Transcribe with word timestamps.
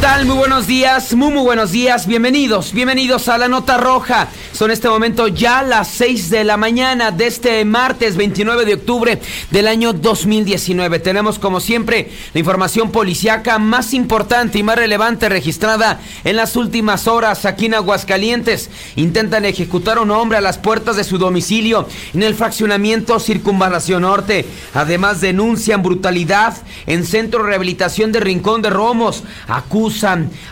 ¿Qué 0.00 0.06
tal? 0.06 0.24
Muy 0.24 0.38
buenos 0.38 0.66
días, 0.66 1.12
muy 1.12 1.30
muy 1.30 1.42
buenos 1.42 1.72
días, 1.72 2.06
bienvenidos, 2.06 2.72
bienvenidos 2.72 3.28
a 3.28 3.36
la 3.36 3.48
Nota 3.48 3.76
Roja. 3.76 4.28
Son 4.52 4.70
este 4.70 4.88
momento 4.88 5.28
ya 5.28 5.62
las 5.62 5.88
6 5.88 6.30
de 6.30 6.42
la 6.42 6.56
mañana 6.56 7.10
de 7.10 7.26
este 7.26 7.62
martes 7.66 8.16
29 8.16 8.64
de 8.64 8.74
octubre 8.74 9.20
del 9.50 9.66
año 9.66 9.92
2019. 9.92 11.00
Tenemos 11.00 11.38
como 11.38 11.60
siempre 11.60 12.10
la 12.32 12.40
información 12.40 12.90
policiaca 12.92 13.58
más 13.58 13.92
importante 13.92 14.58
y 14.58 14.62
más 14.62 14.76
relevante 14.76 15.28
registrada 15.28 16.00
en 16.24 16.36
las 16.36 16.56
últimas 16.56 17.06
horas 17.06 17.44
aquí 17.44 17.66
en 17.66 17.74
Aguascalientes. 17.74 18.70
Intentan 18.96 19.44
ejecutar 19.44 19.98
a 19.98 20.00
un 20.00 20.12
hombre 20.12 20.38
a 20.38 20.42
las 20.42 20.56
puertas 20.56 20.96
de 20.96 21.04
su 21.04 21.18
domicilio 21.18 21.86
en 22.14 22.22
el 22.22 22.34
fraccionamiento 22.34 23.20
Circunvalación 23.20 24.02
Norte. 24.02 24.46
Además 24.72 25.20
denuncian 25.20 25.82
brutalidad 25.82 26.56
en 26.86 27.04
Centro 27.04 27.42
Rehabilitación 27.42 28.12
de 28.12 28.20
Rincón 28.20 28.62
de 28.62 28.70
Romos 28.70 29.24
acusan 29.46 29.89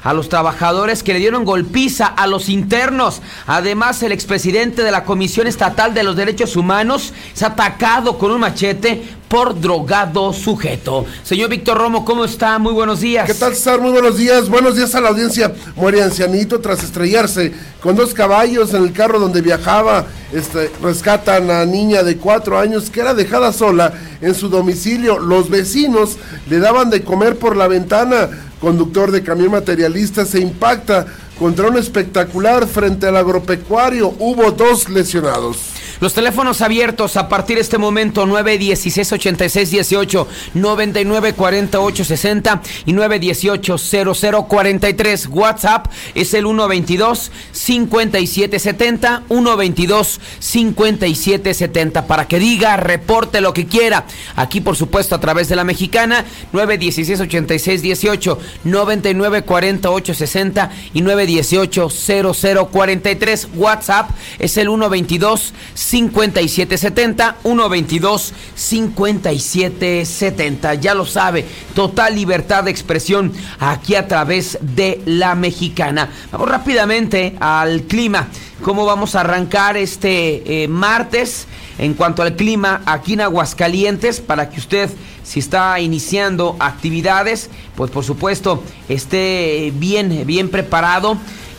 a 0.03 0.13
los 0.13 0.29
trabajadores 0.29 1.03
que 1.03 1.13
le 1.13 1.21
dieron 1.21 1.45
golpiza 1.45 2.07
a 2.07 2.27
los 2.27 2.49
internos. 2.49 3.23
Además, 3.47 4.03
el 4.03 4.13
expresidente 4.13 4.83
de 4.83 4.91
la 4.91 5.05
Comisión 5.05 5.47
Estatal 5.47 5.95
de 5.95 6.03
los 6.03 6.17
Derechos 6.17 6.57
Humanos 6.57 7.13
se 7.33 7.45
ha 7.45 7.49
atacado 7.49 8.19
con 8.19 8.33
un 8.33 8.41
machete 8.41 9.03
por 9.29 9.61
drogado 9.61 10.33
sujeto. 10.33 11.05
Señor 11.23 11.51
Víctor 11.51 11.79
Romo, 11.79 12.05
¿cómo 12.05 12.25
está? 12.25 12.59
Muy 12.59 12.73
buenos 12.73 13.01
días. 13.01 13.27
¿Qué 13.27 13.35
tal, 13.35 13.55
César? 13.55 13.81
Muy 13.81 13.93
buenos 13.93 14.17
días. 14.17 14.49
Buenos 14.49 14.77
días 14.77 14.95
a 14.95 15.01
la 15.01 15.11
audiencia. 15.11 15.53
Muere 15.77 16.03
ancianito 16.03 16.61
tras 16.61 16.83
estrellarse 16.83 17.53
con 17.83 17.95
dos 17.95 18.15
caballos 18.15 18.73
en 18.75 18.83
el 18.83 18.93
carro 18.93 19.19
donde 19.21 19.43
viajaba. 19.43 20.07
Este, 20.33 20.71
rescatan 20.83 21.51
a 21.51 21.65
niña 21.65 22.03
de 22.03 22.17
cuatro 22.17 22.59
años 22.59 22.91
que 22.91 23.01
era 23.01 23.15
dejada 23.15 23.53
sola 23.53 23.93
en 24.21 24.35
su 24.35 24.49
domicilio. 24.49 25.19
Los 25.19 25.51
vecinos 25.51 26.17
le 26.49 26.59
daban 26.59 26.91
de 26.91 27.03
comer 27.03 27.37
por 27.37 27.57
la 27.57 27.69
ventana 27.69 28.29
conductor 28.61 29.11
de 29.11 29.23
camión 29.23 29.53
materialista, 29.53 30.25
se 30.25 30.41
impacta 30.41 31.07
contra 31.39 31.69
un 31.69 31.77
espectacular 31.77 32.67
frente 32.67 33.07
al 33.07 33.17
agropecuario. 33.17 34.13
Hubo 34.19 34.51
dos 34.51 34.89
lesionados. 34.89 35.78
Los 36.01 36.15
teléfonos 36.15 36.61
abiertos 36.61 37.17
a 37.17 37.29
partir 37.29 37.57
de 37.57 37.63
este 37.63 37.77
momento 37.77 38.25
916 38.25 39.15
86 39.15 39.71
18 39.73 40.29
99 40.55 41.33
48 41.33 42.05
60 42.05 42.63
y 42.87 42.93
918 42.93 43.79
00 43.79 44.45
43. 44.47 45.27
WhatsApp 45.27 45.87
es 46.15 46.35
el 46.35 46.45
122 46.45 47.33
57 47.51 48.59
70 48.61 49.23
122 49.29 50.21
57 50.39 51.55
70 51.55 52.07
para 52.07 52.29
que 52.29 52.39
diga, 52.39 52.77
reporte 52.77 53.41
lo 53.41 53.53
que 53.53 53.67
quiera. 53.67 54.07
Aquí 54.37 54.61
por 54.61 54.77
supuesto 54.77 55.17
a 55.17 55.21
través 55.21 55.49
de 55.49 55.57
la 55.57 55.65
mexicana 55.65 56.25
916 56.53 57.23
86 57.23 57.83
18 57.83 58.39
99 58.63 59.43
48 59.43 60.15
60 60.15 60.71
y 60.95 61.01
918 61.03 61.91
00 61.91 62.69
43. 62.69 63.49
WhatsApp 63.57 64.11
es 64.39 64.57
el 64.59 64.69
122 64.69 65.55
5770 65.75 65.88
122 65.89 68.35
5770. 68.55 70.75
Ya 70.75 70.95
lo 70.95 71.07
sabe, 71.07 71.47
total 71.75 72.15
libertad 72.15 72.65
de 72.65 72.71
expresión 72.71 73.33
aquí 73.59 73.95
a 73.95 74.07
través 74.07 74.59
de 74.61 75.01
la 75.07 75.35
mexicana. 75.35 76.11
Vamos 76.31 76.51
rápidamente 76.51 77.37
al 77.41 77.85
clima. 77.85 78.29
¿Cómo 78.63 78.85
vamos 78.85 79.15
a 79.15 79.21
arrancar 79.21 79.79
este 79.79 80.65
eh, 80.65 80.69
martes? 80.69 81.47
En 81.79 81.95
cuanto 81.95 82.23
al 82.23 82.37
clima 82.37 82.83
aquí 82.87 83.15
en 83.15 83.23
Aguascalientes, 83.23 84.21
para 84.21 84.51
que 84.51 84.59
usted, 84.59 84.91
si 85.23 85.39
está 85.39 85.81
iniciando 85.81 86.57
actividades, 86.59 87.49
pues 87.77 87.91
por 87.91 88.05
supuesto 88.05 88.63
esté 88.89 89.73
bien, 89.77 90.27
bien 90.27 90.51
preparado 90.51 91.17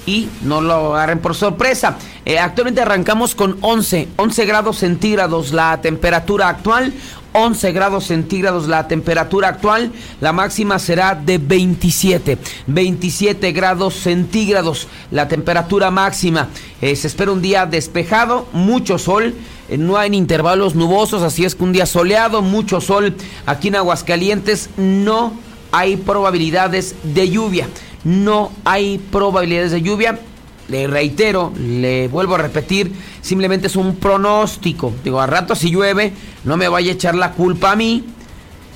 y 0.10 0.30
no 0.42 0.60
lo 0.60 0.96
agarren 0.96 1.20
por 1.20 1.36
sorpresa. 1.36 1.98
Eh, 2.26 2.40
actualmente 2.40 2.82
arrancamos 2.82 3.36
con 3.36 3.58
11, 3.62 4.08
11 4.16 4.46
grados 4.46 4.78
centígrados 4.80 5.52
la 5.52 5.80
temperatura 5.82 6.50
actual. 6.50 6.94
11 7.32 7.72
grados 7.74 8.06
centígrados 8.06 8.68
la 8.68 8.88
temperatura 8.88 9.50
actual, 9.50 9.92
la 10.20 10.34
máxima 10.34 10.80
será 10.80 11.14
de 11.14 11.38
27, 11.38 12.40
27 12.66 13.52
grados 13.52 13.94
centígrados 13.94 14.88
la 15.12 15.28
temperatura 15.28 15.92
máxima. 15.92 16.48
Eh, 16.82 16.96
se 16.96 17.06
espera 17.06 17.32
un 17.32 17.44
día 17.44 17.68
despejado, 17.68 18.48
mucho 18.52 18.98
sol, 18.98 19.36
eh, 19.70 19.78
no 19.78 19.96
hay 19.98 20.16
intervalos 20.16 20.74
nubosos, 20.74 21.22
así 21.22 21.46
es 21.46 21.54
que 21.54 21.64
un 21.64 21.72
día 21.72 21.86
soleado, 21.86 22.42
mucho 22.42 22.82
sol. 22.82 23.16
Aquí 23.46 23.68
en 23.68 23.76
Aguascalientes 23.76 24.72
no 24.76 25.32
hay 25.72 25.98
probabilidades 25.98 26.96
de 27.04 27.30
lluvia 27.30 27.68
no 28.04 28.52
hay 28.66 28.98
probabilidades 28.98 29.72
de 29.72 29.82
lluvia. 29.82 30.20
Le 30.68 30.86
reitero, 30.86 31.52
le 31.58 32.08
vuelvo 32.08 32.36
a 32.36 32.38
repetir, 32.38 32.92
simplemente 33.22 33.68
es 33.68 33.76
un 33.76 33.96
pronóstico. 33.96 34.94
Digo, 35.04 35.20
a 35.20 35.26
rato 35.26 35.56
si 35.56 35.72
llueve, 35.72 36.14
no 36.44 36.58
me 36.58 36.68
vaya 36.68 36.92
a 36.92 36.94
echar 36.94 37.16
la 37.16 37.32
culpa 37.32 37.72
a 37.72 37.76
mí. 37.76 38.04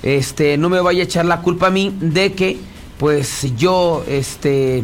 Este, 0.02 0.58
no 0.58 0.70
me 0.70 0.82
vaya 0.82 1.02
a 1.02 1.06
echar 1.06 1.26
la 1.26 1.42
culpa 1.42 1.68
a 1.68 1.70
mí 1.70 1.96
de 2.00 2.34
que 2.34 2.58
pues 2.98 3.56
yo 3.56 4.04
este 4.08 4.84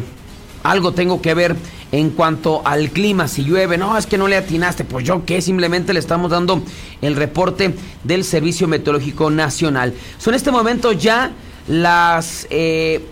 algo 0.62 0.92
tengo 0.92 1.20
que 1.20 1.34
ver 1.34 1.56
en 1.92 2.10
cuanto 2.10 2.62
al 2.64 2.90
clima, 2.90 3.26
si 3.26 3.42
llueve, 3.42 3.76
no, 3.76 3.98
es 3.98 4.06
que 4.06 4.16
no 4.16 4.28
le 4.28 4.36
atinaste, 4.36 4.84
pues 4.84 5.04
yo 5.04 5.24
qué, 5.24 5.42
simplemente 5.42 5.92
le 5.92 5.98
estamos 5.98 6.30
dando 6.30 6.62
el 7.02 7.16
reporte 7.16 7.74
del 8.04 8.24
Servicio 8.24 8.68
Meteorológico 8.68 9.30
Nacional. 9.30 9.94
Son 10.18 10.32
en 10.32 10.36
este 10.36 10.52
momento 10.52 10.92
ya 10.92 11.32
las 11.66 12.46
eh, 12.50 13.04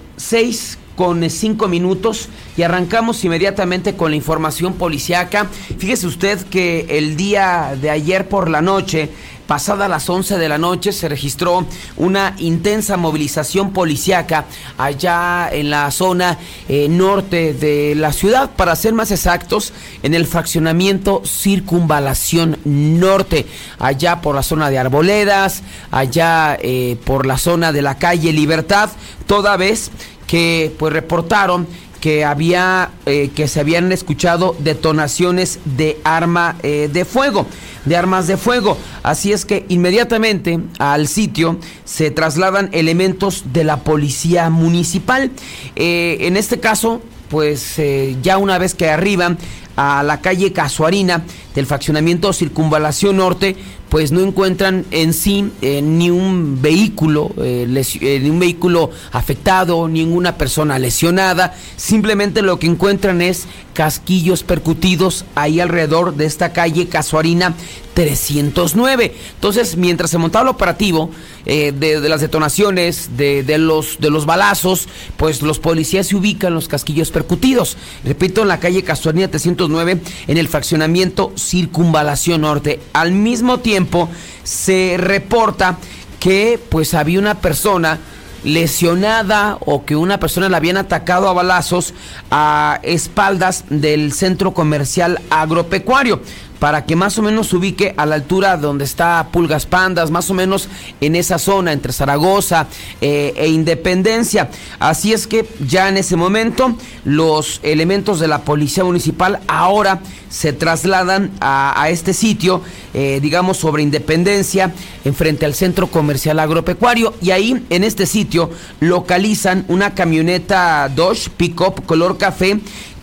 con 0.99 1.31
cinco 1.31 1.69
minutos 1.69 2.29
y 2.57 2.63
arrancamos 2.63 3.23
inmediatamente 3.23 3.95
con 3.95 4.11
la 4.11 4.17
información 4.17 4.73
policiaca. 4.75 5.47
Fíjese 5.79 6.09
usted 6.09 6.41
que 6.49 6.87
el 6.99 7.17
día 7.17 7.79
de 7.81 7.89
ayer 7.89 8.29
por 8.29 8.51
la 8.51 8.63
noche, 8.63 9.09
pasada 9.47 9.87
las 9.87 10.11
11 10.11 10.39
de 10.39 10.49
la 10.49 10.59
noche, 10.59 10.91
se 10.91 11.09
registró 11.09 11.65
una 11.97 12.35
intensa 12.39 12.97
movilización 12.97 13.73
policiaca 13.73 14.47
allá 14.77 15.49
en 15.53 15.71
la 15.71 15.89
zona 15.93 16.37
eh, 16.69 16.89
norte 16.89 17.55
de 17.55 17.95
la 17.95 18.13
ciudad, 18.13 18.51
para 18.57 18.75
ser 18.75 18.93
más 18.93 19.13
exactos, 19.13 19.73
en 20.03 20.15
el 20.15 20.27
fraccionamiento 20.27 21.23
Circunvalación 21.25 22.59
Norte, 22.65 23.47
allá 23.79 24.21
por 24.21 24.35
la 24.35 24.43
zona 24.43 24.69
de 24.69 24.79
Arboledas, 24.79 25.63
allá 25.93 26.59
eh, 26.61 26.97
por 27.05 27.25
la 27.25 27.39
zona 27.39 27.71
de 27.71 27.83
la 27.83 27.99
calle 27.99 28.33
Libertad, 28.33 28.91
toda 29.29 29.57
vez 29.57 29.93
que 30.29 30.73
pues 30.79 30.93
reportaron 30.93 31.67
que 32.01 32.25
había 32.25 32.91
eh, 33.07 33.31
que 33.35 33.49
se 33.49 33.59
habían 33.59 33.91
escuchado 33.91 34.55
detonaciones 34.61 35.59
de 35.65 35.99
arma 36.05 36.57
eh, 36.63 36.89
de 36.93 37.05
fuego 37.05 37.47
de 37.85 37.97
armas 37.97 38.27
de 38.27 38.37
fuego. 38.37 38.77
Así 39.03 39.33
es 39.33 39.47
que 39.47 39.65
inmediatamente 39.69 40.61
al 40.79 41.09
sitio 41.09 41.59
se 41.87 42.11
trasladan 42.11 42.69
elementos 42.73 43.45
de 43.53 43.65
la 43.65 43.79
policía 43.79 44.51
municipal. 44.51 45.31
Eh, 45.75 46.19
en 46.21 46.37
este 46.37 46.61
caso 46.61 47.01
pues 47.31 47.79
ya 48.23 48.39
una 48.39 48.57
vez 48.57 48.75
que 48.75 48.89
arriban 48.89 49.37
a 49.77 50.03
la 50.03 50.21
calle 50.21 50.53
Casuarina 50.53 51.25
del 51.55 51.67
fraccionamiento 51.67 52.33
Circunvalación 52.33 53.19
Norte, 53.19 53.55
pues 53.89 54.13
no 54.13 54.21
encuentran 54.21 54.85
en 54.91 55.13
sí 55.13 55.51
eh, 55.63 55.81
ni 55.83 56.11
un 56.11 56.61
vehículo, 56.61 57.31
eh, 57.39 57.67
eh, 58.01 58.21
ni 58.23 58.31
un 58.31 58.39
vehículo 58.39 58.91
afectado, 59.13 59.89
ninguna 59.89 60.37
persona 60.37 60.79
lesionada, 60.79 61.55
simplemente 61.77 62.43
lo 62.43 62.59
que 62.59 62.67
encuentran 62.67 63.23
es 63.23 63.47
casquillos 63.73 64.43
percutidos 64.43 65.25
ahí 65.35 65.61
alrededor 65.61 66.17
de 66.17 66.27
esta 66.27 66.53
calle 66.53 66.89
Casuarina 66.89 67.55
309. 67.99 69.13
Entonces, 69.35 69.77
mientras 69.77 70.09
se 70.09 70.19
montaba 70.19 70.45
el 70.45 70.55
operativo 70.55 71.11
de, 71.45 71.99
las 72.09 72.21
detonaciones, 72.21 73.17
de, 73.17 73.59
los, 73.59 73.99
de 73.99 74.09
los 74.09 74.25
balazos, 74.25 74.89
pues 75.17 75.43
los 75.43 75.59
policías 75.59 76.07
se 76.07 76.15
ubican 76.15 76.55
los 76.55 76.69
casquillos 76.69 77.11
percutidos. 77.11 77.77
Repito, 78.05 78.43
en 78.43 78.49
la 78.49 78.61
calle 78.61 78.85
Casuarina 78.85 79.27
309, 79.27 80.01
en 80.29 80.39
el 80.39 80.47
fraccionamiento 80.47 81.33
Circunvalación 81.37 82.43
Norte. 82.43 82.79
Al 82.93 83.11
mismo 83.11 83.59
tiempo, 83.59 84.09
se 84.45 84.95
reporta 84.97 85.79
que 86.21 86.61
pues 86.71 86.95
había 86.95 87.19
una 87.19 87.41
persona 87.41 87.99
lesionada 88.45 89.59
o 89.61 89.85
que 89.85 89.97
una 89.97 90.21
persona 90.21 90.49
la 90.49 90.59
habían 90.59 90.77
atacado 90.77 91.29
a 91.29 91.33
balazos 91.33 91.95
a 92.31 92.79
espaldas 92.83 93.65
del 93.69 94.13
centro 94.13 94.55
comercial 94.55 95.21
agropecuario. 95.31 96.21
Para 96.59 96.85
que 96.85 96.97
más 96.97 97.19
o 97.19 97.23
menos 97.23 97.49
se 97.49 97.57
ubique 97.57 97.95
a 97.97 98.07
la 98.07 98.17
altura 98.17 98.57
donde 98.57 98.85
está 98.85 99.29
Pulgas 99.31 99.67
Pandas, 99.67 100.11
más 100.11 100.31
o 100.31 100.35
menos 100.35 100.69
en 101.01 101.17
esa 101.17 101.39
zona 101.39 101.73
entre 101.73 101.93
Zaragoza 101.93 102.67
eh, 103.01 103.33
e 103.37 103.49
Independencia. 103.49 104.51
Así 104.79 105.13
es 105.13 105.27
que 105.27 105.49
ya 105.67 105.89
en 105.89 105.97
ese 105.97 106.17
momento 106.17 106.75
los 107.05 107.61
elementos 107.63 108.21
de 108.21 108.29
la 108.29 108.43
Policía 108.43 108.85
Municipal 108.85 109.41
ahora 109.47 110.01
se 110.29 110.53
trasladan 110.53 111.31
a, 111.41 111.89
este 111.91 112.13
sitio, 112.13 112.61
eh, 112.93 113.19
digamos 113.23 113.57
sobre 113.57 113.83
Independencia, 113.83 114.73
enfrente 115.05 115.47
al 115.47 115.55
Centro 115.55 115.87
Comercial 115.87 116.39
Agropecuario, 116.39 117.15
y 117.23 117.31
ahí 117.31 117.65
en 117.71 117.85
este 117.85 118.07
sitio 118.07 118.51
localizan 118.81 119.65
una 119.69 119.95
camioneta 119.95 120.89
Dodge 120.95 121.31
Pickup 121.31 121.87
color 121.87 122.19
café 122.19 122.59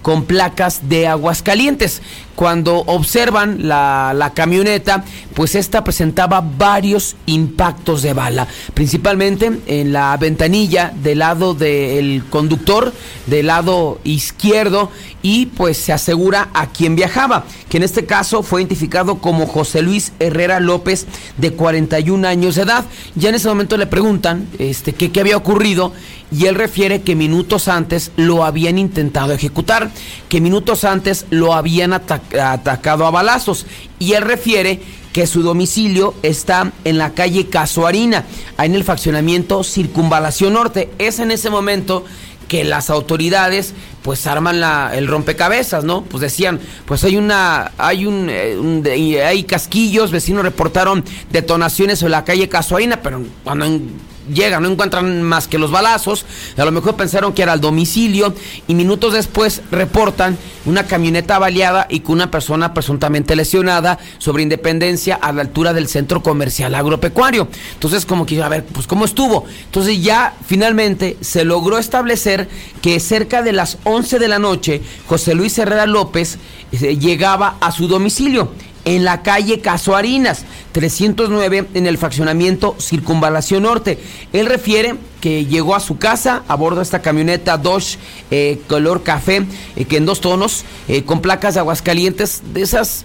con 0.05 0.25
placas 0.25 0.87
de 0.87 1.07
Aguascalientes. 1.07 2.03
Cuando 2.35 2.79
observan 2.79 3.67
la, 3.67 4.31
camioneta, 4.35 5.05
pues 5.33 5.55
esta 5.55 5.83
presentaba 5.83 6.41
varios 6.41 7.15
impactos 7.25 8.01
de 8.01 8.13
bala, 8.13 8.47
principalmente 8.73 9.59
en 9.67 9.93
la 9.93 10.17
ventanilla 10.17 10.91
del 11.01 11.19
lado 11.19 11.53
del 11.53 12.23
conductor, 12.29 12.93
del 13.27 13.47
lado 13.47 13.99
izquierdo, 14.03 14.91
y 15.21 15.47
pues 15.47 15.77
se 15.77 15.93
asegura 15.93 16.49
a 16.53 16.67
quien 16.67 16.95
viajaba, 16.95 17.45
que 17.69 17.77
en 17.77 17.83
este 17.83 18.05
caso 18.05 18.43
fue 18.43 18.61
identificado 18.61 19.19
como 19.19 19.47
José 19.47 19.81
Luis 19.81 20.11
Herrera 20.19 20.59
López, 20.59 21.07
de 21.37 21.51
41 21.51 22.27
años 22.27 22.55
de 22.55 22.63
edad. 22.63 22.85
Ya 23.15 23.29
en 23.29 23.35
ese 23.35 23.47
momento 23.47 23.77
le 23.77 23.87
preguntan 23.87 24.47
este, 24.59 24.93
qué, 24.93 25.19
había 25.19 25.37
ocurrido 25.37 25.93
y 26.31 26.45
él 26.45 26.55
refiere 26.55 27.01
que 27.01 27.15
minutos 27.15 27.67
antes 27.67 28.11
lo 28.17 28.43
habían 28.43 28.77
intentado 28.77 29.33
ejecutar, 29.33 29.89
que 30.29 30.41
minutos 30.41 30.83
antes 30.83 31.25
lo 31.29 31.53
habían 31.53 31.93
atacado 31.93 32.24
a 32.39 33.11
balazos 33.11 33.65
y 33.99 34.13
él 34.13 34.23
refiere 34.23 34.79
que 35.15 35.27
su 35.27 35.43
domicilio 35.43 36.13
está 36.23 36.73
en 36.83 36.97
la 36.97 37.13
calle 37.13 37.47
Casuarina, 37.47 38.25
en 38.57 38.75
el 38.75 38.83
faccionamiento 38.83 39.63
Circunvalación 39.63 40.51
Norte. 40.51 40.89
Es 40.97 41.19
en 41.19 41.31
ese 41.31 41.49
momento 41.49 42.03
que 42.49 42.65
las 42.65 42.89
autoridades 42.89 43.73
pues 44.01 44.27
arman 44.27 44.59
la, 44.59 44.91
el 44.93 45.07
rompecabezas, 45.07 45.83
¿no? 45.83 46.03
Pues 46.03 46.21
decían, 46.21 46.59
pues 46.85 47.03
hay 47.05 47.15
una, 47.15 47.71
hay 47.77 48.05
un, 48.05 48.29
eh, 48.29 49.23
hay 49.23 49.43
casquillos, 49.45 50.11
vecinos 50.11 50.43
reportaron 50.43 51.03
detonaciones 51.31 52.03
en 52.03 52.11
la 52.11 52.25
calle 52.25 52.49
Casuarina, 52.49 53.01
pero 53.01 53.21
cuando 53.43 53.65
llegan, 54.33 54.63
no 54.63 54.69
encuentran 54.69 55.21
más 55.23 55.47
que 55.47 55.57
los 55.57 55.71
balazos, 55.71 56.25
a 56.57 56.65
lo 56.65 56.71
mejor 56.71 56.95
pensaron 56.95 57.33
que 57.33 57.43
era 57.43 57.53
el 57.53 57.61
domicilio 57.61 58.33
y 58.67 58.73
minutos 58.73 59.13
después 59.13 59.61
reportan 59.71 60.37
una 60.65 60.85
camioneta 60.85 61.37
baleada 61.39 61.87
y 61.89 61.99
con 61.99 62.15
una 62.15 62.31
persona 62.31 62.73
presuntamente 62.73 63.35
lesionada 63.35 63.99
sobre 64.17 64.43
Independencia 64.43 65.15
a 65.15 65.31
la 65.31 65.41
altura 65.41 65.73
del 65.73 65.87
centro 65.87 66.23
comercial 66.23 66.73
agropecuario. 66.75 67.47
Entonces 67.73 68.05
como 68.05 68.25
que 68.25 68.41
a 68.41 68.49
ver, 68.49 68.65
pues 68.65 68.87
cómo 68.87 69.05
estuvo. 69.05 69.45
Entonces 69.65 70.01
ya 70.01 70.33
finalmente 70.45 71.17
se 71.21 71.45
logró 71.45 71.77
establecer 71.77 72.47
que 72.81 72.99
cerca 72.99 73.41
de 73.41 73.53
las 73.53 73.77
11 73.83 74.19
de 74.19 74.27
la 74.27 74.39
noche 74.39 74.81
José 75.07 75.35
Luis 75.35 75.57
Herrera 75.57 75.85
López 75.85 76.37
eh, 76.71 76.97
llegaba 76.97 77.57
a 77.61 77.71
su 77.71 77.87
domicilio 77.87 78.51
en 78.85 79.03
la 79.03 79.23
calle 79.23 79.59
Casuarinas, 79.59 80.45
309 80.71 81.67
en 81.73 81.87
el 81.87 81.97
fraccionamiento 81.97 82.75
Circunvalación 82.79 83.63
Norte. 83.63 83.99
Él 84.31 84.45
refiere 84.45 84.95
que 85.19 85.45
llegó 85.45 85.75
a 85.75 85.79
su 85.79 85.97
casa 85.97 86.43
a 86.47 86.55
bordo 86.55 86.77
de 86.77 86.83
esta 86.83 87.01
camioneta 87.01 87.57
Dodge 87.57 87.97
eh, 88.29 88.61
color 88.67 89.01
café, 89.01 89.43
eh, 89.75 89.85
que 89.85 89.97
en 89.97 90.05
dos 90.05 90.21
tonos, 90.21 90.63
eh, 90.87 91.03
con 91.03 91.19
placas 91.19 91.55
de 91.55 91.61
Aguascalientes, 91.61 92.43
de 92.53 92.61
esas 92.61 93.03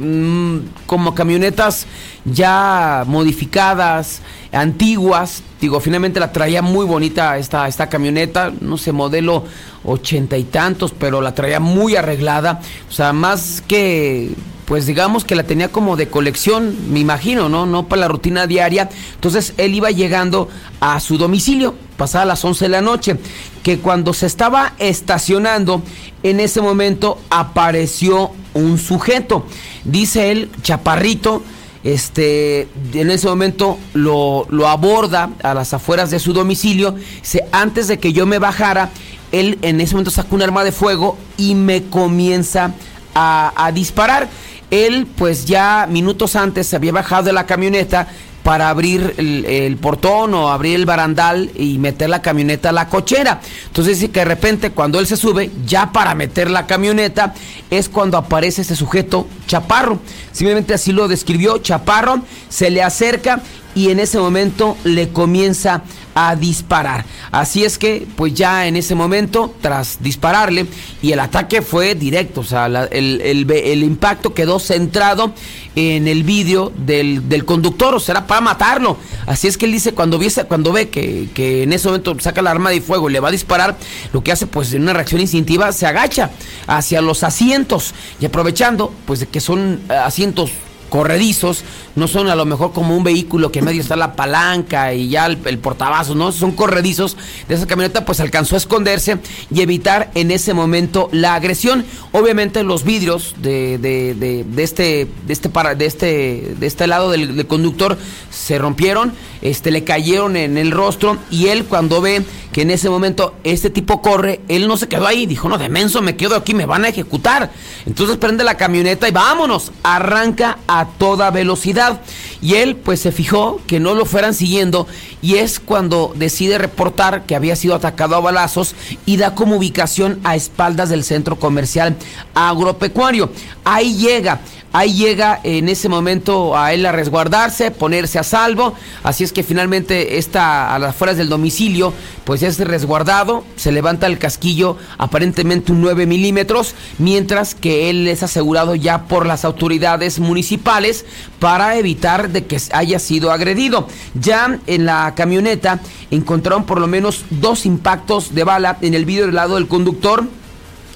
mm, 0.00 0.58
como 0.84 1.14
camionetas 1.14 1.86
ya 2.26 3.04
modificadas, 3.06 4.20
antiguas. 4.52 5.42
Digo, 5.58 5.80
finalmente 5.80 6.20
la 6.20 6.32
traía 6.32 6.60
muy 6.60 6.84
bonita 6.84 7.38
esta, 7.38 7.66
esta 7.66 7.88
camioneta, 7.88 8.52
no 8.60 8.76
sé, 8.76 8.92
modelo 8.92 9.44
ochenta 9.84 10.36
y 10.36 10.44
tantos, 10.44 10.92
pero 10.92 11.22
la 11.22 11.34
traía 11.34 11.60
muy 11.60 11.96
arreglada. 11.96 12.60
O 12.90 12.92
sea, 12.92 13.14
más 13.14 13.62
que 13.66 14.32
pues 14.64 14.86
digamos 14.86 15.24
que 15.24 15.34
la 15.34 15.42
tenía 15.42 15.68
como 15.68 15.96
de 15.96 16.08
colección, 16.08 16.92
me 16.92 17.00
imagino, 17.00 17.48
¿no? 17.48 17.66
No 17.66 17.88
para 17.88 18.00
la 18.00 18.08
rutina 18.08 18.46
diaria. 18.46 18.88
Entonces 19.14 19.54
él 19.56 19.74
iba 19.74 19.90
llegando 19.90 20.48
a 20.80 21.00
su 21.00 21.18
domicilio, 21.18 21.74
pasada 21.96 22.24
las 22.24 22.44
11 22.44 22.66
de 22.66 22.68
la 22.68 22.80
noche, 22.80 23.16
que 23.62 23.78
cuando 23.78 24.14
se 24.14 24.26
estaba 24.26 24.74
estacionando, 24.78 25.82
en 26.22 26.40
ese 26.40 26.60
momento 26.60 27.18
apareció 27.30 28.30
un 28.54 28.78
sujeto. 28.78 29.46
Dice 29.84 30.30
él, 30.30 30.50
chaparrito, 30.62 31.42
este, 31.84 32.68
en 32.92 33.10
ese 33.10 33.26
momento 33.26 33.78
lo, 33.92 34.46
lo 34.50 34.68
aborda 34.68 35.30
a 35.42 35.54
las 35.54 35.74
afueras 35.74 36.10
de 36.10 36.20
su 36.20 36.32
domicilio. 36.32 36.94
Dice, 37.20 37.44
antes 37.50 37.88
de 37.88 37.98
que 37.98 38.12
yo 38.12 38.26
me 38.26 38.38
bajara, 38.38 38.90
él 39.32 39.58
en 39.62 39.80
ese 39.80 39.94
momento 39.94 40.12
sacó 40.12 40.36
un 40.36 40.42
arma 40.42 40.62
de 40.62 40.72
fuego 40.72 41.18
y 41.36 41.54
me 41.56 41.84
comienza 41.84 42.72
a 43.14 43.70
disparar. 43.74 44.30
Él, 44.72 45.06
pues 45.06 45.44
ya 45.44 45.86
minutos 45.88 46.34
antes 46.34 46.66
se 46.66 46.76
había 46.76 46.92
bajado 46.92 47.24
de 47.24 47.34
la 47.34 47.44
camioneta 47.44 48.08
para 48.42 48.70
abrir 48.70 49.14
el, 49.18 49.76
portón 49.76 50.32
o 50.32 50.50
abrir 50.50 50.76
el 50.76 50.86
barandal 50.86 51.50
y 51.54 51.78
meter 51.78 52.08
la 52.08 52.22
camioneta 52.22 52.70
a 52.70 52.72
la 52.72 52.88
cochera. 52.88 53.40
Entonces 53.66 54.00
dice 54.00 54.10
que 54.10 54.20
de 54.20 54.24
repente 54.24 54.70
cuando 54.70 54.98
él 54.98 55.06
se 55.06 55.18
sube, 55.18 55.50
ya 55.66 55.92
para 55.92 56.14
meter 56.14 56.50
la 56.50 56.66
camioneta, 56.66 57.34
es 57.70 57.90
cuando 57.90 58.16
aparece 58.16 58.62
ese 58.62 58.74
sujeto 58.74 59.26
chaparro. 59.46 60.00
Simplemente 60.32 60.72
así 60.72 60.90
lo 60.90 61.06
describió, 61.06 61.58
chaparro, 61.58 62.22
se 62.48 62.70
le 62.70 62.82
acerca 62.82 63.42
y 63.74 63.90
en 63.90 64.00
ese 64.00 64.18
momento 64.18 64.76
le 64.84 65.08
comienza 65.10 65.82
a 66.14 66.36
disparar. 66.36 67.04
Así 67.30 67.64
es 67.64 67.78
que, 67.78 68.06
pues 68.16 68.34
ya 68.34 68.66
en 68.66 68.76
ese 68.76 68.94
momento, 68.94 69.54
tras 69.60 69.98
dispararle, 70.00 70.66
y 71.00 71.12
el 71.12 71.20
ataque 71.20 71.62
fue 71.62 71.94
directo, 71.94 72.40
o 72.40 72.44
sea, 72.44 72.66
el, 72.66 73.82
impacto 73.82 74.34
quedó 74.34 74.58
centrado 74.58 75.32
en 75.74 76.06
el 76.06 76.22
vídeo 76.22 76.70
del, 76.76 77.44
conductor, 77.46 77.94
o 77.94 78.00
será 78.00 78.26
para 78.26 78.40
matarlo. 78.42 78.98
Así 79.26 79.48
es 79.48 79.56
que 79.56 79.64
él 79.66 79.72
dice, 79.72 79.92
cuando, 79.92 80.20
cuando 80.48 80.72
ve 80.72 80.90
que, 80.90 81.28
que, 81.32 81.62
en 81.62 81.72
ese 81.72 81.88
momento 81.88 82.14
saca 82.20 82.42
la 82.42 82.50
arma 82.50 82.70
de 82.70 82.80
fuego 82.80 83.08
y 83.08 83.12
le 83.14 83.20
va 83.20 83.28
a 83.28 83.32
disparar, 83.32 83.76
lo 84.12 84.22
que 84.22 84.32
hace, 84.32 84.46
pues 84.46 84.72
en 84.74 84.82
una 84.82 84.92
reacción 84.92 85.20
instintiva, 85.20 85.72
se 85.72 85.86
agacha 85.86 86.30
hacia 86.66 87.00
los 87.00 87.22
asientos 87.22 87.94
y 88.20 88.26
aprovechando, 88.26 88.92
pues 89.06 89.20
de 89.20 89.26
que 89.26 89.40
son 89.40 89.80
eh, 89.88 89.94
asientos 89.94 90.50
corredizos, 90.92 91.64
no 91.96 92.06
son 92.06 92.28
a 92.28 92.34
lo 92.34 92.44
mejor 92.44 92.74
como 92.74 92.94
un 92.94 93.02
vehículo 93.02 93.50
que 93.50 93.60
en 93.60 93.64
medio 93.64 93.80
está 93.80 93.96
la 93.96 94.14
palanca 94.14 94.92
y 94.92 95.08
ya 95.08 95.24
el, 95.24 95.38
portabazo, 95.58 96.14
¿no? 96.14 96.32
Son 96.32 96.52
corredizos 96.52 97.16
de 97.48 97.54
esa 97.54 97.66
camioneta, 97.66 98.04
pues 98.04 98.20
alcanzó 98.20 98.56
a 98.56 98.58
esconderse 98.58 99.16
y 99.50 99.62
evitar 99.62 100.10
en 100.14 100.30
ese 100.30 100.52
momento 100.52 101.08
la 101.10 101.34
agresión. 101.34 101.86
Obviamente 102.12 102.62
los 102.62 102.84
vidrios 102.84 103.36
de, 103.38 103.78
de, 103.78 104.44
de, 104.44 104.62
este, 104.62 105.08
de 105.26 105.32
este 105.32 105.48
para, 105.48 105.74
de 105.74 105.86
este, 105.86 106.56
de 106.58 106.66
este 106.66 106.86
lado 106.86 107.10
del, 107.10 107.46
conductor 107.46 107.96
se 108.30 108.58
rompieron, 108.58 109.14
este, 109.40 109.70
le 109.70 109.84
cayeron 109.84 110.36
en 110.36 110.58
el 110.58 110.72
rostro 110.72 111.16
y 111.30 111.46
él 111.46 111.64
cuando 111.64 112.02
ve 112.02 112.22
que 112.52 112.62
en 112.62 112.70
ese 112.70 112.90
momento 112.90 113.34
este 113.44 113.70
tipo 113.70 114.02
corre, 114.02 114.42
él 114.48 114.68
no 114.68 114.76
se 114.76 114.88
quedó 114.88 115.06
ahí, 115.06 115.24
dijo, 115.24 115.48
no, 115.48 115.56
de 115.56 115.70
menso 115.70 116.02
me 116.02 116.16
quedo 116.16 116.36
aquí, 116.36 116.52
me 116.52 116.66
van 116.66 116.84
a 116.84 116.88
ejecutar. 116.88 117.50
Entonces 117.86 118.18
prende 118.18 118.44
la 118.44 118.58
camioneta 118.58 119.08
y 119.08 119.10
vámonos, 119.10 119.72
arranca 119.82 120.58
a 120.66 120.81
toda 120.98 121.30
velocidad. 121.30 122.00
Y 122.40 122.54
él 122.54 122.76
pues 122.76 123.00
se 123.00 123.12
fijó 123.12 123.60
que 123.66 123.80
no 123.80 123.94
lo 123.94 124.04
fueran 124.04 124.34
siguiendo 124.34 124.86
y 125.20 125.36
es 125.36 125.60
cuando 125.60 126.12
decide 126.16 126.58
reportar 126.58 127.24
que 127.24 127.36
había 127.36 127.56
sido 127.56 127.74
atacado 127.74 128.16
a 128.16 128.20
balazos 128.20 128.74
y 129.06 129.16
da 129.16 129.34
como 129.34 129.56
ubicación 129.56 130.20
a 130.24 130.34
espaldas 130.34 130.88
del 130.88 131.04
centro 131.04 131.38
comercial 131.38 131.96
agropecuario. 132.34 133.30
Ahí 133.64 133.96
llega. 133.96 134.40
Ahí 134.72 134.94
llega 134.94 135.38
en 135.42 135.68
ese 135.68 135.88
momento 135.88 136.56
a 136.56 136.72
él 136.72 136.86
a 136.86 136.92
resguardarse, 136.92 137.70
ponerse 137.70 138.18
a 138.18 138.22
salvo. 138.22 138.74
Así 139.02 139.22
es 139.22 139.32
que 139.32 139.42
finalmente 139.42 140.16
está 140.18 140.74
a 140.74 140.78
las 140.78 140.90
afueras 140.90 141.18
del 141.18 141.28
domicilio, 141.28 141.92
pues 142.24 142.42
es 142.42 142.58
resguardado. 142.58 143.44
Se 143.56 143.70
levanta 143.70 144.06
el 144.06 144.18
casquillo, 144.18 144.78
aparentemente 144.96 145.72
un 145.72 145.82
9 145.82 146.06
milímetros, 146.06 146.74
mientras 146.98 147.54
que 147.54 147.90
él 147.90 148.08
es 148.08 148.22
asegurado 148.22 148.74
ya 148.74 149.04
por 149.04 149.26
las 149.26 149.44
autoridades 149.44 150.18
municipales 150.20 151.04
para 151.38 151.76
evitar 151.76 152.30
de 152.30 152.46
que 152.46 152.58
haya 152.72 152.98
sido 152.98 153.30
agredido. 153.30 153.88
Ya 154.14 154.58
en 154.66 154.86
la 154.86 155.14
camioneta 155.14 155.80
encontraron 156.10 156.64
por 156.64 156.80
lo 156.80 156.86
menos 156.86 157.24
dos 157.28 157.66
impactos 157.66 158.34
de 158.34 158.44
bala 158.44 158.78
en 158.80 158.94
el 158.94 159.04
vidrio 159.04 159.26
del 159.26 159.34
lado 159.34 159.56
del 159.56 159.68
conductor 159.68 160.24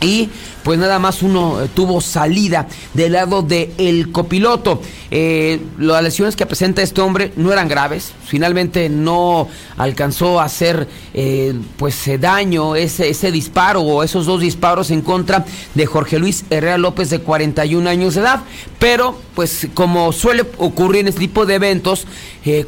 y 0.00 0.28
pues 0.66 0.80
nada 0.80 0.99
más 0.99 1.23
uno 1.23 1.62
eh, 1.62 1.68
tuvo 1.73 2.00
salida 2.00 2.66
del 2.92 3.12
lado 3.12 3.40
del 3.42 3.70
el 3.78 4.11
copiloto. 4.11 4.82
Eh, 5.12 5.61
las 5.78 6.02
lesiones 6.02 6.35
que 6.35 6.44
presenta 6.44 6.82
este 6.82 7.00
hombre 7.00 7.32
no 7.37 7.52
eran 7.52 7.68
graves, 7.68 8.12
finalmente 8.25 8.88
no 8.88 9.46
alcanzó 9.76 10.40
a 10.40 10.44
hacer 10.44 10.88
eh, 11.14 11.54
pues 11.76 12.11
daño 12.20 12.75
ese, 12.75 13.08
ese 13.08 13.30
disparo 13.30 13.80
o 13.82 14.02
esos 14.02 14.26
dos 14.26 14.40
disparos 14.40 14.90
en 14.90 15.02
contra 15.02 15.44
de 15.76 15.87
Jorge 15.87 16.18
Luis 16.18 16.44
Herrera 16.50 16.78
López 16.78 17.11
de 17.11 17.20
41 17.20 17.88
años 17.88 18.16
de 18.16 18.23
edad, 18.23 18.40
pero 18.80 19.20
pues 19.37 19.68
como 19.73 20.11
suele 20.11 20.46
ocurrir 20.58 21.02
en 21.02 21.08
este 21.08 21.20
tipo 21.20 21.46
de 21.46 21.54
eventos, 21.54 22.06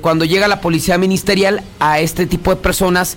cuando 0.00 0.24
llega 0.24 0.48
la 0.48 0.60
policía 0.60 0.98
ministerial 0.98 1.62
a 1.78 2.00
este 2.00 2.26
tipo 2.26 2.50
de 2.50 2.56
personas, 2.56 3.16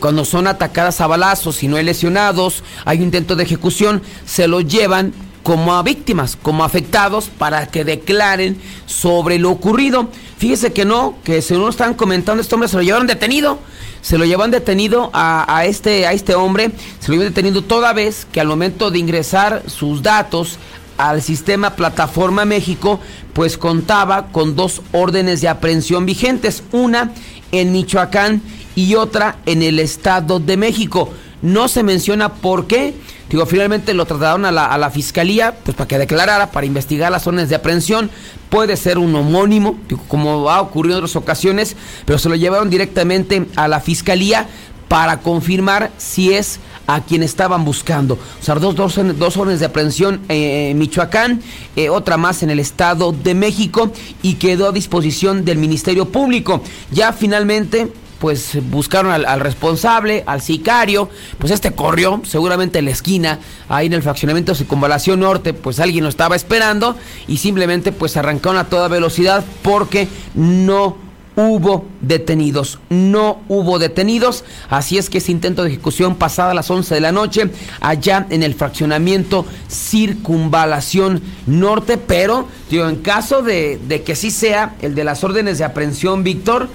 cuando 0.00 0.24
son 0.24 0.46
atacadas 0.46 1.00
a 1.00 1.06
balazos 1.06 1.62
y 1.62 1.68
no 1.68 1.76
hay 1.76 1.84
lesionados, 1.84 2.62
hay 2.84 2.98
un 2.98 3.04
intento 3.04 3.36
de 3.36 3.42
ejecución, 3.42 4.02
se 4.26 4.48
lo 4.48 4.60
llevan 4.60 5.12
como 5.42 5.74
a 5.74 5.82
víctimas, 5.82 6.36
como 6.40 6.64
afectados, 6.64 7.28
para 7.28 7.66
que 7.66 7.84
declaren 7.84 8.58
sobre 8.86 9.38
lo 9.38 9.50
ocurrido. 9.50 10.08
Fíjese 10.38 10.72
que 10.72 10.84
no, 10.84 11.16
que 11.22 11.42
según 11.42 11.68
están 11.68 11.94
comentando, 11.94 12.40
este 12.40 12.54
hombre 12.54 12.68
se 12.68 12.76
lo 12.76 12.82
llevaron 12.82 13.06
detenido. 13.06 13.58
Se 14.00 14.18
lo 14.18 14.26
llevan 14.26 14.50
detenido 14.50 15.10
a, 15.14 15.64
este, 15.64 16.06
a 16.06 16.12
este 16.12 16.34
hombre, 16.34 16.72
se 17.00 17.08
lo 17.08 17.14
llevan 17.14 17.32
detenido 17.32 17.62
toda 17.62 17.94
vez 17.94 18.26
que 18.30 18.38
al 18.38 18.48
momento 18.48 18.90
de 18.90 18.98
ingresar 18.98 19.62
sus 19.66 20.02
datos 20.02 20.58
al 20.98 21.22
sistema 21.22 21.74
Plataforma 21.74 22.44
México, 22.44 23.00
pues 23.32 23.56
contaba 23.56 24.26
con 24.28 24.56
dos 24.56 24.82
órdenes 24.92 25.40
de 25.40 25.48
aprehensión 25.48 26.04
vigentes, 26.04 26.62
una 26.70 27.12
en 27.50 27.72
Michoacán 27.72 28.42
y 28.76 28.94
otra 28.94 29.36
en 29.46 29.62
el 29.62 29.78
Estado 29.78 30.38
de 30.38 30.58
México. 30.58 31.10
No 31.44 31.68
se 31.68 31.82
menciona 31.82 32.32
por 32.32 32.66
qué. 32.66 32.94
Digo, 33.28 33.44
finalmente 33.44 33.92
lo 33.92 34.06
trasladaron 34.06 34.46
a 34.46 34.50
la, 34.50 34.90
fiscalía, 34.90 35.54
pues 35.62 35.76
para 35.76 35.86
que 35.86 35.98
declarara, 35.98 36.50
para 36.50 36.66
investigar 36.66 37.12
las 37.12 37.24
zonas 37.24 37.50
de 37.50 37.54
aprehensión. 37.54 38.10
Puede 38.48 38.78
ser 38.78 38.96
un 38.96 39.14
homónimo, 39.14 39.78
como 40.08 40.48
ha 40.48 40.62
ocurrido 40.62 40.96
en 40.96 41.04
otras 41.04 41.16
ocasiones, 41.16 41.76
pero 42.06 42.18
se 42.18 42.30
lo 42.30 42.34
llevaron 42.34 42.70
directamente 42.70 43.46
a 43.56 43.68
la 43.68 43.80
fiscalía 43.80 44.48
para 44.88 45.20
confirmar 45.20 45.90
si 45.98 46.32
es 46.32 46.60
a 46.86 47.02
quien 47.02 47.22
estaban 47.22 47.66
buscando. 47.66 48.14
O 48.14 48.42
sea, 48.42 48.54
dos, 48.54 48.74
dos, 48.74 48.98
dos 49.18 49.36
órdenes 49.36 49.60
de 49.60 49.66
aprehensión 49.66 50.22
eh, 50.30 50.70
en 50.70 50.78
Michoacán, 50.78 51.42
eh, 51.76 51.90
otra 51.90 52.16
más 52.16 52.42
en 52.42 52.48
el 52.48 52.58
Estado 52.58 53.12
de 53.12 53.34
México 53.34 53.92
y 54.22 54.34
quedó 54.34 54.68
a 54.68 54.72
disposición 54.72 55.44
del 55.44 55.58
Ministerio 55.58 56.08
Público. 56.08 56.62
Ya 56.90 57.12
finalmente 57.12 57.92
pues 58.24 58.56
buscaron 58.70 59.12
al, 59.12 59.40
responsable, 59.40 60.24
al 60.26 60.40
sicario, 60.40 61.10
pues 61.38 61.52
este 61.52 61.72
corrió 61.72 62.22
seguramente 62.24 62.78
en 62.78 62.86
la 62.86 62.90
esquina, 62.90 63.38
ahí 63.68 63.84
en 63.84 63.92
el 63.92 64.02
fraccionamiento 64.02 64.54
Circunvalación 64.54 65.20
Norte, 65.20 65.52
pues 65.52 65.78
alguien 65.78 66.04
lo 66.04 66.08
estaba 66.08 66.34
esperando 66.34 66.96
y 67.28 67.36
simplemente 67.36 67.92
pues 67.92 68.16
arrancaron 68.16 68.56
a 68.56 68.64
toda 68.70 68.88
velocidad 68.88 69.44
porque 69.60 70.08
no 70.34 70.96
hubo 71.36 71.84
detenidos, 72.00 72.78
no 72.88 73.42
hubo 73.48 73.78
detenidos, 73.78 74.44
así 74.70 74.96
es 74.96 75.10
que 75.10 75.18
ese 75.18 75.30
intento 75.30 75.62
de 75.62 75.68
ejecución 75.68 76.14
pasada 76.14 76.52
a 76.52 76.54
las 76.54 76.70
11 76.70 76.94
de 76.94 77.00
la 77.02 77.12
noche 77.12 77.50
allá 77.82 78.26
en 78.30 78.42
el 78.42 78.54
fraccionamiento 78.54 79.44
Circunvalación 79.68 81.20
Norte, 81.46 81.98
pero 81.98 82.48
digo, 82.70 82.88
en 82.88 82.96
caso 83.02 83.42
de, 83.42 83.78
de 83.86 84.02
que 84.02 84.16
sí 84.16 84.30
sea 84.30 84.76
el 84.80 84.94
de 84.94 85.04
las 85.04 85.22
órdenes 85.24 85.58
de 85.58 85.64
aprehensión, 85.64 86.24
Víctor, 86.24 86.70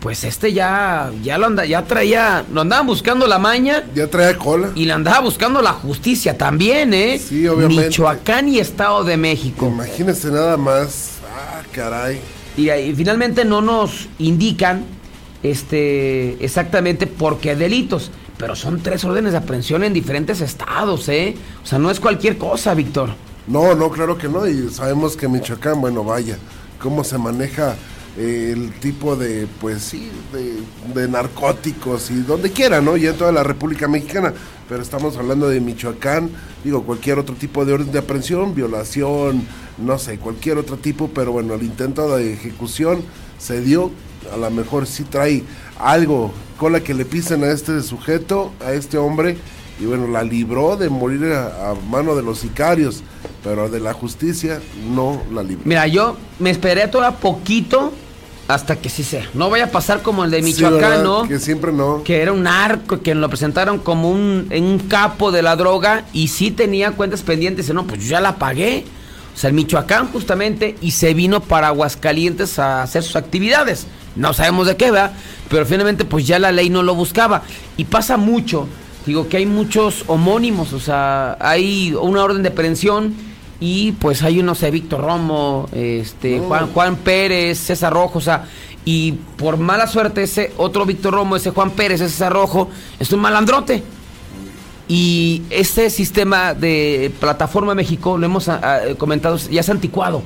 pues 0.00 0.24
este 0.24 0.52
ya, 0.52 1.10
ya 1.22 1.36
lo 1.36 1.46
anda, 1.46 1.66
ya 1.66 1.84
traía, 1.84 2.44
lo 2.52 2.62
andaba 2.62 2.82
buscando 2.82 3.26
la 3.26 3.38
maña. 3.38 3.84
Ya 3.94 4.06
traía 4.06 4.36
cola. 4.38 4.70
Y 4.74 4.86
le 4.86 4.92
andaba 4.92 5.20
buscando 5.20 5.60
la 5.60 5.72
justicia 5.74 6.38
también, 6.38 6.94
¿eh? 6.94 7.18
Sí, 7.18 7.46
obviamente. 7.46 7.88
Michoacán 7.88 8.48
y 8.48 8.58
Estado 8.58 9.04
de 9.04 9.16
México. 9.16 9.66
Imagínese 9.66 10.30
nada 10.30 10.56
más. 10.56 11.18
Ah, 11.32 11.62
caray. 11.72 12.18
Y, 12.56 12.70
y 12.70 12.94
finalmente 12.94 13.44
no 13.44 13.60
nos 13.60 14.08
indican 14.18 14.84
este 15.42 16.42
exactamente 16.44 17.06
por 17.06 17.38
qué 17.38 17.54
delitos. 17.54 18.10
Pero 18.38 18.56
son 18.56 18.80
tres 18.80 19.04
órdenes 19.04 19.32
de 19.32 19.38
aprehensión 19.38 19.84
en 19.84 19.92
diferentes 19.92 20.40
estados, 20.40 21.10
¿eh? 21.10 21.36
O 21.62 21.66
sea, 21.66 21.78
no 21.78 21.90
es 21.90 22.00
cualquier 22.00 22.38
cosa, 22.38 22.72
Víctor. 22.72 23.10
No, 23.46 23.74
no, 23.74 23.90
claro 23.90 24.16
que 24.16 24.28
no. 24.28 24.46
Y 24.48 24.70
sabemos 24.70 25.14
que 25.14 25.28
Michoacán, 25.28 25.78
bueno, 25.78 26.04
vaya, 26.04 26.38
cómo 26.80 27.04
se 27.04 27.18
maneja 27.18 27.76
el 28.16 28.72
tipo 28.80 29.16
de, 29.16 29.46
pues 29.60 29.82
sí, 29.82 30.10
de, 30.94 31.08
narcóticos 31.08 32.10
y 32.10 32.16
donde 32.22 32.50
quiera, 32.50 32.80
¿no? 32.80 32.96
Y 32.96 33.06
en 33.06 33.16
toda 33.16 33.32
la 33.32 33.42
República 33.42 33.88
Mexicana. 33.88 34.32
Pero 34.68 34.82
estamos 34.82 35.16
hablando 35.16 35.48
de 35.48 35.60
Michoacán, 35.60 36.30
digo, 36.62 36.84
cualquier 36.84 37.18
otro 37.18 37.34
tipo 37.34 37.64
de 37.64 37.72
orden 37.72 37.92
de 37.92 37.98
aprehensión, 37.98 38.54
violación, 38.54 39.46
no 39.78 39.98
sé, 39.98 40.18
cualquier 40.18 40.58
otro 40.58 40.76
tipo, 40.76 41.08
pero 41.08 41.32
bueno, 41.32 41.54
el 41.54 41.62
intento 41.62 42.16
de 42.16 42.32
ejecución 42.32 43.02
se 43.38 43.60
dio, 43.62 43.90
a 44.32 44.36
lo 44.36 44.50
mejor 44.50 44.86
sí 44.86 45.04
trae 45.04 45.42
algo 45.78 46.32
con 46.56 46.72
la 46.72 46.80
que 46.80 46.94
le 46.94 47.04
pisen 47.04 47.42
a 47.42 47.50
este 47.50 47.82
sujeto, 47.82 48.52
a 48.64 48.72
este 48.72 48.98
hombre, 48.98 49.38
y 49.80 49.86
bueno, 49.86 50.06
la 50.06 50.22
libró 50.22 50.76
de 50.76 50.90
morir 50.90 51.32
a, 51.32 51.74
mano 51.88 52.14
de 52.14 52.22
los 52.22 52.38
sicarios, 52.38 53.02
pero 53.42 53.68
de 53.68 53.80
la 53.80 53.94
justicia 53.94 54.60
no 54.94 55.22
la 55.32 55.42
libró. 55.42 55.62
Mira, 55.64 55.86
yo 55.86 56.16
me 56.38 56.50
esperé 56.50 56.86
todavía 56.86 57.18
poquito 57.18 57.92
hasta 58.46 58.76
que 58.76 58.90
sí 58.90 59.02
sea. 59.02 59.28
No 59.32 59.48
vaya 59.48 59.66
a 59.66 59.70
pasar 59.70 60.02
como 60.02 60.24
el 60.24 60.30
de 60.30 60.42
Michoacán, 60.42 61.02
¿no? 61.02 61.26
Que 61.26 61.38
siempre 61.38 61.72
no. 61.72 62.02
Que 62.04 62.20
era 62.20 62.32
un 62.32 62.42
narco, 62.42 63.00
que 63.00 63.14
lo 63.14 63.28
presentaron 63.28 63.78
como 63.78 64.10
un, 64.10 64.48
un 64.50 64.78
capo 64.88 65.32
de 65.32 65.40
la 65.40 65.56
droga 65.56 66.04
y 66.12 66.28
sí 66.28 66.50
tenía 66.50 66.92
cuentas 66.92 67.22
pendientes. 67.22 67.68
Y 67.68 67.72
no, 67.72 67.86
pues 67.86 68.02
yo 68.02 68.10
ya 68.10 68.20
la 68.20 68.36
pagué. 68.36 68.84
O 69.34 69.38
sea, 69.38 69.48
el 69.48 69.54
Michoacán 69.54 70.08
justamente 70.08 70.76
y 70.82 70.90
se 70.90 71.14
vino 71.14 71.40
para 71.40 71.68
Aguascalientes 71.68 72.58
a 72.58 72.82
hacer 72.82 73.02
sus 73.02 73.16
actividades. 73.16 73.86
No 74.16 74.34
sabemos 74.34 74.66
de 74.66 74.76
qué, 74.76 74.90
¿verdad? 74.90 75.12
Pero 75.48 75.64
finalmente 75.64 76.04
pues 76.04 76.26
ya 76.26 76.38
la 76.38 76.52
ley 76.52 76.68
no 76.68 76.82
lo 76.82 76.94
buscaba. 76.94 77.42
Y 77.76 77.84
pasa 77.84 78.16
mucho 78.16 78.66
digo 79.10 79.28
que 79.28 79.38
hay 79.38 79.46
muchos 79.46 80.04
homónimos, 80.06 80.72
o 80.72 80.78
sea, 80.78 81.36
hay 81.40 81.92
una 82.00 82.22
orden 82.22 82.44
de 82.44 82.52
prevención 82.52 83.12
y 83.58 83.90
pues 83.92 84.22
hay 84.22 84.38
uno, 84.38 84.54
sé, 84.54 84.70
Víctor 84.70 85.00
Romo, 85.00 85.68
este, 85.72 86.38
oh. 86.38 86.44
Juan, 86.44 86.72
Juan 86.72 86.94
Pérez, 86.94 87.58
César 87.58 87.92
Rojo, 87.92 88.18
o 88.18 88.22
sea, 88.22 88.44
y 88.84 89.10
por 89.36 89.56
mala 89.56 89.88
suerte 89.88 90.22
ese 90.22 90.52
otro 90.58 90.86
Víctor 90.86 91.14
Romo, 91.14 91.34
ese 91.34 91.50
Juan 91.50 91.72
Pérez, 91.72 92.00
ese 92.00 92.10
César 92.10 92.32
Rojo, 92.32 92.70
es 93.00 93.12
un 93.12 93.18
malandrote. 93.18 93.82
Y 94.86 95.42
este 95.50 95.90
sistema 95.90 96.54
de 96.54 97.12
plataforma 97.18 97.74
México, 97.74 98.16
lo 98.16 98.26
hemos 98.26 98.48
ah, 98.48 98.60
ah, 98.62 98.80
comentado, 98.96 99.38
ya 99.38 99.62
es 99.62 99.70
anticuado, 99.70 100.22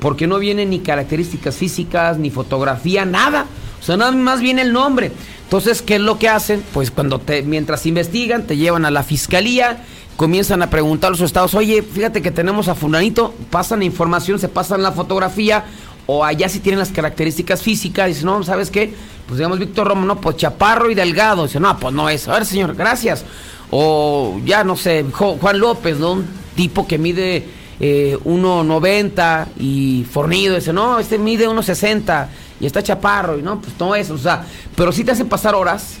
porque 0.00 0.26
no 0.26 0.40
viene 0.40 0.66
ni 0.66 0.80
características 0.80 1.54
físicas, 1.54 2.18
ni 2.18 2.30
fotografía, 2.30 3.04
nada. 3.04 3.46
O 3.80 3.84
sea, 3.84 3.96
nada 3.96 4.10
más 4.10 4.40
viene 4.40 4.62
el 4.62 4.72
nombre. 4.72 5.12
Entonces, 5.54 5.82
¿qué 5.82 5.94
es 5.94 6.00
lo 6.00 6.18
que 6.18 6.28
hacen? 6.28 6.64
Pues 6.74 6.90
cuando 6.90 7.20
te, 7.20 7.42
mientras 7.42 7.86
investigan, 7.86 8.44
te 8.44 8.56
llevan 8.56 8.84
a 8.86 8.90
la 8.90 9.04
fiscalía, 9.04 9.84
comienzan 10.16 10.62
a 10.62 10.68
preguntar 10.68 11.06
a 11.06 11.10
los 11.12 11.20
estados, 11.20 11.54
oye, 11.54 11.80
fíjate 11.80 12.22
que 12.22 12.32
tenemos 12.32 12.66
a 12.66 12.74
Funanito, 12.74 13.32
pasan 13.50 13.84
información, 13.84 14.40
se 14.40 14.48
pasan 14.48 14.82
la 14.82 14.90
fotografía, 14.90 15.64
o 16.06 16.24
allá 16.24 16.48
si 16.48 16.58
tienen 16.58 16.80
las 16.80 16.90
características 16.90 17.62
físicas, 17.62 18.08
dicen, 18.08 18.26
no, 18.26 18.42
¿sabes 18.42 18.68
qué? 18.68 18.94
Pues 19.28 19.38
digamos 19.38 19.60
Víctor 19.60 19.86
Romo, 19.86 20.04
no, 20.04 20.20
pues 20.20 20.38
chaparro 20.38 20.90
y 20.90 20.96
delgado. 20.96 21.44
Dice, 21.44 21.60
no, 21.60 21.78
pues 21.78 21.94
no 21.94 22.08
es. 22.08 22.26
A 22.26 22.32
ver, 22.32 22.46
señor, 22.46 22.74
gracias. 22.74 23.24
O 23.70 24.40
ya, 24.44 24.64
no 24.64 24.74
sé, 24.74 25.04
Juan 25.12 25.60
López, 25.60 25.98
¿no? 25.98 26.14
Un 26.14 26.26
tipo 26.56 26.84
que 26.88 26.98
mide 26.98 27.46
eh, 27.80 28.18
1,90 28.24 29.46
y 29.58 30.06
fornido. 30.10 30.56
Dice, 30.56 30.72
no, 30.72 30.98
este 30.98 31.18
mide 31.18 31.48
1,60 31.48 32.28
y 32.60 32.66
está 32.66 32.82
chaparro 32.82 33.38
y 33.38 33.42
no, 33.42 33.60
pues 33.60 33.74
no 33.78 33.94
es, 33.94 34.10
o 34.10 34.18
sea, 34.18 34.44
pero 34.76 34.92
sí 34.92 35.04
te 35.04 35.12
hacen 35.12 35.28
pasar 35.28 35.54
horas 35.54 35.96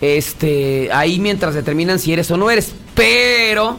este 0.00 0.90
ahí 0.92 1.18
mientras 1.18 1.54
determinan 1.54 1.98
si 1.98 2.12
eres 2.12 2.30
o 2.30 2.36
no 2.36 2.50
eres, 2.50 2.72
pero 2.94 3.78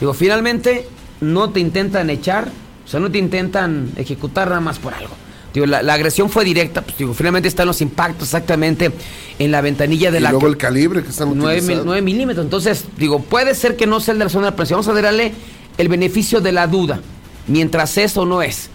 digo, 0.00 0.12
finalmente 0.12 0.88
no 1.20 1.50
te 1.50 1.60
intentan 1.60 2.10
echar, 2.10 2.48
o 2.84 2.88
sea, 2.88 3.00
no 3.00 3.10
te 3.10 3.18
intentan 3.18 3.90
ejecutar 3.96 4.48
nada 4.48 4.60
más 4.60 4.78
por 4.78 4.94
algo. 4.94 5.14
Digo, 5.54 5.64
la, 5.64 5.78
agresión 5.94 6.28
fue 6.28 6.44
directa, 6.44 6.82
pues 6.82 6.98
digo, 6.98 7.14
finalmente 7.14 7.48
están 7.48 7.66
los 7.66 7.80
impactos 7.80 8.24
exactamente 8.28 8.90
en 9.38 9.50
la 9.50 9.62
ventanilla 9.62 10.10
de 10.10 10.18
y 10.18 10.20
la... 10.20 10.30
luego 10.32 10.48
el 10.48 10.58
calibre 10.58 11.02
que 11.02 11.08
están 11.08 11.32
9, 11.34 11.80
9 11.82 12.02
milímetros, 12.02 12.44
entonces, 12.44 12.84
digo, 12.98 13.20
puede 13.22 13.54
ser 13.54 13.74
que 13.74 13.86
no 13.86 14.00
sea 14.00 14.12
el 14.12 14.18
de 14.18 14.26
la 14.26 14.30
zona 14.30 14.50
de 14.50 14.52
presión, 14.52 14.80
vamos 14.80 14.94
a 14.94 15.00
darle 15.00 15.32
el 15.78 15.88
beneficio 15.88 16.40
de 16.40 16.52
la 16.52 16.66
duda, 16.66 17.00
mientras 17.46 17.98
eso 17.98 18.24
no 18.24 18.42
es. 18.42 18.70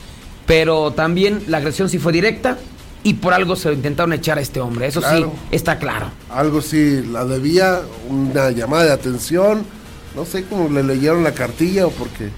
Pero 0.45 0.91
también 0.91 1.43
la 1.47 1.57
agresión 1.57 1.89
sí 1.89 1.97
fue 1.97 2.11
directa 2.11 2.57
y 3.03 3.15
por 3.15 3.33
algo 3.33 3.55
se 3.55 3.69
lo 3.69 3.75
intentaron 3.75 4.13
echar 4.13 4.37
a 4.37 4.41
este 4.41 4.59
hombre. 4.59 4.87
Eso 4.87 5.01
sí, 5.01 5.25
está 5.51 5.79
claro. 5.79 6.11
Algo 6.29 6.61
sí, 6.61 7.03
la 7.03 7.25
debía, 7.25 7.81
una 8.09 8.51
llamada 8.51 8.85
de 8.85 8.91
atención. 8.91 9.65
No 10.15 10.25
sé 10.25 10.45
cómo 10.45 10.69
le 10.69 10.83
leyeron 10.83 11.23
la 11.23 11.33
cartilla 11.33 11.87
o 11.87 11.91
porque, 11.91 12.29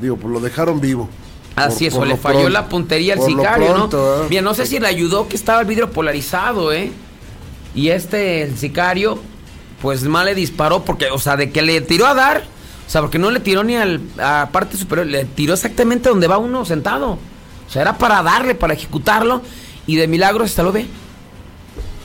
digo, 0.00 0.16
pues 0.16 0.32
lo 0.32 0.40
dejaron 0.40 0.80
vivo. 0.80 1.08
Así 1.56 1.86
es, 1.86 1.94
o 1.94 2.04
le 2.04 2.16
falló 2.16 2.50
la 2.50 2.68
puntería 2.68 3.14
al 3.14 3.22
sicario, 3.22 3.76
¿no? 3.76 3.86
¿eh? 3.90 4.26
Bien, 4.28 4.44
no 4.44 4.52
sé 4.52 4.66
si 4.66 4.78
le 4.78 4.86
ayudó 4.86 5.26
que 5.26 5.36
estaba 5.36 5.62
el 5.62 5.66
vidrio 5.66 5.90
polarizado, 5.90 6.70
¿eh? 6.70 6.92
Y 7.74 7.88
este, 7.88 8.42
el 8.42 8.58
sicario, 8.58 9.18
pues 9.80 10.04
mal 10.04 10.26
le 10.26 10.34
disparó 10.34 10.84
porque, 10.84 11.06
o 11.10 11.18
sea, 11.18 11.36
de 11.36 11.50
que 11.50 11.62
le 11.62 11.80
tiró 11.80 12.06
a 12.06 12.14
dar, 12.14 12.44
o 12.86 12.90
sea, 12.90 13.00
porque 13.00 13.18
no 13.18 13.30
le 13.30 13.40
tiró 13.40 13.64
ni 13.64 13.76
al, 13.76 14.00
a 14.18 14.48
parte 14.52 14.76
superior, 14.76 15.06
le 15.06 15.24
tiró 15.24 15.54
exactamente 15.54 16.08
donde 16.08 16.28
va 16.28 16.38
uno 16.38 16.64
sentado. 16.64 17.18
O 17.66 17.70
sea, 17.70 17.82
era 17.82 17.98
para 17.98 18.22
darle, 18.22 18.54
para 18.54 18.74
ejecutarlo. 18.74 19.42
Y 19.88 19.96
de 19.96 20.06
milagro 20.06 20.44
hasta 20.44 20.62
lo 20.62 20.72
ve. 20.72 20.86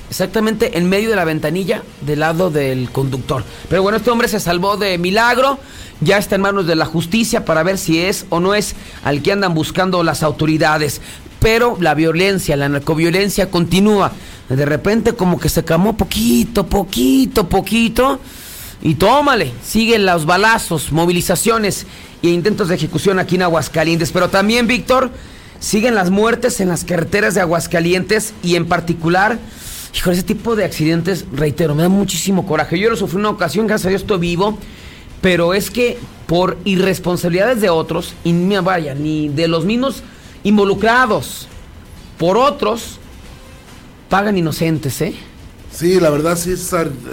Exactamente 0.09 0.77
en 0.77 0.89
medio 0.89 1.09
de 1.09 1.15
la 1.15 1.23
ventanilla 1.23 1.83
del 2.01 2.19
lado 2.19 2.49
del 2.49 2.91
conductor. 2.91 3.43
Pero 3.69 3.81
bueno, 3.81 3.97
este 3.97 4.11
hombre 4.11 4.27
se 4.27 4.39
salvó 4.39 4.77
de 4.77 4.97
milagro. 4.97 5.59
Ya 6.01 6.17
está 6.17 6.35
en 6.35 6.41
manos 6.41 6.65
de 6.65 6.75
la 6.75 6.85
justicia 6.85 7.45
para 7.45 7.61
ver 7.63 7.77
si 7.77 8.01
es 8.01 8.25
o 8.29 8.39
no 8.39 8.55
es 8.55 8.75
al 9.03 9.21
que 9.21 9.31
andan 9.31 9.53
buscando 9.53 10.03
las 10.03 10.23
autoridades. 10.23 10.99
Pero 11.39 11.77
la 11.79 11.93
violencia, 11.93 12.57
la 12.57 12.69
narcoviolencia 12.69 13.51
continúa. 13.51 14.11
De 14.49 14.65
repente 14.65 15.13
como 15.13 15.39
que 15.39 15.47
se 15.47 15.63
camó 15.63 15.95
poquito, 15.95 16.65
poquito, 16.65 17.47
poquito. 17.47 18.19
Y 18.81 18.95
tómale, 18.95 19.51
siguen 19.63 20.05
los 20.05 20.25
balazos, 20.25 20.91
movilizaciones 20.91 21.85
e 22.23 22.29
intentos 22.29 22.67
de 22.67 22.75
ejecución 22.75 23.19
aquí 23.19 23.35
en 23.35 23.43
Aguascalientes. 23.43 24.11
Pero 24.11 24.29
también, 24.29 24.67
Víctor, 24.67 25.11
siguen 25.59 25.93
las 25.93 26.09
muertes 26.09 26.59
en 26.59 26.69
las 26.69 26.83
carreteras 26.83 27.35
de 27.35 27.41
Aguascalientes 27.41 28.33
y 28.43 28.55
en 28.55 28.67
particular, 28.67 29.37
híjole, 29.95 30.15
ese 30.15 30.23
tipo 30.23 30.55
de 30.55 30.65
accidentes, 30.65 31.25
reitero, 31.31 31.75
me 31.75 31.83
da 31.83 31.89
muchísimo 31.89 32.47
coraje. 32.47 32.79
Yo 32.79 32.89
lo 32.89 32.95
sufrí 32.95 33.17
una 33.19 33.29
ocasión, 33.29 33.67
gracias 33.67 33.85
a 33.85 33.89
Dios 33.89 34.01
estoy 34.01 34.19
vivo, 34.19 34.57
pero 35.21 35.53
es 35.53 35.69
que 35.69 35.99
por 36.25 36.57
irresponsabilidades 36.65 37.61
de 37.61 37.69
otros, 37.69 38.15
y 38.23 38.31
ni 38.31 38.57
vaya, 38.57 38.95
ni 38.95 39.29
de 39.29 39.47
los 39.47 39.65
mismos 39.65 40.01
involucrados, 40.43 41.47
por 42.17 42.37
otros, 42.37 42.97
pagan 44.09 44.37
inocentes, 44.37 45.01
¿eh? 45.01 45.13
Sí, 45.73 45.99
la 45.99 46.09
verdad 46.09 46.37
sí, 46.37 46.53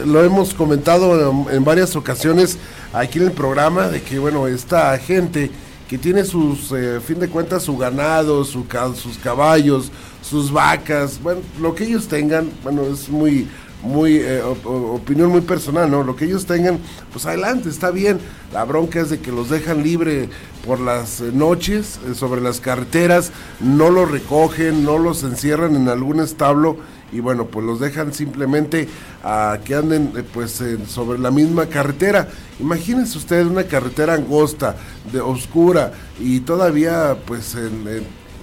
lo 0.04 0.24
hemos 0.24 0.52
comentado 0.52 1.48
en, 1.50 1.64
varias 1.64 1.94
ocasiones 1.94 2.58
aquí 2.92 3.18
en 3.18 3.26
el 3.26 3.32
programa, 3.32 3.88
de 3.88 4.02
que, 4.02 4.18
bueno, 4.18 4.48
esta 4.48 4.98
gente 4.98 5.50
que 5.88 5.96
tiene 5.96 6.24
sus, 6.24 6.72
eh, 6.72 7.00
fin 7.00 7.20
de 7.20 7.28
cuentas, 7.28 7.62
su 7.62 7.76
ganado, 7.76 8.44
su, 8.44 8.66
sus 8.96 9.16
caballos, 9.18 9.90
sus 10.22 10.52
vacas, 10.52 11.22
bueno, 11.22 11.40
lo 11.60 11.74
que 11.74 11.84
ellos 11.84 12.08
tengan, 12.08 12.50
bueno, 12.64 12.82
es 12.82 13.08
muy, 13.08 13.46
muy, 13.80 14.16
eh, 14.16 14.42
opinión 14.42 15.30
muy 15.30 15.40
personal, 15.40 15.88
¿no? 15.88 16.02
Lo 16.02 16.16
que 16.16 16.24
ellos 16.24 16.44
tengan, 16.44 16.78
pues 17.12 17.26
adelante, 17.26 17.68
está 17.68 17.92
bien. 17.92 18.18
La 18.52 18.64
bronca 18.64 19.00
es 19.00 19.08
de 19.08 19.20
que 19.20 19.30
los 19.30 19.50
dejan 19.50 19.84
libre 19.84 20.28
por 20.66 20.80
las 20.80 21.20
eh, 21.20 21.30
noches, 21.32 22.00
sobre 22.14 22.40
las 22.40 22.60
carreteras, 22.60 23.30
no 23.60 23.88
los 23.88 24.10
recogen, 24.10 24.84
no 24.84 24.98
los 24.98 25.22
encierran 25.22 25.76
en 25.76 25.88
algún 25.88 26.20
establo 26.20 26.76
y 27.12 27.20
bueno, 27.20 27.46
pues 27.46 27.64
los 27.64 27.80
dejan 27.80 28.12
simplemente 28.12 28.88
a 29.22 29.58
que 29.64 29.74
anden 29.74 30.12
eh, 30.16 30.22
pues 30.32 30.62
sobre 30.86 31.18
la 31.18 31.30
misma 31.30 31.66
carretera. 31.66 32.28
Imagínense 32.60 33.18
ustedes 33.18 33.46
una 33.46 33.64
carretera 33.64 34.14
angosta, 34.14 34.76
de 35.12 35.20
oscura 35.20 35.92
y 36.20 36.40
todavía 36.40 37.16
pues 37.26 37.56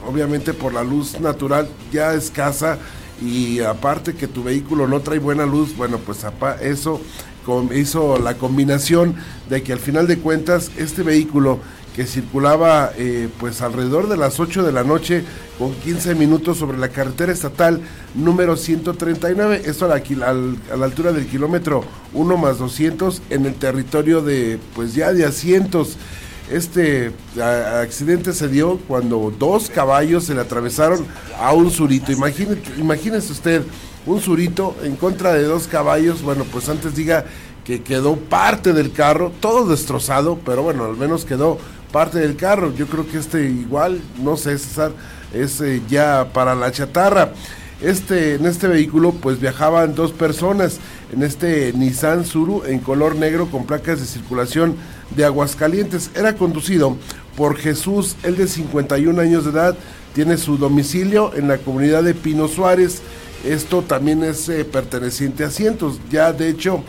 obviamente 0.07 0.53
por 0.53 0.73
la 0.73 0.83
luz 0.83 1.19
natural 1.19 1.67
ya 1.91 2.13
escasa 2.13 2.77
y 3.21 3.59
aparte 3.61 4.13
que 4.13 4.27
tu 4.27 4.43
vehículo 4.43 4.87
no 4.87 4.99
trae 4.99 5.19
buena 5.19 5.45
luz, 5.45 5.75
bueno, 5.75 5.99
pues 5.99 6.25
eso 6.61 7.01
hizo 7.73 8.17
la 8.17 8.35
combinación 8.35 9.15
de 9.49 9.61
que 9.63 9.73
al 9.73 9.79
final 9.79 10.07
de 10.07 10.17
cuentas 10.17 10.71
este 10.77 11.03
vehículo 11.03 11.59
que 11.95 12.05
circulaba 12.05 12.91
eh, 12.97 13.29
pues 13.39 13.61
alrededor 13.61 14.09
de 14.09 14.17
las 14.17 14.39
8 14.39 14.63
de 14.63 14.73
la 14.73 14.83
noche 14.83 15.23
con 15.57 15.73
15 15.73 16.15
minutos 16.15 16.57
sobre 16.57 16.77
la 16.77 16.89
carretera 16.89 17.31
estatal 17.31 17.79
número 18.13 18.57
139, 18.57 19.61
esto 19.65 19.85
a 19.85 19.87
la, 19.87 20.03
a 20.29 20.77
la 20.77 20.85
altura 20.85 21.13
del 21.13 21.25
kilómetro 21.27 21.85
1 22.13 22.37
más 22.37 22.57
200 22.57 23.21
en 23.29 23.45
el 23.45 23.55
territorio 23.55 24.21
de 24.21 24.59
pues 24.75 24.93
ya 24.93 25.13
de 25.13 25.25
asientos. 25.25 25.97
Este 26.51 27.11
accidente 27.41 28.31
se 28.33 28.47
dio 28.49 28.77
cuando 28.87 29.33
dos 29.39 29.71
caballos 29.71 30.25
se 30.25 30.35
le 30.35 30.41
atravesaron 30.41 31.03
a 31.39 31.53
un 31.53 31.71
surito. 31.71 32.11
Imagínese, 32.11 32.61
imagínese 32.77 33.31
usted, 33.31 33.63
un 34.05 34.21
surito 34.21 34.75
en 34.83 34.95
contra 34.95 35.33
de 35.33 35.43
dos 35.43 35.67
caballos. 35.67 36.21
Bueno, 36.21 36.45
pues 36.51 36.69
antes 36.69 36.93
diga 36.93 37.25
que 37.65 37.81
quedó 37.81 38.15
parte 38.15 38.71
del 38.71 38.93
carro, 38.93 39.31
todo 39.41 39.67
destrozado, 39.67 40.39
pero 40.45 40.63
bueno, 40.63 40.85
al 40.85 40.95
menos 40.95 41.25
quedó 41.25 41.57
parte 41.91 42.19
del 42.19 42.35
carro. 42.35 42.73
Yo 42.73 42.85
creo 42.87 43.07
que 43.07 43.17
este 43.17 43.43
igual, 43.49 43.99
no 44.21 44.37
sé, 44.37 44.57
César, 44.57 44.91
es 45.33 45.59
eh, 45.61 45.81
ya 45.89 46.29
para 46.31 46.55
la 46.55 46.71
chatarra. 46.71 47.33
Este, 47.81 48.35
en 48.35 48.45
este 48.45 48.67
vehículo 48.67 49.11
pues 49.11 49.39
viajaban 49.41 49.95
dos 49.95 50.13
personas, 50.13 50.79
en 51.11 51.23
este 51.23 51.73
Nissan 51.73 52.25
Suru 52.25 52.63
en 52.65 52.79
color 52.79 53.15
negro 53.15 53.47
con 53.51 53.65
placas 53.65 53.99
de 53.99 54.05
circulación 54.05 54.75
de 55.15 55.25
Aguascalientes. 55.25 56.11
Era 56.15 56.35
conducido 56.35 56.95
por 57.35 57.57
Jesús, 57.57 58.15
el 58.23 58.37
de 58.37 58.47
51 58.47 59.21
años 59.21 59.43
de 59.43 59.51
edad, 59.51 59.75
tiene 60.13 60.37
su 60.37 60.57
domicilio 60.57 61.33
en 61.35 61.47
la 61.47 61.57
comunidad 61.57 62.03
de 62.03 62.13
Pino 62.13 62.47
Suárez. 62.47 63.01
Esto 63.43 63.81
también 63.81 64.23
es 64.23 64.47
eh, 64.47 64.63
perteneciente 64.63 65.43
a 65.43 65.49
Cientos. 65.49 65.99
Ya 66.09 66.31
de 66.31 66.49
hecho 66.49 66.83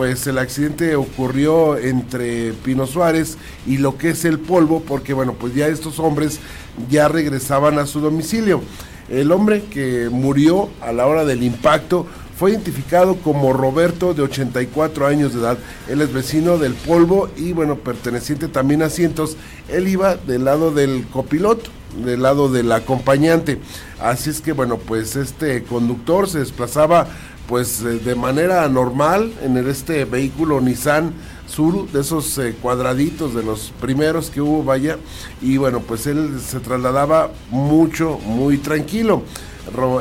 pues 0.00 0.26
el 0.26 0.38
accidente 0.38 0.96
ocurrió 0.96 1.76
entre 1.76 2.54
Pino 2.54 2.86
Suárez 2.86 3.36
y 3.66 3.76
lo 3.76 3.98
que 3.98 4.08
es 4.08 4.24
el 4.24 4.38
polvo, 4.38 4.80
porque 4.80 5.12
bueno, 5.12 5.34
pues 5.34 5.54
ya 5.54 5.66
estos 5.68 5.98
hombres 5.98 6.40
ya 6.88 7.06
regresaban 7.08 7.78
a 7.78 7.84
su 7.84 8.00
domicilio. 8.00 8.62
El 9.10 9.30
hombre 9.30 9.64
que 9.64 10.08
murió 10.10 10.70
a 10.80 10.92
la 10.92 11.06
hora 11.06 11.26
del 11.26 11.42
impacto 11.42 12.06
fue 12.34 12.52
identificado 12.52 13.16
como 13.16 13.52
Roberto 13.52 14.14
de 14.14 14.22
84 14.22 15.06
años 15.06 15.34
de 15.34 15.40
edad. 15.40 15.58
Él 15.86 16.00
es 16.00 16.10
vecino 16.14 16.56
del 16.56 16.72
polvo 16.72 17.28
y 17.36 17.52
bueno, 17.52 17.76
perteneciente 17.76 18.48
también 18.48 18.80
a 18.80 18.88
Cientos. 18.88 19.36
Él 19.68 19.86
iba 19.86 20.16
del 20.16 20.46
lado 20.46 20.70
del 20.70 21.06
copiloto, 21.12 21.68
del 22.02 22.22
lado 22.22 22.50
del 22.50 22.72
acompañante. 22.72 23.60
Así 24.00 24.30
es 24.30 24.40
que 24.40 24.52
bueno, 24.52 24.78
pues 24.78 25.14
este 25.16 25.62
conductor 25.64 26.26
se 26.26 26.38
desplazaba 26.38 27.06
pues 27.50 27.82
eh, 27.82 27.98
de 27.98 28.14
manera 28.14 28.66
normal 28.68 29.32
en 29.42 29.56
este 29.56 30.04
vehículo 30.04 30.60
Nissan 30.60 31.12
Sur, 31.48 31.90
de 31.90 32.00
esos 32.00 32.38
eh, 32.38 32.54
cuadraditos 32.62 33.34
de 33.34 33.42
los 33.42 33.72
primeros 33.80 34.30
que 34.30 34.40
hubo, 34.40 34.62
vaya, 34.62 34.98
y 35.42 35.56
bueno, 35.56 35.80
pues 35.80 36.06
él 36.06 36.38
se 36.40 36.60
trasladaba 36.60 37.32
mucho, 37.50 38.18
muy 38.24 38.58
tranquilo. 38.58 39.24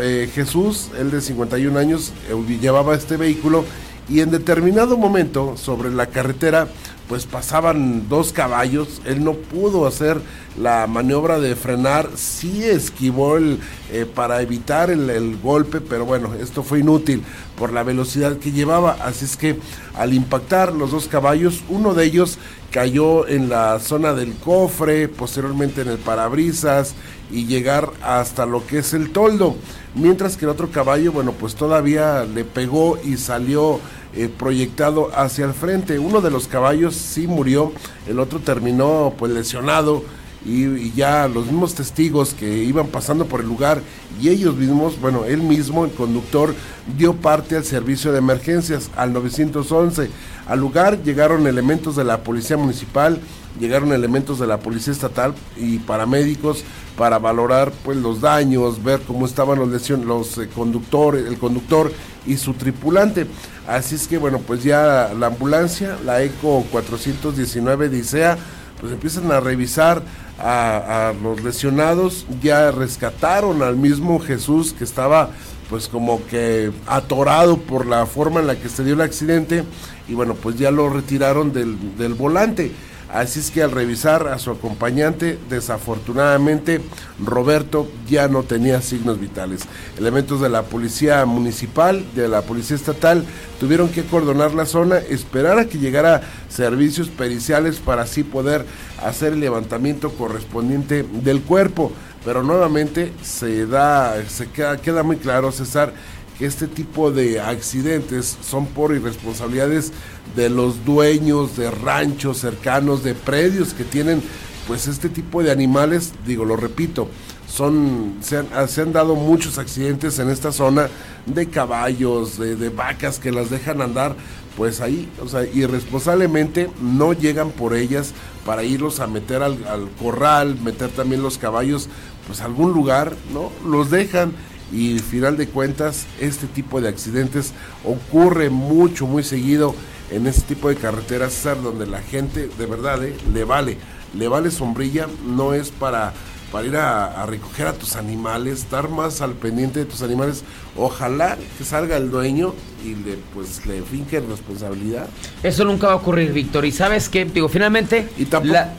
Eh, 0.04 0.30
Jesús, 0.32 0.90
él 1.00 1.10
de 1.10 1.22
51 1.22 1.78
años, 1.80 2.14
llevaba 2.62 2.94
este 2.94 3.18
vehículo 3.18 3.66
y 4.08 4.22
en 4.22 4.30
determinado 4.30 4.96
momento 4.96 5.58
sobre 5.58 5.90
la 5.90 6.06
carretera 6.06 6.68
pues 7.10 7.26
pasaban 7.26 8.08
dos 8.08 8.32
caballos, 8.32 9.02
él 9.04 9.24
no 9.24 9.34
pudo 9.34 9.88
hacer 9.88 10.22
la 10.62 10.86
maniobra 10.86 11.40
de 11.40 11.56
frenar, 11.56 12.08
sí 12.16 12.64
esquivó 12.64 13.38
el, 13.38 13.60
eh, 13.92 14.06
para 14.06 14.44
evitar 14.44 14.92
el, 14.92 15.38
golpe, 15.42 15.82
pero 15.82 16.06
bueno, 16.06 16.36
esto 16.40 16.62
fue 16.62 16.82
inútil 16.82 17.24
por 17.58 17.74
la 17.74 17.82
velocidad 17.82 18.38
que 18.38 18.52
llevaba, 18.52 18.92
así 19.04 19.26
es 19.26 19.38
que 19.38 19.58
al 19.96 20.14
impactar 20.14 20.72
los 20.72 20.92
dos 20.92 21.08
caballos, 21.08 21.64
uno 21.68 21.96
de 21.96 22.06
ellos 22.06 22.38
cayó 22.70 23.28
en 23.28 23.50
la 23.50 23.80
zona 23.80 24.14
del 24.14 24.36
cofre, 24.36 25.08
posteriormente 25.08 25.82
en 25.82 25.88
el 25.88 25.98
parabrisas 25.98 26.94
y 27.32 27.48
llegar 27.48 27.90
hasta 28.04 28.46
lo 28.46 28.68
que 28.68 28.80
es 28.80 28.94
el 28.94 29.10
toldo, 29.10 29.56
mientras 29.96 30.38
que 30.38 30.46
el 30.46 30.52
otro 30.52 30.70
caballo, 30.70 31.12
bueno, 31.12 31.32
pues 31.32 31.56
todavía 31.56 32.24
le 32.24 32.46
pegó 32.46 33.00
y 33.04 33.18
salió 33.18 33.80
eh, 34.16 34.30
proyectado 34.30 35.12
hacia 35.16 35.46
el 35.46 35.54
frente. 35.54 36.00
Uno 36.00 36.22
de 36.22 36.32
los 36.32 36.48
caballos 36.48 36.96
sí 36.96 37.28
murió, 37.28 37.72
el 38.08 38.20
otro 38.20 38.40
terminó 38.40 39.14
pues 39.18 39.32
lesionado 39.32 40.04
y, 40.46 40.92
ya 40.92 41.28
los 41.28 41.46
mismos 41.46 41.76
testigos 41.76 42.34
que 42.34 42.64
iban 42.64 42.88
pasando 42.88 43.26
por 43.26 43.42
el 43.42 43.48
lugar 43.48 43.82
y 44.22 44.30
ellos 44.30 44.56
mismos, 44.56 45.00
bueno, 45.00 45.26
él 45.26 45.42
mismo, 45.42 45.86
el 45.86 45.92
conductor, 45.92 46.56
dio 46.98 47.14
parte 47.14 47.56
al 47.58 47.66
servicio 47.66 48.12
de 48.12 48.20
emergencias, 48.20 48.90
al 48.96 49.14
911. 49.14 50.10
Al 50.48 50.60
lugar 50.60 51.04
llegaron 51.04 51.46
elementos 51.46 51.96
de 51.96 52.04
la 52.04 52.24
Policía 52.24 52.58
Municipal, 52.58 53.20
llegaron 53.60 53.92
elementos 53.94 54.40
de 54.40 54.48
la 54.48 54.60
Policía 54.60 54.94
Estatal 54.94 55.34
y 55.58 55.80
paramédicos 55.80 56.64
para 56.98 57.20
valorar 57.20 57.72
pues 57.84 57.98
los 57.98 58.22
daños, 58.22 58.84
ver 58.84 59.02
cómo 59.06 59.26
estaban 59.26 59.60
los 59.60 59.70
lesiones, 59.70 60.06
los 60.06 60.38
eh, 60.38 60.50
conductores, 60.54 61.26
el 61.28 61.38
conductor 61.38 61.92
y 62.30 62.38
su 62.38 62.54
tripulante. 62.54 63.28
Así 63.68 63.96
es 63.96 64.08
que 64.08 64.18
bueno, 64.18 64.40
pues 64.40 64.64
ya 64.64 65.12
la 65.18 65.28
ambulancia, 65.28 65.98
la 66.06 66.22
ECO 66.22 66.64
419 66.72 67.90
de 67.90 67.98
ICEA, 67.98 68.38
pues 68.80 68.94
empiezan 68.94 69.32
a 69.32 69.40
revisar 69.40 70.02
a, 70.38 71.12
los 71.22 71.44
lesionados, 71.44 72.26
ya 72.42 72.72
rescataron 72.72 73.62
al 73.62 73.76
mismo 73.76 74.20
Jesús 74.20 74.72
que 74.72 74.86
estaba 74.86 75.32
pues 75.70 75.88
como 75.88 76.26
que 76.28 76.72
atorado 76.88 77.58
por 77.58 77.86
la 77.86 78.06
forma 78.06 78.40
en 78.40 78.48
la 78.48 78.56
que 78.56 78.70
se 78.70 78.84
dio 78.84 78.94
el 78.94 79.02
accidente 79.02 79.64
y 80.08 80.14
bueno, 80.14 80.34
pues 80.36 80.56
ya 80.58 80.72
lo 80.72 80.90
retiraron 80.90 81.52
del 81.52 82.14
volante. 82.14 82.72
Así 83.12 83.40
es 83.40 83.50
que 83.50 83.64
al 83.64 83.72
revisar 83.72 84.28
a 84.28 84.38
su 84.38 84.52
acompañante, 84.52 85.40
desafortunadamente 85.50 86.80
Roberto 87.20 87.90
ya 88.08 88.28
no 88.28 88.44
tenía 88.44 88.84
signos 88.84 89.20
vitales. 89.20 89.62
Elementos 89.98 90.42
de 90.42 90.50
la 90.50 90.62
policía 90.62 91.26
municipal, 91.26 92.06
de 92.14 92.28
la 92.28 92.44
policía 92.44 92.76
estatal, 92.76 93.26
tuvieron 93.60 93.90
que 93.90 94.02
acordonar 94.02 94.54
la 94.54 94.68
zona, 94.68 95.00
esperar 95.00 95.58
a 95.58 95.66
que 95.66 95.80
llegara 95.80 96.22
servicios 96.50 97.10
periciales 97.10 97.78
para 97.78 98.04
así 98.04 98.24
poder 98.24 98.64
hacer 99.04 99.34
el 99.34 99.40
levantamiento 99.40 100.12
correspondiente 100.12 101.04
del 101.04 101.42
cuerpo. 101.42 101.92
Pero 102.24 102.44
nuevamente 102.44 103.12
se 103.24 103.66
da, 103.66 104.16
se 104.28 104.48
queda, 104.52 104.78
queda 104.78 105.02
muy 105.04 105.18
claro, 105.18 105.52
César, 105.52 105.94
este 106.40 106.68
tipo 106.68 107.12
de 107.12 107.40
accidentes 107.40 108.38
son 108.42 108.66
por 108.66 108.96
irresponsabilidades 108.96 109.92
de 110.36 110.50
los 110.50 110.86
dueños 110.86 111.58
de 111.58 111.70
ranchos 111.70 112.38
cercanos, 112.38 113.04
de 113.04 113.14
predios 113.14 113.74
que 113.74 113.84
tienen 113.84 114.22
pues 114.68 114.88
este 114.88 115.10
tipo 115.10 115.42
de 115.42 115.52
animales, 115.52 116.14
digo, 116.26 116.46
lo 116.46 116.56
repito, 116.56 117.10
son, 117.48 118.18
se 118.22 118.38
han, 118.38 118.94
dado 118.94 119.16
muchos 119.16 119.58
accidentes 119.58 120.20
en 120.20 120.30
esta 120.30 120.52
zona 120.52 120.90
de 121.26 121.48
caballos, 121.48 122.38
de, 122.38 122.70
vacas 122.70 123.18
que 123.18 123.32
las 123.32 123.50
dejan 123.50 123.82
andar, 123.82 124.16
pues 124.56 124.80
ahí, 124.82 125.10
o 125.24 125.28
sea, 125.28 125.44
irresponsablemente 125.44 126.70
no 126.82 127.14
llegan 127.14 127.50
por 127.50 127.76
ellas 127.76 128.14
para 128.46 128.64
irlos 128.64 129.00
a 129.00 129.08
meter 129.08 129.42
al, 129.42 129.66
al 129.66 129.90
corral, 130.00 130.60
meter 130.62 130.90
también 130.92 131.24
los 131.24 131.40
caballos, 131.40 131.90
pues 132.28 132.42
a 132.42 132.46
algún 132.46 132.72
lugar, 132.72 133.16
¿no? 133.34 133.52
Los 133.68 133.90
dejan 133.90 134.34
y 134.72 135.00
final 135.00 135.38
de 135.38 135.48
cuentas 135.48 136.06
este 136.20 136.48
tipo 136.48 136.82
de 136.82 136.90
accidentes 136.90 137.54
ocurre 137.84 138.50
mucho, 138.50 139.08
muy 139.08 139.24
seguido 139.24 139.76
en 140.12 140.28
este 140.28 140.56
tipo 140.56 140.70
de 140.70 140.76
carreteras, 140.76 141.34
César, 141.34 141.62
donde 141.62 141.86
la 141.86 142.02
gente 142.02 142.50
de 142.58 142.66
verdad 142.66 143.04
eh, 143.04 143.16
le 143.34 143.44
vale, 143.44 143.78
le 144.18 144.28
vale 144.28 144.52
sombrilla, 144.52 145.08
no 145.26 145.54
es 145.54 145.70
para, 145.70 146.14
para 146.52 146.68
ir 146.68 146.76
a, 146.76 147.26
recoger 147.26 147.68
a 147.68 147.74
tus 147.74 147.96
animales, 147.96 148.60
estar 148.60 148.90
más 148.90 149.22
al 149.22 149.34
pendiente 149.34 149.80
de 149.80 149.86
tus 149.86 150.02
animales. 150.02 150.44
Ojalá 150.76 151.38
que 151.58 151.64
salga 151.64 151.98
el 151.98 152.10
dueño 152.10 152.54
y 152.84 152.96
le 152.96 153.18
pues 153.34 153.66
le 153.66 153.82
finque 153.84 154.20
responsabilidad. 154.20 155.08
Eso 155.44 155.64
nunca 155.66 155.88
va 155.88 155.94
a 155.94 155.98
ocurrir, 155.98 156.32
Víctor. 156.32 156.66
Y 156.66 156.72
sabes 156.72 157.10
qué, 157.10 157.26
digo, 157.26 157.50
finalmente 157.50 158.10
y 158.18 158.26
tampoco, 158.26 158.54
la, 158.54 158.74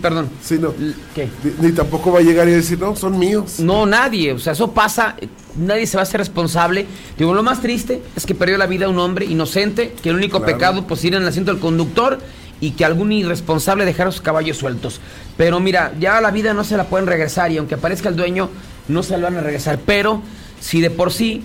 perdón. 0.00 0.28
Sí, 0.42 0.58
no. 0.58 0.72
¿Qué? 1.14 1.28
Ni, 1.60 1.72
tampoco 1.72 2.12
va 2.12 2.20
a 2.20 2.22
llegar 2.22 2.48
y 2.48 2.52
decir, 2.52 2.78
no, 2.78 2.96
son 2.96 3.18
míos. 3.18 3.60
No, 3.60 3.86
nadie. 3.86 4.32
O 4.32 4.38
sea, 4.38 4.52
eso 4.52 4.72
pasa. 4.72 5.16
Nadie 5.56 5.86
se 5.86 5.96
va 5.96 6.02
a 6.02 6.04
hacer 6.04 6.18
responsable. 6.18 6.86
Digo, 7.16 7.34
lo 7.34 7.42
más 7.42 7.60
triste 7.60 8.02
es 8.16 8.26
que 8.26 8.34
perdió 8.34 8.58
la 8.58 8.66
vida 8.66 8.88
un 8.88 8.98
hombre 8.98 9.26
inocente, 9.26 9.94
que 10.02 10.10
el 10.10 10.16
único 10.16 10.42
pecado, 10.42 10.86
pues, 10.86 11.04
ir 11.04 11.14
en 11.14 11.22
el 11.22 11.28
asiento 11.28 11.52
del 11.52 11.60
conductor 11.60 12.18
y 12.60 12.72
que 12.72 12.84
algún 12.84 13.12
irresponsable 13.12 13.84
dejara 13.84 14.10
sus 14.10 14.20
caballos 14.20 14.56
sueltos. 14.56 15.00
Pero 15.36 15.60
mira, 15.60 15.92
ya 15.98 16.20
la 16.20 16.30
vida 16.30 16.54
no 16.54 16.64
se 16.64 16.76
la 16.76 16.84
pueden 16.84 17.06
regresar 17.06 17.52
y 17.52 17.58
aunque 17.58 17.76
aparezca 17.76 18.08
el 18.08 18.16
dueño, 18.16 18.50
no 18.88 19.02
se 19.02 19.16
la 19.16 19.24
van 19.24 19.36
a 19.36 19.40
regresar. 19.40 19.78
Pero 19.84 20.22
si 20.60 20.80
de 20.80 20.90
por 20.90 21.12
sí 21.12 21.42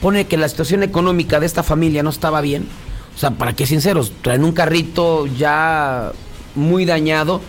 pone 0.00 0.26
que 0.26 0.36
la 0.36 0.48
situación 0.48 0.82
económica 0.82 1.40
de 1.40 1.46
esta 1.46 1.62
familia 1.62 2.02
no 2.02 2.10
estaba 2.10 2.40
bien, 2.40 2.66
o 3.14 3.18
sea, 3.18 3.30
para 3.30 3.54
qué 3.54 3.66
sinceros, 3.66 4.12
traen 4.22 4.44
un 4.44 4.52
carrito 4.52 5.26
ya 5.26 6.12
muy 6.54 6.84
dañado 6.84 7.40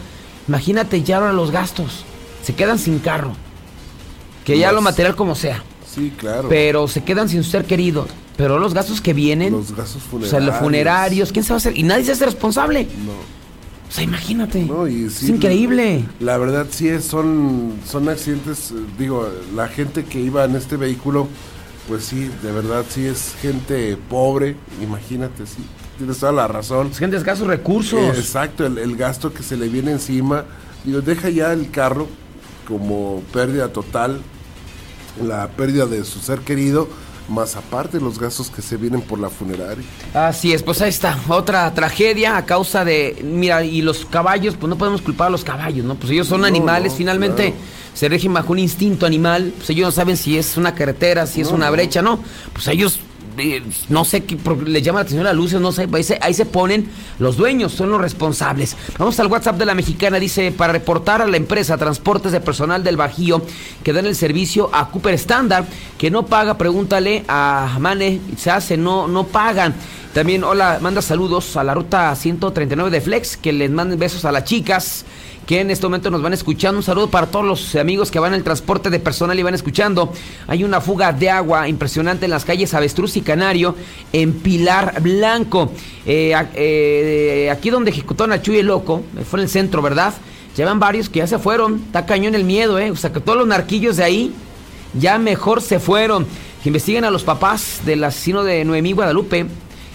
Imagínate 0.47 1.03
ya 1.03 1.17
ahora 1.17 1.33
los 1.33 1.51
gastos. 1.51 2.05
Se 2.43 2.53
quedan 2.53 2.77
sin 2.77 2.99
carro. 2.99 3.33
Que 4.43 4.59
ya 4.59 4.71
lo 4.71 4.81
material 4.81 5.15
como 5.15 5.33
sea. 5.33 5.63
Sí, 5.89 6.13
claro. 6.15 6.49
Pero 6.49 6.87
se 6.87 7.03
quedan 7.03 7.29
sin 7.29 7.43
su 7.43 7.49
ser 7.49 7.65
querido. 7.65 8.07
Pero 8.37 8.59
los 8.59 8.73
gastos 8.73 9.01
que 9.01 9.13
vienen. 9.13 9.53
Los 9.53 9.75
gastos 9.75 10.03
funerarios. 10.03 10.33
O 10.33 10.37
sea, 10.37 10.39
los 10.39 10.55
funerarios. 10.57 11.31
¿Quién 11.31 11.43
se 11.43 11.49
va 11.49 11.55
a 11.55 11.57
hacer? 11.57 11.77
Y 11.77 11.83
nadie 11.83 12.03
se 12.03 12.11
hace 12.11 12.25
responsable. 12.25 12.87
No. 13.05 13.13
O 13.87 13.91
sea, 13.91 14.03
imagínate. 14.03 14.63
No, 14.63 14.87
y 14.87 15.05
es 15.05 15.23
increíble. 15.23 16.03
La, 16.19 16.37
verdad 16.37 16.67
sí 16.69 16.89
es, 16.89 17.05
son, 17.05 17.73
son 17.85 18.09
accidentes. 18.09 18.73
Digo, 18.99 19.27
la 19.55 19.67
gente 19.67 20.03
que 20.03 20.19
iba 20.19 20.43
en 20.43 20.55
este 20.55 20.75
vehículo, 20.75 21.27
pues 21.87 22.03
sí, 22.03 22.29
de 22.43 22.51
verdad 22.51 22.85
sí 22.87 23.05
es 23.05 23.35
gente 23.41 23.97
pobre. 24.09 24.55
Imagínate, 24.81 25.47
sí 25.47 25.63
tienes 25.97 26.17
toda 26.19 26.31
la 26.31 26.47
razón. 26.47 26.89
Es 26.91 26.99
gente 26.99 27.15
de 27.15 27.19
escasos 27.19 27.47
recursos. 27.47 27.99
Eh, 27.99 28.19
exacto, 28.19 28.65
el, 28.65 28.95
gasto 28.95 29.33
que 29.33 29.43
se 29.43 29.57
le 29.57 29.67
viene 29.67 29.91
encima. 29.91 30.45
Digo, 30.83 31.01
deja 31.01 31.29
ya 31.29 31.53
el 31.53 31.71
carro 31.71 32.07
como 32.67 33.21
pérdida 33.31 33.69
total, 33.69 34.21
la 35.23 35.47
pérdida 35.49 35.85
de 35.85 36.03
su 36.03 36.19
ser 36.19 36.39
querido, 36.39 36.87
más 37.27 37.55
aparte 37.55 37.99
los 37.99 38.19
gastos 38.19 38.49
que 38.49 38.61
se 38.61 38.77
vienen 38.77 39.01
por 39.01 39.19
la 39.19 39.29
funeraria. 39.29 39.85
Así 40.13 40.53
es, 40.53 40.61
pues 40.63 40.81
ahí 40.81 40.89
está, 40.89 41.17
otra 41.27 41.73
tragedia 41.73 42.37
a 42.37 42.45
causa 42.45 42.85
de, 42.85 43.21
mira, 43.23 43.63
y 43.63 43.81
los 43.81 44.05
caballos, 44.05 44.55
pues 44.55 44.69
no 44.69 44.77
podemos 44.77 45.01
culpar 45.01 45.27
a 45.27 45.31
los 45.31 45.43
caballos, 45.43 45.85
¿no? 45.85 45.95
Pues 45.95 46.11
ellos 46.11 46.27
son 46.27 46.45
animales, 46.45 46.93
finalmente 46.95 47.53
se 47.93 48.09
rigen 48.09 48.33
bajo 48.33 48.51
un 48.51 48.59
instinto 48.59 49.05
animal, 49.05 49.53
pues 49.57 49.69
ellos 49.69 49.87
no 49.87 49.91
saben 49.91 50.17
si 50.17 50.37
es 50.37 50.57
una 50.57 50.75
carretera, 50.75 51.25
si 51.25 51.41
es 51.41 51.47
una 51.51 51.69
brecha, 51.69 52.01
no, 52.01 52.19
pues 52.53 52.67
ellos 52.67 52.99
no 53.89 54.05
sé 54.05 54.23
qué 54.23 54.37
le 54.65 54.81
llama 54.81 54.99
la 54.99 55.03
atención 55.03 55.27
a 55.27 55.33
luces, 55.33 55.59
no 55.59 55.71
sé, 55.71 55.87
ahí 55.91 56.03
se, 56.03 56.19
ahí 56.21 56.33
se 56.33 56.45
ponen 56.45 56.89
los 57.19 57.37
dueños, 57.37 57.73
son 57.73 57.89
los 57.89 58.01
responsables. 58.01 58.75
Vamos 58.97 59.19
al 59.19 59.27
WhatsApp 59.27 59.57
de 59.57 59.65
la 59.65 59.75
mexicana, 59.75 60.19
dice, 60.19 60.51
para 60.51 60.73
reportar 60.73 61.21
a 61.21 61.27
la 61.27 61.37
empresa 61.37 61.77
Transportes 61.77 62.31
de 62.31 62.41
Personal 62.41 62.83
del 62.83 62.97
Bajío 62.97 63.41
que 63.83 63.93
dan 63.93 64.05
el 64.05 64.15
servicio 64.15 64.69
a 64.73 64.89
Cooper 64.89 65.13
Standard, 65.15 65.65
que 65.97 66.11
no 66.11 66.25
paga, 66.25 66.57
pregúntale 66.57 67.23
a 67.27 67.77
Mane, 67.79 68.19
se 68.37 68.51
hace, 68.51 68.77
no, 68.77 69.07
no 69.07 69.25
pagan. 69.25 69.73
También, 70.13 70.45
hola, 70.45 70.79
manda 70.81 71.01
saludos 71.01 71.57
a 71.57 71.63
la 71.63 71.73
ruta 71.73 72.15
139 72.15 72.89
de 72.89 73.01
Flex, 73.01 73.35
que 73.35 73.51
les 73.51 73.69
manden 73.69 73.99
besos 73.99 74.23
a 74.23 74.31
las 74.31 74.45
chicas 74.45 75.05
que 75.45 75.61
en 75.61 75.71
este 75.71 75.85
momento 75.85 76.09
nos 76.09 76.21
van 76.21 76.33
escuchando. 76.33 76.79
Un 76.79 76.83
saludo 76.83 77.09
para 77.09 77.27
todos 77.27 77.45
los 77.45 77.75
amigos 77.75 78.11
que 78.11 78.19
van 78.19 78.33
en 78.33 78.43
transporte 78.43 78.89
de 78.89 78.99
personal 78.99 79.37
y 79.37 79.43
van 79.43 79.53
escuchando. 79.53 80.11
Hay 80.47 80.63
una 80.63 80.81
fuga 80.81 81.13
de 81.13 81.29
agua 81.29 81.67
impresionante 81.67 82.25
en 82.25 82.31
las 82.31 82.45
calles 82.45 82.73
Avestruz 82.73 83.15
y 83.17 83.21
Canario 83.21 83.75
en 84.11 84.33
Pilar 84.33 85.01
Blanco. 85.01 85.71
Eh, 86.05 86.33
eh, 86.55 87.49
aquí 87.51 87.69
donde 87.69 87.91
ejecutó 87.91 88.25
a 88.25 88.41
Chuy 88.41 88.57
el 88.57 88.67
Loco, 88.67 89.03
fue 89.29 89.39
en 89.39 89.43
el 89.43 89.49
centro, 89.49 89.81
¿verdad? 89.81 90.13
Llevan 90.55 90.79
varios 90.79 91.09
que 91.09 91.19
ya 91.19 91.27
se 91.27 91.37
fueron. 91.37 91.81
Está 91.85 92.05
cañón 92.05 92.33
el 92.33 92.43
miedo, 92.43 92.79
¿eh? 92.79 92.89
O 92.89 92.95
sea, 92.95 93.11
que 93.11 93.19
todos 93.19 93.37
los 93.37 93.47
narquillos 93.47 93.97
de 93.97 94.03
ahí 94.03 94.33
ya 94.93 95.17
mejor 95.17 95.61
se 95.61 95.79
fueron. 95.79 96.25
Que 96.63 96.69
investiguen 96.69 97.03
a 97.03 97.11
los 97.11 97.23
papás 97.23 97.81
del 97.85 98.03
asesino 98.03 98.43
de 98.43 98.63
Noemí 98.65 98.93
Guadalupe, 98.93 99.45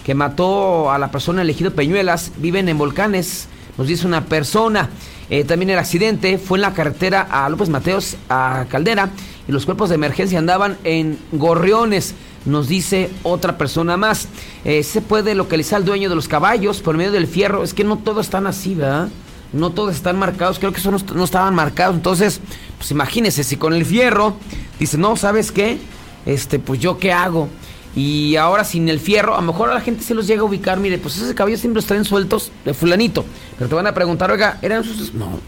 que 0.05 0.15
mató 0.15 0.91
a 0.91 0.97
la 0.97 1.11
persona 1.11 1.41
elegido 1.41 1.71
Peñuelas. 1.71 2.31
Viven 2.37 2.69
en 2.69 2.77
volcanes, 2.77 3.47
nos 3.81 3.87
dice 3.87 4.05
una 4.05 4.25
persona. 4.25 4.91
Eh, 5.31 5.43
también 5.43 5.71
el 5.71 5.79
accidente 5.79 6.37
fue 6.37 6.59
en 6.59 6.61
la 6.61 6.73
carretera 6.73 7.27
a 7.31 7.49
López 7.49 7.67
Mateos, 7.67 8.15
a 8.29 8.65
Caldera, 8.69 9.09
y 9.47 9.51
los 9.51 9.65
cuerpos 9.65 9.89
de 9.89 9.95
emergencia 9.95 10.37
andaban 10.37 10.77
en 10.83 11.17
gorriones. 11.31 12.13
Nos 12.45 12.67
dice 12.67 13.09
otra 13.23 13.57
persona 13.57 13.97
más. 13.97 14.27
Eh, 14.65 14.83
se 14.83 15.01
puede 15.01 15.33
localizar 15.33 15.77
al 15.77 15.85
dueño 15.85 16.09
de 16.09 16.15
los 16.15 16.27
caballos 16.27 16.79
por 16.79 16.95
medio 16.95 17.11
del 17.11 17.25
fierro. 17.25 17.63
Es 17.63 17.73
que 17.73 17.83
no 17.83 17.97
todos 17.97 18.27
están 18.27 18.45
así, 18.45 18.75
¿verdad? 18.75 19.09
No 19.51 19.71
todos 19.71 19.95
están 19.95 20.19
marcados. 20.19 20.59
Creo 20.59 20.71
que 20.73 20.79
eso 20.79 20.91
no, 20.91 21.23
estaban 21.23 21.55
marcados. 21.55 21.95
Entonces, 21.95 22.39
pues 22.77 22.91
imagínese, 22.91 23.43
si 23.43 23.57
con 23.57 23.73
el 23.73 23.83
fierro 23.83 24.35
dice, 24.79 24.99
no, 24.99 25.15
¿sabes 25.15 25.51
qué? 25.51 25.79
Este, 26.27 26.59
pues 26.59 26.79
yo 26.79 26.99
qué 26.99 27.13
hago. 27.13 27.49
Y 27.95 28.35
ahora 28.37 28.63
sin 28.63 28.87
el 28.87 28.99
fierro, 28.99 29.35
a 29.35 29.41
lo 29.41 29.47
mejor 29.47 29.69
a 29.69 29.73
la 29.73 29.81
gente 29.81 30.03
se 30.03 30.13
los 30.13 30.27
llega 30.27 30.41
a 30.41 30.45
ubicar, 30.45 30.79
mire, 30.79 30.97
pues 30.97 31.17
ese 31.17 31.35
caballo 31.35 31.57
siempre 31.57 31.77
los 31.77 31.85
traen 31.85 32.05
sueltos 32.05 32.51
de 32.63 32.73
fulanito. 32.73 33.25
Pero 33.57 33.69
te 33.69 33.75
van 33.75 33.87
a 33.87 33.93
preguntar, 33.93 34.31
oiga, 34.31 34.59
¿eran 34.61 34.83
sus...? 34.83 35.13
No, 35.13 35.39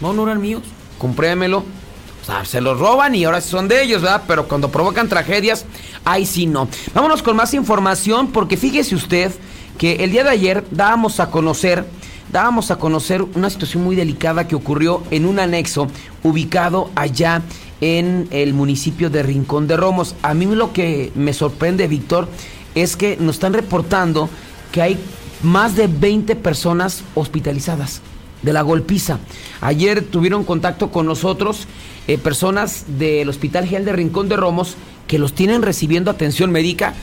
no, 0.00 0.12
no 0.12 0.22
eran 0.24 0.40
míos, 0.40 0.62
comprémelo. 0.98 1.58
O 1.58 2.24
sea, 2.26 2.44
se 2.44 2.60
los 2.60 2.78
roban 2.78 3.14
y 3.14 3.24
ahora 3.24 3.40
son 3.40 3.68
de 3.68 3.82
ellos, 3.82 4.02
¿verdad? 4.02 4.22
Pero 4.26 4.48
cuando 4.48 4.70
provocan 4.70 5.08
tragedias, 5.08 5.64
ahí 6.04 6.26
sí 6.26 6.46
no. 6.46 6.68
Vámonos 6.92 7.22
con 7.22 7.36
más 7.36 7.54
información 7.54 8.32
porque 8.32 8.56
fíjese 8.56 8.94
usted 8.94 9.32
que 9.78 9.96
el 9.96 10.10
día 10.10 10.24
de 10.24 10.30
ayer 10.30 10.64
dábamos 10.70 11.20
a 11.20 11.30
conocer 11.30 11.84
dábamos 12.30 12.70
a 12.70 12.76
conocer 12.76 13.22
una 13.22 13.50
situación 13.50 13.84
muy 13.84 13.96
delicada 13.96 14.48
que 14.48 14.56
ocurrió 14.56 15.02
en 15.10 15.26
un 15.26 15.38
anexo 15.38 15.88
ubicado 16.22 16.90
allá 16.94 17.42
en 17.80 18.28
el 18.30 18.54
municipio 18.54 19.10
de 19.10 19.22
Rincón 19.22 19.66
de 19.66 19.76
Romos. 19.76 20.14
A 20.22 20.34
mí 20.34 20.46
lo 20.46 20.72
que 20.72 21.12
me 21.14 21.32
sorprende, 21.32 21.88
Víctor, 21.88 22.28
es 22.74 22.96
que 22.96 23.16
nos 23.18 23.36
están 23.36 23.52
reportando 23.52 24.28
que 24.72 24.82
hay 24.82 24.98
más 25.42 25.76
de 25.76 25.86
20 25.86 26.36
personas 26.36 27.02
hospitalizadas 27.14 28.00
de 28.42 28.52
la 28.52 28.62
golpiza. 28.62 29.18
Ayer 29.60 30.02
tuvieron 30.02 30.44
contacto 30.44 30.90
con 30.90 31.06
nosotros 31.06 31.66
eh, 32.06 32.18
personas 32.18 32.84
del 32.98 33.28
Hospital 33.28 33.64
General 33.64 33.84
de 33.84 33.92
Rincón 33.92 34.28
de 34.28 34.36
Romos 34.36 34.76
que 35.06 35.18
los 35.18 35.34
tienen 35.34 35.62
recibiendo 35.62 36.10
atención 36.10 36.50
médica 36.50 36.94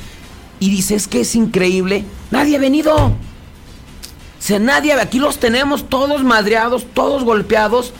y 0.59 0.69
dices 0.69 1.07
que 1.07 1.21
es 1.21 1.35
increíble, 1.35 2.05
nadie 2.31 2.55
ha 2.55 2.59
venido. 2.59 2.95
O 2.95 3.15
sea, 4.39 4.59
nadie, 4.59 4.93
aquí 4.93 5.19
los 5.19 5.37
tenemos 5.37 5.89
todos 5.89 6.23
madreados, 6.23 6.85
todos 6.93 7.23
golpeados. 7.23 7.93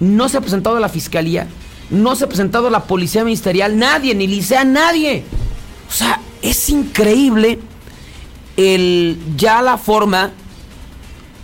No 0.00 0.28
se 0.28 0.38
ha 0.38 0.40
presentado 0.40 0.76
a 0.76 0.80
la 0.80 0.88
fiscalía. 0.88 1.46
No 1.90 2.16
se 2.16 2.24
ha 2.24 2.28
presentado 2.28 2.70
la 2.70 2.84
policía 2.84 3.24
ministerial, 3.24 3.78
nadie, 3.78 4.14
ni 4.14 4.26
licea, 4.26 4.64
nadie. 4.64 5.24
O 5.88 5.92
sea, 5.92 6.20
es 6.42 6.68
increíble 6.70 7.58
el 8.56 9.18
ya 9.36 9.62
la 9.62 9.78
forma 9.78 10.32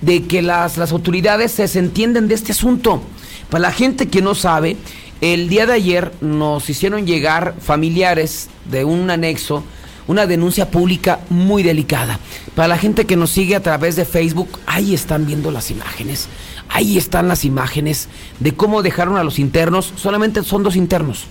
de 0.00 0.24
que 0.24 0.42
las, 0.42 0.79
las 0.79 0.92
autoridades 0.92 1.53
se 1.53 1.79
entienden 1.79 2.29
de 2.29 2.35
este 2.35 2.53
asunto. 2.53 3.03
Para 3.50 3.62
la 3.62 3.72
gente 3.72 4.09
que 4.09 4.22
no 4.22 4.35
sabe, 4.35 4.76
el 5.20 5.48
día 5.48 5.66
de 5.66 5.74
ayer 5.74 6.12
nos 6.20 6.68
hicieron 6.70 7.07
llegar 7.07 7.55
familiares 7.61 8.48
de 8.70 8.85
un 8.85 9.11
anexo 9.11 9.64
una 10.11 10.26
denuncia 10.26 10.68
pública 10.68 11.20
muy 11.29 11.62
delicada. 11.62 12.18
Para 12.57 12.66
la 12.66 12.79
gente 12.79 13.05
que 13.05 13.14
nos 13.14 13.31
sigue 13.31 13.55
a 13.55 13.62
través 13.62 13.94
de 13.94 14.05
Facebook, 14.05 14.59
ahí 14.66 14.92
están 14.92 15.24
viendo 15.24 15.53
las 15.53 15.70
imágenes. 15.70 16.26
Ahí 16.71 16.97
están 16.97 17.29
las 17.29 17.45
imágenes 17.45 18.09
de 18.39 18.55
cómo 18.55 18.83
dejaron 18.83 19.17
a 19.17 19.25
los 19.25 19.39
internos. 19.39 19.93
Solamente 19.97 20.43
son 20.45 20.63
dos 20.63 20.77
internos, 20.77 21.25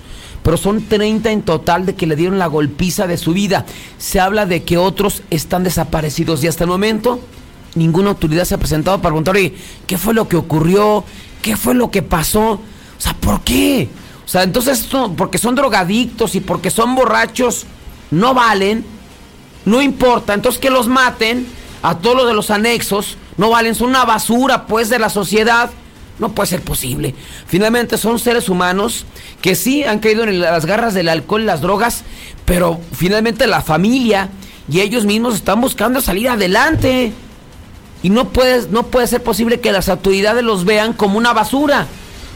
pero 0.43 0.58
son 0.58 0.84
30 0.84 1.32
en 1.32 1.41
total 1.43 1.86
de 1.86 1.95
que 1.95 2.06
le 2.06 2.15
dieron 2.15 2.38
la 2.38 2.47
golpiza 2.47 3.08
de 3.08 3.17
su 3.17 3.34
vida. 3.34 3.65
Se 3.97 4.19
habla 4.19 4.45
de 4.45 4.63
que 4.63 4.78
otros 4.78 5.23
están 5.30 5.63
desaparecidos 5.63 6.43
y 6.43 6.47
hasta 6.47 6.65
el 6.65 6.69
momento 6.69 7.19
ninguna 7.75 8.10
autoridad 8.10 8.45
se 8.45 8.56
ha 8.56 8.58
presentado 8.58 8.97
para 8.97 9.13
preguntar, 9.13 9.38
¿qué 9.88 9.97
fue 9.97 10.13
lo 10.13 10.28
que 10.28 10.36
ocurrió? 10.36 11.04
¿Qué 11.41 11.56
fue 11.56 11.73
lo 11.73 11.89
que 11.89 12.02
pasó? 12.02 12.52
O 12.52 12.62
sea, 12.97 13.13
¿por 13.13 13.41
qué? 13.41 13.88
O 14.25 14.28
sea, 14.28 14.43
entonces, 14.43 14.88
porque 15.15 15.38
son 15.38 15.56
drogadictos 15.56 16.36
y 16.36 16.41
porque 16.41 16.69
son 16.69 16.95
borrachos, 16.95 17.65
no 18.12 18.34
valen, 18.34 18.86
no 19.65 19.82
importa, 19.82 20.34
entonces 20.34 20.60
que 20.60 20.69
los 20.69 20.88
maten 20.88 21.47
a 21.82 21.97
todos 21.97 22.17
los 22.17 22.28
de 22.28 22.34
los 22.34 22.52
anexos, 22.52 23.17
no 23.39 23.49
valen, 23.49 23.73
son 23.73 23.91
una 23.91 24.04
basura 24.04 24.65
pues 24.65 24.89
de 24.89 24.99
la 24.99 25.10
sociedad. 25.10 25.69
No 26.19 26.34
puede 26.34 26.47
ser 26.47 26.62
posible. 26.62 27.15
Finalmente 27.47 27.97
son 27.97 28.19
seres 28.19 28.49
humanos 28.49 29.06
que 29.41 29.56
sí 29.56 29.86
han 29.86 29.99
caído 29.99 30.25
en 30.25 30.41
las 30.41 30.65
garras 30.65 30.93
del 30.93 31.08
alcohol 31.08 31.45
las 31.45 31.62
drogas, 31.62 32.04
pero 32.43 32.82
finalmente 32.91 33.47
la 33.47 33.62
familia 33.62 34.28
y 34.69 34.82
ellos 34.82 35.06
mismos 35.06 35.36
están 35.36 35.62
buscando 35.62 36.02
salir 36.02 36.28
adelante. 36.28 37.13
Y 38.04 38.10
no 38.10 38.28
puede, 38.28 38.67
no 38.71 38.88
puede 38.88 39.08
ser 39.08 39.23
posible 39.23 39.62
que 39.62 39.71
las 39.71 39.88
autoridades 39.88 40.43
los 40.43 40.65
vean 40.65 40.91
como 40.91 41.17
una 41.17 41.32
basura. 41.32 41.88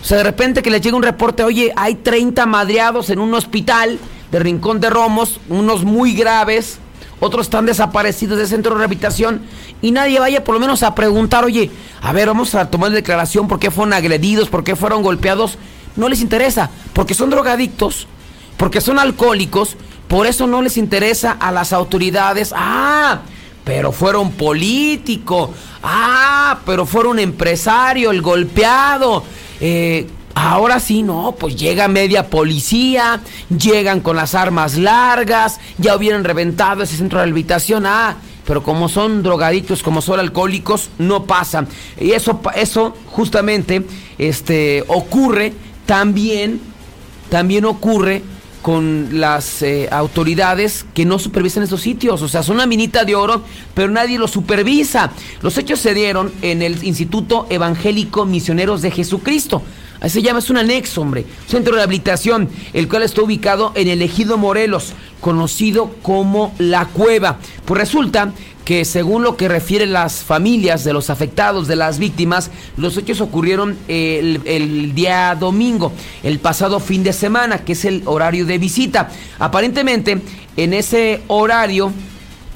O 0.02 0.06
sea, 0.06 0.20
de 0.20 0.24
repente 0.24 0.63
que 0.63 0.72
les 0.72 0.80
llegue 0.80 0.96
un 0.96 1.04
reporte, 1.04 1.44
oye, 1.44 1.74
hay 1.76 1.96
30 1.96 2.46
madreados 2.46 3.10
en 3.10 3.20
un 3.20 3.34
hospital 3.34 4.00
de 4.32 4.39
Rincón 4.39 4.80
de 4.80 4.89
Romos, 4.89 5.42
unos 5.50 5.84
muy 5.84 6.13
graves, 6.13 6.80
otros 7.23 7.47
están 7.47 7.65
desaparecidos 7.65 8.38
del 8.38 8.47
centro 8.47 8.73
de 8.73 8.79
rehabilitación 8.79 9.41
y 9.81 9.91
nadie 9.91 10.19
vaya 10.19 10.43
por 10.43 10.55
lo 10.55 10.59
menos 10.59 10.83
a 10.83 10.93
preguntar, 10.93 11.45
oye, 11.45 11.71
a 12.01 12.12
ver, 12.12 12.27
vamos 12.27 12.53
a 12.53 12.69
tomar 12.69 12.91
declaración 12.91 13.47
por 13.47 13.59
qué 13.59 13.71
fueron 13.71 13.93
agredidos, 13.93 14.49
por 14.49 14.63
qué 14.63 14.75
fueron 14.75 15.01
golpeados. 15.03 15.57
No 15.95 16.09
les 16.09 16.21
interesa, 16.21 16.69
porque 16.93 17.13
son 17.13 17.29
drogadictos, 17.29 18.07
porque 18.57 18.81
son 18.81 18.99
alcohólicos, 18.99 19.77
por 20.07 20.27
eso 20.27 20.47
no 20.47 20.62
les 20.62 20.77
interesa 20.77 21.31
a 21.31 21.51
las 21.51 21.71
autoridades. 21.71 22.53
Ah, 22.55 23.21
pero 23.63 23.91
fueron 23.91 24.31
político. 24.31 25.53
Ah, 25.81 26.59
pero 26.65 26.86
fueron 26.86 27.19
empresario, 27.19 28.12
el 28.12 28.21
golpeado. 28.21 29.23
Eh, 29.59 30.07
Ahora 30.36 30.80
sí, 30.80 31.04
no, 31.04 31.36
pues 31.38 31.56
llega 31.56 31.88
media 31.88 32.30
policía, 32.30 33.22
llegan 33.56 34.00
con 34.00 34.15
las 34.15 34.34
armas 34.34 34.78
largas, 34.78 35.60
ya 35.78 35.96
hubieran 35.96 36.24
reventado 36.24 36.84
ese 36.84 36.98
centro 36.98 37.19
de 37.19 37.30
habitación, 37.30 37.86
ah, 37.86 38.17
pero 38.46 38.63
como 38.63 38.89
son 38.89 39.22
drogaditos, 39.22 39.84
como 39.84 40.02
son 40.02 40.19
alcohólicos, 40.19 40.89
no 40.98 41.26
pasa. 41.26 41.65
Y 42.00 42.12
eso, 42.12 42.41
eso 42.56 42.96
justamente 43.08 43.86
este, 44.17 44.84
ocurre 44.88 45.54
también, 45.86 46.60
también 47.30 47.65
ocurre 47.65 48.24
con 48.63 49.19
las 49.19 49.62
eh, 49.62 49.89
autoridades 49.91 50.86
que 50.93 51.06
no 51.06 51.19
supervisan 51.19 51.63
esos 51.63 51.82
sitios. 51.82 52.22
O 52.22 52.28
sea, 52.28 52.41
son 52.41 52.56
una 52.56 52.65
minita 52.65 53.04
de 53.04 53.13
oro, 53.13 53.43
pero 53.74 53.91
nadie 53.91 54.17
los 54.17 54.32
supervisa. 54.32 55.12
Los 55.41 55.58
hechos 55.58 55.80
se 55.80 55.93
dieron 55.93 56.32
en 56.41 56.62
el 56.62 56.84
Instituto 56.84 57.46
Evangélico 57.50 58.26
Misioneros 58.26 58.82
de 58.82 58.89
Jesucristo. 58.89 59.62
Así 60.04 60.20
se 60.20 60.22
llama, 60.22 60.39
es 60.39 60.50
un 60.50 60.58
anexo, 60.58 61.00
hombre. 61.00 61.26
Centro 61.48 61.74
de 61.74 61.78
rehabilitación, 61.78 62.50
el 62.74 62.89
cual 62.89 63.04
está 63.04 63.22
ubicado 63.22 63.72
en 63.74 63.88
el 63.88 64.02
Ejido 64.02 64.38
Morelos, 64.38 64.92
conocido 65.22 65.96
como 66.02 66.54
La 66.60 66.88
Cueva. 66.88 67.39
Pues 67.63 67.80
resulta 67.80 68.34
que 68.66 68.84
según 68.84 69.24
lo 69.24 69.38
que 69.38 69.48
refieren 69.48 69.94
las 69.94 70.16
familias 70.16 70.84
de 70.84 70.92
los 70.92 71.10
afectados, 71.10 71.70
de 71.70 71.78
las 71.78 72.00
víctimas, 72.00 72.52
los 72.76 72.98
hechos 72.98 73.22
ocurrieron 73.22 73.78
el, 73.88 74.42
el, 74.44 74.94
día 74.94 75.38
domingo, 75.39 75.94
el 76.22 76.39
pasado 76.39 76.82
fin 76.82 77.04
de 77.06 77.13
semana, 77.13 77.60
que 77.60 77.72
es 77.72 77.86
el 77.86 78.04
horario 78.06 78.46
de 78.46 78.58
visita. 78.58 79.10
Aparentemente, 79.39 80.22
en 80.58 80.74
ese 80.74 81.22
horario, 81.28 81.94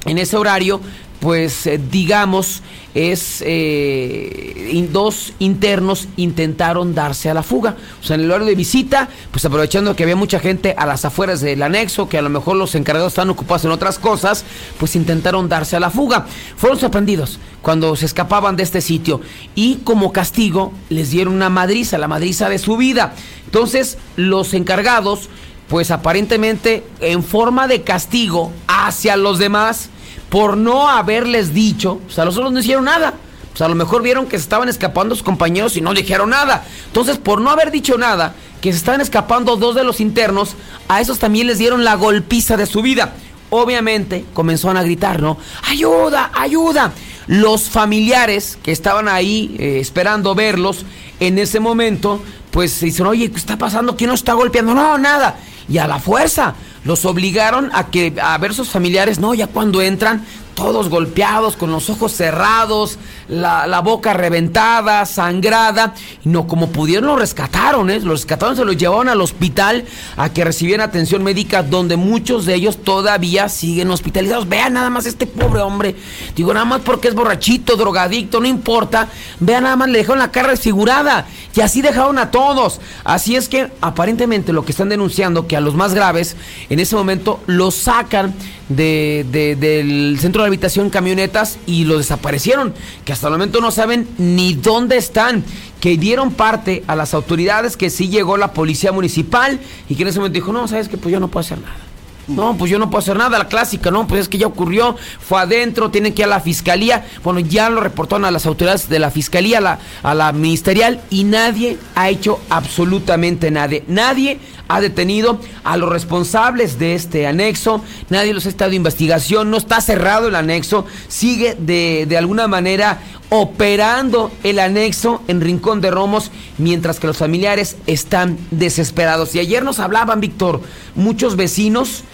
en 0.04 0.18
ese 0.18 0.36
horario, 0.36 0.82
pues 1.20 1.66
eh, 1.66 1.80
digamos, 1.90 2.62
es 2.94 3.42
eh, 3.44 4.86
dos 4.92 5.32
internos 5.38 6.08
intentaron 6.16 6.94
darse 6.94 7.28
a 7.28 7.34
la 7.34 7.42
fuga. 7.42 7.76
O 8.00 8.04
sea, 8.06 8.14
en 8.14 8.22
el 8.22 8.30
horario 8.30 8.46
de 8.46 8.54
visita, 8.54 9.08
pues 9.30 9.44
aprovechando 9.44 9.94
que 9.96 10.04
había 10.04 10.16
mucha 10.16 10.38
gente 10.38 10.74
a 10.76 10.86
las 10.86 11.04
afueras 11.04 11.40
del 11.40 11.62
anexo, 11.62 12.08
que 12.08 12.18
a 12.18 12.22
lo 12.22 12.30
mejor 12.30 12.56
los 12.56 12.74
encargados 12.74 13.12
están 13.12 13.30
ocupados 13.30 13.64
en 13.64 13.72
otras 13.72 13.98
cosas, 13.98 14.44
pues 14.78 14.96
intentaron 14.96 15.48
darse 15.48 15.76
a 15.76 15.80
la 15.80 15.90
fuga. 15.90 16.26
Fueron 16.56 16.78
sorprendidos 16.78 17.38
cuando 17.62 17.96
se 17.96 18.06
escapaban 18.06 18.56
de 18.56 18.62
este 18.62 18.80
sitio 18.80 19.20
y 19.54 19.76
como 19.84 20.12
castigo 20.12 20.72
les 20.88 21.10
dieron 21.10 21.34
una 21.34 21.50
madriza, 21.50 21.98
la 21.98 22.08
madriza 22.08 22.48
de 22.48 22.58
su 22.58 22.76
vida. 22.76 23.14
Entonces, 23.44 23.98
los 24.16 24.54
encargados, 24.54 25.28
pues 25.68 25.90
aparentemente 25.90 26.84
en 27.00 27.24
forma 27.24 27.66
de 27.66 27.82
castigo 27.82 28.52
hacia 28.66 29.16
los 29.16 29.38
demás, 29.38 29.90
por 30.28 30.56
no 30.56 30.88
haberles 30.88 31.54
dicho, 31.54 32.00
o 32.06 32.10
sea, 32.10 32.24
los 32.24 32.36
otros 32.36 32.52
no 32.52 32.60
hicieron 32.60 32.84
nada. 32.84 33.14
Sea, 33.58 33.66
a 33.66 33.70
lo 33.70 33.74
mejor 33.74 34.02
vieron 34.02 34.26
que 34.26 34.38
se 34.38 34.44
estaban 34.44 34.68
escapando 34.68 35.16
sus 35.16 35.24
compañeros 35.24 35.76
y 35.76 35.80
no 35.80 35.92
dijeron 35.92 36.30
nada. 36.30 36.64
Entonces, 36.86 37.18
por 37.18 37.40
no 37.40 37.50
haber 37.50 37.72
dicho 37.72 37.98
nada, 37.98 38.34
que 38.60 38.70
se 38.70 38.78
estaban 38.78 39.00
escapando 39.00 39.56
dos 39.56 39.74
de 39.74 39.82
los 39.82 40.00
internos, 40.00 40.54
a 40.86 41.00
esos 41.00 41.18
también 41.18 41.48
les 41.48 41.58
dieron 41.58 41.82
la 41.82 41.96
golpiza 41.96 42.56
de 42.56 42.66
su 42.66 42.82
vida. 42.82 43.14
Obviamente 43.50 44.24
comenzaron 44.32 44.76
a 44.76 44.84
gritar, 44.84 45.20
¿no? 45.20 45.38
¡Ayuda! 45.68 46.30
¡Ayuda! 46.34 46.92
Los 47.26 47.68
familiares 47.68 48.58
que 48.62 48.70
estaban 48.70 49.08
ahí 49.08 49.56
eh, 49.58 49.78
esperando 49.80 50.36
verlos 50.36 50.84
en 51.18 51.38
ese 51.38 51.58
momento, 51.58 52.22
pues 52.52 52.78
dicen, 52.78 53.06
oye, 53.06 53.28
¿qué 53.30 53.38
está 53.38 53.58
pasando? 53.58 53.96
¿Quién 53.96 54.10
nos 54.10 54.20
está 54.20 54.34
golpeando? 54.34 54.72
No, 54.72 54.98
nada. 54.98 55.36
Y 55.68 55.78
a 55.78 55.88
la 55.88 55.98
fuerza, 55.98 56.54
los 56.84 57.04
obligaron 57.04 57.70
a 57.72 57.86
que 57.86 58.14
a 58.20 58.36
ver 58.38 58.54
sus 58.54 58.68
familiares, 58.68 59.18
no, 59.18 59.34
ya 59.34 59.46
cuando 59.46 59.82
entran 59.82 60.24
todos 60.58 60.88
golpeados, 60.88 61.54
con 61.54 61.70
los 61.70 61.88
ojos 61.88 62.10
cerrados, 62.10 62.98
la, 63.28 63.80
boca 63.80 64.12
reventada, 64.12 65.06
sangrada. 65.06 65.94
No, 66.24 66.48
como 66.48 66.70
pudieron, 66.70 67.06
lo 67.06 67.16
rescataron, 67.16 67.90
¿eh? 67.90 68.00
Los 68.00 68.22
rescataron, 68.22 68.56
se 68.56 68.64
los 68.64 68.76
llevaron 68.76 69.08
al 69.08 69.20
hospital 69.20 69.84
a 70.16 70.32
que 70.32 70.42
recibieran 70.42 70.88
atención 70.88 71.22
médica, 71.22 71.62
donde 71.62 71.96
muchos 71.96 72.44
de 72.44 72.54
ellos 72.54 72.82
todavía 72.82 73.48
siguen 73.48 73.88
hospitalizados. 73.92 74.48
Vean 74.48 74.72
nada 74.72 74.90
más 74.90 75.06
este 75.06 75.28
pobre 75.28 75.60
hombre. 75.60 75.94
Digo, 76.34 76.52
nada 76.52 76.66
más 76.66 76.80
porque 76.80 77.06
es 77.06 77.14
borrachito, 77.14 77.76
drogadicto, 77.76 78.40
no 78.40 78.48
importa. 78.48 79.08
Vean 79.38 79.62
nada 79.62 79.76
más, 79.76 79.88
le 79.88 79.98
dejaron 79.98 80.18
la 80.18 80.32
cara 80.32 80.48
desfigurada. 80.48 81.28
Y 81.54 81.60
así 81.60 81.82
dejaron 81.82 82.18
a 82.18 82.32
todos. 82.32 82.80
Así 83.04 83.36
es 83.36 83.48
que 83.48 83.70
aparentemente 83.80 84.52
lo 84.52 84.64
que 84.64 84.72
están 84.72 84.88
denunciando, 84.88 85.46
que 85.46 85.56
a 85.56 85.60
los 85.60 85.76
más 85.76 85.94
graves, 85.94 86.36
en 86.68 86.80
ese 86.80 86.96
momento 86.96 87.40
los 87.46 87.76
sacan 87.76 88.34
de, 88.68 89.56
del 89.58 90.18
centro 90.20 90.42
de 90.42 90.47
habitación 90.48 90.90
camionetas 90.90 91.58
y 91.66 91.84
lo 91.84 91.98
desaparecieron, 91.98 92.74
que 93.04 93.12
hasta 93.12 93.28
el 93.28 93.32
momento 93.32 93.60
no 93.60 93.70
saben 93.70 94.08
ni 94.18 94.54
dónde 94.54 94.96
están, 94.96 95.44
que 95.80 95.96
dieron 95.96 96.32
parte 96.32 96.84
a 96.86 96.96
las 96.96 97.14
autoridades 97.14 97.76
que 97.76 97.90
sí 97.90 98.08
llegó 98.08 98.36
la 98.36 98.52
policía 98.52 98.92
municipal 98.92 99.60
y 99.88 99.94
que 99.94 100.02
en 100.02 100.08
ese 100.08 100.18
momento 100.18 100.34
dijo, 100.34 100.52
no, 100.52 100.66
sabes 100.68 100.88
que 100.88 100.98
pues 100.98 101.12
yo 101.12 101.20
no 101.20 101.28
puedo 101.28 101.40
hacer 101.40 101.58
nada. 101.58 101.87
No, 102.28 102.56
pues 102.58 102.70
yo 102.70 102.78
no 102.78 102.90
puedo 102.90 103.00
hacer 103.00 103.16
nada, 103.16 103.38
la 103.38 103.48
clásica, 103.48 103.90
no, 103.90 104.06
pues 104.06 104.22
es 104.22 104.28
que 104.28 104.36
ya 104.36 104.46
ocurrió, 104.46 104.96
fue 105.18 105.40
adentro, 105.40 105.90
tienen 105.90 106.12
que 106.12 106.22
ir 106.22 106.26
a 106.26 106.28
la 106.28 106.40
fiscalía. 106.40 107.06
Bueno, 107.24 107.40
ya 107.40 107.70
lo 107.70 107.80
reportaron 107.80 108.26
a 108.26 108.30
las 108.30 108.44
autoridades 108.44 108.88
de 108.88 108.98
la 108.98 109.10
fiscalía, 109.10 109.58
a 109.58 109.62
la, 109.62 109.78
a 110.02 110.14
la 110.14 110.32
ministerial, 110.32 111.00
y 111.08 111.24
nadie 111.24 111.78
ha 111.94 112.10
hecho 112.10 112.38
absolutamente 112.50 113.50
nada. 113.50 113.76
Nadie 113.86 114.38
ha 114.68 114.80
detenido 114.82 115.40
a 115.64 115.78
los 115.78 115.88
responsables 115.88 116.78
de 116.78 116.94
este 116.94 117.26
anexo, 117.26 117.82
nadie 118.10 118.34
los 118.34 118.44
ha 118.44 118.50
estado 118.50 118.70
de 118.70 118.76
investigación, 118.76 119.50
no 119.50 119.56
está 119.56 119.80
cerrado 119.80 120.28
el 120.28 120.34
anexo, 120.34 120.84
sigue 121.08 121.56
de, 121.58 122.04
de 122.06 122.18
alguna 122.18 122.46
manera 122.46 123.00
operando 123.30 124.30
el 124.42 124.58
anexo 124.58 125.22
en 125.28 125.40
Rincón 125.40 125.80
de 125.80 125.90
Romos, 125.90 126.30
mientras 126.58 127.00
que 127.00 127.06
los 127.06 127.16
familiares 127.16 127.76
están 127.86 128.38
desesperados. 128.50 129.34
Y 129.34 129.40
ayer 129.40 129.64
nos 129.64 129.80
hablaban, 129.80 130.20
Víctor, 130.20 130.60
muchos 130.94 131.36
vecinos 131.36 132.04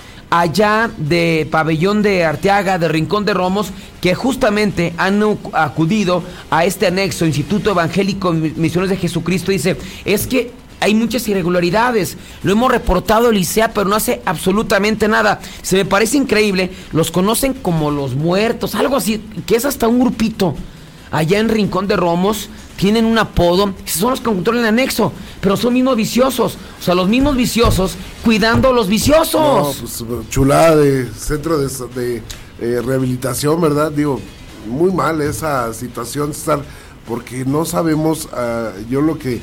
allá 0.41 0.91
de 0.97 1.47
Pabellón 1.49 2.03
de 2.03 2.25
Arteaga, 2.25 2.79
de 2.79 2.89
Rincón 2.89 3.25
de 3.25 3.35
Romos, 3.35 3.69
que 4.01 4.17
justamente 4.17 4.93
han 4.97 5.23
acudido 5.53 6.25
a 6.51 6.65
este 6.65 6.89
anexo, 6.89 7.25
Instituto 7.25 7.71
Evangélico 7.71 8.33
Misiones 8.33 8.91
de 8.91 8.97
Jesucristo, 8.97 9.53
dice, 9.53 9.77
es 10.05 10.27
que 10.27 10.51
hay 10.81 10.93
muchas 10.95 11.29
irregularidades, 11.29 12.17
lo 12.43 12.53
hemos 12.53 12.71
reportado 12.71 13.31
Licea, 13.31 13.73
pero 13.73 13.89
no 13.89 13.95
hace 13.95 14.23
absolutamente 14.27 15.07
nada. 15.07 15.41
Se 15.63 15.77
me 15.77 15.85
parece 15.85 16.17
increíble, 16.17 16.73
los 16.93 17.13
conocen 17.13 17.55
como 17.55 17.93
los 17.93 18.17
muertos, 18.17 18.75
algo 18.75 18.97
así, 18.97 19.25
que 19.47 19.55
es 19.55 19.65
hasta 19.65 19.87
un 19.87 20.01
grupito 20.01 20.57
allá 21.13 21.39
en 21.39 21.49
Rincón 21.49 21.87
de 21.87 21.97
Romos 21.97 22.49
tienen 22.77 23.05
un 23.05 23.19
apodo, 23.19 23.75
son 23.85 24.11
los 24.11 24.21
que 24.21 24.27
controlan 24.27 24.63
el 24.63 24.69
anexo, 24.69 25.13
pero 25.41 25.57
son 25.57 25.75
mismos 25.75 25.97
viciosos, 25.97 26.57
o 26.81 26.83
sea, 26.83 26.95
los 26.95 27.09
mismos 27.09 27.37
viciosos 27.37 27.97
cuidando 28.25 28.69
a 28.69 28.73
los 28.73 28.89
viciosos. 28.89 29.83
No, 29.83 30.07
pues 30.07 30.29
chulada 30.31 30.77
de 30.77 31.07
centro 31.07 31.59
de, 31.59 32.23
eh, 32.61 32.83
rehabilitación, 32.85 33.61
¿verdad? 33.61 33.93
Digo, 33.93 34.21
muy 34.69 34.93
mal 34.93 35.21
esa 35.21 35.73
situación, 35.75 36.31
estar, 36.31 36.63
porque 37.07 37.45
no 37.45 37.65
sabemos, 37.65 38.29
ah, 38.33 38.71
yo 38.89 39.01
lo 39.01 39.19
que 39.19 39.41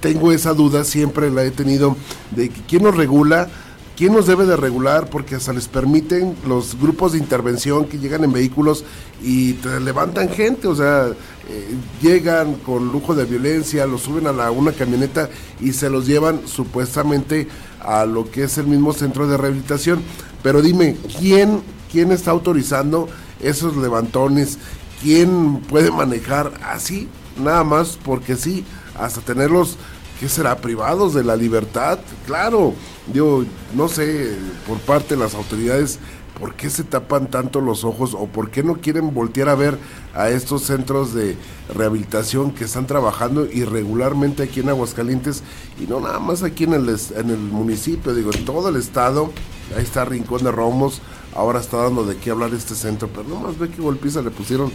tengo 0.00 0.32
esa 0.32 0.52
duda, 0.52 0.84
siempre 0.84 1.30
la 1.30 1.44
he 1.44 1.50
tenido, 1.50 1.96
de 2.32 2.50
quién 2.68 2.82
nos 2.82 2.96
regula, 2.96 3.48
quién 3.96 4.12
nos 4.12 4.26
debe 4.26 4.46
de 4.46 4.56
regular, 4.56 5.08
porque 5.08 5.36
hasta 5.36 5.52
les 5.52 5.68
permiten 5.68 6.34
los 6.46 6.78
grupos 6.78 7.12
de 7.12 7.18
intervención 7.18 7.84
que 7.84 7.98
llegan 7.98 8.24
en 8.24 8.32
vehículos 8.32 8.84
y 9.22 9.54
te 9.54 9.80
levantan 9.80 10.28
gente, 10.28 10.66
o 10.66 10.74
sea, 10.74 11.10
eh, 11.52 11.76
llegan 12.00 12.54
con 12.54 12.90
lujo 12.90 13.14
de 13.14 13.26
violencia, 13.26 13.86
los 13.86 14.00
suben 14.00 14.26
a 14.26 14.32
la, 14.32 14.50
una 14.50 14.72
camioneta 14.72 15.28
y 15.60 15.74
se 15.74 15.90
los 15.90 16.06
llevan 16.06 16.48
supuestamente 16.48 17.46
a 17.80 18.06
lo 18.06 18.30
que 18.30 18.44
es 18.44 18.56
el 18.56 18.66
mismo 18.66 18.94
centro 18.94 19.28
de 19.28 19.36
rehabilitación. 19.36 20.02
Pero 20.42 20.62
dime, 20.62 20.96
¿quién, 21.18 21.62
quién 21.90 22.10
está 22.10 22.30
autorizando 22.30 23.06
esos 23.40 23.76
levantones? 23.76 24.58
¿Quién 25.02 25.60
puede 25.60 25.90
manejar 25.90 26.52
así? 26.64 27.08
Nada 27.36 27.64
más 27.64 27.98
porque 28.02 28.36
sí, 28.36 28.64
hasta 28.98 29.20
tenerlos 29.20 29.76
¿qué 30.22 30.28
será? 30.28 30.56
¿Privados 30.56 31.14
de 31.14 31.24
la 31.24 31.34
libertad? 31.34 31.98
Claro, 32.26 32.74
yo 33.12 33.44
no 33.74 33.88
sé, 33.88 34.36
por 34.68 34.78
parte 34.78 35.16
de 35.16 35.20
las 35.20 35.34
autoridades, 35.34 35.98
¿por 36.38 36.54
qué 36.54 36.70
se 36.70 36.84
tapan 36.84 37.28
tanto 37.28 37.60
los 37.60 37.84
ojos 37.84 38.14
o 38.14 38.26
por 38.26 38.50
qué 38.50 38.62
no 38.62 38.74
quieren 38.74 39.14
voltear 39.14 39.48
a 39.48 39.54
ver 39.54 39.78
a 40.14 40.30
estos 40.30 40.62
centros 40.62 41.14
de 41.14 41.36
rehabilitación 41.74 42.52
que 42.52 42.64
están 42.64 42.86
trabajando 42.86 43.46
irregularmente 43.46 44.42
aquí 44.42 44.60
en 44.60 44.68
Aguascalientes 44.70 45.42
y 45.80 45.86
no 45.86 46.00
nada 46.00 46.18
más 46.18 46.42
aquí 46.42 46.64
en 46.64 46.74
el, 46.74 46.88
en 46.88 47.30
el 47.30 47.38
municipio, 47.38 48.14
digo, 48.14 48.30
en 48.34 48.44
todo 48.44 48.68
el 48.68 48.76
estado? 48.76 49.32
Ahí 49.76 49.84
está 49.84 50.04
Rincón 50.04 50.44
de 50.44 50.50
Romos, 50.50 51.00
ahora 51.34 51.60
está 51.60 51.78
dando 51.78 52.04
de 52.04 52.16
qué 52.16 52.30
hablar 52.30 52.52
este 52.54 52.74
centro, 52.74 53.08
pero 53.08 53.24
no 53.28 53.36
más 53.36 53.58
ve 53.58 53.68
qué 53.68 53.80
golpiza 53.80 54.20
le 54.22 54.30
pusieron 54.30 54.72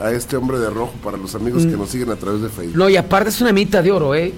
a 0.00 0.10
este 0.10 0.36
hombre 0.36 0.58
de 0.58 0.70
rojo 0.70 0.94
para 1.04 1.16
los 1.16 1.34
amigos 1.34 1.66
que 1.66 1.76
mm. 1.76 1.78
nos 1.78 1.90
siguen 1.90 2.10
a 2.10 2.16
través 2.16 2.40
de 2.40 2.48
Facebook. 2.48 2.76
No, 2.76 2.88
y 2.88 2.96
aparte 2.96 3.28
es 3.28 3.40
una 3.40 3.52
mitad 3.52 3.84
de 3.84 3.92
oro, 3.92 4.14
¿eh? 4.14 4.32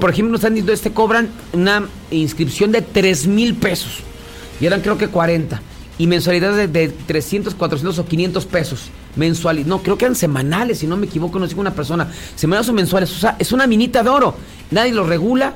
por 0.00 0.10
ejemplo, 0.10 0.32
nos 0.32 0.40
están 0.40 0.54
diciendo, 0.54 0.72
este 0.72 0.92
cobran 0.92 1.28
una 1.52 1.86
inscripción 2.10 2.72
de 2.72 2.82
3 2.82 3.26
mil 3.26 3.54
pesos. 3.54 4.02
Y 4.60 4.66
eran 4.66 4.80
creo 4.80 4.98
que 4.98 5.08
40. 5.08 5.60
Y 6.00 6.06
mensualidades 6.06 6.72
de, 6.72 6.88
300, 6.88 7.54
400 7.54 7.98
o 7.98 8.06
500 8.06 8.46
pesos. 8.46 8.90
Mensuales. 9.16 9.66
No, 9.66 9.82
creo 9.82 9.98
que 9.98 10.06
eran 10.06 10.14
semanales, 10.14 10.78
si 10.78 10.86
no 10.86 10.96
me 10.96 11.04
equivoco, 11.04 11.38
no 11.38 11.46
sé 11.46 11.54
una 11.56 11.74
persona. 11.74 12.10
Semanales 12.36 12.70
o 12.70 12.72
mensuales. 12.72 13.14
O 13.14 13.18
sea, 13.18 13.36
es 13.38 13.52
una 13.52 13.66
minita 13.66 14.02
de 14.02 14.08
oro. 14.08 14.34
Nadie 14.70 14.94
lo 14.94 15.04
regula. 15.04 15.52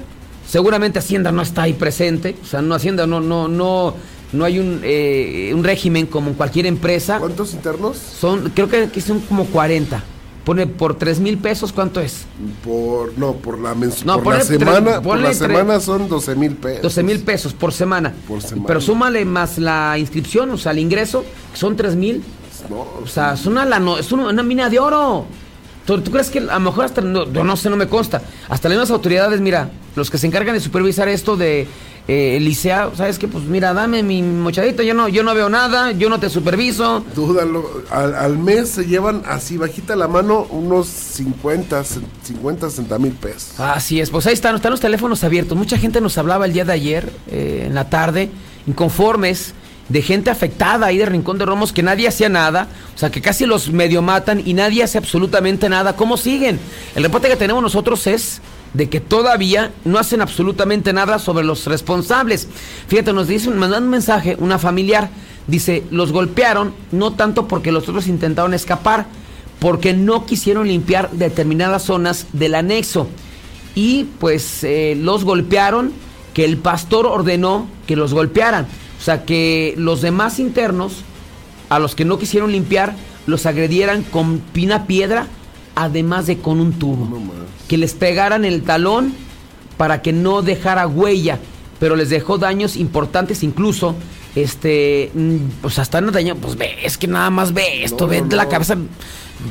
Seguramente 0.46 0.98
Hacienda 0.98 1.32
no 1.32 1.40
está 1.40 1.62
ahí 1.62 1.72
presente. 1.72 2.36
O 2.42 2.44
sea, 2.44 2.60
no 2.60 2.74
Hacienda 2.74 3.06
no, 3.06 3.22
no, 3.22 3.48
no 3.48 3.94
no 4.34 4.44
hay 4.44 4.58
un, 4.58 4.80
eh, 4.82 5.50
un 5.54 5.64
régimen 5.64 6.04
como 6.04 6.28
en 6.28 6.34
cualquier 6.34 6.66
empresa. 6.66 7.20
¿Cuántos 7.20 7.54
internos? 7.54 7.96
Son, 7.96 8.50
creo 8.50 8.68
que 8.68 8.82
aquí 8.82 9.00
son 9.00 9.20
como 9.20 9.46
40. 9.46 10.04
Pone 10.44 10.66
por 10.66 10.96
3 10.96 11.20
mil 11.20 11.38
pesos, 11.38 11.72
¿cuánto 11.72 12.00
es? 12.00 12.26
Por, 12.62 13.16
no, 13.16 13.32
por 13.32 13.58
la, 13.58 13.74
no, 14.04 14.22
por 14.22 14.34
la 14.34 14.40
semana, 14.42 15.00
por 15.00 15.18
la 15.18 15.32
semana 15.32 15.80
son 15.80 16.06
12 16.06 16.34
mil 16.34 16.52
pesos. 16.56 16.82
12 16.82 17.02
mil 17.02 17.20
pesos 17.20 17.54
por 17.54 17.72
semana. 17.72 18.12
Por 18.28 18.42
semana. 18.42 18.66
Pero 18.66 18.80
súmale 18.82 19.24
más 19.24 19.56
la 19.56 19.96
inscripción, 19.98 20.50
o 20.50 20.58
sea, 20.58 20.72
el 20.72 20.80
ingreso, 20.80 21.24
son 21.54 21.76
3 21.76 21.96
mil. 21.96 22.22
No, 22.68 22.86
o 23.02 23.06
sea, 23.06 23.34
es 23.34 23.46
una, 23.46 23.64
es 23.98 24.12
una, 24.12 24.42
mina 24.42 24.68
de 24.68 24.78
oro. 24.78 25.24
¿Tú, 25.86 26.02
crees 26.04 26.30
que 26.30 26.40
a 26.40 26.42
lo 26.42 26.60
mejor 26.60 26.84
hasta, 26.84 27.00
no, 27.00 27.24
no 27.24 27.56
sé, 27.56 27.70
no 27.70 27.76
me 27.76 27.88
consta, 27.88 28.22
hasta 28.48 28.68
las 28.68 28.76
mismas 28.76 28.90
autoridades, 28.90 29.40
mira, 29.40 29.70
los 29.96 30.10
que 30.10 30.18
se 30.18 30.26
encargan 30.26 30.54
de 30.54 30.60
supervisar 30.60 31.08
esto 31.08 31.36
de 31.36 31.66
eh, 32.06 32.38
licea, 32.38 32.90
¿sabes 32.94 33.18
qué? 33.18 33.28
Pues 33.28 33.44
mira, 33.44 33.72
dame 33.72 34.02
mi 34.02 34.20
mochadito, 34.20 34.82
yo 34.82 34.92
no, 34.92 35.08
yo 35.08 35.22
no 35.22 35.34
veo 35.34 35.48
nada, 35.48 35.92
yo 35.92 36.10
no 36.10 36.20
te 36.20 36.28
superviso. 36.28 37.02
Dúdalo, 37.14 37.82
al, 37.90 38.36
mes 38.36 38.68
se 38.70 38.84
llevan 38.84 39.22
así 39.26 39.56
bajita 39.56 39.96
la 39.96 40.06
mano 40.06 40.46
unos 40.50 40.86
50, 40.86 41.82
50, 41.82 42.68
60 42.68 42.98
mil 42.98 43.12
pesos. 43.12 43.58
Así 43.58 44.00
es, 44.00 44.10
pues 44.10 44.26
ahí 44.26 44.34
están, 44.34 44.54
están 44.56 44.72
los 44.72 44.80
teléfonos 44.80 45.24
abiertos. 45.24 45.56
Mucha 45.56 45.78
gente 45.78 46.02
nos 46.02 46.18
hablaba 46.18 46.44
el 46.44 46.52
día 46.52 46.66
de 46.66 46.72
ayer, 46.74 47.10
eh, 47.30 47.64
en 47.66 47.74
la 47.74 47.88
tarde, 47.88 48.30
inconformes 48.66 49.54
de 49.88 50.02
gente 50.02 50.30
afectada 50.30 50.86
ahí 50.86 50.98
de 50.98 51.06
Rincón 51.06 51.38
de 51.38 51.46
Romos 51.46 51.72
que 51.72 51.82
nadie 51.82 52.08
hacía 52.08 52.28
nada, 52.28 52.68
o 52.94 52.98
sea 52.98 53.10
que 53.10 53.20
casi 53.20 53.44
los 53.44 53.70
medio 53.70 54.02
matan 54.02 54.42
y 54.44 54.54
nadie 54.54 54.82
hace 54.82 54.98
absolutamente 54.98 55.68
nada. 55.70 55.96
¿Cómo 55.96 56.16
siguen? 56.16 56.58
El 56.94 57.02
reporte 57.02 57.28
que 57.28 57.36
tenemos 57.36 57.62
nosotros 57.62 58.06
es 58.06 58.40
de 58.74 58.88
que 58.90 59.00
todavía 59.00 59.72
no 59.84 59.98
hacen 59.98 60.20
absolutamente 60.20 60.92
nada 60.92 61.18
sobre 61.18 61.44
los 61.44 61.66
responsables. 61.66 62.48
Fíjate, 62.88 63.12
nos 63.12 63.28
dice, 63.28 63.48
mandan 63.50 63.84
un 63.84 63.90
mensaje, 63.90 64.36
una 64.40 64.58
familiar, 64.58 65.08
dice, 65.46 65.84
los 65.90 66.12
golpearon 66.12 66.74
no 66.92 67.12
tanto 67.12 67.48
porque 67.48 67.72
los 67.72 67.88
otros 67.88 68.08
intentaron 68.08 68.52
escapar, 68.52 69.06
porque 69.60 69.94
no 69.94 70.26
quisieron 70.26 70.68
limpiar 70.68 71.10
determinadas 71.12 71.84
zonas 71.84 72.26
del 72.32 72.56
anexo. 72.56 73.08
Y 73.76 74.04
pues 74.18 74.64
eh, 74.64 74.96
los 75.00 75.24
golpearon, 75.24 75.92
que 76.34 76.44
el 76.44 76.58
pastor 76.58 77.06
ordenó 77.06 77.68
que 77.86 77.94
los 77.94 78.12
golpearan. 78.12 78.66
O 79.00 79.02
sea, 79.02 79.24
que 79.24 79.74
los 79.76 80.02
demás 80.02 80.40
internos, 80.40 81.02
a 81.68 81.78
los 81.78 81.94
que 81.94 82.04
no 82.04 82.18
quisieron 82.18 82.50
limpiar, 82.50 82.96
los 83.26 83.46
agredieran 83.46 84.02
con 84.02 84.40
pina 84.40 84.86
piedra 84.86 85.28
además 85.74 86.26
de 86.26 86.38
con 86.38 86.60
un 86.60 86.72
tubo. 86.72 87.08
que 87.68 87.78
les 87.78 87.94
pegaran 87.94 88.44
el 88.44 88.62
talón 88.62 89.14
para 89.76 90.02
que 90.02 90.12
no 90.12 90.42
dejara 90.42 90.86
huella, 90.86 91.38
pero 91.80 91.96
les 91.96 92.10
dejó 92.10 92.38
daños 92.38 92.76
importantes 92.76 93.42
incluso. 93.42 93.94
Este, 94.34 95.12
mm, 95.14 95.36
pues 95.62 95.78
hasta 95.78 96.00
no 96.00 96.10
daño, 96.10 96.34
pues 96.34 96.56
ve, 96.56 96.74
es 96.82 96.98
que 96.98 97.06
nada 97.06 97.30
más 97.30 97.52
ve 97.54 97.84
esto, 97.84 98.08
ve 98.08 98.22
la 98.30 98.48
cabeza 98.48 98.76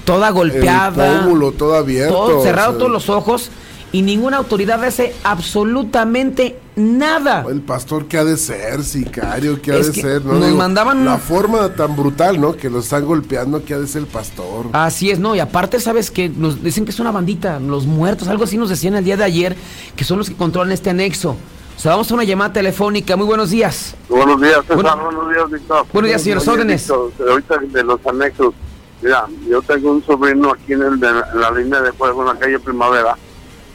toda 0.06 0.30
golpeada. 0.30 1.14
El 1.14 1.20
pómulo 1.20 1.52
todo 1.54 1.76
abierto. 1.76 2.14
Todo 2.14 2.44
cerrado, 2.44 2.78
todos 2.78 2.92
los 2.92 3.10
ojos 3.10 3.50
y 3.93 4.01
ninguna 4.01 4.38
autoridad 4.38 4.84
hace 4.84 5.15
absolutamente 5.23 6.60
nada. 6.75 7.45
El 7.47 7.62
pastor 7.62 8.08
que 8.08 8.17
ha 8.17 8.23
de 8.25 8.38
ser, 8.38 8.84
sicario, 8.84 9.62
que 9.62 9.71
ha 9.71 9.75
de 9.75 9.84
ser, 9.84 10.25
¿no? 10.25 10.34
Nos 10.34 10.51
mandaban 10.56 11.06
la 11.06 11.19
forma 11.19 11.75
tan 11.75 11.95
brutal, 11.95 12.41
¿no? 12.41 12.58
Que 12.58 12.71
lo 12.71 12.79
están 12.79 13.06
golpeando, 13.06 13.63
que 13.63 13.75
ha 13.75 13.79
de 13.79 13.86
ser 13.86 14.01
el 14.01 14.08
pastor. 14.08 14.65
Así 14.73 15.12
es, 15.12 15.19
¿no? 15.19 15.36
Y 15.36 15.39
aparte, 15.39 15.79
¿sabes 15.79 16.10
que 16.10 16.27
Nos 16.27 16.63
dicen 16.63 16.86
que 16.86 16.91
es 16.91 16.99
una 16.99 17.12
bandita, 17.12 17.60
los 17.60 17.86
muertos, 17.86 18.27
algo 18.27 18.45
así 18.45 18.58
nos 18.58 18.69
decían 18.69 18.95
el 18.95 19.06
día 19.06 19.15
de 19.15 19.25
ayer, 19.25 19.56
que 19.95 20.03
son 20.03 20.17
los 20.17 20.27
que 20.27 20.36
controlan 20.36 20.71
este 20.71 20.89
anexo. 20.89 21.38
O 21.77 21.79
sea, 21.79 21.91
vamos 21.91 22.10
a 22.10 22.15
una 22.15 22.23
llamada 22.23 22.51
telefónica. 22.51 23.15
Muy 23.15 23.27
buenos 23.27 23.51
días. 23.51 23.93
Buenos 24.10 24.41
días, 24.41 24.58
César. 24.67 24.99
buenos 25.03 25.29
días, 25.29 25.51
Víctor. 25.51 25.86
Buenos 25.93 26.10
días, 26.10 26.21
señores 26.23 26.47
órdenes. 26.47 26.89
ahorita 26.89 27.58
de 27.60 27.84
los 27.84 27.99
anexos. 28.08 28.56
Mira, 29.03 29.27
yo 29.47 29.62
tengo 29.62 29.91
un 29.91 30.03
sobrino 30.03 30.51
aquí 30.51 30.73
en, 30.73 30.82
el 30.82 30.99
la 30.99 31.51
línea 31.51 31.82
de 31.82 31.91
fuego 31.91 32.21
en 32.21 32.27
la 32.29 32.39
calle 32.39 32.58
Primavera 32.58 33.15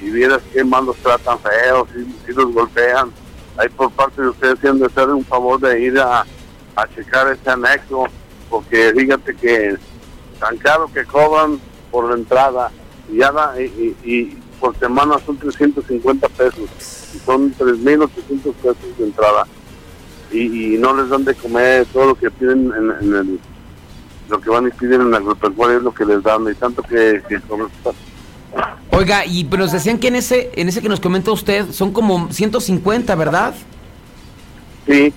y 0.00 0.10
vieras 0.10 0.42
que 0.52 0.64
más 0.64 0.84
los 0.84 0.96
tratan 0.96 1.38
feos, 1.40 1.88
y, 1.96 2.32
los 2.32 2.52
golpean. 2.52 3.10
Ahí 3.56 3.68
por 3.70 3.90
parte 3.90 4.22
de 4.22 4.28
ustedes 4.28 4.60
tienen 4.60 4.78
de 4.78 4.86
hacer 4.86 5.08
un 5.08 5.24
favor 5.24 5.60
de 5.60 5.80
ir 5.80 5.98
a, 5.98 6.24
checar 6.94 7.32
ese 7.32 7.50
anexo, 7.50 8.04
porque 8.48 8.92
fíjate 8.96 9.34
que 9.34 9.76
tan 10.38 10.56
caro 10.58 10.88
que 10.94 11.04
cobran 11.04 11.60
por 11.90 12.08
la 12.08 12.14
entrada 12.14 12.70
y, 13.10 13.16
ya 13.16 13.32
y, 14.04 14.26
por 14.60 14.78
semana 14.78 15.18
son 15.24 15.36
350 15.38 16.28
pesos, 16.28 16.68
y 17.14 17.18
son 17.18 17.52
3.800 17.56 18.54
pesos 18.54 18.98
de 18.98 19.04
entrada. 19.04 19.44
Y, 20.30 20.76
no 20.78 20.94
les 20.94 21.08
dan 21.08 21.24
de 21.24 21.34
comer 21.34 21.86
todo 21.86 22.06
lo 22.06 22.14
que 22.14 22.30
piden 22.30 22.72
en, 22.76 23.14
el 23.14 23.40
lo 24.28 24.40
que 24.40 24.50
van 24.50 24.66
y 24.66 24.70
piden 24.70 25.00
en 25.00 25.06
el 25.08 25.14
agropecuario 25.14 25.78
es 25.78 25.82
lo 25.82 25.94
que 25.94 26.04
les 26.04 26.22
dan 26.22 26.46
y 26.50 26.54
tanto 26.54 26.82
que, 26.82 27.22
que 27.26 27.40
Oiga, 28.98 29.24
y 29.24 29.44
pero 29.44 29.62
nos 29.62 29.72
decían 29.72 29.98
que 29.98 30.08
en 30.08 30.16
ese, 30.16 30.50
en 30.56 30.68
ese 30.68 30.82
que 30.82 30.88
nos 30.88 30.98
comenta 30.98 31.30
usted 31.30 31.70
son 31.72 31.92
como 31.92 32.32
150, 32.32 33.14
¿verdad? 33.14 33.54
Sí. 34.86 35.12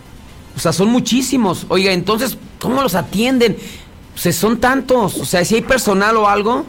O 0.55 0.59
sea, 0.59 0.71
son 0.73 0.89
muchísimos. 0.89 1.65
Oiga, 1.69 1.91
entonces, 1.91 2.37
¿cómo 2.59 2.81
los 2.81 2.93
atienden? 2.93 3.57
O 4.13 4.17
sea, 4.17 4.33
son 4.33 4.59
tantos. 4.59 5.17
O 5.17 5.25
sea, 5.25 5.43
si 5.45 5.55
hay 5.55 5.61
personal 5.61 6.17
o 6.17 6.27
algo. 6.27 6.65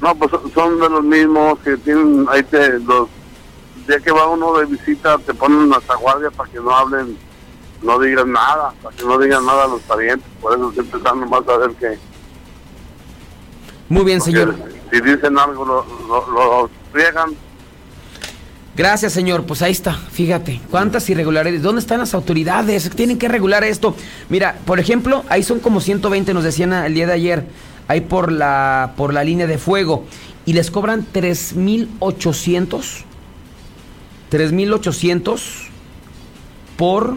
No, 0.00 0.14
pues 0.14 0.30
son 0.54 0.80
de 0.80 0.88
los 0.88 1.04
mismos 1.04 1.58
que 1.58 1.76
tienen, 1.78 2.26
ahí 2.30 2.42
te, 2.44 2.78
los, 2.80 3.08
ya 3.88 3.98
que 3.98 4.10
va 4.10 4.28
uno 4.28 4.58
de 4.58 4.66
visita, 4.66 5.18
te 5.18 5.34
ponen 5.34 5.58
una 5.58 5.78
guardia 6.00 6.30
para 6.30 6.50
que 6.50 6.60
no 6.60 6.74
hablen, 6.74 7.16
no 7.82 7.98
digan 7.98 8.30
nada, 8.32 8.72
para 8.82 8.96
que 8.96 9.04
no 9.04 9.18
digan 9.18 9.44
nada 9.44 9.64
a 9.64 9.68
los 9.68 9.80
parientes. 9.82 10.28
Por 10.40 10.54
eso 10.54 10.72
siempre 10.72 10.98
están 10.98 11.20
nomás 11.20 11.46
a 11.48 11.56
ver 11.58 11.70
que. 11.72 11.98
Muy 13.88 14.04
bien, 14.04 14.20
señor 14.20 14.75
si 14.90 15.00
dicen 15.00 15.38
algo 15.38 15.64
lo, 15.64 15.84
lo, 16.08 16.70
friegan. 16.92 17.34
Gracias, 18.76 19.12
señor. 19.12 19.44
Pues 19.44 19.62
ahí 19.62 19.72
está, 19.72 19.94
fíjate, 19.94 20.60
cuántas 20.70 21.08
irregularidades. 21.08 21.62
¿Dónde 21.62 21.80
están 21.80 21.98
las 22.00 22.14
autoridades? 22.14 22.90
Tienen 22.90 23.18
que 23.18 23.28
regular 23.28 23.64
esto. 23.64 23.94
Mira, 24.28 24.58
por 24.66 24.78
ejemplo, 24.78 25.24
ahí 25.28 25.42
son 25.42 25.60
como 25.60 25.80
120, 25.80 26.34
nos 26.34 26.44
decían 26.44 26.72
el 26.72 26.94
día 26.94 27.06
de 27.06 27.12
ayer. 27.12 27.46
ahí 27.88 28.00
por 28.02 28.32
la, 28.32 28.92
por 28.96 29.14
la 29.14 29.24
línea 29.24 29.46
de 29.46 29.58
fuego. 29.58 30.04
Y 30.44 30.52
les 30.52 30.70
cobran 30.70 31.06
3.800. 31.12 33.04
3.800 34.30 35.40
por 36.76 37.16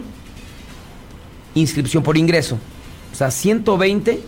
inscripción, 1.54 2.02
por 2.02 2.16
ingreso. 2.16 2.58
O 3.12 3.14
sea, 3.14 3.30
120 3.30 4.22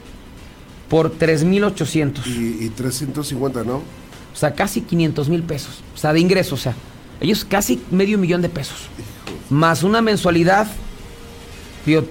por 0.93 1.16
3.800. 1.18 2.26
Y, 2.26 2.66
y 2.66 2.68
350, 2.68 3.64
¿no? 3.64 3.76
O 3.76 4.36
sea, 4.36 4.55
casi 4.55 4.82
500 4.82 5.30
mil 5.30 5.43
pesos. 5.43 5.82
O 5.95 5.97
sea, 5.97 6.12
de 6.12 6.20
ingreso, 6.20 6.55
o 6.55 6.59
sea. 6.59 6.74
Ellos 7.18 7.47
casi 7.47 7.80
medio 7.90 8.18
millón 8.18 8.43
de 8.43 8.51
pesos. 8.51 8.76
Más 9.49 9.84
una 9.84 10.03
mensualidad. 10.03 10.66
Digo, 11.86 12.05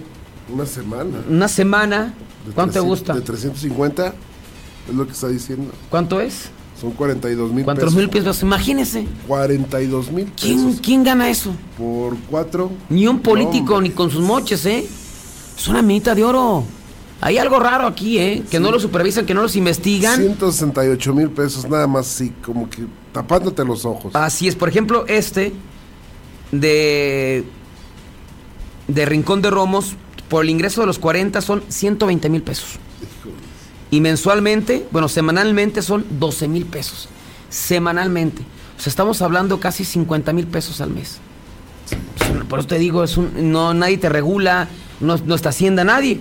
Una 0.52 0.66
semana. 0.66 1.20
una 1.30 1.48
semana. 1.48 2.14
De 2.48 2.54
¿Cuánto 2.54 2.74
te 2.74 2.80
300 2.80 2.86
gusta? 2.88 3.14
De 3.14 3.22
350, 3.22 4.16
es 4.90 4.96
lo 4.96 5.06
que 5.06 5.12
está 5.14 5.28
diciendo. 5.28 5.72
¿Cuánto 5.92 6.20
es? 6.20 6.50
Son 6.80 6.90
42 6.90 7.54
mil 7.54 7.64
¿Cuántos 7.64 7.84
pesos. 7.86 7.96
mil 8.00 8.10
pesos? 8.10 8.42
Imagínense. 8.42 9.06
42 9.28 10.12
mil 10.12 10.32
¿Quién, 10.36 10.66
pesos. 10.66 10.82
¿Quién 10.82 11.04
gana 11.04 11.30
eso? 11.30 11.54
Por 11.78 12.18
cuatro. 12.32 12.72
Ni 12.90 13.06
un 13.06 13.20
político, 13.20 13.76
No, 13.76 13.82
ni 13.82 13.92
con 13.92 14.10
sus 14.10 14.22
moches, 14.24 14.66
¿eh? 14.66 14.84
Es 15.56 15.68
una 15.68 15.84
minita 15.84 16.16
de 16.16 16.24
oro. 16.24 16.64
Hay 17.22 17.38
algo 17.38 17.60
raro 17.60 17.86
aquí, 17.88 18.18
¿eh? 18.18 18.44
Que 18.50 18.58
Sí. 18.58 18.64
no 18.64 18.72
lo 18.72 18.80
supervisan, 18.80 19.26
que 19.26 19.34
no 19.34 19.44
los 19.44 19.56
investigan. 19.56 20.18
168 20.20 21.14
mil 21.14 21.30
pesos, 21.30 21.70
nada 21.70 21.86
más 21.88 22.08
así, 22.08 22.34
como 22.44 22.70
que 22.70 22.84
tapándote 23.14 23.64
los 23.64 23.86
ojos. 23.86 24.16
Así 24.16 24.48
es, 24.48 24.56
por 24.56 24.68
ejemplo, 24.70 25.06
este 25.08 25.54
de 26.52 27.44
de 28.88 29.06
Rincón 29.06 29.42
de 29.42 29.50
Romos, 29.52 29.96
por 30.28 30.44
el 30.44 30.50
ingreso 30.50 30.82
de 30.82 30.88
los 30.88 31.00
40 31.00 31.40
son 31.42 31.64
120 31.70 32.28
mil 32.30 32.42
pesos. 32.42 32.78
Y 33.90 34.02
mensualmente, 34.02 34.86
bueno, 34.92 35.08
semanalmente 35.08 35.82
son 35.82 36.06
12 36.20 36.48
mil 36.48 36.66
pesos. 36.66 37.08
Semanalmente. 37.50 38.42
O 38.78 38.82
sea, 38.82 38.90
estamos 38.90 39.22
hablando 39.22 39.60
casi 39.60 39.86
50 39.86 40.34
mil 40.34 40.48
pesos 40.48 40.82
al 40.82 40.90
mes. 40.90 41.20
Por 42.50 42.60
eso 42.60 42.68
te 42.68 42.80
digo, 42.80 43.04
es 43.04 43.18
un, 43.18 43.52
no, 43.52 43.74
nadie 43.74 43.98
te 43.98 44.10
regula, 44.10 44.68
no, 45.02 45.18
no 45.18 45.36
está 45.36 45.50
hacienda 45.50 45.84
nadie. 45.84 46.20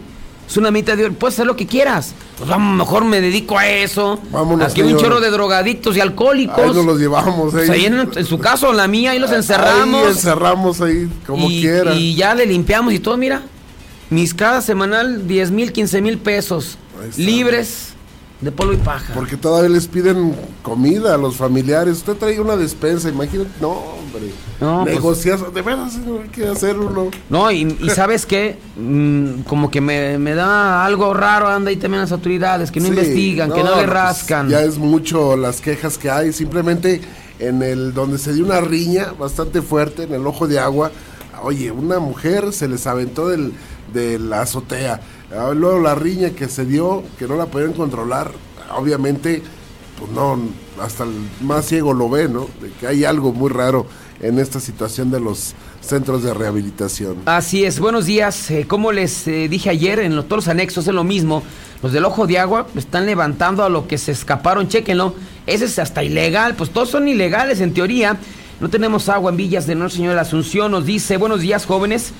Es 0.50 0.56
una 0.56 0.72
mitad 0.72 0.96
de 0.96 1.12
puedes 1.12 1.36
hacer 1.36 1.46
lo 1.46 1.54
que 1.54 1.64
quieras. 1.66 2.12
Pues 2.36 2.50
vamos, 2.50 2.76
mejor 2.76 3.04
me 3.04 3.20
dedico 3.20 3.56
a 3.56 3.68
eso. 3.68 4.18
Vámonos, 4.32 4.72
Aquí 4.72 4.82
un 4.82 4.96
chorro 4.96 5.20
de 5.20 5.30
drogadictos 5.30 5.96
y 5.96 6.00
alcohólicos. 6.00 6.58
Ahí 6.58 6.72
nos 6.74 6.84
los 6.84 6.98
llevamos, 6.98 7.52
Pues 7.52 7.70
ahí. 7.70 7.84
en, 7.86 8.00
en 8.16 8.26
su 8.26 8.38
caso, 8.38 8.70
en 8.70 8.76
la 8.76 8.88
mía, 8.88 9.12
ahí 9.12 9.20
los 9.20 9.30
encerramos. 9.30 10.02
Ahí 10.06 10.10
encerramos 10.10 10.80
ahí, 10.80 11.08
como 11.24 11.48
y, 11.48 11.60
quiera. 11.60 11.94
y 11.94 12.16
ya 12.16 12.34
le 12.34 12.46
limpiamos 12.46 12.92
y 12.92 12.98
todo, 12.98 13.16
mira. 13.16 13.42
Mis 14.10 14.34
cada 14.34 14.60
semanal, 14.60 15.28
10 15.28 15.52
mil, 15.52 15.72
15 15.72 16.00
mil 16.02 16.18
pesos. 16.18 16.76
Libres 17.16 17.89
de 18.40 18.50
polvo 18.52 18.72
y 18.72 18.76
paja. 18.78 19.12
Porque 19.14 19.36
todavía 19.36 19.68
les 19.68 19.86
piden 19.86 20.34
comida 20.62 21.14
a 21.14 21.18
los 21.18 21.36
familiares. 21.36 21.98
Usted 21.98 22.14
trae 22.16 22.40
una 22.40 22.56
despensa, 22.56 23.08
imagínate. 23.10 23.50
No, 23.60 23.68
hombre. 23.70 24.30
No, 24.60 24.82
pues- 24.82 24.94
Negociar, 24.94 25.52
de 25.52 25.62
veras, 25.62 25.92
señor, 25.92 26.22
hay 26.22 26.28
que 26.30 26.46
hacer 26.48 26.78
uno. 26.78 27.10
No, 27.28 27.50
y, 27.50 27.76
y 27.80 27.90
sabes 27.90 28.24
qué, 28.26 28.58
Mm, 28.76 29.42
como 29.42 29.70
que 29.70 29.80
me, 29.82 30.16
me 30.18 30.34
da 30.34 30.84
algo 30.86 31.12
raro, 31.12 31.48
anda 31.48 31.68
ahí 31.70 31.76
también 31.76 32.00
las 32.00 32.12
autoridades, 32.12 32.70
que 32.70 32.80
no 32.80 32.86
Sí, 32.86 32.92
investigan, 32.92 33.52
que 33.52 33.62
no 33.62 33.70
le 33.70 33.76
pues, 33.82 33.88
rascan. 33.90 34.48
ya 34.48 34.62
es 34.62 34.78
mucho 34.78 35.36
las 35.36 35.60
quejas 35.60 35.98
que 35.98 36.10
hay. 36.10 36.32
Simplemente 36.32 37.00
en 37.38 37.62
el 37.62 37.92
donde 37.92 38.16
se 38.18 38.32
dio 38.32 38.44
una 38.44 38.60
riña 38.60 39.12
bastante 39.18 39.60
fuerte, 39.60 40.04
en 40.04 40.14
el 40.14 40.26
ojo 40.26 40.46
de 40.48 40.58
agua. 40.58 40.90
Oye, 41.42 41.70
una 41.70 41.98
mujer 41.98 42.52
se 42.52 42.68
les 42.68 42.86
aventó 42.86 43.28
del, 43.28 43.52
de 43.92 44.18
la 44.18 44.42
azotea. 44.42 45.00
Ah, 45.36 45.52
Luego 45.54 45.80
la 45.80 45.94
riña 45.94 46.30
que 46.30 46.48
se 46.48 46.64
dio, 46.64 47.02
que 47.18 47.28
no 47.28 47.36
la 47.36 47.46
podían 47.46 47.72
controlar, 47.72 48.32
obviamente, 48.76 49.42
pues 49.98 50.10
no, 50.12 50.38
hasta 50.80 51.04
el 51.04 51.10
más 51.42 51.66
ciego 51.66 51.92
lo 51.92 52.08
ve, 52.08 52.28
¿no? 52.28 52.48
De 52.60 52.70
que 52.78 52.86
hay 52.86 53.04
algo 53.04 53.32
muy 53.32 53.50
raro 53.50 53.86
en 54.20 54.38
esta 54.38 54.60
situación 54.60 55.10
de 55.10 55.20
los 55.20 55.54
centros 55.80 56.22
de 56.22 56.34
rehabilitación. 56.34 57.16
Así 57.26 57.64
es, 57.64 57.80
buenos 57.80 58.06
días. 58.06 58.50
Eh, 58.50 58.66
como 58.66 58.92
les 58.92 59.26
eh, 59.28 59.48
dije 59.48 59.70
ayer, 59.70 60.00
en 60.00 60.16
los, 60.16 60.26
todos 60.26 60.44
los 60.44 60.48
anexos 60.48 60.86
es 60.86 60.94
lo 60.94 61.04
mismo. 61.04 61.42
Los 61.82 61.92
del 61.92 62.04
ojo 62.04 62.26
de 62.26 62.38
agua 62.38 62.66
están 62.76 63.06
levantando 63.06 63.64
a 63.64 63.68
lo 63.68 63.86
que 63.88 63.98
se 63.98 64.12
escaparon, 64.12 64.68
chéquenlo. 64.68 65.14
Ese 65.46 65.64
es 65.64 65.78
hasta 65.78 66.02
ilegal, 66.04 66.54
pues 66.54 66.70
todos 66.70 66.90
son 66.90 67.08
ilegales 67.08 67.60
en 67.60 67.72
teoría. 67.72 68.18
No 68.60 68.68
tenemos 68.68 69.08
agua 69.08 69.30
en 69.30 69.38
Villas 69.38 69.66
de 69.66 69.74
Nuestro 69.74 69.96
Señor 69.96 70.10
de 70.10 70.16
la 70.16 70.22
Asunción. 70.22 70.70
Nos 70.70 70.84
dice, 70.84 71.16
buenos 71.16 71.40
días 71.40 71.64
jóvenes. 71.64 72.12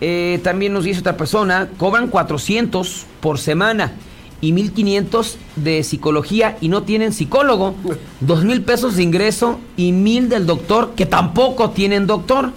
Eh, 0.00 0.40
también 0.42 0.72
nos 0.72 0.84
dice 0.84 1.00
otra 1.00 1.16
persona, 1.16 1.68
cobran 1.76 2.08
400 2.08 3.06
por 3.20 3.38
semana 3.38 3.92
y 4.40 4.52
1500 4.52 5.36
de 5.56 5.82
psicología 5.82 6.56
y 6.60 6.68
no 6.68 6.82
tienen 6.82 7.12
psicólogo. 7.12 7.74
Dos 8.20 8.44
mil 8.44 8.62
pesos 8.62 8.96
de 8.96 9.02
ingreso 9.02 9.58
y 9.76 9.92
mil 9.92 10.28
del 10.28 10.46
doctor, 10.46 10.92
que 10.94 11.06
tampoco 11.06 11.70
tienen 11.70 12.06
doctor. 12.06 12.52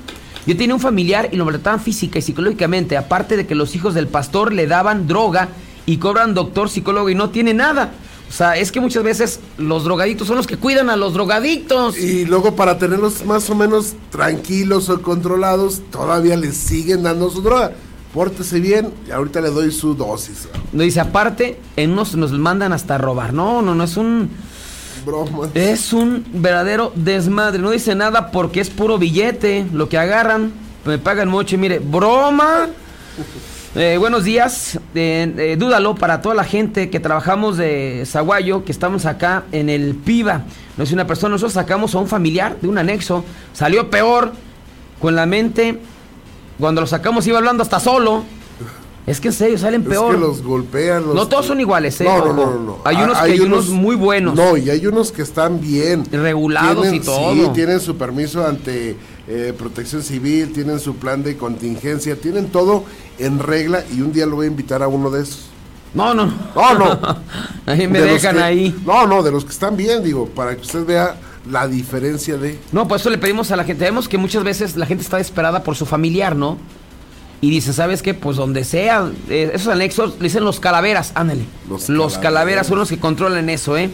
Yo 0.46 0.58
tenía 0.58 0.76
un 0.76 0.82
familiar 0.82 1.30
y 1.32 1.36
lo 1.36 1.46
maltrataban 1.46 1.80
física 1.80 2.20
y 2.20 2.22
psicológicamente, 2.22 2.98
aparte 2.98 3.38
de 3.38 3.46
que 3.46 3.56
los 3.56 3.76
hijos 3.76 3.94
del 3.94 4.08
pastor 4.08 4.54
le 4.54 4.68
daban 4.68 5.08
droga 5.08 5.50
y 5.86 5.98
cobran 5.98 6.34
doctor, 6.34 6.70
psicólogo 6.70 7.10
y 7.10 7.16
no 7.16 7.30
tiene 7.30 7.54
nada. 7.54 7.92
O 8.32 8.34
sea, 8.34 8.56
es 8.56 8.72
que 8.72 8.80
muchas 8.80 9.04
veces 9.04 9.42
los 9.58 9.84
drogadictos 9.84 10.26
son 10.26 10.38
los 10.38 10.48
que 10.48 10.56
cuidan 10.56 10.90
a 10.90 10.96
los 10.96 11.14
drogadictos. 11.14 11.98
Y 11.98 12.24
luego 12.24 12.56
para 12.56 12.78
tenerlos 12.78 13.26
más 13.26 13.50
o 13.50 13.56
menos 13.56 13.94
tranquilos 14.10 14.88
o 14.88 15.02
controlados, 15.02 15.82
todavía 15.92 16.38
les 16.38 16.56
siguen 16.56 17.04
dando 17.04 17.30
su 17.30 17.42
droga. 17.42 17.74
Pórtese 18.14 18.62
bien 18.62 18.94
y 19.06 19.12
ahorita 19.12 19.42
le 19.42 19.50
doy 19.50 19.70
su 19.70 19.96
dosis. 19.96 20.48
No 20.72 20.82
dice, 20.82 21.02
aparte, 21.02 21.60
en 21.76 21.92
unos 21.92 22.16
nos 22.16 22.32
mandan 22.32 22.72
hasta 22.72 22.98
robar. 22.98 23.34
No, 23.34 23.62
no, 23.62 23.76
no, 23.76 23.84
es 23.84 23.98
un... 23.98 24.30
Broma. 25.06 25.50
Es 25.54 25.92
un 25.92 26.26
verdadero 26.32 26.94
desmadre. 26.96 27.60
No 27.60 27.72
dice 27.72 27.96
nada 27.96 28.32
porque 28.32 28.62
es 28.62 28.70
puro 28.70 28.98
billete. 28.98 29.68
Lo 29.74 29.90
que 29.90 29.98
agarran, 29.98 30.54
me 30.86 30.98
pagan 31.00 31.28
mucho. 31.28 31.56
Y 31.56 31.58
mire, 31.58 31.80
broma. 31.80 32.70
Eh, 33.74 33.96
buenos 33.98 34.26
días. 34.26 34.80
Eh, 34.96 35.34
eh, 35.38 35.56
dúdalo 35.58 35.96
para 35.96 36.22
toda 36.22 36.36
la 36.36 36.44
gente 36.44 36.90
que 36.90 37.00
trabajamos 37.00 37.56
de 37.56 38.04
Zaguayo, 38.06 38.66
que 38.66 38.72
estamos 38.72 39.06
acá 39.06 39.44
en 39.54 39.70
el 39.70 39.96
PIBA. 39.96 40.44
No 40.78 40.84
es 40.84 40.92
una 40.92 41.08
persona, 41.08 41.32
nosotros 41.34 41.54
sacamos 41.54 41.96
a 41.96 42.00
un 42.00 42.08
familiar 42.08 42.58
de 42.62 42.68
un 42.68 42.78
anexo. 42.78 43.24
Salió 43.54 43.90
peor 43.90 44.34
con 45.00 45.16
la 45.16 45.26
mente. 45.26 45.80
Cuando 46.60 46.82
lo 46.82 46.88
sacamos 46.88 47.26
iba 47.28 47.38
hablando 47.38 47.64
hasta 47.64 47.80
solo. 47.80 48.24
Es 49.08 49.20
que 49.20 49.30
en 49.30 49.34
serio, 49.34 49.58
salen 49.58 49.84
peor. 49.84 50.14
Es 50.16 50.20
que 50.20 50.28
los 50.28 50.44
golpean. 50.44 51.06
Los 51.06 51.16
No 51.16 51.28
todos 51.28 51.46
son 51.46 51.60
iguales, 51.60 52.00
¿eh? 52.02 52.04
No, 52.04 52.20
no, 52.26 52.34
no, 52.34 52.46
no, 52.52 52.60
no. 52.60 52.78
Hay 52.84 52.98
unos 52.98 53.18
que 53.18 53.32
hay 53.32 53.40
unos 53.40 53.70
muy 53.70 53.96
buenos. 53.96 54.36
No, 54.36 54.58
y 54.58 54.70
hay 54.70 54.86
unos 54.86 55.12
que 55.12 55.22
están 55.22 55.60
bien. 55.62 56.04
Regulados 56.12 56.84
Tienen- 56.84 57.02
y 57.02 57.06
todo. 57.06 57.34
Sí, 57.34 57.50
tienen 57.56 57.80
su 57.80 57.96
permiso 57.98 58.46
ante 58.46 58.96
eh, 59.28 59.54
protección 59.58 60.02
civil, 60.04 60.52
tienen 60.54 60.80
su 60.80 60.96
plan 60.96 61.24
de 61.24 61.38
contingencia, 61.38 62.16
tienen 62.16 62.48
todo 62.50 62.84
en 63.20 63.40
regla 63.40 63.84
y 63.96 64.02
un 64.02 64.12
día 64.14 64.26
lo 64.26 64.36
voy 64.38 64.46
a 64.48 64.50
invitar 64.50 64.82
a 64.84 64.88
uno 64.88 65.10
de 65.10 65.24
esos. 65.24 65.46
No, 65.94 66.14
no. 66.14 66.26
No, 66.56 66.74
no. 66.80 67.18
ahí 67.66 67.88
me 67.88 68.00
De 68.02 68.14
dejan 68.14 68.36
que- 68.38 68.44
ahí. 68.44 68.76
No, 68.86 69.06
no, 69.08 69.22
de 69.24 69.32
los 69.32 69.44
que 69.46 69.52
están 69.52 69.76
bien, 69.78 70.04
digo, 70.04 70.28
para 70.28 70.56
que 70.56 70.62
usted 70.62 70.86
vea 70.86 71.16
la 71.50 71.68
diferencia 71.68 72.38
de... 72.38 72.58
No, 72.72 72.88
por 72.88 73.00
eso 73.00 73.10
le 73.10 73.18
pedimos 73.18 73.52
a 73.52 73.56
la 73.56 73.64
gente. 73.64 73.84
Vemos 73.86 74.08
que 74.08 74.18
muchas 74.18 74.44
veces 74.44 74.78
la 74.78 74.86
gente 74.86 75.04
está 75.04 75.18
desesperada 75.18 75.64
por 75.64 75.76
su 75.76 75.86
familiar, 75.86 76.36
¿no? 76.36 76.58
Y 77.42 77.50
dice, 77.50 77.74
¿sabes 77.74 78.02
qué? 78.04 78.14
Pues 78.14 78.38
donde 78.38 78.64
sea, 78.64 79.10
eh, 79.28 79.52
esos 79.54 79.68
anexos, 79.74 80.14
le 80.20 80.26
dicen 80.26 80.44
los 80.46 80.60
calaveras, 80.60 81.12
ándale. 81.16 81.44
Los 81.68 81.90
Los, 81.90 82.14
calaveras. 82.14 82.22
calaveras. 82.22 82.68
son 82.68 82.78
los 82.80 82.90
que 82.90 83.00
controlan 83.00 83.50
eso, 83.50 83.76
¿eh? 83.78 83.90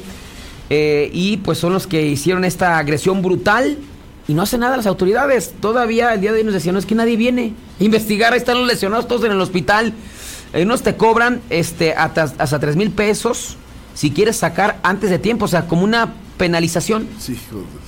Eh, 0.69 1.09
Y 1.13 1.37
pues 1.37 1.57
son 1.57 1.71
los 1.73 1.87
que 1.87 2.05
hicieron 2.05 2.43
esta 2.43 2.77
agresión 2.77 3.21
brutal 3.21 3.77
y 4.27 4.33
no 4.33 4.41
hacen 4.41 4.59
nada 4.59 4.77
las 4.77 4.87
autoridades. 4.87 5.53
Todavía 5.61 6.13
el 6.13 6.21
día 6.21 6.31
de 6.31 6.39
hoy 6.39 6.43
nos 6.43 6.53
decían, 6.53 6.73
no 6.73 6.79
es 6.79 6.85
que 6.85 6.95
nadie 6.95 7.15
viene 7.15 7.53
a 7.79 7.83
investigar, 7.83 8.33
ahí 8.33 8.39
están 8.39 8.57
los 8.59 8.67
lesionados 8.67 9.07
todos 9.07 9.23
en 9.23 9.31
el 9.31 9.41
hospital. 9.41 9.93
Eh, 10.53 10.63
unos 10.63 10.81
te 10.81 10.95
cobran 10.95 11.41
este, 11.49 11.93
hasta, 11.93 12.33
hasta 12.37 12.59
3 12.59 12.75
mil 12.75 12.91
pesos 12.91 13.57
si 13.97 14.11
quieres 14.11 14.37
sacar 14.37 14.79
antes 14.83 15.09
de 15.09 15.17
tiempo, 15.17 15.45
o 15.45 15.47
sea, 15.47 15.65
como 15.65 15.83
una 15.83 16.13
penalización. 16.37 17.07
Sí, 17.19 17.35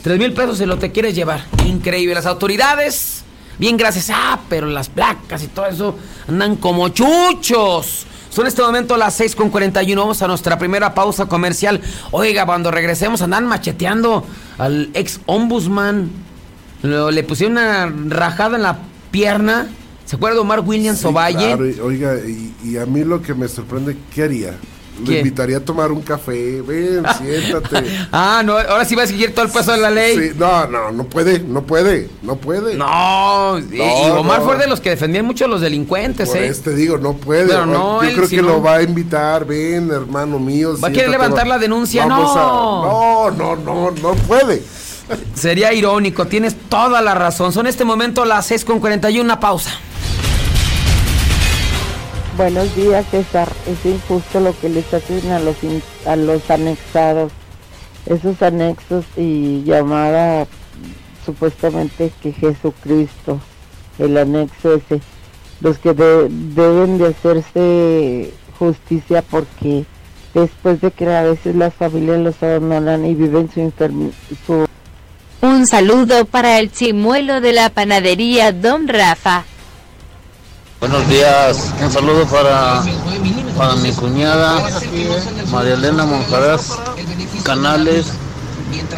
Tres 0.02 0.18
mil 0.18 0.34
pesos 0.34 0.58
se 0.58 0.66
lo 0.66 0.80
te 0.80 0.92
quieres 0.92 1.14
llevar. 1.14 1.46
Increíble. 1.68 2.16
Las 2.16 2.26
autoridades, 2.26 3.22
bien 3.60 3.78
gracias. 3.78 4.10
Ah, 4.12 4.40
pero 4.50 4.66
las 4.66 4.90
placas 4.90 5.44
y 5.44 5.48
todo 5.48 5.68
eso 5.68 5.96
andan 6.28 6.56
como 6.56 6.90
chuchos. 6.90 8.08
Son 8.32 8.46
en 8.46 8.48
este 8.48 8.64
momento 8.64 8.98
las 8.98 9.14
6 9.16 9.36
con 9.36 9.50
41. 9.50 10.02
Vamos 10.02 10.22
a 10.24 10.28
nuestra 10.28 10.58
primera 10.58 10.96
pausa 10.96 11.28
comercial. 11.28 11.80
Oiga, 12.10 12.46
cuando 12.48 12.72
regresemos 12.72 13.22
andan 13.22 13.46
macheteando 13.46 14.26
al 14.58 14.90
ex 14.96 15.20
ombudsman. 15.28 16.10
Lo- 16.82 17.12
le 17.12 17.24
pusieron 17.24 17.58
una 17.58 17.92
rajada 18.08 18.56
en 18.58 18.64
la 18.64 18.80
pierna. 19.12 19.68
¿Se 20.06 20.16
acuerda 20.16 20.36
de 20.36 20.42
Omar 20.42 20.62
Williams 20.62 21.00
Sí, 21.00 21.08
Ovalle? 21.08 21.56
claro, 21.56 21.66
oiga, 21.86 22.16
y, 22.16 22.54
y 22.64 22.78
a 22.78 22.86
mí 22.86 23.04
lo 23.04 23.22
que 23.22 23.34
me 23.36 23.48
sorprende, 23.48 23.96
¿qué 24.14 24.24
haría? 24.24 24.56
Le 25.06 25.20
invitaría 25.20 25.58
a 25.58 25.60
tomar 25.62 25.92
un 25.92 26.02
café. 26.02 26.62
Ven, 26.62 27.04
siéntate. 27.18 27.86
ah, 28.12 28.42
no, 28.44 28.58
ahora 28.58 28.86
sí 28.86 28.96
va 28.96 29.04
a 29.04 29.08
seguir 29.08 29.34
todo 29.34 29.46
el 29.46 29.52
paso 29.52 29.72
de 29.72 29.78
la 29.78 29.90
ley. 29.90 30.18
Sí, 30.18 30.36
no, 30.38 30.68
no, 30.68 30.92
no 30.92 31.04
puede, 31.06 31.40
no 31.40 31.64
puede, 31.64 32.10
no 32.22 32.36
puede. 32.36 32.76
No, 32.76 33.60
y, 33.60 33.80
Omar 33.82 34.42
fue 34.42 34.58
de 34.58 34.68
los 34.68 34.80
que 34.82 34.90
defendían 34.90 35.26
mucho 35.26 35.46
a 35.46 35.48
los 35.48 35.62
delincuentes, 35.62 36.34
¿eh? 36.36 36.48
Este 36.48 36.74
digo, 36.76 36.98
no 36.98 37.14
puede. 37.14 37.48
Pero 37.48 37.66
no, 37.66 38.04
Yo 38.04 38.16
creo 38.16 38.30
que 38.30 38.42
lo 38.42 38.62
va 38.62 38.76
a 38.76 38.84
invitar. 38.84 39.46
Ven, 39.46 39.90
hermano 39.92 40.40
mío. 40.40 40.76
¿Va 40.84 40.90
a 40.90 40.92
querer 40.92 41.10
levantar 41.10 41.48
la 41.48 41.58
denuncia? 41.58 42.06
no. 42.06 43.32
no, 43.32 43.32
no, 43.32 43.56
no, 43.56 43.92
no 43.92 44.14
puede. 44.28 44.62
Sería 45.34 45.74
irónico, 45.74 46.28
tienes 46.28 46.56
toda 46.56 47.02
la 47.02 47.16
razón. 47.16 47.52
Son 47.52 47.68
este 47.68 47.86
momento 47.86 48.26
las 48.26 48.46
6 48.48 48.66
con 48.66 48.80
41, 48.80 49.24
una 49.24 49.40
pausa. 49.40 49.72
Buenos 52.38 52.74
días, 52.76 53.06
César. 53.12 53.50
Es 53.68 53.86
injusto 53.86 54.40
lo 54.40 54.58
que 54.60 54.70
les 54.70 54.94
hacen 54.94 55.32
a 55.32 55.40
los, 55.40 55.58
a 56.06 56.16
los 56.16 56.50
anexados. 56.50 57.32
Esos 58.06 58.42
anexos 58.42 59.06
y 59.18 59.64
llamada 59.64 60.48
supuestamente 61.26 62.12
que 62.22 62.32
Jesucristo, 62.32 63.40
el 63.98 64.18
anexo 64.18 64.76
ese, 64.76 65.02
los 65.62 65.78
que 65.78 65.94
deben 65.94 66.98
de 66.98 67.08
hacerse 67.08 68.34
justicia 68.58 69.22
porque 69.22 69.86
después 70.34 70.82
de 70.82 70.92
que 70.92 71.14
a 71.14 71.24
veces 71.24 71.56
las 71.56 71.74
familias 71.74 72.20
los 72.20 72.42
abandonan 72.42 73.06
y 73.06 73.16
viven 73.16 73.50
su, 73.54 73.72
su 74.46 74.68
un 75.42 75.68
saludo 75.68 76.26
para 76.26 76.60
el 76.60 76.72
chimuelo 76.72 77.42
de 77.42 77.54
la 77.54 77.70
panadería 77.70 78.52
Don 78.52 78.88
Rafa. 78.88 79.44
Buenos 80.80 81.08
días, 81.10 81.74
un 81.82 81.92
saludo 81.92 82.26
para, 82.26 82.82
para 83.58 83.76
mi 83.76 83.92
cuñada 83.92 84.62
María 85.52 85.74
Elena 85.74 86.06
Monjaraz 86.06 86.78
Canales, 87.44 88.08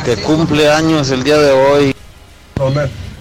que 0.05 0.17
cumple 0.17 0.71
años 0.71 1.09
el 1.09 1.23
día 1.23 1.37
de 1.37 1.51
hoy 1.51 1.95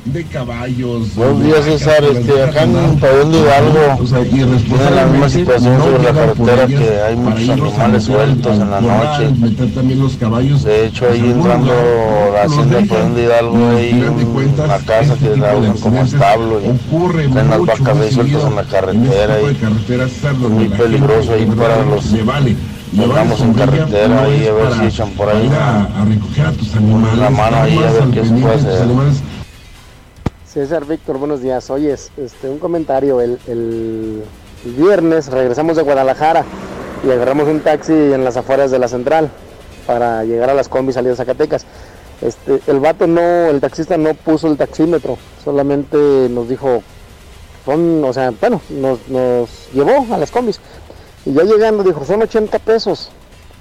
de 0.05 0.25
caballos. 0.25 1.15
Buenos 1.15 1.43
días, 1.43 1.65
César. 1.65 2.05
Este, 2.05 2.43
acá 2.43 2.63
en 2.63 2.99
Pabellón 2.99 3.33
de 3.33 3.39
Hidalgo 3.39 3.99
tiene 4.25 4.91
la 4.91 5.07
misma 5.07 5.29
situación 5.29 5.79
sobre 5.79 6.03
la 6.03 6.13
carretera 6.13 6.67
que 6.67 7.01
hay 7.01 7.17
muchos 7.17 7.75
animales 7.75 8.05
sueltos 8.05 8.59
en 8.59 8.71
la 8.71 8.81
noche. 8.81 9.31
De 10.65 10.87
hecho, 10.87 11.07
ahí 11.11 11.21
entrando 11.21 11.73
la 12.33 12.43
hacienda 12.43 12.81
de 12.81 12.87
Pabellón 12.87 13.15
de 13.15 13.23
Hidalgo 13.23 13.69
hay 13.77 13.93
una 13.93 14.79
casa 14.79 15.17
que 15.17 15.37
la 15.37 15.57
usan 15.57 15.79
como 15.79 16.03
establo 16.03 16.61
y 16.61 17.21
están 17.21 17.51
las 17.51 17.61
vacas 17.61 17.99
ahí 17.99 18.13
sueltas 18.13 18.45
en 18.45 18.57
la 18.57 18.65
carretera 18.65 19.39
y 19.41 20.49
muy 20.49 20.69
peligroso 20.69 21.33
ahí 21.33 21.47
para 21.47 21.85
los 21.85 22.11
Llegamos 22.93 23.41
en 23.41 23.55
carretera 23.55 24.23
ahí 24.23 24.49
a 24.49 24.53
ver 24.53 24.75
si 24.75 24.87
echan 24.87 25.11
por 25.11 25.29
ahí 25.29 25.49
la 27.17 27.31
mano 27.31 27.57
ahí 27.59 27.79
a 27.79 27.93
ver 27.93 28.11
qué 28.11 28.25
se 28.25 28.35
puede 28.35 28.55
hacer. 28.55 28.89
César 30.53 30.85
Víctor, 30.85 31.19
buenos 31.19 31.43
días. 31.43 31.71
Oye, 31.71 31.93
este, 31.93 32.49
un 32.49 32.59
comentario. 32.59 33.21
El, 33.21 34.25
viernes 34.65 35.29
regresamos 35.29 35.77
de 35.77 35.83
Guadalajara 35.83 36.45
y 37.07 37.11
agarramos 37.11 37.49
un 37.49 37.61
taxi 37.61 37.93
en 37.93 38.25
las 38.25 38.37
afueras 38.37 38.71
de 38.73 38.79
la 38.81 38.89
central 38.89 39.31
para 39.87 40.25
llegar 40.25 40.51
a 40.51 40.55
las 40.55 40.69
combis 40.69 40.97
salidas 40.97 41.19
Zacatecas. 41.19 41.65
Este, 42.21 42.61
el 42.67 42.81
vato 42.81 43.07
no, 43.07 43.47
el 43.47 43.61
taxista 43.61 43.97
no 43.97 44.13
puso 44.15 44.49
el 44.49 44.57
taxímetro, 44.57 45.17
solamente 45.43 45.97
nos 46.29 46.49
dijo, 46.49 46.83
son, 47.65 48.05
o 48.05 48.13
sea, 48.13 48.33
bueno, 48.39 48.61
nos, 48.71 49.09
nos 49.09 49.49
llevó 49.73 50.13
a 50.13 50.19
las 50.19 50.33
combis. 50.33 50.61
Y 51.25 51.33
ya 51.33 51.45
llegando 51.45 51.85
dijo, 51.85 52.05
son 52.05 52.23
80 52.23 52.59
pesos. 52.59 53.11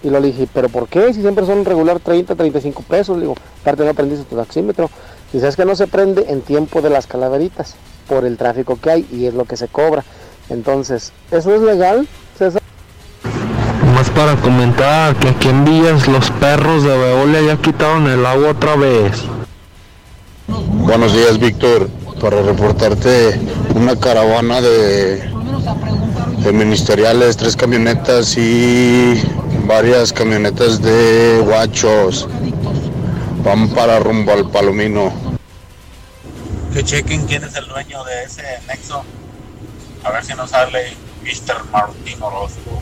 Y 0.01 0.09
lo 0.09 0.21
dije, 0.21 0.47
¿pero 0.51 0.69
por 0.69 0.87
qué? 0.87 1.13
Si 1.13 1.21
siempre 1.21 1.45
son 1.45 1.65
regular 1.65 1.99
30, 1.99 2.35
35 2.35 2.83
pesos. 2.83 3.17
Le 3.17 3.21
digo, 3.21 3.35
aparte 3.61 3.83
no 3.83 3.91
aprendiste 3.91 4.25
tu 4.25 4.35
taxímetro. 4.35 4.89
Dice, 5.31 5.47
es 5.47 5.55
que 5.55 5.65
no 5.65 5.75
se 5.75 5.85
prende 5.85 6.25
en 6.29 6.41
tiempo 6.41 6.81
de 6.81 6.89
las 6.89 7.05
calaveritas 7.05 7.75
por 8.07 8.25
el 8.25 8.37
tráfico 8.37 8.79
que 8.81 8.89
hay 8.89 9.07
y 9.11 9.27
es 9.27 9.33
lo 9.35 9.45
que 9.45 9.57
se 9.57 9.67
cobra. 9.67 10.03
Entonces, 10.49 11.11
¿eso 11.29 11.53
es 11.53 11.61
legal, 11.61 12.07
César? 12.37 12.61
Más 13.93 14.09
para 14.09 14.35
comentar 14.37 15.15
que 15.17 15.29
aquí 15.29 15.49
en 15.49 15.65
Villas 15.65 16.07
los 16.07 16.31
perros 16.31 16.83
de 16.83 16.97
Veolia 16.97 17.41
ya 17.41 17.57
quitaron 17.57 18.07
el 18.07 18.25
agua 18.25 18.51
otra 18.51 18.75
vez. 18.75 19.23
Buenos 20.47 21.13
días, 21.13 21.37
Víctor. 21.37 21.89
Para 22.19 22.41
reportarte 22.41 23.39
una 23.75 23.95
caravana 23.95 24.61
de, 24.61 25.17
de 26.43 26.51
ministeriales, 26.51 27.37
tres 27.37 27.55
camionetas 27.55 28.35
y 28.35 29.21
varias 29.67 30.11
camionetas 30.11 30.81
de 30.81 31.41
guachos 31.45 32.27
Van 33.43 33.69
para 33.69 33.99
rumbo 33.99 34.33
al 34.33 34.49
Palomino. 34.49 35.13
Que 36.73 36.83
chequen 36.83 37.25
quién 37.25 37.43
es 37.43 37.55
el 37.55 37.67
dueño 37.67 38.03
de 38.03 38.23
ese 38.23 38.43
nexo. 38.67 39.03
A 40.03 40.11
ver 40.11 40.23
si 40.23 40.33
nos 40.33 40.49
sale 40.49 40.93
Mr. 41.23 41.63
Martín 41.71 42.21
Orozco. 42.21 42.81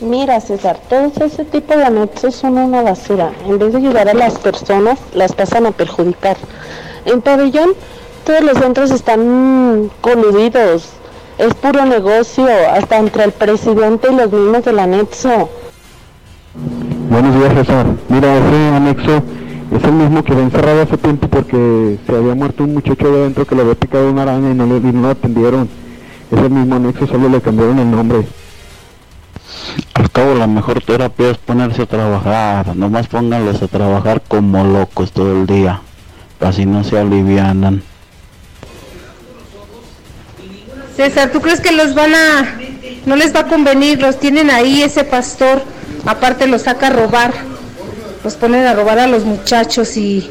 Mira, 0.00 0.40
César, 0.40 0.78
todos 0.88 1.16
ese 1.18 1.44
tipo 1.46 1.76
de 1.76 1.84
anexos 1.84 2.34
son 2.34 2.58
una 2.58 2.82
basura. 2.82 3.32
En 3.46 3.58
vez 3.58 3.72
de 3.72 3.78
ayudar 3.78 4.08
a 4.08 4.14
las 4.14 4.38
personas, 4.38 4.98
las 5.14 5.32
pasan 5.32 5.66
a 5.66 5.70
perjudicar. 5.70 6.36
En 7.06 7.22
Pabellón, 7.22 7.74
todos 8.24 8.42
los 8.42 8.58
centros 8.58 8.90
están 8.90 9.90
coludidos. 10.00 10.90
Es 11.38 11.54
puro 11.54 11.84
negocio, 11.86 12.46
hasta 12.70 12.98
entre 12.98 13.24
el 13.24 13.32
presidente 13.32 14.08
y 14.10 14.14
los 14.14 14.30
mismos 14.30 14.64
del 14.64 14.78
anexo. 14.78 15.48
Buenos 17.08 17.34
días, 17.34 17.54
César. 17.54 17.86
Mira, 18.08 18.38
ese 18.38 18.68
anexo 18.74 19.22
es 19.76 19.84
el 19.84 19.92
mismo 19.92 20.24
que 20.24 20.32
había 20.32 20.44
encerrado 20.44 20.82
hace 20.82 20.96
tiempo 20.96 21.28
porque 21.28 21.98
se 22.06 22.16
había 22.16 22.34
muerto 22.34 22.64
un 22.64 22.74
muchacho 22.74 23.10
de 23.10 23.20
adentro 23.20 23.46
que 23.46 23.54
le 23.54 23.62
había 23.62 23.74
picado 23.74 24.10
una 24.10 24.22
araña 24.22 24.50
y 24.50 24.54
no, 24.54 24.66
le, 24.66 24.80
no 24.80 25.02
lo 25.02 25.10
atendieron. 25.10 25.68
Es 26.30 26.38
el 26.38 26.50
mismo 26.50 26.76
anexo, 26.76 27.06
solo 27.06 27.28
le 27.28 27.40
cambiaron 27.42 27.78
el 27.78 27.90
nombre. 27.90 28.26
Al 29.94 30.10
cabo, 30.10 30.34
la 30.34 30.46
mejor 30.46 30.80
terapia 30.82 31.30
es 31.30 31.38
ponerse 31.38 31.82
a 31.82 31.86
trabajar. 31.86 32.74
Nomás 32.74 33.06
pónganlos 33.08 33.62
a 33.62 33.68
trabajar 33.68 34.22
como 34.26 34.64
locos 34.64 35.12
todo 35.12 35.32
el 35.32 35.46
día. 35.46 35.82
Así 36.40 36.64
no 36.64 36.84
se 36.84 36.98
alivianan. 36.98 37.82
César, 40.96 41.30
¿tú 41.30 41.40
crees 41.40 41.60
que 41.60 41.72
los 41.72 41.94
van 41.94 42.14
a... 42.14 42.58
no 43.04 43.16
les 43.16 43.34
va 43.34 43.40
a 43.40 43.46
convenir? 43.46 44.00
Los 44.00 44.18
tienen 44.18 44.50
ahí 44.50 44.82
ese 44.82 45.04
pastor 45.04 45.62
aparte 46.06 46.46
los 46.46 46.62
saca 46.62 46.88
a 46.88 46.90
robar, 46.90 47.32
los 48.22 48.34
ponen 48.34 48.66
a 48.66 48.74
robar 48.74 48.98
a 48.98 49.06
los 49.06 49.24
muchachos 49.24 49.96
y 49.96 50.30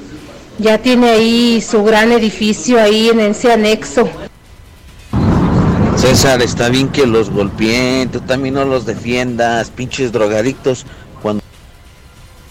ya 0.60 0.78
tiene 0.78 1.10
ahí 1.10 1.62
su 1.62 1.84
gran 1.84 2.12
edificio 2.12 2.80
ahí 2.80 3.10
en 3.10 3.20
ese 3.20 3.52
anexo. 3.52 4.10
César, 5.98 6.42
está 6.42 6.70
bien 6.70 6.90
que 6.90 7.06
los 7.06 7.30
golpeen, 7.30 8.10
tú 8.10 8.20
también 8.22 8.56
no 8.56 8.66
los 8.66 8.86
defiendas, 8.86 9.70
pinches 9.70 10.12
drogadictos. 10.12 10.86
Cuando... 11.22 11.42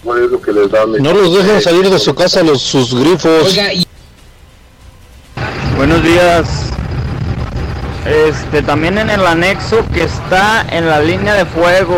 No 0.03 1.13
los 1.13 1.35
dejen 1.35 1.61
salir 1.61 1.89
de 1.89 1.99
su 1.99 2.15
casa 2.15 2.41
los 2.41 2.61
sus 2.61 2.93
grifos. 2.95 3.55
Buenos 5.77 6.03
días, 6.03 6.47
este, 8.05 8.61
también 8.61 8.97
en 8.97 9.09
el 9.09 9.25
anexo 9.25 9.85
que 9.93 10.03
está 10.03 10.65
en 10.69 10.87
la 10.87 10.99
línea 10.99 11.35
de 11.35 11.45
fuego, 11.45 11.95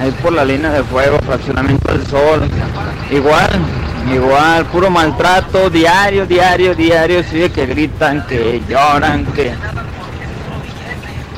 ahí 0.00 0.10
por 0.22 0.32
la 0.32 0.44
línea 0.44 0.70
de 0.70 0.82
fuego, 0.82 1.18
fraccionamiento 1.24 1.92
del 1.92 2.06
sol. 2.06 2.48
Igual, 3.10 3.50
igual, 4.12 4.66
puro 4.66 4.90
maltrato, 4.90 5.70
diario, 5.70 6.26
diario, 6.26 6.74
diario, 6.74 7.22
sí, 7.22 7.48
que 7.50 7.66
gritan, 7.66 8.26
que 8.26 8.62
lloran, 8.68 9.24
que... 9.26 9.54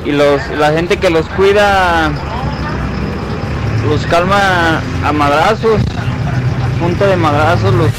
Y 0.04 0.12
los, 0.12 0.40
la 0.56 0.72
gente 0.72 0.96
que 0.98 1.10
los 1.10 1.26
cuida 1.30 2.10
los 3.88 4.06
calma 4.06 4.80
a 5.04 5.12
madrazos, 5.12 5.80
punto 6.80 7.06
de 7.06 7.16
madrazos 7.16 7.74
los... 7.74 7.90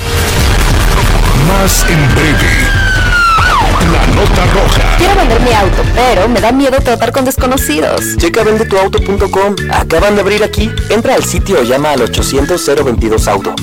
Más 1.47 1.85
en 1.89 2.15
breve 2.15 2.66
la 3.87 4.07
nota 4.07 4.45
roja. 4.53 4.97
Quiero 4.97 5.15
vender 5.15 5.41
mi 5.41 5.53
auto, 5.53 5.83
pero 5.95 6.27
me 6.27 6.41
da 6.41 6.51
miedo 6.51 6.77
tratar 6.81 7.11
con 7.11 7.25
desconocidos. 7.25 8.17
Checa 8.17 8.43
vendetuauto.com. 8.43 9.55
Acaban 9.71 10.15
de 10.15 10.21
abrir 10.21 10.43
aquí. 10.43 10.71
Entra 10.89 11.15
al 11.15 11.23
sitio 11.23 11.59
o 11.59 11.63
llama 11.63 11.91
al 11.91 12.01
800 12.01 13.27
auto. 13.27 13.53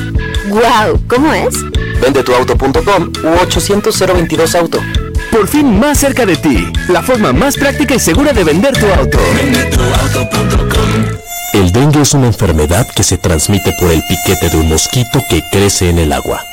Wow, 0.49 1.01
¿cómo 1.09 1.33
es? 1.33 1.55
Vendetuauto.com 2.01 3.13
u 3.23 3.43
800 3.43 4.55
auto. 4.55 4.81
Por 5.31 5.49
fin 5.49 5.79
más 5.79 5.99
cerca 5.99 6.25
de 6.27 6.37
ti. 6.37 6.69
La 6.89 7.03
forma 7.03 7.33
más 7.33 7.57
práctica 7.57 7.95
y 7.95 7.99
segura 7.99 8.33
de 8.33 8.45
vender 8.45 8.77
tu 8.79 8.87
auto. 8.87 9.19
El 11.53 11.73
dengue 11.73 12.03
es 12.03 12.15
una 12.15 12.27
enfermedad 12.27 12.87
que 12.95 13.03
se 13.03 13.17
transmite 13.17 13.75
por 13.81 13.91
el 13.91 14.03
piquete 14.03 14.51
de 14.51 14.57
un 14.57 14.69
mosquito 14.69 15.23
que 15.29 15.43
crece 15.51 15.89
en 15.89 15.99
el 15.99 16.13
agua. 16.13 16.45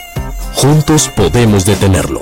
Juntos 0.53 1.09
podemos 1.15 1.65
detenerlo. 1.65 2.21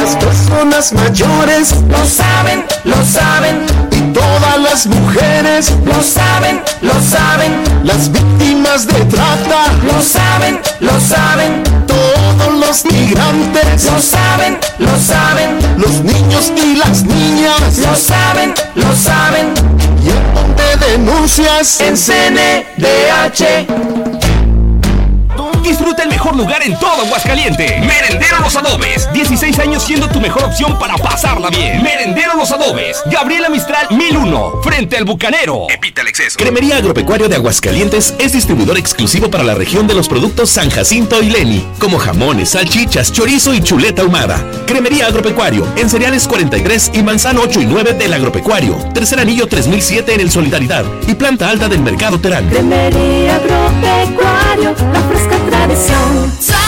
Las 0.00 0.16
personas 0.16 0.94
mayores 0.94 1.74
lo 1.86 2.06
saben, 2.06 2.64
lo 2.84 3.04
saben. 3.04 3.87
Todas 4.12 4.58
las 4.60 4.86
mujeres 4.86 5.72
lo 5.84 6.02
saben, 6.02 6.60
lo 6.82 6.94
saben. 7.00 7.62
Las 7.84 8.10
víctimas 8.10 8.86
de 8.86 9.04
trata 9.06 9.72
lo 9.84 10.02
saben, 10.02 10.60
lo 10.80 11.00
saben. 11.00 11.62
Todos 11.86 12.54
los 12.54 12.84
migrantes 12.84 13.84
lo 13.84 14.00
saben, 14.00 14.58
lo 14.78 14.98
saben. 14.98 15.58
Los 15.76 16.02
niños 16.02 16.52
y 16.56 16.76
las 16.76 17.02
niñas 17.02 17.78
lo 17.78 17.94
saben, 17.94 18.54
lo 18.74 18.94
saben. 18.94 19.54
Y 20.04 20.08
el 20.08 20.22
monte 20.34 20.76
denuncias 20.86 21.80
en 21.80 21.96
CNDH. 21.96 23.66
Disfruta 25.62 26.02
el 26.02 26.08
mejor 26.08 26.36
lugar 26.36 26.62
en 26.62 26.78
todo 26.78 27.02
Aguascaliente. 27.02 27.80
Merendero 27.80 28.38
Los 28.40 28.56
Adobes. 28.56 29.08
16 29.12 29.58
años 29.58 29.82
siendo 29.82 30.08
tu 30.08 30.20
mejor 30.20 30.44
opción 30.44 30.78
para 30.78 30.96
pasarla 30.96 31.50
bien. 31.50 31.82
Merendero 31.82 32.34
Los 32.36 32.50
Adobes. 32.52 33.02
Gabriela 33.06 33.48
Mistral 33.48 33.86
1001. 33.90 34.60
Frente 34.62 34.96
al 34.96 35.04
Bucanero. 35.04 35.66
Evita 35.68 36.02
el 36.02 36.08
exceso. 36.08 36.38
Cremería 36.38 36.76
Agropecuario 36.76 37.28
de 37.28 37.36
Aguascalientes 37.36 38.14
es 38.18 38.32
distribuidor 38.32 38.78
exclusivo 38.78 39.30
para 39.30 39.44
la 39.44 39.54
región 39.54 39.86
de 39.86 39.94
los 39.94 40.08
productos 40.08 40.50
San 40.50 40.70
Jacinto 40.70 41.22
y 41.22 41.30
Leni, 41.30 41.66
como 41.78 41.98
jamones, 41.98 42.50
salchichas, 42.50 43.12
chorizo 43.12 43.54
y 43.54 43.60
chuleta 43.60 44.02
ahumada. 44.02 44.44
Cremería 44.66 45.06
Agropecuario 45.06 45.66
en 45.76 45.88
cereales 45.90 46.26
43 46.28 46.92
y 46.94 47.02
manzano 47.02 47.42
8 47.42 47.62
y 47.62 47.66
9 47.66 47.94
del 47.94 48.12
Agropecuario. 48.12 48.76
Tercer 48.94 49.20
anillo 49.20 49.46
3007 49.46 50.14
en 50.14 50.20
el 50.20 50.30
Solidaridad 50.30 50.84
y 51.06 51.14
planta 51.14 51.48
alta 51.48 51.68
del 51.68 51.80
Mercado 51.80 52.18
Terán. 52.20 52.48
Cremería 52.48 53.36
Agropecuario, 53.36 54.74
la 54.92 55.00
fresca 55.68 55.94
tradición. 55.94 56.32
Suavidad 56.40 56.67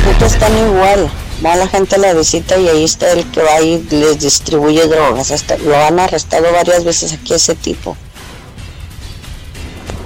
Fotos 0.04 0.32
están 0.32 0.56
igual. 0.56 1.10
Va 1.44 1.56
la 1.56 1.66
gente 1.66 1.96
a 1.96 1.98
la 1.98 2.14
visita 2.14 2.56
y 2.56 2.68
ahí 2.68 2.84
está 2.84 3.10
el 3.12 3.28
que 3.32 3.42
va 3.42 3.60
y 3.60 3.82
les 3.90 4.20
distribuye 4.20 4.86
drogas. 4.86 5.32
Hasta 5.32 5.58
lo 5.58 5.76
han 5.76 5.98
arrestado 5.98 6.52
varias 6.52 6.84
veces 6.84 7.12
aquí 7.12 7.34
ese 7.34 7.56
tipo. 7.56 7.96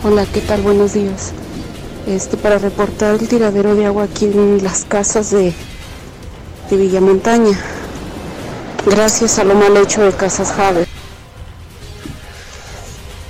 Hola, 0.03 0.25
¿qué 0.33 0.41
tal? 0.41 0.63
Buenos 0.63 0.95
días. 0.95 1.33
Este, 2.07 2.39
para 2.39 2.59
reportar 2.59 3.17
el 3.17 3.29
tiradero 3.29 3.75
de 3.75 3.85
agua 3.85 4.05
aquí 4.05 4.25
en 4.25 4.65
las 4.65 4.87
casas 4.87 5.31
de, 5.31 5.53
de 6.71 6.77
Villamontaña. 6.77 7.59
Gracias 8.87 9.39
a 9.39 9.45
lo 9.45 9.55
mal 9.57 9.77
hecho 9.77 10.03
de 10.03 10.13
Casas 10.13 10.53
Jave. 10.53 10.87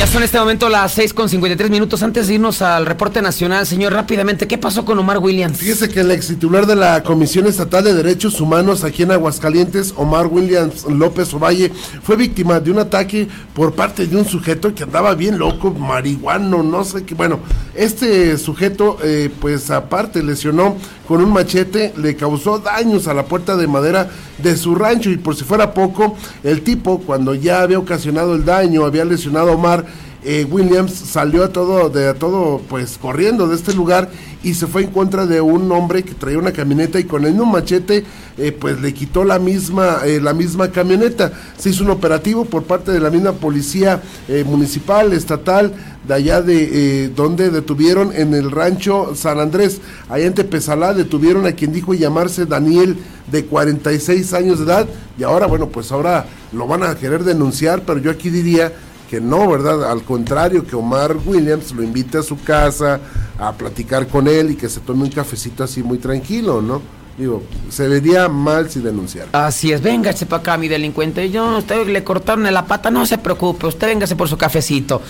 Ya 0.00 0.06
son 0.06 0.22
en 0.22 0.22
este 0.22 0.38
momento 0.38 0.70
las 0.70 0.92
6 0.92 1.12
con 1.12 1.28
53 1.28 1.70
minutos. 1.70 2.02
Antes 2.02 2.26
de 2.26 2.32
irnos 2.32 2.62
al 2.62 2.86
reporte 2.86 3.20
nacional, 3.20 3.66
señor, 3.66 3.92
rápidamente, 3.92 4.48
¿qué 4.48 4.56
pasó 4.56 4.86
con 4.86 4.98
Omar 4.98 5.18
Williams? 5.18 5.58
Fíjese 5.58 5.90
que 5.90 6.00
el 6.00 6.10
ex 6.10 6.28
titular 6.28 6.64
de 6.64 6.74
la 6.74 7.02
Comisión 7.02 7.46
Estatal 7.46 7.84
de 7.84 7.92
Derechos 7.92 8.40
Humanos 8.40 8.82
aquí 8.82 9.02
en 9.02 9.10
Aguascalientes, 9.10 9.92
Omar 9.98 10.28
Williams 10.28 10.84
López 10.84 11.34
Ovalle, 11.34 11.70
fue 12.02 12.16
víctima 12.16 12.60
de 12.60 12.70
un 12.70 12.78
ataque 12.78 13.28
por 13.52 13.74
parte 13.74 14.06
de 14.06 14.16
un 14.16 14.24
sujeto 14.24 14.74
que 14.74 14.84
andaba 14.84 15.14
bien 15.14 15.38
loco, 15.38 15.70
marihuano, 15.70 16.62
no 16.62 16.82
sé 16.82 17.04
qué. 17.04 17.14
Bueno, 17.14 17.40
este 17.74 18.38
sujeto, 18.38 18.96
eh, 19.04 19.28
pues 19.38 19.70
aparte, 19.70 20.22
lesionó 20.22 20.78
con 21.06 21.22
un 21.22 21.30
machete, 21.30 21.92
le 21.98 22.16
causó 22.16 22.58
daños 22.58 23.06
a 23.06 23.12
la 23.12 23.26
puerta 23.26 23.54
de 23.54 23.66
madera 23.66 24.08
de 24.38 24.56
su 24.56 24.74
rancho 24.74 25.10
y 25.10 25.16
por 25.16 25.36
si 25.36 25.44
fuera 25.44 25.74
poco, 25.74 26.16
el 26.42 26.62
tipo 26.62 27.00
cuando 27.00 27.34
ya 27.34 27.62
había 27.62 27.78
ocasionado 27.78 28.34
el 28.34 28.44
daño, 28.44 28.84
había 28.84 29.04
lesionado 29.04 29.50
a 29.50 29.54
Omar, 29.54 29.84
eh, 30.22 30.46
Williams 30.50 30.92
salió 30.92 31.44
a 31.44 31.48
todo, 31.48 31.88
de 31.88 32.08
a 32.08 32.14
todo, 32.14 32.60
pues 32.68 32.98
corriendo 33.00 33.48
de 33.48 33.56
este 33.56 33.72
lugar 33.72 34.10
y 34.42 34.52
se 34.52 34.66
fue 34.66 34.82
en 34.82 34.90
contra 34.90 35.24
de 35.24 35.40
un 35.40 35.72
hombre 35.72 36.02
que 36.02 36.12
traía 36.12 36.38
una 36.38 36.52
camioneta 36.52 37.00
y 37.00 37.04
con 37.04 37.24
el 37.24 37.40
un 37.40 37.52
machete, 37.52 38.04
eh, 38.36 38.52
pues 38.52 38.80
le 38.82 38.92
quitó 38.92 39.24
la 39.24 39.38
misma, 39.38 40.00
eh, 40.04 40.20
la 40.20 40.34
misma 40.34 40.70
camioneta. 40.70 41.32
Se 41.56 41.70
hizo 41.70 41.84
un 41.84 41.90
operativo 41.90 42.44
por 42.44 42.64
parte 42.64 42.92
de 42.92 43.00
la 43.00 43.08
misma 43.10 43.32
policía 43.32 44.02
municipal, 44.46 45.12
estatal, 45.12 45.72
de 46.06 46.14
allá 46.14 46.42
de 46.42 47.10
donde 47.14 47.50
detuvieron 47.50 48.12
en 48.14 48.34
el 48.34 48.50
rancho 48.50 49.14
San 49.14 49.40
Andrés, 49.40 49.80
allá 50.08 50.26
en 50.26 50.34
Tepezalá, 50.34 50.94
detuvieron 50.94 51.46
a 51.46 51.52
quien 51.52 51.72
dijo 51.72 51.94
llamarse 51.94 52.46
Daniel 52.46 52.96
de 53.30 53.44
46 53.44 54.32
años 54.34 54.58
de 54.58 54.64
edad 54.66 54.86
y 55.18 55.22
ahora, 55.22 55.46
bueno, 55.46 55.68
pues 55.68 55.92
ahora 55.92 56.26
lo 56.52 56.66
van 56.66 56.82
a 56.82 56.94
querer 56.96 57.24
denunciar, 57.24 57.82
pero 57.86 57.98
yo 58.00 58.10
aquí 58.10 58.30
diría 58.30 58.72
que 59.10 59.20
no, 59.20 59.50
¿verdad? 59.50 59.90
Al 59.90 60.04
contrario, 60.04 60.64
que 60.64 60.76
Omar 60.76 61.16
Williams 61.26 61.72
lo 61.72 61.82
invite 61.82 62.18
a 62.18 62.22
su 62.22 62.40
casa 62.40 63.00
a 63.40 63.52
platicar 63.52 64.06
con 64.06 64.28
él 64.28 64.52
y 64.52 64.54
que 64.54 64.68
se 64.68 64.78
tome 64.78 65.02
un 65.02 65.10
cafecito 65.10 65.64
así 65.64 65.82
muy 65.82 65.98
tranquilo, 65.98 66.62
¿no? 66.62 66.80
Digo, 67.18 67.42
se 67.70 67.88
vería 67.88 68.28
mal 68.28 68.70
si 68.70 68.78
denunciar. 68.78 69.26
Así 69.32 69.72
es, 69.72 69.82
véngase 69.82 70.26
para 70.26 70.40
acá, 70.40 70.56
mi 70.56 70.68
delincuente. 70.68 71.28
Yo, 71.28 71.58
usted 71.58 71.88
le 71.88 72.04
cortaron 72.04 72.50
la 72.52 72.64
pata, 72.64 72.92
no 72.92 73.04
se 73.04 73.18
preocupe, 73.18 73.66
usted 73.66 73.88
véngase 73.88 74.14
por 74.14 74.28
su 74.28 74.38
cafecito. 74.38 75.02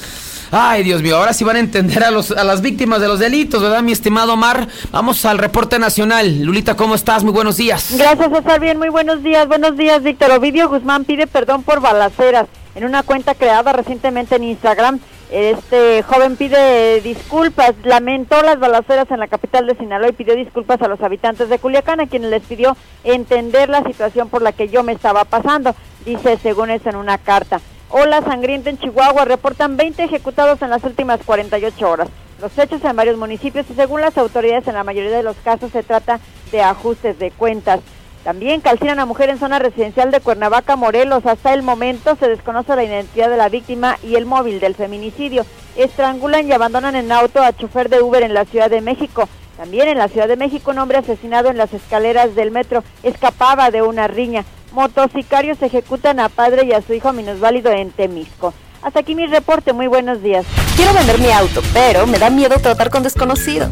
Ay, 0.53 0.82
Dios 0.82 1.01
mío, 1.01 1.16
ahora 1.16 1.32
sí 1.32 1.44
van 1.44 1.57
a 1.57 1.61
entender 1.61 2.03
a, 2.03 2.11
los, 2.11 2.32
a 2.32 2.42
las 2.42 2.61
víctimas 2.61 3.01
de 3.01 3.07
los 3.07 3.20
delitos, 3.20 3.62
¿verdad, 3.62 3.82
mi 3.82 3.92
estimado 3.92 4.32
Omar? 4.32 4.66
Vamos 4.90 5.24
al 5.24 5.38
reporte 5.38 5.78
nacional. 5.78 6.42
Lulita, 6.42 6.76
¿cómo 6.76 6.96
estás? 6.96 7.22
Muy 7.22 7.32
buenos 7.32 7.57
días. 7.57 7.94
Gracias, 7.96 8.30
César. 8.32 8.59
Bien, 8.59 8.76
muy 8.76 8.88
buenos 8.88 9.22
días. 9.22 9.46
Buenos 9.46 9.76
días, 9.76 10.03
Víctor. 10.03 10.32
Ovidio 10.32 10.68
Guzmán 10.68 11.05
pide 11.05 11.28
perdón 11.28 11.62
por 11.62 11.80
balaceras 11.80 12.48
en 12.74 12.84
una 12.84 13.05
cuenta 13.05 13.36
creada 13.36 13.72
recientemente 13.72 14.34
en 14.34 14.44
Instagram. 14.44 14.98
Este 15.30 16.03
joven 16.03 16.34
pide 16.36 17.01
disculpas, 17.03 17.74
lamentó 17.84 18.42
las 18.42 18.59
balaceras 18.59 19.09
en 19.12 19.20
la 19.20 19.28
capital 19.28 19.68
de 19.68 19.76
Sinaloa 19.76 20.09
y 20.09 20.12
pidió 20.12 20.34
disculpas 20.34 20.82
a 20.82 20.88
los 20.88 21.01
habitantes 21.01 21.48
de 21.48 21.61
Culiacán, 21.61 22.01
a 22.01 22.09
quienes 22.09 22.30
les 22.30 22.42
pidió 22.42 22.76
entender 23.05 23.68
la 23.68 23.84
situación 23.84 24.28
por 24.28 24.42
la 24.42 24.51
que 24.51 24.68
yo 24.68 24.82
me 24.82 24.90
estaba 24.90 25.24
pasando, 25.24 25.76
dice 26.05 26.36
según 26.42 26.70
eso 26.70 26.88
en 26.88 26.96
una 26.96 27.18
carta. 27.18 27.61
Ola 27.93 28.22
sangrienta 28.22 28.70
en 28.70 28.78
Chihuahua, 28.78 29.24
reportan 29.24 29.76
20 29.76 30.05
ejecutados 30.05 30.62
en 30.62 30.70
las 30.70 30.84
últimas 30.84 31.18
48 31.24 31.91
horas. 31.91 32.09
Los 32.41 32.57
hechos 32.57 32.84
en 32.84 32.95
varios 32.95 33.16
municipios 33.16 33.66
y 33.68 33.74
según 33.74 34.01
las 34.01 34.16
autoridades 34.16 34.68
en 34.68 34.74
la 34.74 34.84
mayoría 34.84 35.11
de 35.11 35.24
los 35.24 35.36
casos 35.38 35.72
se 35.72 35.82
trata 35.82 36.20
de 36.53 36.62
ajustes 36.62 37.18
de 37.18 37.32
cuentas. 37.32 37.80
También 38.22 38.61
calcinan 38.61 39.01
a 39.01 39.07
mujer 39.07 39.28
en 39.28 39.41
zona 39.41 39.59
residencial 39.59 40.12
de 40.12 40.20
Cuernavaca, 40.20 40.76
Morelos. 40.76 41.26
Hasta 41.26 41.53
el 41.53 41.62
momento 41.62 42.14
se 42.14 42.28
desconoce 42.28 42.76
la 42.76 42.84
identidad 42.84 43.28
de 43.28 43.36
la 43.36 43.49
víctima 43.49 43.99
y 44.05 44.14
el 44.14 44.24
móvil 44.24 44.61
del 44.61 44.76
feminicidio. 44.76 45.45
Estrangulan 45.74 46.47
y 46.47 46.53
abandonan 46.53 46.95
en 46.95 47.11
auto 47.11 47.43
a 47.43 47.57
chofer 47.57 47.88
de 47.88 48.03
Uber 48.03 48.22
en 48.22 48.34
la 48.34 48.45
Ciudad 48.45 48.70
de 48.70 48.82
México. 48.82 49.28
También 49.57 49.88
en 49.88 49.99
la 49.99 50.07
Ciudad 50.07 50.28
de 50.28 50.36
México 50.36 50.70
un 50.70 50.78
hombre 50.78 50.99
asesinado 50.99 51.51
en 51.51 51.57
las 51.59 51.74
escaleras 51.74 52.36
del 52.36 52.53
metro 52.53 52.84
escapaba 53.03 53.72
de 53.72 53.82
una 53.82 54.07
riña. 54.07 54.45
Motocicarios 54.73 55.61
ejecutan 55.62 56.21
a 56.21 56.29
padre 56.29 56.64
y 56.64 56.73
a 56.73 56.83
su 56.83 56.95
hijo 56.95 57.12
minusválido 57.12 57.73
en 57.73 57.91
Temisco. 57.91 58.55
Hasta 58.83 59.01
aquí 59.01 59.14
mi 59.14 59.27
reporte, 59.27 59.73
muy 59.73 59.89
buenos 59.89 60.23
días. 60.23 60.47
Quiero 60.77 60.95
vender 60.95 61.18
mi 61.18 61.31
auto, 61.31 61.61
pero 61.75 62.07
me 62.07 62.18
da 62.18 62.31
miedo 62.31 62.57
tratar 62.59 62.89
con 62.89 63.03
desconocido. 63.03 63.68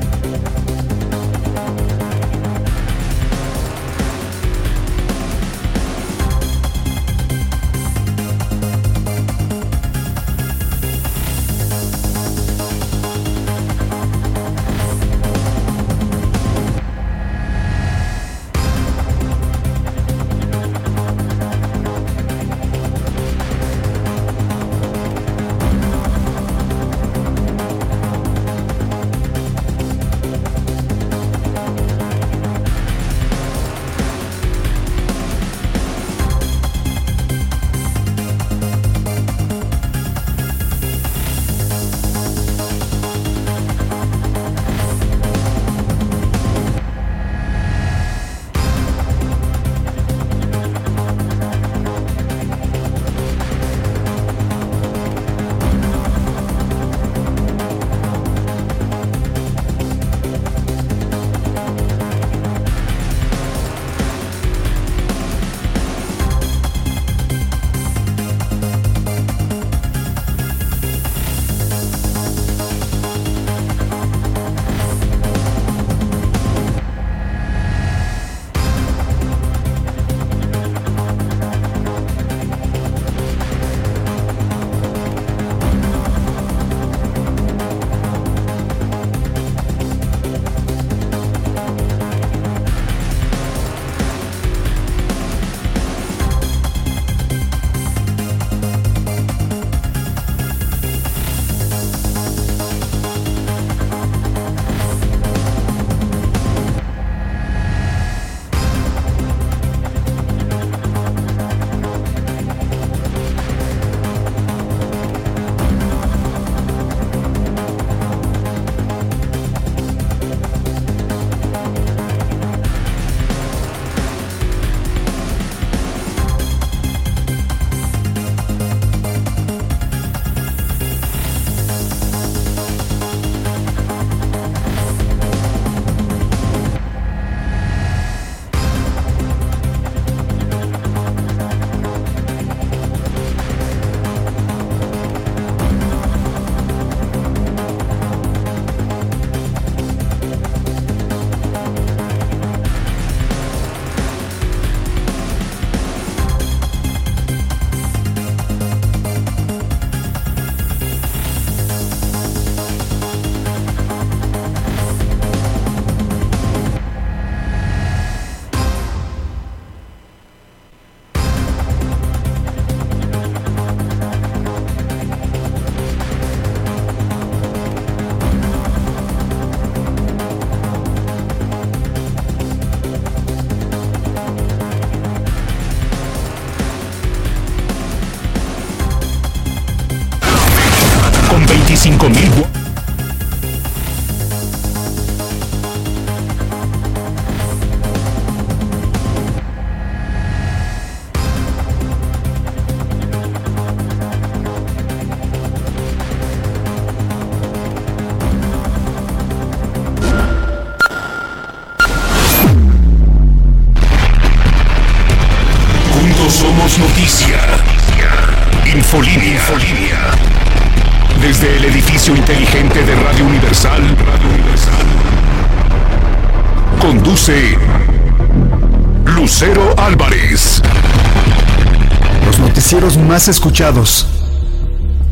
Más 233.08 233.26
escuchados. 233.26 234.06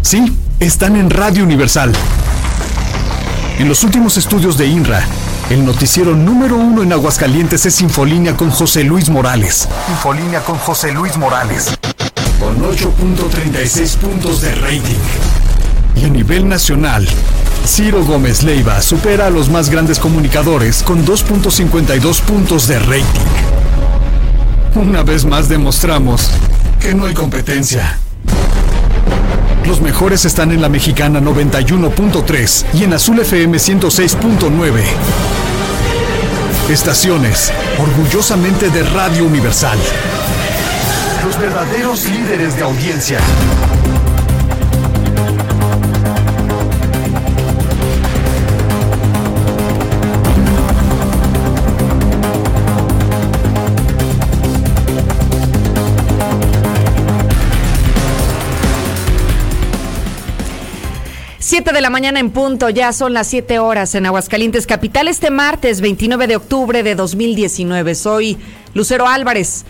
Sí, 0.02 0.36
están 0.60 0.96
en 0.96 1.08
Radio 1.08 1.42
Universal. 1.42 1.92
En 3.58 3.68
los 3.68 3.82
últimos 3.84 4.18
estudios 4.18 4.58
de 4.58 4.66
INRA, 4.66 5.02
el 5.48 5.64
noticiero 5.64 6.14
número 6.14 6.56
uno 6.56 6.82
en 6.82 6.92
Aguascalientes 6.92 7.64
es 7.64 7.80
Infolínea 7.80 8.36
con 8.36 8.50
José 8.50 8.84
Luis 8.84 9.08
Morales. 9.08 9.66
Infolínea 9.88 10.40
con 10.40 10.58
José 10.58 10.92
Luis 10.92 11.16
Morales. 11.16 11.74
Con 12.38 12.62
8.36 12.62 13.96
puntos 13.96 14.42
de 14.42 14.54
rating. 14.56 15.00
Y 15.96 16.04
a 16.04 16.08
nivel 16.10 16.46
nacional, 16.46 17.08
Ciro 17.66 18.04
Gómez 18.04 18.42
Leiva 18.42 18.82
supera 18.82 19.28
a 19.28 19.30
los 19.30 19.48
más 19.48 19.70
grandes 19.70 19.98
comunicadores 19.98 20.82
con 20.82 21.06
2.52 21.06 22.20
puntos 22.20 22.68
de 22.68 22.78
rating. 22.78 23.04
Una 24.74 25.02
vez 25.02 25.24
más 25.24 25.48
demostramos 25.48 26.30
que 26.86 26.94
no 26.94 27.06
hay 27.06 27.14
competencia. 27.14 27.98
Los 29.66 29.80
mejores 29.80 30.24
están 30.24 30.52
en 30.52 30.62
la 30.62 30.68
mexicana 30.68 31.20
91.3 31.20 32.64
y 32.74 32.84
en 32.84 32.92
Azul 32.92 33.18
FM 33.18 33.58
106.9. 33.58 34.84
Estaciones, 36.70 37.52
orgullosamente 37.80 38.70
de 38.70 38.84
Radio 38.84 39.24
Universal. 39.24 39.76
Los 41.24 41.36
verdaderos 41.40 42.08
líderes 42.08 42.54
de 42.56 42.62
audiencia. 42.62 43.18
Siete 61.56 61.72
de 61.72 61.80
la 61.80 61.88
mañana 61.88 62.20
en 62.20 62.32
punto, 62.32 62.68
ya 62.68 62.92
son 62.92 63.14
las 63.14 63.28
7 63.28 63.58
horas 63.60 63.94
en 63.94 64.04
Aguascalientes 64.04 64.66
Capital. 64.66 65.08
Este 65.08 65.30
martes 65.30 65.80
29 65.80 66.26
de 66.26 66.36
octubre 66.36 66.82
de 66.82 66.94
2019. 66.94 67.94
Soy 67.94 68.36
Lucero 68.74 69.08
Álvarez. 69.08 69.64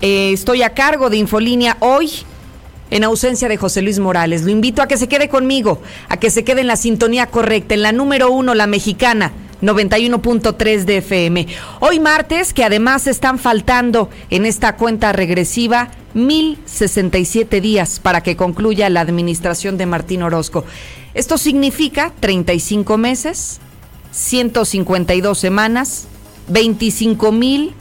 Eh, 0.00 0.32
estoy 0.32 0.62
a 0.62 0.74
cargo 0.74 1.10
de 1.10 1.16
Infolínea 1.16 1.76
hoy 1.78 2.10
en 2.90 3.04
ausencia 3.04 3.48
de 3.48 3.56
José 3.56 3.82
Luis 3.82 4.00
Morales. 4.00 4.42
Lo 4.42 4.50
invito 4.50 4.82
a 4.82 4.88
que 4.88 4.96
se 4.96 5.06
quede 5.06 5.28
conmigo, 5.28 5.80
a 6.08 6.16
que 6.16 6.28
se 6.28 6.42
quede 6.42 6.62
en 6.62 6.66
la 6.66 6.74
sintonía 6.74 7.28
correcta, 7.28 7.74
en 7.74 7.82
la 7.82 7.92
número 7.92 8.32
uno, 8.32 8.52
la 8.56 8.66
mexicana. 8.66 9.30
91.3 9.62 10.84
de 10.84 10.98
FM. 10.98 11.46
Hoy 11.80 12.00
martes, 12.00 12.52
que 12.52 12.64
además 12.64 13.06
están 13.06 13.38
faltando 13.38 14.10
en 14.30 14.46
esta 14.46 14.76
cuenta 14.76 15.12
regresiva 15.12 15.90
1067 16.14 17.60
días 17.60 18.00
para 18.00 18.22
que 18.22 18.36
concluya 18.36 18.88
la 18.88 19.00
administración 19.00 19.76
de 19.76 19.86
Martín 19.86 20.22
Orozco. 20.22 20.64
Esto 21.14 21.38
significa 21.38 22.12
35 22.20 22.98
meses, 22.98 23.60
152 24.12 25.38
semanas, 25.38 26.06
25 26.48 27.32
mil 27.32 27.74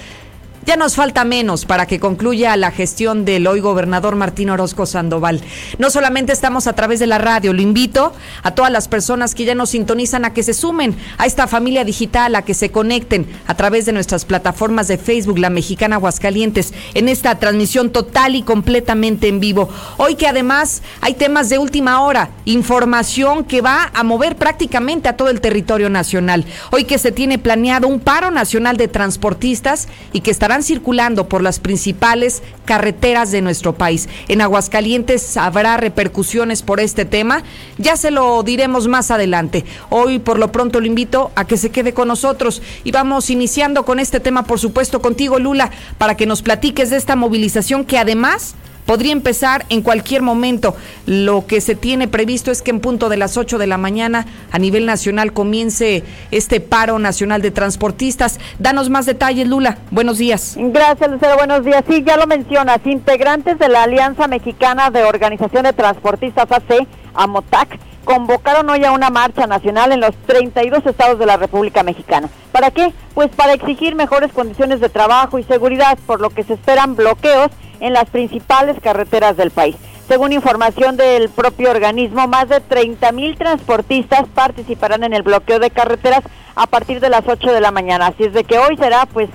Ya 0.66 0.76
nos 0.76 0.96
falta 0.96 1.24
menos 1.24 1.64
para 1.64 1.86
que 1.86 2.00
concluya 2.00 2.56
la 2.56 2.72
gestión 2.72 3.24
del 3.24 3.46
hoy 3.46 3.60
gobernador 3.60 4.16
Martín 4.16 4.50
Orozco 4.50 4.84
Sandoval. 4.84 5.40
No 5.78 5.90
solamente 5.90 6.32
estamos 6.32 6.66
a 6.66 6.72
través 6.72 6.98
de 6.98 7.06
la 7.06 7.18
radio, 7.18 7.52
lo 7.52 7.62
invito 7.62 8.12
a 8.42 8.50
todas 8.50 8.72
las 8.72 8.88
personas 8.88 9.36
que 9.36 9.44
ya 9.44 9.54
nos 9.54 9.70
sintonizan 9.70 10.24
a 10.24 10.34
que 10.34 10.42
se 10.42 10.54
sumen 10.54 10.96
a 11.18 11.26
esta 11.26 11.46
familia 11.46 11.84
digital, 11.84 12.34
a 12.34 12.42
que 12.42 12.52
se 12.52 12.72
conecten 12.72 13.28
a 13.46 13.54
través 13.54 13.86
de 13.86 13.92
nuestras 13.92 14.24
plataformas 14.24 14.88
de 14.88 14.98
Facebook, 14.98 15.38
La 15.38 15.50
Mexicana 15.50 15.96
Aguascalientes, 15.96 16.74
en 16.94 17.08
esta 17.08 17.38
transmisión 17.38 17.90
total 17.90 18.34
y 18.34 18.42
completamente 18.42 19.28
en 19.28 19.38
vivo. 19.38 19.68
Hoy 19.98 20.16
que 20.16 20.26
además 20.26 20.82
hay 21.00 21.14
temas 21.14 21.48
de 21.48 21.58
última 21.58 22.00
hora, 22.00 22.30
información 22.44 23.44
que 23.44 23.60
va 23.60 23.92
a 23.94 24.02
mover 24.02 24.34
prácticamente 24.34 25.08
a 25.08 25.16
todo 25.16 25.28
el 25.28 25.40
territorio 25.40 25.90
nacional. 25.90 26.44
Hoy 26.72 26.86
que 26.86 26.98
se 26.98 27.12
tiene 27.12 27.38
planeado 27.38 27.86
un 27.86 28.00
paro 28.00 28.32
nacional 28.32 28.76
de 28.76 28.88
transportistas 28.88 29.86
y 30.12 30.22
que 30.22 30.32
circulando 30.62 31.28
por 31.28 31.42
las 31.42 31.58
principales 31.58 32.42
carreteras 32.64 33.30
de 33.30 33.42
nuestro 33.42 33.74
país. 33.74 34.08
En 34.28 34.40
Aguascalientes 34.40 35.36
habrá 35.36 35.76
repercusiones 35.76 36.62
por 36.62 36.80
este 36.80 37.04
tema. 37.04 37.42
Ya 37.78 37.96
se 37.96 38.10
lo 38.10 38.42
diremos 38.42 38.88
más 38.88 39.10
adelante. 39.10 39.64
Hoy 39.90 40.18
por 40.18 40.38
lo 40.38 40.52
pronto 40.52 40.80
lo 40.80 40.86
invito 40.86 41.30
a 41.34 41.44
que 41.44 41.56
se 41.56 41.70
quede 41.70 41.94
con 41.94 42.08
nosotros 42.08 42.62
y 42.84 42.90
vamos 42.90 43.30
iniciando 43.30 43.84
con 43.84 43.98
este 43.98 44.20
tema, 44.20 44.44
por 44.44 44.58
supuesto, 44.58 45.00
contigo, 45.00 45.38
Lula, 45.38 45.70
para 45.98 46.16
que 46.16 46.26
nos 46.26 46.42
platiques 46.42 46.90
de 46.90 46.96
esta 46.96 47.16
movilización 47.16 47.84
que 47.84 47.98
además 47.98 48.54
podría 48.86 49.12
empezar 49.12 49.66
en 49.68 49.82
cualquier 49.82 50.22
momento. 50.22 50.74
Lo 51.04 51.46
que 51.46 51.60
se 51.60 51.74
tiene 51.74 52.08
previsto 52.08 52.50
es 52.50 52.62
que 52.62 52.70
en 52.70 52.80
punto 52.80 53.08
de 53.08 53.16
las 53.16 53.36
8 53.36 53.58
de 53.58 53.66
la 53.66 53.76
mañana 53.76 54.26
a 54.50 54.58
nivel 54.58 54.86
nacional 54.86 55.32
comience 55.32 56.04
este 56.30 56.60
paro 56.60 56.98
nacional 56.98 57.42
de 57.42 57.50
transportistas. 57.50 58.40
Danos 58.58 58.88
más 58.88 59.06
detalles, 59.06 59.48
Lula. 59.48 59.78
Buenos 59.90 60.18
días. 60.18 60.56
Gracias, 60.56 61.10
Lucero. 61.10 61.36
Buenos 61.36 61.64
días. 61.64 61.84
Sí, 61.88 62.02
ya 62.06 62.16
lo 62.16 62.26
mencionas. 62.26 62.78
Integrantes 62.84 63.58
de 63.58 63.68
la 63.68 63.82
Alianza 63.82 64.28
Mexicana 64.28 64.90
de 64.90 65.02
Organización 65.04 65.64
de 65.64 65.72
Transportistas 65.72 66.50
AC, 66.50 66.86
AMOTAC, 67.14 67.78
convocaron 68.06 68.70
hoy 68.70 68.84
a 68.84 68.92
una 68.92 69.10
marcha 69.10 69.48
nacional 69.48 69.90
en 69.90 70.00
los 70.00 70.14
32 70.26 70.86
estados 70.86 71.18
de 71.18 71.26
la 71.26 71.36
República 71.36 71.82
Mexicana. 71.82 72.30
¿Para 72.52 72.70
qué? 72.70 72.94
Pues 73.14 73.30
para 73.34 73.52
exigir 73.52 73.96
mejores 73.96 74.32
condiciones 74.32 74.80
de 74.80 74.88
trabajo 74.88 75.40
y 75.40 75.42
seguridad, 75.42 75.98
por 76.06 76.20
lo 76.20 76.30
que 76.30 76.44
se 76.44 76.54
esperan 76.54 76.94
bloqueos 76.94 77.50
en 77.80 77.92
las 77.92 78.08
principales 78.08 78.76
carreteras 78.80 79.36
del 79.36 79.50
país. 79.50 79.74
Según 80.06 80.32
información 80.32 80.96
del 80.96 81.28
propio 81.30 81.68
organismo, 81.68 82.28
más 82.28 82.48
de 82.48 82.60
30 82.60 83.10
mil 83.10 83.36
transportistas 83.36 84.28
participarán 84.32 85.02
en 85.02 85.12
el 85.12 85.22
bloqueo 85.22 85.58
de 85.58 85.70
carreteras 85.70 86.22
a 86.54 86.68
partir 86.68 87.00
de 87.00 87.10
las 87.10 87.26
8 87.26 87.52
de 87.52 87.60
la 87.60 87.72
mañana. 87.72 88.06
Así 88.06 88.22
es 88.22 88.32
de 88.32 88.44
que 88.44 88.58
hoy 88.58 88.76
será 88.76 89.06
pues 89.06 89.28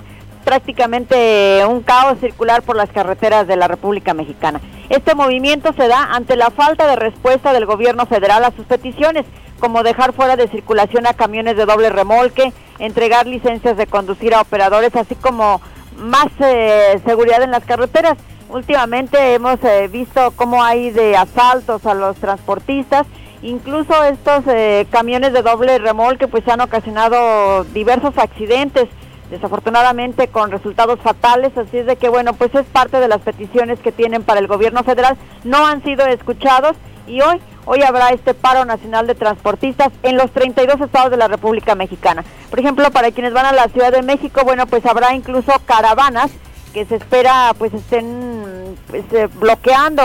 prácticamente 0.44 1.64
un 1.68 1.82
caos 1.82 2.18
circular 2.20 2.62
por 2.62 2.76
las 2.76 2.90
carreteras 2.90 3.46
de 3.46 3.56
la 3.56 3.68
República 3.68 4.14
Mexicana. 4.14 4.60
Este 4.88 5.14
movimiento 5.14 5.72
se 5.72 5.88
da 5.88 6.12
ante 6.12 6.36
la 6.36 6.50
falta 6.50 6.86
de 6.86 6.96
respuesta 6.96 7.52
del 7.52 7.66
gobierno 7.66 8.06
federal 8.06 8.44
a 8.44 8.50
sus 8.50 8.66
peticiones, 8.66 9.24
como 9.58 9.82
dejar 9.82 10.12
fuera 10.12 10.36
de 10.36 10.48
circulación 10.48 11.06
a 11.06 11.14
camiones 11.14 11.56
de 11.56 11.64
doble 11.64 11.88
remolque, 11.88 12.52
entregar 12.78 13.26
licencias 13.26 13.76
de 13.76 13.86
conducir 13.86 14.34
a 14.34 14.40
operadores, 14.40 14.94
así 14.96 15.14
como 15.14 15.60
más 15.96 16.26
eh, 16.40 17.00
seguridad 17.06 17.42
en 17.42 17.52
las 17.52 17.64
carreteras. 17.64 18.18
Últimamente 18.48 19.34
hemos 19.34 19.62
eh, 19.64 19.88
visto 19.88 20.32
cómo 20.36 20.62
hay 20.62 20.90
de 20.90 21.16
asaltos 21.16 21.86
a 21.86 21.94
los 21.94 22.16
transportistas, 22.16 23.06
incluso 23.40 24.02
estos 24.04 24.44
eh, 24.46 24.86
camiones 24.90 25.32
de 25.32 25.42
doble 25.42 25.78
remolque 25.78 26.28
pues 26.28 26.46
han 26.48 26.60
ocasionado 26.60 27.64
diversos 27.64 28.18
accidentes, 28.18 28.88
desafortunadamente 29.32 30.28
con 30.28 30.52
resultados 30.52 31.00
fatales, 31.00 31.56
así 31.58 31.78
es 31.78 31.86
de 31.86 31.96
que 31.96 32.08
bueno, 32.08 32.34
pues 32.34 32.54
es 32.54 32.64
parte 32.66 33.00
de 33.00 33.08
las 33.08 33.22
peticiones 33.22 33.80
que 33.80 33.90
tienen 33.90 34.22
para 34.22 34.38
el 34.38 34.46
gobierno 34.46 34.84
federal, 34.84 35.16
no 35.42 35.66
han 35.66 35.82
sido 35.82 36.06
escuchados 36.06 36.76
y 37.08 37.20
hoy 37.20 37.40
Hoy 37.64 37.82
habrá 37.82 38.08
este 38.08 38.34
paro 38.34 38.64
nacional 38.64 39.06
de 39.06 39.14
transportistas 39.14 39.92
en 40.02 40.16
los 40.16 40.32
32 40.32 40.80
estados 40.80 41.12
de 41.12 41.16
la 41.16 41.28
República 41.28 41.76
Mexicana. 41.76 42.24
Por 42.50 42.58
ejemplo, 42.58 42.90
para 42.90 43.12
quienes 43.12 43.32
van 43.32 43.46
a 43.46 43.52
la 43.52 43.68
Ciudad 43.68 43.92
de 43.92 44.02
México, 44.02 44.40
bueno, 44.42 44.66
pues 44.66 44.84
habrá 44.84 45.14
incluso 45.14 45.52
caravanas 45.64 46.32
que 46.74 46.84
se 46.86 46.96
espera 46.96 47.54
pues 47.56 47.72
estén 47.72 48.76
pues, 48.88 49.04
eh, 49.12 49.28
bloqueando, 49.34 50.02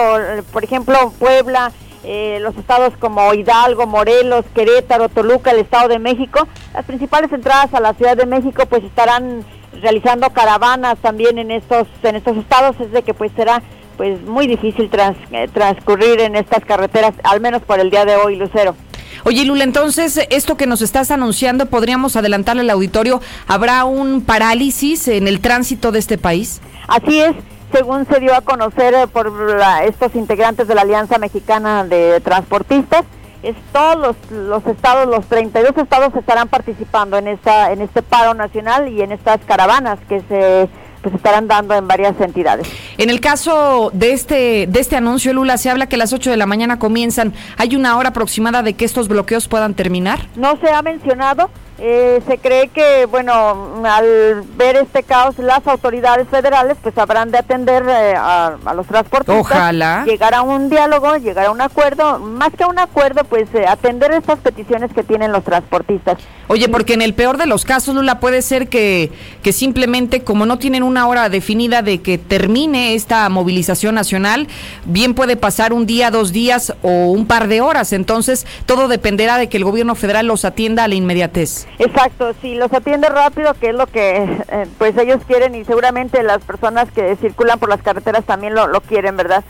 por 0.51 0.63
ejemplo, 0.63 1.11
Puebla, 1.17 1.71
eh, 2.07 2.39
los 2.41 2.55
estados 2.57 2.93
como 2.99 3.33
Hidalgo, 3.33 3.85
Morelos, 3.85 4.45
Querétaro, 4.55 5.09
Toluca, 5.09 5.51
el 5.51 5.59
Estado 5.59 5.89
de 5.89 5.99
México. 5.99 6.47
Las 6.73 6.85
principales 6.85 7.31
entradas 7.31 7.73
a 7.73 7.79
la 7.81 7.93
Ciudad 7.93 8.15
de 8.15 8.25
México 8.25 8.63
pues 8.69 8.83
estarán 8.83 9.43
realizando 9.81 10.29
caravanas 10.31 10.97
también 10.99 11.37
en 11.37 11.51
estos 11.51 11.85
en 12.01 12.15
estos 12.15 12.37
estados 12.37 12.75
es 12.79 12.91
de 12.91 13.03
que 13.03 13.13
pues 13.13 13.31
será 13.35 13.61
pues 13.97 14.21
muy 14.23 14.47
difícil 14.47 14.89
trans- 14.89 15.17
eh, 15.31 15.47
transcurrir 15.53 16.19
en 16.21 16.35
estas 16.35 16.63
carreteras 16.65 17.13
al 17.23 17.41
menos 17.41 17.61
por 17.61 17.79
el 17.79 17.89
día 17.91 18.05
de 18.05 18.15
hoy 18.15 18.37
Lucero 18.37 18.75
Oye, 19.23 19.43
Lula, 19.45 19.63
entonces, 19.63 20.19
esto 20.29 20.57
que 20.57 20.67
nos 20.67 20.81
estás 20.81 21.09
anunciando, 21.11 21.65
podríamos 21.65 22.15
adelantarle 22.15 22.61
al 22.61 22.69
auditorio, 22.69 23.19
¿habrá 23.47 23.83
un 23.83 24.21
parálisis 24.21 25.07
en 25.07 25.27
el 25.27 25.41
tránsito 25.41 25.91
de 25.91 25.99
este 25.99 26.17
país? 26.17 26.61
Así 26.87 27.19
es, 27.19 27.31
según 27.71 28.05
se 28.07 28.19
dio 28.19 28.35
a 28.35 28.41
conocer 28.41 28.93
eh, 28.93 29.07
por 29.07 29.31
la- 29.57 29.83
estos 29.85 30.15
integrantes 30.15 30.67
de 30.67 30.75
la 30.75 30.81
Alianza 30.81 31.17
Mexicana 31.17 31.83
de 31.83 32.19
Transportistas, 32.21 33.03
es 33.43 33.55
todos 33.71 33.95
los, 33.97 34.31
los 34.31 34.65
estados, 34.65 35.07
los 35.07 35.25
32 35.27 35.77
estados 35.77 36.13
estarán 36.15 36.47
participando 36.47 37.17
en 37.17 37.27
esta 37.27 37.71
en 37.71 37.81
este 37.81 38.01
paro 38.01 38.33
nacional 38.33 38.87
y 38.89 39.01
en 39.01 39.11
estas 39.11 39.39
caravanas 39.45 39.99
que 40.09 40.21
se 40.27 40.67
pues 41.03 41.13
estarán 41.13 41.47
dando 41.47 41.75
en 41.75 41.87
varias 41.87 42.19
entidades. 42.19 42.67
En 42.97 43.11
el 43.11 43.21
caso 43.21 43.91
de 43.93 44.13
este, 44.13 44.65
de 44.67 44.79
este 44.79 44.95
anuncio, 44.95 45.31
Lula, 45.31 45.57
se 45.59 45.69
habla 45.69 45.85
que 45.87 45.95
a 45.95 45.99
las 45.99 46.11
8 46.11 46.31
de 46.31 46.37
la 46.37 46.47
mañana 46.47 46.79
comienzan. 46.79 47.33
¿Hay 47.57 47.75
una 47.75 47.95
hora 47.97 48.09
aproximada 48.09 48.63
de 48.63 48.73
que 48.73 48.83
estos 48.83 49.07
bloqueos 49.07 49.47
puedan 49.47 49.75
terminar? 49.75 50.19
No 50.35 50.57
se 50.59 50.71
ha 50.71 50.81
mencionado, 50.81 51.51
eh, 51.79 52.21
se 52.27 52.37
cree 52.37 52.69
que, 52.69 53.05
bueno, 53.05 53.81
al 53.85 54.43
ver 54.57 54.77
este 54.77 55.03
caos, 55.03 55.37
las 55.37 55.65
autoridades 55.67 56.27
federales 56.27 56.77
pues 56.81 56.97
habrán 56.97 57.31
de 57.31 57.37
atender 57.37 57.83
eh, 57.87 58.15
a, 58.15 58.57
a 58.65 58.73
los 58.73 58.87
transportistas. 58.87 59.39
Ojalá. 59.39 60.03
Llegar 60.05 60.33
a 60.33 60.41
un 60.41 60.69
diálogo, 60.69 61.17
llegar 61.17 61.45
a 61.45 61.51
un 61.51 61.61
acuerdo, 61.61 62.19
más 62.19 62.51
que 62.57 62.63
a 62.63 62.67
un 62.67 62.79
acuerdo, 62.79 63.23
pues 63.23 63.47
eh, 63.53 63.65
atender 63.67 64.11
estas 64.11 64.39
peticiones 64.39 64.91
que 64.93 65.03
tienen 65.03 65.31
los 65.31 65.43
transportistas. 65.43 66.17
Oye, 66.47 66.69
porque 66.69 66.93
en 66.93 67.01
el 67.01 67.13
peor 67.13 67.37
de 67.37 67.45
los 67.45 67.65
casos, 67.65 67.93
Lula, 67.93 68.19
puede 68.19 68.41
ser 68.41 68.69
que, 68.69 69.11
que 69.43 69.51
simplemente 69.51 70.23
como 70.23 70.45
no 70.45 70.57
tienen 70.57 70.83
una 70.83 71.07
hora 71.07 71.29
definida 71.29 71.81
de 71.81 72.01
que 72.01 72.17
termine 72.17 72.95
esta 72.95 73.27
movilización 73.29 73.95
nacional, 73.95 74.47
bien 74.85 75.13
puede 75.13 75.35
pasar 75.35 75.73
un 75.73 75.85
día, 75.85 76.09
dos 76.09 76.31
días 76.31 76.73
o 76.81 77.11
un 77.11 77.27
par 77.27 77.47
de 77.47 77.61
horas. 77.61 77.93
Entonces, 77.93 78.47
todo 78.65 78.87
dependerá 78.87 79.37
de 79.37 79.49
que 79.49 79.57
el 79.57 79.65
gobierno 79.65 79.95
federal 79.95 80.25
los 80.27 80.45
atienda 80.45 80.85
a 80.85 80.87
la 80.87 80.95
inmediatez. 80.95 81.66
Exacto, 81.79 82.33
si 82.41 82.55
los 82.55 82.73
atiende 82.73 83.07
rápido, 83.07 83.53
que 83.53 83.69
es 83.69 83.75
lo 83.75 83.85
que 83.85 84.23
eh, 84.23 84.67
pues 84.77 84.97
ellos 84.97 85.21
quieren 85.27 85.53
y 85.53 85.63
seguramente 85.63 86.23
las 86.23 86.43
personas 86.43 86.91
que 86.91 87.15
circulan 87.17 87.59
por 87.59 87.69
las 87.69 87.81
carreteras 87.81 88.25
también 88.25 88.55
lo, 88.55 88.67
lo 88.67 88.81
quieren, 88.81 89.15
¿verdad? 89.15 89.43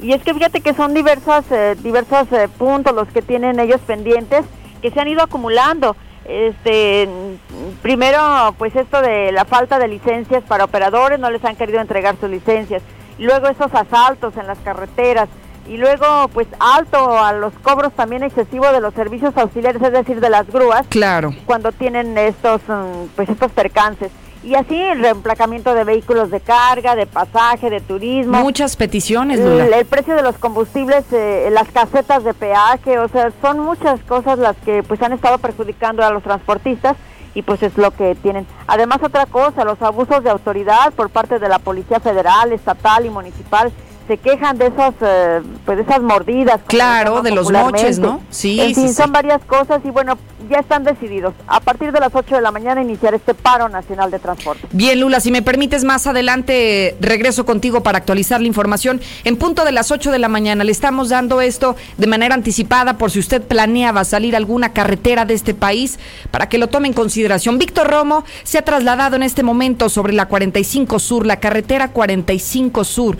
Y 0.00 0.12
es 0.12 0.22
que 0.22 0.34
fíjate 0.34 0.60
que 0.60 0.74
son 0.74 0.94
diversas, 0.94 1.44
eh, 1.50 1.76
diversos 1.82 2.30
eh, 2.32 2.48
puntos 2.48 2.94
los 2.94 3.08
que 3.08 3.22
tienen 3.22 3.60
ellos 3.60 3.80
pendientes 3.86 4.44
que 4.82 4.90
se 4.90 5.00
han 5.00 5.08
ido 5.08 5.22
acumulando. 5.22 5.96
Este, 6.26 7.08
primero, 7.82 8.54
pues 8.58 8.74
esto 8.76 9.00
de 9.02 9.30
la 9.32 9.44
falta 9.44 9.78
de 9.78 9.88
licencias 9.88 10.42
para 10.44 10.64
operadores, 10.64 11.18
no 11.18 11.30
les 11.30 11.44
han 11.44 11.56
querido 11.56 11.80
entregar 11.80 12.16
sus 12.18 12.30
licencias. 12.30 12.82
Luego 13.18 13.48
esos 13.48 13.72
asaltos 13.74 14.36
en 14.36 14.46
las 14.46 14.58
carreteras. 14.58 15.28
Y 15.66 15.76
luego, 15.78 16.28
pues 16.32 16.46
alto 16.60 17.18
a 17.18 17.32
los 17.32 17.52
cobros 17.62 17.92
también 17.94 18.22
excesivos 18.22 18.72
de 18.72 18.80
los 18.80 18.92
servicios 18.94 19.36
auxiliares, 19.36 19.80
es 19.82 19.92
decir, 19.92 20.20
de 20.20 20.28
las 20.30 20.46
grúas 20.46 20.86
Claro. 20.88 21.32
cuando 21.46 21.72
tienen 21.72 22.16
estos 22.18 22.60
mm, 22.68 23.06
pues 23.16 23.28
estos 23.28 23.50
percances 23.52 24.10
y 24.44 24.54
así 24.56 24.78
el 24.78 25.00
reemplacamiento 25.00 25.74
de 25.74 25.84
vehículos 25.84 26.30
de 26.30 26.40
carga, 26.40 26.94
de 26.94 27.06
pasaje, 27.06 27.70
de 27.70 27.80
turismo. 27.80 28.38
Muchas 28.40 28.76
peticiones, 28.76 29.40
el, 29.40 29.64
Lula. 29.64 29.78
el 29.78 29.86
precio 29.86 30.14
de 30.14 30.22
los 30.22 30.36
combustibles, 30.36 31.04
eh, 31.12 31.48
las 31.50 31.68
casetas 31.68 32.24
de 32.24 32.34
peaje, 32.34 32.98
o 32.98 33.08
sea, 33.08 33.32
son 33.40 33.58
muchas 33.60 34.00
cosas 34.02 34.38
las 34.38 34.56
que 34.58 34.82
pues 34.82 35.00
han 35.02 35.12
estado 35.12 35.38
perjudicando 35.38 36.04
a 36.04 36.10
los 36.10 36.22
transportistas 36.22 36.96
y 37.34 37.42
pues 37.42 37.62
es 37.62 37.76
lo 37.78 37.90
que 37.90 38.14
tienen. 38.16 38.46
Además 38.66 38.98
otra 39.02 39.26
cosa, 39.26 39.64
los 39.64 39.80
abusos 39.80 40.22
de 40.22 40.30
autoridad 40.30 40.92
por 40.92 41.08
parte 41.08 41.38
de 41.38 41.48
la 41.48 41.58
Policía 41.58 41.98
Federal, 42.00 42.52
Estatal 42.52 43.06
y 43.06 43.10
Municipal 43.10 43.72
se 44.06 44.18
quejan 44.18 44.58
de 44.58 44.66
esas 44.66 44.94
eh, 45.00 45.40
pues 45.64 45.78
de 45.78 45.82
esas 45.84 46.02
mordidas 46.02 46.60
Claro, 46.66 47.22
de 47.22 47.30
los 47.30 47.50
moches, 47.50 47.98
¿no? 47.98 48.20
Sí, 48.30 48.60
en 48.60 48.68
sí, 48.68 48.74
fin, 48.74 48.88
sí. 48.88 48.94
son 48.94 49.12
varias 49.12 49.42
cosas 49.44 49.80
y 49.84 49.90
bueno, 49.90 50.18
ya 50.50 50.58
están 50.58 50.84
decididos. 50.84 51.34
A 51.46 51.60
partir 51.60 51.92
de 51.92 52.00
las 52.00 52.14
8 52.14 52.34
de 52.34 52.40
la 52.42 52.50
mañana 52.50 52.82
iniciar 52.82 53.14
este 53.14 53.34
paro 53.34 53.68
nacional 53.68 54.10
de 54.10 54.18
transporte. 54.18 54.66
Bien, 54.72 55.00
Lula, 55.00 55.20
si 55.20 55.30
me 55.30 55.42
permites 55.42 55.84
más 55.84 56.06
adelante, 56.06 56.96
regreso 57.00 57.46
contigo 57.46 57.82
para 57.82 57.98
actualizar 57.98 58.40
la 58.40 58.46
información. 58.46 59.00
En 59.24 59.36
punto 59.36 59.64
de 59.64 59.72
las 59.72 59.90
8 59.90 60.10
de 60.10 60.18
la 60.18 60.28
mañana 60.28 60.64
le 60.64 60.72
estamos 60.72 61.08
dando 61.08 61.40
esto 61.40 61.76
de 61.96 62.06
manera 62.06 62.34
anticipada 62.34 62.98
por 62.98 63.10
si 63.10 63.18
usted 63.18 63.42
planeaba 63.42 64.04
salir 64.04 64.34
a 64.34 64.38
alguna 64.38 64.72
carretera 64.72 65.24
de 65.24 65.34
este 65.34 65.54
país 65.54 65.98
para 66.30 66.48
que 66.48 66.58
lo 66.58 66.68
tome 66.68 66.88
en 66.88 66.94
consideración. 66.94 67.58
Víctor 67.58 67.90
Romo 67.90 68.24
se 68.42 68.58
ha 68.58 68.62
trasladado 68.62 69.16
en 69.16 69.22
este 69.22 69.42
momento 69.42 69.88
sobre 69.88 70.12
la 70.12 70.26
45 70.26 70.98
Sur, 70.98 71.26
la 71.26 71.40
carretera 71.40 71.88
45 71.88 72.84
Sur 72.84 73.16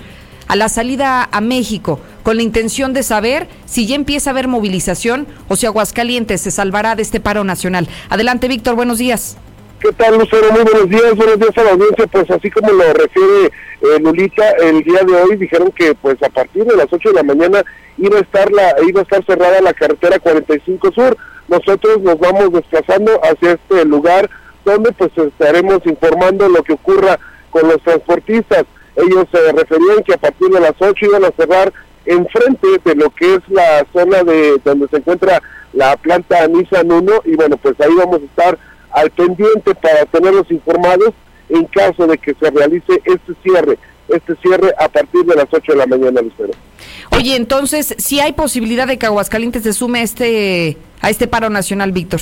a 0.49 0.57
la 0.57 0.68
salida 0.68 1.28
a 1.30 1.40
México 1.40 2.01
con 2.22 2.36
la 2.36 2.42
intención 2.42 2.92
de 2.92 3.03
saber 3.03 3.49
si 3.66 3.86
ya 3.86 3.97
empieza 3.97 4.30
a 4.30 4.32
haber 4.32 4.49
movilización 4.49 5.26
o 5.49 5.57
si 5.57 5.66
Aguascalientes 5.66 6.40
se 6.40 6.51
salvará 6.51 6.97
de 6.97 7.03
este 7.03 7.20
paro 7.20 7.45
nacional. 7.45 7.88
Adelante, 8.09 8.49
Víctor, 8.49 8.74
buenos 8.74 8.99
días. 8.99 9.36
¿Qué 9.84 9.92
tal, 9.92 10.16
Lucero? 10.18 10.51
Muy 10.51 10.62
buenos 10.62 10.88
días, 10.88 11.14
buenos 11.14 11.38
días 11.38 11.59
a 11.59 11.62
la 11.62 11.72
audiencia. 11.72 12.07
Pues 12.07 12.30
así 12.30 12.51
como 12.51 12.72
lo 12.72 12.92
refiere 12.95 13.47
eh, 13.82 14.01
Lulita, 14.01 14.49
el 14.62 14.82
día 14.82 15.01
de 15.07 15.14
hoy 15.14 15.36
dijeron 15.36 15.70
que 15.72 15.95
pues 15.95 16.22
a 16.22 16.30
partir 16.30 16.64
de 16.64 16.74
las 16.74 16.90
8 16.90 17.11
de 17.11 17.14
la 17.14 17.22
mañana 17.22 17.62
iba 17.99 18.16
a 18.16 18.22
estar 18.22 18.51
la 18.51 18.74
iba 18.88 19.01
a 19.01 19.03
estar 19.03 19.22
cerrada 19.26 19.61
la 19.61 19.74
carretera 19.74 20.18
45 20.18 20.90
Sur. 20.92 21.18
Nosotros 21.49 22.01
nos 22.01 22.18
vamos 22.18 22.51
desplazando 22.51 23.20
hacia 23.22 23.53
este 23.53 23.84
lugar 23.84 24.30
donde 24.64 24.90
pues 24.92 25.11
estaremos 25.18 25.80
informando 25.84 26.49
lo 26.49 26.62
que 26.62 26.72
ocurra 26.72 27.18
con 27.51 27.68
los 27.68 27.82
transportistas. 27.82 28.64
Ellos 28.97 29.26
se 29.32 29.53
referían 29.53 30.03
que 30.05 30.14
a 30.14 30.18
partir 30.18 30.49
de 30.49 30.61
las 30.61 30.74
8 30.78 31.07
iban 31.07 31.24
a 31.24 31.30
cerrar 31.32 31.72
enfrente 32.07 32.68
de 32.84 32.95
lo 32.95 33.11
que 33.11 33.34
es 33.34 33.40
la 33.49 33.84
zona 33.92 34.22
de 34.22 34.59
donde 34.64 34.86
se 34.88 34.97
encuentra 34.99 35.42
la 35.72 35.97
planta 35.97 36.47
Nissan 36.47 36.90
1 36.92 37.12
y 37.24 37.34
bueno, 37.36 37.57
pues 37.57 37.74
ahí 37.80 37.95
vamos 37.97 38.20
a 38.20 38.24
estar 38.24 38.59
al 38.92 39.11
pendiente 39.11 39.74
para 39.74 40.05
tenerlos 40.07 40.49
informados 40.51 41.11
en 41.49 41.64
caso 41.66 42.07
de 42.07 42.16
que 42.18 42.34
se 42.34 42.51
realice 42.51 43.03
este 43.05 43.32
cierre, 43.42 43.78
este 44.09 44.34
cierre 44.36 44.72
a 44.78 44.88
partir 44.88 45.24
de 45.24 45.34
las 45.34 45.47
8 45.51 45.72
de 45.72 45.78
la 45.78 45.86
mañana, 45.86 46.20
Lucero. 46.22 46.53
Oye, 47.16 47.34
entonces, 47.36 47.95
si 47.99 48.20
hay 48.20 48.32
posibilidad 48.32 48.86
de 48.86 48.99
que 48.99 49.07
Aguascalientes 49.07 49.62
se 49.62 49.72
sume 49.72 50.01
a 50.01 50.03
este, 50.03 50.76
a 51.01 51.11
este 51.11 51.26
paro 51.26 51.51
nacional, 51.51 51.92
Víctor. 51.92 52.20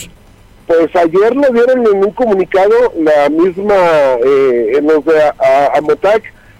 Pues 0.67 0.95
ayer 0.95 1.35
lo 1.35 1.49
dieron 1.51 1.87
en 1.87 2.05
un 2.05 2.11
comunicado 2.13 2.73
la 3.01 3.29
misma, 3.29 3.75
eh, 4.25 4.73
en 4.79 4.87
los 4.87 5.05
de 5.05 5.23
a- 5.23 5.35
a- 5.75 5.81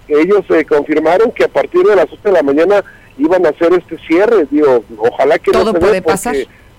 ellos 0.07 0.43
eh, 0.49 0.65
confirmaron 0.65 1.31
que 1.31 1.45
a 1.45 1.47
partir 1.47 1.83
de 1.83 1.95
las 1.95 2.05
8 2.11 2.19
de 2.23 2.31
la 2.31 2.43
mañana 2.43 2.83
iban 3.17 3.45
a 3.45 3.49
hacer 3.49 3.73
este 3.73 3.97
cierre, 4.05 4.45
digo, 4.49 4.83
ojalá 4.97 5.37
que 5.39 5.51
Todo 5.51 5.65
no 5.65 5.71
se 5.73 5.79
puede 5.79 6.01
porque 6.01 6.13
pasar. 6.13 6.35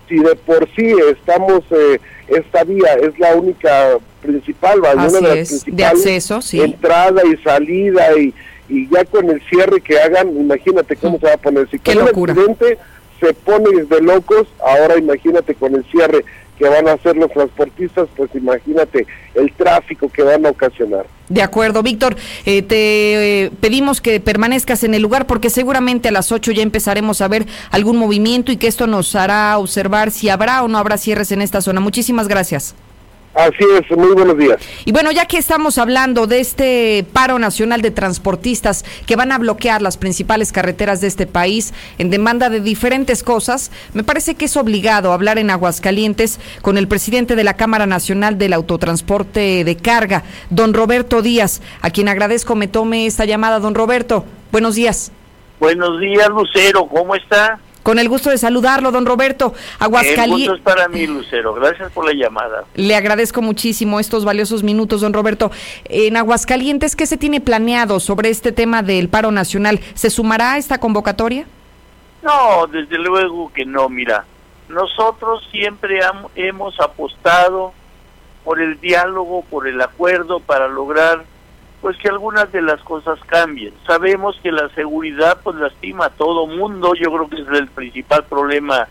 si 0.09 0.19
de 0.19 0.35
por 0.37 0.69
sí 0.75 0.95
estamos, 1.11 1.63
eh, 1.71 2.01
esta 2.29 2.65
vía 2.65 2.95
es 3.03 3.19
la 3.19 3.35
única 3.37 3.99
principal, 4.23 4.83
¿va? 4.85 4.95
una 4.95 5.07
de 5.11 5.21
las 5.21 5.65
de 5.65 5.85
acceso, 5.85 6.41
sí. 6.43 6.61
entrada 6.61 7.23
y 7.27 7.37
salida 7.43 8.17
y, 8.19 8.35
y 8.69 8.89
ya 8.89 9.05
con 9.05 9.29
el 9.31 9.41
cierre 9.49 9.81
que 9.81 9.99
hagan, 9.99 10.29
imagínate 10.37 10.97
cómo 10.97 11.19
se 11.19 11.27
va 11.27 11.35
a 11.35 11.39
poner. 11.39 11.69
Si 11.71 11.79
Qué 11.79 11.93
con 11.93 12.03
un 12.03 12.09
locura. 12.09 12.33
accidente 12.33 12.79
se 13.21 13.33
pone 13.35 13.85
de 13.85 14.01
locos, 14.03 14.49
ahora 14.67 14.99
imagínate 14.99 15.55
con 15.55 15.75
el 15.75 15.85
cierre 15.91 16.25
que 16.59 16.69
van 16.69 16.89
a 16.89 16.93
hacer 16.93 17.17
los 17.17 17.31
transportistas, 17.33 18.09
pues 18.17 18.31
imagínate 18.35 19.07
el 19.35 19.53
tráfico 19.53 20.09
que 20.09 20.23
van 20.23 20.47
a 20.47 20.51
ocasionar. 20.51 21.07
De 21.29 21.43
acuerdo, 21.43 21.83
Víctor. 21.83 22.17
eh, 22.45 22.63
te 22.63 23.45
eh, 23.45 23.51
pedimos 23.61 24.01
que 24.01 24.21
permanezcas 24.21 24.85
en 24.85 24.95
el 24.95 25.03
lugar 25.03 25.27
porque 25.27 25.51
seguramente 25.51 26.09
a 26.09 26.13
las 26.13 26.33
8 26.33 26.53
ya 26.53 26.63
empezaremos 26.63 27.21
a 27.21 27.29
ver 27.29 27.47
algún 27.71 27.97
movimiento 27.97 28.53
y 28.53 28.57
que 28.57 28.67
esto 28.67 28.87
nos 28.87 29.15
hará 29.15 29.57
observar 29.59 30.11
si 30.11 30.29
habrá 30.29 30.63
o 30.63 30.69
no 30.69 30.79
habrá 30.79 30.99
cierres 30.99 31.33
en 31.33 31.43
esta 31.43 31.61
zona. 31.61 31.81
Muchísimas 31.81 32.29
gracias. 32.29 32.75
Así 33.35 33.65
es, 33.77 33.97
muy 33.97 34.13
buenos 34.13 34.39
días. 34.39 34.59
Y 34.85 34.93
bueno, 34.93 35.11
ya 35.11 35.27
que 35.27 35.39
estamos 35.39 35.79
hablando 35.79 36.29
de 36.29 36.39
este 36.39 37.05
paro 37.13 37.41
nacional 37.41 37.83
de 37.83 37.91
transportistas 37.91 38.85
que 39.07 39.17
van 39.17 39.33
a 39.33 39.39
bloquear 39.39 39.83
las 39.83 39.97
principales 39.97 40.53
carreteras 40.53 41.01
de 41.01 41.09
este 41.09 41.27
país 41.27 41.75
en 41.99 42.11
demanda 42.11 42.49
de 42.49 42.61
diferentes 42.61 43.25
cosas, 43.25 43.73
me 43.93 44.05
parece 44.05 44.37
que 44.37 44.45
es 44.45 44.57
obligado 44.57 45.13
hablar 45.13 45.39
en 45.39 45.51
Aguascalientes 45.51 46.39
con 46.63 46.79
el 46.79 46.87
presidente 46.87 47.35
de 47.35 47.43
la 47.43 47.55
Cámara 47.55 47.87
Nacional 47.87 48.39
del 48.39 48.53
Autotransporte 48.53 49.65
de 49.65 49.77
Carga, 49.77 50.23
don 50.51 50.73
Roberto 50.73 51.21
Díaz, 51.21 51.61
a 51.83 51.91
quien 51.91 52.09
agradezco 52.09 52.55
me 52.55 52.69
tome 52.69 53.07
esta 53.07 53.25
llamada. 53.25 53.59
Don 53.59 53.75
Roberto, 53.75 54.25
buenos 54.53 54.77
días. 54.77 55.11
Buenos 55.59 56.01
días, 56.01 56.29
Lucero, 56.29 56.87
¿cómo 56.87 57.17
está? 57.17 57.59
Con 57.85 57.99
el 57.99 58.09
gusto 58.09 58.31
de 58.31 58.39
saludarlo, 58.39 58.91
don 58.91 59.05
Roberto. 59.05 59.45
El 59.45 59.53
gusto 59.53 59.67
es 59.69 59.83
Aguascalientes. 59.83 60.61
para 60.63 60.89
mí, 60.89 61.07
Lucero. 61.07 61.53
Gracias 61.53 61.93
por 61.93 62.07
la 62.07 62.15
llamada. 62.15 62.65
Le 62.75 62.97
agradezco 62.97 63.43
muchísimo 63.43 64.01
estos 64.01 64.25
valiosos 64.25 64.63
minutos, 64.63 65.03
don 65.03 65.13
Roberto. 65.13 65.51
En 65.85 66.17
Aguascalientes, 66.17 66.97
¿qué 66.97 67.05
se 67.05 67.19
tiene 67.19 67.43
planeado 67.43 68.01
sobre 68.01 68.31
este 68.31 68.53
tema 68.53 68.83
del 68.83 69.11
paro 69.11 69.31
nacional? 69.31 69.81
¿Se 69.93 70.09
sumará 70.09 70.55
a 70.55 70.59
esta 70.59 70.79
convocatoria? 70.79 71.47
No, 72.23 72.67
desde 72.69 72.97
luego 72.97 73.53
que 73.53 73.67
no, 73.67 73.91
mira. 73.91 74.25
Nosotros 74.71 75.47
siempre 75.53 76.01
hemos 76.37 76.81
apostado 76.81 77.75
por 78.45 78.63
el 78.63 78.81
diálogo, 78.81 79.45
por 79.51 79.69
el 79.69 79.79
acuerdo, 79.83 80.41
para 80.41 80.69
lograr 80.69 81.27
pues 81.85 81.99
que 81.99 82.09
algunas 82.09 82.51
de 82.51 82.63
las 82.63 82.81
cosas 82.81 83.19
cambien. 83.27 83.75
Sabemos 83.87 84.41
que 84.43 84.51
la 84.51 84.71
seguridad 84.71 85.41
pues 85.45 85.57
lastima 85.57 86.07
a 86.07 86.09
todo 86.09 86.47
mundo, 86.47 86.95
yo 86.95 87.13
creo 87.13 87.29
que 87.29 87.43
es 87.43 87.49
el 87.61 87.69
principal 87.69 88.25
problema 88.25 88.89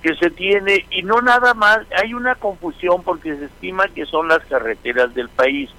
que 0.00 0.14
se 0.14 0.30
tiene 0.30 0.86
y 0.90 1.02
no 1.02 1.20
nada 1.22 1.54
más, 1.54 1.80
hay 2.00 2.14
una 2.14 2.36
confusión 2.36 3.02
porque 3.02 3.34
se 3.34 3.46
estima 3.46 3.88
que 3.88 4.06
son 4.06 4.28
las 4.28 4.44
carreteras 4.44 5.12
del 5.12 5.28
país. 5.28 5.70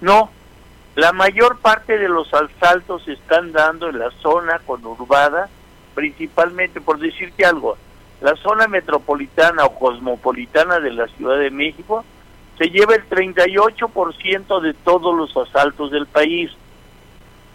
No, 0.00 0.28
la 0.96 1.12
mayor 1.12 1.60
parte 1.60 1.98
de 1.98 2.08
los 2.08 2.34
asaltos 2.34 3.04
se 3.04 3.12
están 3.12 3.52
dando 3.52 3.88
en 3.88 4.00
la 4.00 4.10
zona 4.10 4.58
conurbada, 4.66 5.48
principalmente 5.94 6.80
por 6.80 6.98
decirte 6.98 7.46
algo, 7.46 7.78
la 8.20 8.34
zona 8.34 8.66
metropolitana 8.66 9.64
o 9.64 9.78
cosmopolitana 9.78 10.80
de 10.80 10.90
la 10.90 11.06
Ciudad 11.06 11.38
de 11.38 11.52
México 11.52 12.04
se 12.58 12.70
lleva 12.70 12.94
el 12.94 13.08
38% 13.08 14.60
de 14.60 14.74
todos 14.74 15.14
los 15.14 15.36
asaltos 15.36 15.90
del 15.90 16.06
país. 16.06 16.50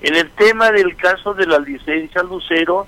En 0.01 0.15
el 0.15 0.29
tema 0.31 0.71
del 0.71 0.95
caso 0.95 1.33
de 1.33 1.45
la 1.45 1.59
licencia 1.59 2.23
Lucero, 2.23 2.87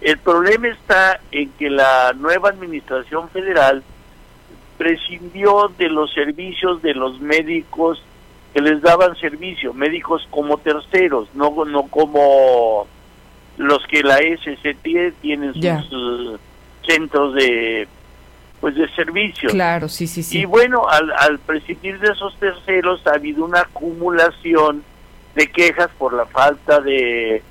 el 0.00 0.18
problema 0.18 0.68
está 0.68 1.20
en 1.30 1.50
que 1.52 1.68
la 1.70 2.12
nueva 2.14 2.48
administración 2.50 3.28
federal 3.30 3.82
prescindió 4.78 5.70
de 5.76 5.90
los 5.90 6.12
servicios 6.12 6.80
de 6.80 6.94
los 6.94 7.20
médicos 7.20 8.02
que 8.54 8.62
les 8.62 8.80
daban 8.80 9.14
servicio, 9.16 9.74
médicos 9.74 10.26
como 10.30 10.58
terceros, 10.58 11.28
no, 11.34 11.64
no 11.66 11.82
como 11.84 12.86
los 13.58 13.86
que 13.86 14.02
la 14.02 14.16
SCT 14.16 15.20
tienen 15.20 15.52
sus 15.52 15.92
uh, 15.92 16.38
centros 16.86 17.34
de 17.34 17.86
pues 18.60 18.74
de 18.74 18.88
servicio. 18.94 19.48
Claro, 19.50 19.88
sí, 19.88 20.06
sí, 20.06 20.22
sí. 20.22 20.40
Y 20.40 20.44
bueno, 20.44 20.88
al, 20.88 21.10
al 21.12 21.38
prescindir 21.38 21.98
de 21.98 22.12
esos 22.12 22.36
terceros 22.36 23.06
ha 23.06 23.14
habido 23.14 23.44
una 23.44 23.60
acumulación 23.60 24.84
de 25.34 25.46
quejas 25.50 25.90
por 25.98 26.12
la 26.12 26.26
falta 26.26 26.80
de 26.80 27.42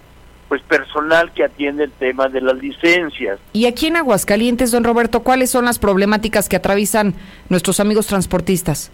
pues 0.47 0.63
personal 0.63 1.31
que 1.31 1.43
atiende 1.43 1.83
el 1.83 1.91
tema 1.91 2.27
de 2.27 2.41
las 2.41 2.57
licencias. 2.57 3.39
Y 3.53 3.67
aquí 3.67 3.85
en 3.85 3.97
Aguascalientes, 3.97 4.71
don 4.71 4.83
Roberto, 4.83 5.21
¿cuáles 5.21 5.51
son 5.51 5.65
las 5.65 5.77
problemáticas 5.77 6.49
que 6.49 6.55
atraviesan 6.55 7.13
nuestros 7.49 7.79
amigos 7.79 8.07
transportistas? 8.07 8.91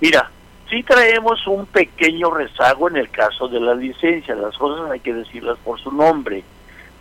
Mira, 0.00 0.30
sí 0.68 0.82
traemos 0.82 1.46
un 1.46 1.66
pequeño 1.66 2.32
rezago 2.32 2.88
en 2.88 2.96
el 2.96 3.08
caso 3.08 3.46
de 3.46 3.60
las 3.60 3.78
licencias, 3.78 4.36
las 4.36 4.56
cosas 4.58 4.90
hay 4.90 4.98
que 4.98 5.14
decirlas 5.14 5.58
por 5.64 5.80
su 5.80 5.92
nombre, 5.92 6.42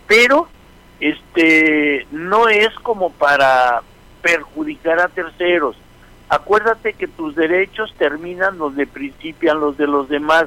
pero 0.06 0.48
este 1.00 2.06
no 2.12 2.48
es 2.48 2.70
como 2.84 3.10
para 3.12 3.82
perjudicar 4.22 5.00
a 5.00 5.08
terceros. 5.08 5.76
Acuérdate 6.30 6.94
que 6.94 7.08
tus 7.08 7.36
derechos 7.36 7.94
terminan 7.98 8.58
donde 8.58 8.86
principian 8.86 9.60
los 9.60 9.78
de 9.78 9.88
los 9.88 10.10
demás. 10.10 10.46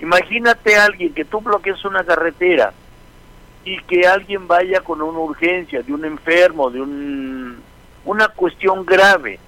Imagínate 0.00 0.76
a 0.76 0.84
alguien 0.84 1.12
que 1.12 1.24
tú 1.24 1.40
bloquees 1.40 1.84
una 1.84 2.04
carretera 2.04 2.72
y 3.64 3.78
que 3.82 4.06
alguien 4.06 4.46
vaya 4.48 4.80
con 4.80 5.02
una 5.02 5.18
urgencia 5.18 5.82
de 5.82 5.92
un 5.92 6.04
enfermo, 6.04 6.70
de 6.70 6.80
un, 6.80 7.62
una 8.04 8.28
cuestión 8.28 8.84
grave. 8.84 9.38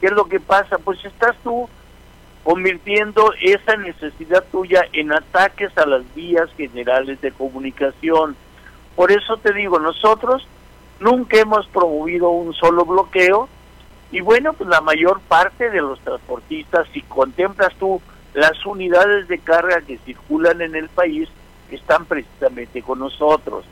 ¿Qué 0.00 0.06
es 0.06 0.12
lo 0.12 0.24
que 0.24 0.40
pasa? 0.40 0.78
Pues 0.78 1.04
estás 1.04 1.36
tú 1.42 1.68
convirtiendo 2.42 3.32
esa 3.40 3.76
necesidad 3.76 4.44
tuya 4.50 4.84
en 4.92 5.12
ataques 5.12 5.76
a 5.78 5.86
las 5.86 6.02
vías 6.14 6.50
generales 6.56 7.20
de 7.20 7.30
comunicación. 7.32 8.36
Por 8.96 9.12
eso 9.12 9.36
te 9.36 9.52
digo, 9.52 9.78
nosotros 9.78 10.46
nunca 11.02 11.38
hemos 11.38 11.66
promovido 11.68 12.30
un 12.30 12.54
solo 12.54 12.84
bloqueo 12.84 13.48
y 14.10 14.20
bueno, 14.20 14.52
pues 14.52 14.68
la 14.68 14.80
mayor 14.80 15.20
parte 15.20 15.70
de 15.70 15.80
los 15.80 15.98
transportistas, 16.00 16.86
si 16.92 17.02
contemplas 17.02 17.74
tú 17.76 18.00
las 18.34 18.64
unidades 18.64 19.28
de 19.28 19.38
carga 19.38 19.80
que 19.80 19.98
circulan 19.98 20.60
en 20.60 20.74
el 20.74 20.88
país, 20.88 21.28
están 21.70 22.04
precisamente 22.04 22.82
con 22.82 22.98
nosotros. 22.98 23.64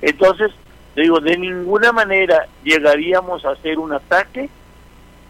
Entonces, 0.00 0.52
digo, 0.94 1.20
de 1.20 1.36
ninguna 1.36 1.92
manera 1.92 2.46
llegaríamos 2.62 3.44
a 3.44 3.50
hacer 3.50 3.78
un 3.78 3.92
ataque 3.92 4.48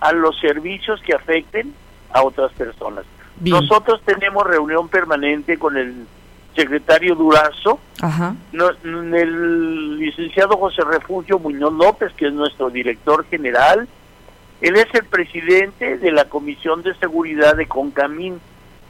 a 0.00 0.12
los 0.12 0.38
servicios 0.40 1.00
que 1.02 1.14
afecten 1.14 1.72
a 2.12 2.22
otras 2.22 2.52
personas. 2.52 3.04
Nosotros 3.40 4.00
tenemos 4.04 4.44
reunión 4.44 4.88
permanente 4.88 5.58
con 5.58 5.76
el 5.76 6.06
secretario 6.54 7.14
Durazo, 7.14 7.78
el 8.52 9.98
licenciado 9.98 10.56
José 10.56 10.82
Refugio 10.82 11.38
Muñoz 11.38 11.72
López, 11.72 12.12
que 12.14 12.26
es 12.26 12.32
nuestro 12.32 12.70
director 12.70 13.24
general, 13.26 13.88
él 14.60 14.76
es 14.76 14.86
el 14.94 15.04
presidente 15.04 15.98
de 15.98 16.12
la 16.12 16.26
Comisión 16.26 16.82
de 16.82 16.94
Seguridad 16.94 17.56
de 17.56 17.66
Concamín, 17.66 18.40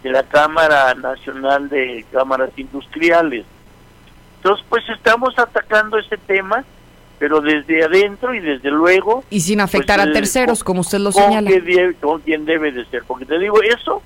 de 0.02 0.10
la 0.10 0.22
Cámara 0.24 0.94
Nacional 0.94 1.68
de 1.68 2.05
Cámaras 2.12 2.51
Industriales. 2.56 3.47
Entonces, 4.36 4.66
pues 4.68 4.82
estamos 4.90 5.39
atacando 5.39 5.98
ese 5.98 6.18
tema, 6.18 6.64
pero 7.18 7.40
desde 7.40 7.84
adentro 7.84 8.34
y 8.34 8.40
desde 8.40 8.70
luego... 8.70 9.24
Y 9.30 9.40
sin 9.40 9.60
afectar 9.60 9.98
pues, 9.98 10.09
a 10.09 10.12
terceros, 10.12 10.64
como 10.64 10.80
usted 10.80 10.98
lo 10.98 11.12
con 11.12 11.22
señala. 11.22 11.48
que 11.48 11.94
con 12.01 12.20
quien 12.20 12.44
debe 12.44 12.72
de 12.72 12.84
ser. 12.86 13.05
Porque 13.06 13.24
te 13.24 13.39
digo, 13.39 13.62
eso, 13.62 14.02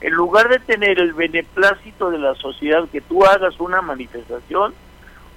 en 0.00 0.12
lugar 0.12 0.48
de 0.48 0.58
tener 0.60 0.98
el 1.00 1.12
beneplácito 1.12 2.10
de 2.10 2.18
la 2.18 2.34
sociedad, 2.36 2.88
que 2.90 3.00
tú 3.00 3.24
hagas 3.24 3.58
una 3.60 3.80
manifestación, 3.82 4.74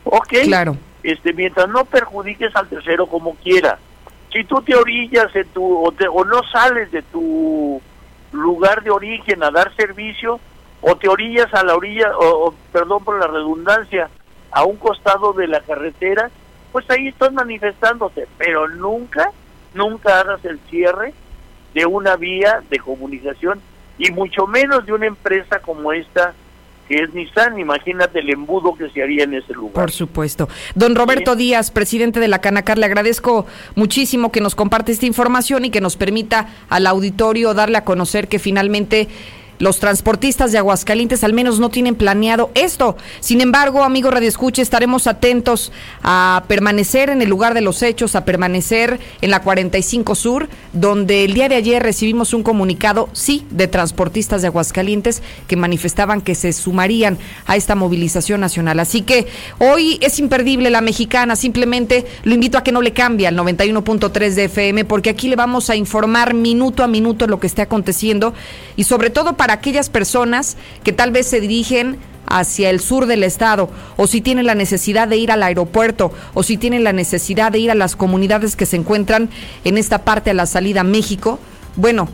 ok, 0.03 0.33
Claro. 0.43 0.77
este, 1.03 1.33
mientras 1.33 1.67
no 1.69 1.85
perjudiques 1.85 2.55
al 2.55 2.67
tercero 2.67 3.07
como 3.07 3.35
quiera. 3.35 3.79
Si 4.31 4.43
tú 4.45 4.61
te 4.61 4.75
orillas 4.75 5.35
en 5.35 5.47
tu, 5.49 5.83
o, 5.85 5.91
te- 5.91 6.07
o 6.07 6.23
no 6.23 6.41
sales 6.51 6.91
de 6.91 7.01
tu 7.01 7.81
lugar 8.31 8.83
de 8.83 8.91
origen 8.91 9.43
a 9.43 9.51
dar 9.51 9.75
servicio, 9.75 10.39
o 10.81 10.95
te 10.95 11.09
orillas 11.09 11.53
a 11.53 11.63
la 11.63 11.75
orilla, 11.75 12.15
o, 12.17 12.47
o, 12.47 12.55
perdón 12.71 13.03
por 13.03 13.19
la 13.19 13.27
redundancia, 13.27 14.09
a 14.51 14.63
un 14.63 14.77
costado 14.77 15.33
de 15.33 15.47
la 15.47 15.61
carretera, 15.61 16.29
pues 16.71 16.89
ahí 16.89 17.07
estás 17.09 17.33
manifestándote, 17.33 18.27
pero 18.37 18.67
nunca, 18.69 19.31
nunca 19.73 20.19
hagas 20.21 20.43
el 20.45 20.59
cierre 20.69 21.13
de 21.73 21.85
una 21.85 22.15
vía 22.15 22.61
de 22.69 22.79
comunicación 22.79 23.61
y 24.01 24.11
mucho 24.11 24.47
menos 24.47 24.85
de 24.85 24.93
una 24.93 25.05
empresa 25.05 25.59
como 25.59 25.93
esta 25.93 26.33
que 26.87 27.03
es 27.03 27.13
Nissan, 27.13 27.57
imagínate 27.57 28.19
el 28.19 28.29
embudo 28.31 28.75
que 28.75 28.89
se 28.89 29.01
haría 29.01 29.23
en 29.23 29.35
ese 29.35 29.53
lugar. 29.53 29.75
Por 29.75 29.91
supuesto. 29.91 30.49
Don 30.75 30.93
Roberto 30.93 31.37
Díaz, 31.37 31.71
presidente 31.71 32.19
de 32.19 32.27
la 32.27 32.41
Canacar, 32.41 32.77
le 32.77 32.85
agradezco 32.85 33.45
muchísimo 33.75 34.29
que 34.29 34.41
nos 34.41 34.55
comparte 34.55 34.91
esta 34.91 35.05
información 35.05 35.63
y 35.63 35.69
que 35.69 35.79
nos 35.79 35.95
permita 35.95 36.49
al 36.67 36.87
auditorio 36.87 37.53
darle 37.53 37.77
a 37.77 37.85
conocer 37.85 38.27
que 38.27 38.39
finalmente 38.39 39.07
los 39.61 39.77
transportistas 39.77 40.51
de 40.51 40.57
Aguascalientes 40.57 41.23
al 41.23 41.33
menos 41.33 41.59
no 41.59 41.69
tienen 41.69 41.93
planeado 41.93 42.49
esto. 42.55 42.97
Sin 43.19 43.41
embargo, 43.41 43.83
amigo 43.83 44.09
Radio 44.09 44.27
Escucha, 44.27 44.63
estaremos 44.63 45.05
atentos 45.05 45.71
a 46.01 46.45
permanecer 46.47 47.11
en 47.11 47.21
el 47.21 47.29
lugar 47.29 47.53
de 47.53 47.61
los 47.61 47.83
hechos, 47.83 48.15
a 48.15 48.25
permanecer 48.25 48.99
en 49.21 49.29
la 49.29 49.43
45 49.43 50.15
Sur, 50.15 50.49
donde 50.73 51.25
el 51.25 51.35
día 51.35 51.47
de 51.47 51.55
ayer 51.55 51.83
recibimos 51.83 52.33
un 52.33 52.41
comunicado, 52.41 53.07
sí, 53.13 53.45
de 53.51 53.67
transportistas 53.67 54.41
de 54.41 54.47
Aguascalientes 54.47 55.21
que 55.47 55.55
manifestaban 55.55 56.21
que 56.21 56.33
se 56.33 56.53
sumarían 56.53 57.19
a 57.45 57.55
esta 57.55 57.75
movilización 57.75 58.41
nacional. 58.41 58.79
Así 58.79 59.03
que 59.03 59.27
hoy 59.59 59.99
es 60.01 60.17
imperdible 60.17 60.71
la 60.71 60.81
mexicana, 60.81 61.35
simplemente 61.35 62.07
lo 62.23 62.33
invito 62.33 62.57
a 62.57 62.63
que 62.63 62.71
no 62.71 62.81
le 62.81 62.93
cambie 62.93 63.27
al 63.27 63.37
91.3 63.37 64.33
de 64.33 64.45
FM, 64.45 64.85
porque 64.85 65.11
aquí 65.11 65.29
le 65.29 65.35
vamos 65.35 65.69
a 65.69 65.75
informar 65.75 66.33
minuto 66.33 66.83
a 66.83 66.87
minuto 66.87 67.27
lo 67.27 67.39
que 67.39 67.45
esté 67.45 67.61
aconteciendo 67.61 68.33
y 68.75 68.85
sobre 68.85 69.11
todo 69.11 69.37
para 69.37 69.50
aquellas 69.51 69.89
personas 69.89 70.57
que 70.83 70.93
tal 70.93 71.11
vez 71.11 71.27
se 71.27 71.41
dirigen 71.41 71.99
hacia 72.27 72.69
el 72.69 72.79
sur 72.79 73.07
del 73.07 73.23
estado, 73.23 73.69
o 73.97 74.07
si 74.07 74.21
tienen 74.21 74.45
la 74.45 74.55
necesidad 74.55 75.07
de 75.07 75.17
ir 75.17 75.31
al 75.31 75.43
aeropuerto, 75.43 76.13
o 76.33 76.43
si 76.43 76.57
tienen 76.57 76.83
la 76.83 76.93
necesidad 76.93 77.51
de 77.51 77.59
ir 77.59 77.71
a 77.71 77.75
las 77.75 77.95
comunidades 77.95 78.55
que 78.55 78.65
se 78.65 78.77
encuentran 78.77 79.29
en 79.65 79.77
esta 79.77 79.99
parte 79.99 80.29
a 80.29 80.33
la 80.33 80.45
salida 80.45 80.81
a 80.81 80.85
México, 80.85 81.39
bueno, 81.75 82.09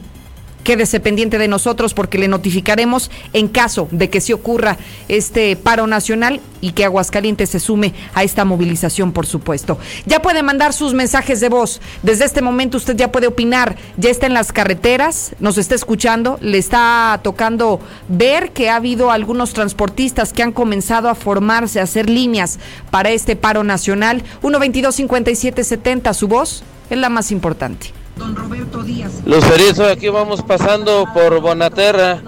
quédese 0.63 0.99
pendiente 0.99 1.37
de 1.37 1.47
nosotros 1.47 1.93
porque 1.93 2.17
le 2.17 2.27
notificaremos 2.27 3.09
en 3.33 3.47
caso 3.47 3.87
de 3.91 4.09
que 4.09 4.21
se 4.21 4.33
ocurra 4.33 4.77
este 5.07 5.55
paro 5.55 5.87
nacional 5.87 6.41
y 6.61 6.71
que 6.71 6.85
Aguascalientes 6.85 7.49
se 7.49 7.59
sume 7.59 7.93
a 8.13 8.23
esta 8.23 8.45
movilización, 8.45 9.11
por 9.11 9.25
supuesto. 9.25 9.77
Ya 10.05 10.21
puede 10.21 10.43
mandar 10.43 10.73
sus 10.73 10.93
mensajes 10.93 11.39
de 11.39 11.49
voz. 11.49 11.81
Desde 12.03 12.25
este 12.25 12.41
momento 12.41 12.77
usted 12.77 12.95
ya 12.95 13.11
puede 13.11 13.27
opinar. 13.27 13.75
Ya 13.97 14.09
está 14.09 14.25
en 14.25 14.33
las 14.33 14.51
carreteras, 14.51 15.31
nos 15.39 15.57
está 15.57 15.75
escuchando, 15.75 16.37
le 16.41 16.57
está 16.57 17.19
tocando 17.23 17.79
ver 18.07 18.51
que 18.51 18.69
ha 18.69 18.75
habido 18.75 19.11
algunos 19.11 19.53
transportistas 19.53 20.33
que 20.33 20.43
han 20.43 20.51
comenzado 20.51 21.09
a 21.09 21.15
formarse, 21.15 21.79
a 21.79 21.83
hacer 21.83 22.09
líneas 22.09 22.59
para 22.91 23.11
este 23.11 23.35
paro 23.35 23.63
nacional. 23.63 24.23
122-5770, 24.41 26.13
su 26.13 26.27
voz 26.27 26.63
es 26.89 26.97
la 26.97 27.09
más 27.09 27.31
importante. 27.31 27.93
Don 28.17 28.35
Roberto 28.35 28.83
Díaz. 28.83 29.21
Lucerizo, 29.25 29.85
aquí 29.85 30.09
vamos 30.09 30.41
pasando 30.41 31.05
por 31.13 31.39
Bonaterra 31.41 32.21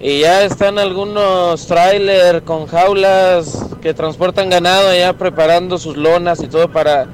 y 0.00 0.20
ya 0.20 0.44
están 0.44 0.78
algunos 0.78 1.66
tráiler 1.66 2.42
con 2.42 2.66
jaulas 2.66 3.66
que 3.82 3.92
transportan 3.92 4.48
ganado 4.48 4.94
ya 4.94 5.12
preparando 5.12 5.78
sus 5.78 5.96
lonas 5.96 6.42
y 6.42 6.48
todo 6.48 6.70
para 6.70 7.06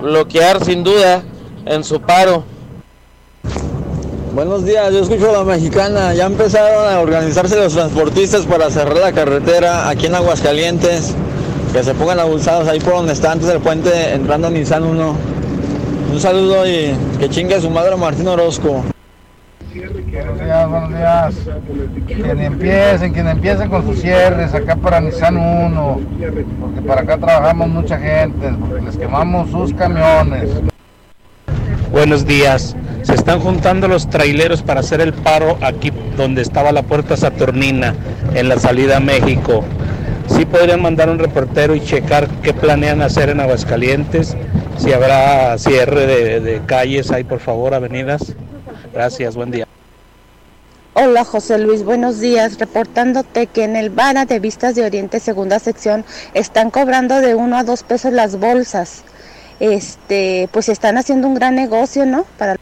bloquear 0.00 0.64
sin 0.64 0.84
duda 0.84 1.22
en 1.66 1.84
su 1.84 2.00
paro. 2.00 2.44
Buenos 4.34 4.64
días, 4.64 4.92
yo 4.92 5.00
escucho 5.00 5.30
a 5.30 5.32
la 5.32 5.44
mexicana. 5.44 6.12
Ya 6.12 6.26
empezaron 6.26 6.92
a 6.92 6.98
organizarse 6.98 7.56
los 7.56 7.72
transportistas 7.72 8.46
para 8.46 8.68
cerrar 8.68 8.96
la 8.96 9.12
carretera 9.12 9.88
aquí 9.88 10.06
en 10.06 10.14
Aguascalientes. 10.16 11.14
Que 11.72 11.84
se 11.84 11.94
pongan 11.94 12.18
abusados 12.20 12.68
ahí 12.68 12.80
por 12.80 12.94
donde 12.94 13.12
está 13.12 13.32
antes 13.32 13.48
del 13.48 13.60
puente 13.60 14.12
entrando 14.12 14.48
a 14.48 14.50
Nissan 14.50 14.84
1. 14.84 15.33
Un 16.14 16.20
saludo 16.20 16.64
y 16.64 16.94
que 17.18 17.28
chingue 17.28 17.56
a 17.56 17.60
su 17.60 17.68
madre 17.68 17.96
Martín 17.96 18.28
Orozco. 18.28 18.84
Buenos 19.74 20.38
días, 20.38 20.68
buenos 20.68 20.90
días. 20.90 21.34
Quien 22.06 22.40
empiecen, 22.40 23.12
quien 23.12 23.26
empiecen 23.26 23.68
con 23.68 23.84
sus 23.84 24.00
cierres 24.00 24.54
acá 24.54 24.76
para 24.76 25.00
Nissan 25.00 25.36
1. 25.36 26.00
Porque 26.60 26.80
para 26.82 27.00
acá 27.00 27.18
trabajamos 27.18 27.68
mucha 27.68 27.98
gente, 27.98 28.48
porque 28.60 28.84
les 28.84 28.96
quemamos 28.96 29.50
sus 29.50 29.74
camiones. 29.74 30.50
Buenos 31.90 32.24
días. 32.24 32.76
Se 33.02 33.14
están 33.14 33.40
juntando 33.40 33.88
los 33.88 34.08
traileros 34.08 34.62
para 34.62 34.80
hacer 34.80 35.00
el 35.00 35.14
paro 35.14 35.58
aquí 35.62 35.90
donde 36.16 36.42
estaba 36.42 36.70
la 36.70 36.82
puerta 36.82 37.16
Saturnina, 37.16 37.92
en 38.34 38.48
la 38.48 38.60
salida 38.60 38.98
a 38.98 39.00
México. 39.00 39.64
Sí 40.28 40.46
podrían 40.46 40.80
mandar 40.80 41.10
un 41.10 41.18
reportero 41.18 41.74
y 41.74 41.80
checar 41.80 42.28
qué 42.42 42.54
planean 42.54 43.02
hacer 43.02 43.30
en 43.30 43.40
Aguascalientes, 43.40 44.36
si 44.78 44.92
habrá 44.92 45.56
cierre 45.58 46.06
de, 46.06 46.40
de 46.40 46.64
calles 46.66 47.10
ahí, 47.10 47.24
por 47.24 47.40
favor, 47.40 47.74
avenidas. 47.74 48.34
Gracias, 48.92 49.34
buen 49.34 49.50
día. 49.50 49.66
Hola 50.96 51.24
José 51.24 51.58
Luis, 51.58 51.82
buenos 51.84 52.20
días. 52.20 52.58
Reportándote 52.58 53.48
que 53.48 53.64
en 53.64 53.74
el 53.74 53.90
Vara 53.90 54.26
de 54.26 54.38
Vistas 54.38 54.76
de 54.76 54.84
Oriente, 54.84 55.18
segunda 55.18 55.58
sección, 55.58 56.04
están 56.34 56.70
cobrando 56.70 57.20
de 57.20 57.34
uno 57.34 57.58
a 57.58 57.64
dos 57.64 57.82
pesos 57.82 58.12
las 58.12 58.38
bolsas. 58.38 59.02
Este, 59.58 60.48
pues 60.52 60.68
están 60.68 60.96
haciendo 60.96 61.26
un 61.26 61.34
gran 61.34 61.56
negocio, 61.56 62.06
¿no? 62.06 62.24
Para 62.38 62.56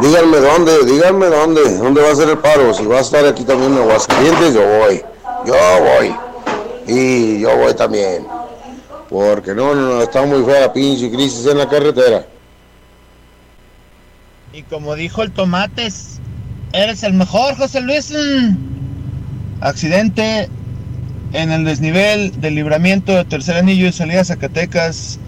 Díganme 0.00 0.38
dónde, 0.38 0.84
díganme 0.84 1.26
dónde, 1.26 1.76
dónde 1.78 2.02
va 2.02 2.10
a 2.10 2.14
ser 2.14 2.28
el 2.28 2.38
paro. 2.38 2.72
Si 2.74 2.84
va 2.84 2.98
a 2.98 3.00
estar 3.00 3.24
aquí 3.26 3.44
también 3.44 3.72
en 3.72 3.78
Aguascalientes, 3.78 4.54
yo 4.54 4.62
voy. 4.78 5.02
Yo 5.46 5.54
voy. 5.54 6.14
Y 6.86 7.40
yo 7.40 7.56
voy 7.56 7.74
también. 7.74 8.26
Porque 9.08 9.54
no, 9.54 9.74
no, 9.74 9.94
no, 9.94 10.02
está 10.02 10.24
muy 10.26 10.44
fea 10.44 10.60
la 10.60 10.72
pinche 10.72 11.10
crisis 11.10 11.46
en 11.46 11.58
la 11.58 11.68
carretera. 11.68 12.26
Y 14.52 14.62
como 14.62 14.94
dijo 14.94 15.22
el 15.22 15.30
Tomates, 15.30 16.20
eres 16.72 17.02
el 17.02 17.14
mejor, 17.14 17.56
José 17.56 17.80
Luis. 17.80 18.12
Accidente 19.60 20.48
en 21.32 21.52
el 21.52 21.64
desnivel 21.64 22.40
del 22.40 22.54
libramiento 22.54 23.12
de 23.12 23.24
tercer 23.24 23.56
anillo 23.56 23.86
de 23.86 23.92
salida 23.92 24.20
a 24.20 24.24
Zacatecas, 24.24 25.18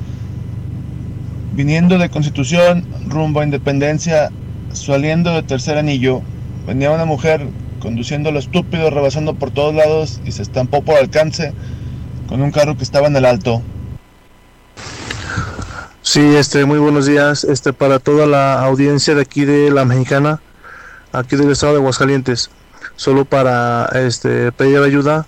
viniendo 1.53 1.99
de 1.99 2.09
Constitución 2.09 2.87
rumbo 3.09 3.41
a 3.41 3.45
Independencia, 3.45 4.31
saliendo 4.73 5.33
de 5.35 5.43
tercer 5.43 5.79
anillo. 5.79 6.23
Venía 6.67 6.91
una 6.91 7.05
mujer 7.07 7.47
conduciendo 7.81 8.31
lo 8.31 8.39
estúpido, 8.39 8.91
rebasando 8.91 9.35
por 9.35 9.51
todos 9.51 9.75
lados 9.75 10.21
y 10.25 10.33
se 10.33 10.43
estampó 10.43 10.83
por 10.83 10.97
alcance 10.97 11.53
con 12.31 12.43
un 12.43 12.53
carro 12.53 12.77
que 12.77 12.85
estaba 12.85 13.09
en 13.09 13.17
el 13.17 13.25
alto. 13.25 13.61
Sí, 16.01 16.37
este, 16.37 16.65
muy 16.65 16.79
buenos 16.79 17.07
días, 17.07 17.43
este, 17.43 17.73
para 17.73 17.99
toda 17.99 18.25
la 18.25 18.63
audiencia 18.63 19.17
de 19.17 19.23
aquí 19.23 19.45
de 19.45 19.73
la 19.73 19.85
Mexicana, 19.85 20.41
aquí 21.13 21.35
del 21.35 21.51
estado 21.51 21.73
de 21.73 21.81
Aguascalientes, 21.81 22.51
solo 22.95 23.25
para, 23.25 23.87
este, 23.95 24.53
pedir 24.53 24.79
ayuda, 24.79 25.27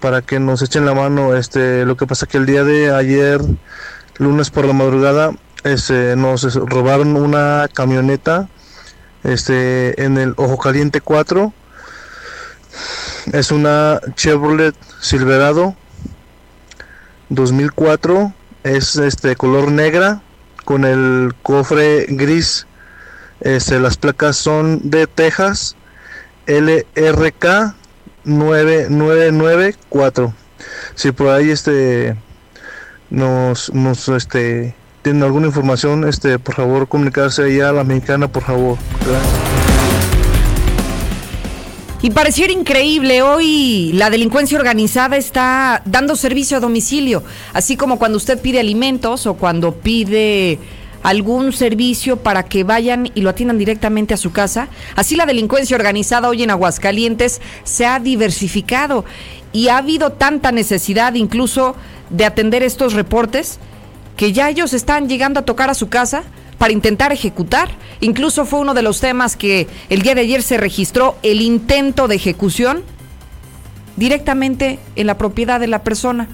para 0.00 0.22
que 0.22 0.38
nos 0.38 0.62
echen 0.62 0.86
la 0.86 0.94
mano, 0.94 1.34
este, 1.34 1.84
lo 1.84 1.96
que 1.96 2.06
pasa 2.06 2.26
que 2.26 2.38
el 2.38 2.46
día 2.46 2.62
de 2.62 2.94
ayer, 2.94 3.40
lunes 4.18 4.50
por 4.50 4.66
la 4.66 4.72
madrugada, 4.72 5.32
este, 5.64 6.14
nos 6.14 6.54
robaron 6.54 7.16
una 7.16 7.68
camioneta, 7.74 8.48
este, 9.24 10.00
en 10.00 10.16
el 10.16 10.34
Ojo 10.36 10.58
Caliente 10.58 11.00
4, 11.00 11.52
es 13.32 13.50
una 13.50 14.00
Chevrolet 14.14 14.76
Silverado 15.00 15.74
2004 17.28 18.32
es 18.62 18.96
este 18.96 19.36
color 19.36 19.70
negra 19.70 20.22
con 20.64 20.84
el 20.84 21.34
cofre 21.42 22.06
gris. 22.08 22.66
Este, 23.40 23.78
las 23.80 23.96
placas 23.96 24.36
son 24.36 24.90
de 24.90 25.06
Texas 25.06 25.76
LRK 26.46 27.74
9994. 28.24 30.34
Si 30.94 31.12
por 31.12 31.28
ahí 31.28 31.50
este 31.50 32.16
nos 33.10 33.72
nos 33.72 34.08
este 34.08 34.74
tienen 35.02 35.22
alguna 35.22 35.46
información, 35.46 36.08
este 36.08 36.38
por 36.38 36.56
favor 36.56 36.88
comunicarse 36.88 37.44
allá 37.44 37.70
a 37.70 37.72
la 37.72 37.84
mexicana, 37.84 38.28
por 38.28 38.42
favor. 38.42 38.76
Y 42.06 42.10
pareciera 42.10 42.52
increíble, 42.52 43.20
hoy 43.22 43.90
la 43.94 44.10
delincuencia 44.10 44.56
organizada 44.56 45.16
está 45.16 45.82
dando 45.86 46.14
servicio 46.14 46.56
a 46.56 46.60
domicilio, 46.60 47.24
así 47.52 47.76
como 47.76 47.98
cuando 47.98 48.16
usted 48.16 48.40
pide 48.40 48.60
alimentos 48.60 49.26
o 49.26 49.34
cuando 49.34 49.74
pide 49.74 50.60
algún 51.02 51.52
servicio 51.52 52.18
para 52.18 52.44
que 52.44 52.62
vayan 52.62 53.10
y 53.12 53.22
lo 53.22 53.30
atiendan 53.30 53.58
directamente 53.58 54.14
a 54.14 54.18
su 54.18 54.30
casa. 54.30 54.68
Así 54.94 55.16
la 55.16 55.26
delincuencia 55.26 55.76
organizada 55.76 56.28
hoy 56.28 56.44
en 56.44 56.52
Aguascalientes 56.52 57.40
se 57.64 57.86
ha 57.86 57.98
diversificado 57.98 59.04
y 59.52 59.66
ha 59.66 59.78
habido 59.78 60.12
tanta 60.12 60.52
necesidad 60.52 61.14
incluso 61.14 61.74
de 62.10 62.24
atender 62.24 62.62
estos 62.62 62.92
reportes 62.92 63.58
que 64.16 64.32
ya 64.32 64.48
ellos 64.48 64.74
están 64.74 65.08
llegando 65.08 65.40
a 65.40 65.44
tocar 65.44 65.70
a 65.70 65.74
su 65.74 65.88
casa 65.88 66.22
para 66.58 66.72
intentar 66.72 67.12
ejecutar. 67.12 67.68
Incluso 68.00 68.44
fue 68.44 68.60
uno 68.60 68.74
de 68.74 68.82
los 68.82 69.00
temas 69.00 69.36
que 69.36 69.66
el 69.88 70.02
día 70.02 70.14
de 70.14 70.22
ayer 70.22 70.42
se 70.42 70.56
registró 70.56 71.16
el 71.22 71.40
intento 71.40 72.08
de 72.08 72.16
ejecución 72.16 72.82
directamente 73.96 74.78
en 74.94 75.06
la 75.06 75.16
propiedad 75.16 75.58
de 75.58 75.66
la 75.66 75.82
persona, 75.82 76.28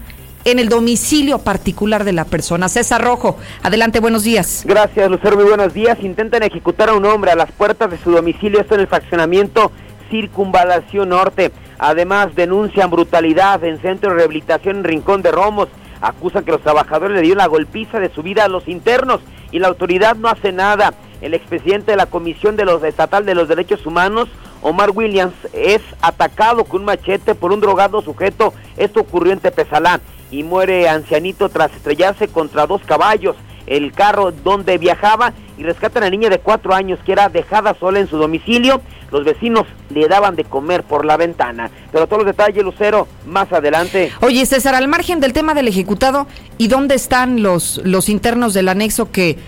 en 0.44 0.59
el 0.59 0.69
domicilio 0.69 1.39
particular 1.39 2.05
de 2.05 2.12
la 2.12 2.24
persona. 2.24 2.69
César 2.69 3.03
Rojo, 3.03 3.36
adelante, 3.62 4.01
buenos 4.01 4.24
días. 4.24 4.65
Gracias, 4.66 5.09
Lucero, 5.09 5.36
muy 5.36 5.44
buenos 5.44 5.73
días. 5.73 5.99
Intentan 6.03 6.43
ejecutar 6.43 6.89
a 6.89 6.94
un 6.94 7.07
hombre 7.07 7.31
a 7.31 7.36
las 7.36 7.53
puertas 7.53 7.90
de 7.90 7.99
su 7.99 8.11
domicilio, 8.11 8.61
esto 8.61 8.74
en 8.74 8.81
el 8.81 8.89
fraccionamiento 8.89 9.70
Circunvalación 10.11 11.09
Norte. 11.09 11.53
Además, 11.78 12.35
denuncian 12.35 12.90
brutalidad 12.90 13.62
en 13.65 13.81
Centro 13.81 14.11
de 14.11 14.16
Rehabilitación 14.16 14.78
en 14.78 14.85
Rincón 14.85 15.23
de 15.23 15.31
Romos. 15.31 15.69
Acusan 16.03 16.45
que 16.45 16.51
los 16.51 16.61
trabajadores 16.61 17.16
le 17.16 17.23
dieron 17.23 17.39
la 17.39 17.47
golpiza 17.47 18.01
de 18.01 18.12
su 18.12 18.23
vida 18.23 18.45
a 18.45 18.49
los 18.49 18.69
internos 18.69 19.20
y 19.53 19.61
la 19.61 19.69
autoridad 19.69 20.16
no 20.16 20.29
hace 20.29 20.53
nada. 20.53 20.95
El 21.20 21.33
expresidente 21.33 21.93
de 21.93 21.97
la 21.97 22.07
Comisión 22.07 22.57
de 22.57 22.65
los 22.65 22.83
Estatal 22.83 23.24
de 23.24 23.37
los 23.37 23.49
Derechos 23.49 23.87
Humanos, 23.87 24.29
Omar 24.61 24.91
Williams, 24.91 25.35
es 25.53 25.81
atacado 26.01 26.65
con 26.65 26.81
un 26.81 26.87
machete 26.87 27.37
por 27.37 27.53
un 27.53 27.61
drogado 27.61 28.03
sujeto. 28.03 28.53
Esto 28.77 29.01
ocurrió 29.01 29.33
en 29.33 29.39
Tepezalá 29.39 30.01
y 30.33 30.43
muere 30.43 30.89
ancianito 30.89 31.49
tras 31.49 31.73
estrellarse 31.73 32.27
contra 32.27 32.66
dos 32.66 32.83
caballos. 32.83 33.37
El 33.73 33.93
carro 33.93 34.32
donde 34.32 34.77
viajaba 34.77 35.32
y 35.57 35.62
rescatan 35.62 36.03
a 36.03 36.07
la 36.07 36.11
niña 36.11 36.28
de 36.28 36.40
cuatro 36.40 36.74
años 36.74 36.99
que 37.07 37.12
era 37.12 37.31
dejada 37.31 37.74
sola 37.81 38.01
en 38.01 38.07
su 38.07 38.19
domicilio. 38.19 38.82
Los 39.11 39.24
vecinos 39.24 39.66
le 39.90 40.09
daban 40.09 40.36
de 40.36 40.44
comer 40.44 40.82
por 40.82 41.07
la 41.07 41.16
ventana. 41.16 41.70
Pero 41.90 42.07
todos 42.07 42.24
los 42.24 42.27
detalles, 42.27 42.62
Lucero, 42.62 43.09
más 43.27 43.51
adelante. 43.53 44.12
Oye, 44.20 44.44
César, 44.44 44.74
al 44.74 44.89
margen 44.89 45.20
del 45.20 45.32
tema 45.32 45.55
del 45.55 45.69
ejecutado, 45.69 46.27
¿y 46.59 46.69
dónde 46.69 46.94
están 46.94 47.43
los, 47.43 47.81
los 47.85 48.09
internos 48.11 48.53
del 48.53 48.69
anexo 48.69 49.11
que 49.11 49.39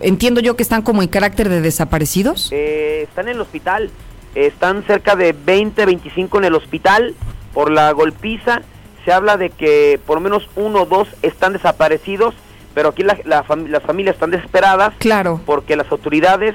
entiendo 0.00 0.40
yo 0.40 0.56
que 0.56 0.62
están 0.62 0.82
como 0.82 1.02
en 1.02 1.08
carácter 1.08 1.48
de 1.48 1.60
desaparecidos? 1.60 2.50
Eh, 2.52 3.02
están 3.08 3.28
en 3.28 3.36
el 3.36 3.40
hospital. 3.40 3.90
Están 4.34 4.84
cerca 4.84 5.14
de 5.14 5.32
20, 5.32 5.86
25 5.86 6.38
en 6.38 6.44
el 6.44 6.54
hospital 6.54 7.14
por 7.52 7.70
la 7.70 7.92
golpiza. 7.92 8.62
Se 9.04 9.12
habla 9.12 9.36
de 9.36 9.50
que 9.50 10.00
por 10.06 10.16
lo 10.16 10.20
menos 10.22 10.48
uno 10.56 10.82
o 10.82 10.86
dos 10.86 11.08
están 11.22 11.52
desaparecidos, 11.52 12.34
pero 12.74 12.90
aquí 12.90 13.02
la, 13.02 13.18
la 13.24 13.44
fam- 13.44 13.68
las 13.68 13.82
familias 13.82 14.14
están 14.14 14.30
desesperadas. 14.30 14.94
Claro. 14.98 15.40
Porque 15.46 15.76
las 15.76 15.90
autoridades 15.90 16.54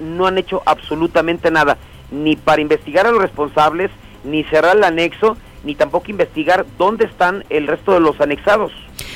no 0.00 0.26
han 0.26 0.38
hecho 0.38 0.62
absolutamente 0.66 1.50
nada, 1.50 1.78
ni 2.10 2.36
para 2.36 2.60
investigar 2.60 3.06
a 3.06 3.10
los 3.10 3.20
responsables, 3.22 3.90
ni 4.24 4.44
cerrar 4.44 4.76
el 4.76 4.84
anexo, 4.84 5.36
ni 5.64 5.74
tampoco 5.74 6.10
investigar 6.10 6.66
dónde 6.78 7.06
están 7.06 7.44
el 7.50 7.66
resto 7.66 7.92
de 7.92 8.00
los 8.00 8.20
anexados. 8.20 8.72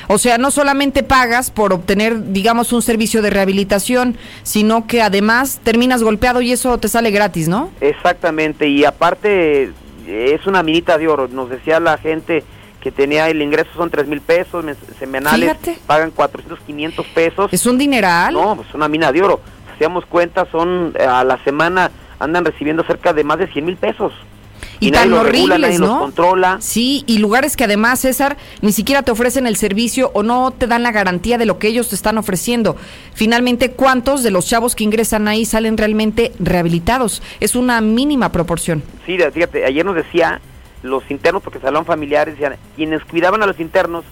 O 0.08 0.18
sea, 0.18 0.38
no 0.38 0.50
solamente 0.50 1.04
pagas 1.04 1.52
por 1.52 1.72
obtener, 1.72 2.32
digamos, 2.32 2.72
un 2.72 2.82
servicio 2.82 3.22
de 3.22 3.30
rehabilitación, 3.30 4.16
sino 4.42 4.88
que 4.88 5.02
además 5.02 5.60
terminas 5.62 6.02
golpeado 6.02 6.40
y 6.40 6.50
eso 6.50 6.78
te 6.78 6.88
sale 6.88 7.12
gratis, 7.12 7.46
¿no? 7.46 7.70
Exactamente, 7.80 8.66
y 8.66 8.84
aparte 8.84 9.70
es 10.08 10.46
una 10.46 10.64
minita 10.64 10.98
de 10.98 11.06
oro. 11.06 11.28
Nos 11.28 11.50
decía 11.50 11.78
la 11.78 11.96
gente 11.98 12.42
que 12.80 12.90
tenía 12.90 13.28
el 13.28 13.40
ingreso 13.42 13.70
son 13.76 13.90
tres 13.90 14.06
mil 14.06 14.20
pesos 14.20 14.64
semanales, 14.98 15.56
Fíjate. 15.58 15.78
pagan 15.86 16.10
400, 16.10 16.60
500 16.60 17.06
pesos. 17.06 17.52
Es 17.52 17.66
un 17.66 17.78
dineral. 17.78 18.34
No, 18.34 18.56
pues 18.56 18.72
una 18.74 18.88
mina 18.88 19.12
de 19.12 19.22
oro. 19.22 19.40
Si 19.66 19.74
hacíamos 19.74 20.06
cuenta, 20.06 20.46
son 20.50 20.94
eh, 20.98 21.04
a 21.04 21.22
la 21.24 21.42
semana 21.44 21.90
andan 22.18 22.44
recibiendo 22.44 22.84
cerca 22.84 23.12
de 23.12 23.24
más 23.24 23.38
de 23.38 23.48
100 23.48 23.64
mil 23.64 23.76
pesos. 23.76 24.12
Y, 24.78 24.90
nadie 24.90 25.02
tan 25.02 25.10
los 25.10 25.22
regula, 25.24 25.54
horribles, 25.56 25.60
nadie 25.60 25.78
¿no? 25.78 25.86
los 25.86 26.02
controla. 26.04 26.56
Sí, 26.60 27.04
y 27.06 27.18
lugares 27.18 27.56
que 27.56 27.64
además, 27.64 28.00
César, 28.00 28.38
ni 28.62 28.72
siquiera 28.72 29.02
te 29.02 29.10
ofrecen 29.10 29.46
el 29.46 29.56
servicio 29.56 30.10
o 30.14 30.22
no 30.22 30.52
te 30.52 30.66
dan 30.66 30.82
la 30.82 30.90
garantía 30.90 31.36
de 31.36 31.44
lo 31.44 31.58
que 31.58 31.68
ellos 31.68 31.90
te 31.90 31.94
están 31.94 32.16
ofreciendo. 32.16 32.76
Finalmente, 33.12 33.72
¿cuántos 33.72 34.22
de 34.22 34.30
los 34.30 34.46
chavos 34.46 34.74
que 34.74 34.84
ingresan 34.84 35.28
ahí 35.28 35.44
salen 35.44 35.76
realmente 35.76 36.32
rehabilitados? 36.38 37.22
Es 37.40 37.56
una 37.56 37.80
mínima 37.82 38.32
proporción. 38.32 38.82
Sí, 39.04 39.18
fíjate, 39.32 39.66
ayer 39.66 39.84
nos 39.84 39.96
decía 39.96 40.40
los 40.82 41.08
internos, 41.10 41.42
porque 41.42 41.58
salón 41.60 41.84
familiares, 41.84 42.34
decían, 42.34 42.56
quienes 42.76 43.04
cuidaban 43.04 43.42
a 43.42 43.46
los 43.46 43.60
internos 43.60 44.04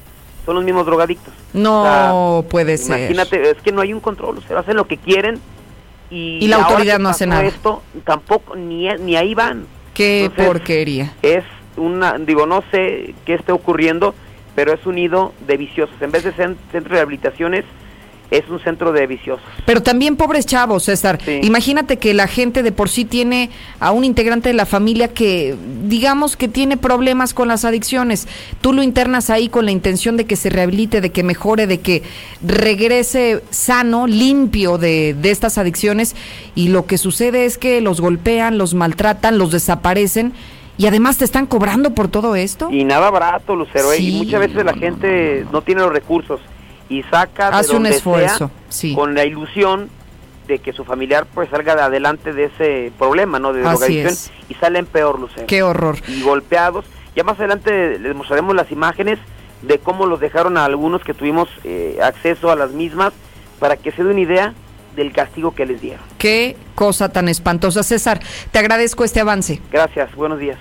son 0.45 0.55
los 0.57 0.65
mismos 0.65 0.87
drogadictos. 0.87 1.33
No 1.53 2.45
puede 2.51 2.79
ser. 2.79 2.99
Imagínate, 2.99 3.51
es 3.51 3.57
que 3.63 3.73
no 3.73 3.81
hay 3.81 3.93
un 3.93 4.01
control, 4.01 4.39
o 4.39 4.41
sea, 4.43 4.59
hacen 4.61 4.77
lo 4.77 4.87
que 4.87 4.97
quieren 4.97 5.41
y, 6.11 6.39
Y 6.43 6.49
la 6.49 6.57
autoridad 6.57 6.99
no 6.99 7.09
hace 7.11 7.27
nada. 7.27 7.45
Esto 7.45 7.83
tampoco 8.05 8.57
ni 8.57 8.89
ni 9.01 9.17
ahí 9.17 9.35
van. 9.35 9.67
Qué 9.95 10.25
Entonces, 10.25 10.47
porquería. 10.47 11.13
Es 11.23 11.45
una, 11.77 12.19
digo, 12.19 12.47
no 12.47 12.63
sé 12.71 13.15
qué 13.27 13.35
esté 13.35 13.53
ocurriendo, 13.53 14.15
pero 14.55 14.73
es 14.73 14.85
un 14.87 14.95
nido 14.95 15.33
de 15.47 15.57
viciosos. 15.57 15.95
En 16.01 16.11
vez 16.11 16.25
de 16.25 16.33
cen- 16.35 16.57
centro 16.73 16.91
de 16.95 17.01
rehabilitaciones, 17.01 17.65
es 18.31 18.49
un 18.49 18.61
centro 18.61 18.93
de 18.93 19.07
viciosos. 19.07 19.45
Pero 19.65 19.83
también 19.83 20.17
pobres 20.17 20.45
chavos, 20.45 20.85
César. 20.85 21.19
Imagínate 21.43 21.97
que 21.97 22.13
la 22.15 22.27
gente 22.27 22.63
de 22.63 22.73
por 22.73 22.89
sí 22.89 23.05
tiene 23.05 23.51
a 23.81 23.91
un 23.91 24.05
integrante 24.05 24.51
de 24.51 24.55
la 24.55 24.67
familia 24.67 25.09
que, 25.09 25.57
digamos 25.85 26.37
que 26.37 26.49
tiene 26.49 26.77
problemas 26.77 27.33
con 27.33 27.49
las 27.49 27.65
adicciones. 27.65 28.29
Tú 28.61 28.73
lo 28.73 28.83
internas 28.83 29.31
ahí 29.31 29.49
con 29.49 29.65
la 29.65 29.71
intención 29.71 30.17
de 30.17 30.27
que 30.27 30.37
se 30.37 30.51
rehabilite, 30.51 31.01
de 31.01 31.11
que 31.11 31.23
mejore, 31.23 31.67
de 31.67 31.81
que 31.81 32.03
regrese 32.47 33.43
sano, 33.51 34.07
limpio 34.07 34.79
de, 34.79 35.15
de 35.15 35.31
estas 35.31 35.57
adicciones. 35.57 36.15
Y 36.55 36.69
lo 36.69 36.87
que 36.87 36.99
sucede 36.99 37.47
es 37.47 37.57
que 37.57 37.81
los 37.81 38.01
golpean, 38.01 38.59
los 38.59 38.75
maltratan, 38.75 39.39
los 39.39 39.53
desaparecen. 39.53 40.35
Y 40.77 40.87
además 40.87 41.19
te 41.19 41.25
están 41.25 41.47
cobrando 41.47 41.93
por 41.95 42.09
todo 42.09 42.37
esto. 42.37 42.69
Y 42.71 42.85
nada 42.85 43.11
barato, 43.11 43.57
Lucero. 43.57 43.93
¿eh? 43.93 43.97
Sí. 43.97 44.15
Y 44.15 44.19
muchas 44.19 44.41
veces 44.41 44.65
la 44.65 44.75
gente 44.75 45.45
no 45.51 45.63
tiene 45.63 45.81
los 45.81 45.93
recursos 45.93 46.41
y 46.89 47.03
saca 47.05 47.51
de 47.51 47.57
Hace 47.57 47.71
un 47.71 47.83
donde 47.83 47.91
esfuerzo, 47.91 48.39
sea 48.39 48.51
sí. 48.69 48.95
con 48.95 49.15
la 49.15 49.25
ilusión 49.25 49.91
de 50.47 50.59
que 50.59 50.73
su 50.73 50.85
familiar 50.85 51.27
pues 51.33 51.51
salga 51.51 51.77
de 51.77 51.83
adelante 51.83 52.33
de 52.33 52.45
ese 52.45 52.93
problema, 52.99 53.39
¿no? 53.39 53.53
De 53.53 53.61
drogadicción 53.61 54.15
y 54.49 54.55
salen 54.55 54.87
peor, 54.87 55.21
Lucero. 55.21 55.47
Qué 55.47 55.63
horror. 55.63 55.99
Y 56.09 56.23
golpeados. 56.23 56.87
Ya 57.15 57.23
más 57.25 57.39
adelante 57.39 57.99
les 57.99 58.15
mostraremos 58.15 58.57
las 58.57 58.71
imágenes 58.73 59.19
de 59.63 59.79
cómo 59.79 60.07
los 60.07 60.21
dejaron 60.21 60.57
a 60.57 60.65
algunos 60.65 61.03
que 61.03 61.15
tuvimos 61.15 61.49
eh, 61.65 61.99
acceso 62.03 62.51
a 62.51 62.57
las 62.57 62.71
mismas 62.71 63.13
para 63.59 63.77
que 63.77 63.93
se 63.93 64.03
dé 64.05 64.11
una 64.11 64.21
idea 64.21 64.55
del 64.97 65.13
castigo 65.13 65.55
que 65.55 65.67
les 65.67 65.81
dieron. 65.81 66.01
Qué 66.17 66.57
cosa 66.75 67.09
tan 67.09 67.29
espantosa, 67.29 67.83
César. 67.83 68.21
Te 68.51 68.59
agradezco 68.59 69.05
este 69.05 69.21
avance. 69.21 69.61
Gracias, 69.71 70.15
buenos 70.15 70.39
días. 70.39 70.59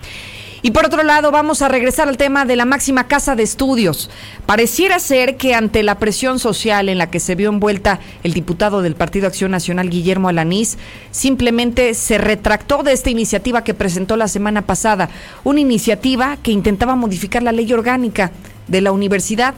Y 0.61 0.71
por 0.71 0.85
otro 0.85 1.03
lado, 1.03 1.31
vamos 1.31 1.61
a 1.61 1.67
regresar 1.67 2.07
al 2.07 2.17
tema 2.17 2.45
de 2.45 2.55
la 2.55 2.65
máxima 2.65 3.07
casa 3.07 3.35
de 3.35 3.43
estudios. 3.43 4.09
Pareciera 4.45 4.99
ser 4.99 5.37
que 5.37 5.53
ante 5.53 5.83
la 5.83 5.99
presión 5.99 6.39
social 6.39 6.89
en 6.89 6.97
la 6.97 7.09
que 7.09 7.19
se 7.19 7.35
vio 7.35 7.49
envuelta 7.49 7.99
el 8.23 8.33
diputado 8.33 8.81
del 8.81 8.95
Partido 8.95 9.27
Acción 9.27 9.51
Nacional, 9.51 9.89
Guillermo 9.89 10.29
Alanís, 10.29 10.77
simplemente 11.11 11.93
se 11.93 12.17
retractó 12.17 12.83
de 12.83 12.93
esta 12.93 13.09
iniciativa 13.09 13.63
que 13.63 13.73
presentó 13.73 14.17
la 14.17 14.27
semana 14.27 14.63
pasada, 14.63 15.09
una 15.43 15.59
iniciativa 15.59 16.37
que 16.41 16.51
intentaba 16.51 16.95
modificar 16.95 17.43
la 17.43 17.51
ley 17.51 17.71
orgánica 17.71 18.31
de 18.67 18.81
la 18.81 18.91
universidad 18.91 19.53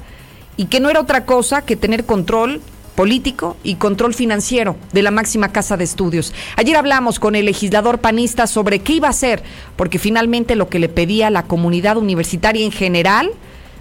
y 0.58 0.66
que 0.66 0.80
no 0.80 0.90
era 0.90 1.00
otra 1.00 1.26
cosa 1.26 1.62
que 1.62 1.78
tener 1.78 2.06
control 2.06 2.62
político 3.00 3.56
y 3.64 3.76
control 3.76 4.14
financiero 4.14 4.76
de 4.92 5.02
la 5.02 5.10
máxima 5.10 5.54
casa 5.54 5.78
de 5.78 5.86
estudios. 5.86 6.34
Ayer 6.58 6.76
hablamos 6.76 7.18
con 7.18 7.34
el 7.34 7.46
legislador 7.46 8.00
panista 8.00 8.46
sobre 8.46 8.80
qué 8.80 8.92
iba 8.92 9.08
a 9.08 9.12
hacer, 9.12 9.42
porque 9.78 10.00
finalmente 10.00 10.58
lo 10.58 10.68
que 10.68 10.80
le 10.80 10.90
pedía 10.90 11.30
la 11.30 11.44
comunidad 11.44 11.96
universitaria 11.96 12.66
en 12.66 12.74
general 12.74 13.32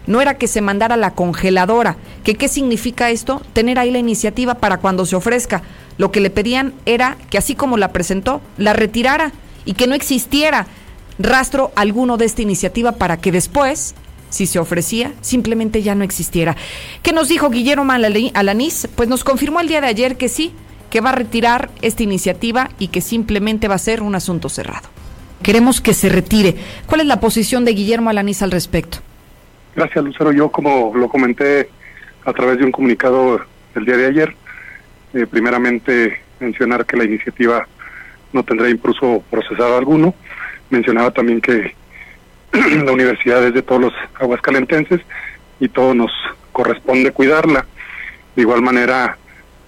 no 0.06 0.20
era 0.20 0.38
que 0.38 0.46
se 0.46 0.60
mandara 0.60 0.96
la 0.96 1.14
congeladora, 1.14 1.96
que 2.22 2.36
qué 2.36 2.46
significa 2.46 3.10
esto, 3.10 3.42
tener 3.54 3.80
ahí 3.80 3.90
la 3.90 3.98
iniciativa 3.98 4.54
para 4.54 4.78
cuando 4.78 5.04
se 5.04 5.16
ofrezca. 5.16 5.62
Lo 5.96 6.12
que 6.12 6.20
le 6.20 6.30
pedían 6.30 6.72
era 6.86 7.16
que 7.28 7.38
así 7.38 7.56
como 7.56 7.76
la 7.76 7.92
presentó, 7.92 8.40
la 8.56 8.72
retirara 8.72 9.32
y 9.64 9.72
que 9.72 9.88
no 9.88 9.96
existiera 9.96 10.68
rastro 11.18 11.72
alguno 11.74 12.18
de 12.18 12.26
esta 12.26 12.42
iniciativa 12.42 12.92
para 12.92 13.16
que 13.16 13.32
después 13.32 13.96
si 14.30 14.46
se 14.46 14.58
ofrecía, 14.58 15.12
simplemente 15.20 15.82
ya 15.82 15.94
no 15.94 16.04
existiera. 16.04 16.56
¿Qué 17.02 17.12
nos 17.12 17.28
dijo 17.28 17.50
Guillermo 17.50 17.92
Alanís? 17.92 18.88
Pues 18.94 19.08
nos 19.08 19.24
confirmó 19.24 19.60
el 19.60 19.68
día 19.68 19.80
de 19.80 19.88
ayer 19.88 20.16
que 20.16 20.28
sí, 20.28 20.52
que 20.90 21.00
va 21.00 21.10
a 21.10 21.14
retirar 21.14 21.70
esta 21.82 22.02
iniciativa 22.02 22.70
y 22.78 22.88
que 22.88 23.00
simplemente 23.00 23.68
va 23.68 23.74
a 23.74 23.78
ser 23.78 24.02
un 24.02 24.14
asunto 24.14 24.48
cerrado. 24.48 24.88
Queremos 25.42 25.80
que 25.80 25.94
se 25.94 26.08
retire. 26.08 26.56
¿Cuál 26.86 27.02
es 27.02 27.06
la 27.06 27.20
posición 27.20 27.64
de 27.64 27.72
Guillermo 27.72 28.10
Alanís 28.10 28.42
al 28.42 28.50
respecto? 28.50 28.98
Gracias, 29.76 30.04
Lucero. 30.04 30.32
Yo, 30.32 30.50
como 30.50 30.92
lo 30.94 31.08
comenté 31.08 31.68
a 32.24 32.32
través 32.32 32.58
de 32.58 32.64
un 32.64 32.72
comunicado 32.72 33.40
el 33.74 33.84
día 33.84 33.96
de 33.96 34.06
ayer, 34.06 34.34
eh, 35.14 35.26
primeramente 35.26 36.20
mencionar 36.40 36.84
que 36.84 36.96
la 36.96 37.04
iniciativa 37.04 37.66
no 38.32 38.42
tendrá 38.42 38.68
impulso 38.68 39.22
procesado 39.30 39.76
alguno. 39.76 40.14
Mencionaba 40.70 41.10
también 41.12 41.40
que 41.40 41.74
la 42.84 42.92
universidad 42.92 43.44
es 43.44 43.54
de 43.54 43.62
todos 43.62 43.80
los 43.80 43.92
aguascalentenses 44.18 45.00
y 45.60 45.68
todo 45.68 45.94
nos 45.94 46.10
corresponde 46.52 47.12
cuidarla. 47.12 47.66
De 48.36 48.42
igual 48.42 48.62
manera, 48.62 49.16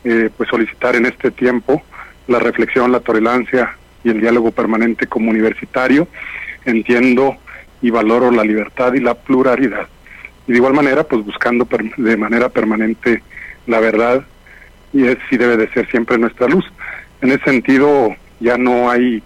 eh, 0.05 0.31
pues 0.37 0.49
solicitar 0.49 0.97
en 0.97 1.07
este 1.07 1.31
tiempo 1.31 1.83
la 2.29 2.39
reflexión, 2.39 2.93
la 2.93 3.01
tolerancia 3.01 3.77
y 4.05 4.11
el 4.11 4.21
diálogo 4.21 4.51
permanente 4.51 5.07
como 5.07 5.31
universitario. 5.31 6.09
Entiendo 6.65 7.37
y 7.83 7.91
valoro 7.91 8.31
la 8.31 8.45
libertad 8.45 8.93
y 8.95 9.01
la 9.01 9.15
pluralidad. 9.15 9.89
Y 10.47 10.53
de 10.53 10.59
igual 10.59 10.75
manera, 10.75 11.05
pues 11.05 11.25
buscando 11.25 11.67
de 11.97 12.17
manera 12.17 12.49
permanente 12.49 13.23
la 13.67 13.81
verdad 13.81 14.25
y 14.93 15.07
es 15.07 15.19
si 15.29 15.37
debe 15.37 15.57
de 15.57 15.69
ser 15.71 15.89
siempre 15.91 16.19
nuestra 16.19 16.49
luz. 16.49 16.65
En 17.21 17.31
ese 17.31 17.45
sentido, 17.45 18.15
ya 18.41 18.57
no 18.57 18.91
hay 18.91 19.23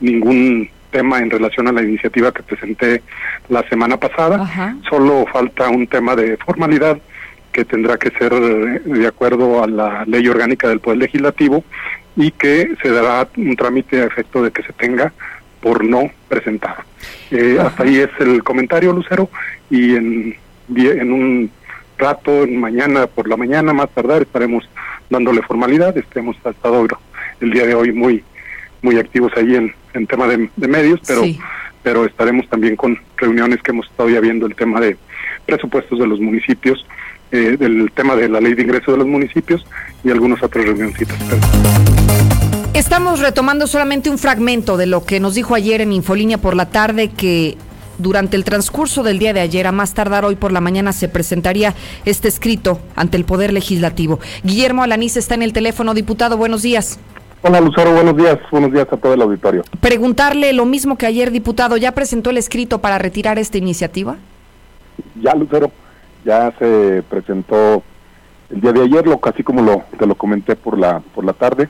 ningún 0.00 0.68
tema 0.92 1.18
en 1.18 1.30
relación 1.30 1.66
a 1.66 1.72
la 1.72 1.82
iniciativa 1.82 2.30
que 2.30 2.44
presenté 2.44 3.02
la 3.48 3.66
semana 3.68 3.96
pasada. 3.96 4.76
Solo 4.88 5.26
falta 5.32 5.68
un 5.68 5.88
tema 5.88 6.14
de 6.14 6.36
formalidad 6.36 6.98
que 7.50 7.64
tendrá 7.64 7.98
que 7.98 8.10
ser 8.10 8.32
eh, 8.32 8.80
de 8.84 9.06
acuerdo 9.06 9.62
a 9.62 9.66
la 9.66 10.04
ley 10.06 10.26
orgánica 10.28 10.68
del 10.68 10.80
Poder 10.80 10.98
Legislativo 10.98 11.64
y 12.16 12.30
que 12.30 12.74
se 12.80 12.90
dará 12.90 13.28
un 13.36 13.56
trámite 13.56 14.00
a 14.00 14.06
efecto 14.06 14.42
de 14.42 14.50
que 14.50 14.62
se 14.62 14.72
tenga 14.72 15.12
por 15.60 15.84
no 15.84 16.10
presentar. 16.28 16.76
Eh, 17.30 17.58
hasta 17.60 17.82
ahí 17.82 17.98
es 17.98 18.10
el 18.20 18.42
comentario, 18.42 18.92
Lucero, 18.92 19.28
y 19.70 19.94
en, 19.96 20.36
en 20.74 21.12
un 21.12 21.50
rato, 21.98 22.44
en 22.44 22.58
mañana 22.58 23.06
por 23.06 23.28
la 23.28 23.36
mañana, 23.36 23.72
más 23.72 23.90
tardar, 23.90 24.22
estaremos 24.22 24.68
dándole 25.08 25.42
formalidad. 25.42 25.96
Este, 25.96 26.20
hemos 26.20 26.36
estado 26.36 26.86
el 27.40 27.50
día 27.50 27.66
de 27.66 27.74
hoy 27.74 27.92
muy 27.92 28.24
muy 28.82 28.98
activos 28.98 29.32
ahí 29.36 29.54
en, 29.54 29.74
en 29.94 30.06
tema 30.06 30.26
de, 30.26 30.50
de 30.56 30.68
medios, 30.68 31.00
pero 31.06 31.22
pero 31.82 32.04
estaremos 32.04 32.48
también 32.48 32.76
con 32.76 32.98
reuniones 33.16 33.60
que 33.62 33.72
hemos 33.72 33.86
estado 33.86 34.08
ya 34.08 34.20
viendo 34.20 34.46
el 34.46 34.54
tema 34.54 34.80
de 34.80 34.96
presupuestos 35.46 35.98
de 35.98 36.06
los 36.06 36.20
municipios, 36.20 36.86
eh, 37.32 37.56
del 37.58 37.90
tema 37.94 38.14
de 38.14 38.28
la 38.28 38.40
ley 38.40 38.54
de 38.54 38.62
ingreso 38.62 38.92
de 38.92 38.98
los 38.98 39.06
municipios 39.06 39.64
y 40.04 40.10
algunas 40.10 40.42
otras 40.42 40.64
reunioncitas. 40.64 41.16
Estamos 42.72 43.20
retomando 43.20 43.66
solamente 43.66 44.10
un 44.10 44.18
fragmento 44.18 44.76
de 44.76 44.86
lo 44.86 45.04
que 45.04 45.20
nos 45.20 45.34
dijo 45.34 45.54
ayer 45.54 45.80
en 45.80 45.92
Infolínea 45.92 46.38
por 46.38 46.54
la 46.54 46.70
tarde 46.70 47.10
que 47.10 47.56
durante 47.98 48.36
el 48.36 48.44
transcurso 48.44 49.02
del 49.02 49.18
día 49.18 49.32
de 49.32 49.40
ayer, 49.40 49.66
a 49.66 49.72
más 49.72 49.92
tardar 49.92 50.24
hoy 50.24 50.36
por 50.36 50.52
la 50.52 50.60
mañana, 50.60 50.92
se 50.92 51.08
presentaría 51.08 51.74
este 52.06 52.28
escrito 52.28 52.80
ante 52.96 53.18
el 53.18 53.24
Poder 53.24 53.52
Legislativo. 53.52 54.18
Guillermo 54.42 54.82
Alanís 54.82 55.16
está 55.16 55.34
en 55.34 55.42
el 55.42 55.52
teléfono. 55.52 55.92
Diputado, 55.92 56.36
buenos 56.36 56.62
días. 56.62 56.98
Hola 57.44 57.60
Lucero, 57.60 57.92
buenos 57.92 58.16
días, 58.16 58.38
buenos 58.52 58.72
días 58.72 58.86
a 58.92 58.96
todo 58.96 59.14
el 59.14 59.22
auditorio. 59.22 59.62
Preguntarle 59.80 60.52
lo 60.52 60.64
mismo 60.64 60.96
que 60.96 61.06
ayer, 61.06 61.30
diputado, 61.32 61.76
¿ya 61.76 61.92
presentó 61.92 62.30
el 62.30 62.38
escrito 62.38 62.78
para 62.80 62.98
retirar 62.98 63.38
esta 63.38 63.58
iniciativa? 63.58 64.16
Ya 65.20 65.34
Lucero, 65.34 65.72
ya 66.24 66.52
se 66.58 67.02
presentó 67.10 67.82
el 68.50 68.60
día 68.60 68.72
de 68.72 68.82
ayer, 68.82 69.06
lo 69.06 69.18
casi 69.18 69.42
como 69.42 69.60
lo 69.62 69.82
te 69.98 70.06
lo 70.06 70.14
comenté 70.14 70.54
por 70.54 70.78
la 70.78 71.00
por 71.14 71.24
la 71.24 71.32
tarde. 71.32 71.68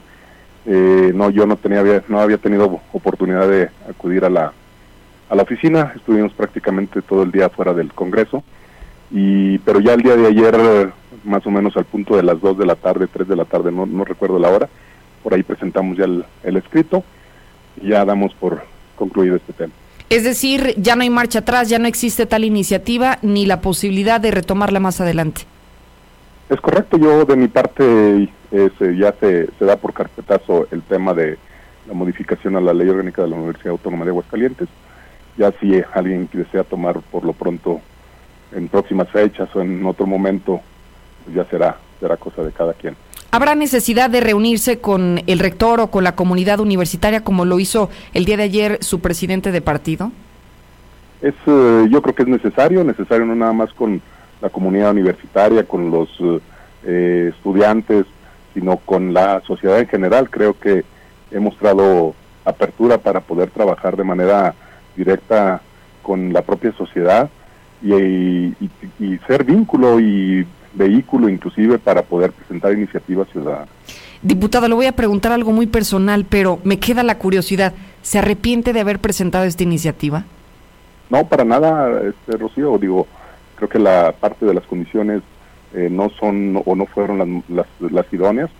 Eh, 0.66 1.10
no, 1.14 1.30
yo 1.30 1.46
no 1.46 1.56
tenía 1.56 1.80
había- 1.80 2.04
no 2.06 2.20
había 2.20 2.38
tenido 2.38 2.80
oportunidad 2.92 3.48
de 3.48 3.70
acudir 3.88 4.24
a 4.24 4.30
la 4.30 4.52
a 5.30 5.34
la 5.34 5.42
oficina, 5.42 5.92
estuvimos 5.96 6.32
prácticamente 6.34 7.00
todo 7.00 7.22
el 7.22 7.32
día 7.32 7.48
fuera 7.48 7.72
del 7.72 7.92
Congreso 7.94 8.44
y 9.10 9.56
pero 9.60 9.80
ya 9.80 9.94
el 9.94 10.02
día 10.02 10.16
de 10.16 10.26
ayer 10.26 10.92
más 11.24 11.46
o 11.46 11.50
menos 11.50 11.74
al 11.78 11.86
punto 11.86 12.14
de 12.16 12.22
las 12.22 12.38
2 12.42 12.58
de 12.58 12.66
la 12.66 12.74
tarde, 12.74 13.06
3 13.10 13.26
de 13.26 13.36
la 13.36 13.46
tarde, 13.46 13.72
no, 13.72 13.86
no 13.86 14.04
recuerdo 14.04 14.38
la 14.38 14.50
hora, 14.50 14.68
por 15.22 15.34
ahí 15.34 15.42
presentamos 15.42 15.96
ya 15.96 16.04
el, 16.04 16.24
el 16.42 16.56
escrito 16.56 17.04
y 17.80 17.88
ya 17.88 18.04
damos 18.04 18.34
por 18.34 18.62
concluido 18.96 19.36
este 19.36 19.52
tema. 19.52 19.72
Es 20.10 20.24
decir, 20.24 20.74
ya 20.76 20.94
no 20.94 21.02
hay 21.02 21.10
marcha 21.10 21.38
atrás, 21.38 21.68
ya 21.70 21.78
no 21.78 21.88
existe 21.88 22.26
tal 22.26 22.44
iniciativa 22.44 23.18
ni 23.22 23.46
la 23.46 23.60
posibilidad 23.60 24.20
de 24.20 24.30
retomarla 24.30 24.78
más 24.78 25.00
adelante. 25.00 25.42
Es 26.50 26.60
correcto, 26.60 26.98
yo 26.98 27.24
de 27.24 27.36
mi 27.36 27.48
parte 27.48 28.28
eh, 28.50 28.70
ya 28.98 29.14
se, 29.18 29.48
se 29.58 29.64
da 29.64 29.76
por 29.76 29.94
carpetazo 29.94 30.68
el 30.70 30.82
tema 30.82 31.14
de 31.14 31.38
la 31.88 31.94
modificación 31.94 32.56
a 32.56 32.60
la 32.60 32.74
ley 32.74 32.88
orgánica 32.88 33.22
de 33.22 33.28
la 33.28 33.36
Universidad 33.36 33.70
Autónoma 33.70 34.04
de 34.04 34.10
Aguascalientes 34.10 34.68
Ya 35.38 35.50
si 35.60 35.82
alguien 35.94 36.28
desea 36.32 36.62
tomar 36.64 37.00
por 37.10 37.24
lo 37.24 37.32
pronto 37.32 37.80
en 38.52 38.68
próximas 38.68 39.08
fechas 39.08 39.48
o 39.56 39.62
en 39.62 39.84
otro 39.86 40.06
momento, 40.06 40.60
pues 41.24 41.36
ya 41.36 41.44
será, 41.46 41.78
será 42.00 42.18
cosa 42.18 42.42
de 42.42 42.52
cada 42.52 42.74
quien. 42.74 42.94
¿Habrá 43.34 43.54
necesidad 43.54 44.10
de 44.10 44.20
reunirse 44.20 44.78
con 44.78 45.22
el 45.26 45.38
rector 45.38 45.80
o 45.80 45.86
con 45.86 46.04
la 46.04 46.14
comunidad 46.14 46.60
universitaria 46.60 47.24
como 47.24 47.46
lo 47.46 47.58
hizo 47.60 47.88
el 48.12 48.26
día 48.26 48.36
de 48.36 48.42
ayer 48.42 48.76
su 48.82 49.00
presidente 49.00 49.52
de 49.52 49.62
partido? 49.62 50.12
Es, 51.22 51.32
eh, 51.46 51.86
yo 51.90 52.02
creo 52.02 52.14
que 52.14 52.24
es 52.24 52.28
necesario, 52.28 52.84
necesario 52.84 53.24
no 53.24 53.34
nada 53.34 53.54
más 53.54 53.72
con 53.72 54.02
la 54.42 54.50
comunidad 54.50 54.90
universitaria, 54.90 55.64
con 55.64 55.90
los 55.90 56.10
eh, 56.84 57.32
estudiantes, 57.34 58.04
sino 58.52 58.76
con 58.76 59.14
la 59.14 59.40
sociedad 59.46 59.78
en 59.80 59.88
general. 59.88 60.28
Creo 60.28 60.60
que 60.60 60.84
he 61.30 61.40
mostrado 61.40 62.14
apertura 62.44 62.98
para 62.98 63.20
poder 63.20 63.48
trabajar 63.48 63.96
de 63.96 64.04
manera 64.04 64.54
directa 64.94 65.62
con 66.02 66.34
la 66.34 66.42
propia 66.42 66.72
sociedad 66.72 67.30
y, 67.82 68.54
y 69.00 69.18
ser 69.26 69.44
vínculo 69.44 70.00
y 70.00 70.46
vehículo 70.74 71.28
inclusive 71.28 71.78
para 71.78 72.02
poder 72.02 72.32
presentar 72.32 72.72
iniciativas 72.72 73.28
ciudadanas. 73.30 73.68
Diputado, 74.22 74.68
le 74.68 74.74
voy 74.74 74.86
a 74.86 74.92
preguntar 74.92 75.32
algo 75.32 75.50
muy 75.50 75.66
personal, 75.66 76.24
pero 76.28 76.60
me 76.62 76.78
queda 76.78 77.02
la 77.02 77.18
curiosidad. 77.18 77.74
¿Se 78.02 78.18
arrepiente 78.18 78.72
de 78.72 78.80
haber 78.80 79.00
presentado 79.00 79.44
esta 79.44 79.64
iniciativa? 79.64 80.24
No, 81.10 81.26
para 81.26 81.44
nada, 81.44 82.00
este, 82.02 82.36
Rocío. 82.36 82.78
Digo, 82.78 83.06
creo 83.56 83.68
que 83.68 83.78
la 83.78 84.12
parte 84.12 84.46
de 84.46 84.54
las 84.54 84.64
condiciones 84.64 85.22
eh, 85.74 85.88
no 85.90 86.10
son 86.10 86.62
o 86.64 86.76
no 86.76 86.86
fueron 86.86 87.42
las, 87.48 87.66
las, 87.80 88.12
idóneas. 88.12 88.50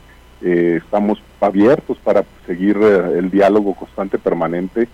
Eh, 0.40 0.80
estamos 0.82 1.22
abiertos 1.40 1.98
para 1.98 2.24
seguir 2.46 2.76
eh, 2.80 3.18
el 3.18 3.30
diálogo 3.30 3.74
constante, 3.74 4.18
permanente. 4.18 4.88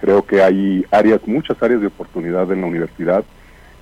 Creo 0.00 0.22
que 0.22 0.42
hay 0.42 0.84
áreas, 0.90 1.20
muchas 1.26 1.62
áreas 1.62 1.80
de 1.80 1.88
oportunidad 1.88 2.50
en 2.50 2.62
la 2.62 2.66
universidad. 2.66 3.24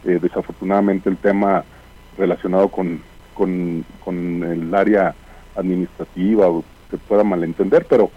desafortunadamente 0.05 1.09
el 1.09 1.17
tema 1.17 1.65
relacionado 2.17 2.69
con, 2.69 3.01
con, 3.35 3.85
con 4.05 4.43
el 4.45 4.75
área 4.75 5.15
administrativa 5.57 6.49
o 6.49 6.65
se 6.91 6.99
pueda 6.99 7.25
malentender, 7.25 7.87
pero 7.89 8.11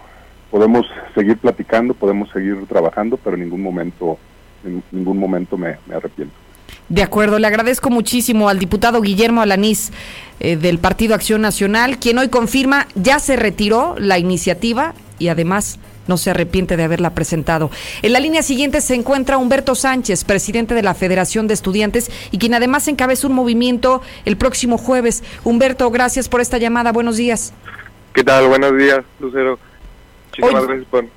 podemos 0.50 0.86
seguir 1.14 1.38
platicando, 1.38 1.94
podemos 1.94 2.30
seguir 2.30 2.66
trabajando, 2.66 3.16
pero 3.16 3.36
en 3.36 3.42
ningún 3.42 3.62
momento, 3.62 4.18
en 4.64 4.82
ningún 4.92 5.18
momento 5.18 5.56
me, 5.56 5.76
arrepiento. 5.94 6.34
De 6.88 7.02
acuerdo, 7.02 7.38
le 7.38 7.46
agradezco 7.46 7.90
muchísimo 7.90 8.48
al 8.48 8.58
diputado 8.58 9.00
Guillermo 9.00 9.42
Alanís 9.42 9.92
eh, 10.38 10.56
del 10.56 10.78
Partido 10.78 11.14
Acción 11.14 11.40
Nacional, 11.40 11.98
quien 11.98 12.18
hoy 12.18 12.28
confirma 12.28 12.86
ya 12.94 13.18
se 13.18 13.36
retiró 13.36 13.96
la 13.98 14.18
iniciativa 14.18 14.94
y 15.18 15.28
además 15.28 15.80
no 16.06 16.16
se 16.16 16.30
arrepiente 16.30 16.76
de 16.76 16.84
haberla 16.84 17.10
presentado. 17.10 17.70
En 18.02 18.12
la 18.12 18.20
línea 18.20 18.42
siguiente 18.42 18.80
se 18.80 18.94
encuentra 18.94 19.38
Humberto 19.38 19.74
Sánchez, 19.74 20.24
presidente 20.24 20.74
de 20.74 20.82
la 20.82 20.94
Federación 20.94 21.46
de 21.48 21.54
Estudiantes 21.54 22.10
y 22.30 22.38
quien 22.38 22.54
además 22.54 22.88
encabeza 22.88 23.26
un 23.26 23.34
movimiento 23.34 24.02
el 24.24 24.36
próximo 24.36 24.78
jueves. 24.78 25.22
Humberto, 25.44 25.90
gracias 25.90 26.28
por 26.28 26.40
esta 26.40 26.58
llamada. 26.58 26.92
Buenos 26.92 27.16
días. 27.16 27.52
¿Qué 28.12 28.24
tal? 28.24 28.48
Buenos 28.48 28.76
días, 28.76 29.00
Lucero. 29.20 29.58
Muchísimas 30.30 30.66
gracias 30.66 30.88
por 30.88 31.15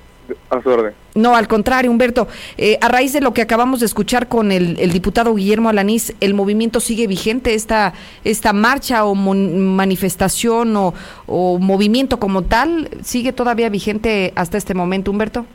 a 0.50 0.62
su 0.62 0.68
orden. 0.68 0.94
No, 1.14 1.34
al 1.34 1.48
contrario, 1.48 1.90
Humberto. 1.90 2.28
Eh, 2.56 2.78
a 2.80 2.88
raíz 2.88 3.12
de 3.12 3.20
lo 3.20 3.32
que 3.32 3.42
acabamos 3.42 3.80
de 3.80 3.86
escuchar 3.86 4.28
con 4.28 4.52
el, 4.52 4.76
diputado 4.92 5.34
Guillermo 5.34 5.68
Alanís, 5.68 6.14
¿el 6.20 6.34
movimiento 6.34 6.80
sigue 6.80 7.06
vigente? 7.06 7.54
¿Esta, 7.54 7.94
esta 8.24 8.52
marcha 8.52 9.04
o 9.04 9.14
manifestación 9.14 10.76
o, 10.76 10.94
o, 11.26 11.58
movimiento 11.58 12.18
como 12.18 12.42
tal 12.42 12.88
sigue 13.02 13.32
todavía 13.32 13.68
vigente 13.68 14.32
hasta 14.36 14.56
este 14.56 14.74
momento, 14.74 15.10
Humberto? 15.10 15.46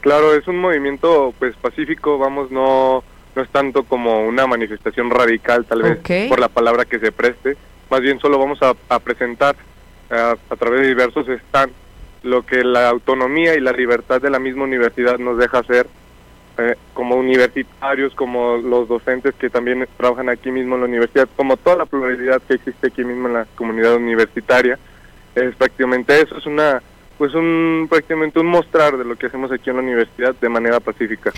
Claro, 0.00 0.34
es 0.34 0.46
un 0.48 0.58
movimiento 0.58 1.34
pues 1.38 1.56
pacífico, 1.56 2.18
vamos, 2.18 2.50
no, 2.50 3.02
no 3.34 3.42
es 3.42 3.48
tanto 3.50 3.84
como 3.84 4.26
una 4.26 4.46
manifestación 4.46 5.10
radical, 5.10 5.64
tal 5.66 5.82
vez 5.82 6.28
por 6.28 6.40
la 6.40 6.48
palabra 6.48 6.84
que 6.84 6.98
se 6.98 7.12
preste. 7.12 7.56
Más 7.90 8.00
bien 8.00 8.18
solo 8.20 8.38
vamos 8.38 8.58
a, 8.62 8.98
presentar 9.00 9.56
eh, 10.10 10.34
a 10.48 10.56
través 10.56 10.82
de 10.82 10.88
diversos 10.88 11.26
stands 11.48 11.85
lo 12.26 12.44
que 12.44 12.64
la 12.64 12.88
autonomía 12.88 13.54
y 13.54 13.60
la 13.60 13.72
libertad 13.72 14.20
de 14.20 14.30
la 14.30 14.38
misma 14.38 14.64
universidad 14.64 15.18
nos 15.18 15.38
deja 15.38 15.60
hacer 15.60 15.86
eh, 16.58 16.74
como 16.92 17.16
universitarios, 17.16 18.14
como 18.14 18.56
los 18.56 18.88
docentes 18.88 19.34
que 19.34 19.48
también 19.48 19.86
trabajan 19.96 20.28
aquí 20.28 20.50
mismo 20.50 20.74
en 20.74 20.80
la 20.82 20.86
universidad, 20.86 21.28
como 21.36 21.56
toda 21.56 21.76
la 21.76 21.86
pluralidad 21.86 22.42
que 22.42 22.54
existe 22.54 22.88
aquí 22.88 23.04
mismo 23.04 23.28
en 23.28 23.34
la 23.34 23.46
comunidad 23.54 23.94
universitaria, 23.96 24.78
es 25.34 25.54
prácticamente 25.54 26.20
eso, 26.20 26.36
es 26.36 26.46
una 26.46 26.82
pues 27.18 27.34
un 27.34 27.86
prácticamente 27.88 28.40
un 28.40 28.46
mostrar 28.46 28.96
de 28.98 29.04
lo 29.04 29.16
que 29.16 29.26
hacemos 29.26 29.50
aquí 29.50 29.70
en 29.70 29.76
la 29.76 29.82
universidad 29.82 30.34
de 30.34 30.48
manera 30.48 30.80
pacífica. 30.80 31.32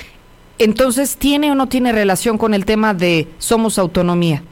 Entonces, 0.59 1.16
¿tiene 1.16 1.52
o 1.52 1.55
no 1.55 1.69
tiene 1.69 1.93
relación 1.93 2.36
con 2.36 2.52
el 2.52 2.65
tema 2.65 2.94
de 2.94 3.28
somos 3.39 3.78
autonomía? 3.78 4.43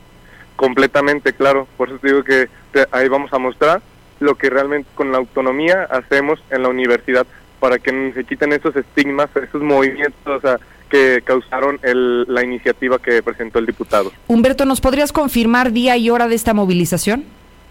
Completamente, 0.55 1.33
claro. 1.33 1.67
Por 1.77 1.89
eso 1.89 1.99
digo 2.01 2.23
que 2.23 2.49
ahí 2.93 3.09
vamos 3.09 3.33
a 3.33 3.39
mostrar 3.39 3.83
lo 4.21 4.35
que 4.35 4.51
realmente 4.51 4.89
con 4.95 5.13
la 5.13 5.19
autonomía 5.19 5.83
hacemos 5.91 6.41
en 6.51 6.63
la 6.63 6.69
universidad 6.69 7.27
para 7.61 7.79
que 7.79 8.13
se 8.15 8.25
quiten 8.25 8.53
esos 8.53 8.77
estigmas, 8.77 9.29
esos 9.37 9.63
movimientos 9.63 10.43
que 10.89 11.23
causaron 11.25 11.81
la 11.83 12.45
iniciativa 12.45 12.99
que 12.99 13.23
presentó 13.23 13.59
el 13.59 13.67
diputado. 13.67 14.13
Humberto, 14.29 14.65
¿nos 14.65 14.81
podrías 14.81 15.13
confirmar 15.13 15.73
día 15.73 15.97
y 15.97 16.11
hora 16.11 16.29
de 16.29 16.35
esta 16.35 16.55
movilización? 16.55 17.25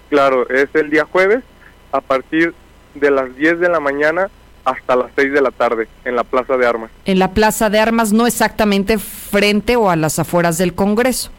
Claro, 0.09 0.49
es 0.49 0.69
el 0.73 0.89
día 0.89 1.05
jueves 1.05 1.43
a 1.91 2.01
partir 2.01 2.53
de 2.93 3.11
las 3.11 3.35
10 3.35 3.59
de 3.59 3.69
la 3.69 3.79
mañana 3.79 4.29
hasta 4.65 4.95
las 4.95 5.11
6 5.15 5.31
de 5.31 5.41
la 5.41 5.51
tarde 5.51 5.87
en 6.03 6.15
la 6.15 6.23
Plaza 6.23 6.57
de 6.57 6.65
Armas. 6.65 6.91
En 7.05 7.19
la 7.19 7.31
Plaza 7.31 7.69
de 7.69 7.79
Armas, 7.79 8.11
no 8.11 8.27
exactamente 8.27 8.97
frente 8.97 9.75
o 9.75 9.89
a 9.89 9.95
las 9.95 10.19
afueras 10.19 10.57
del 10.57 10.73
Congreso 10.73 11.31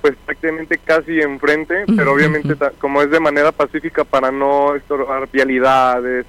pues 0.00 0.14
prácticamente 0.24 0.78
casi 0.78 1.20
enfrente, 1.20 1.84
pero 1.96 2.12
obviamente 2.12 2.54
como 2.78 3.02
es 3.02 3.10
de 3.10 3.20
manera 3.20 3.52
pacífica 3.52 4.04
para 4.04 4.30
no 4.30 4.74
estorbar 4.74 5.28
vialidades 5.30 6.26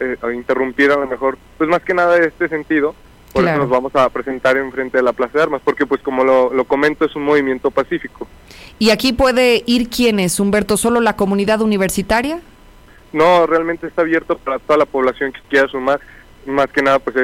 eh, 0.00 0.16
o, 0.22 0.30
interrumpir 0.30 0.90
a 0.90 0.96
lo 0.96 1.06
mejor, 1.06 1.38
pues 1.56 1.70
más 1.70 1.82
que 1.82 1.94
nada 1.94 2.16
de 2.16 2.26
este 2.26 2.48
sentido, 2.48 2.94
por 3.32 3.44
eso 3.44 3.56
nos 3.58 3.68
vamos 3.68 3.94
a 3.94 4.08
presentar 4.08 4.56
enfrente 4.56 4.96
de 4.96 5.02
la 5.02 5.12
Plaza 5.12 5.38
de 5.38 5.44
Armas, 5.44 5.62
porque 5.64 5.86
pues 5.86 6.00
como 6.02 6.24
lo, 6.24 6.52
lo 6.52 6.64
comento 6.64 7.04
es 7.04 7.14
un 7.16 7.24
movimiento 7.24 7.70
pacífico. 7.70 8.26
¿Y 8.78 8.90
aquí 8.90 9.12
puede 9.12 9.62
ir 9.66 9.88
quiénes, 9.88 10.38
Humberto, 10.38 10.76
solo 10.76 11.00
la 11.00 11.16
comunidad 11.16 11.60
universitaria? 11.60 12.40
No, 13.12 13.46
realmente 13.46 13.86
está 13.86 14.02
abierto 14.02 14.36
para 14.36 14.58
toda 14.58 14.78
la 14.78 14.86
población 14.86 15.32
que 15.32 15.40
quiera 15.48 15.68
sumar, 15.68 16.00
más 16.46 16.68
que 16.68 16.82
nada 16.82 16.98
pues 16.98 17.16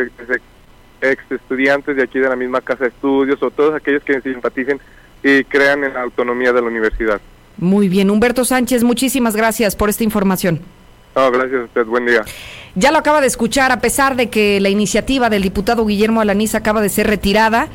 ex 1.03 1.31
estudiantes 1.31 1.97
de 1.97 2.03
aquí 2.03 2.19
de 2.19 2.29
la 2.29 2.37
misma 2.37 2.61
casa 2.61 2.85
de 2.85 2.91
estudios 2.91 3.43
o 3.43 3.51
todos 3.51 3.75
aquellos 3.75 4.03
que 4.03 4.21
simpaticen 4.21 4.81
y 5.23 5.45
crean 5.45 5.85
en 5.85 5.95
la 5.95 6.03
autonomía 6.03 6.53
de 6.53 6.61
la 6.61 6.67
universidad. 6.69 7.21
Muy 7.59 7.89
bien, 7.89 8.11
Humberto 8.11 8.45
Sánchez, 8.45 8.83
muchísimas 8.83 9.37
gracias 9.37 9.77
por 9.77 9.89
esta 9.89 10.05
información. 10.05 10.61
gracias 11.15 11.61
a 11.61 11.65
usted, 11.65 11.87
buen 11.87 12.07
día. 12.07 12.25
Ya 12.75 12.91
lo 12.91 12.99
acaba 12.99 13.21
de 13.21 13.27
escuchar, 13.27 13.71
a 13.71 13.81
pesar 13.81 14.17
de 14.17 14.31
que 14.31 14.59
la 14.61 14.71
iniciativa 14.71 15.29
del 15.29 15.43
diputado 15.43 15.85
Guillermo 15.85 16.21
Alaniz 16.21 16.55
acaba 16.55 16.81
de 16.81 16.89
ser 16.89 17.07
retirada. 17.07 17.69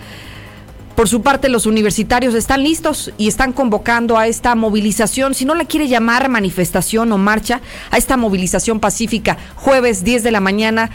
Por 0.95 1.07
su 1.07 1.21
parte, 1.21 1.47
los 1.47 1.67
universitarios 1.67 2.33
están 2.33 2.63
listos 2.63 3.13
y 3.19 3.27
están 3.27 3.53
convocando 3.53 4.17
a 4.17 4.25
esta 4.25 4.55
movilización, 4.55 5.35
si 5.35 5.45
no 5.45 5.53
la 5.53 5.65
quiere 5.65 5.87
llamar 5.87 6.27
manifestación 6.27 7.11
o 7.11 7.19
marcha, 7.19 7.61
a 7.91 7.97
esta 7.97 8.17
movilización 8.17 8.79
pacífica, 8.79 9.37
jueves 9.53 10.03
10 10.03 10.23
de 10.23 10.31
la 10.31 10.39
mañana 10.39 10.89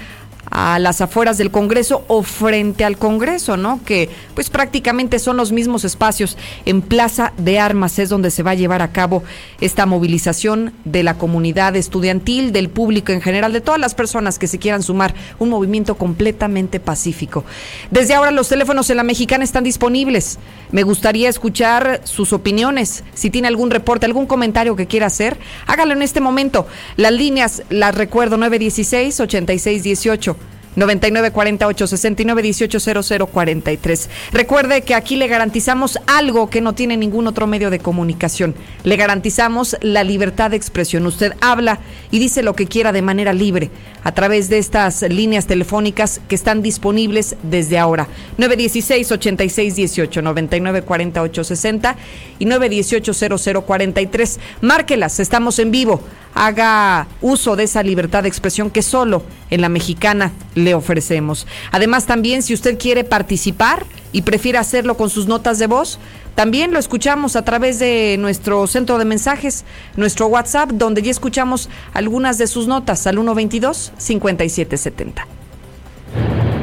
a 0.55 0.79
las 0.79 1.01
afueras 1.01 1.39
del 1.39 1.51
Congreso 1.51 2.05
o 2.09 2.23
frente 2.23 2.85
al 2.85 2.99
Congreso, 2.99 3.57
¿no? 3.57 3.81
Que 3.87 4.11
pues 4.35 4.51
prácticamente 4.51 5.19
son 5.19 5.39
los 5.39 5.51
mismos 5.51 5.83
espacios. 5.85 6.37
En 6.67 6.83
Plaza 6.83 7.33
de 7.39 7.59
Armas 7.59 7.99
es 7.99 8.11
donde 8.11 8.31
se 8.31 8.43
va 8.43 8.51
a 8.51 8.55
llevar 8.55 8.83
a 8.83 8.93
cabo 8.93 9.25
esta 9.63 9.87
movilización 9.87 10.75
de 10.85 11.05
la 11.05 11.17
comunidad 11.17 11.75
estudiantil, 11.75 12.53
del 12.53 12.69
público 12.69 13.13
en 13.13 13.23
general, 13.23 13.55
de 13.55 13.63
todas 13.63 13.81
las 13.81 13.95
personas 13.95 14.39
que 14.39 14.47
se 14.47 14.59
quieran 14.59 14.83
sumar. 14.83 15.15
Un 15.39 15.49
movimiento 15.49 15.95
completamente 15.95 16.81
pacífico. 16.81 17.45
Desde 17.91 18.13
ahora 18.13 18.31
los 18.31 18.51
teléfonos 18.51 18.91
en 18.91 18.99
la 18.99 19.05
mexicana 19.05 19.45
están 19.45 19.65
disponibles. 19.65 20.39
Me 20.71 20.83
gustaría 20.83 21.31
escuchar 21.31 22.03
sus 22.05 22.35
opiniones. 22.35 23.05
Si 23.15 23.31
tiene 23.31 23.49
algún 23.49 23.71
reporte, 23.71 24.05
algún 24.05 24.27
comentario 24.27 24.77
que 24.77 24.87
quiera 24.87 25.07
hacer, 25.07 25.39
hágalo 25.67 25.95
en 25.95 26.03
este 26.03 26.21
momento. 26.21 26.67
Las 26.97 27.13
líneas, 27.13 27.63
las 27.71 27.95
recuerdo, 27.95 28.37
916 28.37 29.19
8618 29.19 30.42
9948 30.77 31.87
69 31.87 32.43
18 32.43 33.27
43. 33.27 34.11
Recuerde 34.33 34.83
que 34.83 34.95
aquí 34.95 35.17
le 35.17 35.29
garantizamos 35.29 35.99
algo 36.07 36.49
que 36.49 36.61
no 36.61 36.75
tiene 36.75 36.97
ningún 36.97 37.27
otro 37.27 37.47
medio 37.47 37.71
de 37.71 37.79
comunicación. 37.79 38.55
Le 38.85 38.97
garantizamos 38.97 39.77
la 39.81 40.05
libertad 40.05 40.51
de 40.51 40.57
expresión. 40.57 41.07
Usted 41.07 41.35
habla 41.41 41.81
y 42.11 42.19
dice 42.19 42.43
lo 42.43 42.55
que 42.55 42.67
quiera 42.67 42.93
de 42.93 43.03
manera 43.03 43.33
libre 43.33 43.71
a 44.05 44.13
través 44.13 44.49
de 44.49 44.59
estas 44.59 45.03
líneas 45.03 45.47
telefónicas 45.47 46.21
que 46.29 46.35
están 46.35 46.63
disponibles 46.63 47.37
desde 47.43 47.79
ahora. 47.79 48.09
916 48.39 49.13
86 49.13 49.77
18 49.77 50.23
99 50.23 50.83
48 50.83 51.45
60 51.45 51.97
y 52.39 52.45
918 52.45 53.63
0043. 53.63 54.41
Márquelas, 54.61 55.21
estamos 55.21 55.59
en 55.59 55.71
vivo. 55.71 56.01
Haga 56.35 57.07
uso 57.21 57.57
de 57.57 57.65
esa 57.65 57.83
libertad 57.83 58.23
de 58.23 58.29
expresión 58.29 58.71
que 58.71 58.83
solo 58.83 59.23
en 59.51 59.61
la 59.61 59.69
mexicana 59.69 60.33
le 60.55 60.75
ofrecemos. 60.75 61.47
Además, 61.71 62.07
también 62.07 62.43
si 62.43 62.55
usted 62.55 62.79
quiere 62.79 63.05
participar 63.05 63.85
y 64.13 64.23
prefiere 64.23 64.59
hacerlo 64.59 64.97
con 64.97 65.11
sus 65.11 65.27
notas 65.27 65.59
de 65.59 65.67
voz, 65.67 65.99
también 66.35 66.73
lo 66.73 66.79
escuchamos 66.79 67.37
a 67.37 67.45
través 67.45 67.79
de 67.79 68.17
nuestro 68.19 68.67
centro 68.67 68.97
de 68.99 69.05
mensajes, 69.05 69.67
nuestro 69.97 70.29
WhatsApp, 70.29 70.71
donde 70.71 71.03
ya 71.03 71.11
escuchamos 71.11 71.69
algunas 71.93 72.39
de 72.39 72.47
sus 72.47 72.67
notas 72.67 73.07
al 73.07 73.19
122-5770. 73.19 75.27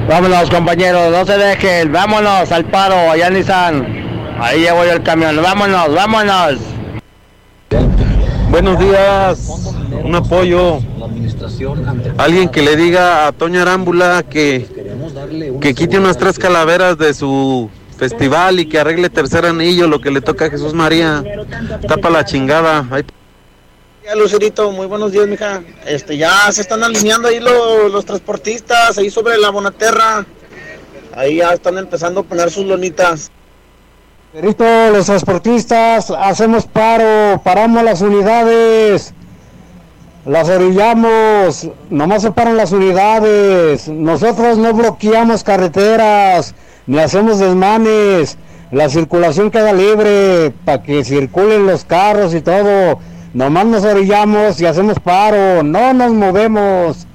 Vámonos, 0.08 0.50
compañeros, 0.50 1.12
no 1.12 1.24
se 1.24 1.38
dejen, 1.38 1.92
vámonos 1.92 2.52
al 2.52 2.66
paro, 2.66 3.12
allá 3.12 3.28
en 3.28 3.34
Nissan. 3.36 3.86
Ahí 4.40 4.62
llevo 4.62 4.84
yo 4.86 4.94
el 4.94 5.04
camión, 5.04 5.36
vámonos, 5.36 5.94
vámonos. 5.94 6.56
Buenos 8.50 8.80
días, 8.80 9.48
un 10.04 10.16
apoyo. 10.16 10.80
Alguien 12.18 12.50
que 12.50 12.64
le 12.64 12.76
diga 12.76 13.28
a 13.28 13.34
Toña 13.34 13.62
Arámbula 13.62 14.24
que, 14.24 14.66
que 15.62 15.76
quite 15.76 16.00
unas 16.00 16.18
tres 16.18 16.40
calaveras 16.40 16.98
de 16.98 17.14
su 17.14 17.70
festival 18.00 18.60
y 18.62 18.66
que 18.66 18.80
arregle 18.80 19.10
tercer 19.10 19.46
anillo, 19.46 19.88
lo 19.88 20.00
que 20.00 20.10
le 20.10 20.22
toca 20.22 20.46
a 20.46 20.50
Jesús 20.50 20.74
María. 20.74 21.24
Tapa 21.88 22.10
la 22.10 22.24
chingada. 22.24 22.88
Ya, 24.06 24.16
Lucerito, 24.16 24.72
muy 24.72 24.88
buenos 24.88 25.12
días, 25.12 25.28
mija. 25.28 25.62
Este, 25.86 26.18
ya 26.18 26.52
se 26.52 26.62
están 26.62 26.82
alineando 26.82 27.28
ahí 27.28 27.40
los, 27.40 27.92
los 27.92 28.06
transportistas, 28.06 28.98
ahí 28.98 29.10
sobre 29.10 29.38
la 29.38 29.50
Bonaterra. 29.50 30.26
Ahí 31.16 31.38
ya 31.38 31.54
están 31.54 31.78
empezando 31.78 32.22
a 32.22 32.24
poner 32.24 32.50
sus 32.50 32.66
lonitas. 32.66 33.30
Lucerito, 34.34 34.64
los 34.92 35.06
transportistas, 35.06 36.10
hacemos 36.12 36.66
paro, 36.66 37.42
paramos 37.44 37.84
las 37.84 38.02
unidades, 38.02 39.14
las 40.26 40.48
orillamos, 40.48 41.68
nomás 41.90 42.22
se 42.22 42.32
paran 42.32 42.56
las 42.56 42.72
unidades. 42.72 43.90
Nosotros 43.90 44.58
no 44.58 44.74
bloqueamos 44.74 45.44
carreteras 45.44 46.56
ni 46.90 46.98
hacemos 46.98 47.38
desmanes, 47.38 48.36
la 48.72 48.90
circulación 48.90 49.52
queda 49.52 49.74
libre 49.74 50.52
para 50.66 50.82
que 50.82 51.06
circulen 51.06 51.68
los 51.68 51.86
carros 51.86 52.34
y 52.34 52.42
todo. 52.42 52.98
Nomás 53.36 53.68
nos 53.68 53.84
orillamos 53.84 54.60
y 54.60 54.66
hacemos 54.66 55.00
paro, 55.00 55.62
no 55.62 55.94
nos 55.94 56.12
movemos. 56.14 57.06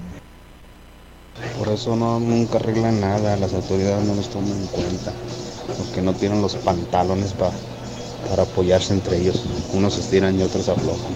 Por 1.59 1.71
eso 1.71 1.97
no 1.97 2.21
nunca 2.21 2.59
arreglan 2.59 3.01
nada, 3.01 3.37
las 3.37 3.53
autoridades 3.53 4.05
no 4.05 4.15
nos 4.15 4.29
toman 4.29 4.53
en 4.53 4.67
cuenta, 4.69 5.11
porque 5.77 6.03
no 6.03 6.13
tienen 6.13 6.41
los 6.41 6.55
pantalones 6.55 7.33
para 7.33 8.43
apoyarse 8.43 8.95
entre 8.95 9.17
ellos. 9.17 9.45
Unos 9.73 9.99
estiran 9.99 10.39
y 10.39 10.45
otros 10.45 10.69
aflojan. 10.69 11.15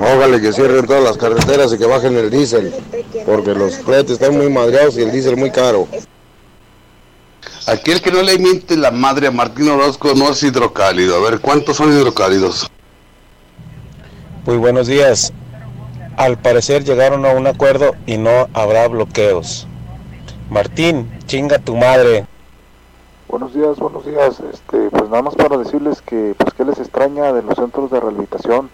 Ógale 0.00 0.40
que 0.40 0.52
cierren 0.52 0.84
todas 0.84 1.04
las 1.04 1.16
carreteras 1.16 1.72
y 1.72 1.78
que 1.78 1.86
bajen 1.86 2.16
el 2.16 2.28
diésel, 2.28 2.74
porque 3.24 3.54
los 3.54 3.76
fletes 3.76 4.14
están 4.14 4.36
muy 4.36 4.50
madreados 4.50 4.98
y 4.98 5.02
el 5.02 5.12
diésel 5.12 5.36
muy 5.36 5.52
caro. 5.52 5.86
Aquel 7.66 8.02
que 8.02 8.12
no 8.12 8.20
le 8.20 8.38
miente 8.38 8.76
la 8.76 8.90
madre 8.90 9.28
a 9.28 9.30
Martín 9.30 9.70
Orozco 9.70 10.12
no 10.14 10.28
es 10.28 10.42
hidrocálido. 10.42 11.16
A 11.16 11.30
ver, 11.30 11.40
¿cuántos 11.40 11.78
son 11.78 11.90
hidrocálidos? 11.90 12.70
Muy 14.44 14.58
buenos 14.58 14.86
días. 14.86 15.32
Al 16.18 16.36
parecer 16.36 16.84
llegaron 16.84 17.24
a 17.24 17.30
un 17.30 17.46
acuerdo 17.46 17.92
y 18.04 18.18
no 18.18 18.48
habrá 18.52 18.86
bloqueos. 18.88 19.66
Martín, 20.50 21.10
chinga 21.24 21.58
tu 21.58 21.74
madre. 21.74 22.26
Buenos 23.28 23.54
días, 23.54 23.78
buenos 23.78 24.04
días. 24.04 24.40
Este, 24.52 24.90
pues 24.90 25.04
nada 25.04 25.22
más 25.22 25.34
para 25.34 25.56
decirles 25.56 26.02
que 26.02 26.34
pues 26.36 26.52
que 26.52 26.66
les 26.66 26.78
extraña 26.78 27.32
de 27.32 27.42
los 27.42 27.54
centros 27.54 27.90
de 27.90 27.98
rehabilitación, 27.98 28.68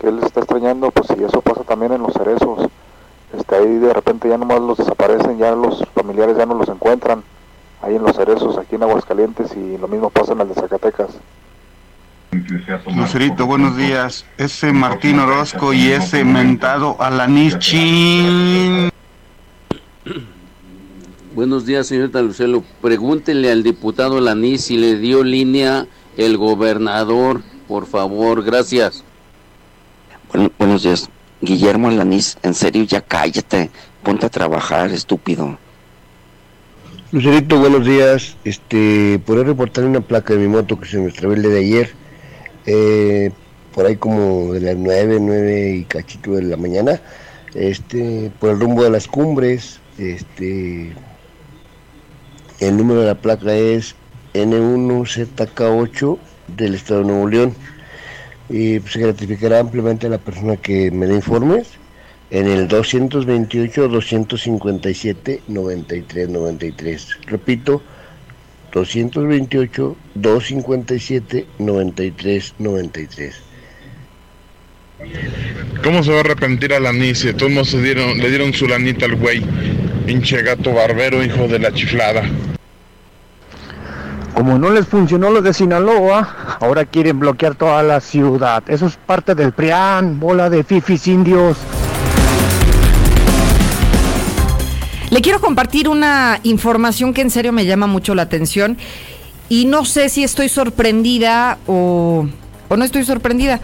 que 0.00 0.06
él 0.06 0.16
les 0.16 0.26
está 0.26 0.38
extrañando, 0.38 0.92
pues 0.92 1.08
si 1.08 1.24
eso 1.24 1.42
pasa 1.42 1.64
también 1.64 1.94
en 1.94 2.02
los 2.02 2.12
cerezos. 2.12 2.60
Este, 3.36 3.56
ahí 3.56 3.78
de 3.78 3.92
repente 3.92 4.28
ya 4.28 4.38
nomás 4.38 4.60
los 4.60 4.78
desaparecen, 4.78 5.36
ya 5.38 5.50
los 5.50 5.84
familiares 5.96 6.36
ya 6.36 6.46
no 6.46 6.54
los 6.54 6.68
encuentran 6.68 7.24
ahí 7.82 7.96
en 7.96 8.02
los 8.02 8.16
cerezos, 8.16 8.58
aquí 8.58 8.76
en 8.76 8.82
Aguascalientes, 8.82 9.56
y 9.56 9.78
lo 9.78 9.88
mismo 9.88 10.10
pasa 10.10 10.32
en 10.32 10.40
el 10.40 10.48
de 10.48 10.54
Zacatecas. 10.54 11.10
Lucerito, 12.94 13.46
buenos 13.46 13.76
días. 13.76 14.24
Ese 14.38 14.72
Martín 14.72 15.18
Orozco 15.18 15.72
y 15.72 15.88
ese 15.88 16.24
mentado 16.24 16.96
Alanichin. 17.00 18.90
Buenos 21.34 21.66
días, 21.66 21.86
señorita 21.88 22.22
Lucelo. 22.22 22.62
Pregúntenle 22.80 23.50
al 23.50 23.62
diputado 23.62 24.18
Alanis 24.18 24.64
si 24.64 24.76
le 24.76 24.96
dio 24.96 25.24
línea 25.24 25.86
el 26.16 26.36
gobernador, 26.36 27.42
por 27.66 27.86
favor. 27.86 28.44
Gracias. 28.44 29.04
buenos 30.58 30.82
días. 30.82 31.08
Guillermo 31.40 31.88
Alanís, 31.88 32.36
en 32.42 32.54
serio, 32.54 32.84
ya 32.84 33.00
cállate. 33.00 33.70
Ponte 34.02 34.26
a 34.26 34.28
trabajar, 34.28 34.90
estúpido. 34.90 35.58
Lucerito, 37.12 37.58
buenos 37.58 37.84
días. 37.84 38.36
Este, 38.44 39.20
por 39.26 39.44
reportar 39.44 39.84
una 39.84 40.00
placa 40.00 40.32
de 40.32 40.38
mi 40.38 40.46
moto 40.46 40.78
que 40.78 40.86
se 40.86 40.96
me 40.96 41.08
extravió 41.08 41.34
el 41.36 41.42
de 41.42 41.58
ayer, 41.58 41.90
eh, 42.66 43.32
por 43.74 43.86
ahí 43.86 43.96
como 43.96 44.52
de 44.52 44.60
las 44.60 44.76
9, 44.76 45.18
9 45.20 45.70
y 45.72 45.84
cachito 45.86 46.34
de 46.34 46.44
la 46.44 46.56
mañana, 46.56 47.00
este, 47.54 48.30
por 48.38 48.50
el 48.50 48.60
rumbo 48.60 48.84
de 48.84 48.90
las 48.90 49.08
cumbres, 49.08 49.80
este, 49.98 50.92
el 52.60 52.76
número 52.76 53.00
de 53.00 53.06
la 53.08 53.16
placa 53.16 53.56
es 53.56 53.96
N1ZK8 54.34 56.18
del 56.56 56.76
Estado 56.76 57.00
de 57.00 57.06
Nuevo 57.06 57.28
León. 57.28 57.54
Y 58.48 58.78
pues, 58.78 58.92
se 58.92 59.00
gratificará 59.00 59.58
ampliamente 59.58 60.06
a 60.06 60.10
la 60.10 60.18
persona 60.18 60.56
que 60.56 60.92
me 60.92 61.06
dé 61.06 61.16
informes 61.16 61.79
en 62.30 62.46
el 62.46 62.68
228 62.68 63.88
257 63.88 65.42
93 65.48 66.28
93. 66.28 67.18
Repito, 67.26 67.82
228 68.72 69.96
257 70.14 71.46
93 71.58 72.54
93. 72.58 73.42
¿Cómo 75.82 76.02
se 76.02 76.10
va 76.10 76.18
a 76.18 76.20
arrepentir 76.20 76.74
a 76.74 76.80
la 76.80 76.92
Nice? 76.92 77.32
Todos 77.32 77.70
se 77.70 77.82
dieron, 77.82 78.18
le 78.18 78.28
dieron 78.28 78.52
su 78.52 78.68
lanita 78.68 79.06
al 79.06 79.16
güey. 79.16 79.42
Pinche 80.06 80.42
gato 80.42 80.72
barbero, 80.74 81.24
hijo 81.24 81.48
de 81.48 81.58
la 81.58 81.72
chiflada. 81.72 82.22
Como 84.34 84.58
no 84.58 84.70
les 84.70 84.86
funcionó 84.86 85.30
lo 85.30 85.42
de 85.42 85.52
Sinaloa, 85.52 86.58
ahora 86.60 86.84
quieren 86.84 87.18
bloquear 87.18 87.54
toda 87.54 87.82
la 87.82 88.00
ciudad. 88.00 88.62
Eso 88.68 88.86
es 88.86 88.96
parte 88.96 89.34
del 89.34 89.52
PRIAN, 89.52 90.20
bola 90.20 90.48
de 90.48 90.64
fifis 90.64 91.06
indios. 91.08 91.56
Quiero 95.22 95.40
compartir 95.40 95.88
una 95.88 96.40
información 96.44 97.12
que 97.12 97.20
en 97.20 97.30
serio 97.30 97.52
me 97.52 97.66
llama 97.66 97.86
mucho 97.86 98.14
la 98.14 98.22
atención 98.22 98.78
y 99.50 99.66
no 99.66 99.84
sé 99.84 100.08
si 100.08 100.24
estoy 100.24 100.48
sorprendida 100.48 101.58
o, 101.66 102.26
no 102.70 102.84
estoy 102.84 103.04
sorprendida. 103.04 103.60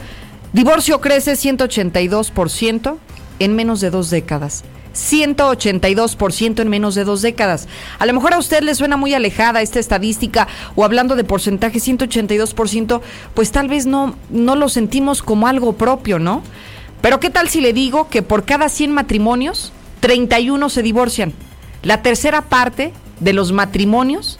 Divorcio 0.53 1.01
crece 1.01 1.33
182% 1.33 2.97
en 3.39 3.57
menos 3.57 3.81
de 3.81 3.91
dos 3.91 4.11
décadas. 4.11 4.65
182% 4.95 6.61
en 6.61 6.69
menos 6.69 6.95
de 6.95 7.05
dos 7.05 7.23
décadas. 7.23 7.69
A 7.99 8.07
lo 8.07 8.13
mejor 8.13 8.35
a 8.35 8.39
usted 8.39 8.63
le 8.63 8.75
suena 8.75 8.97
muy 8.97 9.15
alejada 9.15 9.63
esta 9.63 9.79
estadística 9.79 10.49
o 10.75 10.85
hablando 10.85 11.17
de 11.17 11.25
porcentaje 11.25 11.79
182%, 11.79 13.01
pues 13.35 13.51
tal 13.53 13.69
vez 13.69 13.87
no, 13.87 14.15
no 14.29 14.57
lo 14.57 14.69
sentimos 14.69 15.23
como 15.23 15.47
algo 15.47 15.75
propio, 15.75 16.19
¿no? 16.19 16.43
Pero 17.01 17.21
¿qué 17.21 17.31
tal 17.31 17.49
si 17.49 17.61
le 17.61 17.73
digo 17.73 18.09
que 18.09 18.23
por 18.23 18.45
cada 18.45 18.69
100 18.69 18.93
matrimonios, 18.93 19.73
31 20.01 20.69
se 20.69 20.83
divorcian. 20.83 21.33
La 21.83 22.03
tercera 22.03 22.43
parte 22.43 22.93
de 23.21 23.33
los 23.33 23.53
matrimonios 23.53 24.39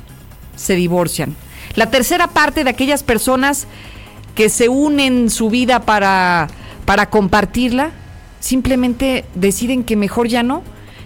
se 0.57 0.75
divorcian. 0.75 1.37
La 1.75 1.91
tercera 1.91 2.29
parte 2.29 2.65
de 2.65 2.71
aquellas 2.71 3.03
personas 3.03 3.67
que 4.35 4.49
se 4.49 4.69
unen 4.69 5.31
su 5.31 5.51
vida 5.51 5.81
para, 5.81 6.49
para 6.85 7.11
compartirla, 7.11 7.91
simplemente 8.41 9.25
deciden 9.35 9.85
que 9.85 9.97
mejor 9.97 10.29
ya 10.29 10.43
no, 10.43 10.63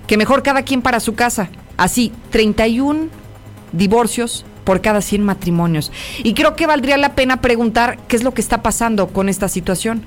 que 0.07 0.17
mejor 0.17 0.43
cada 0.43 0.63
quien 0.63 0.83
para 0.83 1.01
su 1.01 1.15
casa. 1.15 1.49
Así, 1.77 2.13
31 2.31 3.09
divorcios 3.73 4.45
por 4.65 4.81
cada 4.81 5.01
100 5.01 5.25
matrimonios. 5.25 5.91
Y 6.23 6.35
creo 6.35 6.57
que 6.57 6.67
valdría 6.67 6.97
la 6.97 7.15
pena 7.15 7.41
preguntar 7.41 7.99
qué 8.09 8.17
es 8.17 8.23
lo 8.23 8.35
que 8.35 8.41
está 8.41 8.63
pasando 8.63 9.09
con 9.09 9.29
esta 9.29 9.49
situación. 9.49 10.03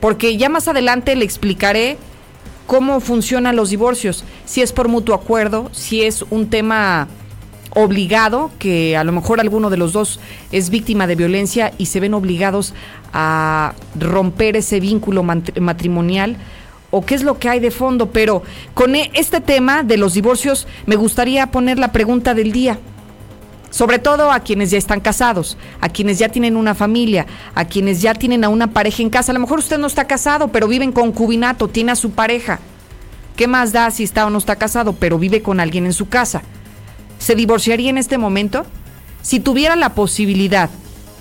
Porque 0.00 0.36
ya 0.36 0.48
más 0.48 0.66
adelante 0.66 1.14
le 1.14 1.24
explicaré 1.24 1.98
cómo 2.70 3.00
funcionan 3.00 3.56
los 3.56 3.70
divorcios, 3.70 4.22
si 4.44 4.62
es 4.62 4.72
por 4.72 4.86
mutuo 4.86 5.16
acuerdo, 5.16 5.68
si 5.72 6.04
es 6.04 6.24
un 6.30 6.50
tema 6.50 7.08
obligado, 7.74 8.52
que 8.60 8.96
a 8.96 9.02
lo 9.02 9.10
mejor 9.10 9.40
alguno 9.40 9.70
de 9.70 9.76
los 9.76 9.92
dos 9.92 10.20
es 10.52 10.70
víctima 10.70 11.08
de 11.08 11.16
violencia 11.16 11.72
y 11.78 11.86
se 11.86 11.98
ven 11.98 12.14
obligados 12.14 12.72
a 13.12 13.74
romper 13.98 14.56
ese 14.56 14.78
vínculo 14.78 15.24
matrimonial 15.24 16.36
o 16.92 17.04
qué 17.04 17.16
es 17.16 17.24
lo 17.24 17.40
que 17.40 17.48
hay 17.48 17.58
de 17.58 17.72
fondo, 17.72 18.12
pero 18.12 18.44
con 18.72 18.94
e-, 18.94 19.10
este 19.14 19.40
tema 19.40 19.82
de 19.82 19.96
los 19.96 20.14
divorcios 20.14 20.68
me 20.86 20.94
gustaría 20.94 21.48
poner 21.48 21.76
la 21.76 21.90
pregunta 21.90 22.34
del 22.34 22.52
día 22.52 22.78
sobre 23.70 23.98
todo 23.98 24.30
a 24.32 24.40
quienes 24.40 24.70
ya 24.70 24.78
están 24.78 25.00
casados, 25.00 25.56
a 25.80 25.88
quienes 25.88 26.18
ya 26.18 26.28
tienen 26.28 26.56
una 26.56 26.74
familia, 26.74 27.26
a 27.54 27.64
quienes 27.64 28.02
ya 28.02 28.14
tienen 28.14 28.44
a 28.44 28.48
una 28.48 28.68
pareja 28.68 29.02
en 29.02 29.10
casa. 29.10 29.32
A 29.32 29.34
lo 29.34 29.40
mejor 29.40 29.60
usted 29.60 29.78
no 29.78 29.86
está 29.86 30.06
casado, 30.06 30.48
pero 30.48 30.68
vive 30.68 30.84
en 30.84 30.92
concubinato, 30.92 31.68
tiene 31.68 31.92
a 31.92 31.96
su 31.96 32.10
pareja. 32.10 32.58
¿Qué 33.36 33.46
más 33.46 33.72
da 33.72 33.90
si 33.90 34.04
está 34.04 34.26
o 34.26 34.30
no 34.30 34.38
está 34.38 34.56
casado, 34.56 34.92
pero 34.92 35.18
vive 35.18 35.40
con 35.40 35.60
alguien 35.60 35.86
en 35.86 35.92
su 35.92 36.08
casa? 36.08 36.42
¿Se 37.18 37.34
divorciaría 37.34 37.90
en 37.90 37.98
este 37.98 38.18
momento? 38.18 38.66
Si 39.22 39.40
tuviera 39.40 39.76
la 39.76 39.94
posibilidad 39.94 40.68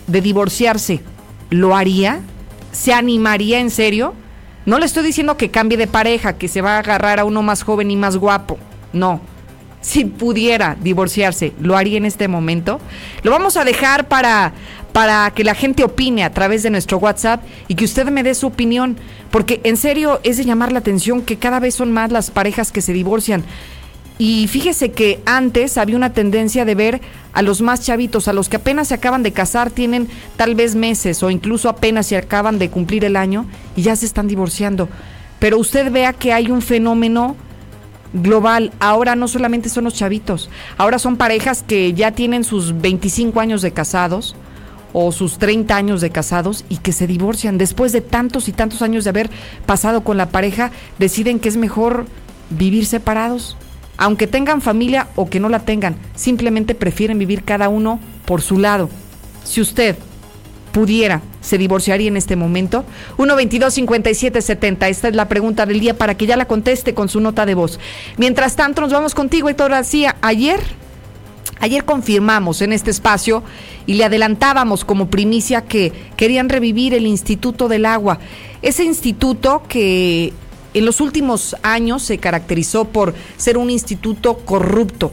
de 0.08 0.22
divorciarse, 0.22 1.02
¿lo 1.50 1.76
haría? 1.76 2.22
¿Se 2.72 2.94
animaría 2.94 3.60
en 3.60 3.70
serio? 3.70 4.14
No 4.66 4.80
le 4.80 4.86
estoy 4.86 5.04
diciendo 5.04 5.38
que 5.38 5.52
cambie 5.52 5.78
de 5.78 5.88
pareja, 5.88 6.38
que 6.38 6.48
se 6.48 6.62
va 6.62 6.76
a 6.76 6.80
agarrar 6.80 7.20
a 7.20 7.26
uno 7.26 7.42
más 7.42 7.64
joven 7.64 7.92
y 7.92 7.96
más 7.96 8.18
guapo. 8.18 8.58
No. 8.94 9.22
Si 9.82 10.06
pudiera 10.06 10.76
divorciarse, 10.80 11.54
¿lo 11.62 11.78
haría 11.78 11.98
en 11.98 12.06
este 12.06 12.28
momento? 12.28 12.80
Lo 13.24 13.32
vamos 13.32 13.56
a 13.56 13.64
dejar 13.64 14.08
para, 14.08 14.54
para 14.92 15.32
que 15.32 15.44
la 15.46 15.56
gente 15.56 15.84
opine 15.84 16.24
a 16.24 16.34
través 16.34 16.64
de 16.64 16.70
nuestro 16.70 16.98
WhatsApp 16.98 17.44
y 17.68 17.76
que 17.76 17.86
usted 17.86 18.08
me 18.10 18.24
dé 18.24 18.36
su 18.36 18.48
opinión, 18.48 18.98
porque 19.32 19.62
en 19.64 19.78
serio 19.78 20.20
es 20.24 20.38
de 20.38 20.46
llamar 20.46 20.74
la 20.74 20.80
atención 20.80 21.22
que 21.22 21.38
cada 21.38 21.60
vez 21.60 21.76
son 21.76 21.94
más 21.94 22.12
las 22.12 22.30
parejas 22.30 22.72
que 22.72 22.82
se 22.82 22.92
divorcian. 22.94 23.44
Y 24.18 24.48
fíjese 24.48 24.92
que 24.92 25.22
antes 25.26 25.78
había 25.78 25.96
una 25.96 26.12
tendencia 26.12 26.66
de 26.66 26.76
ver 26.76 27.00
a 27.32 27.42
los 27.42 27.62
más 27.62 27.82
chavitos, 27.86 28.28
a 28.28 28.34
los 28.34 28.50
que 28.50 28.58
apenas 28.58 28.90
se 28.90 28.96
acaban 28.96 29.24
de 29.24 29.32
casar, 29.32 29.72
tienen 29.72 30.10
tal 30.36 30.56
vez 30.56 30.76
meses 30.76 31.24
o 31.24 31.30
incluso 31.30 31.70
apenas 31.70 32.08
se 32.08 32.18
acaban 32.18 32.60
de 32.60 32.70
cumplir 32.70 33.06
el 33.06 33.16
año 33.16 33.46
y 33.78 33.84
ya 33.84 33.96
se 33.96 34.06
están 34.06 34.28
divorciando. 34.28 34.90
Pero 35.40 35.58
usted 35.58 35.90
vea 35.90 36.12
que 36.12 36.34
hay 36.34 36.52
un 36.52 36.62
fenómeno 36.62 37.38
global. 38.14 38.72
Ahora 38.80 39.16
no 39.16 39.28
solamente 39.28 39.70
son 39.70 39.84
los 39.86 39.94
chavitos, 39.94 40.50
ahora 40.78 41.00
son 41.00 41.18
parejas 41.18 41.64
que 41.64 41.94
ya 41.94 42.12
tienen 42.12 42.44
sus 42.44 42.80
25 42.80 43.40
años 43.40 43.62
de 43.62 43.72
casados 43.72 44.36
o 44.94 45.12
sus 45.12 45.38
30 45.38 45.76
años 45.76 46.02
de 46.02 46.10
casados 46.10 46.66
y 46.70 46.78
que 46.78 46.92
se 46.92 47.08
divorcian. 47.08 47.58
Después 47.58 47.92
de 47.92 48.02
tantos 48.02 48.48
y 48.48 48.54
tantos 48.54 48.82
años 48.82 49.04
de 49.04 49.12
haber 49.12 49.30
pasado 49.66 50.04
con 50.04 50.18
la 50.18 50.30
pareja, 50.30 50.72
deciden 50.98 51.40
que 51.40 51.50
es 51.50 51.58
mejor 51.58 52.06
vivir 52.50 52.86
separados 52.86 53.56
aunque 54.00 54.28
tengan 54.28 54.62
familia 54.62 55.10
o 55.18 55.30
que 55.30 55.42
no 55.42 55.50
la 55.50 55.60
tengan, 55.60 55.98
simplemente 56.16 56.74
prefieren 56.74 57.20
vivir 57.20 57.44
cada 57.44 57.68
uno 57.68 58.00
por 58.24 58.42
su 58.42 58.58
lado. 58.58 58.90
Si 59.44 59.60
usted 59.60 59.98
pudiera, 60.72 61.22
se 61.42 61.58
divorciaría 61.58 62.08
en 62.08 62.18
este 62.18 62.36
momento? 62.36 62.86
122-5770, 63.18 64.88
esta 64.90 65.08
es 65.08 65.16
la 65.16 65.28
pregunta 65.28 65.66
del 65.66 65.80
día 65.80 65.98
para 65.98 66.16
que 66.16 66.26
ya 66.26 66.38
la 66.38 66.46
conteste 66.46 66.94
con 66.94 67.10
su 67.10 67.20
nota 67.20 67.46
de 67.46 67.56
voz. 67.56 67.80
Mientras 68.18 68.56
tanto, 68.56 68.82
nos 68.82 68.92
vamos 68.92 69.16
contigo, 69.16 69.50
Héctor 69.50 69.72
García. 69.72 70.16
Ayer, 70.22 70.60
ayer 71.60 71.86
confirmamos 71.86 72.62
en 72.62 72.74
este 72.74 72.92
espacio 72.92 73.44
y 73.86 73.96
le 73.96 74.06
adelantábamos 74.06 74.86
como 74.86 75.10
primicia 75.10 75.62
que 75.62 75.92
querían 76.16 76.50
revivir 76.50 76.94
el 76.94 77.08
Instituto 77.08 77.68
del 77.68 77.86
Agua. 77.86 78.20
Ese 78.62 78.84
instituto 78.84 79.64
que 79.68 80.34
en 80.74 80.86
los 80.86 81.02
últimos 81.02 81.56
años 81.64 82.04
se 82.04 82.18
caracterizó 82.18 82.86
por 82.86 83.16
ser 83.38 83.58
un 83.58 83.70
instituto 83.70 84.38
corrupto, 84.38 85.12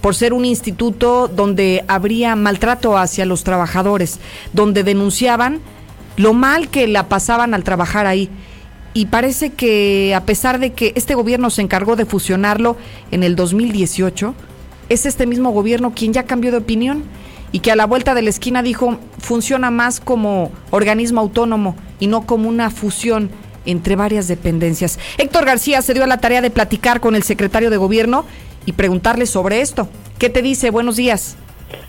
por 0.00 0.14
ser 0.14 0.32
un 0.32 0.44
instituto 0.44 1.28
donde 1.28 1.84
habría 1.88 2.36
maltrato 2.36 2.96
hacia 2.96 3.26
los 3.26 3.44
trabajadores, 3.44 4.18
donde 4.52 4.82
denunciaban 4.84 5.60
lo 6.16 6.32
mal 6.32 6.68
que 6.68 6.86
la 6.86 7.08
pasaban 7.08 7.54
al 7.54 7.64
trabajar 7.64 8.06
ahí. 8.06 8.30
Y 8.92 9.06
parece 9.06 9.50
que 9.50 10.14
a 10.14 10.24
pesar 10.24 10.58
de 10.58 10.72
que 10.72 10.92
este 10.96 11.14
gobierno 11.14 11.50
se 11.50 11.62
encargó 11.62 11.96
de 11.96 12.06
fusionarlo 12.06 12.76
en 13.10 13.22
el 13.22 13.36
2018, 13.36 14.34
es 14.88 15.06
este 15.06 15.26
mismo 15.26 15.50
gobierno 15.50 15.92
quien 15.94 16.12
ya 16.12 16.24
cambió 16.24 16.50
de 16.50 16.58
opinión 16.58 17.04
y 17.52 17.60
que 17.60 17.70
a 17.70 17.76
la 17.76 17.86
vuelta 17.86 18.14
de 18.14 18.22
la 18.22 18.30
esquina 18.30 18.62
dijo 18.62 18.98
funciona 19.18 19.70
más 19.70 20.00
como 20.00 20.50
organismo 20.70 21.20
autónomo 21.20 21.76
y 22.00 22.08
no 22.08 22.26
como 22.26 22.48
una 22.48 22.70
fusión 22.70 23.30
entre 23.66 23.94
varias 23.94 24.26
dependencias. 24.26 24.98
Héctor 25.18 25.44
García 25.44 25.82
se 25.82 25.94
dio 25.94 26.04
a 26.04 26.08
la 26.08 26.18
tarea 26.18 26.40
de 26.40 26.50
platicar 26.50 27.00
con 27.00 27.14
el 27.14 27.22
secretario 27.22 27.70
de 27.70 27.76
gobierno 27.76 28.24
y 28.66 28.72
preguntarle 28.72 29.26
sobre 29.26 29.60
esto. 29.60 29.88
¿Qué 30.18 30.28
te 30.28 30.42
dice? 30.42 30.70
Buenos 30.70 30.96
días. 30.96 31.36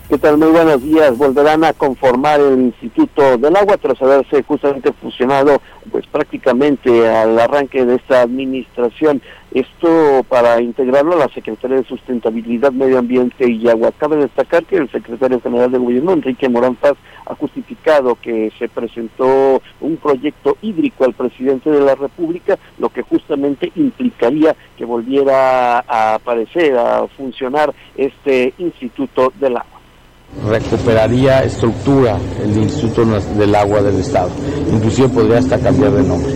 ¿Qué 0.08 0.18
tal? 0.18 0.38
Muy 0.38 0.48
buenos 0.48 0.82
días. 0.82 1.16
Volverán 1.16 1.64
a 1.64 1.72
conformar 1.72 2.40
el 2.40 2.60
Instituto 2.60 3.38
del 3.38 3.56
Agua 3.56 3.76
tras 3.78 4.00
haberse 4.00 4.42
justamente 4.42 4.92
fusionado 4.92 5.60
pues 5.90 6.06
prácticamente 6.06 7.08
al 7.08 7.38
arranque 7.38 7.84
de 7.84 7.96
esta 7.96 8.22
administración. 8.22 9.22
Esto 9.54 10.24
para 10.30 10.62
integrarlo 10.62 11.12
a 11.12 11.26
la 11.26 11.28
Secretaría 11.28 11.76
de 11.76 11.84
Sustentabilidad, 11.84 12.72
Medio 12.72 12.98
Ambiente 12.98 13.50
y 13.50 13.68
Agua. 13.68 13.92
Cabe 13.98 14.16
destacar 14.16 14.64
que 14.64 14.76
el 14.76 14.90
secretario 14.90 15.42
general 15.42 15.70
de 15.70 15.76
Gobierno, 15.76 16.12
Enrique 16.12 16.48
Morán 16.48 16.74
Paz, 16.74 16.94
ha 17.26 17.34
justificado 17.34 18.14
que 18.14 18.50
se 18.58 18.70
presentó 18.70 19.60
un 19.82 19.98
proyecto 19.98 20.56
hídrico 20.62 21.04
al 21.04 21.12
presidente 21.12 21.68
de 21.68 21.80
la 21.80 21.94
República, 21.94 22.58
lo 22.78 22.88
que 22.88 23.02
justamente 23.02 23.70
implicaría 23.76 24.56
que 24.78 24.86
volviera 24.86 25.80
a 25.80 26.14
aparecer, 26.14 26.74
a 26.78 27.06
funcionar 27.08 27.74
este 27.94 28.54
Instituto 28.56 29.34
del 29.38 29.58
Agua 29.58 29.81
recuperaría 30.48 31.44
estructura 31.44 32.16
el 32.42 32.56
Instituto 32.56 33.04
del 33.38 33.54
Agua 33.54 33.82
del 33.82 34.00
Estado. 34.00 34.30
Inclusive 34.72 35.08
podría 35.08 35.38
hasta 35.38 35.58
cambiar 35.58 35.92
de 35.92 36.02
nombre. 36.02 36.32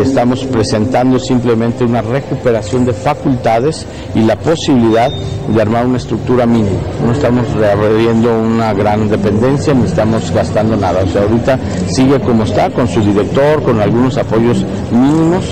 Estamos 0.00 0.44
presentando 0.44 1.18
simplemente 1.18 1.84
una 1.84 2.02
recuperación 2.02 2.84
de 2.84 2.92
facultades 2.92 3.84
y 4.14 4.20
la 4.20 4.36
posibilidad 4.36 5.10
de 5.10 5.60
armar 5.60 5.86
una 5.86 5.98
estructura 5.98 6.46
mínima. 6.46 6.78
No 7.04 7.12
estamos 7.12 7.52
reabriendo 7.54 8.38
una 8.38 8.72
gran 8.74 9.08
dependencia 9.08 9.74
ni 9.74 9.86
estamos 9.86 10.30
gastando 10.30 10.76
nada. 10.76 11.02
O 11.02 11.08
sea, 11.08 11.22
ahorita 11.22 11.58
sigue 11.88 12.20
como 12.20 12.44
está, 12.44 12.70
con 12.70 12.86
su 12.86 13.00
director, 13.00 13.62
con 13.62 13.80
algunos 13.80 14.16
apoyos 14.18 14.64
mínimos 14.92 15.51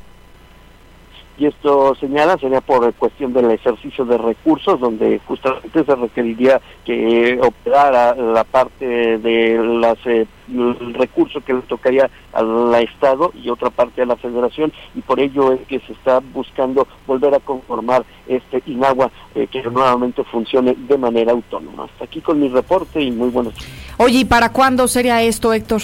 y 1.41 1.47
esto 1.47 1.95
señala 1.95 2.37
sería 2.37 2.61
por 2.61 2.93
cuestión 2.95 3.33
del 3.33 3.51
ejercicio 3.51 4.05
de 4.05 4.19
recursos 4.19 4.79
donde 4.79 5.19
justamente 5.27 5.83
se 5.83 5.95
requeriría 5.95 6.61
que 6.85 7.41
operara 7.43 8.15
la 8.15 8.45
parte 8.45 9.17
de 9.17 9.59
las 9.59 9.97
eh, 10.05 10.27
el 10.53 10.93
recurso 10.93 11.41
que 11.41 11.55
le 11.55 11.63
tocaría 11.63 12.11
al 12.35 12.75
Estado 12.75 13.33
y 13.43 13.49
otra 13.49 13.71
parte 13.71 14.03
a 14.03 14.07
la 14.07 14.17
Federación 14.17 14.71
y 14.95 15.01
por 15.01 15.19
ello 15.19 15.53
es 15.53 15.61
que 15.67 15.81
se 15.81 15.95
está 15.95 16.21
buscando 16.21 16.87
volver 17.07 17.35
a 17.35 17.41
conformar 17.41 18.05
este 18.29 18.63
INAGUA 18.67 19.11
eh, 19.35 19.47
que 19.47 19.63
nuevamente 19.63 20.23
funcione 20.25 20.75
de 20.77 20.99
manera 20.99 21.33
autónoma. 21.33 21.85
Hasta 21.85 22.05
aquí 22.05 22.21
con 22.21 22.39
mi 22.39 22.49
reporte 22.49 23.01
y 23.01 23.11
muy 23.11 23.31
buenos 23.31 23.55
días. 23.55 23.71
Oye, 23.97 24.19
¿y 24.19 24.25
para 24.27 24.53
cuándo 24.53 24.87
sería 24.89 25.23
esto, 25.23 25.55
Héctor? 25.55 25.81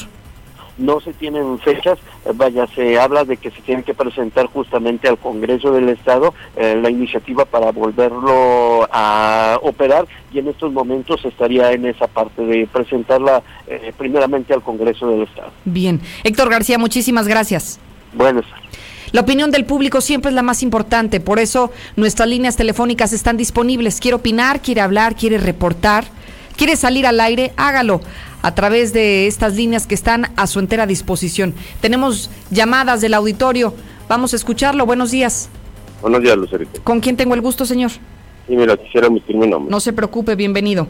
No 0.78 1.01
se 1.01 1.12
tienen 1.12 1.59
fechas, 1.59 1.98
eh, 2.24 2.32
vaya, 2.35 2.66
se 2.69 2.98
habla 2.98 3.24
de 3.24 3.36
que 3.36 3.51
se 3.51 3.61
tiene 3.62 3.82
que 3.82 3.94
presentar 3.94 4.47
justamente 4.47 5.09
al 5.09 5.19
Congreso 5.19 5.73
del 5.73 5.89
Estado 5.89 6.35
eh, 6.57 6.78
la 6.81 6.90
iniciativa 6.90 7.44
para 7.44 7.73
volverlo 7.73 8.89
a 8.90 9.59
operar 9.62 10.07
y 10.32 10.39
en 10.39 10.48
estos 10.48 10.73
momentos 10.73 11.24
estaría 11.24 11.73
en 11.73 11.86
esa 11.86 12.07
parte 12.07 12.43
de 12.43 12.66
presentarla 12.66 13.43
eh, 13.66 13.93
primeramente 13.97 14.53
al 14.53 14.62
Congreso 14.62 15.09
del 15.09 15.23
Estado. 15.23 15.51
Bien, 15.65 16.01
Héctor 16.24 16.51
García, 16.51 16.78
muchísimas 16.78 17.27
gracias. 17.28 17.78
Buenas 18.12 18.44
la 19.12 19.20
opinión 19.20 19.51
del 19.51 19.65
público 19.65 20.01
siempre 20.01 20.31
es 20.31 20.35
la 20.35 20.43
más 20.43 20.62
importante, 20.62 21.20
por 21.20 21.39
eso 21.39 21.70
nuestras 21.94 22.28
líneas 22.28 22.57
telefónicas 22.57 23.12
están 23.12 23.36
disponibles. 23.36 24.01
Quiere 24.01 24.16
opinar, 24.16 24.61
quiere 24.61 24.81
hablar, 24.81 25.15
quiere 25.15 25.39
reportar, 25.39 26.05
quiere 26.57 26.77
salir 26.77 27.07
al 27.07 27.20
aire, 27.20 27.53
hágalo 27.57 28.01
a 28.43 28.55
través 28.55 28.93
de 28.93 29.27
estas 29.27 29.57
líneas 29.57 29.87
que 29.87 29.95
están 29.95 30.33
a 30.37 30.47
su 30.47 30.59
entera 30.59 30.87
disposición. 30.87 31.55
Tenemos 31.81 32.31
llamadas 32.51 33.01
del 33.01 33.15
auditorio. 33.15 33.75
Vamos 34.09 34.33
a 34.33 34.37
escucharlo. 34.37 34.87
Buenos 34.87 35.11
días. 35.11 35.49
Buenos 36.01 36.23
días, 36.23 36.37
Lucerito. 36.37 36.81
¿Con 36.83 37.01
quién 37.01 37.17
tengo 37.17 37.35
el 37.35 37.41
gusto, 37.41 37.65
señor? 37.65 37.91
Sí, 37.91 38.57
mira, 38.57 38.77
quisiera 38.77 39.09
omitir 39.09 39.37
mi 39.37 39.49
nombre. 39.49 39.71
No 39.71 39.81
se 39.81 39.93
preocupe, 39.93 40.35
bienvenido. 40.37 40.87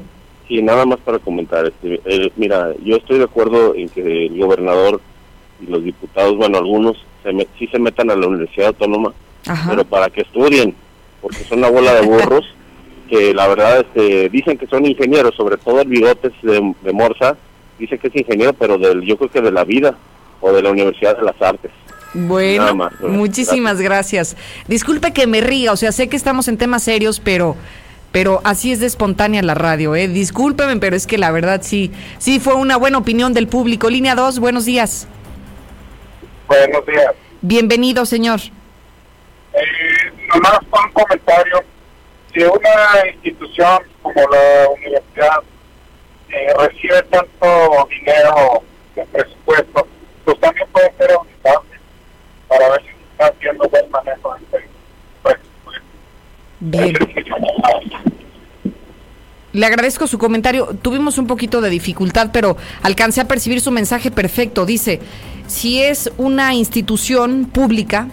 Sí, 0.49 0.63
nada 0.63 0.85
más 0.85 0.99
para 0.99 1.19
comentar. 1.19 1.67
Este, 1.67 2.01
eh, 2.05 2.31
mira, 2.37 2.73
yo 2.85 2.97
estoy 2.97 3.19
de 3.19 3.25
acuerdo 3.25 3.75
en 3.75 3.89
que 3.89 4.27
el 4.27 4.39
gobernador 4.39 5.01
y 5.61 5.71
los 5.71 5.83
diputados, 5.83 6.37
bueno, 6.37 6.59
algunos, 6.59 6.97
se 7.23 7.31
sí 7.59 7.67
se 7.69 7.79
metan 7.79 8.11
a 8.11 8.17
la 8.17 8.27
Universidad 8.27 8.69
Autónoma, 8.69 9.13
pero 9.69 9.85
para 9.85 10.11
que 10.11 10.21
estudien, 10.21 10.75
porque 11.23 11.45
son 11.45 11.59
una 11.59 11.71
bola 11.71 11.95
de 11.95 12.03
burros 12.03 12.45
que 13.07 13.35
la 13.35 13.49
verdad 13.49 13.81
este, 13.81 14.29
dicen 14.29 14.59
que 14.59 14.67
son 14.67 14.85
ingenieros, 14.87 15.35
sobre 15.35 15.57
todo 15.57 15.81
el 15.81 15.89
bigotes 15.89 16.33
de, 16.43 16.75
de 16.83 16.93
Morsa, 16.93 17.37
dice 17.79 17.99
que 17.99 18.09
es 18.09 18.17
ingeniero, 18.17 18.53
pero 18.53 18.79
del, 18.79 19.03
yo 19.03 19.17
creo 19.17 19.31
que 19.31 19.41
de 19.41 19.53
la 19.53 19.65
vida 19.65 19.97
o 20.41 20.53
de 20.53 20.63
la 20.63 20.71
Universidad 20.71 21.17
de 21.17 21.23
las 21.23 21.41
Artes. 21.41 21.71
Bueno, 22.15 22.91
muchísimas 23.01 23.81
gracias. 23.81 24.37
Disculpe 24.69 25.13
que 25.13 25.27
me 25.27 25.41
ría, 25.41 25.73
o 25.73 25.77
sea, 25.77 25.93
sé 25.93 26.09
que 26.09 26.17
estamos 26.17 26.49
en 26.49 26.57
temas 26.57 26.83
serios, 26.83 27.21
pero 27.21 27.57
pero 28.13 28.41
así 28.45 28.73
es 28.73 28.81
de 28.81 28.87
espontánea 28.87 29.43
la 29.43 29.55
radio, 29.55 29.95
¿eh? 29.95 30.09
Discúlpeme, 30.09 30.79
pero 30.79 30.97
es 30.97 31.07
que 31.07 31.19
la 31.19 31.31
verdad 31.31 31.61
sí, 31.63 31.93
sí 32.17 32.41
fue 32.41 32.55
una 32.55 32.79
buena 32.79 32.97
opinión 32.97 33.35
del 33.35 33.47
público. 33.47 33.91
Línea 33.91 34.15
2, 34.15 34.39
buenos 34.39 34.65
días. 34.65 35.07
Buenos 36.49 36.87
días. 36.87 37.13
Bienvenido, 37.43 38.07
señor. 38.07 38.41
Eh, 39.53 39.61
nomás 40.33 40.61
un 40.63 40.93
comentario. 40.95 41.63
Si 42.37 42.43
una 42.43 43.09
institución 43.15 43.79
como 44.03 44.21
la 44.29 44.69
universidad 44.69 45.43
eh, 46.29 46.53
recibe 46.59 47.03
tanto 47.05 47.89
dinero 47.89 48.63
de 48.95 49.07
presupuesto, 49.07 49.89
pues 50.23 50.41
también 50.41 50.69
puede 50.71 50.93
ser 50.99 51.13
auditable 51.13 51.71
para 52.47 52.69
ver 52.69 52.83
si 52.83 52.89
está 53.13 53.29
haciendo 53.29 53.67
buen 53.71 53.91
manejo 53.91 54.35
de 54.35 54.59
este 54.59 54.69
Bien. 56.61 56.95
Le 59.53 59.65
agradezco 59.65 60.07
su 60.07 60.19
comentario. 60.19 60.77
Tuvimos 60.83 61.17
un 61.17 61.27
poquito 61.27 61.63
de 61.63 61.71
dificultad, 61.71 62.29
pero 62.35 62.59
alcancé 62.83 63.23
a 63.23 63.29
percibir 63.29 63.63
su 63.63 63.71
mensaje 63.71 64.11
perfecto. 64.11 64.67
Dice, 64.67 65.01
si 65.47 65.83
es 65.83 66.13
una 66.19 66.53
institución 66.53 67.47
pública, 67.47 68.09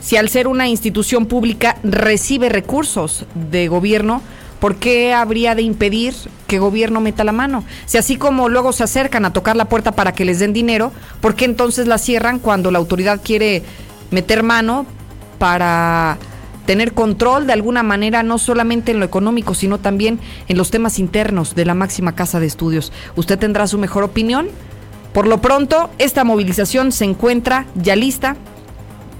si 0.00 0.16
al 0.16 0.28
ser 0.28 0.48
una 0.48 0.68
institución 0.68 1.26
pública 1.26 1.76
recibe 1.82 2.48
recursos 2.48 3.26
de 3.34 3.68
gobierno, 3.68 4.22
¿por 4.58 4.76
qué 4.76 5.12
habría 5.12 5.54
de 5.54 5.62
impedir 5.62 6.14
que 6.46 6.58
gobierno 6.58 7.00
meta 7.00 7.24
la 7.24 7.32
mano? 7.32 7.64
Si 7.86 7.98
así 7.98 8.16
como 8.16 8.48
luego 8.48 8.72
se 8.72 8.82
acercan 8.82 9.24
a 9.24 9.32
tocar 9.32 9.56
la 9.56 9.66
puerta 9.66 9.92
para 9.92 10.12
que 10.12 10.24
les 10.24 10.38
den 10.38 10.52
dinero, 10.52 10.92
¿por 11.20 11.34
qué 11.34 11.44
entonces 11.44 11.86
la 11.86 11.98
cierran 11.98 12.38
cuando 12.38 12.70
la 12.70 12.78
autoridad 12.78 13.20
quiere 13.22 13.62
meter 14.10 14.42
mano 14.42 14.86
para 15.38 16.18
tener 16.66 16.92
control 16.92 17.46
de 17.46 17.52
alguna 17.52 17.82
manera, 17.82 18.22
no 18.22 18.38
solamente 18.38 18.92
en 18.92 19.00
lo 19.00 19.04
económico, 19.04 19.54
sino 19.54 19.78
también 19.78 20.20
en 20.48 20.56
los 20.56 20.70
temas 20.70 20.98
internos 20.98 21.54
de 21.54 21.64
la 21.64 21.74
máxima 21.74 22.14
casa 22.14 22.40
de 22.40 22.46
estudios? 22.46 22.92
Usted 23.16 23.38
tendrá 23.38 23.66
su 23.66 23.78
mejor 23.78 24.04
opinión. 24.04 24.48
Por 25.12 25.26
lo 25.26 25.40
pronto, 25.40 25.90
esta 25.98 26.22
movilización 26.22 26.92
se 26.92 27.04
encuentra 27.04 27.66
ya 27.74 27.96
lista 27.96 28.36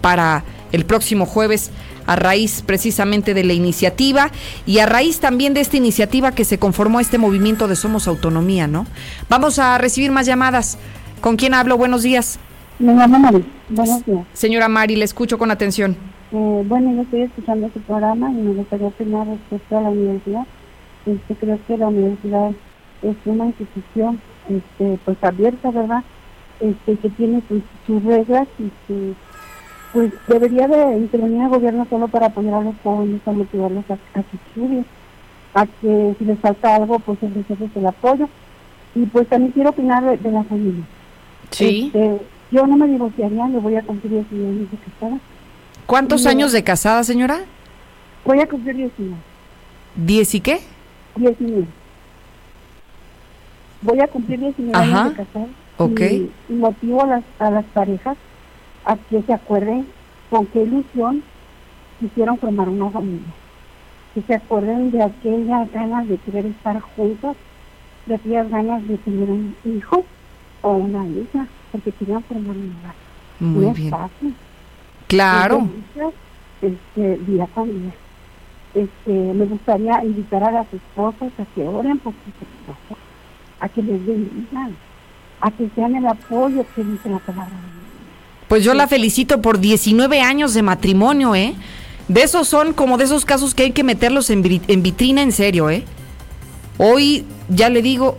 para 0.01 0.44
el 0.72 0.84
próximo 0.84 1.26
jueves 1.26 1.70
a 2.06 2.16
raíz 2.16 2.62
precisamente 2.62 3.34
de 3.34 3.44
la 3.44 3.52
iniciativa 3.52 4.30
y 4.66 4.78
a 4.78 4.86
raíz 4.86 5.20
también 5.20 5.55
de 5.55 5.60
esta 5.60 5.76
iniciativa 5.76 6.32
que 6.32 6.44
se 6.44 6.59
conformó 6.59 7.01
este 7.01 7.18
movimiento 7.18 7.68
de 7.68 7.76
Somos 7.76 8.09
Autonomía, 8.09 8.66
¿no? 8.66 8.86
Vamos 9.28 9.59
a 9.59 9.78
recibir 9.78 10.10
más 10.10 10.26
llamadas. 10.26 10.78
¿Con 11.20 11.36
quién 11.36 11.55
hablo? 11.55 11.76
Buenos 11.76 12.02
días. 12.02 12.38
Me 12.78 12.94
llamo 12.94 13.18
Mari. 13.18 13.44
Buenos 13.68 14.05
días. 14.06 14.26
Señora 14.32 14.68
Mari, 14.68 14.97
le 14.97 15.05
escucho 15.05 15.38
con 15.38 15.51
atención. 15.51 15.97
Eh, 16.32 16.64
bueno, 16.66 16.94
yo 16.94 17.02
estoy 17.02 17.22
escuchando 17.22 17.70
su 17.74 17.80
programa 17.80 18.30
y 18.30 18.34
me 18.34 18.55
gustaría 18.55 18.86
opinar 18.86 19.26
respecto 19.26 19.78
a 19.78 19.82
la 19.82 19.90
universidad. 19.90 20.47
Este, 21.06 21.34
creo 21.34 21.59
que 21.66 21.76
la 21.76 21.88
universidad 21.88 22.52
es 23.02 23.16
una 23.24 23.47
institución 23.47 24.20
este, 24.48 24.98
pues 25.05 25.16
abierta, 25.22 25.70
¿verdad? 25.70 26.05
Este, 26.60 26.97
que 26.97 27.09
tiene 27.10 27.42
sus, 27.48 28.05
reglas 28.05 28.47
y 28.59 28.70
que 28.86 29.14
pues 29.92 30.12
debería 30.26 30.68
de 30.68 30.98
intervenir 30.98 31.42
el 31.42 31.48
gobierno 31.48 31.86
solo 31.88 32.08
para 32.08 32.26
apoyar 32.26 32.54
a 32.54 32.60
los 32.62 32.74
jóvenes, 32.82 33.20
a 33.26 33.32
motivarlos 33.32 33.84
a, 33.90 33.94
a 33.94 34.22
su 34.22 34.36
estudio, 34.36 34.84
a 35.54 35.66
que 35.66 36.14
si 36.18 36.24
les 36.24 36.38
falta 36.38 36.76
algo, 36.76 36.98
pues 36.98 37.18
ofrecerles 37.22 37.70
el 37.74 37.86
apoyo. 37.86 38.28
Y 38.94 39.06
pues 39.06 39.28
también 39.28 39.52
quiero 39.52 39.70
opinar 39.70 40.18
de, 40.18 40.30
la 40.30 40.42
familia. 40.44 40.84
Sí. 41.50 41.86
Este, 41.86 42.20
yo 42.50 42.66
no 42.66 42.76
me 42.76 42.88
divorciaría, 42.88 43.46
le 43.48 43.58
voy 43.58 43.76
a 43.76 43.82
cumplir 43.82 44.12
19 44.12 44.48
años 44.48 44.70
de 44.70 44.78
casada. 44.78 45.18
¿Cuántos 45.86 46.26
años 46.26 46.52
de 46.52 46.64
casada, 46.64 47.04
señora? 47.04 47.40
Voy 48.24 48.40
a 48.40 48.48
cumplir 48.48 48.76
19. 48.76 49.16
¿Diez 49.96 50.34
y 50.34 50.40
qué? 50.40 50.60
19 51.16 51.66
voy 53.82 54.00
a 54.00 54.06
cumplir 54.08 54.40
19 54.40 54.76
años 54.76 55.16
de 55.16 55.24
casada. 55.24 55.46
Y, 56.48 56.52
motivo 56.52 57.02
a 57.02 57.06
las, 57.06 57.24
a 57.38 57.50
las 57.50 57.64
parejas 57.66 58.16
a 58.90 58.96
que 58.96 59.22
se 59.22 59.32
acuerden 59.32 59.86
con 60.30 60.46
qué 60.46 60.64
ilusión 60.64 61.22
quisieron 62.00 62.36
formar 62.38 62.68
una 62.68 62.90
familia. 62.90 63.32
Que 64.14 64.22
se 64.22 64.34
acuerden 64.34 64.90
de 64.90 65.04
aquellas 65.04 65.70
ganas 65.70 66.08
de 66.08 66.18
querer 66.18 66.46
estar 66.46 66.80
juntos, 66.80 67.36
de 68.06 68.16
aquellas 68.16 68.50
ganas 68.50 68.86
de 68.88 68.98
tener 68.98 69.30
un 69.30 69.54
hijo 69.64 70.04
o 70.62 70.72
una 70.72 71.06
hija, 71.06 71.46
porque 71.70 71.92
querían 71.92 72.24
formar 72.24 72.56
un 72.56 72.76
hogar. 72.80 72.94
Muy 73.38 73.72
bien. 73.74 73.94
Claro. 75.06 75.68
este, 76.60 77.18
día 77.18 77.46
con 77.54 77.68
día. 77.68 77.92
Este, 78.74 79.12
me 79.12 79.44
gustaría 79.44 80.04
invitar 80.04 80.42
a 80.42 80.50
las 80.50 80.66
esposas 80.74 81.32
a 81.38 81.44
que 81.54 81.62
oren 81.62 81.98
por 81.98 82.12
sus 82.12 82.34
esposas 82.34 82.98
a 83.60 83.68
que 83.68 83.82
les 83.82 84.04
bendigan, 84.04 84.74
a 85.40 85.50
que 85.50 85.68
sean 85.74 85.94
el 85.94 86.06
apoyo 86.06 86.64
que 86.74 86.82
dice 86.82 87.08
la 87.08 87.18
palabra. 87.18 87.80
Pues 88.51 88.64
yo 88.64 88.74
la 88.74 88.89
felicito 88.89 89.40
por 89.40 89.60
19 89.60 90.22
años 90.22 90.55
de 90.55 90.62
matrimonio, 90.62 91.36
¿eh? 91.36 91.55
De 92.09 92.24
esos 92.24 92.48
son 92.48 92.72
como 92.72 92.98
de 92.98 93.05
esos 93.05 93.24
casos 93.24 93.55
que 93.55 93.62
hay 93.62 93.70
que 93.70 93.85
meterlos 93.85 94.28
en, 94.28 94.43
vitrina 94.43 95.22
en 95.22 95.31
serio, 95.31 95.70
¿eh? 95.70 95.85
Hoy, 96.77 97.24
ya 97.48 97.68
le 97.68 97.81
digo, 97.81 98.16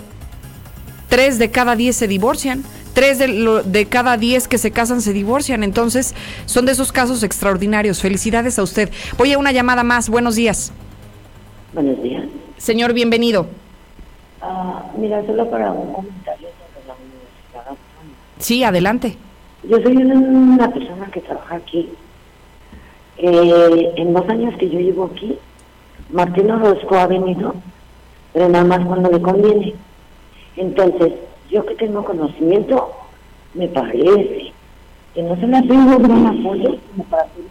tres 1.09 1.37
de 1.37 1.51
cada 1.51 1.75
diez 1.75 1.97
se 1.97 2.07
divorcian. 2.07 2.63
Tres 2.93 3.19
de, 3.19 3.61
de 3.65 3.85
cada 3.87 4.15
diez 4.15 4.47
que 4.47 4.57
se 4.57 4.71
casan 4.71 5.01
se 5.01 5.11
divorcian. 5.11 5.65
Entonces, 5.65 6.15
son 6.45 6.65
de 6.65 6.71
esos 6.71 6.93
casos 6.93 7.23
extraordinarios. 7.23 7.99
Felicidades 7.99 8.57
a 8.57 8.63
usted. 8.63 8.89
Voy 9.17 9.33
a 9.33 9.37
una 9.37 9.51
llamada 9.51 9.83
más. 9.83 10.07
Buenos 10.07 10.37
días. 10.37 10.71
Buenos 11.73 12.01
días. 12.01 12.23
Señor, 12.57 12.93
bienvenido. 12.93 13.47
Ah, 14.41 14.85
mira, 14.97 15.25
solo 15.25 15.49
para 15.51 15.73
un 15.73 15.91
comentario 15.91 16.47
sobre 16.47 16.87
la 16.87 16.93
universidad. 16.93 17.77
Sí, 18.39 18.63
adelante. 18.63 19.17
Yo 19.63 19.79
soy 19.81 19.95
una 19.95 20.71
persona 20.71 21.05
que 21.11 21.21
trabaja 21.21 21.55
aquí. 21.55 21.89
Eh, 23.17 23.93
en 23.95 24.13
dos 24.13 24.27
años 24.27 24.55
que 24.57 24.69
yo 24.69 24.79
llevo 24.79 25.05
aquí, 25.05 25.37
Martín 26.09 26.49
Orozco 26.49 26.95
ha 26.95 27.05
venido, 27.05 27.53
pero 28.33 28.49
nada 28.49 28.65
más 28.65 28.85
cuando 28.85 29.11
le 29.11 29.21
conviene. 29.21 29.75
Entonces, 30.57 31.13
yo 31.49 31.65
que 31.65 31.75
tengo 31.75 32.03
conocimiento, 32.03 32.91
me 33.53 33.67
parece 33.67 34.51
que 35.13 35.21
no 35.21 35.35
se 35.35 35.47
le 35.47 35.57
hace 35.57 35.71
un 35.71 36.03
gran 36.03 36.25
apoyo 36.25 36.77
como 36.89 37.03
para 37.05 37.25
que 37.25 37.41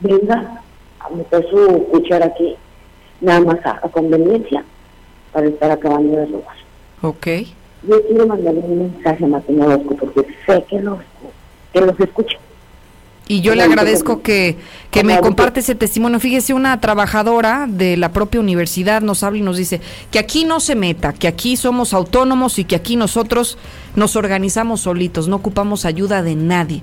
venga 0.00 0.62
a 1.00 1.10
meter 1.10 1.48
su 1.48 1.86
cuchara 1.90 2.26
aquí, 2.26 2.56
nada 3.20 3.40
más 3.40 3.58
a 3.64 3.88
conveniencia 3.88 4.64
para 5.32 5.46
estar 5.46 5.70
acabando 5.70 6.16
de 6.16 6.26
robar. 6.26 6.56
Ok. 7.02 7.26
Yo 7.88 8.02
quiero 8.06 8.26
mandarle 8.26 8.60
un 8.60 8.78
mensaje 8.78 9.24
a 9.24 9.28
Martín 9.28 9.60
porque 9.98 10.26
sé 10.46 10.64
que 10.68 10.80
los, 10.80 10.98
que 11.74 11.80
los 11.80 12.00
escucha. 12.00 12.38
Y 13.26 13.40
yo 13.40 13.54
le 13.54 13.62
agradezco 13.62 14.20
que, 14.20 14.58
que 14.90 15.02
me 15.02 15.18
comparte 15.20 15.60
ese 15.60 15.74
testimonio. 15.74 16.20
Fíjese, 16.20 16.52
una 16.52 16.78
trabajadora 16.80 17.66
de 17.66 17.96
la 17.96 18.12
propia 18.12 18.38
universidad 18.38 19.00
nos 19.00 19.22
habla 19.22 19.38
y 19.38 19.42
nos 19.42 19.56
dice 19.56 19.80
que 20.10 20.18
aquí 20.18 20.44
no 20.44 20.60
se 20.60 20.74
meta, 20.74 21.14
que 21.14 21.26
aquí 21.26 21.56
somos 21.56 21.94
autónomos 21.94 22.58
y 22.58 22.64
que 22.64 22.76
aquí 22.76 22.96
nosotros 22.96 23.56
nos 23.96 24.14
organizamos 24.14 24.82
solitos, 24.82 25.26
no 25.26 25.36
ocupamos 25.36 25.86
ayuda 25.86 26.22
de 26.22 26.36
nadie. 26.36 26.82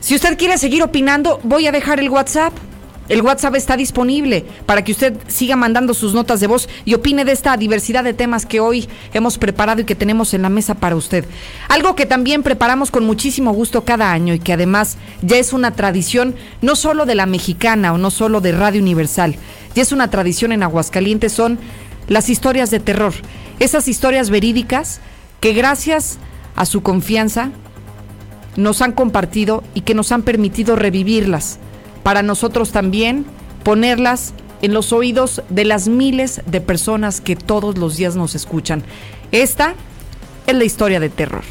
Si 0.00 0.14
usted 0.14 0.38
quiere 0.38 0.56
seguir 0.56 0.82
opinando, 0.82 1.38
voy 1.42 1.66
a 1.66 1.72
dejar 1.72 2.00
el 2.00 2.08
WhatsApp 2.08 2.54
el 3.08 3.20
WhatsApp 3.20 3.56
está 3.56 3.76
disponible 3.76 4.46
para 4.64 4.82
que 4.82 4.92
usted 4.92 5.14
siga 5.28 5.56
mandando 5.56 5.92
sus 5.92 6.14
notas 6.14 6.40
de 6.40 6.46
voz 6.46 6.68
y 6.84 6.94
opine 6.94 7.24
de 7.24 7.32
esta 7.32 7.56
diversidad 7.56 8.02
de 8.02 8.14
temas 8.14 8.46
que 8.46 8.60
hoy 8.60 8.88
hemos 9.12 9.36
preparado 9.36 9.82
y 9.82 9.84
que 9.84 9.94
tenemos 9.94 10.32
en 10.32 10.42
la 10.42 10.48
mesa 10.48 10.74
para 10.74 10.96
usted. 10.96 11.26
Algo 11.68 11.94
que 11.96 12.06
también 12.06 12.42
preparamos 12.42 12.90
con 12.90 13.04
muchísimo 13.04 13.52
gusto 13.52 13.84
cada 13.84 14.10
año 14.10 14.32
y 14.32 14.38
que 14.38 14.54
además 14.54 14.96
ya 15.20 15.36
es 15.36 15.52
una 15.52 15.72
tradición 15.72 16.34
no 16.62 16.76
solo 16.76 17.04
de 17.04 17.14
la 17.14 17.26
mexicana 17.26 17.92
o 17.92 17.98
no 17.98 18.10
solo 18.10 18.40
de 18.40 18.52
Radio 18.52 18.80
Universal, 18.80 19.36
ya 19.74 19.82
es 19.82 19.92
una 19.92 20.08
tradición 20.08 20.52
en 20.52 20.62
Aguascalientes, 20.62 21.32
son 21.32 21.58
las 22.08 22.30
historias 22.30 22.70
de 22.70 22.80
terror. 22.80 23.12
Esas 23.58 23.86
historias 23.86 24.30
verídicas 24.30 25.00
que 25.40 25.52
gracias 25.52 26.18
a 26.56 26.64
su 26.64 26.82
confianza 26.82 27.50
nos 28.56 28.80
han 28.80 28.92
compartido 28.92 29.62
y 29.74 29.82
que 29.82 29.94
nos 29.94 30.12
han 30.12 30.22
permitido 30.22 30.76
revivirlas 30.76 31.58
para 32.04 32.22
nosotros 32.22 32.70
también 32.70 33.26
ponerlas 33.64 34.34
en 34.62 34.72
los 34.72 34.92
oídos 34.92 35.42
de 35.48 35.64
las 35.64 35.88
miles 35.88 36.42
de 36.46 36.60
personas 36.60 37.20
que 37.20 37.34
todos 37.34 37.76
los 37.76 37.96
días 37.96 38.14
nos 38.14 38.36
escuchan. 38.36 38.84
Esta 39.32 39.74
es 40.46 40.54
la 40.54 40.64
historia 40.64 41.00
de 41.00 41.08
terror. 41.08 41.42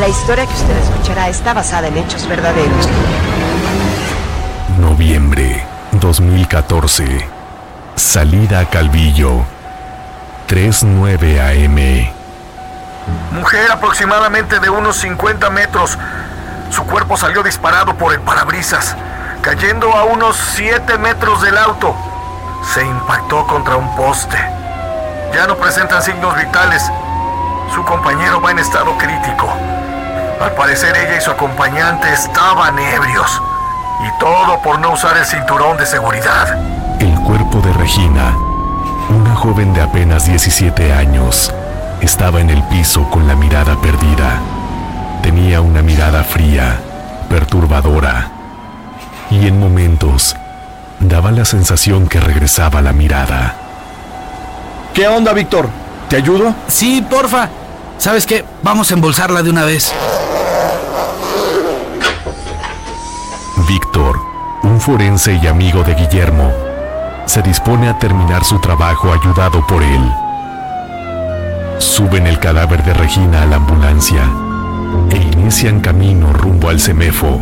La 0.00 0.08
historia 0.08 0.46
que 0.46 0.54
usted 0.54 0.76
escuchará 0.78 1.28
está 1.28 1.52
basada 1.52 1.88
en 1.88 1.98
hechos 1.98 2.26
verdaderos. 2.28 2.88
Noviembre 4.78 5.64
2014. 6.00 7.37
Salida 7.98 8.64
Calvillo, 8.66 9.44
3.9 10.48 11.40
AM. 11.40 12.12
Mujer 13.32 13.72
aproximadamente 13.72 14.60
de 14.60 14.70
unos 14.70 14.98
50 14.98 15.50
metros. 15.50 15.98
Su 16.70 16.84
cuerpo 16.84 17.16
salió 17.16 17.42
disparado 17.42 17.96
por 17.96 18.14
el 18.14 18.20
parabrisas, 18.20 18.94
cayendo 19.42 19.92
a 19.96 20.04
unos 20.04 20.36
7 20.36 20.96
metros 20.98 21.42
del 21.42 21.58
auto. 21.58 21.94
Se 22.72 22.84
impactó 22.84 23.44
contra 23.48 23.76
un 23.76 23.94
poste. 23.96 24.36
Ya 25.34 25.48
no 25.48 25.56
presentan 25.56 26.00
signos 26.00 26.36
vitales. 26.36 26.84
Su 27.74 27.84
compañero 27.84 28.40
va 28.40 28.52
en 28.52 28.60
estado 28.60 28.96
crítico. 28.96 29.52
Al 30.40 30.52
parecer 30.52 30.96
ella 30.96 31.16
y 31.16 31.20
su 31.20 31.32
acompañante 31.32 32.12
estaban 32.12 32.78
ebrios. 32.78 33.42
Y 34.06 34.20
todo 34.20 34.62
por 34.62 34.78
no 34.78 34.92
usar 34.92 35.16
el 35.16 35.26
cinturón 35.26 35.76
de 35.76 35.84
seguridad 35.84 36.77
cuerpo 37.28 37.60
de 37.60 37.70
Regina 37.74 38.34
Una 39.10 39.34
joven 39.34 39.74
de 39.74 39.82
apenas 39.82 40.24
17 40.24 40.94
años 40.94 41.52
estaba 42.00 42.40
en 42.40 42.48
el 42.48 42.62
piso 42.68 43.10
con 43.10 43.28
la 43.28 43.34
mirada 43.34 43.78
perdida. 43.82 44.40
Tenía 45.22 45.60
una 45.60 45.82
mirada 45.82 46.24
fría, 46.24 46.80
perturbadora, 47.28 48.30
y 49.30 49.46
en 49.46 49.60
momentos 49.60 50.36
daba 51.00 51.30
la 51.30 51.44
sensación 51.44 52.08
que 52.08 52.18
regresaba 52.18 52.80
la 52.80 52.94
mirada. 52.94 53.56
¿Qué 54.94 55.06
onda, 55.06 55.34
Víctor? 55.34 55.68
¿Te 56.08 56.16
ayudo? 56.16 56.54
Sí, 56.66 57.02
porfa. 57.02 57.50
¿Sabes 57.98 58.26
qué? 58.26 58.42
Vamos 58.62 58.90
a 58.90 58.94
embolsarla 58.94 59.42
de 59.42 59.50
una 59.50 59.66
vez. 59.66 59.92
Víctor, 63.68 64.18
un 64.62 64.80
forense 64.80 65.38
y 65.42 65.46
amigo 65.46 65.82
de 65.82 65.94
Guillermo, 65.94 66.67
se 67.28 67.42
dispone 67.42 67.90
a 67.90 67.98
terminar 67.98 68.42
su 68.42 68.58
trabajo 68.58 69.12
ayudado 69.12 69.66
por 69.66 69.82
él. 69.82 70.00
Suben 71.78 72.26
el 72.26 72.38
cadáver 72.38 72.82
de 72.84 72.94
Regina 72.94 73.42
a 73.42 73.46
la 73.46 73.56
ambulancia 73.56 74.22
e 75.10 75.16
inician 75.16 75.80
camino 75.80 76.32
rumbo 76.32 76.70
al 76.70 76.80
CEMEFO. 76.80 77.38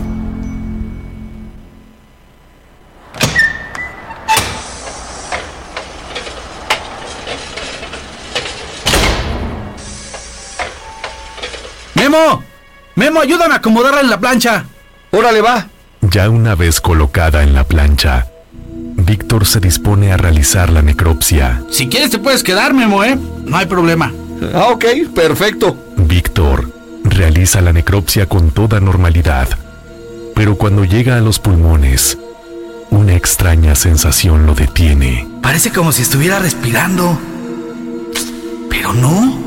¡Memo! 11.95 12.43
¡Memo, 12.97 13.21
ayúdame 13.21 13.55
a 13.55 13.59
acomodarla 13.59 14.01
en 14.01 14.11
la 14.11 14.19
plancha! 14.19 14.65
¡Órale, 15.13 15.41
va! 15.41 15.69
Ya 16.01 16.29
una 16.29 16.57
vez 16.57 16.81
colocada 16.81 17.43
en 17.43 17.55
la 17.55 17.65
plancha, 17.65 18.27
Víctor 19.07 19.47
se 19.47 19.61
dispone 19.61 20.13
a 20.13 20.17
realizar 20.17 20.71
la 20.71 20.83
necropsia. 20.83 21.63
Si 21.71 21.89
quieres 21.89 22.11
te 22.11 22.19
puedes 22.19 22.43
quedar, 22.43 22.75
Memo, 22.75 23.05
¿eh? 23.05 23.17
No 23.45 23.57
hay 23.57 23.67
problema. 23.67 24.13
Ah, 24.53 24.69
ok, 24.73 24.85
perfecto. 25.15 25.77
Víctor 25.97 26.71
realiza 27.05 27.61
la 27.61 27.73
necropsia 27.73 28.27
con 28.27 28.51
toda 28.51 28.81
normalidad, 28.81 29.49
pero 30.35 30.57
cuando 30.57 30.85
llega 30.85 31.17
a 31.17 31.21
los 31.21 31.39
pulmones, 31.39 32.19
una 32.91 33.15
extraña 33.15 33.77
sensación 33.77 34.45
lo 34.45 34.55
detiene. 34.55 35.29
Parece 35.41 35.71
como 35.71 35.93
si 35.93 36.03
estuviera 36.03 36.41
respirando. 36.41 37.19
Pero 38.69 38.93
no. 38.93 39.39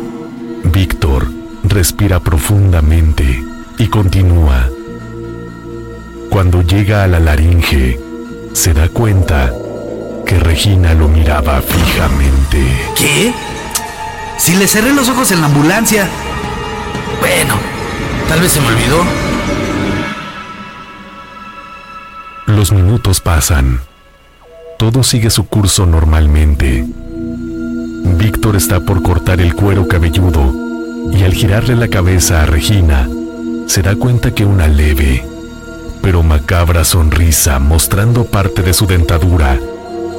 Víctor 0.63 1.27
respira 1.63 2.21
profundamente 2.21 3.43
y 3.77 3.87
continúa. 3.87 4.69
Cuando 6.29 6.61
llega 6.61 7.03
a 7.03 7.07
la 7.07 7.19
laringe, 7.19 7.99
se 8.59 8.73
da 8.73 8.89
cuenta 8.89 9.53
que 10.25 10.37
Regina 10.37 10.93
lo 10.93 11.07
miraba 11.07 11.61
fijamente. 11.61 12.61
¿Qué? 12.93 13.33
Si 14.37 14.53
le 14.53 14.67
cerré 14.67 14.93
los 14.93 15.07
ojos 15.07 15.31
en 15.31 15.39
la 15.39 15.47
ambulancia. 15.47 16.09
Bueno, 17.21 17.55
tal 18.27 18.41
vez 18.41 18.51
se 18.51 18.59
me 18.59 18.67
olvidó. 18.67 19.01
Los 22.47 22.73
minutos 22.73 23.21
pasan. 23.21 23.79
Todo 24.77 25.03
sigue 25.03 25.29
su 25.29 25.47
curso 25.47 25.85
normalmente. 25.85 26.85
Víctor 28.17 28.57
está 28.57 28.81
por 28.81 29.01
cortar 29.01 29.39
el 29.39 29.55
cuero 29.55 29.87
cabelludo 29.87 30.53
y 31.13 31.23
al 31.23 31.31
girarle 31.31 31.77
la 31.77 31.87
cabeza 31.87 32.41
a 32.41 32.45
Regina, 32.45 33.07
se 33.67 33.81
da 33.81 33.95
cuenta 33.95 34.35
que 34.35 34.43
una 34.43 34.67
leve, 34.67 35.25
pero 36.01 36.23
macabra 36.23 36.83
sonrisa 36.83 37.59
mostrando 37.59 38.25
parte 38.25 38.61
de 38.61 38.73
su 38.73 38.85
dentadura 38.87 39.57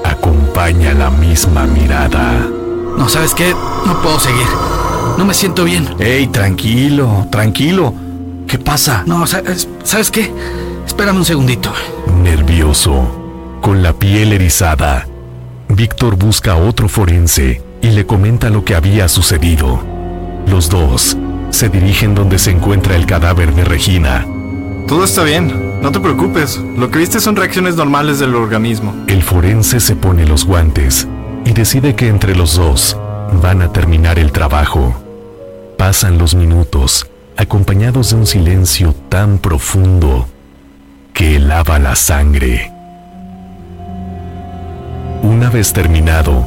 acompaña 0.04 0.92
la 0.94 1.10
misma 1.10 1.66
mirada. 1.66 2.46
No, 2.96 3.08
¿sabes 3.08 3.34
qué? 3.34 3.54
No 3.86 4.00
puedo 4.02 4.18
seguir. 4.18 4.46
No 5.16 5.24
me 5.24 5.34
siento 5.34 5.64
bien. 5.64 5.88
Ey, 5.98 6.26
tranquilo, 6.26 7.26
tranquilo. 7.30 7.94
¿Qué 8.46 8.58
pasa? 8.58 9.04
No, 9.06 9.26
¿sabes, 9.26 9.68
¿sabes 9.84 10.10
qué? 10.10 10.32
Espérame 10.86 11.18
un 11.18 11.24
segundito. 11.24 11.72
Nervioso, 12.22 13.58
con 13.60 13.82
la 13.82 13.92
piel 13.92 14.32
erizada, 14.32 15.06
Víctor 15.68 16.16
busca 16.16 16.52
a 16.52 16.56
otro 16.56 16.88
forense 16.88 17.62
y 17.80 17.90
le 17.90 18.06
comenta 18.06 18.50
lo 18.50 18.64
que 18.64 18.74
había 18.74 19.08
sucedido. 19.08 19.80
Los 20.46 20.68
dos 20.68 21.16
se 21.50 21.68
dirigen 21.68 22.14
donde 22.14 22.38
se 22.38 22.50
encuentra 22.50 22.96
el 22.96 23.06
cadáver 23.06 23.54
de 23.54 23.64
Regina. 23.64 24.26
Todo 24.90 25.04
está 25.04 25.22
bien, 25.22 25.80
no 25.80 25.92
te 25.92 26.00
preocupes. 26.00 26.60
Lo 26.76 26.90
que 26.90 26.98
viste 26.98 27.20
son 27.20 27.36
reacciones 27.36 27.76
normales 27.76 28.18
del 28.18 28.34
organismo. 28.34 28.92
El 29.06 29.22
forense 29.22 29.78
se 29.78 29.94
pone 29.94 30.26
los 30.26 30.44
guantes 30.44 31.06
y 31.44 31.52
decide 31.52 31.94
que 31.94 32.08
entre 32.08 32.34
los 32.34 32.56
dos 32.56 32.96
van 33.40 33.62
a 33.62 33.72
terminar 33.72 34.18
el 34.18 34.32
trabajo. 34.32 35.00
Pasan 35.78 36.18
los 36.18 36.34
minutos, 36.34 37.08
acompañados 37.36 38.10
de 38.10 38.16
un 38.16 38.26
silencio 38.26 38.92
tan 39.08 39.38
profundo 39.38 40.26
que 41.14 41.36
helaba 41.36 41.78
la 41.78 41.94
sangre. 41.94 42.72
Una 45.22 45.50
vez 45.50 45.72
terminado, 45.72 46.44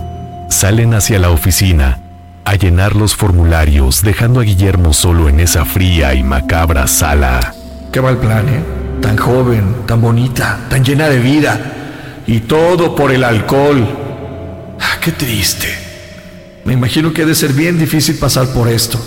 salen 0.49 0.95
hacia 0.95 1.17
la 1.17 1.29
oficina 1.29 2.01
a 2.43 2.55
llenar 2.55 2.97
los 2.97 3.15
formularios, 3.15 4.01
dejando 4.01 4.41
a 4.41 4.43
Guillermo 4.43 4.91
solo 4.91 5.29
en 5.29 5.39
esa 5.39 5.63
fría 5.63 6.13
y 6.13 6.23
macabra 6.23 6.87
sala. 6.87 7.53
Qué 7.93 8.01
mal 8.01 8.17
plan, 8.17 8.49
¿eh? 8.49 8.63
Tan 9.03 9.15
joven, 9.17 9.85
tan 9.85 10.01
bonita, 10.01 10.61
tan 10.67 10.83
llena 10.83 11.09
de 11.09 11.19
vida. 11.19 12.23
Y 12.25 12.39
todo 12.39 12.95
por 12.95 13.11
el 13.11 13.23
alcohol. 13.23 13.87
Ah, 14.79 14.97
qué 14.99 15.11
triste. 15.11 15.67
Me 16.65 16.73
imagino 16.73 17.13
que 17.13 17.21
ha 17.21 17.25
de 17.27 17.35
ser 17.35 17.53
bien 17.53 17.77
difícil 17.77 18.17
pasar 18.17 18.47
por 18.47 18.67
esto. 18.67 18.99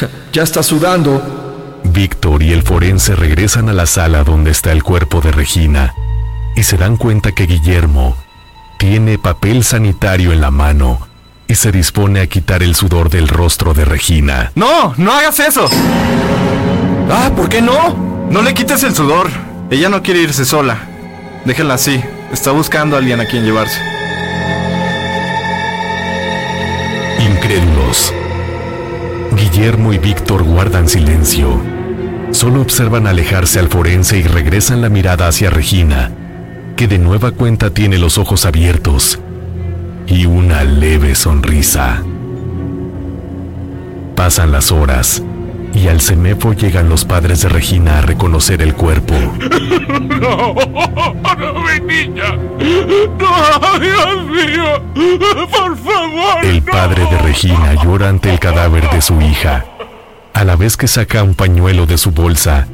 Ya 0.32 0.44
está 0.44 0.62
sudando. 0.62 1.80
Víctor 1.82 2.44
y 2.44 2.52
el 2.52 2.62
forense 2.62 3.16
regresan 3.16 3.68
a 3.68 3.72
la 3.72 3.86
sala 3.86 4.22
donde 4.22 4.52
está 4.52 4.70
el 4.70 4.84
cuerpo 4.84 5.20
de 5.20 5.32
Regina 5.32 5.92
y 6.54 6.62
se 6.62 6.76
dan 6.76 6.96
cuenta 6.96 7.32
que 7.32 7.46
Guillermo 7.46 8.16
tiene 8.78 9.18
papel 9.18 9.64
sanitario 9.64 10.32
en 10.32 10.40
la 10.40 10.52
mano 10.52 11.00
y 11.48 11.56
se 11.56 11.72
dispone 11.72 12.20
a 12.20 12.28
quitar 12.28 12.62
el 12.62 12.76
sudor 12.76 13.10
del 13.10 13.26
rostro 13.26 13.74
de 13.74 13.84
Regina. 13.84 14.52
No, 14.54 14.94
no 14.98 15.10
hagas 15.12 15.40
eso. 15.40 15.68
Ah, 17.10 17.32
¿por 17.34 17.48
qué 17.48 17.60
no? 17.60 18.19
No 18.30 18.42
le 18.42 18.54
quites 18.54 18.84
el 18.84 18.94
sudor. 18.94 19.28
Ella 19.70 19.88
no 19.88 20.04
quiere 20.04 20.22
irse 20.22 20.44
sola. 20.44 20.78
Déjenla 21.44 21.74
así. 21.74 22.00
Está 22.32 22.52
buscando 22.52 22.94
a 22.94 23.00
alguien 23.00 23.18
a 23.18 23.26
quien 23.26 23.44
llevarse. 23.44 23.80
Incrédulos. 27.18 28.14
Guillermo 29.36 29.92
y 29.92 29.98
Víctor 29.98 30.44
guardan 30.44 30.88
silencio. 30.88 31.60
Solo 32.30 32.60
observan 32.60 33.08
alejarse 33.08 33.58
al 33.58 33.68
forense 33.68 34.18
y 34.18 34.22
regresan 34.22 34.80
la 34.80 34.88
mirada 34.88 35.26
hacia 35.26 35.50
Regina, 35.50 36.12
que 36.76 36.86
de 36.86 37.00
nueva 37.00 37.32
cuenta 37.32 37.70
tiene 37.70 37.98
los 37.98 38.16
ojos 38.16 38.46
abiertos 38.46 39.18
y 40.06 40.26
una 40.26 40.62
leve 40.62 41.16
sonrisa. 41.16 42.00
Pasan 44.14 44.52
las 44.52 44.70
horas 44.70 45.20
y 45.74 45.88
al 45.88 46.00
CEMEFO 46.00 46.52
llegan 46.54 46.88
los 46.88 47.04
padres 47.04 47.42
de 47.42 47.48
Regina 47.48 47.98
a 47.98 48.02
reconocer 48.02 48.62
el 48.62 48.74
cuerpo. 48.74 49.14
No, 50.20 50.54
no, 50.54 51.54
mi 51.62 51.80
niña. 51.80 52.36
No, 52.36 53.78
Dios 53.78 54.26
mío. 54.26 54.82
Por 55.50 55.76
favor. 55.76 56.44
El 56.44 56.62
padre 56.62 57.04
de 57.10 57.18
Regina 57.18 57.82
llora 57.82 58.08
ante 58.08 58.30
el 58.30 58.38
cadáver 58.38 58.90
de 58.90 59.00
su 59.00 59.20
hija, 59.20 59.64
a 60.34 60.44
la 60.44 60.56
vez 60.56 60.76
que 60.76 60.88
saca 60.88 61.22
un 61.22 61.34
pañuelo 61.34 61.86
de 61.86 61.96
su 61.96 62.10
bolsa 62.10 62.68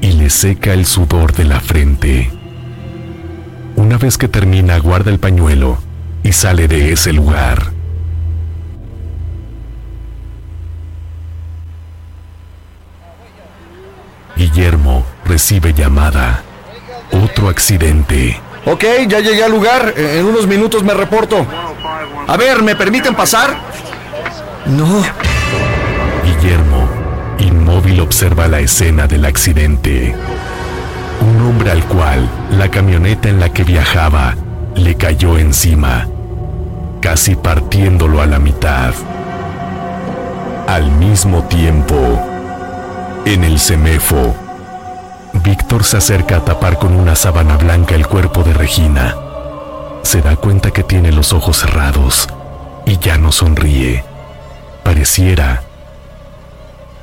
y 0.00 0.12
le 0.12 0.28
seca 0.30 0.72
el 0.72 0.86
sudor 0.86 1.32
de 1.32 1.44
la 1.44 1.60
frente. 1.60 2.30
Una 3.76 3.96
vez 3.96 4.18
que 4.18 4.28
termina, 4.28 4.78
guarda 4.78 5.10
el 5.10 5.18
pañuelo 5.18 5.78
y 6.22 6.32
sale 6.32 6.68
de 6.68 6.92
ese 6.92 7.12
lugar. 7.12 7.71
Guillermo 14.36 15.04
recibe 15.24 15.72
llamada. 15.72 16.42
Otro 17.12 17.48
accidente. 17.48 18.40
Ok, 18.64 18.84
ya 19.08 19.20
llegué 19.20 19.44
al 19.44 19.50
lugar. 19.50 19.94
En 19.96 20.24
unos 20.24 20.46
minutos 20.46 20.82
me 20.82 20.94
reporto. 20.94 21.46
A 22.26 22.36
ver, 22.36 22.62
¿me 22.62 22.76
permiten 22.76 23.14
pasar? 23.14 23.56
No. 24.66 25.02
Guillermo, 26.24 26.88
inmóvil, 27.38 28.00
observa 28.00 28.48
la 28.48 28.60
escena 28.60 29.06
del 29.06 29.24
accidente. 29.24 30.14
Un 31.20 31.40
hombre 31.46 31.70
al 31.70 31.84
cual 31.84 32.28
la 32.50 32.70
camioneta 32.70 33.28
en 33.28 33.40
la 33.40 33.52
que 33.52 33.64
viajaba 33.64 34.34
le 34.74 34.96
cayó 34.96 35.38
encima, 35.38 36.08
casi 37.00 37.34
partiéndolo 37.36 38.22
a 38.22 38.26
la 38.26 38.38
mitad. 38.38 38.94
Al 40.66 40.90
mismo 40.92 41.44
tiempo, 41.44 42.31
en 43.24 43.44
el 43.44 43.58
CEMEFO, 43.60 44.34
Víctor 45.44 45.84
se 45.84 45.96
acerca 45.96 46.38
a 46.38 46.44
tapar 46.44 46.78
con 46.78 46.94
una 46.94 47.14
sábana 47.14 47.56
blanca 47.56 47.94
el 47.94 48.06
cuerpo 48.06 48.42
de 48.42 48.52
Regina. 48.52 49.16
Se 50.02 50.20
da 50.20 50.36
cuenta 50.36 50.70
que 50.72 50.82
tiene 50.82 51.12
los 51.12 51.32
ojos 51.32 51.58
cerrados 51.58 52.28
y 52.84 52.98
ya 52.98 53.18
no 53.18 53.32
sonríe. 53.32 54.04
Pareciera 54.82 55.62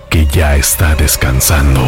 que 0.09 0.25
ya 0.25 0.55
está 0.55 0.95
descansando. 0.95 1.81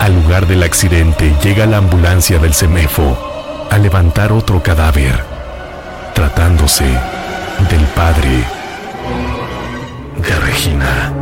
Al 0.00 0.14
lugar 0.22 0.46
del 0.46 0.62
accidente 0.62 1.34
llega 1.42 1.66
la 1.66 1.78
ambulancia 1.78 2.38
del 2.38 2.54
CEMEFO 2.54 3.66
a 3.70 3.78
levantar 3.78 4.32
otro 4.32 4.62
cadáver, 4.62 5.24
tratándose 6.14 6.84
del 7.70 7.84
padre 7.94 8.44
Regina. 10.32 11.12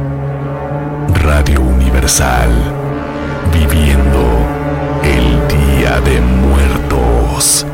Radio 1.25 1.61
Universal, 1.61 2.51
viviendo 3.53 4.21
el 5.03 5.49
Día 5.49 6.01
de 6.01 6.21
Muertos. 6.21 7.67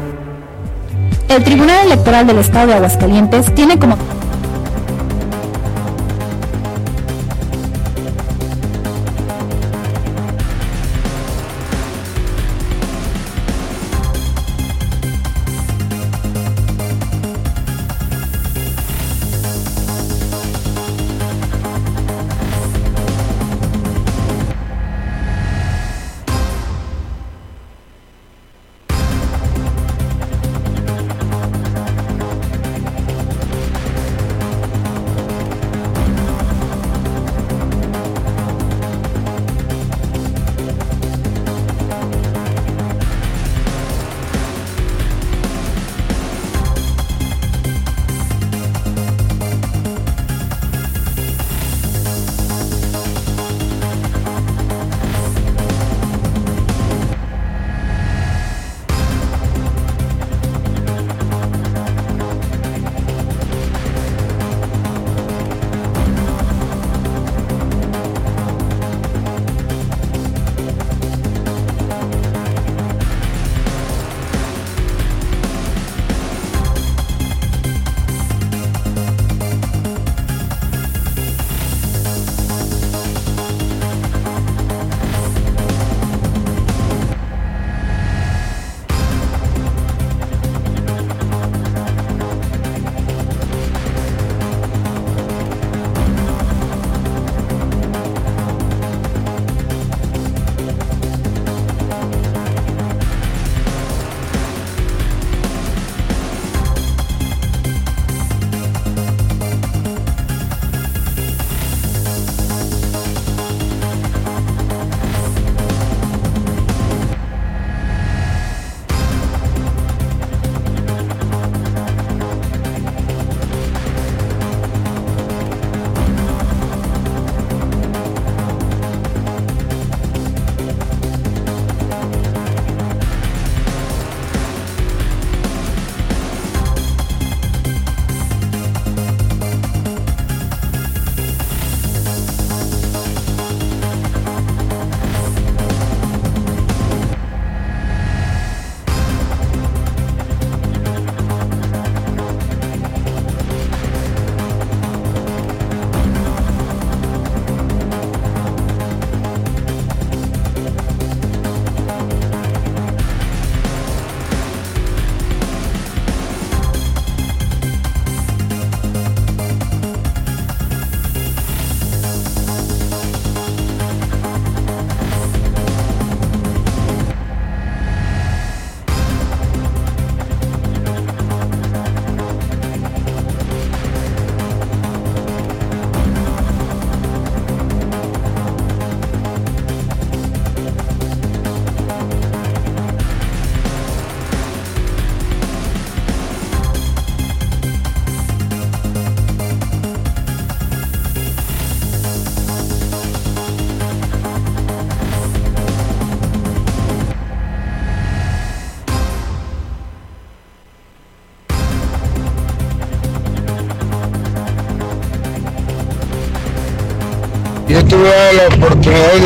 El 1.29 1.45
Tribunal 1.45 1.87
Electoral 1.87 2.27
del 2.27 2.39
Estado 2.39 2.69
de 2.69 2.75
Aguascalientes 2.75 3.55
tiene 3.55 3.79
como 3.79 3.99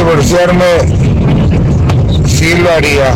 divorciarme, 0.02 0.64
sí 2.26 2.56
lo 2.56 2.70
haría. 2.72 3.14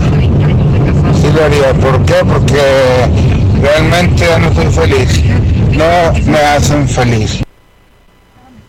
Sí 1.21 1.33
lo 1.35 1.45
haría. 1.45 1.75
¿Por 1.75 2.05
qué? 2.05 2.15
Porque 2.25 3.61
realmente 3.61 4.27
ya 4.27 4.39
no 4.39 4.55
soy 4.55 4.73
feliz. 4.73 5.25
No 5.73 6.31
me 6.31 6.39
hacen 6.39 6.89
feliz. 6.89 7.43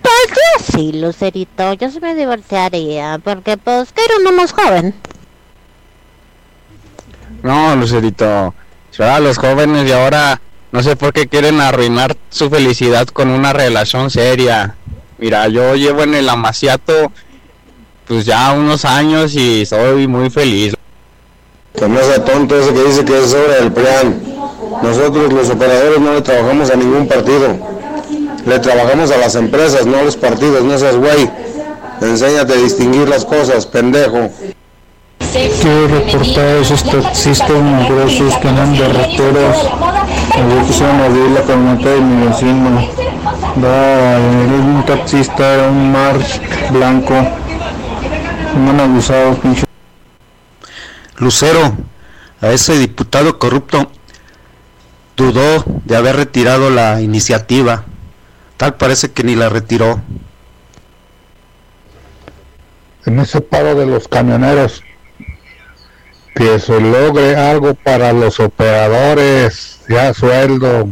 Pues 0.02 0.27
yo 0.30 0.65
sí, 0.73 0.94
Lucerito, 0.94 1.73
yo 1.73 1.91
sí 1.91 1.99
me 1.99 2.15
divorciaría, 2.15 3.19
porque 3.23 3.57
pues 3.57 3.89
quiero 3.94 4.15
uno 4.22 4.31
más 4.31 4.52
joven. 4.52 4.95
No, 7.44 7.76
Lucerito, 7.76 8.53
a 8.99 9.19
los 9.19 9.38
jóvenes 9.38 9.88
y 9.88 9.91
ahora 9.91 10.41
no 10.72 10.81
sé 10.81 10.95
por 10.95 11.14
qué 11.14 11.27
quieren 11.27 11.61
arruinar 11.61 12.18
su 12.30 12.49
felicidad 12.49 13.07
con 13.07 13.30
una 13.30 13.53
relación 13.53 14.10
seria. 14.10 14.76
Mira, 15.19 15.48
yo 15.48 15.76
llevo 15.76 16.03
en 16.03 16.15
el 16.15 16.30
amaciato 16.30 17.11
pues 18.07 18.25
ya 18.25 18.53
unos 18.53 18.85
años 18.85 19.35
y 19.35 19.65
soy 19.65 20.07
muy 20.07 20.29
feliz. 20.29 20.73
No 21.79 22.01
sea 22.01 22.23
tonto 22.23 22.59
ese 22.59 22.73
que 22.73 22.84
dice 22.84 23.05
que 23.05 23.23
es 23.23 23.34
obra 23.34 23.55
del 23.55 23.71
plan. 23.71 24.19
Nosotros 24.81 25.31
los 25.31 25.49
operadores 25.49 25.99
no 25.99 26.13
le 26.13 26.21
trabajamos 26.21 26.71
a 26.71 26.75
ningún 26.75 27.07
partido. 27.07 27.55
Le 28.45 28.59
trabajamos 28.59 29.11
a 29.11 29.17
las 29.17 29.35
empresas, 29.35 29.85
no 29.85 29.97
a 29.97 30.03
los 30.03 30.15
partidos, 30.15 30.63
no 30.63 30.77
seas 30.77 30.95
güey. 30.95 31.29
Enséñate 32.01 32.53
a 32.53 32.57
distinguir 32.57 33.09
las 33.09 33.25
cosas, 33.25 33.65
pendejo. 33.65 34.29
Quiero 35.61 35.88
reportar 35.88 36.45
a 36.45 36.59
esos 36.59 36.84
taxistas 36.84 37.49
mugrosos 37.49 38.38
que 38.38 38.47
andan 38.47 38.73
de 38.73 38.88
rateros. 38.88 39.57
A 40.34 40.45
ver 40.47 40.65
que 40.65 40.73
se 40.73 40.84
van 40.84 41.01
a 41.01 41.05
abrir 41.05 41.31
la 41.31 41.41
camioneta 41.41 41.89
de 41.89 42.01
mi 42.01 42.27
vecino. 42.27 42.79
Es 42.79 44.65
un 44.65 44.84
taxista, 44.85 45.67
un 45.69 45.91
Mars 45.91 46.39
blanco. 46.71 47.13
Han 48.57 48.79
abusados, 48.79 49.39
pinche. 49.39 49.65
Lucero, 51.17 51.75
a 52.41 52.49
ese 52.49 52.77
diputado 52.77 53.39
corrupto 53.39 53.91
dudó 55.15 55.63
de 55.85 55.95
haber 55.95 56.15
retirado 56.15 56.69
la 56.69 57.01
iniciativa. 57.01 57.85
Tal 58.57 58.75
parece 58.75 59.11
que 59.11 59.23
ni 59.23 59.35
la 59.35 59.49
retiró. 59.49 60.01
En 63.05 63.19
ese 63.19 63.41
paro 63.41 63.75
de 63.75 63.85
los 63.85 64.07
camioneros, 64.07 64.84
que 66.35 66.59
se 66.59 66.79
logre 66.79 67.35
algo 67.35 67.73
para 67.73 68.13
los 68.13 68.39
operadores, 68.39 69.79
ya 69.89 70.13
sueldo, 70.13 70.89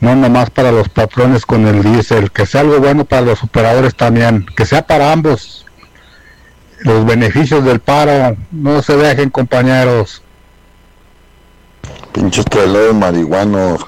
no 0.00 0.14
nomás 0.14 0.50
para 0.50 0.72
los 0.72 0.88
patrones 0.88 1.44
con 1.46 1.66
el 1.66 1.82
diésel, 1.82 2.30
que 2.30 2.46
sea 2.46 2.62
algo 2.62 2.78
bueno 2.78 3.04
para 3.04 3.22
los 3.22 3.42
operadores 3.42 3.94
también, 3.94 4.46
que 4.56 4.66
sea 4.66 4.86
para 4.86 5.12
ambos. 5.12 5.65
Los 6.80 7.04
beneficios 7.06 7.64
del 7.64 7.80
paro, 7.80 8.36
no 8.52 8.82
se 8.82 8.96
dejen 8.96 9.30
compañeros. 9.30 10.22
Pinches 12.12 12.44
traileros 12.44 12.94
marihuanos, 12.94 13.80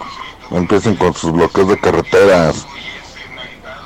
no 0.51 0.56
empiecen 0.59 0.97
con 0.97 1.15
sus 1.15 1.32
bloqueos 1.32 1.69
de 1.69 1.81
carreteras. 1.81 2.66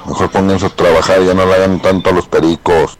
Mejor 0.07 0.31
pónganse 0.31 0.67
a 0.67 0.71
trabajar, 0.71 1.23
ya 1.23 1.35
no 1.35 1.47
le 1.47 1.55
hagan 1.55 1.81
tanto 1.81 2.11
a 2.11 2.13
los 2.13 2.27
pericos. 2.27 2.99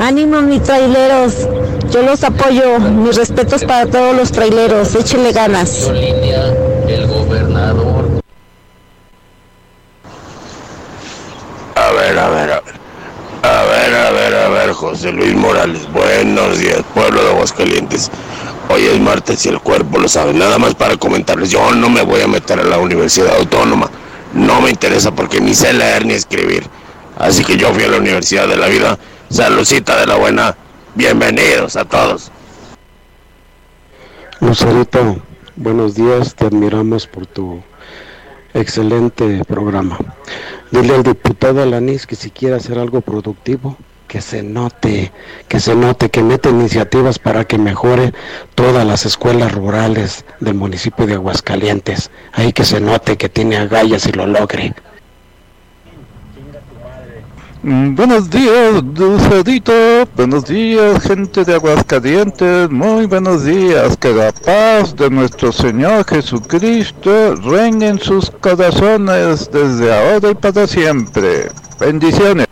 Ánimo 0.00 0.42
mis 0.42 0.62
traileros, 0.62 1.48
yo 1.90 2.02
los 2.02 2.24
apoyo, 2.24 2.78
mis 2.78 3.16
respetos 3.16 3.64
para 3.64 3.86
todos 3.86 4.16
los 4.16 4.32
traileros, 4.32 4.94
échenle 4.94 5.32
ganas. 5.32 5.88
El 5.88 7.06
gobernador. 7.06 7.93
A 11.84 11.92
ver, 11.92 12.18
a 12.18 12.30
ver, 12.30 12.50
a 12.50 12.60
ver. 12.60 12.74
A 13.42 13.62
ver, 13.64 13.94
a 13.94 14.10
ver, 14.10 14.34
a 14.34 14.48
ver, 14.48 14.72
José 14.72 15.12
Luis 15.12 15.34
Morales. 15.34 15.86
Buenos 15.92 16.58
días, 16.58 16.82
pueblo 16.94 17.22
de 17.22 17.28
Aguascalientes. 17.28 18.10
Hoy 18.70 18.86
es 18.86 18.98
martes 18.98 19.44
y 19.44 19.50
el 19.50 19.60
cuerpo 19.60 19.98
lo 19.98 20.08
sabe. 20.08 20.32
Nada 20.32 20.58
más 20.58 20.74
para 20.74 20.96
comentarles, 20.96 21.50
yo 21.50 21.74
no 21.74 21.90
me 21.90 22.00
voy 22.00 22.22
a 22.22 22.26
meter 22.26 22.58
a 22.58 22.64
la 22.64 22.78
Universidad 22.78 23.36
Autónoma. 23.36 23.90
No 24.32 24.62
me 24.62 24.70
interesa 24.70 25.14
porque 25.14 25.42
ni 25.42 25.54
sé 25.54 25.74
leer 25.74 26.06
ni 26.06 26.14
escribir. 26.14 26.66
Así 27.18 27.44
que 27.44 27.58
yo 27.58 27.70
fui 27.74 27.84
a 27.84 27.88
la 27.88 27.98
Universidad 27.98 28.48
de 28.48 28.56
la 28.56 28.68
Vida. 28.68 28.98
Saludcita 29.28 30.00
de 30.00 30.06
la 30.06 30.16
buena. 30.16 30.56
Bienvenidos 30.94 31.76
a 31.76 31.84
todos. 31.84 32.32
Lucerito, 34.40 35.18
buenos 35.56 35.94
días. 35.96 36.34
Te 36.34 36.46
admiramos 36.46 37.06
por 37.06 37.26
tu 37.26 37.62
excelente 38.54 39.42
programa. 39.44 39.98
Dile 40.70 40.94
al 40.94 41.02
diputado 41.02 41.62
Alanis 41.62 42.06
que 42.06 42.16
si 42.16 42.30
quiere 42.30 42.56
hacer 42.56 42.78
algo 42.78 43.00
productivo, 43.00 43.76
que 44.08 44.20
se 44.20 44.42
note, 44.42 45.12
que 45.48 45.60
se 45.60 45.74
note, 45.74 46.08
que 46.08 46.22
mete 46.22 46.48
iniciativas 46.48 47.18
para 47.18 47.44
que 47.44 47.58
mejore 47.58 48.12
todas 48.54 48.86
las 48.86 49.06
escuelas 49.06 49.52
rurales 49.52 50.24
del 50.40 50.54
municipio 50.54 51.06
de 51.06 51.14
Aguascalientes. 51.14 52.10
Ahí 52.32 52.52
que 52.52 52.64
se 52.64 52.80
note 52.80 53.16
que 53.16 53.28
tiene 53.28 53.56
agallas 53.56 54.06
y 54.06 54.12
lo 54.12 54.26
logre. 54.26 54.74
Mm, 57.66 57.94
buenos 57.94 58.28
días, 58.28 58.82
Dulcedito. 58.92 59.72
Buenos 60.14 60.44
días, 60.44 61.02
gente 61.02 61.46
de 61.46 61.54
Aguascalientes. 61.54 62.68
Muy 62.68 63.06
buenos 63.06 63.46
días. 63.46 63.96
Que 63.96 64.12
la 64.12 64.32
paz 64.32 64.94
de 64.94 65.08
nuestro 65.08 65.50
Señor 65.50 66.04
Jesucristo 66.04 67.36
reine 67.36 67.88
en 67.88 67.98
sus 67.98 68.30
corazones 68.30 69.50
desde 69.50 69.94
ahora 69.96 70.32
y 70.32 70.34
para 70.34 70.66
siempre. 70.66 71.48
Bendiciones. 71.80 72.46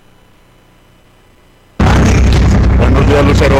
Buenos 2.79 3.07
días, 3.07 3.27
Lucero. 3.27 3.57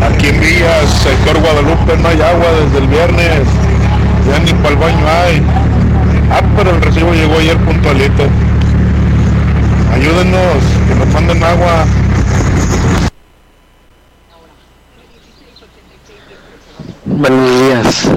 Aquí 0.00 0.28
en 0.28 0.40
Villas, 0.40 0.88
sector 1.02 1.40
Guadalupe, 1.40 1.96
no 2.00 2.08
hay 2.08 2.20
agua 2.22 2.46
desde 2.62 2.78
el 2.78 2.86
viernes. 2.86 3.48
Ya 4.30 4.38
ni 4.38 4.52
para 4.62 4.68
el 4.68 4.76
baño 4.76 5.08
hay. 5.08 5.42
Ah, 6.30 6.40
pero 6.56 6.70
el 6.70 6.82
recibo 6.82 7.12
llegó 7.12 7.38
ayer 7.38 7.56
puntualito. 7.56 8.51
Ayúdenos, 9.92 10.62
que 10.88 10.94
nos 10.94 11.08
manden 11.08 11.44
agua. 11.44 11.84
Buenos 17.04 17.60
días. 17.60 18.10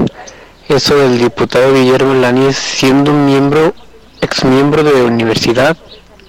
Eso 0.70 0.96
del 0.96 1.20
diputado 1.20 1.74
Guillermo 1.74 2.14
Laníez 2.14 2.56
siendo 2.56 3.12
un 3.12 3.26
miembro, 3.26 3.74
ex 4.22 4.46
miembro 4.46 4.84
de 4.84 5.04
universidad, 5.04 5.76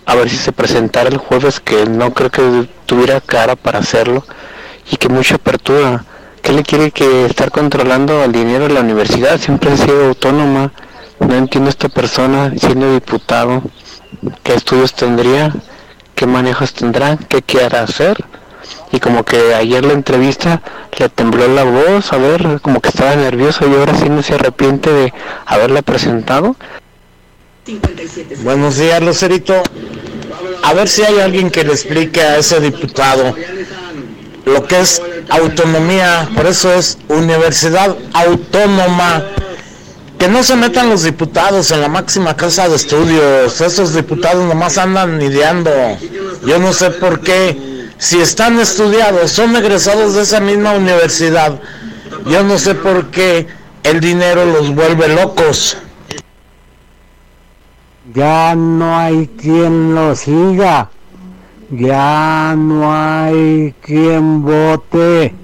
a 0.05 0.15
ver 0.17 0.29
si 0.29 0.37
se 0.37 0.51
presentara 0.51 1.09
el 1.11 1.19
jueves, 1.19 1.61
que 1.61 1.87
no 1.87 2.13
creo 2.13 2.31
que 2.31 2.69
tuviera 2.85 3.21
cara 3.21 3.55
para 3.55 3.79
hacerlo, 3.79 4.25
y 4.91 4.97
que 4.97 5.09
mucha 5.09 5.37
apertura. 5.37 6.05
¿Qué 6.43 6.53
le 6.53 6.65
quiere 6.65 6.91
que 6.91 7.27
estar 7.27 7.53
controlando 7.53 8.25
el 8.25 8.33
dinero 8.33 8.67
de 8.67 8.75
la 8.75 8.81
universidad? 8.81 9.39
Siempre 9.39 9.71
ha 9.71 9.77
sido 9.77 10.07
autónoma. 10.09 10.73
No 11.21 11.35
entiendo 11.35 11.71
esta 11.71 11.89
persona 11.89 12.53
siendo 12.59 12.93
diputado 12.93 13.63
qué 14.43 14.55
estudios 14.55 14.95
tendría, 14.95 15.53
qué 16.15 16.27
manejos 16.27 16.73
tendrá, 16.73 17.17
qué 17.29 17.43
quiera 17.43 17.83
hacer. 17.83 18.25
Y 18.93 19.01
como 19.01 19.25
que 19.25 19.55
ayer 19.55 19.85
la 19.85 19.93
entrevista 19.93 20.63
le 20.99 21.09
tembló 21.09 21.47
la 21.49 21.65
voz, 21.65 22.13
a 22.13 22.17
ver, 22.17 22.61
como 22.63 22.81
que 22.81 22.89
estaba 22.89 23.15
nervioso 23.17 23.69
y 23.69 23.75
ahora 23.75 23.95
sí 23.95 24.09
no 24.09 24.23
se 24.23 24.35
arrepiente 24.35 24.91
de 24.91 25.13
haberla 25.45 25.83
presentado. 25.83 26.57
Buenos 28.43 28.77
días, 28.77 29.03
Lucerito. 29.03 29.63
A 30.63 30.73
ver 30.73 30.89
si 30.89 31.03
hay 31.03 31.21
alguien 31.21 31.51
que 31.51 31.65
le 31.65 31.73
explique 31.73 32.21
a 32.21 32.39
ese 32.39 32.61
diputado 32.61 33.35
lo 34.47 34.65
que 34.67 34.81
es 34.81 35.03
autonomía, 35.29 36.29
por 36.35 36.47
eso 36.47 36.73
es 36.73 36.99
universidad 37.09 37.97
autónoma 38.15 39.25
que 40.19 40.29
no 40.29 40.43
se 40.43 40.57
metan 40.57 40.89
los 40.89 41.03
diputados 41.03 41.71
en 41.71 41.81
la 41.81 41.89
máxima 41.89 42.37
casa 42.37 42.69
de 42.69 42.77
estudios. 42.77 43.61
Esos 43.61 43.95
diputados 43.95 44.45
nomás 44.47 44.79
andan 44.79 45.21
ideando. 45.21 45.71
Yo 46.47 46.59
no 46.59 46.73
sé 46.73 46.91
por 46.91 47.21
qué. 47.21 47.91
Si 47.99 48.21
están 48.21 48.59
estudiados, 48.59 49.31
son 49.31 49.57
egresados 49.57 50.15
de 50.15 50.23
esa 50.23 50.41
misma 50.41 50.73
universidad. 50.73 51.61
Yo 52.27 52.43
no 52.43 52.59
sé 52.59 52.75
por 52.75 53.07
qué 53.11 53.47
el 53.83 54.01
dinero 54.01 54.45
los 54.45 54.75
vuelve 54.75 55.09
locos. 55.09 55.77
Ya 58.15 58.55
no 58.55 58.97
hay 58.97 59.29
quien 59.41 59.95
los 59.95 60.21
siga. 60.21 60.91
Ya 61.71 62.55
no 62.57 62.95
hay 62.95 63.75
quien 63.81 64.43
vote. 64.43 65.35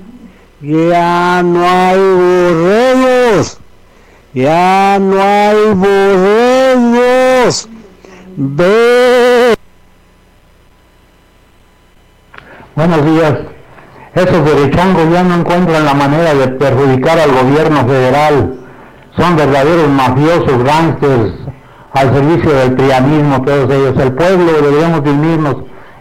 Ya 0.61 1.43
no 1.43 1.69
hay 1.69 1.99
borregos. 1.99 3.62
Ya 4.35 4.99
no 4.99 5.21
hay 5.23 5.75
borregos. 5.75 7.69
Ve. 8.35 9.55
Buenos 12.75 13.05
días. 13.05 13.35
Esos 14.15 14.43
derechangos 14.45 15.11
ya 15.13 15.23
no 15.23 15.35
encuentran 15.35 15.85
la 15.85 15.93
manera 15.93 16.33
de 16.35 16.49
perjudicar 16.49 17.19
al 17.19 17.31
gobierno 17.31 17.87
federal. 17.87 18.55
Son 19.19 19.37
verdaderos 19.37 19.89
mafiosos, 19.91 20.65
gángsters, 20.65 21.35
al 21.93 22.15
servicio 22.15 22.53
del 22.53 22.75
trianismo, 22.77 23.43
todos 23.43 23.71
ellos. 23.71 23.99
El 23.99 24.15
pueblo 24.15 24.51
deberíamos 24.51 25.01
unirnos 25.01 25.57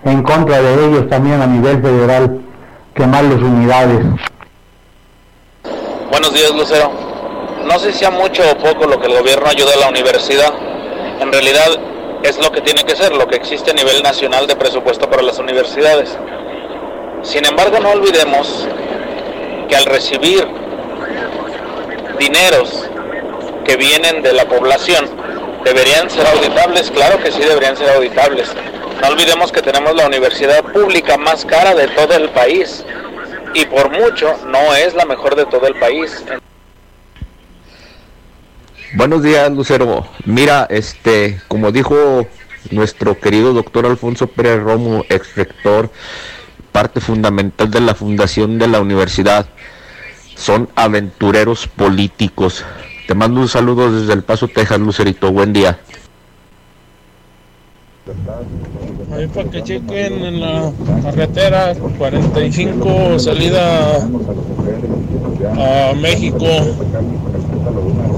en 0.06 0.24
contra 0.24 0.62
de 0.62 0.86
ellos 0.86 1.10
también 1.10 1.42
a 1.42 1.48
nivel 1.48 1.82
federal, 1.82 2.40
quemar 2.94 3.26
las 3.26 3.42
unidades. 3.42 4.06
Buenos 6.10 6.34
días, 6.34 6.54
Lucero 6.56 7.11
no 7.66 7.80
sé 7.80 7.92
si 7.92 8.00
sea 8.00 8.12
mucho 8.12 8.44
o 8.50 8.58
poco 8.58 8.86
lo 8.86 9.00
que 9.00 9.08
el 9.08 9.14
gobierno 9.14 9.48
ayuda 9.48 9.74
a 9.76 9.80
la 9.80 9.90
universidad. 9.90 10.54
En 11.20 11.32
realidad 11.32 11.68
es 12.24 12.38
lo 12.38 12.52
que 12.52 12.62
tiene 12.62 12.84
que 12.84 12.96
ser, 12.96 13.14
lo 13.14 13.28
que 13.28 13.36
existe 13.36 13.72
a 13.72 13.74
nivel 13.74 14.02
nacional 14.04 14.48
de 14.48 14.56
presupuesto 14.56 15.10
para 15.10 15.22
las 15.22 15.40
universidades. 15.40 16.18
Sin 17.24 17.46
embargo, 17.46 17.80
no 17.80 17.92
olvidemos 17.92 18.68
que 19.68 19.76
al 19.76 19.86
recibir 19.86 20.48
dineros 22.20 22.90
que 23.66 23.78
vienen 23.78 24.22
de 24.22 24.34
la 24.34 24.46
población, 24.46 25.10
deberían 25.64 26.10
ser 26.10 26.26
auditables, 26.28 26.90
claro 26.92 27.18
que 27.20 27.32
sí 27.32 27.40
deberían 27.40 27.78
ser 27.78 27.90
auditables. 27.90 28.50
No 29.02 29.08
olvidemos 29.08 29.52
que 29.52 29.62
tenemos 29.62 29.96
la 29.96 30.06
universidad 30.06 30.64
pública 30.64 31.18
más 31.18 31.46
cara 31.46 31.74
de 31.74 31.88
todo 31.90 32.16
el 32.16 32.30
país 32.30 32.84
y 33.54 33.66
por 33.66 33.90
mucho 33.90 34.36
no 34.48 34.76
es 34.76 34.94
la 34.94 35.06
mejor 35.06 35.36
de 35.36 35.46
todo 35.46 35.68
el 35.68 35.76
país. 35.76 36.24
Buenos 38.94 39.24
días, 39.24 39.50
Lucero. 39.50 40.06
Mira, 40.26 40.68
este, 40.70 41.40
como 41.48 41.72
dijo 41.72 42.28
nuestro 42.72 43.18
querido 43.18 43.54
doctor 43.54 43.86
Alfonso 43.86 44.28
Pérez 44.28 44.62
Romo, 44.62 45.06
ex 45.08 45.34
rector, 45.36 45.90
parte 46.74 47.00
fundamental 47.00 47.72
de 47.72 47.80
la 47.80 47.96
fundación 47.96 48.60
de 48.60 48.68
la 48.68 48.82
universidad, 48.82 49.46
son 50.36 50.68
aventureros 50.76 51.68
políticos. 51.68 52.66
Te 53.08 53.16
mando 53.16 53.40
un 53.40 53.48
saludo 53.48 53.90
desde 53.90 54.12
El 54.12 54.24
Paso, 54.24 54.50
Texas, 54.50 54.80
Lucerito. 54.80 55.32
Buen 55.32 55.54
día. 55.54 55.80
Ahí 59.14 59.28
para 59.28 59.50
que 59.50 59.64
chequen 59.64 60.26
en 60.26 60.42
la 60.42 60.72
carretera 61.04 61.74
45 61.98 63.20
salida 63.20 63.96
a 65.58 65.94
México. 65.96 66.46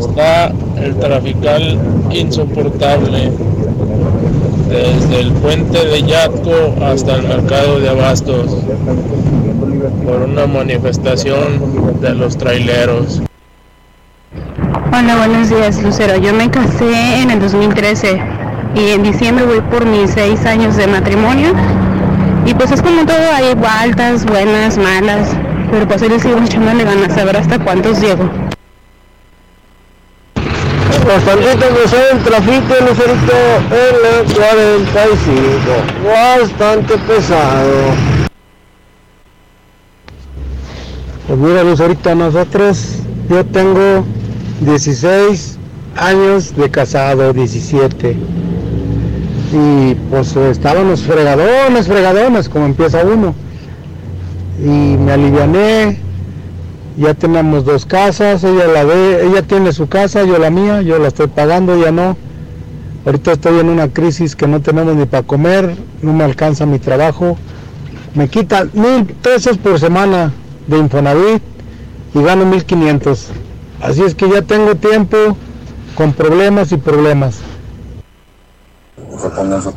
Está 0.10 0.52
el 0.82 0.96
trafical 0.98 1.80
insoportable. 2.12 3.32
Desde 4.68 5.20
el 5.22 5.32
puente 5.34 5.86
de 5.86 6.04
Yatco 6.04 6.76
hasta 6.84 7.16
el 7.16 7.24
mercado 7.24 7.80
de 7.80 7.90
Abastos. 7.90 8.52
Por 10.06 10.24
una 10.24 10.46
manifestación 10.46 12.02
de 12.02 12.16
los 12.16 12.38
traileros. 12.38 13.22
Hola, 14.92 15.16
buenos 15.18 15.50
días, 15.50 15.82
Lucero. 15.82 16.18
Yo 16.18 16.34
me 16.34 16.52
casé 16.52 17.22
en 17.22 17.32
el 17.32 17.40
2013 17.40 18.22
y 18.76 18.90
en 18.90 19.04
diciembre 19.04 19.46
voy 19.46 19.62
por 19.62 19.86
mis 19.86 20.12
seis 20.12 20.46
años 20.46 20.76
de 20.76 20.88
matrimonio. 20.88 21.54
Y 22.46 22.54
pues 22.56 22.72
es 22.72 22.82
como 22.82 23.06
todo, 23.06 23.32
hay 23.34 23.56
altas, 23.82 24.26
buenas, 24.26 24.78
malas, 24.78 25.30
pero 25.72 25.88
pues 25.88 26.02
hoy 26.02 26.10
le 26.10 26.20
sigo 26.20 26.38
echándole 26.40 26.84
ganas 26.84 27.18
a 27.18 27.24
ver 27.24 27.38
hasta 27.38 27.58
cuántos 27.58 28.02
llego. 28.02 28.30
Bastante 31.08 31.68
pesado 31.68 32.04
el 32.12 32.24
tráfico, 32.24 32.74
Lucerito, 32.88 33.34
en 33.72 33.96
la 34.04 34.34
45. 34.34 35.28
Bastante 36.06 36.98
pesado. 37.00 37.74
Pues 41.28 41.40
mira, 41.40 41.64
Lucerito, 41.64 42.16
nosotros, 42.16 43.00
yo 43.30 43.46
tengo 43.46 44.06
16 44.62 45.58
años 45.98 46.56
de 46.56 46.72
casado, 46.72 47.34
17. 47.34 48.18
Y 49.54 49.96
pues 50.10 50.36
estábamos 50.36 51.02
fregadones, 51.04 51.88
fregadones, 51.88 52.48
como 52.48 52.66
empieza 52.66 53.04
uno. 53.04 53.36
Y 54.60 54.98
me 54.98 55.12
aliviané, 55.12 56.00
ya 56.98 57.14
tenemos 57.14 57.66
dos 57.66 57.86
casas, 57.86 58.44
ella 58.44 58.68
la 58.68 58.84
ve, 58.84 59.26
ella 59.26 59.42
tiene 59.42 59.74
su 59.74 59.88
casa, 59.88 60.24
yo 60.24 60.38
la 60.38 60.50
mía, 60.50 60.82
yo 60.82 61.00
la 61.00 61.08
estoy 61.08 61.28
pagando, 61.28 61.74
ella 61.74 61.92
no. 61.92 62.18
Ahorita 63.06 63.34
estoy 63.34 63.60
en 63.60 63.70
una 63.70 63.90
crisis 63.90 64.36
que 64.36 64.48
no 64.48 64.62
tenemos 64.62 64.96
ni 64.96 65.06
para 65.06 65.24
comer, 65.24 65.76
no 66.02 66.14
me 66.14 66.24
alcanza 66.24 66.66
mi 66.66 66.80
trabajo. 66.80 67.38
Me 68.16 68.28
quitan 68.30 68.70
mil 68.74 69.06
pesos 69.06 69.58
por 69.58 69.80
semana 69.80 70.32
de 70.68 70.78
Infonavit 70.78 71.42
y 72.14 72.22
gano 72.22 72.46
mil 72.46 72.64
quinientos. 72.64 73.30
Así 73.82 74.04
es 74.04 74.16
que 74.16 74.30
ya 74.30 74.42
tengo 74.42 74.76
tiempo 74.76 75.18
con 75.96 76.14
problemas 76.14 76.72
y 76.72 76.78
problemas. 76.78 77.42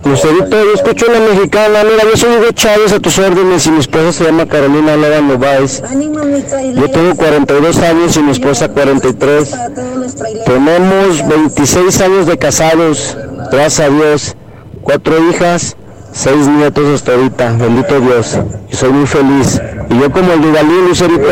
Lucerito, 0.05 0.65
yo 0.65 0.73
escucho 0.75 1.07
la 1.13 1.21
mexicana, 1.21 1.85
mira, 1.85 2.05
yo 2.11 2.17
soy 2.17 2.37
Hugo 2.37 2.53
Chávez 2.53 2.93
a 2.93 3.01
tus 3.01 3.19
órdenes 3.19 3.67
y 3.67 3.71
mi 3.71 3.81
esposa 3.81 4.13
se 4.13 4.25
llama 4.25 4.47
Carolina 4.47 4.97
Lora 4.97 5.21
Nováez. 5.21 5.83
Yo 6.75 6.91
tengo 6.91 7.15
42 7.15 7.79
años 7.79 8.17
y 8.17 8.23
mi 8.23 8.33
esposa 8.33 8.69
43. 8.69 9.55
Tenemos 10.45 11.29
26 11.29 12.01
años 12.01 12.27
de 12.27 12.39
casados, 12.39 13.17
gracias 13.51 13.89
a 13.89 13.91
Dios. 13.91 14.37
Cuatro 14.83 15.17
hijas, 15.31 15.77
seis 16.13 16.47
nietos 16.47 16.87
hasta 16.95 17.13
ahorita, 17.13 17.53
bendito 17.53 18.01
Dios. 18.01 18.39
Y 18.71 18.77
soy 18.77 18.91
muy 18.91 19.07
feliz. 19.07 19.61
Y 19.91 20.01
yo 20.01 20.11
como 20.11 20.33
el 20.33 20.41
Duvalín, 20.41 20.89
Lucerito, 20.89 21.29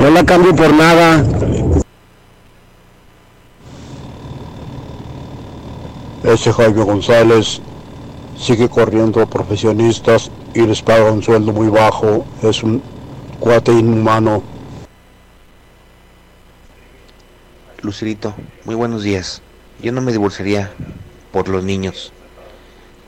no 0.00 0.10
la 0.10 0.24
cambio 0.24 0.54
por 0.54 0.72
nada. 0.72 1.24
Ese 6.24 6.52
Jaime 6.52 6.82
González 6.82 7.60
sigue 8.38 8.68
corriendo 8.68 9.20
a 9.20 9.26
profesionistas 9.26 10.30
y 10.54 10.62
les 10.62 10.82
paga 10.82 11.12
un 11.12 11.22
sueldo 11.22 11.52
muy 11.52 11.68
bajo. 11.68 12.24
Es 12.42 12.62
un 12.62 12.82
cuate 13.38 13.72
inhumano. 13.72 14.42
Lucerito, 17.82 18.34
muy 18.64 18.74
buenos 18.74 19.02
días. 19.02 19.42
Yo 19.82 19.92
no 19.92 20.00
me 20.00 20.12
divorciaría 20.12 20.70
por 21.32 21.48
los 21.48 21.62
niños. 21.62 22.12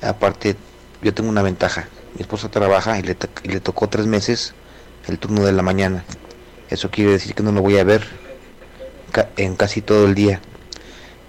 Aparte, 0.02 0.56
yo 1.02 1.14
tengo 1.14 1.30
una 1.30 1.42
ventaja. 1.42 1.88
Mi 2.14 2.20
esposa 2.22 2.50
trabaja 2.50 2.98
y 2.98 3.02
le, 3.02 3.16
y 3.44 3.48
le 3.48 3.60
tocó 3.60 3.88
tres 3.88 4.06
meses 4.06 4.54
el 5.06 5.18
turno 5.18 5.44
de 5.44 5.52
la 5.52 5.62
mañana. 5.62 6.04
Eso 6.68 6.90
quiere 6.90 7.12
decir 7.12 7.34
que 7.34 7.42
no 7.42 7.52
lo 7.52 7.62
voy 7.62 7.78
a 7.78 7.84
ver 7.84 8.06
ca- 9.12 9.30
en 9.36 9.56
casi 9.56 9.80
todo 9.80 10.04
el 10.04 10.14
día. 10.14 10.40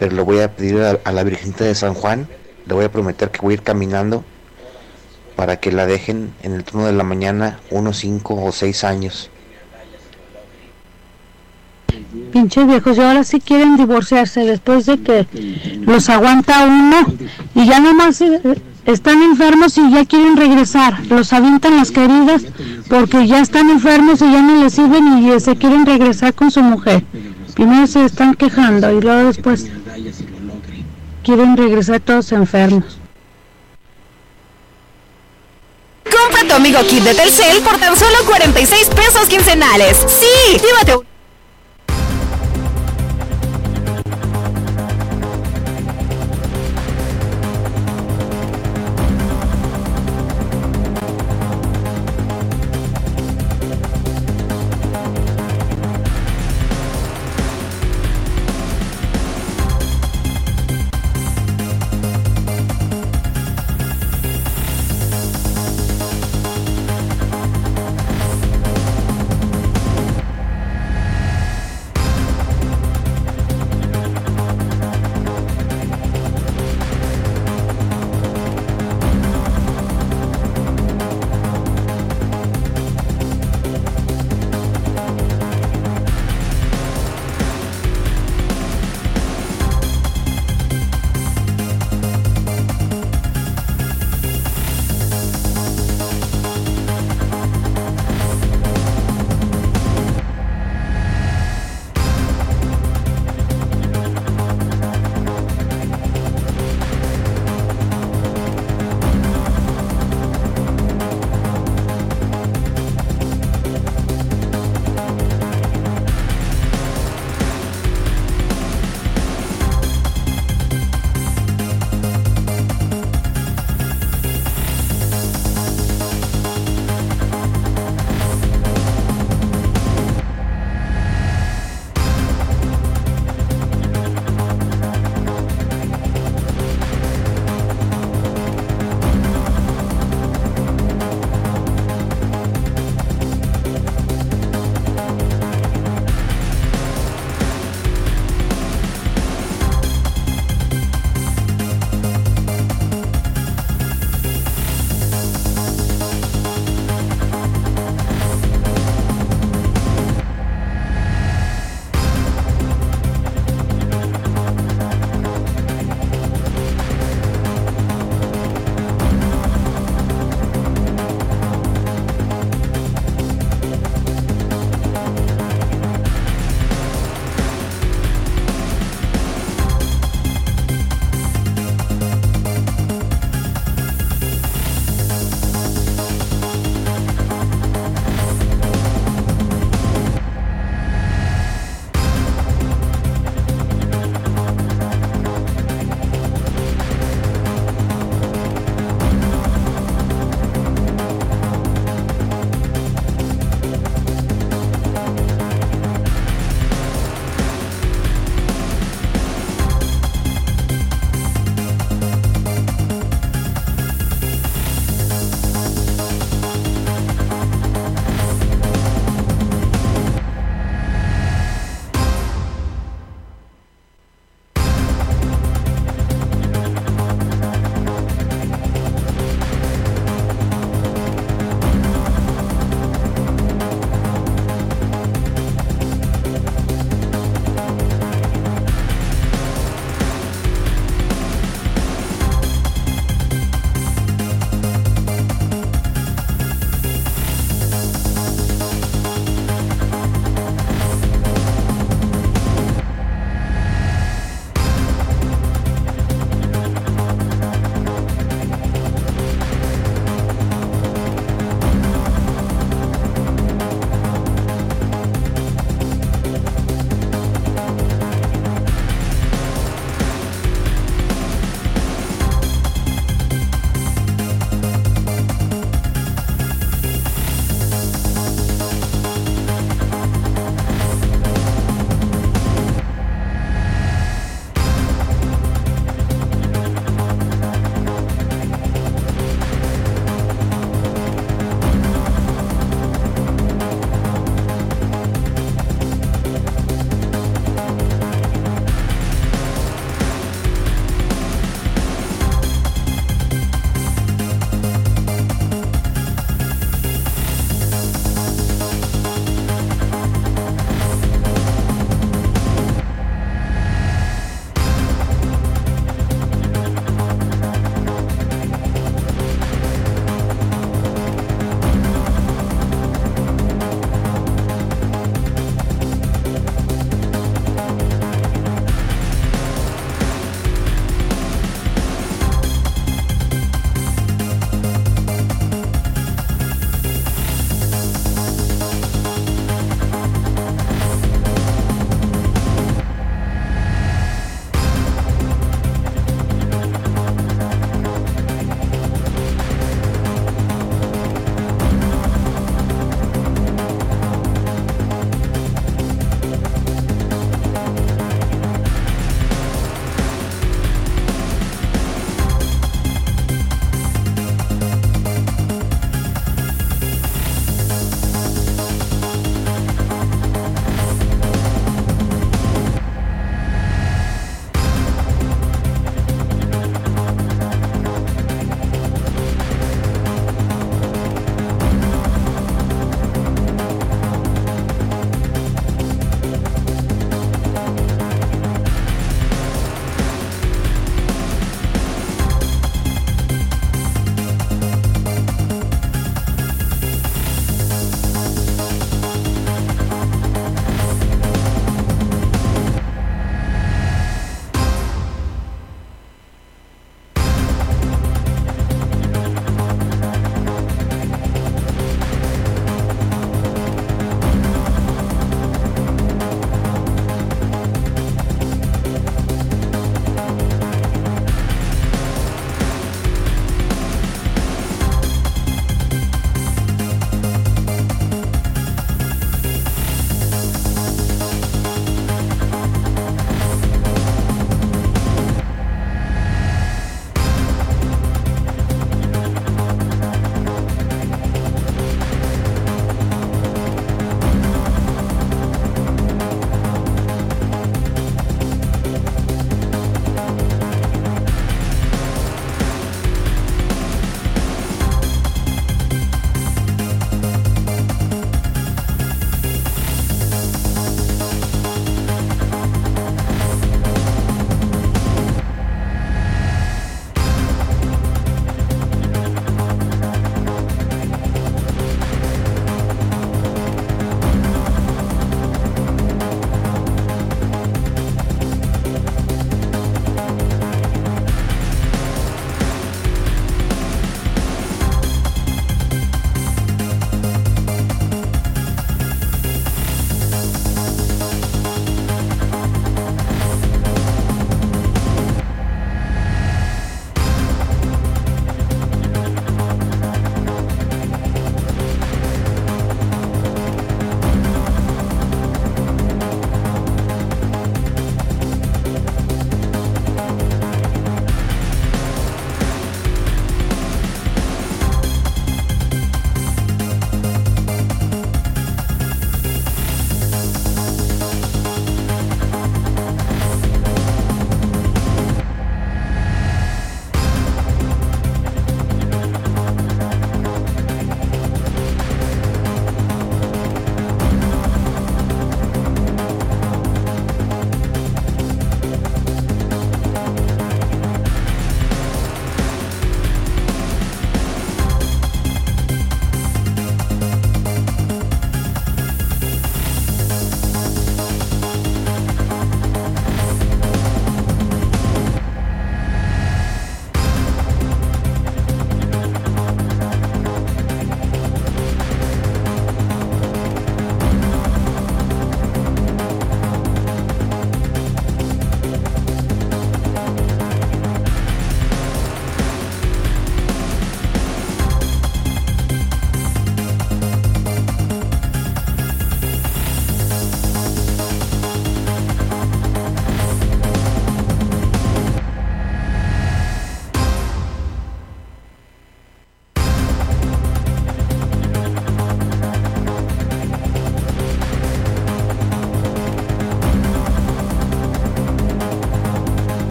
Pero 0.00 0.16
le 0.16 0.22
voy 0.22 0.40
a 0.40 0.50
pedir 0.50 0.80
a, 1.04 1.12
la 1.12 1.22
Virgencita 1.22 1.64
de 1.64 1.74
San 1.74 1.92
Juan, 1.92 2.26
le 2.66 2.74
voy 2.74 2.86
a 2.86 2.90
prometer 2.90 3.30
que 3.30 3.40
voy 3.42 3.52
a 3.52 3.54
ir 3.56 3.62
caminando 3.62 4.24
para 5.36 5.60
que 5.60 5.70
la 5.70 5.84
dejen 5.84 6.32
en 6.42 6.54
el 6.54 6.64
turno 6.64 6.86
de 6.86 6.94
la 6.94 7.04
mañana 7.04 7.60
unos 7.70 7.98
cinco 7.98 8.42
o 8.42 8.50
seis 8.50 8.82
años. 8.82 9.30
Pinches 12.32 12.66
viejos, 12.66 12.96
y 12.96 13.00
ahora 13.00 13.24
sí 13.24 13.40
quieren 13.40 13.76
divorciarse 13.76 14.40
después 14.40 14.86
de 14.86 15.02
que 15.02 15.26
los 15.82 16.08
aguanta 16.08 16.64
uno 16.64 16.96
y 17.54 17.66
ya 17.66 17.78
nomás 17.78 18.22
eh, 18.22 18.40
están 18.86 19.22
enfermos 19.22 19.76
y 19.76 19.90
ya 19.90 20.06
quieren 20.06 20.38
regresar. 20.38 21.04
Los 21.08 21.32
avientan 21.34 21.76
las 21.76 21.90
queridas 21.90 22.42
porque 22.88 23.26
ya 23.26 23.40
están 23.40 23.68
enfermos 23.68 24.22
y 24.22 24.32
ya 24.32 24.40
no 24.40 24.62
les 24.62 24.72
sirven 24.72 25.18
y 25.18 25.38
se 25.40 25.56
quieren 25.56 25.84
regresar 25.84 26.32
con 26.32 26.50
su 26.50 26.62
mujer. 26.62 27.04
Primero 27.54 27.86
se 27.86 28.04
están 28.04 28.34
quejando 28.34 28.90
y 28.96 29.02
luego 29.02 29.26
después 29.26 29.70
quieren 31.22 31.56
regresar 31.56 32.00
todos 32.00 32.32
enfermos. 32.32 32.98
Compra 36.04 36.44
tu 36.48 36.54
amigo 36.54 36.80
kit 36.88 37.02
de 37.04 37.14
Telcel 37.14 37.60
por 37.62 37.78
tan 37.78 37.96
solo 37.96 38.16
46 38.26 38.88
pesos 38.88 39.28
quincenales. 39.28 39.96
¡Sí! 39.98 40.58
Llévate 40.58 40.96
un- 40.96 41.09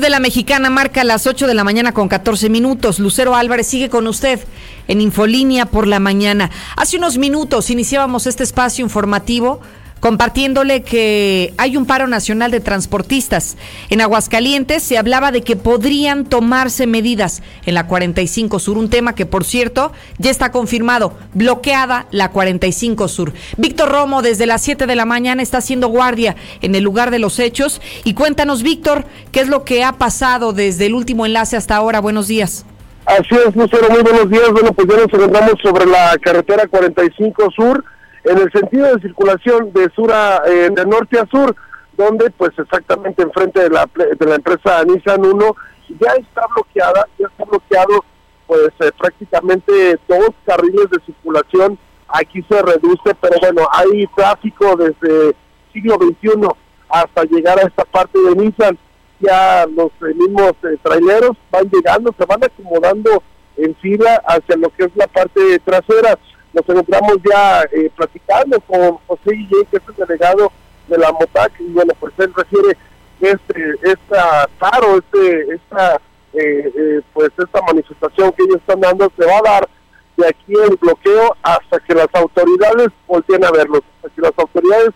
de 0.00 0.10
la 0.10 0.20
mexicana 0.20 0.70
marca 0.70 1.04
las 1.04 1.26
8 1.26 1.46
de 1.46 1.54
la 1.54 1.64
mañana 1.64 1.92
con 1.92 2.08
14 2.08 2.48
minutos. 2.48 2.98
Lucero 2.98 3.34
Álvarez 3.34 3.66
sigue 3.66 3.88
con 3.90 4.06
usted 4.06 4.40
en 4.88 5.00
Infolínea 5.00 5.66
por 5.66 5.86
la 5.86 6.00
mañana. 6.00 6.50
Hace 6.76 6.96
unos 6.96 7.18
minutos 7.18 7.70
iniciábamos 7.70 8.26
este 8.26 8.42
espacio 8.42 8.84
informativo 8.84 9.60
compartiéndole 10.00 10.82
que 10.82 11.54
hay 11.58 11.76
un 11.76 11.86
paro 11.86 12.06
nacional 12.06 12.50
de 12.50 12.60
transportistas. 12.60 13.56
En 13.90 14.00
Aguascalientes 14.00 14.82
se 14.82 14.98
hablaba 14.98 15.30
de 15.30 15.42
que 15.42 15.56
podrían 15.56 16.24
tomarse 16.24 16.86
medidas 16.86 17.42
en 17.66 17.74
la 17.74 17.86
45 17.86 18.58
Sur, 18.58 18.78
un 18.78 18.90
tema 18.90 19.14
que 19.14 19.26
por 19.26 19.44
cierto 19.44 19.92
ya 20.18 20.30
está 20.30 20.50
confirmado, 20.50 21.16
bloqueada 21.34 22.06
la 22.10 22.30
45 22.30 23.08
Sur. 23.08 23.32
Víctor 23.56 23.90
Romo 23.90 24.22
desde 24.22 24.46
las 24.46 24.62
7 24.62 24.86
de 24.86 24.96
la 24.96 25.04
mañana 25.04 25.42
está 25.42 25.58
haciendo 25.58 25.88
guardia 25.88 26.36
en 26.62 26.74
el 26.74 26.82
lugar 26.82 27.10
de 27.10 27.18
los 27.18 27.38
hechos 27.38 27.80
y 28.04 28.14
cuéntanos 28.14 28.62
Víctor, 28.62 29.04
¿qué 29.32 29.40
es 29.40 29.48
lo 29.48 29.64
que 29.64 29.84
ha 29.84 29.92
pasado 29.92 30.52
desde 30.52 30.86
el 30.86 30.94
último 30.94 31.26
enlace 31.26 31.56
hasta 31.56 31.76
ahora? 31.76 32.00
Buenos 32.00 32.26
días. 32.26 32.64
Así 33.06 33.34
es, 33.34 33.56
Lucero, 33.56 33.90
muy 33.90 34.02
buenos 34.02 34.30
días. 34.30 34.50
Bueno, 34.52 34.72
pues 34.72 34.86
ya 34.88 34.96
nos 34.96 35.12
encontramos 35.12 35.54
sobre 35.62 35.86
la 35.86 36.16
carretera 36.22 36.66
45 36.68 37.50
Sur 37.50 37.84
en 38.24 38.38
el 38.38 38.52
sentido 38.52 38.94
de 38.94 39.00
circulación 39.00 39.72
de 39.72 39.90
sur 39.90 40.12
a, 40.12 40.42
eh, 40.46 40.70
de 40.70 40.86
norte 40.86 41.18
a 41.18 41.26
sur, 41.26 41.54
donde 41.96 42.30
pues 42.30 42.50
exactamente 42.58 43.22
enfrente 43.22 43.60
de 43.60 43.70
la, 43.70 43.88
de 43.94 44.26
la 44.26 44.36
empresa 44.36 44.82
Nissan 44.84 45.24
1 45.24 45.56
ya 46.00 46.12
está 46.12 46.46
bloqueada, 46.54 47.06
ya 47.18 47.26
está 47.26 47.44
bloqueado 47.44 48.04
pues 48.46 48.70
eh, 48.80 48.90
prácticamente 48.98 49.98
dos 50.08 50.30
carriles 50.44 50.90
de 50.90 50.98
circulación, 51.06 51.78
aquí 52.08 52.42
se 52.48 52.60
reduce, 52.62 53.14
pero 53.20 53.36
bueno, 53.40 53.68
hay 53.72 54.06
tráfico 54.16 54.76
desde 54.76 55.34
siglo 55.72 55.96
XXI 55.96 56.48
hasta 56.88 57.24
llegar 57.24 57.58
a 57.58 57.62
esta 57.62 57.84
parte 57.84 58.18
de 58.18 58.34
Nissan, 58.34 58.78
ya 59.20 59.66
los 59.66 59.90
eh, 60.02 60.14
mismos 60.14 60.52
traileros 60.82 61.36
van 61.50 61.70
llegando, 61.70 62.14
se 62.18 62.24
van 62.24 62.42
acomodando 62.42 63.22
en 63.56 63.74
fila 63.76 64.22
hacia 64.26 64.56
lo 64.56 64.70
que 64.70 64.84
es 64.84 64.96
la 64.96 65.06
parte 65.06 65.58
trasera 65.60 66.18
nos 66.52 66.68
encontramos 66.68 67.18
ya 67.28 67.62
eh, 67.72 67.90
platicando 67.94 68.60
con 68.60 68.98
José 69.06 69.32
Guillén, 69.32 69.66
que 69.70 69.76
es 69.76 69.82
el 69.88 70.06
delegado 70.06 70.52
de 70.88 70.98
la 70.98 71.12
MOTAC, 71.12 71.52
y 71.60 71.72
bueno, 71.72 71.92
pues 72.00 72.12
él 72.18 72.32
refiere 72.34 72.76
este, 73.20 73.74
esta 73.82 74.48
paro, 74.58 74.98
este, 74.98 75.54
esta, 75.54 75.96
eh, 76.34 76.72
eh, 76.76 77.00
pues 77.12 77.30
esta 77.38 77.62
manifestación 77.62 78.32
que 78.32 78.42
ellos 78.42 78.56
están 78.56 78.80
dando 78.80 79.10
se 79.16 79.24
va 79.24 79.38
a 79.38 79.42
dar 79.42 79.68
de 80.16 80.28
aquí 80.28 80.52
el 80.52 80.76
bloqueo 80.76 81.36
hasta 81.42 81.78
que 81.80 81.94
las 81.94 82.08
autoridades 82.12 82.88
volteen 83.06 83.44
a 83.44 83.50
verlos, 83.50 83.82
hasta 83.96 84.14
que 84.14 84.20
las 84.22 84.32
autoridades 84.36 84.90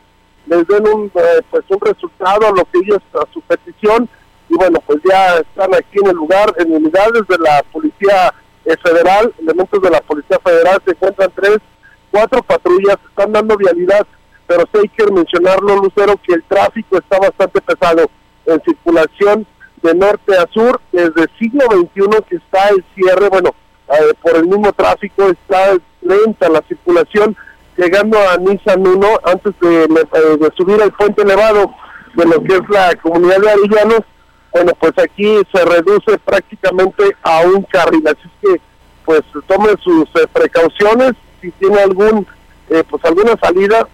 les 0.47 0.67
den 0.67 0.87
un, 0.89 1.11
pues 1.11 1.65
un 1.69 1.81
resultado 1.81 2.49
a 2.49 2.51
lo 2.51 2.65
que 2.65 2.79
ellos, 2.79 3.01
a 3.15 3.33
su 3.33 3.41
petición, 3.43 4.09
y 4.49 4.57
bueno, 4.57 4.81
pues 4.87 5.01
ya 5.09 5.37
están 5.39 5.75
aquí 5.75 5.99
en 6.03 6.09
el 6.09 6.17
lugar, 6.17 6.53
en 6.59 6.73
unidades 6.73 7.27
de 7.29 7.39
la 7.39 7.63
policía 7.73 8.35
federal, 8.83 9.33
elementos 9.41 9.83
de 9.83 9.91
la 9.91 10.01
Policía 10.01 10.39
Federal, 10.43 10.81
se 10.85 10.93
encuentran 10.93 11.33
tres, 11.35 11.59
cuatro 12.11 12.43
patrullas, 12.43 12.97
están 13.09 13.33
dando 13.33 13.57
vialidad, 13.57 14.07
pero 14.47 14.65
sí 14.73 14.81
hay 14.83 14.89
que 14.89 15.13
mencionarlo, 15.13 15.77
Lucero, 15.77 16.19
que 16.27 16.35
el 16.35 16.43
tráfico 16.45 16.99
está 16.99 17.19
bastante 17.19 17.61
pesado 17.61 18.11
en 18.47 18.63
circulación 18.63 19.47
de 19.83 19.95
norte 19.95 20.37
a 20.37 20.47
sur, 20.53 20.81
desde 20.93 21.29
siglo 21.39 21.67
XXI 21.71 22.23
que 22.29 22.37
está 22.37 22.69
el 22.71 22.85
cierre, 22.95 23.29
bueno, 23.29 23.55
eh, 23.89 24.15
por 24.23 24.37
el 24.37 24.47
mismo 24.47 24.73
tráfico 24.73 25.29
está 25.29 25.77
lenta 26.01 26.49
la 26.49 26.63
circulación, 26.67 27.37
llegando 27.77 28.19
a 28.19 28.37
Nissan 28.39 28.87
1 28.87 29.09
antes 29.25 29.53
de, 29.61 29.85
eh, 29.85 30.37
de 30.39 30.51
subir 30.57 30.81
al 30.81 30.93
puente 30.93 31.23
elevado 31.23 31.75
de 32.15 32.25
lo 32.25 32.43
que 32.43 32.55
es 32.55 32.69
la 32.71 32.95
comunidad 33.03 33.41
de 33.41 33.51
Arillanos, 33.51 34.01
bueno, 34.55 34.73
pues 34.79 34.93
aquí 34.99 35.41
se 35.53 35.65
reduce 35.65 36.17
prácticamente 36.25 37.03
a 37.25 37.41
un 37.41 37.65
carril, 37.65 38.07
así 38.07 38.31
que 38.41 38.61
pues 39.05 39.23
tome 39.49 39.71
sus 39.83 40.05
eh, 40.15 40.29
precauciones, 40.33 41.15
si 41.41 41.51
tiene 41.51 41.81
algún 41.81 42.25
eh, 42.71 42.85
pues 42.89 43.05
alguna 43.05 43.37
salida, 43.43 43.87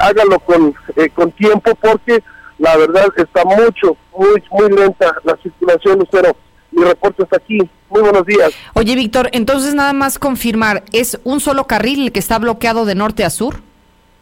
hágalo 0.00 0.40
con 0.40 0.74
eh, 0.96 1.08
con 1.10 1.30
tiempo 1.30 1.72
porque 1.76 2.22
la 2.58 2.76
verdad 2.76 3.06
está 3.16 3.44
mucho, 3.44 3.96
muy 4.14 4.42
muy 4.50 4.76
lenta 4.76 5.14
la 5.22 5.36
circulación, 5.40 6.00
Lucero. 6.00 6.36
Mi 6.72 6.84
reporte 6.84 7.22
está 7.22 7.36
aquí. 7.36 7.58
Muy 7.88 8.02
buenos 8.02 8.26
días. 8.26 8.52
Oye, 8.74 8.94
Víctor, 8.94 9.30
entonces 9.32 9.74
nada 9.74 9.92
más 9.94 10.18
confirmar, 10.18 10.84
¿es 10.92 11.18
un 11.24 11.40
solo 11.40 11.64
carril 11.66 12.12
que 12.12 12.18
está 12.18 12.38
bloqueado 12.38 12.84
de 12.84 12.94
norte 12.94 13.24
a 13.24 13.30
sur? 13.30 13.62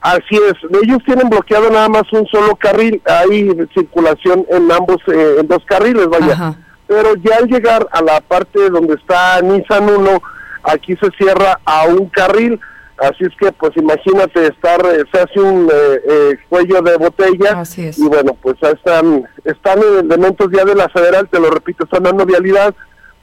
Así 0.07 0.37
es, 0.37 0.55
ellos 0.85 0.99
tienen 1.05 1.29
bloqueado 1.29 1.69
nada 1.69 1.89
más 1.89 2.05
un 2.13 2.29
solo 2.29 2.55
carril, 2.55 3.03
hay 3.07 3.51
circulación 3.75 4.47
en 4.51 4.71
ambos, 4.71 4.99
eh, 5.09 5.39
en 5.41 5.49
dos 5.49 5.65
carriles, 5.67 6.07
vaya. 6.07 6.55
Pero 6.87 7.17
ya 7.17 7.39
al 7.39 7.49
llegar 7.49 7.89
a 7.91 8.01
la 8.03 8.21
parte 8.21 8.71
donde 8.71 8.95
está 8.95 9.41
Nissan 9.43 9.89
1, 9.91 10.23
aquí 10.63 10.95
se 10.95 11.11
cierra 11.19 11.59
a 11.65 11.87
un 11.87 12.09
carril, 12.09 12.61
así 12.99 13.25
es 13.25 13.33
que 13.37 13.51
pues 13.51 13.73
imagínate 13.77 14.47
estar, 14.47 14.81
eh, 14.87 15.03
se 15.11 15.19
hace 15.19 15.41
un 15.41 15.69
eh, 15.75 16.37
cuello 16.49 16.83
de 16.83 16.97
botella 16.99 17.65
y 17.77 18.07
bueno, 18.07 18.37
pues 18.41 18.55
están, 18.63 19.29
están 19.43 19.81
elementos 19.81 20.47
ya 20.53 20.65
de 20.65 20.77
la 20.77 20.89
federal, 20.89 21.29
te 21.29 21.41
lo 21.41 21.51
repito, 21.51 21.83
están 21.83 22.05
dando 22.05 22.25
vialidad, 22.25 22.73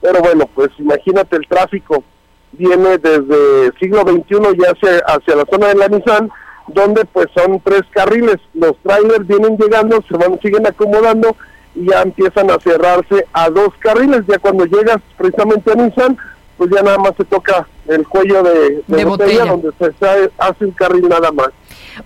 pero 0.01 0.19
bueno, 0.19 0.49
pues 0.53 0.71
imagínate 0.79 1.37
el 1.37 1.47
tráfico. 1.47 2.03
Viene 2.51 2.97
desde 2.97 3.71
siglo 3.79 4.01
XXI 4.01 4.57
ya 4.61 4.71
hacia, 4.71 4.97
hacia 5.07 5.35
la 5.37 5.45
zona 5.49 5.67
de 5.69 5.75
la 5.75 5.87
Nissan 5.87 6.29
donde 6.67 7.05
pues 7.05 7.27
son 7.35 7.59
tres 7.63 7.81
carriles, 7.91 8.37
los 8.53 8.77
trailers 8.83 9.27
vienen 9.27 9.57
llegando, 9.57 10.03
se 10.07 10.17
van, 10.17 10.39
siguen 10.41 10.65
acomodando 10.65 11.35
y 11.75 11.89
ya 11.89 12.01
empiezan 12.01 12.49
a 12.51 12.59
cerrarse 12.59 13.25
a 13.33 13.49
dos 13.49 13.69
carriles, 13.79 14.21
ya 14.27 14.39
cuando 14.39 14.65
llegas 14.65 14.97
precisamente 15.17 15.71
a 15.71 15.75
Nissan, 15.75 16.17
pues 16.57 16.69
ya 16.71 16.81
nada 16.81 16.97
más 16.97 17.13
se 17.17 17.25
toca 17.25 17.67
el 17.87 18.07
cuello 18.07 18.43
de, 18.43 19.05
botella, 19.05 19.45
donde 19.45 19.71
se 19.79 20.31
hace 20.37 20.65
un 20.65 20.71
carril 20.71 21.09
nada 21.09 21.31
más. 21.31 21.49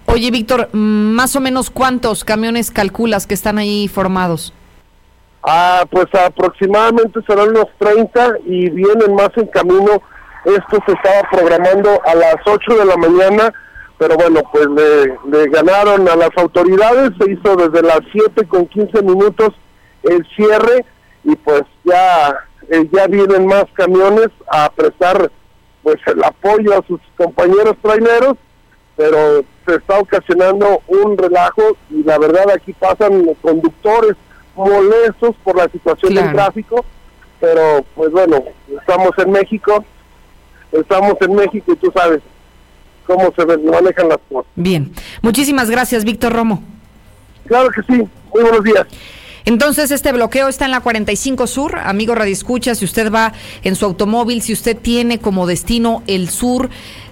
Oye, 0.06 0.32
Víctor, 0.32 0.70
mm, 0.74 0.78
más 1.14 1.36
o 1.36 1.42
menos 1.42 1.70
cuántos 1.70 2.24
camiones 2.24 2.72
calculas 2.72 3.28
que 3.28 3.34
están 3.34 3.58
ahí 3.58 3.88
formados? 3.88 4.54
Ah, 5.44 5.86
pues 5.90 6.08
aproximadamente 6.14 7.20
serán 7.26 7.50
unos 7.50 7.68
30 7.78 8.38
y 8.46 8.70
vienen 8.70 9.16
más 9.16 9.30
en 9.36 9.48
camino. 9.48 10.02
Esto 10.46 10.80
se 10.86 10.94
estaba 10.94 11.30
programando 11.32 12.02
a 12.06 12.16
las 12.16 12.36
8 12.46 12.78
de 12.78 12.86
la 12.86 12.98
mañana 12.98 13.54
pero 13.98 14.16
bueno, 14.16 14.42
pues 14.52 14.68
le, 14.68 15.50
ganaron 15.50 16.08
a 16.08 16.16
las 16.16 16.30
autoridades, 16.38 17.12
se 17.20 17.32
hizo 17.32 17.56
desde 17.56 17.82
las 17.86 18.02
7 18.12 18.48
con 18.48 18.68
15 18.68 19.02
minutos 19.02 19.50
el 20.04 20.26
cierre 20.36 20.86
y 21.24 21.36
pues 21.36 21.64
ya, 21.84 22.46
eh, 22.70 22.88
ya 22.92 23.08
vienen 23.08 23.48
más 23.48 23.66
camiones 23.74 24.30
a 24.52 24.70
prestar 24.70 25.32
pues 25.82 25.98
el 26.06 26.24
apoyo 26.24 26.78
a 26.78 26.86
sus 26.86 27.00
compañeros 27.18 27.76
traileros, 27.82 28.38
pero 28.96 29.44
se 29.66 29.76
está 29.76 30.00
ocasionando 30.00 30.82
un 30.88 31.18
relajo 31.18 31.78
y 31.90 32.04
la 32.04 32.20
verdad 32.20 32.52
aquí 32.52 32.74
pasan 32.74 33.34
conductores 33.42 34.16
molestos 34.56 35.36
por 35.44 35.56
la 35.56 35.70
situación 35.70 36.14
del 36.14 36.34
tráfico, 36.34 36.86
pero 37.40 37.84
pues 37.96 38.12
bueno, 38.12 38.44
estamos 38.80 39.12
en 39.18 39.32
México, 39.32 39.84
estamos 40.72 41.16
en 41.22 41.36
México 41.36 41.74
y 41.74 41.76
tú 41.76 41.92
sabes, 41.96 42.22
cómo 43.08 43.34
se 43.36 43.46
manejan 43.46 44.10
las 44.10 44.20
cosas. 44.30 44.52
Bien, 44.56 44.92
muchísimas 45.22 45.70
gracias, 45.70 46.04
Víctor 46.04 46.34
Romo. 46.34 46.62
Claro 47.48 47.70
que 47.72 47.82
sí, 47.84 48.04
muy 48.34 48.44
buenos 48.44 48.64
días. 48.64 48.86
Entonces, 49.46 49.92
este 49.92 50.12
bloqueo 50.12 50.50
está 50.50 50.66
en 50.66 50.72
la 50.72 50.82
45 50.82 51.48
Sur. 51.48 51.80
Amigo 51.80 52.14
Radio 52.14 52.34
Escucha, 52.34 52.76
si 52.76 52.84
usted 52.84 53.10
va 53.10 53.32
en 53.64 53.78
su 53.78 53.86
automóvil, 53.86 54.42
si 54.42 54.52
usted 54.52 54.76
tiene 54.76 55.20
como 55.20 55.48
destino 55.48 56.04
el 56.06 56.30
sur 56.30 56.70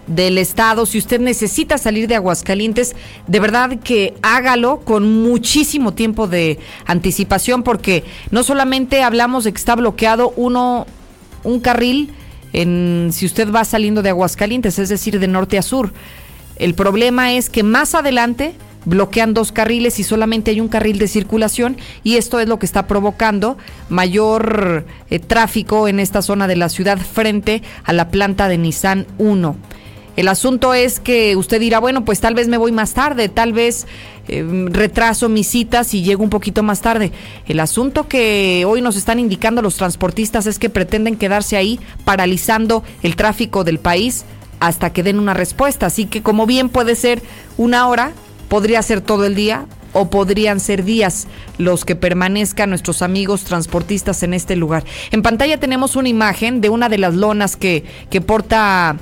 del 0.08 0.38
estado, 0.38 0.86
si 0.86 0.98
usted 0.98 1.22
necesita 1.22 1.78
salir 1.78 2.10
de 2.10 2.16
Aguascalientes, 2.16 2.94
de 3.28 3.40
verdad 3.40 3.80
que 3.82 4.16
hágalo 4.22 4.82
con 4.82 5.24
muchísimo 5.24 5.94
tiempo 5.94 6.28
de 6.28 6.60
anticipación, 6.86 7.64
porque 7.64 8.04
no 8.32 8.44
solamente 8.44 9.02
hablamos 9.02 9.46
de 9.46 9.54
que 9.54 9.58
está 9.58 9.76
bloqueado 9.78 10.34
uno, 10.36 10.88
un 11.46 11.62
carril, 11.62 12.14
en, 12.54 13.10
si 13.12 13.26
usted 13.26 13.52
va 13.52 13.66
saliendo 13.66 14.02
de 14.02 14.10
Aguascalientes, 14.10 14.80
es 14.80 14.90
decir, 14.90 15.20
de 15.20 15.28
norte 15.28 15.58
a 15.58 15.62
sur. 15.62 15.94
El 16.58 16.74
problema 16.74 17.34
es 17.34 17.50
que 17.50 17.64
más 17.64 17.96
adelante 17.96 18.54
bloquean 18.86 19.34
dos 19.34 19.52
carriles 19.52 20.00
y 20.00 20.04
solamente 20.04 20.52
hay 20.52 20.62
un 20.62 20.68
carril 20.68 21.00
de 21.00 21.08
circulación 21.08 21.78
y 22.04 22.16
esto 22.16 22.40
es 22.40 22.48
lo 22.48 22.60
que 22.60 22.66
está 22.66 22.88
provocando 22.88 23.58
mayor 23.90 24.86
eh, 25.10 25.20
tráfico 25.20 25.88
en 25.88 26.00
esta 26.00 26.22
zona 26.22 26.48
de 26.48 26.56
la 26.56 26.70
ciudad 26.70 27.00
frente 27.00 27.62
a 27.84 27.94
la 27.94 28.10
planta 28.10 28.48
de 28.48 28.58
Nissan 28.58 29.08
1. 29.18 29.56
El 30.16 30.28
asunto 30.28 30.74
es 30.74 31.00
que 31.00 31.36
usted 31.36 31.60
dirá, 31.60 31.80
bueno, 31.80 32.06
pues 32.06 32.20
tal 32.20 32.36
vez 32.36 32.48
me 32.48 32.58
voy 32.58 32.72
más 32.72 32.94
tarde, 32.94 33.30
tal 33.30 33.54
vez 33.54 33.86
em, 34.28 34.68
retraso 34.68 35.30
mis 35.30 35.48
citas 35.48 35.94
y 35.94 36.04
llego 36.04 36.24
un 36.24 36.30
poquito 36.30 36.64
más 36.64 36.82
tarde. 36.82 37.12
El 37.48 37.60
asunto 37.60 38.08
que 38.08 38.64
hoy 38.68 38.82
nos 38.82 38.96
están 38.96 39.20
indicando 39.20 39.62
los 39.62 39.76
transportistas 39.76 40.46
es 40.48 40.60
que 40.60 40.70
pretenden 40.70 41.18
quedarse 41.18 41.58
ahí 41.58 41.80
paralizando 42.06 42.84
el 43.04 43.16
tráfico 43.16 43.64
del 43.64 43.80
país 43.80 44.26
hasta 44.60 44.94
que 44.94 45.04
den 45.04 45.20
una 45.20 45.34
respuesta. 45.34 45.88
Así 45.88 46.06
que 46.06 46.24
como 46.24 46.46
bien 46.46 46.70
puede 46.70 46.96
ser 46.96 47.22
una 47.58 47.88
hora, 47.88 48.14
podría 48.48 48.82
ser 48.82 49.02
todo 49.02 49.26
el 49.26 49.36
día, 49.36 49.66
o 49.96 50.10
podrían 50.10 50.60
ser 50.60 50.84
días 50.84 51.26
los 51.58 51.86
que 51.86 51.96
permanezcan 51.96 52.70
nuestros 52.70 53.02
amigos 53.02 53.46
transportistas 53.46 54.24
en 54.24 54.34
este 54.34 54.58
lugar. 54.58 54.84
En 55.12 55.22
pantalla 55.22 55.58
tenemos 55.58 55.96
una 55.96 56.10
imagen 56.10 56.60
de 56.60 56.68
una 56.68 56.90
de 56.90 56.98
las 56.98 57.16
lonas 57.16 57.56
que, 57.56 57.86
que 58.10 58.20
porta 58.20 58.98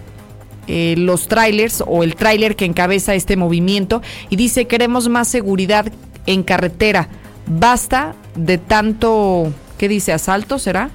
eh, 0.68 0.96
los 0.98 1.28
trailers 1.28 1.84
o 1.86 2.04
el 2.04 2.16
tráiler 2.16 2.56
que 2.56 2.66
encabeza 2.66 3.16
este 3.16 3.36
movimiento 3.36 4.02
y 4.30 4.36
dice 4.36 4.66
queremos 4.66 5.10
más 5.10 5.28
seguridad 5.28 5.92
en 6.26 6.44
carretera. 6.44 7.10
Basta 7.46 8.16
de 8.36 8.58
tanto, 8.58 9.52
¿qué 9.78 9.88
dice? 9.88 10.14
¿Asalto 10.14 10.60
será? 10.60 10.90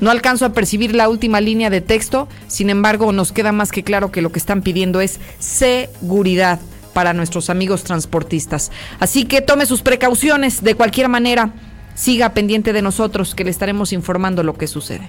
No 0.00 0.10
alcanzo 0.10 0.44
a 0.44 0.52
percibir 0.52 0.94
la 0.94 1.08
última 1.08 1.40
línea 1.40 1.70
de 1.70 1.80
texto, 1.80 2.28
sin 2.48 2.68
embargo 2.68 3.12
nos 3.12 3.32
queda 3.32 3.52
más 3.52 3.70
que 3.70 3.84
claro 3.84 4.10
que 4.10 4.22
lo 4.22 4.32
que 4.32 4.40
están 4.40 4.62
pidiendo 4.62 5.00
es 5.00 5.20
seguridad 5.38 6.58
para 6.92 7.12
nuestros 7.12 7.50
amigos 7.50 7.84
transportistas. 7.84 8.72
Así 8.98 9.24
que 9.24 9.40
tome 9.40 9.66
sus 9.66 9.82
precauciones 9.82 10.62
de 10.62 10.74
cualquier 10.74 11.08
manera, 11.08 11.52
siga 11.94 12.34
pendiente 12.34 12.72
de 12.72 12.82
nosotros 12.82 13.34
que 13.34 13.44
le 13.44 13.50
estaremos 13.50 13.92
informando 13.92 14.42
lo 14.42 14.54
que 14.54 14.66
sucede. 14.66 15.08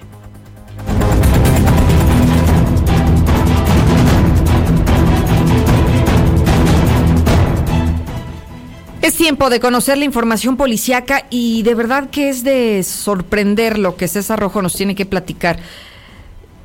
Es 9.06 9.14
tiempo 9.14 9.50
de 9.50 9.60
conocer 9.60 9.98
la 9.98 10.04
información 10.04 10.56
policiaca 10.56 11.26
y 11.30 11.62
de 11.62 11.76
verdad 11.76 12.10
que 12.10 12.28
es 12.28 12.42
de 12.42 12.82
sorprender 12.82 13.78
lo 13.78 13.94
que 13.94 14.08
César 14.08 14.40
Rojo 14.40 14.62
nos 14.62 14.74
tiene 14.74 14.96
que 14.96 15.06
platicar. 15.06 15.60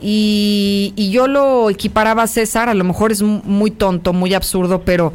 Y, 0.02 0.92
y 0.96 1.12
yo 1.12 1.28
lo 1.28 1.70
equiparaba 1.70 2.24
a 2.24 2.28
César, 2.28 2.68
a 2.68 2.74
lo 2.74 2.84
mejor 2.84 3.12
es 3.12 3.22
muy 3.22 3.70
tonto, 3.70 4.12
muy 4.12 4.34
absurdo, 4.34 4.82
pero 4.82 5.14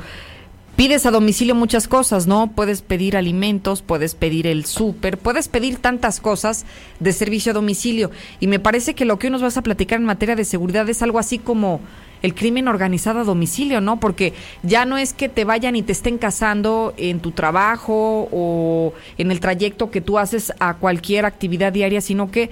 pides 0.76 1.04
a 1.04 1.10
domicilio 1.10 1.56
muchas 1.56 1.88
cosas, 1.88 2.28
¿no? 2.28 2.52
Puedes 2.54 2.82
pedir 2.82 3.16
alimentos, 3.16 3.82
puedes 3.82 4.14
pedir 4.14 4.46
el 4.46 4.64
súper, 4.64 5.18
puedes 5.18 5.48
pedir 5.48 5.78
tantas 5.78 6.20
cosas 6.20 6.64
de 7.00 7.12
servicio 7.12 7.50
a 7.50 7.54
domicilio. 7.54 8.12
Y 8.38 8.46
me 8.46 8.60
parece 8.60 8.94
que 8.94 9.04
lo 9.04 9.18
que 9.18 9.26
hoy 9.26 9.32
nos 9.32 9.42
vas 9.42 9.56
a 9.56 9.62
platicar 9.62 9.98
en 9.98 10.06
materia 10.06 10.36
de 10.36 10.44
seguridad 10.44 10.88
es 10.88 11.02
algo 11.02 11.18
así 11.18 11.40
como 11.40 11.80
el 12.22 12.34
crimen 12.34 12.68
organizado 12.68 13.20
a 13.20 13.24
domicilio, 13.24 13.80
¿no? 13.80 14.00
Porque 14.00 14.32
ya 14.62 14.84
no 14.84 14.98
es 14.98 15.12
que 15.12 15.28
te 15.28 15.44
vayan 15.44 15.76
y 15.76 15.82
te 15.82 15.92
estén 15.92 16.18
casando 16.18 16.94
en 16.96 17.20
tu 17.20 17.32
trabajo 17.32 18.28
o 18.32 18.94
en 19.18 19.30
el 19.30 19.40
trayecto 19.40 19.90
que 19.90 20.00
tú 20.00 20.18
haces 20.18 20.52
a 20.58 20.74
cualquier 20.74 21.24
actividad 21.24 21.72
diaria, 21.72 22.00
sino 22.00 22.30
que 22.30 22.50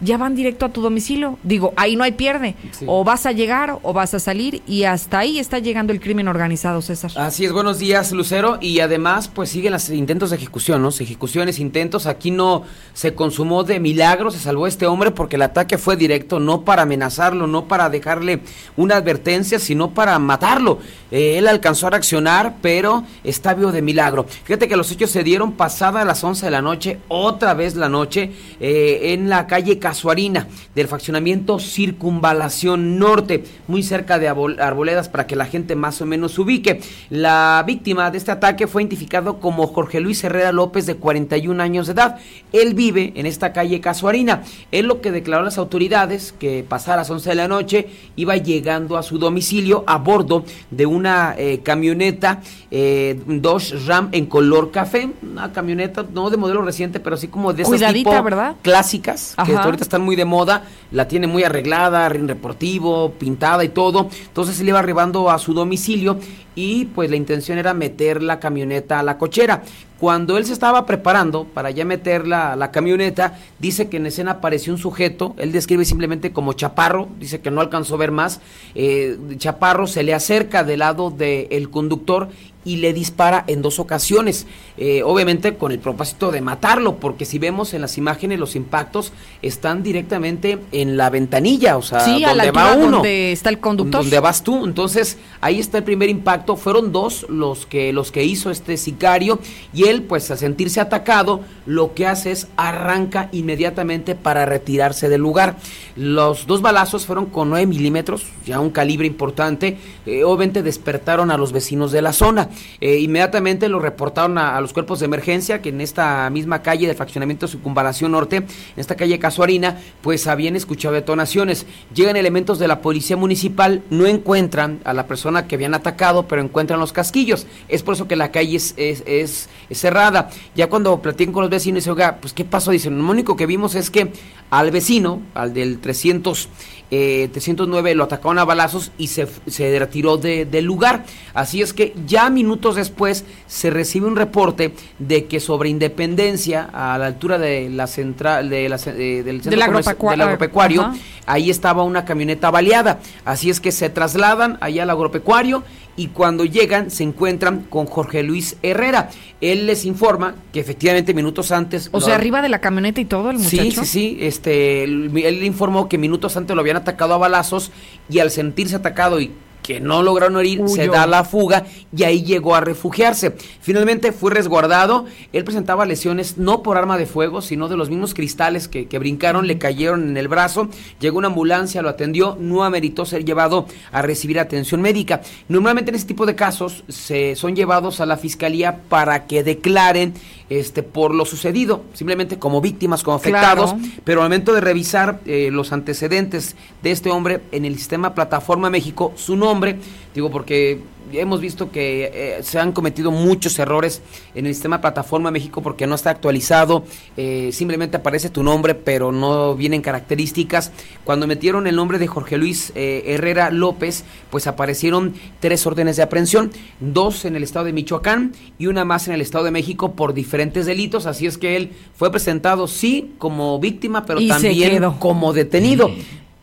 ya 0.00 0.16
van 0.16 0.34
directo 0.34 0.66
a 0.66 0.68
tu 0.70 0.80
domicilio. 0.80 1.38
Digo, 1.42 1.72
ahí 1.76 1.96
no 1.96 2.04
hay 2.04 2.12
pierde. 2.12 2.54
O 2.86 3.04
vas 3.04 3.26
a 3.26 3.32
llegar 3.32 3.78
o 3.82 3.92
vas 3.92 4.14
a 4.14 4.18
salir 4.18 4.62
y 4.66 4.84
hasta 4.84 5.20
ahí 5.20 5.38
está 5.38 5.58
llegando 5.58 5.92
el 5.92 6.00
crimen 6.00 6.28
organizado, 6.28 6.82
César. 6.82 7.10
Así 7.16 7.44
es, 7.44 7.52
buenos 7.52 7.78
días, 7.78 8.12
Lucero. 8.12 8.58
Y 8.60 8.80
además, 8.80 9.28
pues 9.28 9.50
siguen 9.50 9.72
los 9.72 9.88
intentos 9.90 10.30
de 10.30 10.36
ejecución, 10.36 10.82
¿no? 10.82 10.88
Ejecuciones, 10.88 11.58
intentos. 11.58 12.06
Aquí 12.06 12.30
no 12.30 12.64
se 12.94 13.14
consumó 13.14 13.64
de 13.64 13.80
milagro, 13.80 14.30
se 14.30 14.38
salvó 14.38 14.66
este 14.66 14.86
hombre 14.86 15.10
porque 15.10 15.36
el 15.36 15.42
ataque 15.42 15.78
fue 15.78 15.96
directo, 15.96 16.40
no 16.40 16.62
para 16.62 16.82
amenazarlo, 16.82 17.46
no 17.46 17.66
para 17.66 17.88
dejarle 17.90 18.40
una 18.76 18.96
advertencia, 18.96 19.58
sino 19.58 19.90
para 19.90 20.18
matarlo. 20.18 20.78
Eh, 21.10 21.38
él 21.38 21.48
alcanzó 21.48 21.86
a 21.86 21.90
reaccionar, 21.90 22.56
pero 22.60 23.04
está 23.24 23.54
vivo 23.54 23.72
de 23.72 23.82
milagro. 23.82 24.26
Fíjate 24.44 24.68
que 24.68 24.76
los 24.76 24.90
hechos 24.90 25.10
se 25.10 25.22
dieron 25.22 25.52
pasada 25.52 26.02
a 26.02 26.04
las 26.04 26.22
11 26.22 26.46
de 26.46 26.50
la 26.50 26.62
noche, 26.62 26.98
otra 27.08 27.54
vez 27.54 27.74
la 27.74 27.88
noche, 27.88 28.32
eh, 28.60 29.12
en 29.12 29.28
la 29.28 29.46
calle 29.46 29.78
Casuarina 29.88 30.46
del 30.74 30.86
faccionamiento 30.86 31.58
Circunvalación 31.58 32.98
Norte, 32.98 33.44
muy 33.68 33.82
cerca 33.82 34.18
de 34.18 34.28
Arboledas 34.28 35.08
para 35.08 35.26
que 35.26 35.34
la 35.34 35.46
gente 35.46 35.76
más 35.76 36.02
o 36.02 36.04
menos 36.04 36.32
se 36.32 36.42
ubique. 36.42 36.82
La 37.08 37.64
víctima 37.66 38.10
de 38.10 38.18
este 38.18 38.30
ataque 38.30 38.66
fue 38.66 38.82
identificado 38.82 39.40
como 39.40 39.66
Jorge 39.66 40.00
Luis 40.00 40.22
Herrera 40.22 40.52
López 40.52 40.84
de 40.84 40.96
41 40.96 41.62
años 41.62 41.86
de 41.86 41.94
edad. 41.94 42.18
Él 42.52 42.74
vive 42.74 43.14
en 43.16 43.24
esta 43.24 43.54
calle 43.54 43.80
Casuarina. 43.80 44.42
Él 44.72 44.84
lo 44.84 45.00
que 45.00 45.10
declaró 45.10 45.40
a 45.40 45.46
las 45.46 45.56
autoridades 45.56 46.34
que 46.38 46.66
pasara 46.68 46.96
a 46.96 46.96
las 46.98 47.10
11 47.10 47.30
de 47.30 47.34
la 47.34 47.48
noche 47.48 47.88
iba 48.14 48.36
llegando 48.36 48.98
a 48.98 49.02
su 49.02 49.18
domicilio 49.18 49.84
a 49.86 49.96
bordo 49.96 50.44
de 50.70 50.84
una 50.84 51.34
eh, 51.38 51.60
camioneta 51.62 52.42
eh, 52.70 53.18
Dodge 53.26 53.74
Ram 53.86 54.10
en 54.12 54.26
color 54.26 54.70
café, 54.70 55.08
una 55.22 55.50
camioneta 55.50 56.04
no 56.12 56.28
de 56.28 56.36
modelo 56.36 56.60
reciente, 56.60 57.00
pero 57.00 57.16
así 57.16 57.28
como 57.28 57.54
de 57.54 57.62
esas 57.62 57.92
tipo 57.94 58.22
¿verdad? 58.22 58.56
clásicas 58.60 59.34
que 59.44 59.54
están 59.82 60.02
muy 60.02 60.16
de 60.16 60.24
moda, 60.24 60.64
la 60.90 61.08
tiene 61.08 61.26
muy 61.26 61.44
arreglada, 61.44 62.08
ring 62.08 62.28
reportivo, 62.28 63.12
pintada 63.12 63.64
y 63.64 63.68
todo. 63.68 64.08
Entonces 64.26 64.60
él 64.60 64.68
iba 64.68 64.78
arribando 64.78 65.30
a 65.30 65.38
su 65.38 65.54
domicilio 65.54 66.18
y 66.58 66.86
pues 66.86 67.08
la 67.08 67.14
intención 67.14 67.56
era 67.56 67.72
meter 67.72 68.20
la 68.20 68.40
camioneta 68.40 68.98
a 68.98 69.04
la 69.04 69.16
cochera. 69.16 69.62
Cuando 70.00 70.36
él 70.36 70.44
se 70.44 70.52
estaba 70.52 70.86
preparando 70.86 71.44
para 71.44 71.70
ya 71.70 71.84
meter 71.84 72.26
la, 72.26 72.56
la, 72.56 72.72
camioneta, 72.72 73.38
dice 73.60 73.88
que 73.88 73.98
en 73.98 74.06
escena 74.06 74.32
apareció 74.32 74.72
un 74.72 74.78
sujeto, 74.78 75.36
él 75.38 75.52
describe 75.52 75.84
simplemente 75.84 76.32
como 76.32 76.54
Chaparro, 76.54 77.08
dice 77.20 77.40
que 77.40 77.52
no 77.52 77.60
alcanzó 77.60 77.94
a 77.94 77.98
ver 77.98 78.10
más, 78.10 78.40
eh, 78.74 79.16
Chaparro 79.36 79.86
se 79.86 80.02
le 80.02 80.14
acerca 80.14 80.64
del 80.64 80.80
lado 80.80 81.10
del 81.10 81.70
conductor 81.70 82.28
y 82.68 82.76
le 82.76 82.92
dispara 82.92 83.44
en 83.46 83.62
dos 83.62 83.78
ocasiones, 83.78 84.46
eh, 84.76 85.02
obviamente 85.02 85.54
con 85.54 85.72
el 85.72 85.78
propósito 85.78 86.30
de 86.30 86.42
matarlo, 86.42 86.96
porque 86.96 87.24
si 87.24 87.38
vemos 87.38 87.72
en 87.72 87.80
las 87.80 87.96
imágenes 87.96 88.38
los 88.38 88.56
impactos 88.56 89.12
están 89.40 89.82
directamente 89.82 90.58
en 90.72 90.96
la 90.98 91.08
ventanilla, 91.08 91.78
o 91.78 91.82
sea, 91.82 92.04
donde 92.06 92.50
va 92.50 92.74
uno, 92.74 92.90
donde 92.98 93.32
está 93.32 93.48
el 93.48 93.58
conductor, 93.58 94.02
donde 94.02 94.20
vas 94.20 94.42
tú, 94.42 94.66
entonces 94.66 95.16
ahí 95.40 95.58
está 95.58 95.78
el 95.78 95.84
primer 95.84 96.10
impacto, 96.10 96.47
fueron 96.56 96.92
dos 96.92 97.26
los 97.28 97.66
que 97.66 97.92
los 97.92 98.12
que 98.12 98.24
hizo 98.24 98.50
este 98.50 98.76
sicario 98.76 99.38
y 99.72 99.84
él 99.84 100.02
pues 100.02 100.30
al 100.30 100.38
sentirse 100.38 100.80
atacado 100.80 101.40
lo 101.66 101.94
que 101.94 102.06
hace 102.06 102.30
es 102.30 102.48
arranca 102.56 103.28
inmediatamente 103.32 104.14
para 104.14 104.46
retirarse 104.46 105.08
del 105.08 105.20
lugar. 105.20 105.56
Los 105.96 106.46
dos 106.46 106.62
balazos 106.62 107.06
fueron 107.06 107.26
con 107.26 107.50
9 107.50 107.66
milímetros, 107.66 108.26
ya 108.46 108.60
un 108.60 108.70
calibre 108.70 109.06
importante, 109.06 109.78
eh, 110.06 110.24
obviamente 110.24 110.62
despertaron 110.62 111.30
a 111.30 111.36
los 111.36 111.52
vecinos 111.52 111.92
de 111.92 112.02
la 112.02 112.12
zona. 112.12 112.48
Eh, 112.80 112.98
inmediatamente 112.98 113.68
lo 113.68 113.78
reportaron 113.80 114.38
a, 114.38 114.60
los 114.60 114.72
cuerpos 114.72 115.00
de 115.00 115.06
emergencia 115.06 115.60
que 115.60 115.70
en 115.70 115.80
esta 115.80 116.28
misma 116.30 116.62
calle 116.62 116.86
de 116.86 116.94
fraccionamiento 116.94 117.48
Circunvalación 117.48 118.12
Norte, 118.12 118.36
en 118.36 118.46
esta 118.76 118.94
calle 118.94 119.18
Casuarina, 119.18 119.78
pues 120.02 120.26
habían 120.26 120.56
escuchado 120.56 120.94
detonaciones. 120.94 121.66
Llegan 121.94 122.16
elementos 122.16 122.58
de 122.58 122.68
la 122.68 122.80
policía 122.80 123.16
municipal, 123.16 123.82
no 123.90 124.06
encuentran 124.06 124.80
a 124.84 124.92
la 124.92 125.06
persona 125.06 125.46
que 125.46 125.56
habían 125.56 125.74
atacado, 125.74 126.26
pero 126.28 126.37
encuentran 126.40 126.80
los 126.80 126.92
casquillos. 126.92 127.46
Es 127.68 127.82
por 127.82 127.94
eso 127.94 128.08
que 128.08 128.16
la 128.16 128.30
calle 128.30 128.56
es, 128.56 128.74
es, 128.76 129.48
cerrada. 129.70 130.30
Ya 130.54 130.68
cuando 130.68 131.00
platican 131.00 131.32
con 131.32 131.42
los 131.42 131.50
vecinos, 131.50 131.82
dicen, 131.82 131.92
oiga, 131.92 132.18
pues 132.20 132.32
¿qué 132.32 132.44
pasó? 132.44 132.70
Dicen, 132.70 132.98
lo 132.98 133.10
único 133.10 133.36
que 133.36 133.46
vimos 133.46 133.74
es 133.74 133.90
que 133.90 134.12
al 134.50 134.70
vecino, 134.70 135.20
al 135.34 135.52
del 135.54 135.78
300 135.78 136.48
eh, 136.90 137.28
309 137.32 137.94
lo 137.94 138.04
atacaron 138.04 138.38
a 138.38 138.46
balazos 138.46 138.92
y 138.96 139.08
se, 139.08 139.28
se 139.46 139.78
retiró 139.78 140.16
del 140.16 140.64
lugar. 140.64 141.04
Así 141.34 141.60
es 141.60 141.74
que 141.74 141.94
ya 142.06 142.30
minutos 142.30 142.76
después 142.76 143.24
se 143.46 143.68
recibe 143.70 144.06
un 144.06 144.16
reporte 144.16 144.74
de 144.98 145.26
que 145.26 145.40
sobre 145.40 145.68
Independencia, 145.68 146.68
a 146.72 146.96
la 146.96 147.06
altura 147.06 147.38
de 147.38 147.68
la 147.68 147.86
central 147.86 148.48
de 148.48 148.68
la, 148.68 148.76
eh, 148.86 149.22
del 149.22 149.42
centro 149.42 149.50
del 149.50 150.20
agropecuario, 150.22 150.92
ahí 151.26 151.50
estaba 151.50 151.82
una 151.82 152.06
camioneta 152.06 152.50
baleada. 152.50 153.00
Así 153.24 153.50
es 153.50 153.60
que 153.60 153.70
se 153.70 153.90
trasladan 153.90 154.56
allá 154.60 154.84
al 154.84 154.90
agropecuario 154.90 155.64
y 155.98 156.06
cuando 156.06 156.44
llegan 156.44 156.92
se 156.92 157.02
encuentran 157.02 157.64
con 157.68 157.86
Jorge 157.86 158.22
Luis 158.22 158.56
Herrera. 158.62 159.10
Él 159.40 159.66
les 159.66 159.84
informa 159.84 160.36
que 160.52 160.60
efectivamente 160.60 161.12
minutos 161.12 161.50
antes... 161.50 161.90
O 161.92 162.00
sea, 162.00 162.14
arriba 162.14 162.40
de 162.40 162.48
la 162.48 162.60
camioneta 162.60 163.00
y 163.00 163.04
todo 163.04 163.30
el 163.30 163.38
muchacho. 163.38 163.56
Sí, 163.56 163.72
sí, 163.72 163.84
sí. 163.84 164.18
Este, 164.20 164.84
él, 164.84 165.10
él 165.16 165.42
informó 165.42 165.88
que 165.88 165.98
minutos 165.98 166.36
antes 166.36 166.54
lo 166.54 166.60
habían 166.60 166.76
atacado 166.76 167.14
a 167.14 167.18
balazos 167.18 167.72
y 168.08 168.20
al 168.20 168.30
sentirse 168.30 168.76
atacado 168.76 169.20
y 169.20 169.32
que 169.62 169.80
no 169.80 170.02
lograron 170.02 170.38
herir, 170.38 170.68
se 170.68 170.88
da 170.88 171.06
la 171.06 171.24
fuga 171.24 171.66
y 171.94 172.04
ahí 172.04 172.22
llegó 172.22 172.54
a 172.54 172.60
refugiarse. 172.60 173.34
Finalmente 173.60 174.12
fue 174.12 174.30
resguardado. 174.30 175.06
Él 175.32 175.44
presentaba 175.44 175.84
lesiones 175.84 176.38
no 176.38 176.62
por 176.62 176.78
arma 176.78 176.98
de 176.98 177.06
fuego, 177.06 177.42
sino 177.42 177.68
de 177.68 177.76
los 177.76 177.90
mismos 177.90 178.14
cristales 178.14 178.68
que, 178.68 178.98
brincaron, 178.98 179.46
le 179.46 179.58
cayeron 179.58 180.08
en 180.08 180.16
el 180.16 180.28
brazo. 180.28 180.68
Llegó 181.00 181.18
una 181.18 181.28
ambulancia, 181.28 181.82
lo 181.82 181.88
atendió, 181.88 182.36
no 182.40 182.64
ameritó 182.64 183.04
ser 183.04 183.24
llevado 183.24 183.66
a 183.92 184.02
recibir 184.02 184.40
atención 184.40 184.80
médica. 184.80 185.22
Normalmente 185.48 185.90
en 185.90 185.96
este 185.96 186.08
tipo 186.08 186.26
de 186.26 186.34
casos 186.34 186.84
se 186.88 187.36
son 187.36 187.54
llevados 187.54 188.00
a 188.00 188.06
la 188.06 188.16
fiscalía 188.16 188.80
para 188.88 189.26
que 189.26 189.42
declaren 189.42 190.14
este 190.50 190.82
por 190.82 191.14
lo 191.14 191.24
sucedido, 191.24 191.82
simplemente 191.92 192.38
como 192.38 192.60
víctimas, 192.60 193.02
como 193.02 193.16
afectados, 193.16 193.74
pero 194.04 194.22
al 194.22 194.28
momento 194.28 194.52
de 194.54 194.60
revisar 194.60 195.20
eh, 195.26 195.50
los 195.52 195.72
antecedentes 195.72 196.56
de 196.82 196.90
este 196.90 197.10
hombre 197.10 197.40
en 197.52 197.64
el 197.64 197.76
sistema 197.76 198.14
Plataforma 198.14 198.70
México, 198.70 199.12
su 199.16 199.36
nombre, 199.36 199.78
digo 200.14 200.30
porque 200.30 200.80
hemos 201.12 201.40
visto 201.40 201.70
que 201.70 202.10
eh, 202.12 202.42
se 202.42 202.58
han 202.58 202.72
cometido 202.72 203.10
muchos 203.10 203.58
errores 203.58 204.02
en 204.34 204.46
el 204.46 204.54
sistema 204.54 204.80
plataforma 204.80 205.30
México 205.30 205.62
porque 205.62 205.86
no 205.86 205.94
está 205.94 206.10
actualizado, 206.10 206.84
eh, 207.16 207.50
simplemente 207.52 207.96
aparece 207.96 208.30
tu 208.30 208.42
nombre 208.42 208.74
pero 208.74 209.12
no 209.12 209.54
vienen 209.54 209.82
características. 209.82 210.72
Cuando 211.04 211.26
metieron 211.26 211.66
el 211.66 211.76
nombre 211.76 211.98
de 211.98 212.06
Jorge 212.06 212.38
Luis 212.38 212.72
eh, 212.74 213.04
Herrera 213.06 213.50
López, 213.50 214.04
pues 214.30 214.46
aparecieron 214.46 215.14
tres 215.40 215.66
órdenes 215.66 215.96
de 215.96 216.02
aprehensión, 216.02 216.50
dos 216.80 217.24
en 217.24 217.36
el 217.36 217.42
estado 217.42 217.66
de 217.66 217.72
Michoacán 217.72 218.32
y 218.58 218.66
una 218.66 218.84
más 218.84 219.08
en 219.08 219.14
el 219.14 219.20
estado 219.20 219.44
de 219.44 219.50
México 219.50 219.92
por 219.92 220.14
diferentes 220.14 220.66
delitos, 220.66 221.06
así 221.06 221.26
es 221.26 221.38
que 221.38 221.56
él 221.56 221.72
fue 221.94 222.10
presentado 222.10 222.68
sí 222.68 223.12
como 223.18 223.58
víctima, 223.58 224.04
pero 224.04 224.20
Y 224.20 224.28
también 224.28 224.82
como 224.98 225.32
detenido 225.32 225.90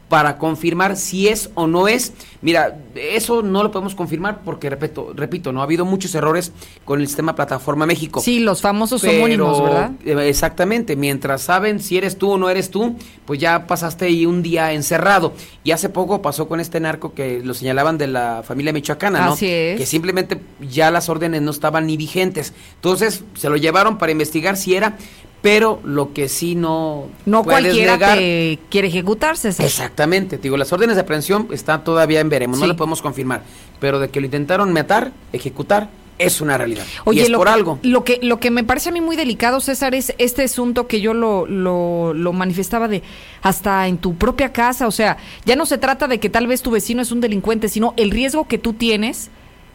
para 0.09 0.37
confirmar 0.37 0.97
si 0.97 1.27
es 1.27 1.49
o 1.55 1.65
no 1.67 1.87
es. 1.87 2.13
Mira, 2.41 2.77
eso 2.93 3.41
no 3.41 3.63
lo 3.63 3.71
podemos 3.71 3.95
confirmar 3.95 4.41
porque, 4.45 4.69
repito, 4.69 5.13
repito, 5.15 5.51
no 5.51 5.61
ha 5.61 5.63
habido 5.63 5.83
muchos 5.83 6.13
errores 6.13 6.51
con 6.85 7.01
el 7.01 7.07
sistema 7.07 7.35
Plataforma 7.35 7.87
México. 7.87 8.21
Sí, 8.21 8.39
los 8.39 8.61
famosos 8.61 9.01
Pero, 9.01 9.17
homónimos, 9.17 9.63
¿verdad? 9.63 9.91
eh, 10.05 10.29
Exactamente, 10.29 10.95
mientras 10.95 11.41
saben 11.41 11.79
si 11.79 11.97
eres 11.97 12.17
tú 12.17 12.31
o 12.33 12.37
no 12.37 12.49
eres 12.49 12.69
tú, 12.69 12.95
pues 13.25 13.39
ya 13.39 13.65
pasaste 13.65 14.05
ahí 14.05 14.27
un 14.27 14.43
día 14.43 14.73
encerrado. 14.73 15.33
Y 15.63 15.71
hace 15.71 15.89
poco 15.89 16.21
pasó 16.21 16.47
con 16.47 16.59
este 16.59 16.79
narco 16.79 17.13
que 17.15 17.41
lo 17.43 17.55
señalaban 17.55 17.97
de 17.97 18.07
la 18.07 18.43
familia 18.45 18.73
michoacana, 18.73 19.25
¿no? 19.25 19.33
Así 19.33 19.47
es. 19.47 19.79
Que 19.79 19.85
simplemente 19.87 20.39
ya 20.61 20.91
las 20.91 21.09
órdenes 21.09 21.41
no 21.41 21.49
estaban 21.49 21.87
ni 21.87 21.97
vigentes. 21.97 22.53
Entonces 22.75 23.23
se 23.33 23.49
lo 23.49 23.57
llevaron 23.57 23.97
para 23.97 24.11
investigar 24.11 24.55
si 24.55 24.75
era, 24.75 24.97
pero 25.45 25.79
lo 25.83 26.11
que 26.11 26.27
sí 26.27 26.55
no 26.55 27.03
No 27.27 27.43
cualquiera 27.43 27.97
negar- 27.97 28.17
te 28.17 28.57
quiere 28.71 28.87
ejecutarse. 28.87 29.49
Exactamente, 29.49 30.37
te 30.37 30.41
digo, 30.41 30.57
las 30.57 30.73
órdenes 30.73 30.95
de 30.95 31.03
aprehensión 31.03 31.47
están 31.51 31.83
todavía 31.83 32.19
en 32.19 32.29
veremos, 32.29 32.57
no 32.57 32.65
Sí. 32.65 32.69
lo 32.69 32.75
podemos 32.75 32.99
confirmar, 33.03 33.43
pero 33.79 33.99
de 33.99 34.09
que 34.09 34.19
lo 34.21 34.25
intentaron 34.25 34.73
matar, 34.73 35.11
ejecutar, 35.33 35.91
es 36.17 36.41
una 36.41 36.57
realidad. 36.57 36.83
Oye, 37.03 37.19
y 37.19 37.23
es 37.25 37.29
lo, 37.29 37.37
por 37.37 37.47
algo. 37.49 37.77
Lo 37.83 38.03
que, 38.03 38.17
lo 38.23 38.39
que 38.39 38.49
me 38.49 38.63
parece 38.63 38.89
a 38.89 38.91
mí 38.91 39.01
muy 39.01 39.15
delicado, 39.17 39.59
César, 39.59 39.93
es 39.93 40.15
este 40.17 40.45
asunto 40.45 40.87
que 40.87 40.99
yo 40.99 41.13
lo, 41.13 41.45
lo, 41.45 42.15
lo 42.15 42.33
manifestaba 42.33 42.87
de 42.87 43.03
hasta 43.43 43.87
en 43.87 43.99
tu 43.99 44.15
propia 44.15 44.51
casa. 44.51 44.87
O 44.87 44.91
sea, 44.91 45.17
ya 45.45 45.55
no 45.55 45.67
se 45.67 45.77
trata 45.77 46.07
de 46.07 46.19
que 46.19 46.29
tal 46.31 46.47
vez 46.47 46.63
tu 46.63 46.71
vecino 46.71 47.03
es 47.03 47.11
un 47.11 47.21
delincuente, 47.21 47.69
sino 47.69 47.93
el 47.97 48.09
riesgo 48.09 48.47
que 48.47 48.57
tú 48.57 48.73
tienes 48.73 49.29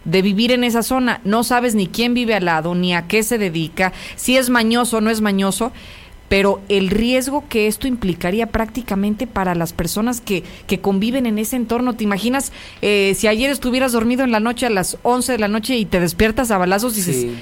de 0.05 0.23
vivir 0.23 0.53
en 0.53 0.65
esa 0.65 0.83
zona. 0.83 1.20
No 1.25 1.45
sabes 1.45 1.75
ni 1.75 1.87
quién 1.87 2.15
vive 2.15 2.35
al 2.35 2.45
lado, 2.47 2.75
ni 2.75 2.95
a 2.95 3.07
qué 3.07 3.23
se 3.23 3.39
dedica, 3.39 3.93
si 4.17 4.37
es 4.37 4.51
mañoso 4.51 4.99
o 4.99 5.01
no 5.01 5.11
es 5.11 5.20
mañoso. 5.20 5.73
Pero 6.29 6.61
el 6.69 6.91
riesgo 6.91 7.45
que 7.49 7.67
esto 7.67 7.89
implicaría 7.89 8.47
prácticamente 8.47 9.27
para 9.27 9.57
las 9.57 9.73
personas 9.73 10.20
que, 10.20 10.45
que 10.69 10.79
conviven 10.81 11.27
en 11.27 11.39
ese 11.41 11.57
entorno. 11.57 11.95
¿Te 11.97 12.05
imaginas 12.05 12.53
eh, 12.83 13.15
si 13.17 13.27
ayer 13.27 13.51
estuvieras 13.51 13.91
dormido 13.91 14.23
en 14.23 14.31
la 14.31 14.39
noche 14.39 14.67
a 14.67 14.70
las 14.70 14.97
11 15.03 15.33
de 15.33 15.39
la 15.41 15.49
noche 15.49 15.77
y 15.77 15.87
te 15.87 15.99
despiertas 15.99 16.53
a 16.53 16.59
balazos 16.59 16.93
y 16.93 16.97
dices, 16.99 17.17
Sí. 17.17 17.35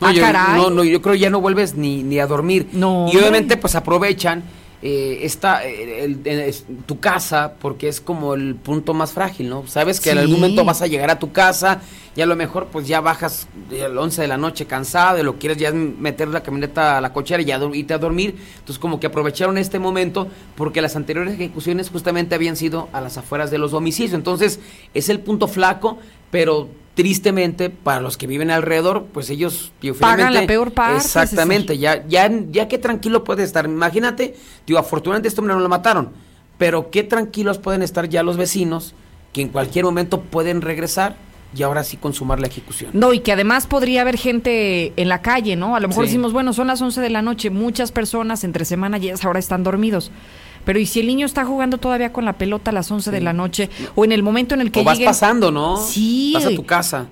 No, 0.00 0.06
Ah, 0.08 0.12
yo, 0.12 0.22
caray. 0.22 0.60
no, 0.60 0.70
no, 0.70 0.84
yo 0.84 1.00
creo 1.02 1.14
ya 1.14 1.28
no 1.30 1.40
vuelves 1.42 1.74
ni, 1.76 2.02
ni 2.02 2.18
a 2.18 2.26
dormir. 2.26 2.66
No, 2.72 3.08
y 3.12 3.16
obviamente 3.18 3.56
pues 3.58 3.74
aprovechan 3.74 4.42
eh, 4.86 5.20
esta, 5.24 5.64
eh, 5.66 6.04
el- 6.04 6.54
tu 6.84 7.00
casa 7.00 7.54
porque 7.58 7.88
es 7.88 8.02
como 8.02 8.34
el 8.34 8.54
punto 8.54 8.92
más 8.92 9.12
frágil, 9.12 9.48
¿no? 9.48 9.66
Sabes 9.66 9.98
que 9.98 10.10
en 10.10 10.16
Sí. 10.16 10.20
algún 10.20 10.36
momento 10.36 10.62
vas 10.62 10.82
a 10.82 10.86
llegar 10.86 11.08
a 11.10 11.18
tu 11.18 11.32
casa 11.32 11.80
y 12.14 12.20
a 12.20 12.26
lo 12.26 12.36
mejor 12.36 12.66
pues 12.70 12.86
ya 12.86 13.00
bajas 13.00 13.48
a 13.70 13.88
las 13.88 13.96
11 13.96 14.20
de 14.20 14.28
la 14.28 14.36
noche 14.36 14.66
cansado 14.66 15.18
y 15.18 15.22
lo 15.22 15.38
quieres 15.38 15.56
ya 15.56 15.72
meter 15.72 16.28
la 16.28 16.42
camioneta 16.42 16.98
a 16.98 17.00
la 17.00 17.14
cochera 17.14 17.40
y 17.40 17.46
ya 17.46 17.58
irte 17.72 17.94
a 17.94 17.98
dormir. 17.98 18.36
Entonces 18.58 18.78
como 18.78 19.00
que 19.00 19.06
aprovecharon 19.06 19.56
este 19.56 19.78
momento 19.78 20.28
porque 20.54 20.82
las 20.82 20.96
anteriores 20.96 21.32
ejecuciones 21.32 21.88
justamente 21.88 22.34
habían 22.34 22.56
sido 22.56 22.90
a 22.92 23.00
las 23.00 23.16
afueras 23.16 23.50
de 23.50 23.56
los 23.56 23.70
domicilios. 23.70 24.12
Entonces 24.12 24.60
es 24.92 25.08
el 25.08 25.20
punto 25.20 25.48
flaco, 25.48 25.98
pero 26.30 26.68
tristemente 26.94 27.70
para 27.70 28.00
los 28.00 28.16
que 28.16 28.26
viven 28.26 28.50
alrededor, 28.50 29.06
pues 29.12 29.28
ellos 29.30 29.72
Pagan 29.98 30.32
la 30.32 30.46
peor 30.46 30.72
parte, 30.72 30.96
Exactamente, 30.96 31.76
ya, 31.78 32.06
ya, 32.06 32.30
ya 32.50 32.68
qué 32.68 32.78
tranquilo 32.78 33.24
puede 33.24 33.42
estar. 33.42 33.64
Imagínate, 33.66 34.36
digo, 34.66 34.78
afortunadamente 34.78 35.28
este 35.28 35.40
hombre 35.40 35.56
no 35.56 35.60
lo 35.60 35.68
mataron, 35.68 36.12
pero 36.56 36.90
qué 36.90 37.02
tranquilos 37.02 37.58
pueden 37.58 37.82
estar 37.82 38.08
ya 38.08 38.22
los 38.22 38.36
vecinos 38.36 38.94
que 39.32 39.40
en 39.42 39.48
cualquier 39.48 39.84
momento 39.84 40.20
pueden 40.22 40.62
regresar 40.62 41.16
y 41.56 41.62
ahora 41.62 41.84
sí 41.84 41.96
consumar 41.96 42.40
la 42.40 42.46
ejecución. 42.46 42.90
No, 42.94 43.12
y 43.12 43.20
que 43.20 43.32
además 43.32 43.66
podría 43.66 44.02
haber 44.02 44.16
gente 44.16 44.92
en 44.96 45.08
la 45.08 45.22
calle, 45.22 45.56
¿no? 45.56 45.76
A 45.76 45.80
lo 45.80 45.88
mejor 45.88 46.04
Sí. 46.04 46.10
decimos, 46.10 46.32
bueno, 46.32 46.52
son 46.52 46.66
las 46.68 46.80
11 46.80 47.00
de 47.00 47.10
la 47.10 47.22
noche, 47.22 47.50
muchas 47.50 47.92
personas 47.92 48.44
entre 48.44 48.64
semana 48.64 48.98
ya 48.98 49.14
ahora 49.22 49.38
están 49.38 49.62
dormidos. 49.62 50.10
Pero 50.64 50.78
¿y 50.78 50.86
si 50.86 51.00
el 51.00 51.06
niño 51.06 51.26
está 51.26 51.44
jugando 51.44 51.78
todavía 51.78 52.12
con 52.12 52.24
la 52.24 52.34
pelota 52.34 52.70
a 52.70 52.74
las 52.74 52.90
11 52.90 53.10
de 53.10 53.20
la 53.20 53.32
noche 53.32 53.70
o 53.94 54.04
en 54.04 54.12
el 54.12 54.22
momento 54.22 54.54
en 54.54 54.60
el 54.60 54.70
que 54.70 54.80
o 54.80 54.84
vas 54.84 54.98
pasando, 55.00 55.50
¿no? 55.50 55.76
Sí. 55.76 56.32
Vas 56.34 56.46
a 56.46 56.54
tu 56.54 56.64
casa. 56.64 57.06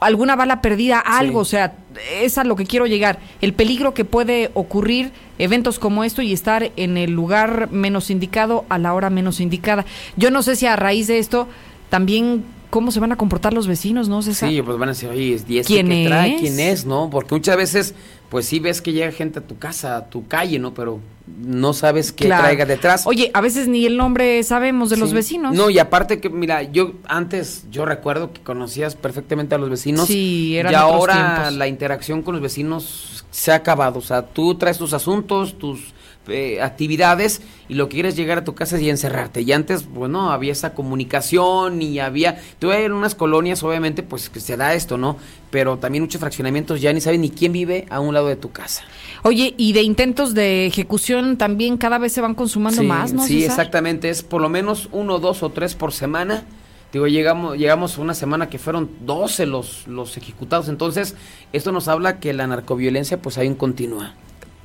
alguna 0.00 0.36
bala 0.36 0.60
perdida, 0.60 0.98
algo, 0.98 1.40
o 1.40 1.44
sea, 1.44 1.74
es 2.20 2.36
a 2.38 2.44
lo 2.44 2.56
que 2.56 2.66
quiero 2.66 2.86
llegar. 2.86 3.18
El 3.40 3.52
peligro 3.54 3.94
que 3.94 4.04
puede 4.04 4.50
ocurrir 4.54 5.10
eventos 5.38 5.78
como 5.78 6.04
esto 6.04 6.22
y 6.22 6.32
estar 6.32 6.70
en 6.76 6.96
el 6.96 7.12
lugar 7.12 7.70
menos 7.70 8.10
indicado 8.10 8.64
a 8.68 8.78
la 8.78 8.92
hora 8.94 9.10
menos 9.10 9.40
indicada. 9.40 9.84
Yo 10.16 10.30
no 10.30 10.42
sé 10.42 10.56
si 10.56 10.66
a 10.66 10.76
raíz 10.76 11.06
de 11.06 11.18
esto 11.18 11.48
también 11.90 12.44
cómo 12.68 12.90
se 12.90 13.00
van 13.00 13.12
a 13.12 13.16
comportar 13.16 13.54
los 13.54 13.66
vecinos, 13.66 14.08
¿no? 14.08 14.20
César? 14.22 14.50
Sí, 14.50 14.60
pues 14.60 14.76
van 14.76 14.88
a 14.90 14.92
decir, 14.92 15.08
oye, 15.08 15.40
¿y 15.48 15.58
este 15.58 15.62
¿Quién 15.62 15.88
qué 15.88 16.04
trae? 16.06 16.34
es? 16.34 16.40
¿Quién 16.40 16.60
es? 16.60 16.84
¿No? 16.84 17.08
Porque 17.08 17.34
muchas 17.34 17.56
veces, 17.56 17.94
pues 18.30 18.46
sí 18.46 18.58
ves 18.60 18.80
que 18.82 18.92
llega 18.92 19.10
gente 19.12 19.38
a 19.38 19.42
tu 19.42 19.58
casa, 19.58 19.96
a 19.96 20.06
tu 20.10 20.26
calle, 20.26 20.58
¿no? 20.58 20.74
Pero 20.74 21.00
no 21.38 21.72
sabes 21.72 22.12
qué 22.12 22.26
Claro. 22.26 22.44
traiga 22.44 22.64
detrás. 22.66 23.06
Oye, 23.06 23.30
a 23.34 23.40
veces 23.40 23.66
ni 23.68 23.84
el 23.86 23.96
nombre 23.96 24.42
sabemos 24.42 24.90
de 24.90 24.96
los 24.96 25.12
vecinos. 25.12 25.54
No, 25.54 25.70
y 25.70 25.78
aparte 25.78 26.20
que, 26.20 26.28
mira, 26.30 26.62
yo 26.62 26.92
antes, 27.08 27.64
yo 27.70 27.84
recuerdo 27.84 28.32
que 28.32 28.40
conocías 28.42 28.94
perfectamente 28.96 29.54
a 29.54 29.58
los 29.58 29.68
vecinos. 29.70 30.06
Sí, 30.06 30.56
eran 30.56 30.72
Y 30.72 30.76
otros 30.76 30.90
ahora 30.92 31.14
tiempos. 31.14 31.54
la 31.54 31.66
interacción 31.68 32.22
con 32.22 32.34
los 32.34 32.42
vecinos 32.42 33.24
se 33.30 33.50
ha 33.52 33.56
acabado. 33.56 33.98
O 33.98 34.02
sea, 34.02 34.22
tú 34.22 34.54
traes 34.54 34.78
tus 34.78 34.92
asuntos, 34.92 35.58
tus 35.58 35.94
eh, 36.28 36.60
actividades 36.60 37.40
y 37.68 37.74
lo 37.74 37.88
que 37.88 37.94
quieres 37.94 38.14
es 38.14 38.18
llegar 38.18 38.38
a 38.38 38.44
tu 38.44 38.54
casa 38.54 38.80
y 38.80 38.90
encerrarte. 38.90 39.42
Y 39.42 39.52
antes, 39.52 39.88
bueno, 39.88 40.30
había 40.30 40.52
esa 40.52 40.74
comunicación 40.74 41.82
y 41.82 41.98
había... 41.98 42.40
Tú 42.58 42.72
en 42.72 42.92
unas 42.92 43.14
colonias, 43.14 43.62
obviamente, 43.62 44.02
pues 44.02 44.28
que 44.30 44.40
se 44.40 44.56
da 44.56 44.74
esto, 44.74 44.98
¿no? 44.98 45.16
Pero 45.50 45.78
también 45.78 46.04
muchos 46.04 46.20
fraccionamientos 46.20 46.80
ya 46.80 46.92
ni 46.92 47.00
saben 47.00 47.20
ni 47.20 47.30
quién 47.30 47.52
vive 47.52 47.86
a 47.90 48.00
un 48.00 48.14
lado 48.14 48.28
de 48.28 48.36
tu 48.36 48.50
casa. 48.52 48.82
Oye, 49.22 49.54
y 49.56 49.72
de 49.72 49.82
intentos 49.82 50.34
de 50.34 50.66
ejecución 50.66 51.36
también 51.36 51.76
cada 51.76 51.98
vez 51.98 52.12
se 52.12 52.20
van 52.20 52.34
consumando 52.34 52.82
sí, 52.82 52.86
más, 52.86 53.12
¿no? 53.12 53.24
Sí, 53.24 53.40
César? 53.40 53.58
exactamente. 53.58 54.10
Es 54.10 54.22
por 54.22 54.40
lo 54.40 54.48
menos 54.48 54.88
uno, 54.92 55.18
dos 55.18 55.42
o 55.42 55.50
tres 55.50 55.74
por 55.74 55.92
semana. 55.92 56.44
Digo, 56.92 57.08
llegamos, 57.08 57.58
llegamos 57.58 57.98
a 57.98 58.00
una 58.00 58.14
semana 58.14 58.48
que 58.48 58.58
fueron 58.58 58.88
12 59.00 59.46
los, 59.46 59.86
los 59.86 60.16
ejecutados. 60.16 60.68
Entonces, 60.68 61.14
esto 61.52 61.72
nos 61.72 61.88
habla 61.88 62.20
que 62.20 62.32
la 62.32 62.46
narcoviolencia 62.46 63.20
pues 63.20 63.38
aún 63.38 63.54
continúa. 63.54 64.14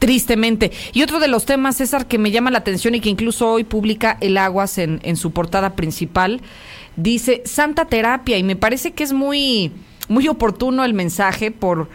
Tristemente. 0.01 0.71
Y 0.93 1.03
otro 1.03 1.19
de 1.19 1.27
los 1.27 1.45
temas, 1.45 1.77
César, 1.77 2.07
que 2.07 2.17
me 2.17 2.31
llama 2.31 2.49
la 2.49 2.57
atención 2.57 2.95
y 2.95 3.01
que 3.01 3.09
incluso 3.09 3.51
hoy 3.51 3.63
publica 3.63 4.17
El 4.19 4.35
Aguas 4.39 4.79
en, 4.79 4.99
en 5.03 5.15
su 5.15 5.29
portada 5.29 5.75
principal, 5.75 6.41
dice 6.95 7.43
Santa 7.45 7.85
Terapia 7.85 8.39
y 8.39 8.43
me 8.43 8.55
parece 8.55 8.93
que 8.93 9.03
es 9.03 9.13
muy, 9.13 9.71
muy 10.09 10.27
oportuno 10.27 10.83
el 10.85 10.95
mensaje 10.95 11.51
por, 11.51 11.87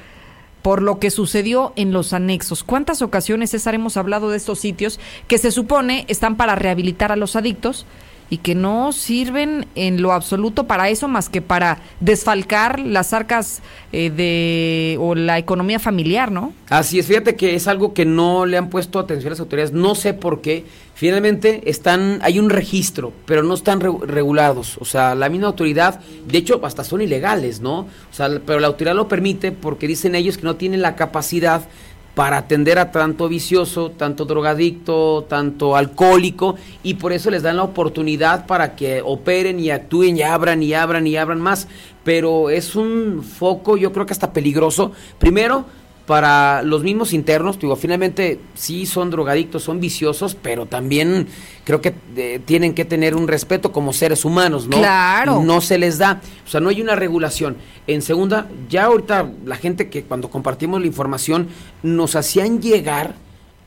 por 0.63 0.83
lo 0.83 1.01
que 1.01 1.11
sucedió 1.11 1.73
en 1.75 1.91
los 1.91 2.13
anexos. 2.13 2.63
¿Cuántas 2.63 3.03
ocasiones, 3.03 3.51
César, 3.51 3.75
hemos 3.75 3.97
hablado 3.97 4.31
de 4.31 4.37
estos 4.37 4.61
sitios 4.61 5.01
que 5.27 5.39
se 5.39 5.51
supone 5.51 6.05
están 6.07 6.37
para 6.37 6.55
rehabilitar 6.55 7.11
a 7.11 7.17
los 7.17 7.35
adictos? 7.35 7.87
Y 8.29 8.39
que 8.39 8.55
no 8.55 8.93
sirven 8.93 9.67
en 9.75 10.03
lo 10.03 10.13
absoluto 10.13 10.67
para 10.67 10.89
eso 10.89 11.07
más 11.09 11.29
que 11.29 11.43
para 11.43 11.79
desfalcar 12.01 12.81
las 12.81 13.13
arcas 13.13 13.63
eh, 13.93 14.11
de 14.11 14.97
o 15.01 15.15
la 15.15 15.39
economía 15.39 15.79
familiar, 15.79 16.33
¿no? 16.33 16.53
Así 16.69 16.99
es, 16.99 17.07
fíjate 17.07 17.37
que 17.37 17.55
es 17.55 17.69
algo 17.69 17.95
que 17.95 18.05
no 18.05 18.47
le 18.47 18.57
han 18.57 18.69
puesto 18.71 18.99
atención 18.99 19.31
las 19.31 19.41
autoridades, 19.41 19.73
no 19.73 19.95
sé 19.95 20.15
por 20.15 20.41
qué. 20.41 20.65
Finalmente 20.95 21.69
están, 21.69 22.21
hay 22.23 22.39
un 22.39 22.49
registro, 22.49 23.13
pero 23.27 23.43
no 23.43 23.53
están 23.53 23.81
re- 23.81 23.91
regulados. 24.07 24.79
O 24.81 24.87
sea, 24.87 25.15
la 25.15 25.29
misma 25.29 25.49
autoridad, 25.49 26.01
de 26.27 26.39
hecho, 26.39 26.59
hasta 26.65 26.85
son 26.85 27.03
ilegales, 27.03 27.61
¿no? 27.61 27.81
O 27.81 28.13
sea, 28.13 28.29
pero 28.47 28.61
la 28.61 28.67
autoridad 28.69 28.95
lo 28.97 29.07
permite 29.07 29.53
porque 29.53 29.87
dicen 29.87 30.15
ellos 30.15 30.39
que 30.39 30.45
no 30.45 30.57
tienen 30.57 30.81
la 30.81 30.97
capacidad 30.97 31.69
para 32.17 32.39
atender 32.39 32.79
a 32.79 32.93
tanto 32.93 33.29
vicioso, 33.29 33.91
tanto 33.91 34.25
drogadicto, 34.25 35.27
tanto 35.29 35.77
alcohólico, 35.77 36.57
y 36.83 36.95
por 36.95 37.13
eso 37.13 37.31
les 37.31 37.43
dan 37.43 37.59
la 37.59 37.63
oportunidad 37.63 38.47
para 38.47 38.75
que 38.75 39.03
operen 39.05 39.61
y 39.61 39.69
actúen 39.69 40.17
y 40.17 40.23
abran 40.23 40.63
y 40.63 40.73
abran 40.73 41.07
y 41.07 41.19
abran 41.19 41.43
más. 41.43 41.69
Pero 42.05 42.49
es 42.49 42.75
un 42.75 43.23
foco, 43.23 43.77
yo 43.77 43.93
creo 43.93 44.07
que 44.07 44.15
hasta 44.15 44.33
peligroso. 44.33 44.93
Primero, 45.19 45.67
para 46.07 46.63
los 46.63 46.83
mismos 46.85 47.13
internos, 47.13 47.59
digo, 47.59 47.75
finalmente 47.75 48.39
sí 48.55 48.87
son 48.87 49.11
drogadictos, 49.11 49.65
son 49.65 49.81
viciosos, 49.81 50.37
pero 50.41 50.67
también 50.67 51.27
creo 51.65 51.81
que 51.81 51.95
eh, 52.17 52.41
tienen 52.45 52.75
que 52.75 52.85
tener 52.85 53.17
un 53.17 53.27
respeto 53.27 53.73
como 53.73 53.93
seres 53.93 54.25
humanos, 54.25 54.69
¿no? 54.69 54.79
Claro. 54.79 55.43
No 55.43 55.61
se 55.61 55.79
les 55.79 55.99
da, 55.99 56.21
o 56.47 56.49
sea, 56.49 56.61
no 56.61 56.69
hay 56.69 56.81
una 56.81 56.95
regulación. 56.95 57.57
En 57.89 58.03
segunda, 58.03 58.49
ya 58.71 58.85
ahorita 58.85 59.31
la 59.45 59.57
gente 59.57 59.91
que 59.91 60.05
cuando 60.05 60.31
compartimos 60.31 60.81
la 60.81 60.87
información 60.87 61.49
nos 61.83 62.15
hacían 62.15 62.63
llegar 62.63 63.15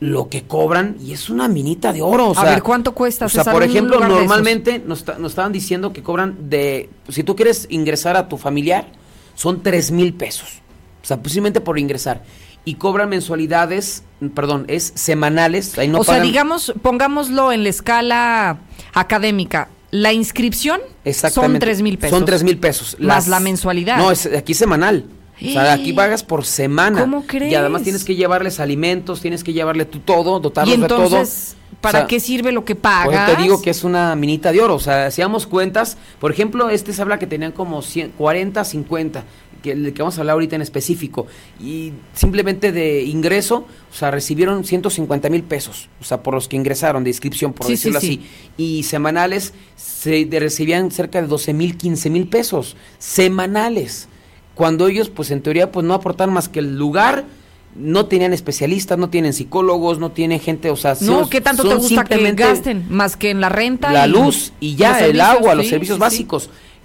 lo 0.00 0.30
que 0.30 0.44
cobran 0.44 0.96
y 0.98 1.12
es 1.12 1.28
una 1.28 1.46
minita 1.46 1.92
de 1.92 2.00
oro. 2.00 2.28
O 2.28 2.32
a 2.32 2.34
sea, 2.34 2.50
ver, 2.52 2.62
¿cuánto 2.62 2.94
cuesta? 2.94 3.26
o 3.26 3.28
sea, 3.28 3.44
por 3.44 3.62
ejemplo, 3.62 4.00
normalmente 4.00 4.82
nos, 4.84 5.06
nos 5.18 5.32
estaban 5.32 5.52
diciendo 5.52 5.92
que 5.92 6.02
cobran 6.02 6.48
de, 6.48 6.88
si 7.10 7.22
tú 7.22 7.36
quieres 7.36 7.66
ingresar 7.68 8.16
a 8.16 8.28
tu 8.28 8.38
familiar, 8.38 8.86
son 9.34 9.62
tres 9.62 9.90
mil 9.90 10.14
pesos. 10.14 10.62
O 11.02 11.06
sea, 11.06 11.22
posiblemente 11.22 11.60
por 11.60 11.78
ingresar. 11.78 12.22
Y 12.64 12.74
cobran 12.74 13.08
mensualidades, 13.08 14.04
perdón, 14.34 14.64
es 14.68 14.92
semanales. 14.94 15.78
Ahí 15.78 15.88
no 15.88 16.00
o 16.00 16.04
sea, 16.04 16.20
digamos, 16.20 16.74
pongámoslo 16.82 17.52
en 17.52 17.62
la 17.62 17.70
escala 17.70 18.58
académica. 18.92 19.68
La 19.90 20.12
inscripción 20.12 20.80
son 21.32 21.58
tres 21.58 21.82
mil 21.82 21.98
pesos. 21.98 22.16
Son 22.16 22.26
tres 22.26 22.42
mil 22.44 22.58
pesos. 22.58 22.96
Más 23.00 23.28
la 23.28 23.40
mensualidad. 23.40 23.96
No, 23.96 24.10
es 24.10 24.26
aquí 24.26 24.54
semanal. 24.54 25.06
O 25.42 25.52
sea, 25.52 25.72
aquí 25.72 25.92
pagas 25.92 26.22
por 26.22 26.44
semana. 26.44 27.00
¿Cómo 27.00 27.26
crees? 27.26 27.52
Y 27.52 27.54
además 27.54 27.82
tienes 27.82 28.04
que 28.04 28.14
llevarles 28.14 28.60
alimentos, 28.60 29.20
tienes 29.20 29.42
que 29.42 29.52
llevarle 29.52 29.86
tú 29.86 30.00
todo, 30.00 30.38
dotarlos 30.38 30.76
Y 30.76 30.80
de 30.80 30.86
todo. 30.86 31.22
¿para 31.80 31.98
O 31.98 32.02
sea, 32.02 32.06
qué 32.06 32.20
sirve 32.20 32.52
lo 32.52 32.64
que 32.64 32.74
pagas? 32.74 33.34
te 33.34 33.42
digo 33.42 33.62
que 33.62 33.70
es 33.70 33.84
una 33.84 34.14
minita 34.16 34.52
de 34.52 34.60
oro. 34.60 34.74
O 34.74 34.80
sea, 34.80 35.10
si 35.10 35.22
damos 35.22 35.46
cuentas, 35.46 35.96
por 36.18 36.30
ejemplo, 36.30 36.68
este 36.68 36.92
se 36.92 37.00
habla 37.00 37.18
que 37.18 37.26
tenían 37.26 37.52
como 37.52 37.80
100, 37.80 38.12
40, 38.18 38.64
50, 38.64 39.24
que 39.60 39.72
el 39.72 39.92
que 39.92 40.02
vamos 40.02 40.16
a 40.18 40.20
hablar 40.22 40.34
ahorita 40.34 40.56
en 40.56 40.62
específico. 40.62 41.26
Y 41.62 41.92
simplemente 42.14 42.72
de 42.72 43.02
ingreso, 43.04 43.66
o 43.90 43.94
sea, 43.94 44.10
recibieron 44.10 44.64
150 44.64 45.28
mil 45.30 45.42
pesos. 45.42 45.88
O 46.00 46.04
sea, 46.04 46.22
por 46.22 46.34
los 46.34 46.48
que 46.48 46.56
ingresaron 46.56 47.04
de 47.04 47.10
inscripción, 47.10 47.52
por 47.52 47.66
Sí, 47.66 47.72
decirlo 47.72 48.00
sí. 48.00 48.20
así. 48.56 48.62
Y 48.62 48.82
semanales 48.82 49.54
se 49.76 50.24
de- 50.24 50.40
recibían 50.40 50.90
cerca 50.90 51.20
de 51.22 51.28
12 51.28 51.52
mil, 51.52 51.76
15 51.76 52.10
mil 52.10 52.26
pesos. 52.26 52.76
Semanales. 52.98 54.08
Cuando 54.54 54.88
ellos, 54.88 55.08
pues 55.10 55.30
en 55.30 55.42
teoría, 55.42 55.70
pues 55.72 55.84
no 55.86 55.94
aportan 55.94 56.32
más 56.32 56.48
que 56.48 56.58
el 56.60 56.76
lugar. 56.76 57.24
No 57.76 58.06
tenían 58.06 58.32
especialistas, 58.32 58.98
no 58.98 59.10
tienen 59.10 59.32
psicólogos, 59.32 60.00
no 60.00 60.10
tienen 60.10 60.40
gente, 60.40 60.70
o 60.70 60.76
sea, 60.76 60.96
No, 61.02 61.30
¿qué 61.30 61.40
tanto 61.40 61.62
te 61.68 61.74
gusta 61.76 62.02
que 62.04 62.32
gasten? 62.32 62.84
Más 62.90 63.16
que 63.16 63.30
en 63.30 63.40
la 63.40 63.48
renta. 63.48 63.92
la 63.92 64.08
y 64.08 64.10
luz 64.10 64.52
y 64.58 64.74
ya, 64.74 64.98
el 65.06 65.20
agua, 65.20 65.54
los 65.54 65.68
servicios 65.68 65.96
sí, 65.96 66.00
sí. 66.00 66.00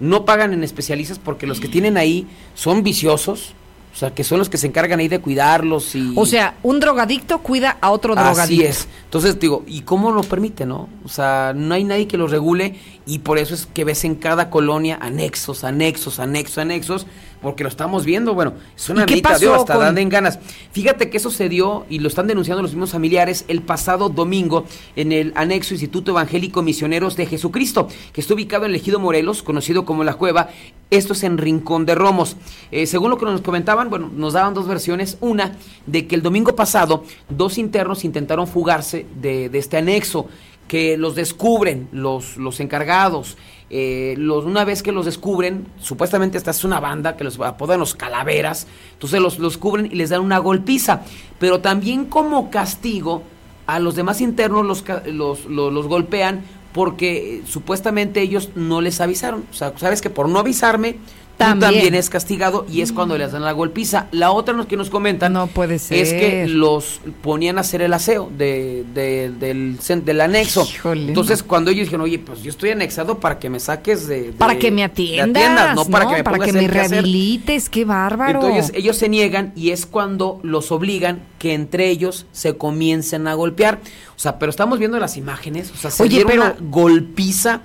No 0.00 0.24
pagan 0.24 0.52
en 0.52 0.62
especialistas 0.62 1.18
porque 1.18 1.46
los 1.46 1.60
que 1.60 1.68
tienen 1.68 1.96
ahí 1.96 2.26
son 2.54 2.82
viciosos, 2.82 3.54
o 3.96 3.98
sea, 3.98 4.10
que 4.10 4.24
son 4.24 4.38
los 4.38 4.50
que 4.50 4.58
se 4.58 4.66
encargan 4.66 5.00
ahí 5.00 5.08
de 5.08 5.20
cuidarlos 5.20 5.94
y... 5.94 6.12
O 6.16 6.26
sea, 6.26 6.56
un 6.62 6.80
drogadicto 6.80 7.38
cuida 7.38 7.78
a 7.80 7.90
otro 7.90 8.14
drogadicto. 8.14 8.42
Así 8.42 8.62
es. 8.62 8.88
Entonces 9.04 9.40
digo, 9.40 9.64
¿y 9.66 9.80
cómo 9.80 10.12
lo 10.12 10.22
permite, 10.22 10.66
no? 10.66 10.90
O 11.02 11.08
sea, 11.08 11.54
no 11.56 11.72
hay 11.74 11.84
nadie 11.84 12.06
que 12.06 12.18
lo 12.18 12.26
regule 12.26 12.78
y 13.06 13.20
por 13.20 13.38
eso 13.38 13.54
es 13.54 13.64
que 13.64 13.84
ves 13.84 14.04
en 14.04 14.16
cada 14.16 14.50
colonia 14.50 14.98
anexos, 15.00 15.64
anexos, 15.64 16.20
anexos, 16.20 16.58
anexos, 16.58 17.06
porque 17.46 17.62
lo 17.62 17.68
estamos 17.68 18.04
viendo, 18.04 18.34
bueno, 18.34 18.54
es 18.76 18.88
una 18.90 19.02
¿Y 19.02 19.06
qué 19.06 19.12
minita 19.14 19.38
de 19.38 19.46
oro, 19.46 19.52
pasó 19.52 19.62
hasta 19.62 19.74
con- 19.74 19.84
dan 19.84 19.98
en 19.98 20.08
ganas. 20.08 20.40
Fíjate 20.72 21.10
que 21.10 21.18
eso 21.18 21.30
se 21.30 21.48
dio 21.48 21.86
y 21.88 22.00
lo 22.00 22.08
están 22.08 22.26
denunciando 22.26 22.60
los 22.60 22.72
mismos 22.72 22.90
familiares 22.90 23.44
el 23.46 23.62
pasado 23.62 24.08
domingo 24.08 24.64
en 24.96 25.12
el 25.12 25.32
anexo 25.36 25.72
Instituto 25.74 26.10
Evangélico 26.10 26.62
Misioneros 26.62 27.14
de 27.14 27.26
Jesucristo, 27.26 27.86
que 28.12 28.20
está 28.20 28.34
ubicado 28.34 28.64
en 28.64 28.70
el 28.72 28.76
Ejido 28.78 28.98
Morelos, 28.98 29.44
conocido 29.44 29.84
como 29.84 30.02
La 30.02 30.14
Cueva. 30.14 30.48
Esto 30.90 31.12
es 31.12 31.22
en 31.22 31.38
Rincón 31.38 31.86
de 31.86 31.94
Romos. 31.94 32.36
Eh, 32.72 32.88
según 32.88 33.10
lo 33.10 33.16
que 33.16 33.26
nos 33.26 33.42
comentaban, 33.42 33.90
bueno, 33.90 34.10
nos 34.12 34.32
daban 34.32 34.52
dos 34.52 34.66
versiones. 34.66 35.16
Una, 35.20 35.52
de 35.86 36.08
que 36.08 36.16
el 36.16 36.22
domingo 36.22 36.56
pasado 36.56 37.04
dos 37.28 37.58
internos 37.58 38.04
intentaron 38.04 38.48
fugarse 38.48 39.06
de, 39.22 39.48
de 39.50 39.58
este 39.58 39.76
anexo, 39.76 40.26
que 40.66 40.96
los 40.96 41.14
descubren 41.14 41.86
los, 41.92 42.36
los 42.38 42.58
encargados. 42.58 43.36
Eh, 43.68 44.14
los, 44.16 44.44
una 44.44 44.64
vez 44.64 44.82
que 44.82 44.92
los 44.92 45.06
descubren, 45.06 45.66
supuestamente 45.80 46.38
esta 46.38 46.52
es 46.52 46.62
una 46.62 46.78
banda 46.78 47.16
que 47.16 47.24
los 47.24 47.40
apodan 47.40 47.80
los 47.80 47.94
calaveras, 47.94 48.66
entonces 48.92 49.20
los, 49.20 49.38
los 49.38 49.58
cubren 49.58 49.86
y 49.86 49.96
les 49.96 50.10
dan 50.10 50.20
una 50.20 50.38
golpiza. 50.38 51.02
Pero 51.38 51.60
también 51.60 52.04
como 52.04 52.50
castigo, 52.50 53.22
a 53.66 53.80
los 53.80 53.96
demás 53.96 54.20
internos 54.20 54.64
los, 54.64 54.84
los, 55.06 55.46
los, 55.46 55.72
los 55.72 55.86
golpean 55.88 56.42
porque 56.72 57.38
eh, 57.38 57.42
supuestamente 57.46 58.20
ellos 58.20 58.50
no 58.54 58.80
les 58.80 59.00
avisaron. 59.00 59.44
O 59.50 59.54
sea, 59.54 59.72
sabes 59.76 60.00
que 60.00 60.10
por 60.10 60.28
no 60.28 60.38
avisarme, 60.38 60.96
También. 61.36 61.70
también 61.72 61.94
es 61.94 62.08
castigado 62.08 62.64
y 62.72 62.80
es 62.80 62.92
cuando 62.92 63.18
les 63.18 63.32
dan 63.32 63.44
la 63.44 63.52
golpiza. 63.52 64.06
La 64.10 64.30
otra 64.30 64.54
que 64.66 64.76
nos 64.78 64.88
comentan 64.88 65.34
No 65.34 65.48
puede 65.48 65.78
ser. 65.78 65.98
es 65.98 66.12
que 66.14 66.46
los 66.48 67.00
ponían 67.22 67.58
a 67.58 67.60
hacer 67.60 67.82
el 67.82 67.92
aseo 67.92 68.30
de, 68.36 68.84
de- 68.94 69.30
del, 69.38 69.76
del 70.04 70.20
anexo. 70.22 70.66
Híjole, 70.66 71.08
Entonces, 71.08 71.42
cuando 71.42 71.70
ellos 71.70 71.88
dijeron, 71.88 72.00
oye, 72.06 72.18
pues 72.18 72.42
yo 72.42 72.48
estoy 72.50 72.70
anexado 72.70 73.20
para 73.20 73.38
que 73.38 73.50
me 73.50 73.60
saques 73.60 74.06
de. 74.08 74.22
de- 74.28 74.32
Para 74.32 74.56
que 74.58 74.70
me 74.70 74.82
atiendas, 74.82 75.74
no 75.76 75.84
para 75.84 76.06
que 76.06 76.12
me, 76.14 76.24
para 76.24 76.38
que 76.38 76.52
me 76.54 76.58
hacer 76.60 76.70
qué 76.72 76.78
hacer". 76.78 76.90
rehabilites, 76.92 77.68
qué 77.68 77.84
bárbaro. 77.84 78.40
Entonces 78.46 78.72
ellos 78.74 78.96
se 78.96 79.08
niegan 79.10 79.52
y 79.54 79.72
es 79.72 79.84
cuando 79.84 80.40
los 80.42 80.72
obligan 80.72 81.20
que 81.38 81.52
entre 81.52 81.90
ellos 81.90 82.24
se 82.32 82.56
comiencen 82.56 83.28
a 83.28 83.34
golpear. 83.34 83.80
O 84.16 84.18
sea, 84.18 84.38
pero 84.38 84.48
estamos 84.48 84.78
viendo 84.78 84.98
las 84.98 85.18
imágenes, 85.18 85.70
o 85.70 85.76
sea, 85.76 85.90
se 85.90 86.02
Oye, 86.02 86.24
pero- 86.26 86.40
una 86.42 86.56
golpiza 86.60 87.60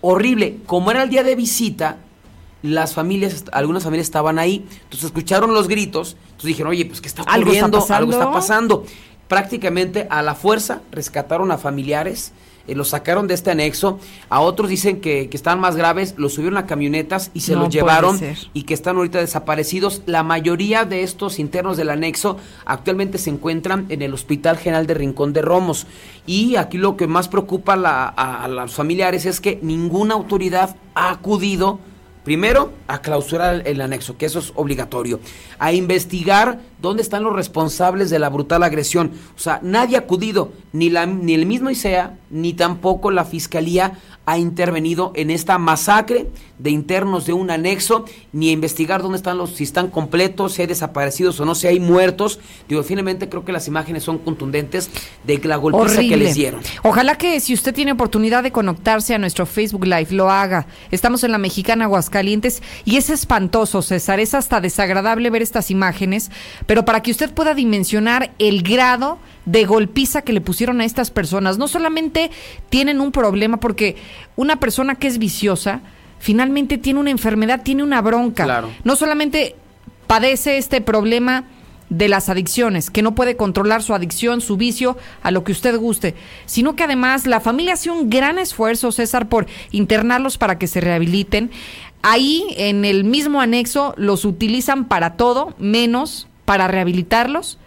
horrible. 0.00 0.58
Como 0.66 0.90
era 0.92 1.02
el 1.02 1.10
día 1.10 1.24
de 1.24 1.34
visita, 1.34 1.98
las 2.62 2.94
familias, 2.94 3.44
algunas 3.52 3.84
familias 3.84 4.06
estaban 4.06 4.38
ahí, 4.38 4.66
entonces 4.84 5.04
escucharon 5.04 5.52
los 5.54 5.68
gritos, 5.68 6.16
entonces 6.24 6.48
dijeron, 6.48 6.70
oye, 6.70 6.84
pues 6.86 7.00
¿qué 7.00 7.08
está 7.08 7.22
¿Algo 7.22 7.52
está 7.52 7.66
ocurriendo? 7.66 7.94
Algo 7.94 8.12
está 8.12 8.24
pasando? 8.32 8.84
Prácticamente 9.28 10.06
a 10.08 10.22
la 10.22 10.34
fuerza 10.34 10.82
rescataron 10.92 11.50
a 11.50 11.58
familiares, 11.58 12.32
eh, 12.68 12.74
los 12.76 12.88
sacaron 12.90 13.26
de 13.26 13.34
este 13.34 13.50
anexo, 13.50 13.98
a 14.28 14.40
otros 14.40 14.68
dicen 14.70 15.00
que, 15.00 15.28
que 15.28 15.36
estaban 15.36 15.58
más 15.60 15.74
graves, 15.76 16.14
los 16.16 16.34
subieron 16.34 16.56
a 16.58 16.66
camionetas 16.66 17.30
y 17.34 17.40
se 17.40 17.54
No 17.54 17.60
los 17.62 17.68
llevaron 17.74 18.16
y 18.54 18.62
que 18.62 18.74
están 18.74 18.96
ahorita 18.96 19.18
desaparecidos. 19.18 20.02
La 20.06 20.22
mayoría 20.22 20.84
de 20.84 21.02
estos 21.02 21.40
internos 21.40 21.76
del 21.76 21.90
anexo 21.90 22.36
actualmente 22.64 23.18
se 23.18 23.30
encuentran 23.30 23.86
en 23.88 24.00
el 24.02 24.14
Hospital 24.14 24.58
General 24.58 24.86
de 24.86 24.94
Rincón 24.94 25.32
de 25.32 25.42
Romos. 25.42 25.86
Y 26.24 26.54
aquí 26.56 26.78
lo 26.78 26.96
que 26.96 27.06
más 27.08 27.26
preocupa 27.28 27.72
a 27.74 27.76
la- 27.76 28.08
a, 28.16 28.44
a 28.44 28.48
los 28.48 28.74
familiares 28.74 29.26
es 29.26 29.40
que 29.40 29.58
ninguna 29.62 30.14
autoridad 30.14 30.76
ha 30.94 31.10
acudido. 31.10 31.80
Primero, 32.26 32.72
a 32.88 33.02
clausurar 33.02 33.62
el 33.66 33.80
anexo, 33.80 34.16
que 34.16 34.26
eso 34.26 34.40
es 34.40 34.52
obligatorio. 34.56 35.20
A 35.60 35.72
investigar 35.72 36.58
dónde 36.82 37.02
están 37.02 37.22
los 37.22 37.32
responsables 37.32 38.10
de 38.10 38.18
la 38.18 38.30
brutal 38.30 38.64
agresión. 38.64 39.12
O 39.36 39.38
sea, 39.38 39.60
nadie 39.62 39.94
ha 39.94 40.00
acudido, 40.00 40.50
ni, 40.72 40.90
la, 40.90 41.06
ni 41.06 41.34
el 41.34 41.46
mismo 41.46 41.70
ICEA, 41.70 42.18
ni 42.30 42.52
tampoco 42.52 43.12
la 43.12 43.24
Fiscalía 43.24 44.00
ha 44.26 44.38
intervenido 44.38 45.12
en 45.14 45.30
esta 45.30 45.56
masacre 45.58 46.26
de 46.58 46.70
internos 46.70 47.26
de 47.26 47.32
un 47.32 47.50
anexo, 47.50 48.04
ni 48.32 48.48
a 48.48 48.52
investigar 48.52 49.02
dónde 49.02 49.16
están 49.16 49.38
los, 49.38 49.50
si 49.52 49.64
están 49.64 49.88
completos, 49.88 50.54
si 50.54 50.62
hay 50.62 50.68
desaparecidos 50.68 51.38
o 51.38 51.44
no, 51.44 51.54
si 51.54 51.68
hay 51.68 51.78
muertos. 51.78 52.40
Digo, 52.68 52.82
finalmente 52.82 53.28
creo 53.28 53.44
que 53.44 53.52
las 53.52 53.68
imágenes 53.68 54.02
son 54.02 54.18
contundentes 54.18 54.90
de 55.24 55.38
la 55.44 55.56
golpiza 55.56 56.00
que 56.00 56.16
les 56.16 56.34
dieron. 56.34 56.60
Ojalá 56.82 57.16
que 57.16 57.38
si 57.40 57.54
usted 57.54 57.72
tiene 57.72 57.92
oportunidad 57.92 58.42
de 58.42 58.50
conectarse 58.50 59.14
a 59.14 59.18
nuestro 59.18 59.46
Facebook 59.46 59.84
Live, 59.84 60.08
lo 60.10 60.30
haga. 60.30 60.66
Estamos 60.90 61.22
en 61.22 61.32
la 61.32 61.38
Mexicana 61.38 61.84
Aguascalientes 61.84 62.62
y 62.84 62.96
es 62.96 63.10
espantoso, 63.10 63.80
César. 63.80 64.18
Es 64.18 64.34
hasta 64.34 64.60
desagradable 64.60 65.30
ver 65.30 65.42
estas 65.42 65.70
imágenes, 65.70 66.30
pero 66.66 66.84
para 66.84 67.00
que 67.00 67.12
usted 67.12 67.32
pueda 67.32 67.54
dimensionar 67.54 68.32
el 68.38 68.62
grado 68.62 69.18
de 69.46 69.64
golpiza 69.64 70.22
que 70.22 70.32
le 70.32 70.42
pusieron 70.42 70.80
a 70.80 70.84
estas 70.84 71.10
personas. 71.10 71.56
No 71.56 71.68
solamente 71.68 72.30
tienen 72.68 73.00
un 73.00 73.12
problema, 73.12 73.58
porque 73.58 73.96
una 74.36 74.56
persona 74.56 74.96
que 74.96 75.06
es 75.06 75.18
viciosa 75.18 75.80
finalmente 76.18 76.78
tiene 76.78 77.00
una 77.00 77.10
enfermedad, 77.10 77.62
tiene 77.62 77.82
una 77.82 78.02
bronca. 78.02 78.44
Claro. 78.44 78.70
No 78.84 78.96
solamente 78.96 79.56
padece 80.06 80.58
este 80.58 80.80
problema 80.80 81.44
de 81.88 82.08
las 82.08 82.28
adicciones, 82.28 82.90
que 82.90 83.02
no 83.02 83.14
puede 83.14 83.36
controlar 83.36 83.82
su 83.82 83.94
adicción, 83.94 84.40
su 84.40 84.56
vicio, 84.56 84.96
a 85.22 85.30
lo 85.30 85.44
que 85.44 85.52
usted 85.52 85.78
guste, 85.78 86.14
sino 86.44 86.74
que 86.74 86.82
además 86.82 87.26
la 87.26 87.38
familia 87.40 87.74
hace 87.74 87.90
un 87.90 88.10
gran 88.10 88.38
esfuerzo, 88.38 88.90
César, 88.90 89.28
por 89.28 89.46
internarlos 89.70 90.36
para 90.36 90.58
que 90.58 90.66
se 90.66 90.80
rehabiliten. 90.80 91.50
Ahí, 92.02 92.44
en 92.56 92.84
el 92.84 93.04
mismo 93.04 93.40
anexo, 93.40 93.94
los 93.96 94.24
utilizan 94.24 94.86
para 94.86 95.16
todo, 95.16 95.54
menos 95.58 96.26
para 96.44 96.66
rehabilitarlos. 96.66 97.58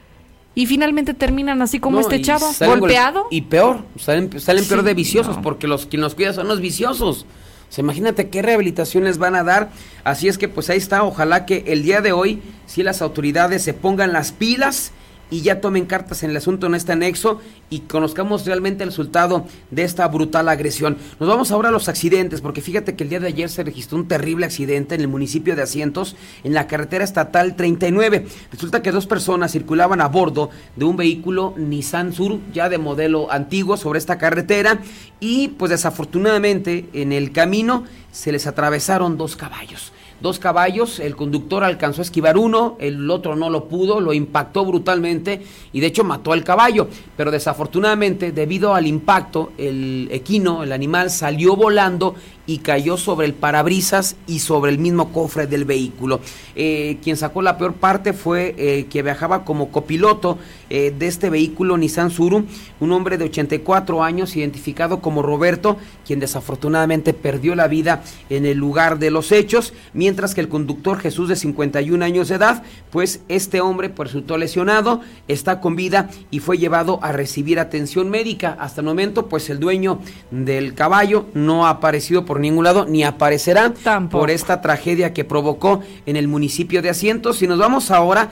Y 0.59 0.65
finalmente 0.65 1.13
terminan 1.13 1.61
así 1.61 1.79
como 1.79 1.95
No, 1.95 2.01
este 2.01 2.21
chavo, 2.21 2.45
golpeado. 2.65 3.27
Y 3.31 3.43
peor, 3.43 3.85
salen, 3.97 4.41
salen 4.41 4.65
peor 4.65 4.81
Sí, 4.81 4.85
de 4.87 4.93
viciosos, 4.93 5.37
no. 5.37 5.41
porque 5.41 5.67
los 5.67 5.85
quien 5.85 6.01
los 6.01 6.15
cuida 6.15 6.33
son 6.33 6.49
los 6.49 6.59
viciosos. 6.59 7.21
O 7.69 7.71
sea, 7.71 7.81
imagínate 7.81 8.27
qué 8.29 8.41
rehabilitaciones 8.41 9.19
van 9.19 9.35
a 9.35 9.43
dar. 9.45 9.69
Así 10.03 10.27
es 10.27 10.37
que 10.37 10.49
pues 10.49 10.69
ahí 10.69 10.77
está, 10.77 11.03
ojalá 11.03 11.45
que 11.45 11.63
el 11.67 11.83
día 11.83 12.01
de 12.01 12.11
hoy, 12.11 12.41
si 12.65 12.83
las 12.83 13.01
autoridades 13.01 13.63
se 13.63 13.73
pongan 13.73 14.11
las 14.11 14.33
pilas 14.33 14.91
y 15.31 15.41
ya 15.41 15.61
tomen 15.61 15.85
cartas 15.85 16.23
en 16.23 16.31
el 16.31 16.37
asunto 16.37 16.67
en 16.67 16.75
este 16.75 16.91
anexo 16.91 17.39
y 17.69 17.81
conozcamos 17.81 18.45
realmente 18.45 18.83
el 18.83 18.89
resultado 18.89 19.45
de 19.71 19.83
esta 19.83 20.07
brutal 20.07 20.49
agresión. 20.49 20.97
Nos 21.19 21.29
vamos 21.29 21.51
ahora 21.51 21.69
a 21.69 21.71
los 21.71 21.89
accidentes, 21.89 22.41
porque 22.41 22.61
fíjate 22.61 22.95
que 22.95 23.03
el 23.03 23.09
día 23.09 23.19
de 23.19 23.27
ayer 23.27 23.49
se 23.49 23.63
registró 23.63 23.97
un 23.97 24.07
terrible 24.07 24.45
accidente 24.45 24.95
en 24.95 25.01
el 25.01 25.07
municipio 25.07 25.55
de 25.55 25.61
Asientos, 25.61 26.15
en 26.43 26.53
la 26.53 26.67
carretera 26.67 27.03
estatal 27.03 27.55
39. 27.55 28.25
Resulta 28.51 28.81
que 28.81 28.91
dos 28.91 29.05
personas 29.05 29.51
circulaban 29.51 30.01
a 30.01 30.07
bordo 30.07 30.49
de 30.75 30.85
un 30.85 30.97
vehículo 30.97 31.53
Nissan 31.57 32.13
Sur, 32.13 32.39
ya 32.53 32.69
de 32.69 32.77
modelo 32.77 33.31
antiguo, 33.31 33.77
sobre 33.77 33.99
esta 33.99 34.17
carretera, 34.17 34.79
y 35.19 35.49
pues 35.49 35.69
desafortunadamente 35.69 36.89
en 36.93 37.11
el 37.11 37.31
camino 37.31 37.83
se 38.11 38.31
les 38.31 38.47
atravesaron 38.47 39.17
dos 39.17 39.35
caballos. 39.35 39.91
Dos 40.21 40.39
caballos, 40.39 40.99
el 40.99 41.15
conductor 41.15 41.63
alcanzó 41.63 42.01
a 42.01 42.03
esquivar 42.03 42.37
uno, 42.37 42.77
el 42.79 43.09
otro 43.09 43.35
no 43.35 43.49
lo 43.49 43.65
pudo, 43.65 43.99
lo 43.99 44.13
impactó 44.13 44.65
brutalmente 44.65 45.41
y 45.73 45.79
de 45.79 45.87
hecho 45.87 46.03
mató 46.03 46.33
al 46.33 46.43
caballo, 46.43 46.87
pero 47.15 47.31
desafortunadamente 47.31 48.31
debido 48.31 48.75
al 48.75 48.87
impacto 48.87 49.51
el 49.57 50.07
equino, 50.11 50.63
el 50.63 50.71
animal 50.71 51.09
salió 51.09 51.55
volando 51.55 52.15
y 52.49 52.57
cayó 52.57 52.97
sobre 52.97 53.27
el 53.27 53.35
parabrisas 53.35 54.15
y 54.25 54.39
sobre 54.39 54.71
el 54.71 54.79
mismo 54.79 55.13
cofre 55.13 55.45
del 55.45 55.65
vehículo. 55.65 56.19
Eh, 56.55 56.97
quien 57.03 57.15
sacó 57.15 57.43
la 57.43 57.59
peor 57.59 57.75
parte 57.75 58.11
fue 58.11 58.55
eh, 58.57 58.87
que 58.89 59.03
viajaba 59.03 59.45
como 59.45 59.69
copiloto 59.69 60.39
eh, 60.71 60.91
de 60.97 61.07
este 61.07 61.29
vehículo 61.29 61.77
Nissan 61.77 62.09
Suru, 62.09 62.45
un 62.79 62.91
hombre 62.91 63.19
de 63.19 63.25
84 63.25 64.03
años 64.03 64.35
identificado 64.35 64.99
como 64.99 65.21
Roberto, 65.21 65.77
quien 66.07 66.19
desafortunadamente 66.19 67.13
perdió 67.13 67.53
la 67.53 67.67
vida 67.67 68.03
en 68.31 68.47
el 68.47 68.57
lugar 68.57 68.97
de 68.97 69.11
los 69.11 69.31
hechos, 69.31 69.73
que 70.09 70.41
el 70.41 70.49
conductor 70.49 70.97
Jesús 70.99 71.29
de 71.29 71.35
51 71.35 72.03
años 72.03 72.29
de 72.29 72.35
edad, 72.35 72.63
pues 72.89 73.21
este 73.29 73.61
hombre 73.61 73.93
resultó 73.95 74.37
lesionado, 74.37 75.01
está 75.27 75.59
con 75.61 75.75
vida 75.75 76.09
y 76.31 76.39
fue 76.39 76.57
llevado 76.57 76.99
a 77.03 77.11
recibir 77.11 77.59
atención 77.59 78.09
médica. 78.09 78.57
Hasta 78.59 78.81
el 78.81 78.87
momento, 78.87 79.27
pues 79.27 79.49
el 79.49 79.59
dueño 79.59 79.99
del 80.31 80.73
caballo 80.73 81.27
no 81.35 81.67
ha 81.67 81.71
aparecido 81.71 82.25
por 82.25 82.39
ningún 82.39 82.63
lado 82.63 82.85
ni 82.85 83.03
aparecerá 83.03 83.73
por 84.09 84.31
esta 84.31 84.61
tragedia 84.61 85.13
que 85.13 85.23
provocó 85.25 85.81
en 86.05 86.15
el 86.15 86.27
municipio 86.27 86.81
de 86.81 86.89
Asientos. 86.89 87.37
Si 87.37 87.47
nos 87.47 87.59
vamos 87.59 87.91
ahora 87.91 88.31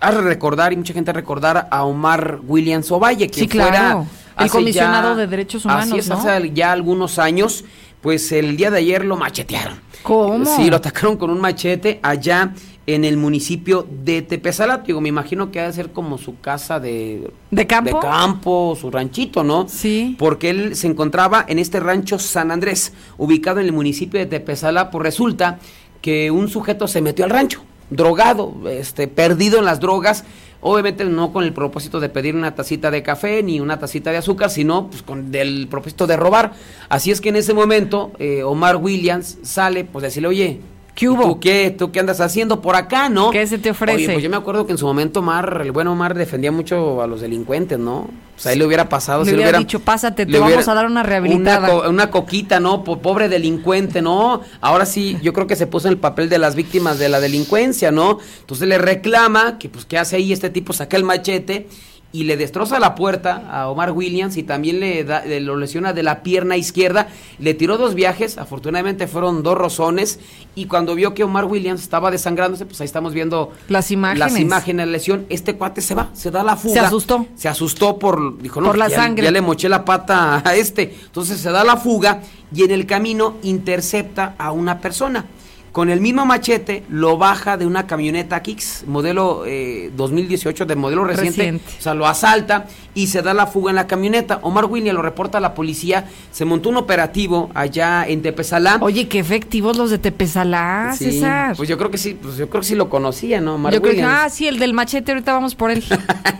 a 0.00 0.10
recordar 0.12 0.72
y 0.72 0.76
mucha 0.76 0.94
gente 0.94 1.10
a 1.10 1.14
recordar 1.14 1.68
a 1.70 1.84
Omar 1.84 2.40
Williams 2.46 2.90
Ovalle, 2.90 3.28
que 3.28 3.40
Sí, 3.40 3.48
claro. 3.48 3.70
fuera 3.70 4.04
El 4.44 4.50
comisionado 4.50 5.10
ya- 5.10 5.16
de 5.16 5.26
derechos 5.26 5.64
humanos, 5.64 5.88
Así 5.88 5.98
es, 5.98 6.08
¿no? 6.08 6.14
hace 6.16 6.50
ya 6.54 6.72
algunos 6.72 7.18
años, 7.18 7.64
pues 8.00 8.30
el 8.32 8.56
día 8.56 8.70
de 8.70 8.78
ayer 8.78 9.04
lo 9.04 9.16
machetearon. 9.16 9.78
¿Cómo? 10.02 10.44
Sí, 10.44 10.70
lo 10.70 10.76
atacaron 10.76 11.16
con 11.16 11.30
un 11.30 11.40
machete 11.40 12.00
allá 12.02 12.54
en 12.86 13.04
el 13.04 13.16
municipio 13.16 13.86
de 13.88 14.22
Tepezalat. 14.22 14.86
Digo, 14.86 15.00
me 15.00 15.08
imagino 15.08 15.50
que 15.50 15.60
ha 15.60 15.66
de 15.66 15.72
ser 15.72 15.90
como 15.90 16.18
su 16.18 16.40
casa 16.40 16.80
de... 16.80 17.30
¿De 17.50 17.66
campo? 17.66 18.00
De 18.00 18.06
campo, 18.06 18.76
su 18.80 18.90
ranchito, 18.90 19.44
¿no? 19.44 19.68
Sí. 19.68 20.16
Porque 20.18 20.50
él 20.50 20.76
se 20.76 20.86
encontraba 20.86 21.44
en 21.46 21.58
este 21.58 21.80
rancho 21.80 22.18
San 22.18 22.50
Andrés, 22.50 22.92
ubicado 23.18 23.60
en 23.60 23.66
el 23.66 23.72
municipio 23.72 24.18
de 24.18 24.26
Tepezalat. 24.26 24.90
Pues 24.90 25.02
resulta 25.02 25.58
que 26.00 26.30
un 26.30 26.48
sujeto 26.48 26.88
se 26.88 27.02
metió 27.02 27.24
al 27.24 27.30
rancho, 27.30 27.62
drogado, 27.90 28.54
este, 28.68 29.08
perdido 29.08 29.58
en 29.58 29.64
las 29.64 29.80
drogas. 29.80 30.24
Obviamente 30.62 31.04
no 31.04 31.32
con 31.32 31.44
el 31.44 31.54
propósito 31.54 32.00
de 32.00 32.10
pedir 32.10 32.34
una 32.34 32.54
tacita 32.54 32.90
de 32.90 33.02
café 33.02 33.42
ni 33.42 33.60
una 33.60 33.78
tacita 33.78 34.10
de 34.10 34.18
azúcar, 34.18 34.50
sino 34.50 34.88
pues, 34.88 35.02
con 35.02 35.34
el 35.34 35.68
propósito 35.68 36.06
de 36.06 36.16
robar. 36.16 36.52
Así 36.88 37.10
es 37.10 37.20
que 37.20 37.30
en 37.30 37.36
ese 37.36 37.54
momento 37.54 38.12
eh, 38.18 38.42
Omar 38.42 38.76
Williams 38.76 39.38
sale, 39.42 39.84
pues 39.84 40.02
decirle, 40.02 40.28
oye, 40.28 40.60
¿qué 41.00 41.08
hubo? 41.08 41.22
¿Tú 41.24 41.40
qué, 41.40 41.74
¿Tú 41.76 41.90
qué 41.90 42.00
andas 42.00 42.20
haciendo 42.20 42.60
por 42.60 42.76
acá, 42.76 43.08
no? 43.08 43.30
¿Qué 43.30 43.46
se 43.46 43.58
te 43.58 43.70
ofrece? 43.70 43.96
Oye, 43.96 44.12
pues 44.12 44.22
yo 44.22 44.28
me 44.30 44.36
acuerdo 44.36 44.66
que 44.66 44.72
en 44.72 44.78
su 44.78 44.86
momento 44.86 45.20
Omar, 45.20 45.60
el 45.64 45.72
buen 45.72 45.86
Omar 45.88 46.14
defendía 46.14 46.52
mucho 46.52 47.02
a 47.02 47.06
los 47.06 47.20
delincuentes, 47.22 47.78
¿no? 47.78 48.00
O 48.00 48.42
sea, 48.42 48.52
ahí 48.52 48.58
le 48.58 48.64
hubiera 48.66 48.88
pasado. 48.88 49.20
Le 49.20 49.30
si 49.30 49.34
hubiera 49.34 49.48
hubiera- 49.50 49.58
dicho, 49.58 49.80
pásate, 49.80 50.24
te 50.26 50.38
vamos 50.38 50.66
a 50.68 50.74
dar 50.74 50.86
una 50.86 51.02
rehabilitada. 51.02 51.68
Una, 51.74 51.82
co- 51.84 51.88
una 51.90 52.10
coquita, 52.10 52.60
¿no? 52.60 52.84
Po- 52.84 52.98
pobre 53.00 53.28
delincuente, 53.28 54.00
¿no? 54.02 54.42
Ahora 54.60 54.86
sí, 54.86 55.18
yo 55.22 55.32
creo 55.32 55.46
que 55.46 55.56
se 55.56 55.66
puso 55.66 55.88
en 55.88 55.92
el 55.92 55.98
papel 55.98 56.28
de 56.28 56.38
las 56.38 56.54
víctimas 56.54 56.98
de 56.98 57.08
la 57.08 57.20
delincuencia, 57.20 57.90
¿no? 57.90 58.18
Entonces 58.40 58.68
le 58.68 58.78
reclama 58.78 59.58
que, 59.58 59.68
pues, 59.68 59.84
¿qué 59.86 59.98
hace 59.98 60.16
ahí 60.16 60.32
este 60.32 60.50
tipo? 60.50 60.72
Saca 60.72 60.96
el 60.96 61.04
machete 61.04 61.66
y 62.12 62.24
le 62.24 62.36
destroza 62.36 62.80
la 62.80 62.96
puerta 62.96 63.44
a 63.52 63.68
Omar 63.68 63.92
Williams 63.92 64.36
y 64.36 64.42
también 64.42 64.80
le, 64.80 65.04
da, 65.04 65.24
le 65.24 65.38
lo 65.40 65.56
lesiona 65.56 65.92
de 65.92 66.02
la 66.02 66.22
pierna 66.24 66.56
izquierda. 66.56 67.06
Le 67.38 67.54
tiró 67.54 67.78
dos 67.78 67.94
viajes, 67.94 68.36
afortunadamente 68.36 69.06
fueron 69.06 69.44
dos 69.44 69.56
rozones 69.56 70.18
y 70.56 70.66
cuando 70.66 70.96
vio 70.96 71.14
que 71.14 71.22
Omar 71.22 71.44
Williams 71.44 71.80
estaba 71.82 72.10
desangrándose, 72.10 72.66
pues 72.66 72.80
ahí 72.80 72.84
estamos 72.86 73.14
viendo 73.14 73.52
Las 73.68 73.92
imágenes. 73.92 74.18
las 74.32 74.40
imágenes 74.40 74.86
de 74.86 74.92
lesión. 74.92 75.26
Este 75.28 75.54
cuate 75.54 75.80
se 75.82 75.94
va, 75.94 76.10
se 76.12 76.32
da 76.32 76.42
la 76.42 76.56
fuga. 76.56 76.74
Se 76.74 76.80
asustó. 76.80 77.26
Se 77.36 77.48
asustó 77.48 77.96
por, 77.98 78.42
dijo, 78.42 78.60
no, 78.60 78.66
Por 78.66 78.78
la 78.78 78.88
ya- 78.88 78.96
sangre. 78.96 79.22
Ya 79.24 79.30
le 79.30 79.40
moché 79.40 79.68
la 79.68 79.84
pata 79.84 80.42
a 80.44 80.56
este. 80.56 80.92
Entonces 81.04 81.38
se 81.38 81.50
da 81.50 81.62
la 81.62 81.76
fuga 81.76 82.22
y 82.52 82.64
en 82.64 82.72
el 82.72 82.86
camino 82.86 83.36
intercepta 83.44 84.34
a 84.36 84.50
una 84.50 84.80
persona. 84.80 85.26
Con 85.72 85.88
el 85.88 86.00
mismo 86.00 86.26
machete 86.26 86.82
lo 86.88 87.16
baja 87.16 87.56
de 87.56 87.64
una 87.64 87.86
camioneta 87.86 88.42
Kicks, 88.42 88.84
modelo 88.88 89.44
eh, 89.46 89.92
2018, 89.96 90.66
de 90.66 90.74
modelo 90.74 91.04
reciente. 91.04 91.38
Reciente. 91.38 91.64
O 91.78 91.82
sea, 91.82 91.94
lo 91.94 92.06
asalta 92.08 92.66
y 92.92 93.06
se 93.06 93.22
da 93.22 93.34
la 93.34 93.46
fuga 93.46 93.70
en 93.70 93.76
la 93.76 93.86
camioneta. 93.86 94.40
Omar 94.42 94.64
William 94.64 94.96
lo 94.96 95.02
reporta 95.02 95.38
a 95.38 95.40
la 95.40 95.54
policía. 95.54 96.06
Se 96.32 96.44
montó 96.44 96.70
un 96.70 96.76
operativo 96.76 97.50
allá 97.54 98.04
en 98.06 98.20
Tepezalá. 98.22 98.78
Oye, 98.80 99.06
qué 99.06 99.20
efectivos 99.20 99.76
los 99.76 99.90
de 99.90 99.98
Tepezalá, 99.98 100.94
Sí, 100.98 101.12
César. 101.12 101.56
Pues 101.56 101.68
yo 101.68 101.78
creo 101.78 101.90
que 101.90 101.98
sí, 101.98 102.18
pues 102.20 102.36
yo 102.36 102.50
creo 102.50 102.62
que 102.62 102.66
sí 102.66 102.74
lo 102.74 102.88
conocía, 102.88 103.40
¿no? 103.40 103.54
Omar 103.54 103.72
Yo 103.72 103.80
creo 103.80 103.94
que, 103.94 104.02
ah, 104.02 104.28
sí, 104.28 104.48
el 104.48 104.58
del 104.58 104.74
machete, 104.74 105.12
ahorita 105.12 105.32
vamos 105.32 105.54
por 105.54 105.70
él. 105.70 105.84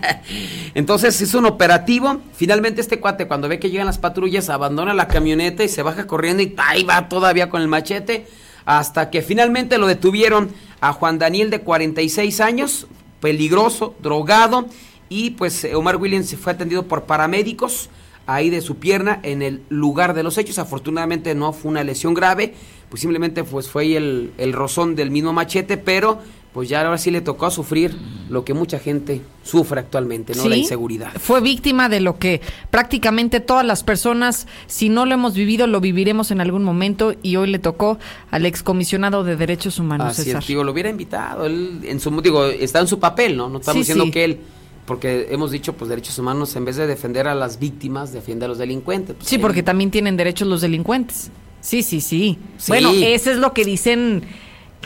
Entonces 0.73 1.21
es 1.21 1.33
un 1.33 1.45
operativo. 1.45 2.17
Finalmente 2.33 2.81
este 2.81 2.99
cuate 2.99 3.27
cuando 3.27 3.47
ve 3.47 3.59
que 3.59 3.69
llegan 3.69 3.87
las 3.87 3.97
patrullas 3.97 4.49
abandona 4.49 4.93
la 4.93 5.07
camioneta 5.07 5.63
y 5.63 5.69
se 5.69 5.83
baja 5.83 6.05
corriendo 6.05 6.43
y 6.43 6.53
ahí 6.57 6.83
va 6.83 7.07
todavía 7.07 7.49
con 7.49 7.61
el 7.61 7.69
machete. 7.69 8.25
Hasta 8.65 9.09
que 9.09 9.21
finalmente 9.21 9.77
lo 9.77 9.87
detuvieron 9.87 10.51
a 10.79 10.93
Juan 10.93 11.19
Daniel 11.19 11.49
de 11.49 11.61
46 11.61 12.39
años, 12.41 12.87
peligroso, 13.19 13.95
drogado. 14.01 14.67
Y 15.09 15.31
pues 15.31 15.67
Omar 15.73 15.97
Williams 15.97 16.35
fue 16.35 16.53
atendido 16.53 16.87
por 16.87 17.03
paramédicos 17.03 17.89
ahí 18.25 18.49
de 18.49 18.61
su 18.61 18.77
pierna 18.77 19.19
en 19.23 19.41
el 19.41 19.61
lugar 19.69 20.13
de 20.13 20.23
los 20.23 20.37
hechos. 20.37 20.59
Afortunadamente 20.59 21.35
no 21.35 21.53
fue 21.53 21.71
una 21.71 21.83
lesión 21.83 22.13
grave, 22.13 22.53
pues 22.89 23.01
simplemente 23.01 23.43
pues 23.43 23.69
fue 23.69 23.95
el, 23.95 24.31
el 24.37 24.53
rozón 24.53 24.95
del 24.95 25.11
mismo 25.11 25.33
machete, 25.33 25.77
pero 25.77 26.19
pues 26.53 26.67
ya 26.67 26.81
ahora 26.81 26.97
sí 26.97 27.11
le 27.11 27.21
tocó 27.21 27.49
sufrir 27.49 27.95
lo 28.29 28.43
que 28.43 28.53
mucha 28.53 28.77
gente 28.77 29.21
sufre 29.43 29.79
actualmente, 29.79 30.35
¿no? 30.35 30.47
La 30.49 30.57
inseguridad. 30.57 31.13
Fue 31.17 31.39
víctima 31.39 31.87
de 31.87 32.01
lo 32.01 32.19
que 32.19 32.41
prácticamente 32.69 33.39
todas 33.39 33.65
las 33.65 33.83
personas, 33.83 34.47
si 34.67 34.89
no 34.89 35.05
lo 35.05 35.13
hemos 35.13 35.33
vivido, 35.33 35.65
lo 35.67 35.79
viviremos 35.79 36.29
en 36.31 36.41
algún 36.41 36.63
momento 36.63 37.13
y 37.23 37.37
hoy 37.37 37.49
le 37.49 37.59
tocó 37.59 37.99
al 38.31 38.45
excomisionado 38.45 39.23
de 39.23 39.35
Derechos 39.37 39.79
Humanos, 39.79 40.07
Así 40.09 40.23
César. 40.23 40.41
es, 40.41 40.47
digo, 40.47 40.63
lo 40.63 40.71
hubiera 40.73 40.89
invitado, 40.89 41.45
él 41.45 41.79
en 41.83 41.99
su, 42.01 42.09
digo, 42.21 42.45
está 42.45 42.79
en 42.79 42.87
su 42.87 42.99
papel, 42.99 43.37
¿no? 43.37 43.49
No 43.49 43.59
estamos 43.59 43.75
Sí, 43.77 43.79
diciendo 43.93 44.05
sí. 44.05 44.11
que 44.11 44.23
él, 44.25 44.39
porque 44.85 45.27
hemos 45.31 45.51
dicho, 45.51 45.71
pues 45.73 45.87
derechos 45.89 46.19
humanos, 46.19 46.53
en 46.57 46.65
vez 46.65 46.75
de 46.75 46.85
defender 46.85 47.27
a 47.29 47.35
las 47.35 47.59
víctimas, 47.59 48.11
defiende 48.11 48.43
a 48.45 48.47
los 48.49 48.57
delincuentes. 48.57 49.15
Pues, 49.15 49.29
Sí, 49.29 49.35
él- 49.35 49.41
porque 49.41 49.63
también 49.63 49.89
tienen 49.89 50.17
derechos 50.17 50.47
los 50.49 50.59
delincuentes. 50.61 51.31
Sí, 51.61 51.81
sí. 51.83 52.01
Sí. 52.01 52.37
Bueno, 52.67 52.91
eso 52.91 53.31
es 53.31 53.37
lo 53.37 53.53
que 53.53 53.63
dicen 53.63 54.23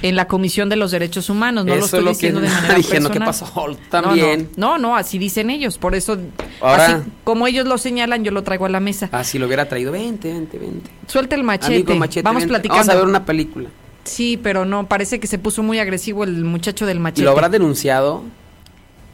en 0.01 0.15
la 0.15 0.27
Comisión 0.27 0.67
de 0.69 0.75
los 0.75 0.91
Derechos 0.91 1.29
Humanos, 1.29 1.65
no 1.65 1.71
lo 1.71 1.77
Eso 1.77 1.85
estoy 1.85 1.99
es 1.99 2.03
lo 2.05 2.09
diciendo 2.11 2.41
que 2.41 2.47
de 2.47 2.53
manera 2.53 2.75
¿qué 2.75 2.83
personal. 2.99 3.25
pasó? 3.25 3.45
No, 3.55 3.75
También. 3.89 4.49
No, 4.57 4.77
no, 4.77 4.89
no, 4.89 4.95
así 4.95 5.17
dicen 5.17 5.49
ellos. 5.49 5.77
Por 5.77 5.95
eso, 5.95 6.17
Ahora- 6.61 6.85
así 6.85 6.95
como 7.23 7.47
ellos 7.47 7.65
lo 7.65 7.77
señalan, 7.77 8.23
yo 8.23 8.31
lo 8.31 8.43
traigo 8.43 8.65
a 8.65 8.69
la 8.69 8.79
mesa. 8.79 9.09
Ah, 9.11 9.23
si 9.23 9.39
lo 9.39 9.45
hubiera 9.47 9.67
traído, 9.69 9.91
vente, 9.91 10.31
vente, 10.33 10.57
vente. 10.57 10.91
Suelta 11.07 11.35
el 11.35 11.43
machete. 11.43 11.75
Amigo, 11.75 11.95
machete, 11.95 12.23
Vamos 12.23 12.41
vente. 12.41 12.49
platicando. 12.51 12.79
Vamos 12.81 12.93
a 12.95 12.97
ver 12.99 13.05
una 13.07 13.25
película. 13.25 13.69
Sí, 14.03 14.37
pero 14.41 14.65
no, 14.65 14.87
parece 14.87 15.19
que 15.19 15.25
se 15.27 15.39
puso 15.39 15.63
muy 15.63 15.79
agresivo 15.79 16.23
el 16.25 16.43
muchacho 16.43 16.85
del 16.85 16.99
machete. 16.99 17.23
¿Lo 17.23 17.31
habrá 17.31 17.49
denunciado? 17.49 18.21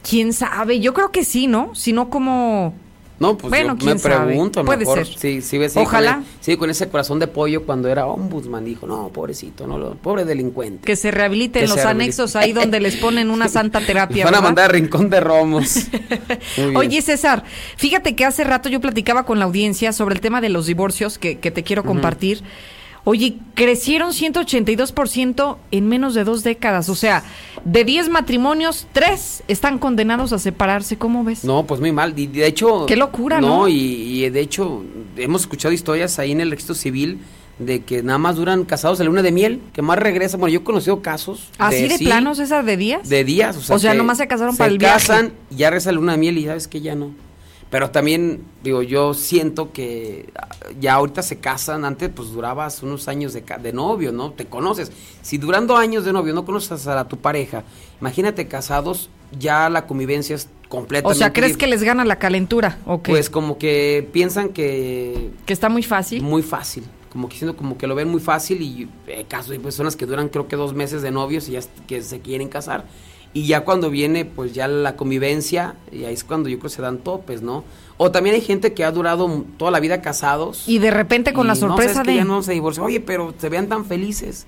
¿Quién 0.08 0.32
sabe? 0.32 0.80
Yo 0.80 0.92
creo 0.94 1.10
que 1.12 1.24
sí, 1.24 1.46
¿no? 1.46 1.74
Si 1.74 1.92
no, 1.92 2.10
como... 2.10 2.74
No, 3.22 3.38
pues 3.38 3.50
Bueno, 3.50 3.76
yo 3.78 3.86
me 3.86 3.96
pregunto, 4.00 4.58
a 4.60 4.62
lo 4.64 4.66
Puede 4.66 4.80
mejor, 4.80 5.06
ser. 5.06 5.16
sí, 5.16 5.40
sí, 5.40 5.68
sí, 5.68 5.78
Ojalá. 5.78 6.14
Con 6.14 6.20
el- 6.22 6.28
sí, 6.40 6.56
con 6.56 6.70
ese 6.70 6.88
corazón 6.88 7.18
de 7.20 7.28
pollo 7.28 7.64
cuando 7.64 7.88
era 7.88 8.06
ombudsman, 8.06 8.64
dijo, 8.64 8.86
no, 8.86 9.08
pobrecito, 9.10 9.66
no, 9.66 9.78
lo- 9.78 9.94
pobre 9.94 10.24
delincuente. 10.24 10.84
Que 10.84 10.96
se 10.96 11.10
rehabiliten 11.12 11.62
los 11.68 11.76
rehabilite. 11.76 12.04
anexos 12.04 12.34
ahí 12.36 12.52
donde 12.52 12.80
les 12.80 12.96
ponen 12.96 13.30
una 13.30 13.46
santa 13.48 13.80
terapia. 13.80 14.24
Van 14.24 14.34
a 14.34 14.40
mandar 14.40 14.64
a 14.70 14.72
Rincón 14.72 15.08
de 15.08 15.20
Romos. 15.20 15.86
Oye, 16.74 17.00
César, 17.00 17.44
fíjate 17.76 18.14
que 18.16 18.24
hace 18.24 18.44
rato 18.44 18.68
yo 18.68 18.80
platicaba 18.80 19.24
con 19.24 19.38
la 19.38 19.44
audiencia 19.44 19.92
sobre 19.92 20.14
el 20.16 20.20
tema 20.20 20.40
de 20.40 20.48
los 20.48 20.66
divorcios 20.66 21.18
que, 21.18 21.38
que 21.38 21.50
te 21.50 21.62
quiero 21.62 21.84
compartir. 21.84 22.42
Oye, 23.04 23.38
crecieron 23.54 24.12
182% 24.12 25.56
en 25.72 25.88
menos 25.88 26.14
de 26.14 26.24
dos 26.24 26.44
décadas. 26.44 26.88
O 26.88 26.94
sea, 26.94 27.24
de 27.64 27.84
10 27.84 28.08
matrimonios, 28.10 28.86
3 28.92 29.44
están 29.48 29.78
condenados 29.78 30.32
a 30.32 30.38
separarse. 30.38 30.96
¿Cómo 30.96 31.24
ves? 31.24 31.44
No, 31.44 31.66
pues 31.66 31.80
muy 31.80 31.90
mal. 31.92 32.16
Y 32.16 32.28
de 32.28 32.46
hecho. 32.46 32.86
Qué 32.86 32.96
locura, 32.96 33.40
¿no? 33.40 33.66
y, 33.68 33.74
y 33.74 34.30
de 34.30 34.40
hecho, 34.40 34.84
hemos 35.16 35.42
escuchado 35.42 35.74
historias 35.74 36.18
ahí 36.18 36.32
en 36.32 36.40
el 36.40 36.50
registro 36.50 36.74
civil 36.74 37.18
de 37.58 37.82
que 37.82 38.02
nada 38.02 38.18
más 38.18 38.36
duran 38.36 38.64
casados 38.64 39.00
a 39.00 39.04
la 39.04 39.08
luna 39.08 39.22
de 39.22 39.32
miel, 39.32 39.60
que 39.72 39.82
más 39.82 39.98
regresan. 39.98 40.40
Bueno, 40.40 40.52
yo 40.52 40.60
he 40.60 40.64
conocido 40.64 41.02
casos. 41.02 41.48
¿Así 41.58 41.88
de, 41.88 41.98
sí, 41.98 42.04
plano, 42.04 42.34
César, 42.34 42.64
de 42.64 42.76
días? 42.76 43.08
De 43.08 43.24
días, 43.24 43.56
o 43.56 43.60
sea. 43.60 43.76
O 43.76 43.78
sea, 43.78 43.94
nomás 43.94 44.18
se 44.18 44.28
casaron 44.28 44.54
se 44.54 44.58
para 44.58 44.70
el 44.70 44.78
viaje. 44.78 44.94
casan 44.94 45.32
y 45.50 45.56
ya 45.56 45.70
reza 45.70 45.90
la 45.90 45.96
luna 45.96 46.12
de 46.12 46.18
miel 46.18 46.38
y 46.38 46.46
sabes 46.46 46.68
que 46.68 46.80
ya 46.80 46.94
no. 46.94 47.10
Pero 47.72 47.90
también, 47.90 48.44
digo, 48.62 48.82
yo 48.82 49.14
siento 49.14 49.72
que 49.72 50.30
ah, 50.36 50.46
ya 50.78 50.92
ahorita 50.92 51.22
se 51.22 51.38
casan, 51.38 51.86
antes 51.86 52.10
pues 52.14 52.28
durabas 52.28 52.82
unos 52.82 53.08
años 53.08 53.32
de, 53.32 53.40
de 53.40 53.72
novio, 53.72 54.12
¿no? 54.12 54.32
Te 54.32 54.44
conoces. 54.44 54.92
Si 55.22 55.38
durando 55.38 55.74
años 55.78 56.04
de 56.04 56.12
novio 56.12 56.34
no 56.34 56.44
conoces 56.44 56.86
a 56.86 57.08
tu 57.08 57.16
pareja, 57.16 57.64
imagínate 57.98 58.46
casados, 58.46 59.08
ya 59.38 59.70
la 59.70 59.86
convivencia 59.86 60.36
es 60.36 60.50
O 60.66 60.68
completamente... 60.68 61.18
sea, 61.18 61.32
¿crees 61.32 61.56
que 61.56 61.66
les 61.66 61.82
gana 61.82 62.04
la 62.04 62.18
calentura? 62.18 62.76
¿O 62.84 63.00
qué? 63.00 63.12
Pues 63.12 63.30
como 63.30 63.56
que 63.56 64.06
piensan 64.12 64.50
que... 64.50 65.30
que 65.46 65.54
está 65.54 65.70
muy 65.70 65.82
fácil. 65.82 66.22
Muy 66.22 66.42
fácil. 66.42 66.84
como 67.10 67.30
que 67.30 67.36
siendo 67.38 67.56
como 67.56 67.78
que 67.78 67.86
lo 67.86 67.94
ven 67.94 68.08
muy 68.08 68.20
fácil 68.20 68.60
y 68.60 68.86
eh, 69.06 69.24
casos 69.26 69.52
hay 69.52 69.58
personas 69.58 69.96
que 69.96 70.04
duran 70.04 70.28
creo 70.28 70.46
que 70.46 70.56
dos 70.56 70.74
meses 70.74 71.00
de 71.00 71.10
novios 71.10 71.48
y 71.48 71.52
ya 71.52 71.60
que 71.86 72.02
se 72.02 72.20
quieren 72.20 72.48
casar 72.48 72.84
y 73.34 73.46
ya 73.46 73.62
cuando 73.62 73.90
viene 73.90 74.24
pues 74.24 74.52
ya 74.52 74.68
la 74.68 74.96
convivencia 74.96 75.76
y 75.90 76.04
ahí 76.04 76.14
es 76.14 76.24
cuando 76.24 76.48
yo 76.48 76.58
creo 76.58 76.70
que 76.70 76.76
se 76.76 76.82
dan 76.82 76.98
topes, 76.98 77.42
¿no? 77.42 77.64
O 77.96 78.10
también 78.10 78.34
hay 78.34 78.42
gente 78.42 78.72
que 78.72 78.84
ha 78.84 78.90
durado 78.90 79.44
toda 79.58 79.70
la 79.70 79.78
vida 79.78 80.00
casados 80.02 80.64
Y 80.66 80.78
de 80.78 80.90
repente 80.90 81.32
con 81.32 81.46
la 81.46 81.54
no, 81.54 81.60
sorpresa 81.60 81.94
sabes 81.94 82.06
que 82.06 82.12
de... 82.12 82.18
ya 82.18 82.24
no 82.24 82.42
se 82.42 82.52
divorció. 82.52 82.84
Oye, 82.84 83.00
pero 83.00 83.34
se 83.38 83.48
vean 83.48 83.68
tan 83.68 83.84
felices. 83.84 84.46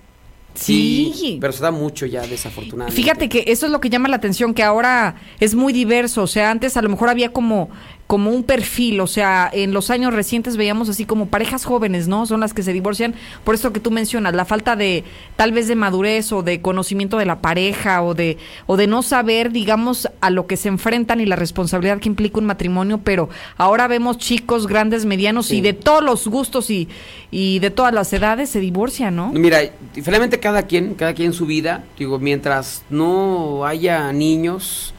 Sí. 0.55 1.39
pero 1.41 1.53
se 1.53 1.63
da 1.63 1.71
mucho 1.71 2.07
ya 2.07 2.27
desafortunadamente. 2.27 3.01
Fíjate 3.01 3.29
que 3.29 3.45
eso 3.49 3.67
es 3.67 3.73
lo 3.73 3.81
que 3.81 3.91
llama 3.91 4.09
la 4.09 4.17
atención, 4.17 4.55
que 4.55 4.63
ahora 4.63 5.17
es 5.41 5.55
muy 5.55 5.73
diverso. 5.73 6.23
O 6.23 6.27
sea, 6.27 6.51
antes 6.51 6.77
a 6.77 6.83
lo 6.83 6.89
mejor 6.89 7.09
había 7.09 7.33
como, 7.33 7.71
como 8.07 8.31
un 8.31 8.43
perfil. 8.43 9.01
O 9.01 9.07
sea, 9.07 9.51
en 9.53 9.73
los 9.73 9.91
años 9.91 10.13
recientes 10.13 10.57
veíamos 10.57 10.89
así 10.89 11.05
como 11.05 11.27
parejas 11.27 11.65
jóvenes, 11.65 12.09
¿no? 12.09 12.27
Son 12.27 12.41
las 12.41 12.55
que 12.55 12.63
se 12.63 12.73
divorcian. 12.73 13.15
Por 13.45 13.55
eso 13.55 13.73
que 13.73 13.81
tú 13.81 13.91
mencionas, 13.91 14.35
la 14.35 14.45
falta 14.45 14.77
de 14.77 15.05
tal 15.37 15.53
vez 15.53 15.69
de 15.69 15.75
madurez 15.75 16.33
o 16.33 16.43
de 16.43 16.61
conocimiento 16.61 17.19
de 17.19 17.27
la 17.27 17.41
pareja 17.41 18.03
o 18.03 18.15
de, 18.15 18.39
o 18.67 18.77
de 18.77 18.87
no 18.87 19.03
saber, 19.03 19.53
digamos, 19.53 20.09
a 20.21 20.31
lo 20.31 20.47
que 20.47 20.57
se 20.57 20.69
enfrentan 20.69 21.21
y 21.21 21.27
la 21.27 21.37
responsabilidad 21.37 21.99
que 21.99 22.09
implica 22.09 22.39
un 22.39 22.47
matrimonio. 22.47 23.01
Pero 23.03 23.29
ahora 23.57 23.89
vemos 23.89 24.19
chicos 24.19 24.67
grandes, 24.67 25.05
medianos 25.05 25.51
y 25.51 25.61
de 25.61 25.73
todos 25.73 26.03
los 26.03 26.27
gustos 26.29 26.71
y, 26.71 26.89
y 27.31 27.59
de 27.59 27.71
todas 27.71 27.93
las 27.93 28.13
edades 28.13 28.51
se 28.51 28.61
divorcian, 28.61 29.17
¿no? 29.17 29.33
Mira, 29.33 29.61
finalmente 29.93 30.39
cada 30.39 30.63
quien, 30.65 30.95
cada 30.95 31.15
quien 31.15 31.33
su 31.33 31.47
vida, 31.47 31.85
digo, 31.99 32.19
mientras 32.19 32.83
no 32.91 33.65
haya 33.67 34.13
niños, 34.13 34.94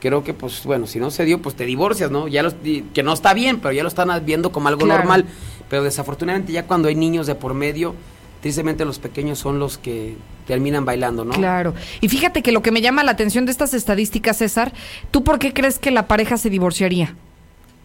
creo 0.00 0.24
que 0.24 0.34
pues 0.34 0.64
bueno, 0.64 0.86
si 0.86 0.98
no 0.98 1.10
se 1.10 1.24
dio, 1.24 1.40
pues 1.40 1.54
te 1.56 1.64
divorcias, 1.64 2.10
¿no? 2.10 2.28
Ya 2.28 2.42
los, 2.42 2.54
que 2.94 3.02
no 3.02 3.12
está 3.12 3.34
bien, 3.34 3.58
pero 3.60 3.72
ya 3.72 3.82
lo 3.82 3.88
están 3.88 4.10
viendo 4.24 4.52
como 4.52 4.68
algo 4.68 4.84
Claro. 4.84 5.00
normal, 5.00 5.24
pero 5.68 5.82
desafortunadamente 5.82 6.52
ya 6.52 6.66
cuando 6.66 6.88
hay 6.88 6.94
niños 6.94 7.26
de 7.26 7.34
por 7.34 7.54
medio, 7.54 7.94
tristemente 8.40 8.84
los 8.84 8.98
pequeños 8.98 9.38
son 9.38 9.58
los 9.58 9.78
que 9.78 10.16
terminan 10.46 10.84
bailando, 10.84 11.24
¿no? 11.24 11.34
Claro. 11.34 11.74
Y 12.00 12.08
fíjate 12.08 12.42
que 12.42 12.52
lo 12.52 12.62
que 12.62 12.70
me 12.70 12.80
llama 12.80 13.02
la 13.02 13.12
atención 13.12 13.44
de 13.44 13.52
estas 13.52 13.74
estadísticas, 13.74 14.38
César, 14.38 14.72
¿tú 15.10 15.24
por 15.24 15.38
qué 15.38 15.52
crees 15.52 15.78
que 15.78 15.90
la 15.90 16.06
pareja 16.06 16.36
se 16.36 16.48
divorciaría? 16.48 17.14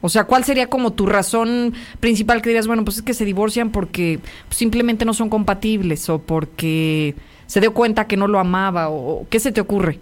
O 0.02 0.10
sea, 0.10 0.26
¿cuál 0.26 0.44
sería 0.44 0.68
como 0.68 0.92
tu 0.92 1.06
razón 1.06 1.74
principal 2.02 2.42
que 2.42 2.50
dirías, 2.50 2.68
bueno, 2.68 2.84
pues 2.84 2.98
es 2.98 3.04
que 3.04 3.14
se 3.14 3.24
divorcian 3.26 3.72
porque 3.72 4.20
simplemente 4.50 5.06
no 5.06 5.14
son 5.14 5.30
compatibles 5.30 6.10
o 6.10 6.20
porque 6.20 7.16
se 7.48 7.62
dio 7.62 7.74
cuenta 7.74 8.06
que 8.06 8.18
no 8.18 8.28
lo 8.28 8.40
amaba 8.40 8.90
o 8.90 9.26
qué 9.30 9.40
se 9.40 9.52
te 9.54 9.62
ocurre? 9.62 10.00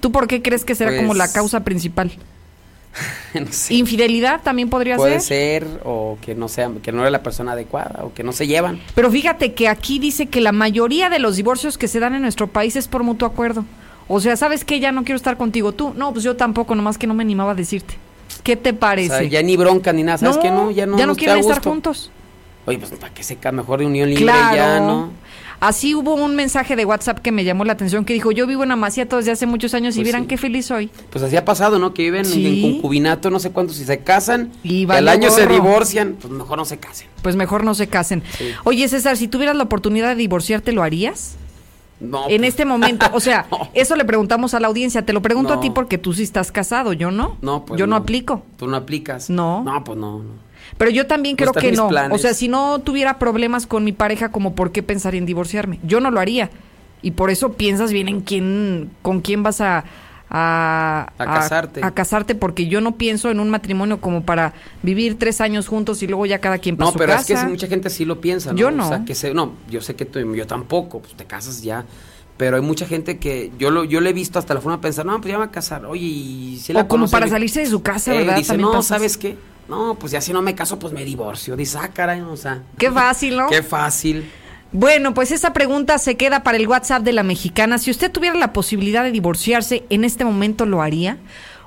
¿Tú 0.00 0.12
por 0.12 0.26
qué 0.28 0.42
crees 0.42 0.64
que 0.64 0.74
será 0.74 0.96
como 0.96 1.14
la 1.14 1.24
Pues- 1.24 1.32
causa 1.34 1.60
principal? 1.64 2.12
No 3.34 3.46
sé. 3.52 3.74
¿Infidelidad 3.74 4.40
también 4.42 4.70
podría 4.70 4.96
Puede 4.96 5.20
ser? 5.20 5.62
ser, 5.64 5.80
o 5.84 6.18
que 6.20 6.34
no 6.34 6.48
sea, 6.48 6.70
que 6.82 6.90
no 6.90 7.02
era 7.02 7.10
la 7.10 7.22
persona 7.22 7.52
adecuada, 7.52 8.00
o 8.02 8.12
que 8.14 8.24
no 8.24 8.32
se 8.32 8.46
llevan. 8.46 8.80
Pero 8.94 9.10
fíjate 9.10 9.52
que 9.52 9.68
aquí 9.68 9.98
dice 9.98 10.26
que 10.26 10.40
la 10.40 10.50
mayoría 10.52 11.10
de 11.10 11.18
los 11.18 11.36
divorcios 11.36 11.78
que 11.78 11.86
se 11.86 12.00
dan 12.00 12.14
en 12.14 12.22
nuestro 12.22 12.46
país 12.48 12.74
es 12.74 12.88
por 12.88 13.04
mutuo 13.04 13.28
acuerdo. 13.28 13.64
O 14.08 14.20
sea, 14.20 14.36
¿sabes 14.36 14.64
qué? 14.64 14.80
Ya 14.80 14.90
no 14.90 15.04
quiero 15.04 15.16
estar 15.16 15.36
contigo. 15.36 15.72
Tú, 15.72 15.92
no, 15.94 16.12
pues 16.12 16.24
yo 16.24 16.34
tampoco, 16.34 16.74
nomás 16.74 16.96
que 16.98 17.06
no 17.06 17.14
me 17.14 17.22
animaba 17.22 17.52
a 17.52 17.54
decirte. 17.54 17.94
¿Qué 18.42 18.56
te 18.56 18.70
O 18.70 18.76
parece? 18.76 19.08
sea, 19.18 19.22
ya 19.22 19.42
ni 19.42 19.56
bronca 19.56 19.92
ni 19.92 20.02
nada, 20.02 20.18
¿sabes 20.18 20.38
qué? 20.38 20.50
No, 20.50 20.70
ya 20.70 20.86
no, 20.86 20.98
ya 20.98 21.06
no 21.06 21.14
quieren 21.14 21.38
estar 21.38 21.62
juntos. 21.62 22.10
Oye, 22.66 22.78
pues 22.78 22.90
para 22.92 23.12
que 23.14 23.22
se 23.22 23.38
mejor 23.52 23.78
de 23.80 23.86
unión 23.86 24.08
libre 24.08 24.24
Claro. 24.24 24.56
ya, 24.56 24.80
¿no? 24.80 25.10
Así 25.60 25.94
hubo 25.94 26.14
un 26.14 26.36
mensaje 26.36 26.76
de 26.76 26.84
WhatsApp 26.84 27.18
que 27.18 27.32
me 27.32 27.42
llamó 27.44 27.64
la 27.64 27.72
atención 27.72 28.04
que 28.04 28.12
dijo, 28.14 28.30
yo 28.30 28.46
vivo 28.46 28.62
en 28.62 28.70
Amaciato 28.70 29.16
desde 29.16 29.32
hace 29.32 29.44
muchos 29.46 29.74
años 29.74 29.96
y 29.96 29.98
Pues 29.98 30.04
vieran 30.04 30.22
sí. 30.22 30.28
qué 30.28 30.36
feliz 30.36 30.66
soy. 30.66 30.88
Pues 31.10 31.24
así 31.24 31.36
ha 31.36 31.44
pasado, 31.44 31.78
¿no? 31.80 31.94
Que 31.94 32.02
viven 32.04 32.24
en- 32.26 32.32
Sí. 32.32 32.64
en 32.64 32.72
concubinato, 32.74 33.28
no 33.30 33.40
sé 33.40 33.50
cuántos, 33.50 33.76
si 33.76 33.84
se 33.84 33.98
casan, 33.98 34.52
Y 34.62 34.78
y 34.82 34.84
vale 34.86 34.98
al 35.00 35.08
año 35.08 35.30
se 35.30 35.46
divorcian, 35.48 36.16
pues 36.20 36.32
mejor 36.32 36.58
no 36.58 36.64
se 36.64 36.78
casen. 36.78 37.08
Pues 37.22 37.34
mejor 37.34 37.64
no 37.64 37.74
se 37.74 37.88
casen. 37.88 38.22
Oye, 38.64 38.86
César, 38.88 39.16
si 39.16 39.26
tuvieras 39.26 39.56
la 39.56 39.64
oportunidad 39.64 40.10
de 40.10 40.14
divorciarte, 40.14 40.70
¿lo 40.72 40.82
harías? 40.84 41.34
No, 42.00 42.28
en 42.28 42.36
pues, 42.42 42.50
este 42.50 42.64
momento, 42.64 43.06
o 43.12 43.18
sea, 43.18 43.46
eso 43.74 43.96
le 43.96 44.04
preguntamos 44.04 44.54
a 44.54 44.60
la 44.60 44.68
audiencia. 44.68 45.04
Te 45.04 45.12
lo 45.12 45.20
pregunto 45.20 45.54
a 45.54 45.60
ti 45.60 45.70
porque 45.70 45.98
tú 45.98 46.12
sí 46.14 46.22
estás 46.22 46.52
casado, 46.52 46.92
yo 46.92 47.10
no. 47.10 47.36
no, 47.42 47.64
pues 47.64 47.76
yo 47.80 47.88
no, 47.88 47.96
no. 47.96 48.02
aplico. 48.02 48.42
Tú 48.56 48.68
no 48.68 48.76
aplicas. 48.76 49.28
No. 49.28 49.64
No, 49.64 49.82
pues 49.82 49.98
no, 49.98 50.18
no. 50.20 50.47
Pero 50.78 50.90
yo 50.90 51.06
también 51.06 51.36
creo 51.36 51.52
que 51.52 51.72
no. 51.72 51.88
planes. 51.88 52.16
O 52.16 52.18
sea, 52.18 52.32
si 52.34 52.48
no 52.48 52.78
tuviera 52.80 53.18
problemas 53.18 53.66
con 53.66 53.84
mi 53.84 53.92
pareja, 53.92 54.30
como 54.30 54.54
por 54.54 54.72
qué 54.72 54.82
pensaría 54.82 55.18
en 55.18 55.26
divorciarme. 55.26 55.80
Yo 55.82 56.00
no 56.00 56.10
lo 56.10 56.20
haría. 56.20 56.50
Y 57.02 57.12
por 57.12 57.30
eso 57.30 57.52
piensas 57.52 57.92
bien 57.92 58.08
en 58.08 58.20
quién, 58.22 58.90
con 59.02 59.20
quién 59.20 59.42
vas 59.42 59.60
a, 59.60 59.84
a, 60.30 61.12
A 61.18 61.24
casarte. 61.24 61.80
A, 61.84 61.90
casarte, 61.92 62.34
porque 62.34 62.66
yo 62.68 62.80
no 62.80 62.96
pienso 62.96 63.30
en 63.30 63.40
un 63.40 63.50
matrimonio 63.50 64.00
como 64.00 64.22
para 64.24 64.52
vivir 64.82 65.18
tres 65.18 65.40
años 65.40 65.68
juntos 65.68 66.02
y 66.02 66.06
luego 66.06 66.26
ya 66.26 66.38
cada 66.40 66.58
quien 66.58 66.76
para 66.76 66.86
No, 66.86 66.92
su 66.92 66.98
pero 66.98 67.12
casa. 67.12 67.34
es 67.34 67.40
que 67.40 67.46
mucha 67.48 67.66
gente 67.66 67.90
sí 67.90 68.04
lo 68.04 68.20
piensa, 68.20 68.52
¿no? 68.52 68.58
Yo 68.58 68.68
O 68.68 68.70
no. 68.70 68.88
sea, 68.88 69.04
que 69.04 69.14
se, 69.14 69.32
no, 69.34 69.52
yo 69.70 69.80
sé 69.80 69.94
que 69.96 70.04
tú, 70.04 70.34
yo 70.34 70.46
tampoco, 70.46 71.00
pues 71.00 71.14
te 71.14 71.24
casas 71.24 71.62
ya. 71.62 71.84
Pero 72.36 72.56
hay 72.56 72.62
mucha 72.62 72.86
gente 72.86 73.18
que 73.18 73.50
yo 73.58 73.70
lo, 73.70 73.82
yo 73.84 74.00
le 74.00 74.10
he 74.10 74.12
visto 74.12 74.38
hasta 74.38 74.54
la 74.54 74.60
forma 74.60 74.76
de 74.76 74.82
pensar, 74.82 75.04
no, 75.06 75.16
pues 75.20 75.26
ya 75.26 75.38
me 75.38 75.44
voy 75.44 75.48
a 75.48 75.50
casar. 75.52 75.84
Oye, 75.86 76.04
y 76.04 76.58
si 76.62 76.72
la 76.72 76.82
o 76.82 76.88
como 76.88 77.08
para 77.08 77.26
salirse 77.26 77.60
de 77.60 77.66
su 77.66 77.82
casa, 77.82 78.14
Eh, 78.14 78.18
¿verdad? 78.18 78.36
Dice, 78.36 78.56
no, 78.56 78.72
pasa 78.72 78.96
¿sabes 78.96 79.16
qué? 79.16 79.36
No, 79.68 79.94
pues 79.96 80.12
ya 80.12 80.20
si 80.20 80.32
no 80.32 80.42
me 80.42 80.54
caso, 80.54 80.78
pues 80.78 80.92
me 80.92 81.04
divorcio. 81.04 81.56
Dice, 81.56 81.78
ah, 81.80 81.90
caray, 81.92 82.20
o 82.22 82.36
sea. 82.36 82.62
Qué 82.78 82.90
fácil, 82.90 83.36
¿no? 83.36 83.48
Qué 83.48 83.62
fácil. 83.62 84.30
Bueno, 84.72 85.14
pues 85.14 85.30
esa 85.30 85.52
pregunta 85.52 85.98
se 85.98 86.16
queda 86.16 86.42
para 86.42 86.58
el 86.58 86.66
WhatsApp 86.66 87.02
de 87.02 87.12
la 87.12 87.22
mexicana. 87.22 87.78
Si 87.78 87.90
usted 87.90 88.10
tuviera 88.10 88.36
la 88.36 88.52
posibilidad 88.52 89.02
de 89.02 89.12
divorciarse, 89.12 89.84
¿en 89.88 90.04
este 90.04 90.24
momento 90.24 90.66
lo 90.66 90.82
haría? 90.82 91.18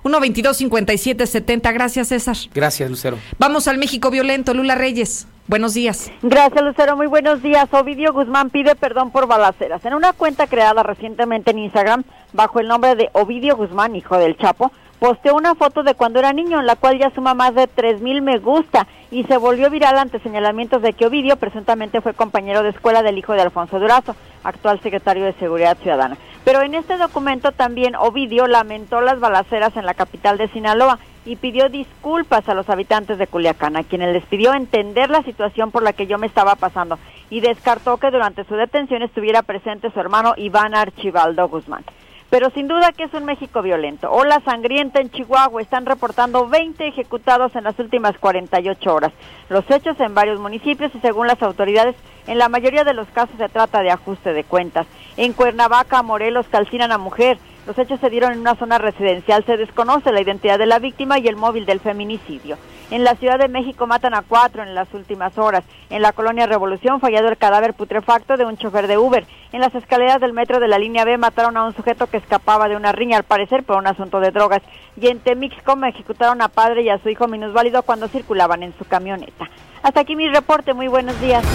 1 0.03 0.19
22 0.19 0.57
57 0.57 1.27
70 1.27 1.71
Gracias, 1.71 2.07
César. 2.07 2.35
Gracias, 2.53 2.89
Lucero. 2.89 3.17
Vamos 3.37 3.67
al 3.67 3.77
México 3.77 4.09
violento. 4.09 4.53
Lula 4.53 4.75
Reyes. 4.75 5.27
Buenos 5.47 5.73
días. 5.73 6.11
Gracias, 6.21 6.63
Lucero. 6.63 6.95
Muy 6.95 7.07
buenos 7.07 7.41
días. 7.43 7.67
Ovidio 7.71 8.13
Guzmán 8.13 8.49
pide 8.49 8.75
perdón 8.75 9.11
por 9.11 9.27
balaceras. 9.27 9.83
En 9.85 9.93
una 9.93 10.13
cuenta 10.13 10.47
creada 10.47 10.81
recientemente 10.81 11.51
en 11.51 11.59
Instagram, 11.59 12.03
bajo 12.33 12.59
el 12.59 12.67
nombre 12.67 12.95
de 12.95 13.09
Ovidio 13.13 13.57
Guzmán, 13.57 13.95
hijo 13.95 14.17
del 14.17 14.37
Chapo, 14.37 14.71
posteó 15.01 15.33
una 15.33 15.55
foto 15.55 15.81
de 15.81 15.95
cuando 15.95 16.19
era 16.19 16.31
niño, 16.31 16.59
en 16.59 16.67
la 16.67 16.75
cual 16.75 16.99
ya 16.99 17.09
suma 17.09 17.33
más 17.33 17.55
de 17.55 17.67
3.000 17.67 18.21
me 18.21 18.37
gusta 18.37 18.85
y 19.09 19.23
se 19.23 19.37
volvió 19.37 19.71
viral 19.71 19.97
ante 19.97 20.19
señalamientos 20.19 20.83
de 20.83 20.93
que 20.93 21.07
Ovidio 21.07 21.37
presuntamente 21.37 22.01
fue 22.01 22.13
compañero 22.13 22.61
de 22.61 22.69
escuela 22.69 23.01
del 23.01 23.17
hijo 23.17 23.33
de 23.33 23.41
Alfonso 23.41 23.79
Durazo, 23.79 24.15
actual 24.43 24.79
secretario 24.81 25.25
de 25.25 25.33
Seguridad 25.33 25.75
Ciudadana. 25.79 26.17
Pero 26.45 26.61
en 26.61 26.75
este 26.75 26.97
documento 26.97 27.51
también 27.51 27.95
Ovidio 27.95 28.45
lamentó 28.45 29.01
las 29.01 29.19
balaceras 29.19 29.75
en 29.75 29.87
la 29.87 29.95
capital 29.95 30.37
de 30.37 30.49
Sinaloa 30.49 30.99
y 31.25 31.35
pidió 31.35 31.67
disculpas 31.69 32.47
a 32.47 32.53
los 32.53 32.69
habitantes 32.69 33.17
de 33.17 33.25
Culiacán, 33.25 33.77
a 33.77 33.83
quienes 33.83 34.13
les 34.13 34.25
pidió 34.25 34.53
entender 34.53 35.09
la 35.09 35.23
situación 35.23 35.71
por 35.71 35.81
la 35.81 35.93
que 35.93 36.05
yo 36.05 36.19
me 36.19 36.27
estaba 36.27 36.53
pasando 36.53 36.99
y 37.31 37.39
descartó 37.39 37.97
que 37.97 38.11
durante 38.11 38.43
su 38.43 38.53
detención 38.53 39.01
estuviera 39.01 39.41
presente 39.41 39.89
su 39.89 39.99
hermano 39.99 40.35
Iván 40.37 40.75
Archibaldo 40.75 41.49
Guzmán. 41.49 41.85
Pero 42.31 42.49
sin 42.51 42.69
duda 42.69 42.93
que 42.93 43.03
es 43.03 43.13
un 43.13 43.25
México 43.25 43.61
violento. 43.61 44.09
Ola 44.09 44.41
sangrienta 44.45 45.01
en 45.01 45.11
Chihuahua. 45.11 45.61
Están 45.61 45.85
reportando 45.85 46.47
20 46.47 46.87
ejecutados 46.87 47.53
en 47.57 47.65
las 47.65 47.77
últimas 47.77 48.17
48 48.17 48.95
horas. 48.95 49.11
Los 49.49 49.69
hechos 49.69 49.99
en 49.99 50.15
varios 50.15 50.39
municipios 50.39 50.95
y 50.95 50.99
según 51.01 51.27
las 51.27 51.43
autoridades, 51.43 51.93
en 52.27 52.37
la 52.37 52.47
mayoría 52.47 52.85
de 52.85 52.93
los 52.93 53.09
casos 53.09 53.35
se 53.37 53.49
trata 53.49 53.81
de 53.81 53.91
ajuste 53.91 54.31
de 54.31 54.45
cuentas. 54.45 54.87
En 55.17 55.33
Cuernavaca, 55.33 56.01
Morelos, 56.03 56.47
calcinan 56.49 56.93
a 56.93 56.97
mujer. 56.97 57.37
Los 57.67 57.77
hechos 57.77 57.99
se 57.99 58.09
dieron 58.09 58.33
en 58.33 58.39
una 58.39 58.55
zona 58.55 58.77
residencial. 58.77 59.45
Se 59.45 59.57
desconoce 59.57 60.11
la 60.11 60.21
identidad 60.21 60.57
de 60.57 60.65
la 60.65 60.79
víctima 60.79 61.19
y 61.19 61.27
el 61.27 61.35
móvil 61.35 61.65
del 61.65 61.79
feminicidio. 61.79 62.57
En 62.89 63.03
la 63.03 63.15
Ciudad 63.15 63.37
de 63.39 63.47
México 63.47 63.87
matan 63.87 64.13
a 64.13 64.23
cuatro 64.23 64.63
en 64.63 64.75
las 64.75 64.91
últimas 64.93 65.37
horas. 65.37 65.63
En 65.89 66.01
la 66.01 66.11
colonia 66.11 66.47
Revolución, 66.47 66.99
fallado 66.99 67.29
el 67.29 67.37
cadáver 67.37 67.73
putrefacto 67.73 68.35
de 68.35 68.45
un 68.45 68.57
chofer 68.57 68.87
de 68.87 68.97
Uber. 68.97 69.25
En 69.51 69.61
las 69.61 69.73
escaleras 69.75 70.19
del 70.19 70.33
metro 70.33 70.59
de 70.59 70.67
la 70.67 70.79
línea 70.79 71.05
B 71.05 71.17
mataron 71.17 71.55
a 71.55 71.65
un 71.65 71.75
sujeto 71.75 72.07
que 72.07 72.17
escapaba 72.17 72.67
de 72.67 72.75
una 72.75 72.91
riña, 72.91 73.17
al 73.17 73.23
parecer 73.23 73.63
por 73.63 73.77
un 73.77 73.87
asunto 73.87 74.19
de 74.19 74.31
drogas. 74.31 74.61
Y 74.99 75.07
en 75.07 75.19
Temixcom 75.19 75.83
ejecutaron 75.85 76.41
a 76.41 76.47
padre 76.47 76.81
y 76.81 76.89
a 76.89 76.97
su 76.97 77.09
hijo 77.09 77.27
minusválido 77.27 77.83
cuando 77.83 78.07
circulaban 78.07 78.63
en 78.63 78.73
su 78.77 78.85
camioneta. 78.85 79.49
Hasta 79.83 80.01
aquí 80.01 80.15
mi 80.15 80.27
reporte. 80.27 80.73
Muy 80.73 80.87
buenos 80.87 81.19
días. 81.21 81.45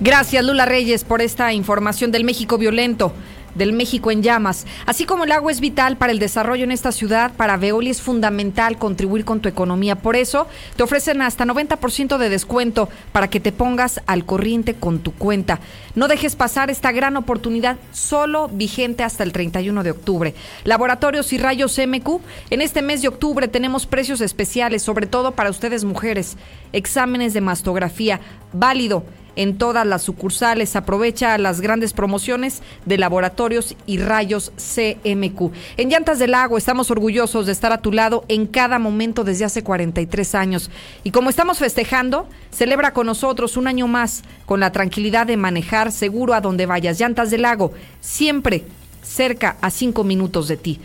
Gracias, 0.00 0.44
Lula 0.44 0.66
Reyes, 0.66 1.04
por 1.04 1.22
esta 1.22 1.54
información 1.54 2.12
del 2.12 2.22
México 2.22 2.58
violento, 2.58 3.14
del 3.54 3.72
México 3.72 4.10
en 4.10 4.22
llamas. 4.22 4.66
Así 4.84 5.06
como 5.06 5.24
el 5.24 5.32
agua 5.32 5.50
es 5.50 5.60
vital 5.60 5.96
para 5.96 6.12
el 6.12 6.18
desarrollo 6.18 6.64
en 6.64 6.70
esta 6.70 6.92
ciudad, 6.92 7.32
para 7.34 7.56
Veolia 7.56 7.92
es 7.92 8.02
fundamental 8.02 8.76
contribuir 8.76 9.24
con 9.24 9.40
tu 9.40 9.48
economía. 9.48 9.96
Por 9.96 10.14
eso, 10.14 10.48
te 10.76 10.82
ofrecen 10.82 11.22
hasta 11.22 11.46
90% 11.46 12.18
de 12.18 12.28
descuento 12.28 12.90
para 13.12 13.30
que 13.30 13.40
te 13.40 13.52
pongas 13.52 14.02
al 14.06 14.26
corriente 14.26 14.74
con 14.74 14.98
tu 14.98 15.12
cuenta. 15.12 15.60
No 15.94 16.08
dejes 16.08 16.36
pasar 16.36 16.68
esta 16.68 16.92
gran 16.92 17.16
oportunidad, 17.16 17.78
solo 17.90 18.48
vigente 18.48 19.02
hasta 19.02 19.24
el 19.24 19.32
31 19.32 19.82
de 19.82 19.92
octubre. 19.92 20.34
Laboratorios 20.64 21.32
y 21.32 21.38
Rayos 21.38 21.78
MQ, 21.78 22.20
en 22.50 22.60
este 22.60 22.82
mes 22.82 23.00
de 23.00 23.08
octubre 23.08 23.48
tenemos 23.48 23.86
precios 23.86 24.20
especiales, 24.20 24.82
sobre 24.82 25.06
todo 25.06 25.32
para 25.32 25.48
ustedes 25.48 25.84
mujeres. 25.84 26.36
Exámenes 26.74 27.32
de 27.32 27.40
mastografía, 27.40 28.20
válido 28.52 29.02
en 29.36 29.58
todas 29.58 29.86
las 29.86 30.02
sucursales. 30.02 30.74
Aprovecha 30.76 31.38
las 31.38 31.60
grandes 31.60 31.92
promociones 31.92 32.62
de 32.84 32.98
laboratorios 32.98 33.76
y 33.86 33.98
rayos 33.98 34.52
CMQ. 34.56 35.52
En 35.76 35.90
Llantas 35.90 36.18
del 36.18 36.32
Lago 36.32 36.58
estamos 36.58 36.90
orgullosos 36.90 37.46
de 37.46 37.52
estar 37.52 37.72
a 37.72 37.80
tu 37.82 37.92
lado 37.92 38.24
en 38.28 38.46
cada 38.46 38.78
momento 38.78 39.22
desde 39.22 39.44
hace 39.44 39.62
43 39.62 40.34
años. 40.34 40.70
Y 41.04 41.10
como 41.10 41.30
estamos 41.30 41.58
festejando, 41.58 42.28
celebra 42.50 42.92
con 42.92 43.06
nosotros 43.06 43.56
un 43.56 43.68
año 43.68 43.86
más 43.86 44.22
con 44.46 44.60
la 44.60 44.72
tranquilidad 44.72 45.26
de 45.26 45.36
manejar 45.36 45.92
seguro 45.92 46.34
a 46.34 46.40
donde 46.40 46.66
vayas. 46.66 46.98
Llantas 46.98 47.30
del 47.30 47.42
Lago, 47.42 47.72
siempre 48.00 48.64
cerca 49.02 49.56
a 49.60 49.70
cinco 49.70 50.04
minutos 50.04 50.48
de 50.48 50.56
ti. 50.56 50.80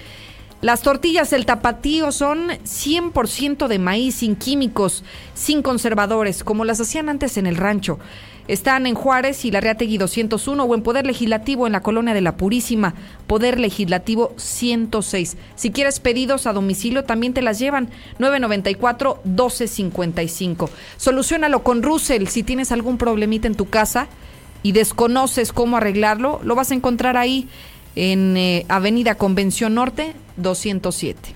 Las 0.62 0.82
tortillas 0.84 1.32
del 1.32 1.48
tapatío 1.48 2.12
son 2.12 2.50
100% 2.50 3.68
de 3.68 3.80
maíz, 3.80 4.14
sin 4.16 4.36
químicos, 4.36 5.04
sin 5.34 5.64
conservadores, 5.64 6.44
como 6.44 6.66
las 6.66 6.80
hacían 6.80 7.10
antes 7.10 7.38
en 7.38 7.48
el 7.48 7.58
rancho. 7.58 7.98
Están 8.48 8.86
en 8.86 8.94
Juárez 8.94 9.44
y 9.46 9.50
la 9.50 9.60
Reategui 9.60 9.98
201 9.98 10.64
o 10.64 10.76
en 10.76 10.84
Poder 10.84 11.08
Legislativo 11.08 11.66
en 11.66 11.74
la 11.74 11.82
Colonia 11.82 12.14
de 12.14 12.22
la 12.22 12.38
Purísima, 12.38 12.94
Poder 13.26 13.60
Legislativo 13.60 14.36
106. 14.38 15.36
Si 15.56 15.72
quieres 15.72 16.00
pedidos 16.00 16.46
a 16.46 16.54
domicilio, 16.54 17.06
también 17.06 17.34
te 17.34 17.42
las 17.42 17.58
llevan 17.58 17.90
994-1255. 18.20 20.70
Solucionalo 20.98 21.64
con 21.64 21.82
Russell. 21.82 22.28
Si 22.28 22.44
tienes 22.44 22.72
algún 22.72 23.00
problemita 23.00 23.48
en 23.48 23.56
tu 23.56 23.68
casa 23.68 24.10
y 24.62 24.74
desconoces 24.74 25.54
cómo 25.54 25.78
arreglarlo, 25.78 26.40
lo 26.44 26.54
vas 26.54 26.70
a 26.70 26.76
encontrar 26.76 27.18
ahí 27.18 27.50
en 27.96 28.38
eh, 28.38 28.66
Avenida 28.70 29.16
Convención 29.16 29.76
Norte 29.76 30.14
207. 30.38 31.36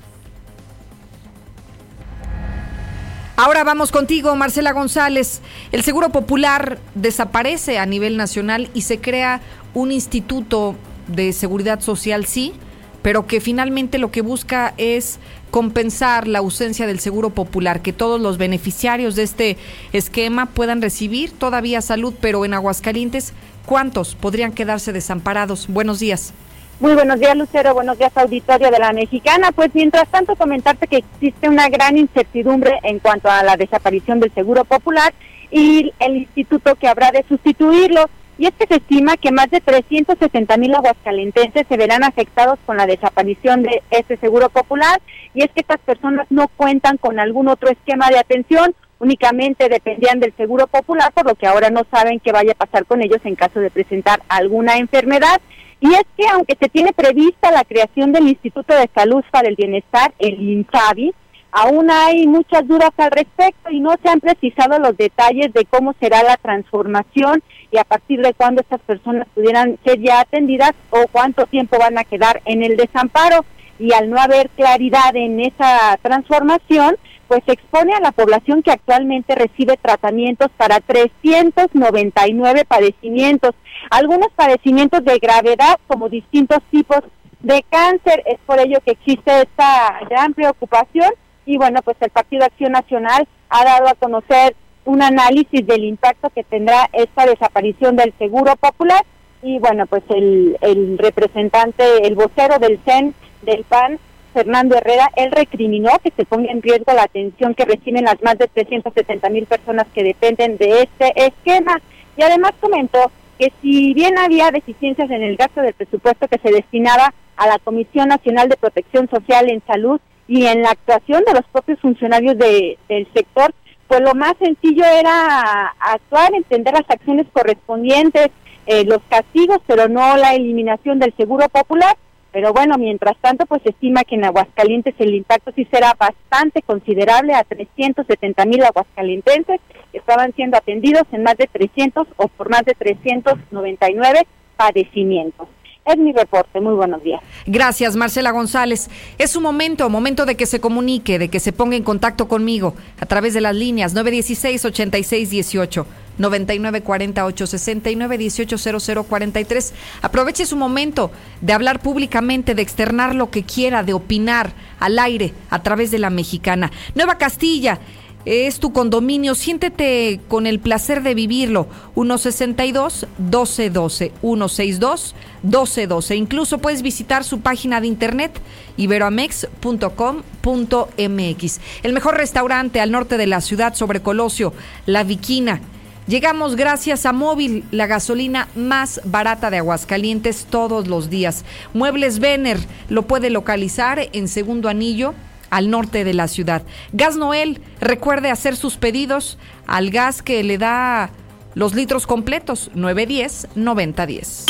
Ahora 3.37 3.65
vamos 3.65 3.91
contigo, 3.91 4.33
Marcela 4.37 4.71
González. 4.71 5.41
El 5.73 5.83
Seguro 5.83 6.09
Popular 6.09 6.79
desaparece 6.95 7.79
a 7.79 7.85
nivel 7.85 8.15
nacional 8.15 8.69
y 8.73 8.81
se 8.81 8.99
crea 8.99 9.41
un 9.73 9.91
instituto 9.91 10.75
de 11.07 11.33
seguridad 11.33 11.81
social, 11.81 12.25
sí, 12.25 12.53
pero 13.01 13.27
que 13.27 13.41
finalmente 13.41 13.97
lo 13.97 14.09
que 14.09 14.21
busca 14.21 14.73
es 14.77 15.19
compensar 15.51 16.27
la 16.27 16.39
ausencia 16.39 16.87
del 16.87 16.99
Seguro 16.99 17.29
Popular, 17.29 17.81
que 17.81 17.93
todos 17.93 18.21
los 18.21 18.37
beneficiarios 18.37 19.15
de 19.15 19.23
este 19.23 19.57
esquema 19.93 20.47
puedan 20.47 20.81
recibir 20.81 21.31
todavía 21.31 21.81
salud, 21.81 22.13
pero 22.19 22.45
en 22.45 22.53
Aguascalientes, 22.53 23.33
¿cuántos 23.65 24.15
podrían 24.15 24.53
quedarse 24.53 24.93
desamparados? 24.93 25.67
Buenos 25.67 25.99
días. 25.99 26.33
Muy 26.79 26.93
buenos 26.93 27.19
días, 27.19 27.37
Lucero. 27.37 27.73
Buenos 27.73 27.97
días, 27.97 28.11
auditorio 28.15 28.69
de 28.69 28.79
la 28.79 28.91
Mexicana. 28.91 29.51
Pues 29.53 29.73
mientras 29.73 30.09
tanto, 30.09 30.35
comentarte 30.35 30.87
que 30.87 30.97
existe 30.97 31.47
una 31.47 31.69
gran 31.69 31.97
incertidumbre 31.97 32.79
en 32.83 32.99
cuanto 32.99 33.29
a 33.29 33.43
la 33.43 33.55
desaparición 33.55 34.19
del 34.19 34.33
Seguro 34.33 34.65
Popular 34.65 35.13
y 35.51 35.93
el 35.99 36.17
instituto 36.17 36.75
que 36.75 36.87
habrá 36.87 37.11
de 37.11 37.23
sustituirlo. 37.29 38.09
Y 38.37 38.47
es 38.47 38.53
que 38.55 38.67
se 38.67 38.75
estima 38.75 39.15
que 39.15 39.31
más 39.31 39.49
de 39.49 39.61
370 39.61 40.57
mil 40.57 40.75
aguascalentenses 40.75 41.65
se 41.65 41.77
verán 41.77 42.03
afectados 42.03 42.59
con 42.65 42.75
la 42.75 42.85
desaparición 42.85 43.63
de 43.63 43.81
este 43.89 44.17
Seguro 44.17 44.49
Popular. 44.49 45.01
Y 45.33 45.43
es 45.43 45.51
que 45.51 45.61
estas 45.61 45.79
personas 45.79 46.27
no 46.29 46.49
cuentan 46.49 46.97
con 46.97 47.21
algún 47.21 47.47
otro 47.47 47.69
esquema 47.69 48.09
de 48.09 48.19
atención, 48.19 48.75
únicamente 49.05 49.69
dependían 49.69 50.19
del 50.19 50.33
Seguro 50.35 50.65
Popular, 50.67 51.13
por 51.13 51.27
lo 51.27 51.35
que 51.35 51.47
ahora 51.47 51.69
no 51.69 51.83
saben 51.91 52.19
qué 52.19 52.31
vaya 52.31 52.53
a 52.53 52.65
pasar 52.65 52.85
con 52.85 53.01
ellos 53.01 53.21
en 53.23 53.35
caso 53.35 53.59
de 53.59 53.69
presentar 53.69 54.21
alguna 54.27 54.77
enfermedad. 54.77 55.39
Y 55.79 55.93
es 55.93 56.03
que 56.17 56.27
aunque 56.27 56.57
se 56.59 56.69
tiene 56.69 56.91
prevista 56.91 57.51
la 57.51 57.63
creación 57.63 58.11
del 58.11 58.27
Instituto 58.27 58.73
de 58.73 58.89
Salud 58.95 59.23
para 59.31 59.47
el 59.47 59.55
Bienestar, 59.55 60.13
el 60.17 60.41
INSABI, 60.41 61.13
aún 61.51 61.91
hay 61.91 62.25
muchas 62.25 62.67
dudas 62.67 62.89
al 62.97 63.11
respecto 63.11 63.69
y 63.69 63.79
no 63.79 63.95
se 64.01 64.09
han 64.09 64.19
precisado 64.19 64.79
los 64.79 64.97
detalles 64.97 65.53
de 65.53 65.65
cómo 65.65 65.93
será 65.99 66.23
la 66.23 66.37
transformación 66.37 67.43
y 67.71 67.77
a 67.77 67.83
partir 67.83 68.21
de 68.21 68.33
cuándo 68.33 68.61
estas 68.61 68.81
personas 68.81 69.27
pudieran 69.35 69.77
ser 69.85 69.99
ya 70.01 70.21
atendidas 70.21 70.71
o 70.89 71.05
cuánto 71.11 71.45
tiempo 71.45 71.77
van 71.77 71.97
a 71.97 72.03
quedar 72.03 72.41
en 72.45 72.63
el 72.63 72.75
desamparo. 72.75 73.45
Y 73.77 73.93
al 73.93 74.09
no 74.09 74.17
haber 74.17 74.49
claridad 74.51 75.15
en 75.15 75.41
esa 75.41 75.99
transformación, 76.01 76.95
pues 77.27 77.41
expone 77.47 77.93
a 77.93 77.99
la 77.99 78.11
población 78.11 78.63
que 78.63 78.71
actualmente 78.71 79.35
recibe 79.35 79.77
tratamientos 79.77 80.49
para 80.57 80.79
399 80.79 82.65
padecimientos, 82.65 83.55
algunos 83.89 84.29
padecimientos 84.35 85.03
de 85.03 85.19
gravedad 85.19 85.79
como 85.87 86.09
distintos 86.09 86.59
tipos 86.71 86.99
de 87.41 87.63
cáncer, 87.69 88.23
es 88.25 88.39
por 88.45 88.59
ello 88.59 88.79
que 88.83 88.91
existe 88.91 89.41
esta 89.41 89.99
gran 90.09 90.33
preocupación. 90.33 91.11
Y 91.45 91.57
bueno, 91.57 91.81
pues 91.83 91.97
el 91.99 92.09
Partido 92.09 92.43
Acción 92.43 92.71
Nacional 92.71 93.27
ha 93.49 93.63
dado 93.63 93.87
a 93.87 93.93
conocer 93.93 94.55
un 94.83 95.01
análisis 95.01 95.65
del 95.65 95.83
impacto 95.83 96.29
que 96.31 96.43
tendrá 96.43 96.89
esta 96.93 97.25
desaparición 97.25 97.95
del 97.95 98.13
Seguro 98.17 98.55
Popular. 98.55 99.03
Y 99.43 99.59
bueno, 99.59 99.85
pues 99.85 100.03
el, 100.09 100.57
el 100.61 100.97
representante, 100.97 102.07
el 102.07 102.15
vocero 102.15 102.57
del 102.57 102.79
CEN 102.83 103.13
del 103.43 103.63
PAN, 103.63 103.99
Fernando 104.35 104.75
Herrera, 104.75 105.09
él 105.15 105.31
recriminó 105.31 105.91
que 106.03 106.11
se 106.11 106.25
ponga 106.25 106.51
en 106.51 106.61
riesgo 106.61 106.91
la 106.93 107.03
atención 107.03 107.55
que 107.55 107.63
reciben 107.63 108.03
las 108.03 108.21
más 108.21 108.37
de 108.37 108.49
370 108.49 109.29
mil 109.29 109.45
personas 109.45 109.87
que 109.95 110.03
dependen 110.03 110.57
de 110.57 110.81
este 110.81 111.13
esquema. 111.15 111.79
Y 112.17 112.21
además 112.21 112.51
comentó 112.59 113.11
que 113.39 113.53
si 113.61 113.93
bien 113.93 114.17
había 114.17 114.51
deficiencias 114.51 115.09
en 115.09 115.23
el 115.23 115.37
gasto 115.37 115.61
del 115.61 115.73
presupuesto 115.73 116.27
que 116.27 116.37
se 116.39 116.51
destinaba 116.51 117.13
a 117.37 117.47
la 117.47 117.59
Comisión 117.59 118.09
Nacional 118.09 118.49
de 118.49 118.57
Protección 118.57 119.09
Social 119.09 119.49
en 119.49 119.63
Salud 119.65 120.01
y 120.27 120.45
en 120.47 120.63
la 120.63 120.71
actuación 120.71 121.23
de 121.25 121.33
los 121.33 121.45
propios 121.53 121.79
funcionarios 121.79 122.37
de, 122.37 122.77
del 122.89 123.07
sector, 123.13 123.53
pues 123.87 124.01
lo 124.01 124.15
más 124.15 124.33
sencillo 124.37 124.83
era 124.83 125.73
actuar, 125.79 126.33
entender 126.33 126.73
las 126.73 126.89
acciones 126.89 127.25
correspondientes, 127.31 128.31
eh, 128.67 128.83
los 128.83 128.99
castigos, 129.07 129.59
pero 129.65 129.87
no 129.87 130.17
la 130.17 130.33
eliminación 130.33 130.99
del 130.99 131.13
seguro 131.15 131.47
popular 131.47 131.95
pero 132.35 132.51
bueno, 132.51 132.77
mientras 132.77 133.15
tanto, 133.21 133.45
pues 133.45 133.61
se 133.61 133.69
estima 133.69 134.03
que 134.03 134.15
en 134.15 134.25
Aguascalientes 134.25 134.93
el 134.99 135.15
impacto 135.15 135.53
sí 135.55 135.65
será 135.71 135.95
bastante 135.97 136.61
considerable 136.63 137.33
a 137.33 137.45
370 137.45 138.45
mil 138.45 138.61
aguascalientenses 138.61 139.61
estaban 139.93 140.33
siendo 140.33 140.57
atendidos 140.57 141.03
en 141.13 141.23
más 141.23 141.37
de 141.37 141.47
300 141.47 142.05
o 142.17 142.27
por 142.27 142.49
más 142.49 142.65
de 142.65 142.73
399 142.73 144.27
padecimientos. 144.57 145.47
Es 145.85 145.97
mi 145.97 146.11
reporte. 146.13 146.59
Muy 146.59 146.73
buenos 146.73 147.03
días. 147.03 147.21
Gracias, 147.45 147.95
Marcela 147.95 148.31
González. 148.31 148.89
Es 149.19 149.35
un 149.35 149.43
momento, 149.43 149.87
momento 149.87 150.25
de 150.25 150.35
que 150.35 150.47
se 150.47 150.59
comunique, 150.59 151.19
de 151.19 151.29
que 151.29 151.39
se 151.39 151.53
ponga 151.53 151.75
en 151.75 151.83
contacto 151.83 152.27
conmigo 152.27 152.73
a 152.99 153.05
través 153.05 153.35
de 153.35 153.41
las 153.41 153.55
líneas 153.55 153.95
916-8618. 153.95 155.85
9948 156.17 157.47
69 157.47 158.17
18 158.17 159.05
43. 159.07 159.73
Aproveche 160.01 160.45
su 160.45 160.55
momento 160.55 161.11
de 161.41 161.53
hablar 161.53 161.81
públicamente, 161.81 162.55
de 162.55 162.61
externar 162.61 163.13
lo 163.13 163.29
que 163.29 163.43
quiera, 163.43 163.83
de 163.83 163.93
opinar 163.93 164.53
al 164.79 164.97
aire 164.97 165.33
a 165.49 165.61
través 165.61 165.91
de 165.91 165.99
la 165.99 166.09
mexicana. 166.09 166.71
Nueva 166.95 167.17
Castilla. 167.17 167.79
Es 168.25 168.59
tu 168.59 168.73
condominio, 168.73 169.35
siéntete 169.35 170.19
con 170.27 170.47
el 170.47 170.59
placer 170.59 171.03
de 171.03 171.13
vivirlo. 171.13 171.67
162 171.93 173.05
1212 173.17 174.11
162 174.21 175.15
1212. 175.43 176.15
Incluso 176.15 176.57
puedes 176.57 176.81
visitar 176.81 177.23
su 177.23 177.41
página 177.41 177.79
de 177.81 177.87
internet 177.87 178.31
iberoamex.com.mx. 178.77 181.59
El 181.83 181.93
mejor 181.93 182.17
restaurante 182.17 182.81
al 182.81 182.91
norte 182.91 183.17
de 183.17 183.27
la 183.27 183.41
ciudad 183.41 183.75
sobre 183.75 184.01
Colosio, 184.01 184.53
La 184.85 185.03
Viquina 185.03 185.61
Llegamos 186.07 186.55
gracias 186.55 187.07
a 187.07 187.13
Móvil, 187.13 187.63
la 187.71 187.87
gasolina 187.87 188.47
más 188.55 189.01
barata 189.05 189.49
de 189.49 189.57
Aguascalientes 189.57 190.45
todos 190.47 190.87
los 190.87 191.09
días. 191.09 191.43
Muebles 191.73 192.19
Vener 192.19 192.59
lo 192.89 193.07
puede 193.07 193.31
localizar 193.31 194.09
en 194.13 194.27
Segundo 194.27 194.69
Anillo 194.69 195.15
al 195.49 195.69
norte 195.69 196.03
de 196.03 196.13
la 196.13 196.27
ciudad. 196.27 196.63
Gas 196.93 197.15
Noel, 197.15 197.61
recuerde 197.79 198.29
hacer 198.31 198.55
sus 198.55 198.77
pedidos 198.77 199.37
al 199.67 199.89
gas 199.89 200.21
que 200.21 200.43
le 200.43 200.57
da 200.57 201.09
los 201.53 201.73
litros 201.73 202.05
completos, 202.07 202.71
910-9010. 202.75 204.45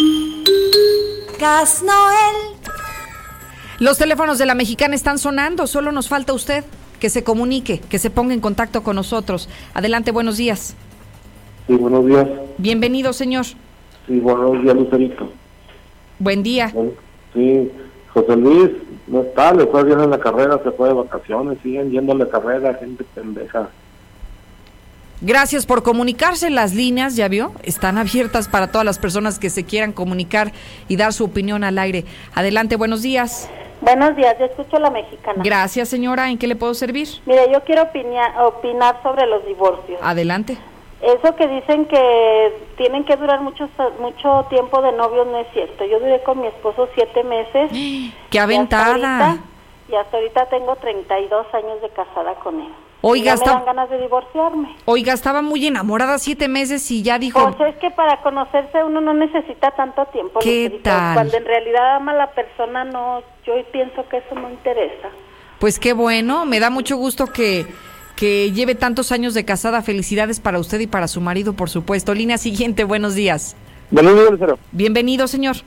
Gas 1.40 1.83
Noel. 1.83 2.56
Los 3.80 3.98
teléfonos 3.98 4.38
de 4.38 4.45
la 4.45 4.56
mexicana 4.56 4.95
están 4.95 5.19
sonando, 5.19 5.67
solo 5.67 5.91
nos 5.91 6.07
falta 6.07 6.33
usted 6.33 6.64
que 6.99 7.09
se 7.09 7.24
comunique, 7.24 7.80
que 7.90 7.99
se 7.99 8.09
ponga 8.09 8.33
en 8.33 8.40
contacto 8.40 8.83
con 8.83 8.95
nosotros. 8.95 9.49
Adelante, 9.74 10.11
buenos 10.11 10.38
días. 10.38 10.75
Sí, 11.67 11.75
buenos 11.75 12.06
días. 12.06 12.27
Bienvenido, 12.57 13.11
señor. 13.14 13.45
Sí, 14.07 14.19
buenos 14.19 14.61
días, 14.64 14.75
Lucerito. 14.75 15.32
Buen 16.19 16.41
día. 16.41 16.74
sí, 17.33 17.69
José 18.14 18.35
Luis 18.38 18.69
no 19.08 19.22
está, 19.22 19.53
le 19.53 19.67
fue 19.67 19.84
bien 19.84 20.00
en 20.00 20.09
la 20.09 20.19
carrera, 20.19 20.59
se 20.64 20.72
fue 20.72 20.90
de 20.90 20.95
vacaciones, 20.95 21.59
siguen 21.61 21.92
yendo 21.92 22.14
a 22.14 22.16
la 22.16 22.27
carrera, 22.27 22.74
gente 22.74 23.03
pendeja. 23.14 23.69
Gracias 25.22 25.66
por 25.66 25.82
comunicarse. 25.82 26.50
Las 26.50 26.74
líneas, 26.74 27.16
ya 27.16 27.27
vio, 27.27 27.53
están 27.64 27.98
abiertas 27.98 28.48
para 28.48 28.67
todas 28.67 28.84
las 28.84 29.00
personas 29.00 29.40
que 29.40 29.50
se 29.50 29.64
quieran 29.64 29.93
comunicar 29.93 30.51
y 30.88 30.98
dar 30.98 31.14
su 31.14 31.24
opinión 31.24 31.64
al 31.64 31.77
aire. 31.77 32.06
Adelante, 32.34 32.75
buenos 32.75 33.01
días. 33.01 33.50
Buenos 33.82 34.16
días, 34.16 34.35
yo 34.40 34.45
escucho 34.45 34.80
la 34.80 34.90
mexicana. 34.90 35.42
Gracias, 35.43 35.90
señora. 35.90 36.30
¿En 36.30 36.38
qué 36.38 36.48
le 36.48 36.56
puedo 36.56 36.74
servir? 36.74 37.08
Mire, 37.25 37.51
yo 37.51 37.64
quiero 37.64 37.84
opinar, 37.84 38.42
opinar 38.42 39.01
sobre 39.03 39.25
los 39.27 39.45
divorcios. 39.45 40.00
Adelante. 40.01 40.58
Eso 41.06 41.35
que 41.35 41.48
dicen 41.48 41.85
que 41.85 42.53
tienen 42.77 43.03
que 43.06 43.16
durar 43.16 43.40
mucho, 43.42 43.69
mucho 44.00 44.48
tiempo 44.50 44.82
de 44.82 44.92
novios 44.92 45.27
no 45.27 45.38
es 45.38 45.48
cierto. 45.53 45.85
Yo 45.85 46.00
duré 46.00 46.24
con 46.24 46.42
mi 46.42 46.48
esposo 46.48 46.90
siete 46.95 47.24
meses. 47.24 47.69
¡Qué 48.32 48.40
aventada! 48.40 49.38
Y 49.88 49.93
hasta 49.93 50.17
ahorita, 50.17 50.48
tengo 50.48 50.75
32 50.75 51.45
años 51.53 51.80
de 51.84 51.90
casada 51.90 52.34
con 52.35 52.59
él. 52.59 52.74
Oiga, 53.01 53.35
y 53.35 53.40
me 53.40 53.45
dan 53.45 53.66
ganas 53.66 53.88
de 53.92 54.00
divorciarme. 54.00 54.75
Oiga, 54.85 55.14
estaba 55.14 55.43
muy 55.43 55.67
enamorada 55.67 56.17
siete 56.17 56.48
meses 56.48 56.90
y 56.90 57.03
ya 57.03 57.19
dijo... 57.19 57.40
Pues 57.56 57.75
es 57.75 57.80
que 57.80 57.92
para 57.92 58.19
conocerse 58.24 58.84
uno 58.84 59.00
no 59.00 59.14
necesita 59.14 59.69
tanto 59.72 60.08
tiempo. 60.08 60.40
¿Qué 60.40 60.80
tal? 60.82 61.14
Cuando 61.14 61.38
en 61.38 61.45
realidad 61.45 61.98
ama 61.98 62.14
a 62.14 62.16
la 62.16 62.32
persona, 62.32 62.84
no, 62.84 63.22
yo 63.45 63.53
pienso 63.72 64.09
que 64.09 64.17
eso 64.17 64.34
no 64.34 64.50
interesa. 64.50 65.09
Pues 65.59 65.80
qué 65.80 65.93
bueno, 65.93 66.48
me 66.48 66.59
da 66.59 66.72
mucho 66.72 66.98
gusto 66.98 67.27
que 67.27 67.67
que 68.16 68.52
lleve 68.52 68.76
tantos 68.76 69.11
años 69.11 69.34
de 69.34 69.45
casada. 69.45 69.82
Felicidades 69.82 70.40
para 70.40 70.60
usted 70.60 70.80
y 70.80 70.88
para 70.88 71.08
su 71.08 71.22
marido, 71.22 71.53
por 71.53 71.69
supuesto. 71.69 72.14
Línea 72.14 72.38
siguiente, 72.38 72.84
buenos 72.84 73.16
días. 73.16 73.56
Buenos 73.92 74.16
días, 74.16 74.32
Lucero. 74.32 74.60
Bienvenido, 74.72 75.27
señor. 75.27 75.58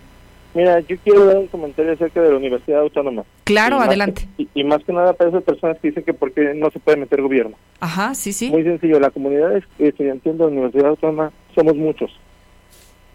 Mira, 0.55 0.81
yo 0.81 0.97
quiero 1.05 1.27
dar 1.27 1.37
un 1.37 1.47
comentario 1.47 1.93
acerca 1.93 2.23
de 2.23 2.31
la 2.31 2.37
Universidad 2.37 2.81
Autónoma. 2.81 3.23
Claro, 3.45 3.81
adelante. 3.81 4.27
y, 4.39 4.65
más 4.65 4.83
que 4.83 4.93
nada 4.93 5.13
para 5.13 5.31
esas 5.31 5.43
personas 5.45 5.79
que 5.79 5.89
dicen 5.89 6.05
que 6.05 6.15
por 6.15 6.33
qué 6.33 6.55
no 6.55 6.71
se 6.71 6.81
puede 6.81 6.97
meter 6.97 7.21
gobierno. 7.21 7.57
Ajá, 7.81 8.15
sí, 8.15 8.33
sí. 8.33 8.51
Muy 8.51 8.65
sencillo, 8.65 8.99
la 8.99 9.11
comunidad 9.11 9.63
estudiantil 9.79 10.33
de 10.33 10.39
la 10.39 10.47
Universidad 10.47 10.89
Autónoma 10.89 11.33
somos 11.55 11.77
muchos, 11.77 12.11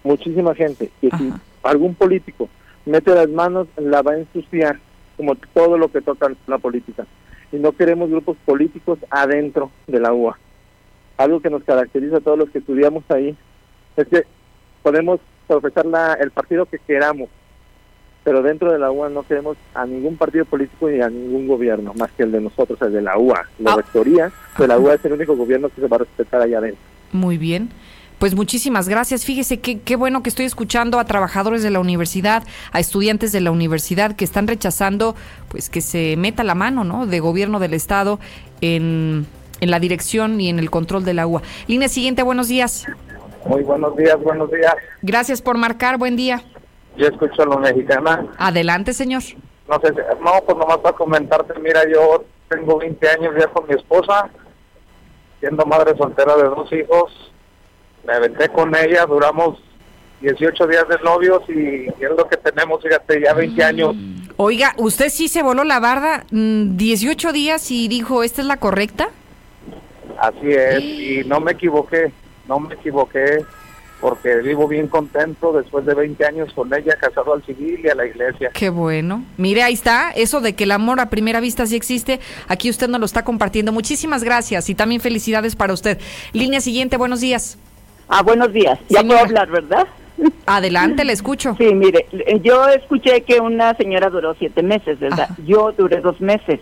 muchísima 0.04 0.54
gente. 0.54 0.92
Y 1.02 1.10
si 1.10 1.34
algún 1.64 1.96
político 1.96 2.50
mete 2.86 3.14
las 3.14 3.30
manos, 3.30 3.68
la 3.78 4.02
va 4.04 4.12
a 4.14 4.20
ensuciar, 4.20 4.80
como 5.18 5.36
todo 5.36 5.78
lo 5.78 5.92
que 5.92 6.02
toca 6.02 6.32
la 6.48 6.60
política 6.60 7.06
y 7.54 7.58
no 7.58 7.72
queremos 7.72 8.10
grupos 8.10 8.36
políticos 8.46 8.98
adentro 9.12 9.72
de 9.88 10.00
la 10.00 10.12
UA. 10.12 10.38
Algo 11.18 11.40
que 11.40 11.52
nos 11.52 11.64
caracteriza 11.64 12.18
a 12.18 12.22
todos 12.22 12.38
los 12.38 12.50
que 12.50 12.58
estudiamos 12.58 13.04
ahí 13.10 13.38
es 13.96 14.08
que 14.08 14.24
podemos 14.82 15.20
profesar 15.48 15.86
la, 15.86 16.16
el 16.16 16.32
partido 16.32 16.66
que 16.66 16.80
queramos, 16.80 17.30
pero 18.24 18.42
dentro 18.42 18.72
de 18.72 18.80
la 18.80 18.90
UA 18.90 19.10
no 19.10 19.22
queremos 19.22 19.56
a 19.76 19.86
ningún 19.86 20.18
partido 20.18 20.46
político 20.46 20.90
ni 20.90 21.00
a 21.00 21.10
ningún 21.10 21.48
gobierno, 21.48 21.94
más 21.94 22.12
que 22.14 22.24
el 22.24 22.32
de 22.32 22.42
nosotros, 22.42 22.82
el 22.82 22.92
de 22.92 23.02
la 23.04 23.20
UA. 23.20 23.48
La 23.60 23.76
rectoría 23.76 24.32
de 24.58 24.68
la 24.68 24.80
UA 24.80 24.96
es 24.96 25.06
el 25.06 25.14
único 25.14 25.36
gobierno 25.36 25.70
que 25.70 25.82
se 25.82 25.88
va 25.88 25.98
a 25.98 26.00
respetar 26.00 26.42
allá 26.42 26.58
adentro. 26.58 26.82
Muy 27.12 27.38
bien. 27.38 27.70
Pues 28.24 28.36
muchísimas 28.36 28.88
gracias. 28.88 29.26
Fíjese 29.26 29.60
qué, 29.60 29.82
qué 29.82 29.98
bueno 29.98 30.24
que 30.24 30.30
estoy 30.30 30.46
escuchando 30.46 30.98
a 30.98 31.04
trabajadores 31.04 31.62
de 31.62 31.70
la 31.70 31.82
universidad, 31.82 32.44
a 32.72 32.80
estudiantes 32.80 33.34
de 33.34 33.42
la 33.42 33.52
universidad 33.52 34.16
que 34.16 34.24
están 34.24 34.48
rechazando 34.48 35.14
pues 35.50 35.70
que 35.70 35.82
se 35.82 36.16
meta 36.16 36.46
la 36.46 36.56
mano, 36.56 36.86
¿no? 36.86 37.06
de 37.06 37.20
gobierno 37.20 37.60
del 37.60 37.74
estado 37.74 38.20
en, 38.62 39.28
en 39.60 39.72
la 39.72 39.78
dirección 39.82 40.40
y 40.40 40.48
en 40.48 40.60
el 40.60 40.72
control 40.72 41.04
del 41.04 41.20
agua. 41.20 41.42
Línea 41.68 41.90
siguiente, 41.90 42.24
buenos 42.24 42.48
días. 42.48 42.86
Muy 43.46 43.62
buenos 43.62 43.94
días, 43.98 44.18
buenos 44.24 44.50
días. 44.50 44.74
Gracias 45.02 45.42
por 45.42 45.58
marcar, 45.58 45.98
buen 45.98 46.16
día. 46.16 46.42
Yo 46.96 47.08
escucho 47.08 47.42
a 47.42 47.46
la 47.46 47.58
mexicana. 47.58 48.26
Adelante, 48.38 48.94
señor. 48.94 49.24
No 49.68 49.82
sé, 49.82 49.92
no, 50.22 50.32
pues 50.46 50.58
nomás 50.58 50.78
para 50.78 50.96
comentarte, 50.96 51.60
mira, 51.60 51.82
yo 51.94 52.24
tengo 52.48 52.78
20 52.78 53.06
años 53.10 53.34
ya 53.38 53.48
con 53.48 53.68
mi 53.68 53.74
esposa, 53.74 54.30
siendo 55.42 55.66
madre 55.66 55.94
soltera 55.98 56.38
de 56.38 56.44
dos 56.44 56.72
hijos, 56.72 57.33
me 58.06 58.14
aventé 58.14 58.50
con 58.50 58.76
ella, 58.76 59.06
duramos 59.06 59.60
18 60.22 60.68
días 60.68 60.88
de 60.88 60.98
novios 61.04 61.42
y, 61.50 61.88
es 61.88 62.10
lo 62.18 62.28
que 62.28 62.38
tenemos, 62.38 62.82
fíjate, 62.82 63.22
ya 63.22 63.34
20 63.34 63.64
años. 63.64 63.96
Oiga, 64.38 64.74
¿usted 64.78 65.10
sí 65.10 65.28
se 65.28 65.44
voló 65.44 65.64
la 65.64 65.80
barda 65.80 66.26
18 66.32 67.30
mm, 67.30 67.34
días 67.34 67.72
y 67.72 67.88
dijo, 67.88 68.24
¿esta 68.24 68.42
es 68.42 68.48
la 68.48 68.58
correcta? 68.58 69.10
Así 70.18 70.52
es, 70.52 70.82
y 70.82 71.24
no 71.26 71.40
me 71.40 71.52
equivoqué, 71.52 72.12
no 72.48 72.60
me 72.60 72.76
equivoqué, 72.76 73.44
porque 74.00 74.36
vivo 74.38 74.68
bien 74.68 74.88
contento 74.88 75.52
después 75.52 75.86
de 75.86 75.94
20 75.94 76.26
años 76.26 76.54
con 76.54 76.74
ella, 76.74 76.96
casado 77.00 77.34
al 77.34 77.44
civil 77.46 77.82
y 77.84 77.90
a 77.90 77.96
la 77.96 78.06
iglesia. 78.06 78.52
Qué 78.54 78.70
bueno. 78.70 79.26
Mire, 79.38 79.64
ahí 79.64 79.74
está, 79.74 80.12
eso 80.12 80.40
de 80.40 80.56
que 80.56 80.64
el 80.64 80.72
amor 80.72 81.00
a 81.02 81.10
primera 81.10 81.42
vista 81.42 81.66
sí 81.66 81.76
existe, 81.76 82.22
aquí 82.48 82.70
usted 82.70 82.88
nos 82.88 83.00
lo 83.02 83.06
está 83.06 83.24
compartiendo. 83.24 83.72
Muchísimas 83.72 84.24
gracias 84.24 84.70
y 84.70 84.76
también 84.76 85.02
felicidades 85.02 85.56
para 85.56 85.74
usted. 85.74 86.00
Línea 86.32 86.62
siguiente, 86.62 86.96
buenos 86.96 87.20
días. 87.20 87.58
Ah, 88.08 88.22
buenos 88.22 88.52
días. 88.54 88.80
Ya 88.90 89.04
puedo 89.04 89.20
hablar, 89.20 89.50
¿verdad? 89.50 89.88
Adelante, 90.46 91.04
le 91.06 91.14
escucho. 91.14 91.56
Sí, 91.58 91.74
mire, 91.74 92.08
yo 92.42 92.68
escuché 92.68 93.22
que 93.22 93.40
una 93.40 93.74
señora 93.76 94.10
duró 94.10 94.36
siete 94.36 94.64
meses, 94.64 95.00
¿verdad? 95.00 95.30
Yo 95.46 95.72
duré 95.72 96.02
dos 96.02 96.20
meses 96.22 96.60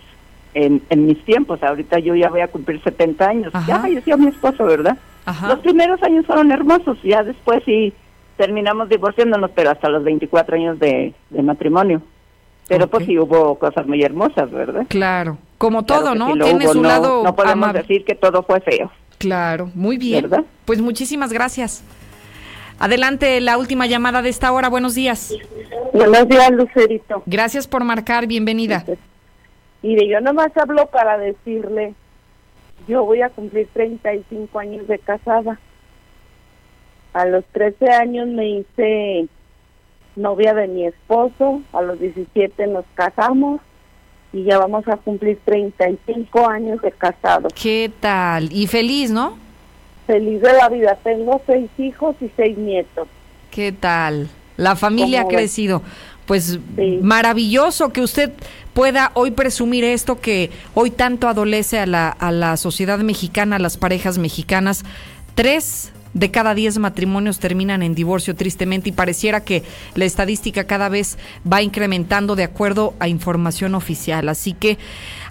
en, 0.54 0.82
en 0.90 1.06
mis 1.06 1.24
tiempos. 1.26 1.62
Ahorita 1.64 2.00
yo 2.00 2.16
ya 2.16 2.30
voy 2.30 2.42
a 2.42 2.48
cumplir 2.48 2.82
70 2.82 3.28
años. 3.28 3.54
Ya 3.68 3.80
falleció 3.80 4.18
mi 4.18 4.28
esposo, 4.28 4.66
¿verdad? 4.66 4.98
Los 5.48 5.60
primeros 5.60 6.02
años 6.04 6.26
fueron 6.26 6.52
hermosos. 6.52 6.98
Ya 7.04 7.24
después 7.24 7.62
sí 7.66 7.94
terminamos 8.38 8.90
divorciándonos, 8.90 9.52
pero 9.52 9.72
hasta 9.72 9.90
los 9.90 10.04
24 10.04 10.56
años 10.56 10.80
de, 10.80 11.14
matrimonio. 11.30 12.02
Pero 12.68 12.88
pues 12.88 13.06
sí 13.06 13.20
hubo 13.20 13.56
cosas 13.60 13.86
muy 13.86 14.02
hermosas, 14.02 14.50
¿verdad? 14.50 14.86
Claro, 14.88 15.38
como 15.58 15.84
todo, 15.84 16.16
¿no? 16.16 16.34
Tiene 16.34 16.68
su 16.68 16.82
lado. 16.82 17.24
No 17.24 17.36
podemos 17.36 17.74
decir 17.74 18.06
que 18.06 18.16
todo 18.16 18.44
fue 18.44 18.62
feo. 18.62 18.90
Claro, 19.22 19.70
muy 19.76 19.98
bien. 19.98 20.28
Pues 20.66 20.82
muchísimas 20.82 21.32
gracias. 21.32 21.84
Adelante, 22.80 23.40
la 23.40 23.60
última 23.60 23.86
llamada 23.86 24.24
de 24.24 24.30
esta 24.30 24.52
hora. 24.52 24.68
Buenos 24.68 24.96
días. 24.96 25.36
Buenos 25.94 26.28
días, 26.28 26.50
Lucerito. 26.50 27.22
Gracias 27.28 27.68
por 27.68 27.84
marcar. 27.84 28.26
Bienvenida. 28.26 28.84
Mire, 29.84 30.08
yo 30.08 30.20
nomás 30.22 30.58
hablo 30.58 30.88
para 30.88 31.20
decirle, 31.20 31.94
yo 32.88 33.06
voy 33.06 33.22
a 33.22 33.30
cumplir 33.30 33.68
35 33.74 34.58
años 34.58 34.88
de 34.88 34.98
casada. 34.98 35.60
A 37.14 37.26
los 37.26 37.46
13 37.52 37.92
años 37.92 38.28
me 38.28 38.50
hice 38.50 39.28
novia 40.16 40.56
de 40.56 40.68
mi 40.68 40.88
esposo, 40.88 41.62
a 41.74 41.84
los 41.84 42.00
17 42.00 42.66
nos 42.66 42.86
casamos 42.96 43.62
y 44.34 44.44
ya 44.44 44.58
vamos 44.58 44.88
a 44.88 44.98
cumplir 44.98 45.40
35 45.46 46.50
años 46.50 46.82
de 46.82 46.92
casado. 46.92 47.50
¿Qué 47.62 47.92
tal? 48.00 48.52
Y 48.52 48.68
feliz, 48.68 49.12
¿no? 49.12 49.38
Feliz 50.08 50.42
de 50.42 50.54
la 50.54 50.70
vida. 50.70 50.98
Tengo 51.04 51.42
seis 51.46 51.70
hijos 51.78 52.16
y 52.22 52.30
seis 52.36 52.58
nietos. 52.58 53.08
¿Qué 53.50 53.72
tal? 53.72 54.30
La 54.58 54.76
familia 54.76 55.22
ha 55.22 55.28
crecido. 55.28 55.82
Pues 56.26 56.60
maravilloso 57.02 57.90
que 57.90 58.02
usted 58.02 58.32
pueda 58.74 59.12
hoy 59.16 59.32
presumir 59.32 59.84
esto 59.84 60.22
que 60.22 60.50
hoy 60.74 60.92
tanto 60.92 61.28
adolece 61.28 61.80
a 61.80 61.86
la, 61.86 62.10
a 62.10 62.32
la 62.32 62.56
sociedad 62.56 63.00
mexicana, 63.00 63.58
a 63.58 63.60
las 63.60 63.76
parejas 63.76 64.18
mexicanas. 64.18 64.84
Tres 65.36 65.92
de 66.14 66.32
cada 66.32 66.54
10 66.54 66.78
matrimonios 66.80 67.40
terminan 67.40 67.84
en 67.84 67.96
divorcio 67.96 68.36
tristemente 68.36 68.90
y 68.90 68.92
pareciera 68.92 69.44
que 69.44 69.64
la 69.96 70.06
estadística 70.06 70.66
cada 70.66 70.90
vez 70.90 71.18
va 71.52 71.62
incrementando 71.62 72.36
de 72.36 72.44
acuerdo 72.44 72.94
a 73.00 73.08
información 73.08 73.76
oficial. 73.76 74.30
Así 74.30 74.54
que 74.54 74.78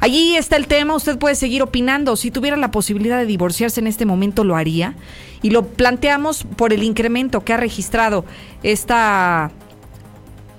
allí 0.00 0.36
está 0.36 0.56
el 0.56 0.66
tema, 0.66 0.94
usted 0.94 1.18
puede 1.18 1.34
seguir 1.34 1.62
opinando. 1.62 2.16
Si 2.16 2.30
tuviera 2.30 2.56
la 2.56 2.70
posibilidad 2.70 3.18
de 3.18 3.26
divorciarse 3.26 3.80
en 3.80 3.86
este 3.86 4.06
momento, 4.06 4.44
lo 4.44 4.56
haría. 4.56 4.94
Y 5.42 5.50
lo 5.50 5.66
planteamos 5.66 6.44
por 6.56 6.72
el 6.72 6.82
incremento 6.82 7.44
que 7.44 7.52
ha 7.52 7.56
registrado 7.56 8.24
esta, 8.62 9.50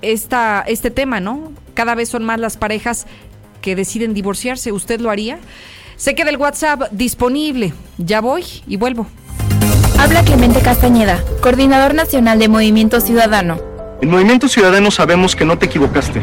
esta, 0.02 0.64
este 0.66 0.90
tema, 0.90 1.20
¿no? 1.20 1.52
Cada 1.74 1.94
vez 1.94 2.08
son 2.08 2.24
más 2.24 2.40
las 2.40 2.56
parejas 2.56 3.06
que 3.60 3.76
deciden 3.76 4.12
divorciarse. 4.12 4.72
¿Usted 4.72 5.00
lo 5.00 5.10
haría? 5.10 5.38
Se 5.96 6.16
queda 6.16 6.30
el 6.30 6.36
WhatsApp 6.36 6.90
disponible. 6.90 7.72
Ya 7.96 8.20
voy 8.20 8.44
y 8.66 8.76
vuelvo. 8.76 9.06
Habla 10.02 10.24
Clemente 10.24 10.60
Castañeda, 10.62 11.22
coordinador 11.40 11.94
nacional 11.94 12.40
de 12.40 12.48
Movimiento 12.48 13.00
Ciudadano. 13.00 13.60
En 14.00 14.10
Movimiento 14.10 14.48
Ciudadano 14.48 14.90
sabemos 14.90 15.36
que 15.36 15.44
no 15.44 15.58
te 15.58 15.66
equivocaste. 15.66 16.20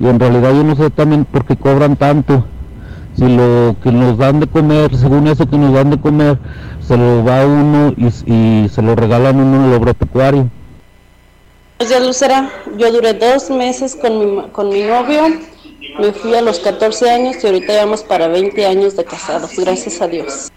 Y 0.00 0.08
en 0.08 0.18
realidad 0.18 0.52
yo 0.52 0.64
no 0.64 0.74
sé 0.74 0.90
también 0.90 1.26
por 1.26 1.44
qué 1.44 1.56
cobran 1.56 1.96
tanto. 1.96 2.44
Si 3.16 3.28
lo 3.28 3.76
que 3.82 3.92
nos 3.92 4.16
dan 4.16 4.40
de 4.40 4.46
comer, 4.46 4.96
según 4.96 5.28
eso 5.28 5.48
que 5.48 5.58
nos 5.58 5.74
dan 5.74 5.90
de 5.90 6.00
comer, 6.00 6.38
se 6.86 6.96
lo 6.96 7.22
va 7.22 7.44
uno 7.44 7.92
y, 7.96 8.06
y 8.06 8.68
se 8.70 8.80
lo 8.80 8.96
regalan 8.96 9.38
uno 9.38 9.56
en 9.56 9.70
el 9.70 9.74
agropecuario. 9.74 10.48
Buenos 11.78 11.90
días, 11.94 12.06
Lucera. 12.06 12.50
Yo 12.78 12.92
duré 12.92 13.14
dos 13.14 13.50
meses 13.50 13.96
con 13.96 14.18
mi, 14.18 14.42
con 14.50 14.68
mi 14.70 14.82
novio. 14.82 15.22
Me 15.98 16.12
fui 16.12 16.34
a 16.34 16.42
los 16.42 16.60
14 16.60 17.10
años 17.10 17.36
y 17.42 17.46
ahorita 17.46 17.72
llevamos 17.72 18.02
para 18.02 18.28
20 18.28 18.66
años 18.66 18.96
de 18.96 19.04
casados. 19.04 19.50
Gracias 19.56 20.00
a 20.00 20.08
Dios. 20.08 20.50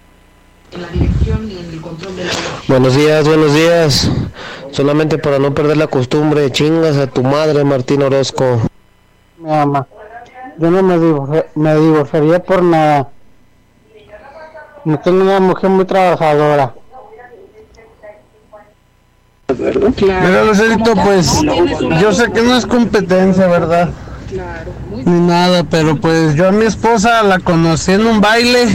Buenos 2.68 2.96
días, 2.96 3.28
buenos 3.28 3.54
días. 3.54 4.10
Solamente 4.72 5.18
para 5.18 5.40
no 5.40 5.54
perder 5.54 5.78
la 5.78 5.88
costumbre, 5.88 6.52
chingas 6.52 6.98
a 6.98 7.08
tu 7.08 7.24
madre, 7.24 7.64
Martín 7.64 8.02
Orozco. 8.02 8.62
Mi 9.54 9.60
mamá, 9.60 9.88
yo 10.58 10.72
no 10.72 10.82
me, 10.82 10.98
divorci- 10.98 11.46
me 11.54 11.76
divorciaría 11.76 12.42
por 12.42 12.64
nada. 12.64 13.10
No 14.84 15.00
tengo 15.00 15.22
una 15.22 15.40
mujer 15.40 15.70
muy 15.70 15.86
trabajadora. 15.86 16.74
Mira, 20.00 20.44
Lucerito, 20.46 20.94
pues 20.96 21.42
yo 22.02 22.12
sé 22.14 22.32
que 22.32 22.42
no 22.42 22.56
es 22.58 22.66
competencia, 22.66 23.46
¿verdad? 23.48 23.90
Ni 25.06 25.20
nada, 25.28 25.64
pero 25.64 25.96
pues 25.98 26.34
yo 26.34 26.48
a 26.48 26.52
mi 26.52 26.66
esposa 26.66 27.22
la 27.22 27.38
conocí 27.40 27.92
en 27.92 28.08
un 28.08 28.20
baile 28.20 28.66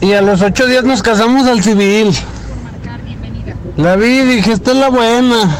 y 0.00 0.12
a 0.14 0.22
los 0.22 0.42
ocho 0.42 0.66
días 0.66 0.82
nos 0.82 1.00
casamos 1.02 1.46
al 1.46 1.62
civil. 1.62 2.12
La 3.76 3.94
vi 3.96 4.06
y 4.20 4.24
dije, 4.24 4.52
esta 4.52 4.72
es 4.72 4.76
la 4.78 4.88
buena. 4.88 5.56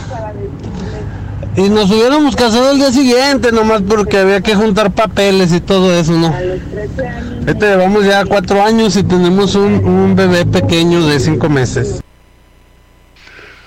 Y 1.57 1.69
nos 1.69 1.91
hubiéramos 1.91 2.35
casado 2.35 2.71
al 2.71 2.79
día 2.79 2.91
siguiente, 2.91 3.53
nomás 3.53 3.83
porque 3.83 4.17
había 4.17 4.41
que 4.41 4.55
juntar 4.55 4.93
papeles 4.93 5.53
y 5.53 5.61
todo 5.61 5.95
eso, 5.99 6.13
¿no? 6.13 6.29
Ahorita 6.29 7.67
llevamos 7.67 8.07
ya 8.07 8.25
cuatro 8.25 8.63
años 8.63 8.97
y 8.97 9.03
tenemos 9.03 9.55
un, 9.55 9.85
un 9.85 10.17
bebé 10.17 10.47
pequeño 10.47 11.07
de 11.07 11.21
cinco 11.21 11.51
meses. 11.51 12.03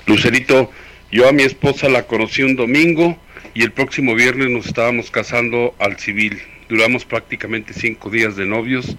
Lucerito, 0.08 0.72
yo 1.12 1.30
a 1.30 1.32
mi 1.32 1.44
esposa 1.44 1.88
la 1.88 2.08
conocí 2.08 2.42
un 2.42 2.56
domingo 2.56 3.18
y 3.54 3.64
el 3.64 3.72
próximo 3.72 4.16
viernes 4.16 4.50
nos 4.50 4.66
estábamos 4.66 5.12
casando 5.12 5.76
al 5.80 5.98
civil. 6.00 6.42
Duramos 6.70 7.06
prácticamente 7.06 7.74
cinco 7.74 8.10
días 8.10 8.36
de 8.36 8.48
novios 8.48 8.96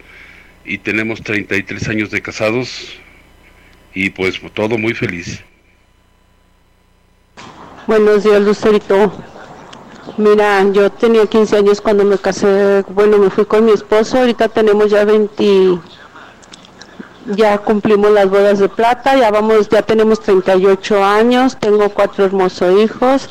y 0.65 0.79
tenemos 0.79 1.23
33 1.23 1.89
años 1.89 2.11
de 2.11 2.23
casados 2.23 2.99
y 3.95 4.11
pues 4.11 4.41
todo 4.55 4.79
muy 4.79 4.95
feliz. 4.95 5.43
Buenos 7.87 8.25
días, 8.25 8.43
Lucerito. 8.43 9.13
Mira, 10.17 10.65
yo 10.73 10.91
tenía 10.91 11.25
15 11.25 11.59
años 11.59 11.81
cuando 11.81 12.05
me 12.05 12.19
casé, 12.19 12.83
bueno, 12.89 13.17
me 13.17 13.31
fui 13.31 13.45
con 13.45 13.65
mi 13.65 13.71
esposo, 13.71 14.19
ahorita 14.19 14.49
tenemos 14.49 14.91
ya 14.91 15.05
20, 15.05 15.79
ya 17.27 17.59
cumplimos 17.59 18.11
las 18.11 18.29
bodas 18.29 18.59
de 18.59 18.69
plata, 18.69 19.17
ya 19.17 19.31
vamos, 19.31 19.69
ya 19.69 19.83
tenemos 19.83 20.19
38 20.19 21.05
años, 21.05 21.59
tengo 21.61 21.89
cuatro 21.91 22.25
hermosos 22.25 22.75
hijos. 22.77 23.31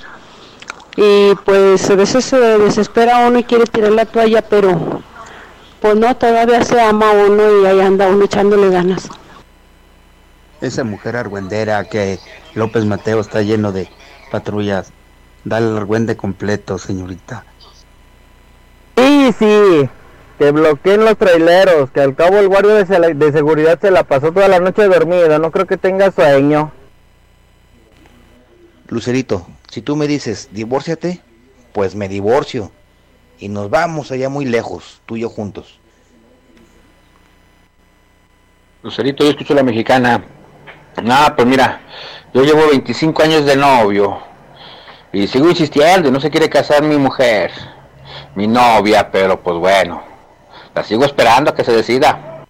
Y 0.96 1.36
pues 1.44 1.90
a 1.90 1.96
veces 1.96 2.24
se 2.24 2.38
desespera 2.38 3.28
uno 3.28 3.40
y 3.40 3.44
quiere 3.44 3.66
tirar 3.66 3.92
la 3.92 4.06
toalla, 4.06 4.42
pero 4.42 5.02
pues 5.82 5.98
no, 5.98 6.16
todavía 6.16 6.64
se 6.64 6.80
ama 6.80 7.12
uno 7.12 7.62
y 7.62 7.66
ahí 7.66 7.82
anda 7.82 8.08
uno 8.08 8.24
echándole 8.24 8.70
ganas. 8.70 9.10
Esa 10.62 10.86
mujer 10.86 11.18
argüendera 11.18 11.84
que 11.84 12.20
López 12.54 12.86
Mateo 12.86 13.20
está 13.20 13.42
lleno 13.42 13.74
de 13.74 13.90
patrullas. 14.40 14.92
Dale 15.44 15.68
el 15.70 15.78
argüende 15.78 16.18
completo, 16.18 16.78
señorita. 16.78 17.46
Sí, 18.98 19.32
sí, 19.38 19.90
que 20.40 20.52
bloqueen 20.52 21.06
los 21.06 21.18
traileros, 21.18 21.92
que 21.92 22.02
al 22.02 22.16
cabo 22.16 22.38
el 22.40 22.48
guardia 22.48 22.74
de, 22.74 22.86
se- 22.86 23.14
de 23.14 23.32
seguridad 23.32 23.80
se 23.80 23.92
la 23.92 24.04
pasó 24.04 24.32
toda 24.32 24.48
la 24.48 24.60
noche 24.60 24.88
dormido, 24.88 25.38
no 25.40 25.52
creo 25.52 25.66
que 25.68 25.78
tenga 25.78 26.12
sueño. 26.12 26.72
Lucerito, 28.88 29.48
si 29.70 29.82
tú 29.82 29.96
me 29.96 30.08
dices, 30.08 30.50
divórciate, 30.52 31.22
pues 31.74 31.96
me 31.96 32.08
divorcio. 32.10 32.72
Y 33.38 33.50
nos 33.50 33.70
vamos 33.70 34.12
allá 34.12 34.30
muy 34.30 34.46
lejos, 34.46 35.02
tú 35.06 35.18
y 35.18 35.22
yo 35.22 35.30
juntos. 35.30 35.80
Lucerito, 38.84 39.24
yo 39.24 39.32
escucho 39.32 39.54
la 39.54 39.64
mexicana. 39.64 40.24
No, 41.04 41.16
pues 41.36 41.48
mira, 41.48 41.82
yo 42.36 42.44
llevo 42.44 42.68
25 42.68 43.24
años 43.24 43.46
de 43.46 43.56
novio 43.56 44.18
y 45.14 45.26
sigo 45.26 45.50
insistiendo 45.50 46.10
y 46.10 46.12
no 46.12 46.20
se 46.20 46.30
quiere 46.30 46.50
casar 46.50 46.84
mi 46.84 46.98
mujer, 46.98 47.50
mi 48.36 48.46
novia, 48.46 49.10
pero 49.10 49.42
pues 49.42 49.58
bueno, 49.58 50.04
la 50.76 50.84
sigo 50.84 51.06
esperando 51.06 51.52
a 51.52 51.56
que 51.56 51.64
se 51.64 51.72
decida. 51.72 52.44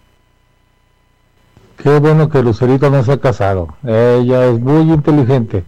Qué 1.77 1.99
bueno 1.99 2.29
que 2.29 2.41
Lucerito 2.41 2.89
no 2.89 3.03
se 3.03 3.11
ha 3.11 3.19
casado. 3.19 3.75
Ella 3.83 4.45
es 4.47 4.59
muy 4.59 4.91
inteligente. 4.91 5.63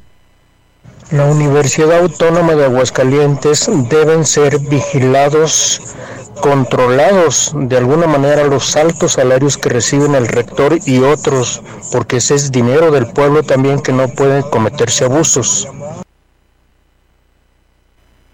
La 1.12 1.26
Universidad 1.26 2.00
Autónoma 2.00 2.56
de 2.56 2.66
Aguascalientes 2.66 3.70
deben 3.88 4.26
ser 4.26 4.58
vigilados, 4.62 5.96
controlados 6.42 7.52
de 7.56 7.78
alguna 7.78 8.08
manera 8.08 8.44
los 8.44 8.76
altos 8.76 9.14
salarios 9.14 9.58
que 9.58 9.70
reciben 9.70 10.16
el 10.16 10.28
rector 10.28 10.78
y 10.86 11.00
otros, 11.00 11.62
porque 11.92 12.18
ese 12.18 12.36
es 12.36 12.52
dinero 12.52 12.92
del 12.92 13.08
pueblo 13.08 13.44
también 13.44 13.82
que 13.82 13.92
no 13.92 14.08
pueden 14.08 14.44
cometerse 14.44 15.06
abusos. 15.06 15.68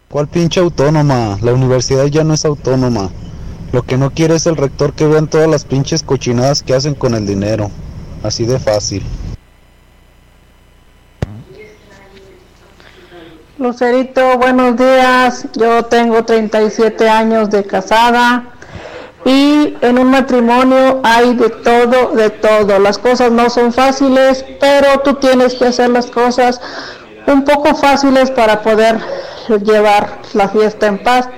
¿Cuál 0.09 0.27
pinche 0.27 0.59
autónoma? 0.59 1.39
La 1.41 1.53
universidad 1.53 2.05
ya 2.05 2.23
no 2.23 2.35
es 2.35 2.45
autónoma. 2.45 3.09
Lo 3.71 3.81
que 3.81 3.97
no 3.97 4.11
quiere 4.11 4.35
es 4.35 4.45
el 4.45 4.55
rector 4.55 4.93
que 4.93 5.07
vean 5.07 5.27
todas 5.27 5.49
las 5.49 5.65
pinches 5.65 6.03
cochinadas 6.03 6.61
que 6.61 6.75
hacen 6.75 6.93
con 6.93 7.15
el 7.15 7.25
dinero. 7.25 7.71
Así 8.21 8.45
de 8.45 8.59
fácil. 8.59 9.03
Lucerito, 13.63 14.37
buenos 14.39 14.75
días. 14.75 15.45
Yo 15.53 15.85
tengo 15.85 16.25
37 16.25 17.07
años 17.07 17.49
de 17.49 17.63
casada 17.63 18.51
y 19.23 19.77
en 19.79 19.99
un 19.99 20.11
matrimonio 20.11 20.99
hay 21.01 21.33
de 21.35 21.49
todo, 21.49 22.09
de 22.09 22.29
todo. 22.29 22.77
Las 22.79 22.97
cosas 22.97 23.31
no 23.31 23.49
son 23.49 23.71
fáciles, 23.71 24.43
pero 24.59 24.99
tú 24.99 25.13
tienes 25.13 25.53
que 25.53 25.63
hacer 25.63 25.91
las 25.91 26.07
cosas 26.07 26.59
un 27.25 27.45
poco 27.45 27.73
fáciles 27.73 28.31
para 28.31 28.61
poder 28.61 28.99
llevar 29.47 30.19
la 30.33 30.49
fiesta 30.49 30.87
en 30.87 31.01
paz. 31.01 31.29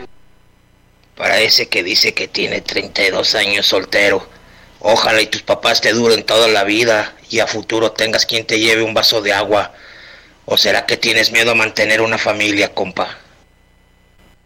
Para 1.15 1.39
ese 1.41 1.69
que 1.69 1.83
dice 1.83 2.15
que 2.15 2.27
tiene 2.27 2.61
32 2.61 3.35
años 3.35 3.67
soltero, 3.67 4.25
ojalá 4.79 5.21
y 5.21 5.27
tus 5.27 5.43
papás 5.43 5.79
te 5.79 5.93
duren 5.93 6.23
toda 6.23 6.47
la 6.47 6.63
vida 6.63 7.13
y 7.29 7.37
a 7.37 7.45
futuro 7.45 7.91
tengas 7.91 8.25
quien 8.25 8.47
te 8.47 8.57
lleve 8.57 8.81
un 8.81 8.95
vaso 8.95 9.21
de 9.21 9.31
agua. 9.31 9.73
¿O 10.45 10.57
será 10.57 10.85
que 10.85 10.97
tienes 10.97 11.31
miedo 11.31 11.51
a 11.51 11.55
mantener 11.55 12.01
una 12.01 12.17
familia, 12.17 12.73
compa? 12.73 13.07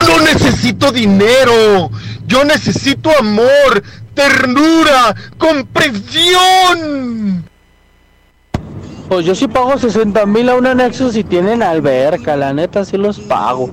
No 0.08 0.20
necesito 0.22 0.92
dinero, 0.92 1.92
yo 2.26 2.44
necesito 2.46 3.12
amor, 3.18 3.84
ternura, 4.14 5.14
comprensión. 5.38 7.44
Pues 9.10 9.26
yo 9.26 9.36
sí 9.36 9.48
pago 9.48 9.78
60 9.78 10.26
mil 10.26 10.50
a 10.50 10.56
un 10.56 10.68
anexo 10.68 11.12
si 11.12 11.24
tienen 11.24 11.64
alberca, 11.64 12.36
la 12.36 12.54
neta 12.54 12.86
sí 12.86 12.96
los 12.96 13.20
pago. 13.20 13.72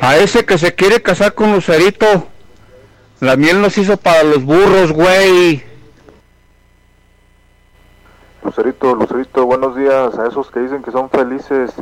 A 0.00 0.16
ese 0.16 0.44
que 0.44 0.58
se 0.58 0.74
quiere 0.74 1.02
casar 1.02 1.34
con 1.34 1.52
Lucerito. 1.52 2.28
La 3.20 3.36
miel 3.36 3.62
nos 3.62 3.78
hizo 3.78 3.96
para 3.96 4.22
los 4.22 4.44
burros, 4.44 4.92
güey. 4.92 5.64
Lucerito, 8.46 8.94
Lucerito, 8.94 9.44
buenos 9.44 9.74
días. 9.74 10.16
A 10.20 10.28
esos 10.28 10.52
que 10.52 10.60
dicen 10.60 10.80
que 10.80 10.92
son 10.92 11.10
felices, 11.10 11.72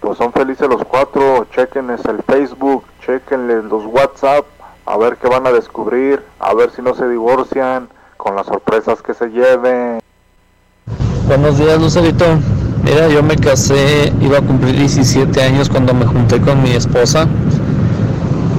pues 0.00 0.16
son 0.16 0.32
felices 0.32 0.66
los 0.70 0.82
cuatro. 0.82 1.46
Chequenles 1.54 2.02
el 2.06 2.22
Facebook, 2.22 2.82
chequenles 3.04 3.64
los 3.64 3.84
WhatsApp, 3.84 4.46
a 4.86 4.96
ver 4.96 5.18
qué 5.18 5.28
van 5.28 5.46
a 5.46 5.52
descubrir, 5.52 6.22
a 6.40 6.54
ver 6.54 6.70
si 6.70 6.80
no 6.80 6.94
se 6.94 7.06
divorcian, 7.10 7.88
con 8.16 8.36
las 8.36 8.46
sorpresas 8.46 9.02
que 9.02 9.12
se 9.12 9.26
lleven. 9.28 10.00
Buenos 11.26 11.58
días, 11.58 11.78
Lucerito. 11.78 12.24
Mira, 12.82 13.08
yo 13.08 13.22
me 13.22 13.36
casé, 13.36 14.10
iba 14.22 14.38
a 14.38 14.40
cumplir 14.40 14.76
17 14.76 15.42
años 15.42 15.68
cuando 15.68 15.92
me 15.92 16.06
junté 16.06 16.40
con 16.40 16.62
mi 16.62 16.70
esposa. 16.70 17.28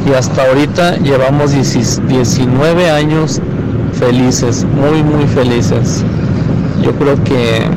Y 0.08 0.14
hasta 0.14 0.46
ahorita 0.46 0.98
llevamos 0.98 1.52
10 1.52 2.08
19 2.08 2.92
años 2.92 3.42
felices, 3.94 4.66
muy, 4.66 5.02
muy 5.02 5.26
felices. 5.26 6.06
Yo 6.86 6.92
creo 6.94 7.22
que 7.24 7.68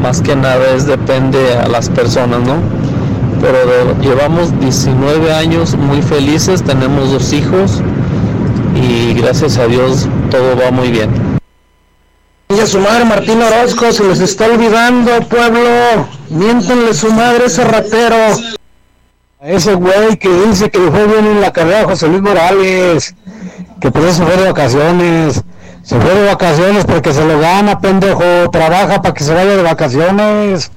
más 0.00 0.20
que 0.20 0.36
nada 0.36 0.70
es 0.76 0.86
depende 0.86 1.56
a 1.56 1.66
las 1.66 1.88
personas, 1.88 2.38
¿no? 2.46 2.54
Pero 3.40 4.00
llevamos 4.00 4.56
19 4.60 5.32
años 5.32 5.74
muy 5.74 6.00
felices, 6.00 6.62
tenemos 6.62 7.10
dos 7.10 7.32
hijos 7.32 7.82
y 8.76 9.14
gracias 9.14 9.58
a 9.58 9.66
Dios 9.66 10.08
todo 10.30 10.56
va 10.56 10.70
muy 10.70 10.92
bien. 10.92 11.10
Y 12.50 12.60
a 12.60 12.66
su 12.66 12.78
madre 12.78 13.04
Martín 13.04 13.42
Orozco, 13.42 13.90
se 13.90 14.04
les 14.04 14.20
está 14.20 14.46
olvidando, 14.46 15.10
pueblo. 15.22 16.06
Miéntenle 16.30 16.94
su 16.94 17.10
madre 17.10 17.46
ese 17.46 17.64
ratero. 17.64 18.16
Ese 19.40 19.74
güey 19.74 20.16
que 20.18 20.28
dice 20.46 20.70
que 20.70 20.78
le 20.78 20.90
fue 20.92 21.08
bien 21.08 21.26
en 21.26 21.40
la 21.40 21.52
carrera 21.52 21.82
José 21.82 22.06
Luis 22.06 22.22
Morales, 22.22 23.16
que 23.80 23.90
por 23.90 24.04
eso 24.04 24.24
fue 24.24 24.36
de 24.36 24.44
vacaciones. 24.44 25.42
Se 25.82 26.00
fue 26.00 26.14
de 26.14 26.26
vacaciones 26.26 26.84
porque 26.84 27.12
se 27.12 27.24
lo 27.24 27.38
gana, 27.40 27.80
pendejo. 27.80 28.50
Trabaja 28.50 29.02
para 29.02 29.14
que 29.14 29.24
se 29.24 29.34
vaya 29.34 29.56
de 29.56 29.62
vacaciones. 29.62 30.70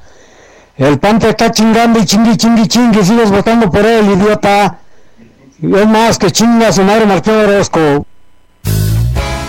El 0.78 1.00
PAN 1.00 1.20
te 1.20 1.30
está 1.30 1.52
chingando 1.52 2.00
y 2.00 2.06
chingui, 2.06 2.36
chingui, 2.38 2.68
chingui. 2.68 3.04
Sigues 3.04 3.32
votando 3.32 3.70
por 3.70 3.86
él, 3.86 4.12
idiota. 4.12 4.80
Y 5.62 5.74
es 5.74 5.88
más 5.88 6.18
que 6.18 6.32
chinga 6.32 6.72
su 6.72 6.84
madre 6.84 7.06
Martín 7.06 7.34
Orozco. 7.34 8.06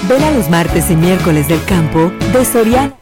Ven 0.09 0.23
a 0.23 0.31
los 0.31 0.49
martes 0.49 0.91
y 0.91 0.95
miércoles 0.95 1.49
del 1.49 1.65
campo 1.65 2.13
de 2.33 2.45
Soriana. 2.45 2.95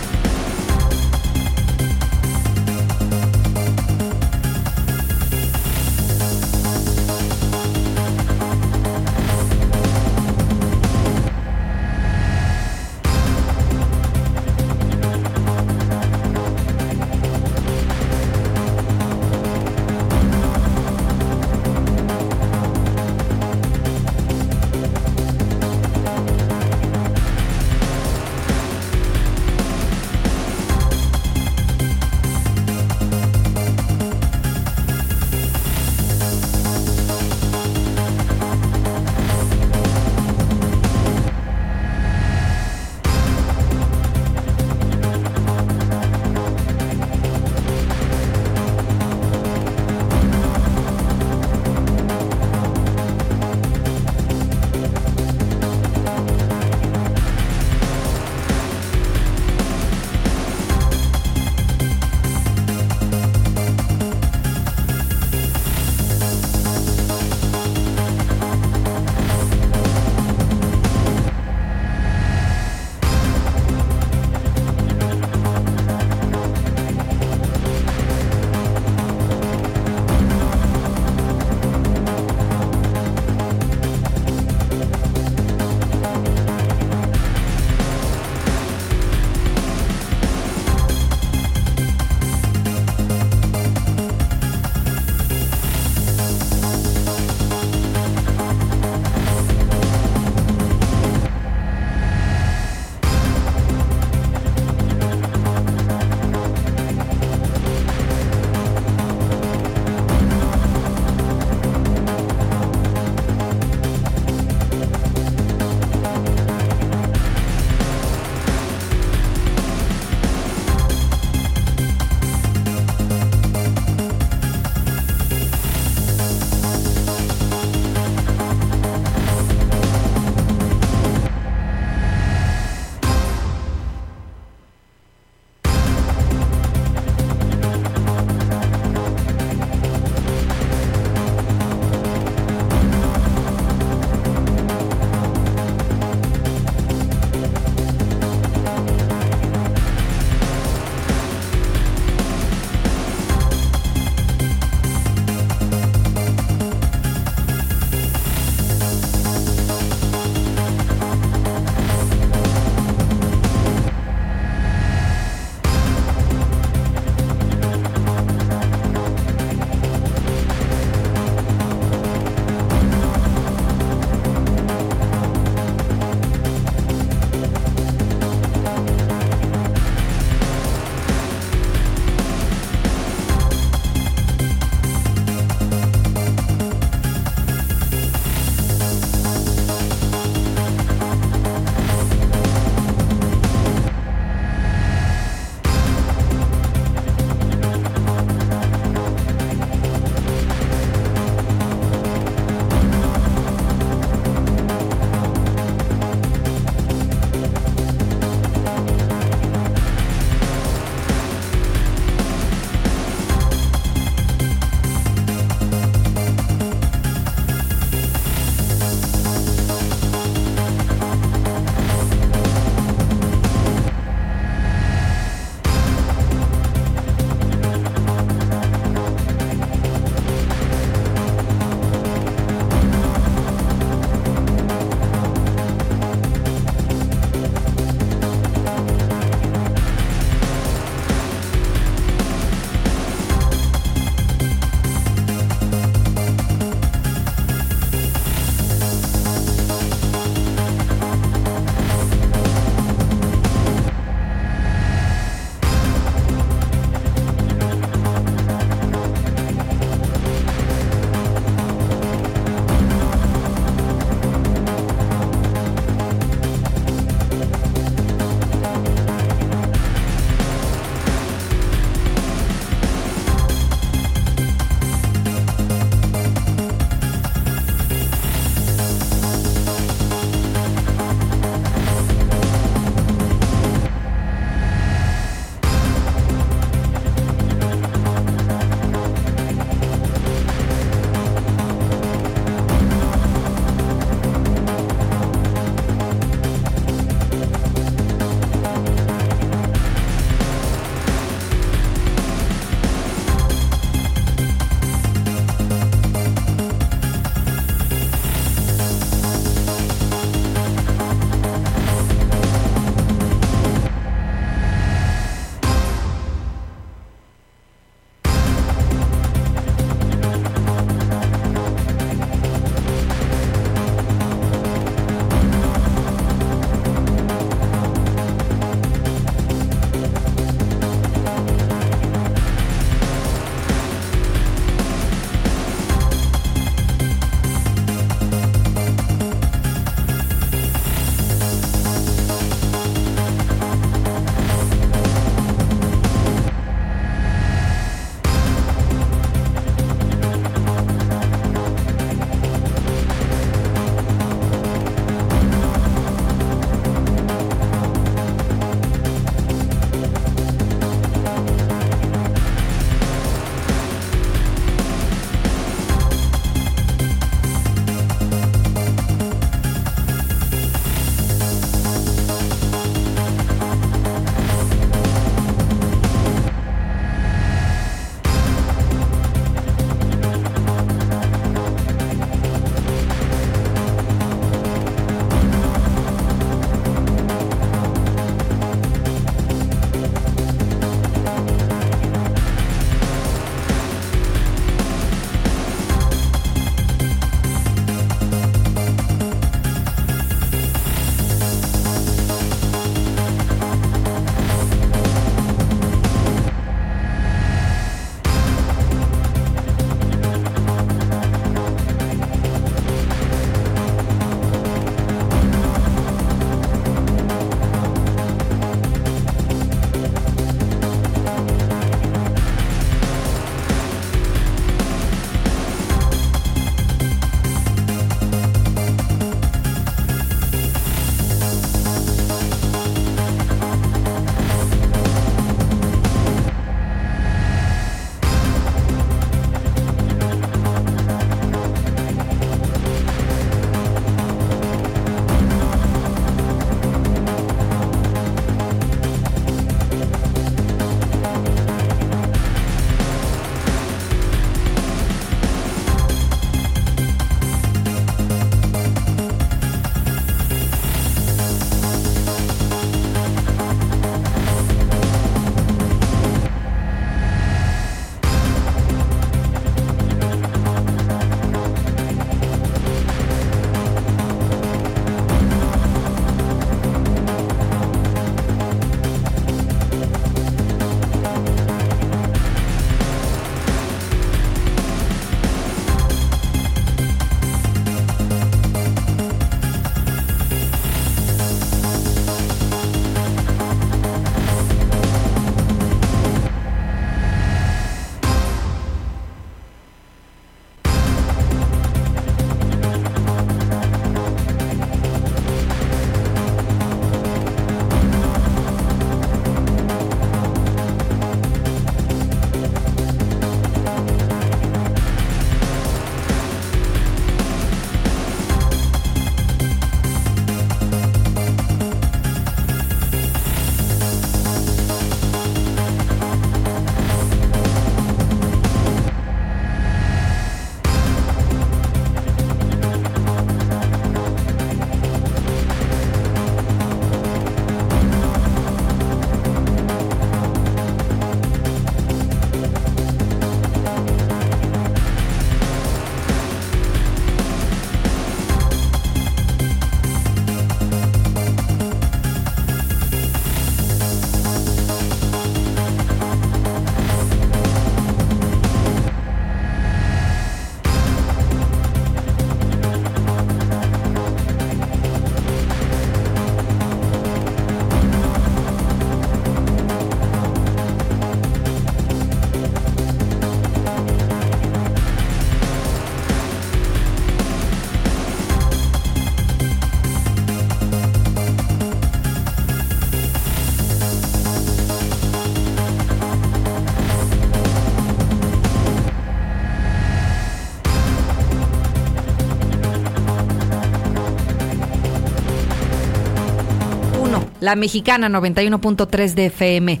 La 597.64 597.76
mexicana 597.76 598.28
91.3 598.28 599.32
de 599.32 599.46
FM. 599.46 600.00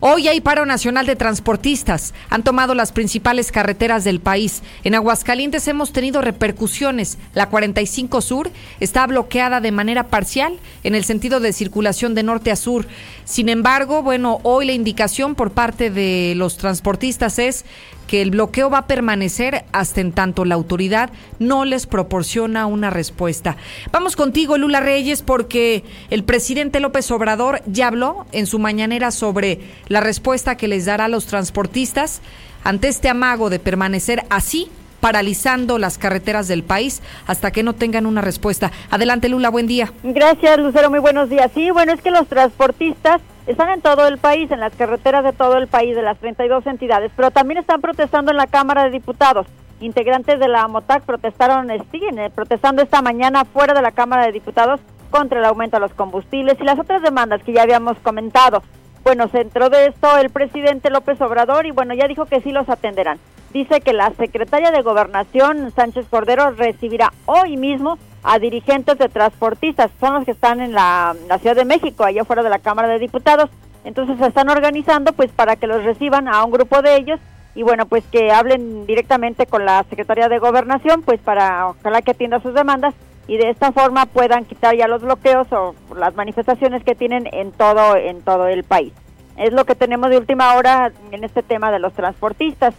Hoy 0.00 0.28
hay 0.28 0.40
paro 0.40 0.66
nacional 0.66 1.06
de 1.06 1.16
transportistas. 1.16 2.12
Han 2.28 2.42
tomado 2.42 2.74
las 2.74 2.92
principales 2.92 3.50
carreteras 3.50 4.04
del 4.04 4.20
país. 4.20 4.62
En 4.84 4.94
Aguascalientes 4.94 5.66
hemos 5.68 5.92
tenido 5.92 6.20
repercusiones. 6.20 7.16
La 7.32 7.48
45 7.48 8.20
Sur 8.20 8.50
está 8.80 9.06
bloqueada 9.06 9.60
de 9.60 9.72
manera 9.72 10.08
parcial 10.08 10.58
en 10.82 10.94
el 10.94 11.04
sentido 11.04 11.40
de 11.40 11.52
circulación 11.52 12.14
de 12.14 12.24
norte 12.24 12.50
a 12.50 12.56
sur. 12.56 12.86
Sin 13.24 13.48
embargo, 13.48 14.02
bueno, 14.02 14.40
hoy 14.42 14.66
la 14.66 14.72
indicación 14.72 15.34
por 15.34 15.52
parte 15.52 15.90
de 15.90 16.34
los 16.36 16.58
transportistas 16.58 17.38
es 17.38 17.64
que 18.06 18.22
el 18.22 18.30
bloqueo 18.30 18.70
va 18.70 18.78
a 18.78 18.86
permanecer 18.86 19.64
hasta 19.72 20.00
en 20.00 20.12
tanto 20.12 20.44
la 20.44 20.54
autoridad 20.54 21.10
no 21.38 21.64
les 21.64 21.86
proporciona 21.86 22.66
una 22.66 22.90
respuesta. 22.90 23.56
Vamos 23.92 24.16
contigo, 24.16 24.58
Lula 24.58 24.80
Reyes, 24.80 25.22
porque 25.22 25.84
el 26.10 26.24
presidente 26.24 26.80
López 26.80 27.10
Obrador 27.10 27.62
ya 27.66 27.88
habló 27.88 28.26
en 28.32 28.46
su 28.46 28.58
mañanera 28.58 29.10
sobre 29.10 29.60
la 29.88 30.00
respuesta 30.00 30.56
que 30.56 30.68
les 30.68 30.86
dará 30.86 31.06
a 31.06 31.08
los 31.08 31.26
transportistas 31.26 32.20
ante 32.64 32.88
este 32.88 33.08
amago 33.08 33.50
de 33.50 33.58
permanecer 33.58 34.24
así 34.30 34.68
paralizando 35.00 35.78
las 35.78 35.98
carreteras 35.98 36.48
del 36.48 36.64
país 36.64 37.02
hasta 37.26 37.50
que 37.50 37.62
no 37.62 37.74
tengan 37.74 38.06
una 38.06 38.22
respuesta. 38.22 38.72
Adelante, 38.90 39.28
Lula, 39.28 39.50
buen 39.50 39.66
día. 39.66 39.92
Gracias, 40.02 40.58
Lucero, 40.58 40.90
muy 40.90 40.98
buenos 40.98 41.28
días. 41.28 41.50
Sí, 41.54 41.70
bueno, 41.70 41.92
es 41.92 42.00
que 42.00 42.10
los 42.10 42.26
transportistas 42.26 43.20
están 43.46 43.70
en 43.70 43.80
todo 43.80 44.08
el 44.08 44.18
país, 44.18 44.50
en 44.50 44.60
las 44.60 44.74
carreteras 44.74 45.22
de 45.22 45.32
todo 45.32 45.56
el 45.56 45.68
país, 45.68 45.94
de 45.94 46.02
las 46.02 46.18
32 46.18 46.66
entidades, 46.66 47.12
pero 47.14 47.30
también 47.30 47.58
están 47.58 47.80
protestando 47.80 48.32
en 48.32 48.36
la 48.36 48.46
Cámara 48.46 48.84
de 48.84 48.90
Diputados. 48.90 49.46
Integrantes 49.80 50.40
de 50.40 50.48
la 50.48 50.66
MOTAC 50.66 51.04
protestaron, 51.04 51.68
siguen 51.92 52.18
eh, 52.18 52.30
protestando 52.30 52.82
esta 52.82 53.02
mañana 53.02 53.44
fuera 53.44 53.74
de 53.74 53.82
la 53.82 53.92
Cámara 53.92 54.26
de 54.26 54.32
Diputados 54.32 54.80
contra 55.10 55.38
el 55.38 55.44
aumento 55.44 55.76
de 55.76 55.82
los 55.82 55.94
combustibles 55.94 56.56
y 56.60 56.64
las 56.64 56.78
otras 56.78 57.02
demandas 57.02 57.42
que 57.42 57.52
ya 57.52 57.62
habíamos 57.62 57.98
comentado. 57.98 58.62
Bueno, 59.04 59.28
se 59.28 59.42
entró 59.42 59.70
de 59.70 59.86
esto 59.86 60.16
el 60.18 60.30
presidente 60.30 60.90
López 60.90 61.20
Obrador 61.20 61.66
y 61.66 61.70
bueno, 61.70 61.94
ya 61.94 62.08
dijo 62.08 62.26
que 62.26 62.40
sí 62.40 62.50
los 62.50 62.68
atenderán. 62.68 63.18
Dice 63.52 63.80
que 63.80 63.92
la 63.92 64.10
secretaria 64.14 64.72
de 64.72 64.82
Gobernación, 64.82 65.70
Sánchez 65.70 66.06
Cordero, 66.10 66.50
recibirá 66.50 67.12
hoy 67.26 67.56
mismo 67.56 67.98
a 68.28 68.40
dirigentes 68.40 68.98
de 68.98 69.08
transportistas, 69.08 69.88
son 70.00 70.14
los 70.14 70.24
que 70.24 70.32
están 70.32 70.60
en 70.60 70.72
la, 70.72 71.14
Ciudad 71.40 71.54
de 71.54 71.64
México, 71.64 72.02
allá 72.02 72.24
fuera 72.24 72.42
de 72.42 72.50
la 72.50 72.58
Cámara 72.58 72.88
de 72.88 72.98
Diputados. 72.98 73.48
Entonces 73.84 74.18
se 74.18 74.26
están 74.26 74.48
organizando 74.48 75.12
pues 75.12 75.30
para 75.30 75.54
que 75.54 75.68
los 75.68 75.84
reciban 75.84 76.26
a 76.26 76.42
un 76.42 76.50
grupo 76.50 76.82
de 76.82 76.96
ellos 76.96 77.20
y 77.54 77.62
bueno, 77.62 77.86
pues 77.86 78.02
que 78.10 78.32
hablen 78.32 78.84
directamente 78.84 79.46
con 79.46 79.64
la 79.64 79.84
Secretaría 79.88 80.28
de 80.28 80.40
Gobernación, 80.40 81.02
pues 81.02 81.20
para 81.20 81.68
ojalá 81.68 82.02
que 82.02 82.10
atienda 82.10 82.40
sus 82.40 82.52
demandas 82.52 82.94
y 83.28 83.36
de 83.36 83.48
esta 83.48 83.70
forma 83.70 84.06
puedan 84.06 84.44
quitar 84.44 84.74
ya 84.74 84.88
los 84.88 85.02
bloqueos 85.02 85.46
o 85.52 85.76
las 85.96 86.16
manifestaciones 86.16 86.82
que 86.82 86.96
tienen 86.96 87.28
en 87.32 87.52
todo 87.52 87.94
en 87.94 88.22
todo 88.22 88.48
el 88.48 88.64
país. 88.64 88.92
Es 89.36 89.52
lo 89.52 89.64
que 89.64 89.76
tenemos 89.76 90.10
de 90.10 90.18
última 90.18 90.52
hora 90.56 90.90
en 91.12 91.22
este 91.22 91.44
tema 91.44 91.70
de 91.70 91.78
los 91.78 91.92
transportistas. 91.92 92.74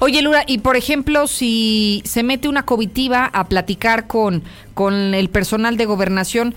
Oye, 0.00 0.22
Lura, 0.22 0.44
y 0.46 0.58
por 0.58 0.76
ejemplo, 0.76 1.26
si 1.26 2.02
se 2.04 2.22
mete 2.22 2.48
una 2.48 2.64
comitiva 2.64 3.26
a 3.26 3.48
platicar 3.48 4.06
con, 4.06 4.42
con 4.74 5.14
el 5.14 5.28
personal 5.28 5.76
de 5.76 5.86
gobernación, 5.86 6.54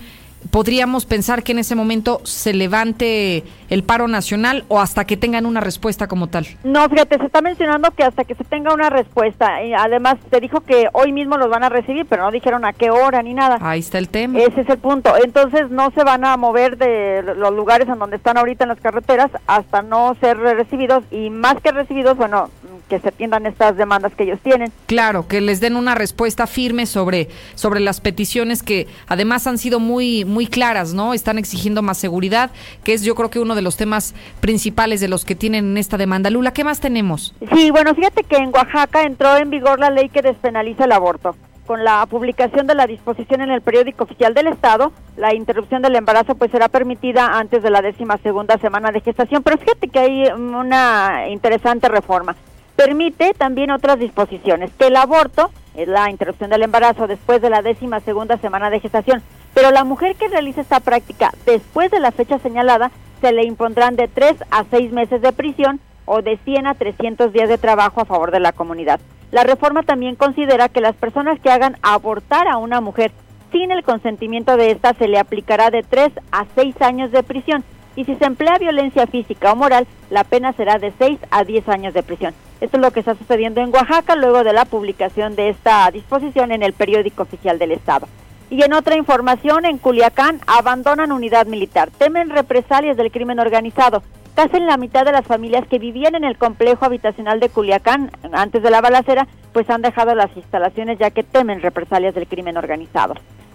podríamos 0.50 1.06
pensar 1.06 1.42
que 1.42 1.52
en 1.52 1.58
ese 1.58 1.74
momento 1.74 2.20
se 2.24 2.52
levante 2.52 3.44
el 3.68 3.84
paro 3.84 4.08
nacional 4.08 4.64
o 4.68 4.80
hasta 4.80 5.04
que 5.04 5.16
tengan 5.16 5.46
una 5.46 5.60
respuesta 5.60 6.08
como 6.08 6.26
tal? 6.28 6.46
No, 6.64 6.88
fíjate, 6.88 7.18
se 7.18 7.26
está 7.26 7.40
mencionando 7.40 7.90
que 7.92 8.02
hasta 8.02 8.24
que 8.24 8.34
se 8.34 8.44
tenga 8.44 8.74
una 8.74 8.90
respuesta. 8.90 9.62
Y 9.62 9.72
además, 9.72 10.16
se 10.30 10.40
dijo 10.40 10.60
que 10.60 10.88
hoy 10.92 11.12
mismo 11.12 11.36
los 11.36 11.48
van 11.50 11.64
a 11.64 11.68
recibir, 11.68 12.06
pero 12.06 12.24
no 12.24 12.30
dijeron 12.30 12.64
a 12.64 12.72
qué 12.72 12.90
hora 12.90 13.22
ni 13.22 13.34
nada. 13.34 13.58
Ahí 13.60 13.80
está 13.80 13.98
el 13.98 14.08
tema. 14.08 14.38
Ese 14.38 14.62
es 14.62 14.68
el 14.68 14.78
punto. 14.78 15.14
Entonces, 15.22 15.70
no 15.70 15.90
se 15.92 16.04
van 16.04 16.24
a 16.24 16.36
mover 16.36 16.76
de 16.76 17.22
los 17.36 17.54
lugares 17.54 17.88
en 17.88 17.98
donde 17.98 18.16
están 18.16 18.36
ahorita 18.36 18.64
en 18.64 18.68
las 18.68 18.80
carreteras 18.80 19.30
hasta 19.46 19.82
no 19.82 20.16
ser 20.20 20.38
recibidos 20.38 21.04
y 21.10 21.30
más 21.30 21.60
que 21.62 21.70
recibidos, 21.70 22.16
bueno, 22.16 22.50
que 22.90 23.00
se 23.00 23.08
atiendan 23.08 23.46
estas 23.46 23.76
demandas 23.76 24.12
que 24.14 24.24
ellos 24.24 24.40
tienen. 24.42 24.72
Claro, 24.86 25.28
que 25.28 25.40
les 25.40 25.60
den 25.60 25.76
una 25.76 25.94
respuesta 25.94 26.46
firme 26.46 26.84
sobre, 26.84 27.28
sobre 27.54 27.80
las 27.80 28.00
peticiones 28.00 28.62
que 28.62 28.88
además 29.06 29.46
han 29.46 29.56
sido 29.56 29.78
muy, 29.78 30.24
muy 30.30 30.46
claras, 30.46 30.94
¿no? 30.94 31.14
Están 31.14 31.38
exigiendo 31.38 31.82
más 31.82 31.98
seguridad, 31.98 32.50
que 32.84 32.94
es 32.94 33.02
yo 33.02 33.14
creo 33.14 33.30
que 33.30 33.40
uno 33.40 33.54
de 33.54 33.62
los 33.62 33.76
temas 33.76 34.14
principales 34.40 35.00
de 35.00 35.08
los 35.08 35.24
que 35.24 35.34
tienen 35.34 35.66
en 35.66 35.76
esta 35.76 35.96
demanda. 35.96 36.30
Lula, 36.30 36.52
¿qué 36.52 36.64
más 36.64 36.80
tenemos? 36.80 37.34
Sí, 37.54 37.70
bueno, 37.70 37.94
fíjate 37.94 38.24
que 38.24 38.36
en 38.36 38.50
Oaxaca 38.54 39.02
entró 39.02 39.36
en 39.36 39.50
vigor 39.50 39.78
la 39.78 39.90
ley 39.90 40.08
que 40.08 40.22
despenaliza 40.22 40.84
el 40.84 40.92
aborto. 40.92 41.36
Con 41.66 41.84
la 41.84 42.04
publicación 42.06 42.66
de 42.66 42.74
la 42.74 42.86
disposición 42.86 43.42
en 43.42 43.50
el 43.50 43.60
periódico 43.60 44.04
oficial 44.04 44.34
del 44.34 44.48
Estado, 44.48 44.92
la 45.16 45.34
interrupción 45.34 45.82
del 45.82 45.94
embarazo 45.94 46.34
pues 46.34 46.50
será 46.50 46.68
permitida 46.68 47.38
antes 47.38 47.62
de 47.62 47.70
la 47.70 47.80
décima 47.80 48.18
segunda 48.18 48.58
semana 48.58 48.90
de 48.90 49.00
gestación. 49.00 49.42
Pero 49.42 49.58
fíjate 49.58 49.88
que 49.88 49.98
hay 49.98 50.24
una 50.32 51.28
interesante 51.28 51.88
reforma 51.88 52.34
permite 52.80 53.34
también 53.34 53.70
otras 53.70 53.98
disposiciones, 53.98 54.70
que 54.78 54.86
el 54.86 54.96
aborto 54.96 55.50
es 55.74 55.86
la 55.86 56.08
interrupción 56.10 56.48
del 56.48 56.62
embarazo 56.62 57.06
después 57.06 57.42
de 57.42 57.50
la 57.50 57.60
décima 57.60 58.00
segunda 58.00 58.38
semana 58.38 58.70
de 58.70 58.80
gestación, 58.80 59.22
pero 59.54 59.70
la 59.70 59.84
mujer 59.84 60.16
que 60.16 60.28
realice 60.28 60.60
esta 60.60 60.80
práctica 60.80 61.32
después 61.46 61.90
de 61.90 62.00
la 62.00 62.12
fecha 62.12 62.38
señalada 62.38 62.90
se 63.20 63.32
le 63.32 63.44
impondrán 63.44 63.96
de 63.96 64.08
tres 64.08 64.36
a 64.50 64.64
seis 64.70 64.92
meses 64.92 65.20
de 65.22 65.32
prisión 65.32 65.80
o 66.06 66.22
de 66.22 66.38
100 66.38 66.66
a 66.66 66.74
300 66.74 67.32
días 67.32 67.48
de 67.48 67.58
trabajo 67.58 68.00
a 68.00 68.04
favor 68.04 68.30
de 68.30 68.40
la 68.40 68.52
comunidad. 68.52 69.00
La 69.30 69.44
reforma 69.44 69.82
también 69.82 70.16
considera 70.16 70.68
que 70.68 70.80
las 70.80 70.96
personas 70.96 71.38
que 71.38 71.50
hagan 71.50 71.76
abortar 71.82 72.48
a 72.48 72.56
una 72.56 72.80
mujer 72.80 73.12
sin 73.52 73.70
el 73.70 73.84
consentimiento 73.84 74.56
de 74.56 74.72
ésta 74.72 74.94
se 74.94 75.08
le 75.08 75.18
aplicará 75.18 75.70
de 75.70 75.82
tres 75.82 76.10
a 76.32 76.46
seis 76.54 76.74
años 76.80 77.12
de 77.12 77.22
prisión 77.22 77.64
y 77.96 78.04
si 78.04 78.14
se 78.16 78.24
emplea 78.24 78.58
violencia 78.58 79.06
física 79.06 79.52
o 79.52 79.56
moral, 79.56 79.86
la 80.10 80.24
pena 80.24 80.52
será 80.52 80.78
de 80.78 80.92
6 80.98 81.18
a 81.30 81.44
10 81.44 81.68
años 81.68 81.94
de 81.94 82.02
prisión. 82.02 82.34
Esto 82.60 82.76
es 82.76 82.82
lo 82.82 82.92
que 82.92 83.00
está 83.00 83.14
sucediendo 83.14 83.60
en 83.60 83.74
Oaxaca 83.74 84.16
luego 84.16 84.44
de 84.44 84.52
la 84.52 84.64
publicación 84.64 85.34
de 85.34 85.48
esta 85.48 85.90
disposición 85.90 86.52
en 86.52 86.62
el 86.62 86.72
periódico 86.72 87.22
oficial 87.22 87.58
del 87.58 87.72
Estado. 87.72 88.06
Y 88.50 88.62
en 88.62 88.72
otra 88.72 88.96
información, 88.96 89.64
en 89.64 89.78
Culiacán 89.78 90.40
abandonan 90.48 91.12
unidad 91.12 91.46
militar, 91.46 91.88
temen 91.96 92.30
represalias 92.30 92.96
del 92.96 93.12
crimen 93.12 93.38
organizado. 93.38 94.02
Casi 94.34 94.56
en 94.56 94.66
la 94.66 94.76
mitad 94.76 95.04
de 95.04 95.12
las 95.12 95.24
familias 95.24 95.68
que 95.68 95.78
vivían 95.78 96.16
en 96.16 96.24
el 96.24 96.36
complejo 96.36 96.84
habitacional 96.84 97.38
de 97.38 97.48
Culiacán 97.48 98.10
antes 98.32 98.60
de 98.60 98.70
la 98.70 98.80
balacera, 98.80 99.28
pues 99.52 99.70
han 99.70 99.82
dejado 99.82 100.16
las 100.16 100.36
instalaciones 100.36 100.98
ya 100.98 101.10
que 101.10 101.22
temen 101.22 101.62
represalias 101.62 102.12
del 102.12 102.26
crimen 102.26 102.56
organizado. 102.56 103.14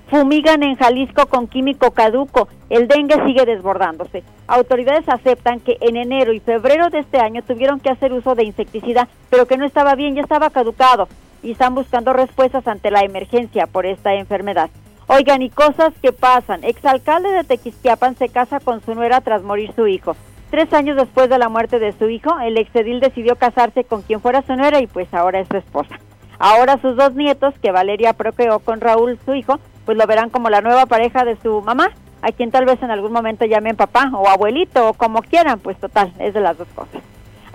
Fumigan 0.09 0.63
en 0.63 0.75
Jalisco 0.75 1.25
con 1.25 1.47
químico 1.47 1.91
caduco. 1.91 2.47
El 2.69 2.87
dengue 2.87 3.15
sigue 3.25 3.45
desbordándose. 3.45 4.23
Autoridades 4.47 5.09
aceptan 5.09 5.59
que 5.59 5.77
en 5.81 5.97
enero 5.97 6.31
y 6.31 6.39
febrero 6.39 6.89
de 6.89 6.99
este 6.99 7.17
año 7.17 7.41
tuvieron 7.41 7.81
que 7.81 7.89
hacer 7.89 8.13
uso 8.13 8.33
de 8.35 8.45
insecticida, 8.45 9.09
pero 9.29 9.45
que 9.45 9.57
no 9.57 9.65
estaba 9.65 9.95
bien, 9.95 10.15
ya 10.15 10.21
estaba 10.21 10.51
caducado. 10.51 11.09
Y 11.43 11.51
están 11.51 11.75
buscando 11.75 12.13
respuestas 12.13 12.65
ante 12.67 12.91
la 12.91 13.01
emergencia 13.01 13.67
por 13.67 13.85
esta 13.85 14.13
enfermedad. 14.13 14.69
Oigan, 15.07 15.43
y 15.43 15.49
cosas 15.51 15.93
que 16.01 16.11
pasan. 16.11 16.63
Exalcalde 16.63 17.31
de 17.31 17.43
Tequisquiapan 17.43 18.15
se 18.15 18.29
casa 18.29 18.59
con 18.59 18.83
su 18.83 18.95
nuera 18.95 19.21
tras 19.21 19.43
morir 19.43 19.71
su 19.75 19.87
hijo. 19.87 20.15
Tres 20.49 20.73
años 20.73 20.97
después 20.97 21.29
de 21.29 21.37
la 21.37 21.49
muerte 21.49 21.79
de 21.79 21.91
su 21.91 22.09
hijo, 22.09 22.39
el 22.39 22.57
exedil 22.57 22.99
decidió 22.99 23.35
casarse 23.35 23.83
con 23.83 24.01
quien 24.01 24.19
fuera 24.19 24.41
su 24.41 24.55
nuera 24.55 24.79
y 24.79 24.87
pues 24.87 25.13
ahora 25.13 25.39
es 25.39 25.47
su 25.47 25.57
esposa. 25.57 25.99
Ahora 26.39 26.79
sus 26.81 26.95
dos 26.95 27.13
nietos, 27.13 27.53
que 27.61 27.71
Valeria 27.71 28.13
procreó 28.13 28.59
con 28.59 28.81
Raúl, 28.81 29.19
su 29.25 29.35
hijo, 29.35 29.59
pues 29.85 29.97
lo 29.97 30.07
verán 30.07 30.29
como 30.29 30.49
la 30.49 30.61
nueva 30.61 30.85
pareja 30.85 31.23
de 31.23 31.37
su 31.37 31.61
mamá, 31.61 31.91
a 32.21 32.31
quien 32.31 32.51
tal 32.51 32.65
vez 32.65 32.81
en 32.81 32.89
algún 32.89 33.11
momento 33.11 33.45
llamen 33.45 33.75
papá 33.75 34.09
o 34.11 34.27
abuelito 34.27 34.89
o 34.89 34.93
como 34.93 35.21
quieran, 35.21 35.59
pues 35.59 35.77
total, 35.77 36.13
es 36.19 36.33
de 36.33 36.41
las 36.41 36.57
dos 36.57 36.67
cosas. 36.73 37.01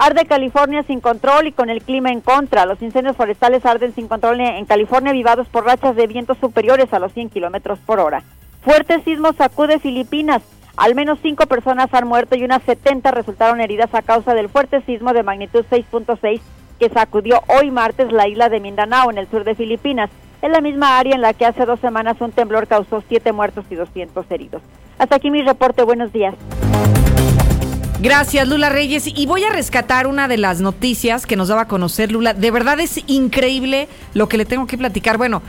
Arde 0.02 0.24
California 0.24 0.82
sin 0.84 1.00
control 1.00 1.48
y 1.48 1.52
con 1.52 1.68
el 1.68 1.82
clima 1.82 2.10
en 2.10 2.22
contra. 2.22 2.64
Los 2.64 2.80
incendios 2.80 3.18
forestales 3.18 3.66
arden 3.66 3.94
sin 3.94 4.08
control 4.08 4.40
en 4.40 4.64
California, 4.64 5.12
vivados 5.12 5.46
por 5.48 5.66
rachas 5.66 5.94
de 5.94 6.06
vientos 6.06 6.38
superiores 6.38 6.90
a 6.94 6.98
los 6.98 7.12
100 7.12 7.28
kilómetros 7.28 7.78
por 7.80 8.00
hora. 8.00 8.22
Fuerte 8.62 9.02
sismo 9.04 9.34
sacude 9.34 9.78
Filipinas. 9.78 10.40
Al 10.78 10.94
menos 10.94 11.18
cinco 11.20 11.44
personas 11.44 11.92
han 11.92 12.08
muerto 12.08 12.34
y 12.34 12.44
unas 12.44 12.62
70 12.62 13.10
resultaron 13.10 13.60
heridas 13.60 13.94
a 13.94 14.00
causa 14.00 14.32
del 14.32 14.48
fuerte 14.48 14.80
sismo 14.86 15.12
de 15.12 15.22
magnitud 15.22 15.66
6.6 15.70 16.40
que 16.78 16.88
sacudió 16.88 17.42
hoy 17.48 17.70
martes 17.70 18.10
la 18.10 18.26
isla 18.26 18.48
de 18.48 18.60
Mindanao 18.60 19.10
en 19.10 19.18
el 19.18 19.28
sur 19.28 19.44
de 19.44 19.54
Filipinas. 19.54 20.08
Es 20.40 20.50
la 20.50 20.62
misma 20.62 20.98
área 20.98 21.14
en 21.14 21.20
la 21.20 21.34
que 21.34 21.44
hace 21.44 21.66
dos 21.66 21.78
semanas 21.78 22.16
un 22.20 22.32
temblor 22.32 22.68
causó 22.68 23.04
siete 23.06 23.32
muertos 23.32 23.66
y 23.68 23.74
200 23.74 24.30
heridos. 24.30 24.62
Hasta 24.96 25.16
aquí 25.16 25.30
mi 25.30 25.42
reporte. 25.42 25.82
Buenos 25.82 26.10
días. 26.10 26.34
Gracias, 28.02 28.48
Lula 28.48 28.70
Reyes. 28.70 29.06
Y 29.14 29.26
voy 29.26 29.44
a 29.44 29.50
rescatar 29.50 30.06
una 30.06 30.26
de 30.26 30.38
las 30.38 30.62
noticias 30.62 31.26
que 31.26 31.36
nos 31.36 31.48
daba 31.48 31.62
a 31.62 31.68
conocer 31.68 32.10
Lula. 32.10 32.32
De 32.32 32.50
verdad 32.50 32.80
es 32.80 32.98
increíble 33.06 33.88
lo 34.14 34.26
que 34.26 34.38
le 34.38 34.46
tengo 34.46 34.66
que 34.66 34.78
platicar. 34.78 35.18
Bueno, 35.18 35.42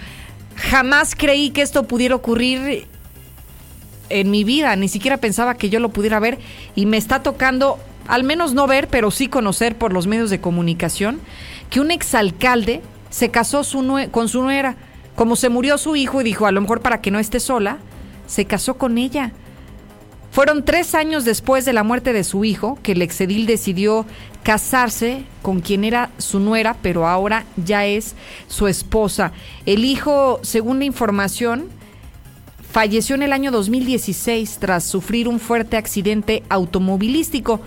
jamás 0.57 1.15
creí 1.15 1.51
que 1.51 1.61
esto 1.61 1.83
pudiera 1.83 2.13
ocurrir 2.13 2.87
en 4.09 4.31
mi 4.31 4.43
vida. 4.43 4.75
Ni 4.75 4.89
siquiera 4.89 5.15
pensaba 5.15 5.55
que 5.55 5.69
yo 5.69 5.79
lo 5.79 5.93
pudiera 5.93 6.19
ver. 6.19 6.39
Y 6.75 6.87
me 6.87 6.97
está 6.97 7.23
tocando, 7.23 7.79
al 8.05 8.25
menos 8.25 8.53
no 8.53 8.67
ver, 8.67 8.89
pero 8.89 9.11
sí 9.11 9.29
conocer 9.29 9.77
por 9.77 9.93
los 9.93 10.05
medios 10.05 10.29
de 10.29 10.41
comunicación, 10.41 11.21
que 11.69 11.79
un 11.79 11.89
exalcalde 11.89 12.81
se 13.09 13.31
casó 13.31 13.63
su 13.63 14.09
con 14.11 14.27
su 14.27 14.43
nuera. 14.43 14.75
Como 15.15 15.37
se 15.37 15.47
murió 15.47 15.77
su 15.77 15.95
hijo 15.95 16.19
y 16.19 16.25
dijo, 16.25 16.47
a 16.47 16.51
lo 16.51 16.59
mejor 16.59 16.81
para 16.81 16.99
que 16.99 17.11
no 17.11 17.19
esté 17.19 17.39
sola, 17.39 17.77
se 18.27 18.43
casó 18.43 18.77
con 18.77 18.97
ella. 18.97 19.31
Fueron 20.31 20.63
tres 20.63 20.95
años 20.95 21.25
después 21.25 21.65
de 21.65 21.73
la 21.73 21.83
muerte 21.83 22.13
de 22.13 22.23
su 22.23 22.45
hijo 22.45 22.79
que 22.83 22.93
el 22.93 23.01
exedil 23.01 23.45
decidió 23.45 24.05
casarse 24.43 25.25
con 25.41 25.59
quien 25.59 25.83
era 25.83 26.09
su 26.19 26.39
nuera, 26.39 26.77
pero 26.81 27.05
ahora 27.05 27.43
ya 27.57 27.85
es 27.85 28.15
su 28.47 28.67
esposa. 28.67 29.33
El 29.65 29.83
hijo, 29.83 30.39
según 30.41 30.79
la 30.79 30.85
información, 30.85 31.67
falleció 32.71 33.15
en 33.15 33.23
el 33.23 33.33
año 33.33 33.51
2016 33.51 34.57
tras 34.59 34.85
sufrir 34.85 35.27
un 35.27 35.37
fuerte 35.37 35.75
accidente 35.75 36.43
automovilístico. 36.47 37.59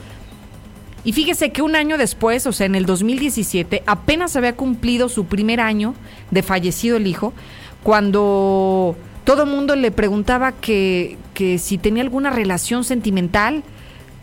Y 1.04 1.12
fíjese 1.12 1.52
que 1.52 1.60
un 1.60 1.76
año 1.76 1.98
después, 1.98 2.46
o 2.46 2.52
sea, 2.52 2.64
en 2.64 2.76
el 2.76 2.86
2017, 2.86 3.82
apenas 3.86 4.36
había 4.36 4.56
cumplido 4.56 5.10
su 5.10 5.26
primer 5.26 5.60
año 5.60 5.94
de 6.30 6.42
fallecido 6.42 6.96
el 6.96 7.06
hijo, 7.06 7.34
cuando 7.82 8.96
todo 9.24 9.46
mundo 9.46 9.76
le 9.76 9.90
preguntaba 9.90 10.52
que, 10.52 11.18
que 11.32 11.58
si 11.58 11.78
tenía 11.78 12.02
alguna 12.02 12.30
relación 12.30 12.84
sentimental 12.84 13.62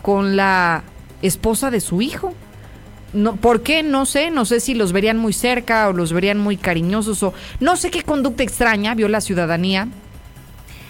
con 0.01 0.35
la 0.35 0.83
esposa 1.21 1.71
de 1.71 1.81
su 1.81 2.01
hijo. 2.01 2.33
No, 3.13 3.35
¿Por 3.35 3.61
qué? 3.61 3.83
No 3.83 4.05
sé, 4.05 4.31
no 4.31 4.45
sé 4.45 4.59
si 4.59 4.73
los 4.73 4.93
verían 4.93 5.17
muy 5.17 5.33
cerca 5.33 5.89
o 5.89 5.93
los 5.93 6.13
verían 6.13 6.39
muy 6.39 6.55
cariñosos 6.55 7.21
o 7.23 7.33
no 7.59 7.75
sé 7.75 7.91
qué 7.91 8.03
conducta 8.03 8.43
extraña 8.43 8.95
vio 8.95 9.09
la 9.09 9.19
ciudadanía 9.19 9.89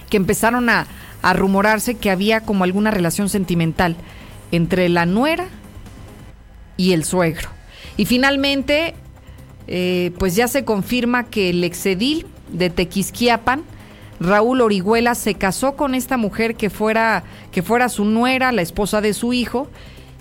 que 0.10 0.18
empezaron 0.18 0.70
a, 0.70 0.86
a 1.22 1.34
rumorarse 1.34 1.96
que 1.96 2.12
había 2.12 2.42
como 2.42 2.64
alguna 2.64 2.92
relación 2.92 3.30
sentimental 3.30 3.96
entre 4.52 4.90
la 4.90 5.06
nuera 5.06 5.48
y 6.78 6.94
el 6.94 7.04
suegro. 7.06 7.50
Y 7.98 8.06
finalmente, 8.06 8.96
eh, 9.68 10.12
pues 10.18 10.36
ya 10.36 10.48
se 10.48 10.66
confirma 10.66 11.26
que 11.26 11.50
el 11.50 11.64
exedil 11.64 12.26
de 12.52 12.70
Tequisquiapan, 12.70 13.64
Raúl 14.22 14.62
Orihuela, 14.62 15.16
se 15.16 15.34
casó 15.34 15.76
con 15.76 15.96
esta 15.96 16.16
mujer 16.16 16.56
que 16.56 16.70
fuera, 16.70 17.24
que 17.52 17.64
fuera 17.64 17.90
su 17.90 18.06
nuera, 18.06 18.52
la 18.52 18.62
esposa 18.62 19.02
de 19.02 19.16
su 19.16 19.34
hijo, 19.34 19.68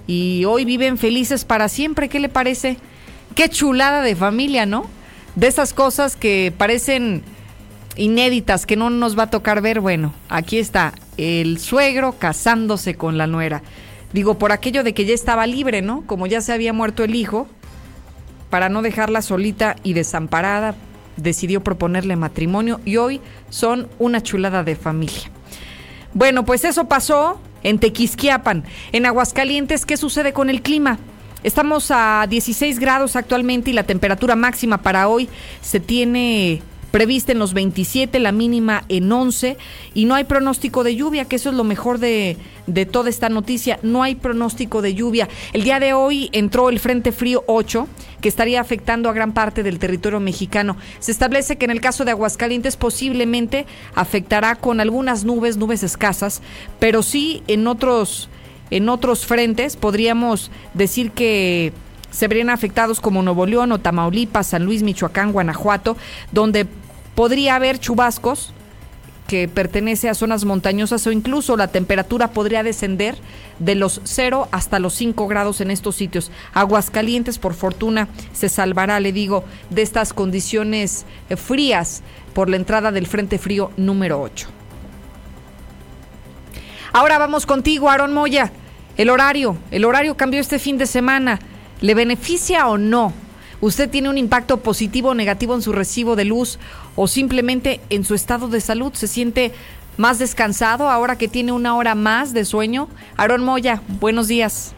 y 0.06 0.46
hoy 0.46 0.64
viven 0.64 0.96
felices 0.96 1.44
para 1.44 1.68
siempre. 1.68 2.08
¿Qué 2.08 2.18
le 2.18 2.30
parece? 2.30 2.78
Qué 3.34 3.50
chulada 3.50 4.00
de 4.00 4.16
familia, 4.16 4.64
¿no? 4.64 4.86
De 5.36 5.46
esas 5.46 5.74
cosas 5.74 6.16
que 6.16 6.52
parecen 6.56 7.22
inéditas, 7.96 8.64
que 8.64 8.74
no 8.74 8.88
nos 8.88 9.18
va 9.18 9.24
a 9.24 9.30
tocar 9.30 9.60
ver. 9.60 9.80
Bueno, 9.80 10.14
aquí 10.30 10.58
está 10.58 10.94
el 11.18 11.58
suegro 11.58 12.18
casándose 12.18 12.94
con 12.94 13.18
la 13.18 13.26
nuera. 13.26 13.62
Digo, 14.14 14.38
por 14.38 14.50
aquello 14.50 14.82
de 14.82 14.94
que 14.94 15.04
ya 15.04 15.12
estaba 15.12 15.46
libre, 15.46 15.82
¿no? 15.82 16.04
Como 16.06 16.26
ya 16.26 16.40
se 16.40 16.54
había 16.54 16.72
muerto 16.72 17.04
el 17.04 17.14
hijo, 17.14 17.46
para 18.48 18.70
no 18.70 18.80
dejarla 18.80 19.20
solita 19.20 19.76
y 19.82 19.92
desamparada, 19.92 20.74
decidió 21.22 21.62
proponerle 21.62 22.16
matrimonio 22.16 22.80
y 22.84 22.96
hoy 22.96 23.20
son 23.48 23.88
una 23.98 24.22
chulada 24.22 24.64
de 24.64 24.76
familia. 24.76 25.30
Bueno, 26.12 26.44
pues 26.44 26.64
eso 26.64 26.86
pasó 26.86 27.40
en 27.62 27.78
Tequisquiapan, 27.78 28.64
en 28.92 29.06
Aguascalientes. 29.06 29.86
¿Qué 29.86 29.96
sucede 29.96 30.32
con 30.32 30.50
el 30.50 30.62
clima? 30.62 30.98
Estamos 31.42 31.90
a 31.90 32.26
16 32.28 32.78
grados 32.78 33.16
actualmente 33.16 33.70
y 33.70 33.72
la 33.72 33.84
temperatura 33.84 34.36
máxima 34.36 34.78
para 34.78 35.08
hoy 35.08 35.28
se 35.62 35.80
tiene 35.80 36.62
prevista 36.90 37.32
en 37.32 37.38
los 37.38 37.54
27, 37.54 38.18
la 38.18 38.32
mínima 38.32 38.84
en 38.88 39.10
11 39.10 39.56
y 39.94 40.04
no 40.04 40.14
hay 40.14 40.24
pronóstico 40.24 40.84
de 40.84 40.96
lluvia, 40.96 41.24
que 41.24 41.36
eso 41.36 41.50
es 41.50 41.54
lo 41.54 41.64
mejor 41.64 41.98
de, 41.98 42.36
de 42.66 42.86
toda 42.86 43.10
esta 43.10 43.28
noticia, 43.28 43.78
no 43.82 44.02
hay 44.02 44.14
pronóstico 44.14 44.82
de 44.82 44.94
lluvia. 44.94 45.28
El 45.52 45.64
día 45.64 45.80
de 45.80 45.92
hoy 45.92 46.30
entró 46.32 46.68
el 46.68 46.80
Frente 46.80 47.12
Frío 47.12 47.44
8 47.46 47.86
que 48.20 48.28
estaría 48.28 48.60
afectando 48.60 49.08
a 49.08 49.12
gran 49.12 49.32
parte 49.32 49.62
del 49.62 49.78
territorio 49.78 50.20
mexicano. 50.20 50.76
Se 50.98 51.12
establece 51.12 51.56
que 51.56 51.64
en 51.64 51.70
el 51.70 51.80
caso 51.80 52.04
de 52.04 52.10
Aguascalientes 52.10 52.76
posiblemente 52.76 53.66
afectará 53.94 54.56
con 54.56 54.80
algunas 54.80 55.24
nubes, 55.24 55.56
nubes 55.56 55.82
escasas, 55.82 56.42
pero 56.78 57.02
sí 57.02 57.42
en 57.46 57.66
otros 57.66 58.28
en 58.70 58.88
otros 58.88 59.26
frentes 59.26 59.76
podríamos 59.76 60.50
decir 60.74 61.10
que 61.10 61.72
se 62.10 62.28
verían 62.28 62.50
afectados 62.50 63.00
como 63.00 63.22
Nuevo 63.22 63.46
León 63.46 63.72
o 63.72 63.78
Tamaulipas, 63.78 64.48
San 64.48 64.64
Luis, 64.64 64.82
Michoacán, 64.82 65.32
Guanajuato, 65.32 65.96
donde 66.32 66.66
podría 67.14 67.56
haber 67.56 67.78
chubascos 67.78 68.52
que 69.30 69.46
pertenece 69.46 70.08
a 70.08 70.14
zonas 70.14 70.44
montañosas 70.44 71.06
o 71.06 71.12
incluso 71.12 71.56
la 71.56 71.68
temperatura 71.68 72.32
podría 72.32 72.64
descender 72.64 73.16
de 73.60 73.76
los 73.76 74.00
0 74.02 74.48
hasta 74.50 74.80
los 74.80 74.94
5 74.94 75.28
grados 75.28 75.60
en 75.60 75.70
estos 75.70 75.94
sitios. 75.94 76.32
Aguascalientes, 76.52 77.38
por 77.38 77.54
fortuna, 77.54 78.08
se 78.32 78.48
salvará, 78.48 78.98
le 78.98 79.12
digo, 79.12 79.44
de 79.70 79.82
estas 79.82 80.12
condiciones 80.12 81.06
eh, 81.28 81.36
frías 81.36 82.02
por 82.34 82.48
la 82.48 82.56
entrada 82.56 82.90
del 82.90 83.06
Frente 83.06 83.38
Frío 83.38 83.70
número 83.76 84.20
8. 84.20 84.48
Ahora 86.92 87.18
vamos 87.18 87.46
contigo, 87.46 87.88
Aarón 87.88 88.12
Moya. 88.12 88.50
El 88.96 89.10
horario, 89.10 89.56
el 89.70 89.84
horario 89.84 90.16
cambió 90.16 90.40
este 90.40 90.58
fin 90.58 90.76
de 90.76 90.86
semana. 90.86 91.38
¿Le 91.80 91.94
beneficia 91.94 92.68
o 92.68 92.76
no? 92.76 93.12
¿Usted 93.62 93.88
tiene 93.88 94.08
un 94.08 94.18
impacto 94.18 94.58
positivo 94.58 95.10
o 95.10 95.14
negativo 95.14 95.54
en 95.54 95.62
su 95.62 95.72
recibo 95.72 96.16
de 96.16 96.24
luz 96.24 96.58
o 96.96 97.06
simplemente 97.06 97.80
en 97.90 98.04
su 98.04 98.14
estado 98.14 98.48
de 98.48 98.60
salud? 98.60 98.92
¿Se 98.94 99.06
siente 99.06 99.52
más 99.96 100.18
descansado 100.18 100.88
ahora 100.88 101.16
que 101.16 101.28
tiene 101.28 101.52
una 101.52 101.76
hora 101.76 101.94
más 101.94 102.32
de 102.32 102.44
sueño? 102.44 102.88
Aarón 103.16 103.44
Moya, 103.44 103.82
buenos 104.00 104.28
días. 104.28 104.74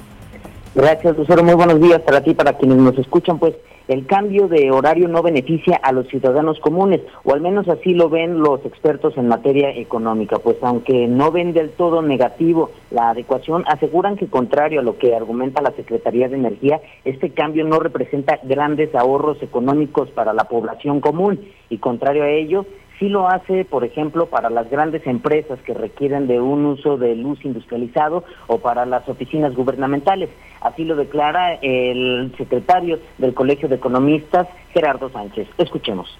Gracias, 0.74 1.16
Lucero. 1.16 1.42
Muy 1.42 1.54
buenos 1.54 1.80
días 1.80 2.00
para 2.02 2.22
ti, 2.22 2.34
para 2.34 2.56
quienes 2.56 2.78
nos 2.78 2.96
escuchan. 2.98 3.38
Pues 3.38 3.54
el 3.88 4.06
cambio 4.06 4.48
de 4.48 4.70
horario 4.70 5.08
no 5.08 5.22
beneficia 5.22 5.80
a 5.82 5.92
los 5.92 6.08
ciudadanos 6.08 6.58
comunes, 6.60 7.00
o 7.24 7.32
al 7.32 7.40
menos 7.40 7.68
así 7.68 7.94
lo 7.94 8.08
ven 8.08 8.40
los 8.40 8.64
expertos 8.64 9.16
en 9.16 9.28
materia 9.28 9.70
económica, 9.70 10.38
pues 10.38 10.56
aunque 10.62 11.06
no 11.06 11.30
ven 11.30 11.52
del 11.52 11.70
todo 11.70 12.02
negativo 12.02 12.70
la 12.90 13.10
adecuación, 13.10 13.64
aseguran 13.66 14.16
que 14.16 14.26
contrario 14.26 14.80
a 14.80 14.84
lo 14.84 14.98
que 14.98 15.14
argumenta 15.14 15.62
la 15.62 15.72
Secretaría 15.72 16.28
de 16.28 16.36
Energía, 16.36 16.80
este 17.04 17.30
cambio 17.30 17.64
no 17.64 17.78
representa 17.78 18.38
grandes 18.42 18.94
ahorros 18.94 19.42
económicos 19.42 20.10
para 20.10 20.32
la 20.32 20.44
población 20.44 21.00
común 21.00 21.40
y 21.68 21.78
contrario 21.78 22.24
a 22.24 22.30
ello, 22.30 22.66
sí 23.02 23.08
lo 23.08 23.28
hace, 23.28 23.64
por 23.64 23.82
ejemplo, 23.82 24.26
para 24.26 24.48
las 24.48 24.70
grandes 24.70 25.04
empresas 25.08 25.58
que 25.62 25.74
requieren 25.74 26.28
de 26.28 26.40
un 26.40 26.64
uso 26.64 26.96
de 26.96 27.16
luz 27.16 27.44
industrializado 27.44 28.22
o 28.46 28.58
para 28.58 28.86
las 28.86 29.08
oficinas 29.08 29.56
gubernamentales. 29.56 30.30
Así 30.60 30.84
lo 30.84 30.94
declara 30.94 31.54
el 31.54 32.32
secretario 32.38 33.00
del 33.18 33.34
Colegio 33.34 33.68
de 33.68 33.74
Economistas, 33.74 34.46
Gerardo 34.72 35.10
Sánchez. 35.10 35.48
Escuchemos. 35.58 36.16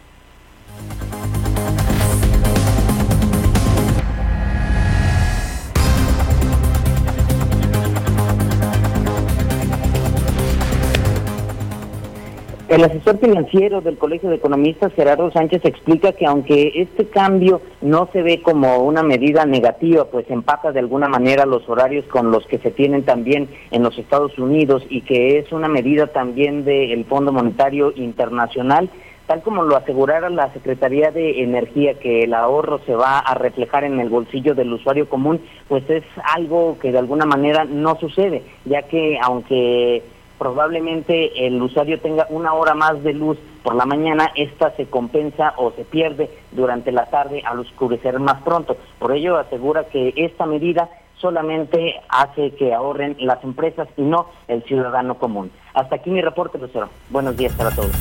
El 12.73 12.84
asesor 12.84 13.18
financiero 13.18 13.83
del 13.83 13.99
Colegio 13.99 14.31
de 14.31 14.36
Economistas, 14.36 14.94
Gerardo 14.94 15.31
Sánchez, 15.31 15.62
explica 15.62 16.12
que 16.12 16.25
aunque 16.25 16.73
este 16.76 17.07
cambio 17.07 17.60
no 17.83 18.09
se 18.15 18.23
ve 18.23 18.41
como 18.41 18.78
una 18.78 19.02
medida 19.02 19.44
negativa, 19.44 20.07
pues 20.07 20.25
empata 20.31 20.73
de 20.73 20.78
alguna 20.78 21.07
manera 21.07 21.44
los 21.44 21.68
horarios 21.68 22.07
con 22.07 22.31
los 22.31 22.47
que 22.47 22.57
se 22.57 22.70
tienen 22.70 23.02
también 23.02 23.47
en 23.73 23.83
los 23.83 23.99
Estados 23.99 24.39
Unidos 24.39 24.84
y 24.89 25.02
que 25.02 25.39
es 25.39 25.52
una 25.52 25.68
medida 25.68 26.07
también 26.07 26.65
del 26.65 27.05
Fondo 27.05 27.31
Monetario 27.31 27.92
Internacional, 27.94 28.89
tal 29.26 29.42
como 29.42 29.65
lo 29.65 29.76
asegurara 29.76 30.31
la 30.31 30.51
Secretaría 30.55 31.10
de 31.10 31.42
Energía, 31.42 32.01
que 32.01 32.23
el 32.23 32.33
ahorro 32.33 32.81
se 32.86 32.94
va 32.94 33.18
a 33.18 33.34
reflejar 33.34 33.84
en 33.84 34.01
el 34.01 34.09
bolsillo 34.09 34.55
del 34.55 34.73
usuario 34.73 35.10
común, 35.10 35.42
pues 35.68 35.84
es 35.91 36.05
algo 36.25 36.78
que 36.81 36.91
de 36.91 37.01
alguna 37.01 37.26
manera 37.26 37.67
no 37.67 37.97
sucede, 37.97 38.42
ya 38.65 38.81
que 38.84 39.18
aunque 39.23 40.02
probablemente 40.43 41.47
el 41.47 41.62
usuario 41.62 42.01
tenga 42.01 42.27
una 42.29 42.53
hora 42.53 42.75
más 42.75 43.01
de 43.05 43.12
luz 43.12 43.39
por 43.62 43.77
la 43.77 43.87
mañana, 43.87 44.33
esta 44.35 44.75
se 44.75 44.87
compensa 44.87 45.55
o 45.57 45.71
se 45.71 45.85
pierde 45.85 46.29
durante 46.51 46.91
la 46.91 47.07
tarde 47.07 47.45
al 47.47 47.61
oscurecer 47.61 48.19
más 48.19 48.43
pronto. 48.43 48.77
Por 48.99 49.12
ello 49.12 49.39
asegura 49.39 49.85
que 49.85 50.12
esta 50.17 50.45
medida 50.45 50.91
solamente 51.21 51.95
hace 52.09 52.51
que 52.57 52.75
ahorren 52.75 53.15
las 53.21 53.45
empresas 53.45 53.87
y 53.97 54.03
no 54.03 54.27
el 54.49 54.65
ciudadano 54.65 55.17
común. 55.17 55.53
Hasta 55.75 55.95
aquí 55.95 56.11
mi 56.11 56.21
reporte, 56.21 56.59
Lucero. 56.59 56.89
Buenos 57.11 57.37
días 57.37 57.53
para 57.53 57.71
todos. 57.71 57.93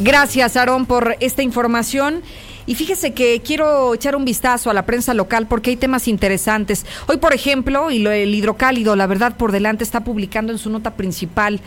Gracias, 0.00 0.56
Aarón, 0.56 0.86
por 0.86 1.14
esta 1.20 1.44
información. 1.44 2.22
Y 2.66 2.74
fíjese 2.74 3.12
que 3.12 3.42
quiero 3.44 3.94
echar 3.94 4.16
un 4.16 4.24
vistazo 4.24 4.70
a 4.70 4.74
la 4.74 4.86
prensa 4.86 5.12
local 5.12 5.46
porque 5.46 5.70
hay 5.70 5.76
temas 5.76 6.08
interesantes. 6.08 6.86
Hoy, 7.06 7.18
por 7.18 7.34
ejemplo, 7.34 7.90
y 7.90 8.06
el 8.06 8.34
hidrocálido, 8.34 8.96
la 8.96 9.06
verdad 9.06 9.36
por 9.36 9.52
delante, 9.52 9.84
está 9.84 10.02
publicando 10.02 10.52
en 10.52 10.58
su 10.58 10.70
nota 10.70 10.94
principal 10.94 11.60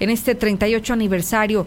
en 0.00 0.10
este 0.10 0.34
38 0.34 0.92
aniversario, 0.92 1.66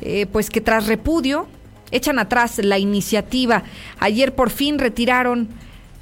eh, 0.00 0.26
pues 0.26 0.50
que 0.50 0.60
tras 0.60 0.86
repudio 0.86 1.46
echan 1.90 2.18
atrás 2.18 2.58
la 2.58 2.78
iniciativa. 2.78 3.62
Ayer 4.00 4.34
por 4.34 4.50
fin 4.50 4.78
retiraron 4.78 5.48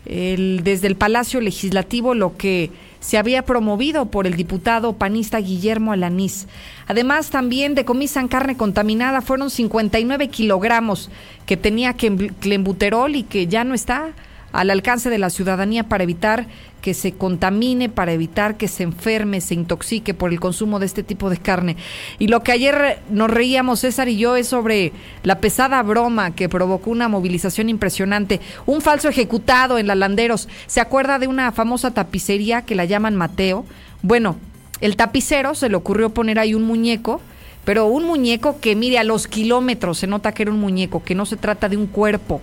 el, 0.06 0.62
desde 0.64 0.86
el 0.86 0.96
Palacio 0.96 1.40
Legislativo 1.40 2.14
lo 2.14 2.36
que 2.36 2.70
se 3.02 3.18
había 3.18 3.42
promovido 3.42 4.06
por 4.06 4.26
el 4.28 4.36
diputado 4.36 4.92
panista 4.92 5.38
Guillermo 5.38 5.92
Alanís. 5.92 6.46
Además, 6.86 7.30
también 7.30 7.74
decomisan 7.74 8.28
carne 8.28 8.56
contaminada, 8.56 9.20
fueron 9.20 9.50
59 9.50 10.28
kilogramos 10.28 11.10
que 11.44 11.56
tenía 11.56 11.94
clenbuterol 11.94 13.16
y 13.16 13.24
que 13.24 13.48
ya 13.48 13.64
no 13.64 13.74
está 13.74 14.12
al 14.52 14.70
alcance 14.70 15.10
de 15.10 15.18
la 15.18 15.30
ciudadanía 15.30 15.84
para 15.84 16.04
evitar 16.04 16.46
que 16.80 16.94
se 16.94 17.12
contamine, 17.12 17.88
para 17.88 18.12
evitar 18.12 18.56
que 18.56 18.68
se 18.68 18.82
enferme, 18.82 19.40
se 19.40 19.54
intoxique 19.54 20.14
por 20.14 20.32
el 20.32 20.40
consumo 20.40 20.78
de 20.78 20.86
este 20.86 21.02
tipo 21.02 21.30
de 21.30 21.38
carne. 21.38 21.76
Y 22.18 22.28
lo 22.28 22.42
que 22.42 22.52
ayer 22.52 23.00
nos 23.08 23.30
reíamos 23.30 23.80
César 23.80 24.08
y 24.08 24.16
yo 24.16 24.36
es 24.36 24.48
sobre 24.48 24.92
la 25.22 25.38
pesada 25.38 25.82
broma 25.82 26.32
que 26.32 26.48
provocó 26.48 26.90
una 26.90 27.08
movilización 27.08 27.68
impresionante. 27.68 28.40
Un 28.66 28.80
falso 28.80 29.08
ejecutado 29.08 29.78
en 29.78 29.86
la 29.86 29.94
Landeros. 29.94 30.48
¿Se 30.66 30.80
acuerda 30.80 31.18
de 31.18 31.28
una 31.28 31.52
famosa 31.52 31.92
tapicería 31.92 32.62
que 32.62 32.74
la 32.74 32.84
llaman 32.84 33.16
Mateo? 33.16 33.64
Bueno, 34.02 34.36
el 34.80 34.96
tapicero 34.96 35.54
se 35.54 35.68
le 35.68 35.76
ocurrió 35.76 36.10
poner 36.10 36.38
ahí 36.38 36.54
un 36.54 36.64
muñeco 36.64 37.20
pero 37.64 37.86
un 37.86 38.04
muñeco 38.04 38.58
que 38.60 38.74
mire 38.74 38.98
a 38.98 39.04
los 39.04 39.28
kilómetros, 39.28 39.98
se 39.98 40.08
nota 40.08 40.32
que 40.32 40.42
era 40.42 40.50
un 40.50 40.60
muñeco, 40.60 41.04
que 41.04 41.14
no 41.14 41.26
se 41.26 41.36
trata 41.36 41.68
de 41.68 41.76
un 41.76 41.86
cuerpo. 41.86 42.40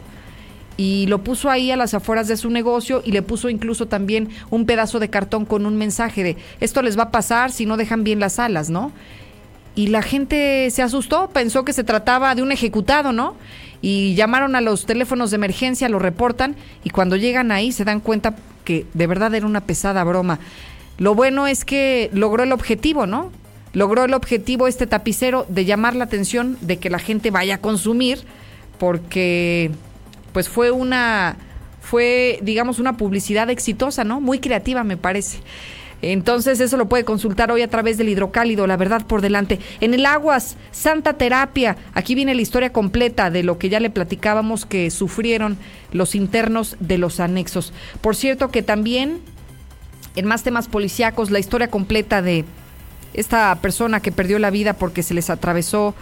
Y 0.80 1.08
lo 1.08 1.26
puso 1.26 1.50
ahí 1.50 1.72
a 1.72 1.76
las 1.76 1.94
afueras 1.94 2.30
de 2.30 2.38
su 2.38 2.50
negocio 2.50 3.02
y 3.04 3.12
le 3.12 3.22
puso 3.22 3.50
incluso 3.50 3.90
también 3.90 4.30
un 4.50 4.66
pedazo 4.66 5.00
de 5.00 5.10
cartón 5.10 5.44
con 5.44 5.66
un 5.66 5.76
mensaje 5.76 6.24
de 6.24 6.38
esto 6.62 6.82
les 6.82 6.98
va 6.98 7.04
a 7.04 7.12
pasar 7.12 7.52
si 7.52 7.66
no 7.66 7.76
dejan 7.76 8.06
bien 8.06 8.22
las 8.22 8.40
alas, 8.40 8.70
¿no? 8.70 8.94
Y 9.76 9.88
la 9.88 10.02
gente 10.02 10.70
se 10.72 10.82
asustó, 10.82 11.32
pensó 11.32 11.66
que 11.66 11.74
se 11.74 11.84
trataba 11.84 12.34
de 12.34 12.44
un 12.44 12.54
ejecutado, 12.54 13.12
¿no? 13.12 13.36
Y 13.82 14.16
llamaron 14.16 14.56
a 14.56 14.62
los 14.62 14.86
teléfonos 14.86 15.32
de 15.32 15.36
emergencia, 15.36 15.90
lo 15.90 16.00
reportan 16.00 16.56
y 16.86 16.92
cuando 16.92 17.18
llegan 17.18 17.52
ahí 17.52 17.74
se 17.74 17.84
dan 17.84 18.00
cuenta 18.00 18.38
que 18.64 18.86
de 18.94 19.06
verdad 19.06 19.36
era 19.36 19.46
una 19.46 19.66
pesada 19.66 20.02
broma. 20.06 20.40
Lo 20.98 21.14
bueno 21.14 21.46
es 21.46 21.66
que 21.66 22.10
logró 22.14 22.44
el 22.44 22.54
objetivo, 22.54 23.06
¿no? 23.06 23.34
logró 23.74 24.06
el 24.06 24.14
objetivo 24.14 24.70
este 24.70 24.88
tapicero 24.88 25.46
de 25.50 25.66
llamar 25.66 25.94
la 25.94 26.06
atención 26.06 26.58
de 26.62 26.78
que 26.78 26.90
la 26.90 27.00
gente 27.00 27.32
vaya 27.32 27.56
a 27.56 27.58
consumir 27.58 28.20
porque 28.80 29.72
pues 30.34 30.50
fue 30.50 30.72
una 30.72 31.38
fue 31.82 32.40
digamos 32.42 32.80
una 32.80 32.98
publicidad 32.98 33.50
exitosa, 33.50 34.04
¿no? 34.04 34.22
Muy 34.22 34.40
creativa 34.40 34.84
me 34.84 34.98
parece. 34.98 35.40
Entonces 36.02 36.62
eso 36.62 36.78
lo 36.78 36.88
puede 36.88 37.04
consultar 37.04 37.52
hoy 37.52 37.62
a 37.62 37.68
través 37.68 37.98
del 37.98 38.08
hidrocálido, 38.08 38.68
la 38.68 38.78
verdad 38.78 39.06
por 39.06 39.22
delante. 39.22 39.60
En 39.82 39.94
el 39.94 40.06
Aguas, 40.06 40.56
Santa 40.72 41.14
Terapia, 41.14 41.76
aquí 41.94 42.16
viene 42.16 42.36
la 42.36 42.42
historia 42.42 42.72
completa 42.72 43.30
de 43.30 43.44
lo 43.44 43.58
que 43.58 43.68
ya 43.68 43.82
le 43.82 43.90
platicábamos 43.90 44.66
que 44.66 44.92
sufrieron 44.92 45.58
los 45.92 46.16
internos 46.16 46.78
de 46.80 46.98
los 46.98 47.20
anexos. 47.20 47.74
Por 48.00 48.16
cierto 48.16 48.50
que 48.50 48.64
también 48.64 49.20
en 50.16 50.26
más 50.26 50.44
temas 50.44 50.68
policíacos, 50.68 51.32
la 51.32 51.40
historia 51.40 51.70
completa 51.70 52.22
de 52.22 52.46
esta 53.14 53.56
persona 53.62 54.02
que 54.02 54.12
perdió 54.12 54.40
la 54.40 54.50
vida 54.50 54.74
porque 54.74 55.04
se 55.04 55.14
les 55.14 55.30
atravesó 55.30 55.96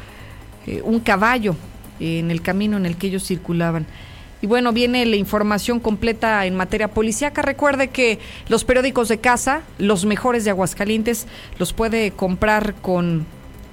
eh, 0.66 0.82
un 0.84 1.00
caballo 1.00 1.56
en 2.00 2.32
el 2.32 2.42
camino 2.42 2.78
en 2.78 2.86
el 2.86 2.98
que 2.98 3.08
ellos 3.08 3.26
circulaban. 3.26 3.86
Y 4.42 4.48
bueno, 4.48 4.72
viene 4.72 5.06
la 5.06 5.16
información 5.16 5.80
completa 5.80 6.46
en 6.46 6.56
materia 6.56 6.90
policíaca. 6.90 7.42
Recuerde 7.42 7.90
que 7.90 8.20
los 8.50 8.64
periódicos 8.64 9.08
de 9.08 9.18
casa, 9.18 9.64
los 9.80 10.06
mejores 10.06 10.44
de 10.44 10.52
Aguascalientes, 10.52 11.28
los 11.58 11.74
puede 11.74 12.12
comprar 12.12 12.76
con 12.76 13.26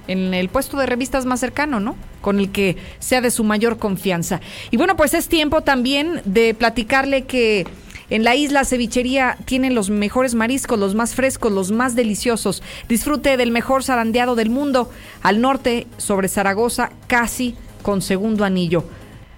en 0.07 0.33
el 0.33 0.49
puesto 0.49 0.77
de 0.77 0.85
revistas 0.85 1.25
más 1.25 1.39
cercano, 1.39 1.79
¿no? 1.79 1.95
Con 2.21 2.39
el 2.39 2.51
que 2.51 2.77
sea 2.99 3.21
de 3.21 3.31
su 3.31 3.43
mayor 3.43 3.77
confianza. 3.77 4.39
Y 4.71 4.77
bueno, 4.77 4.95
pues 4.95 5.13
es 5.13 5.27
tiempo 5.27 5.61
también 5.61 6.21
de 6.25 6.53
platicarle 6.53 7.23
que 7.23 7.65
en 8.09 8.23
la 8.23 8.35
isla 8.35 8.65
Cevichería 8.65 9.37
tienen 9.45 9.73
los 9.73 9.89
mejores 9.89 10.35
mariscos, 10.35 10.77
los 10.77 10.93
más 10.93 11.15
frescos, 11.15 11.51
los 11.51 11.71
más 11.71 11.95
deliciosos. 11.95 12.61
Disfrute 12.87 13.35
del 13.37 13.51
mejor 13.51 13.83
zarandeado 13.83 14.35
del 14.35 14.49
mundo. 14.49 14.91
Al 15.23 15.41
norte, 15.41 15.87
sobre 15.97 16.27
Zaragoza, 16.27 16.91
casi 17.07 17.55
con 17.81 18.01
segundo 18.01 18.45
anillo. 18.45 18.83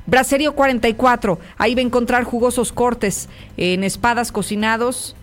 Braserío 0.07 0.55
44, 0.55 1.37
ahí 1.57 1.75
va 1.75 1.81
a 1.81 1.83
encontrar 1.83 2.23
jugosos 2.23 2.71
cortes 2.71 3.27
en 3.57 3.83
espadas 3.83 4.31
cocinados, 4.31 5.15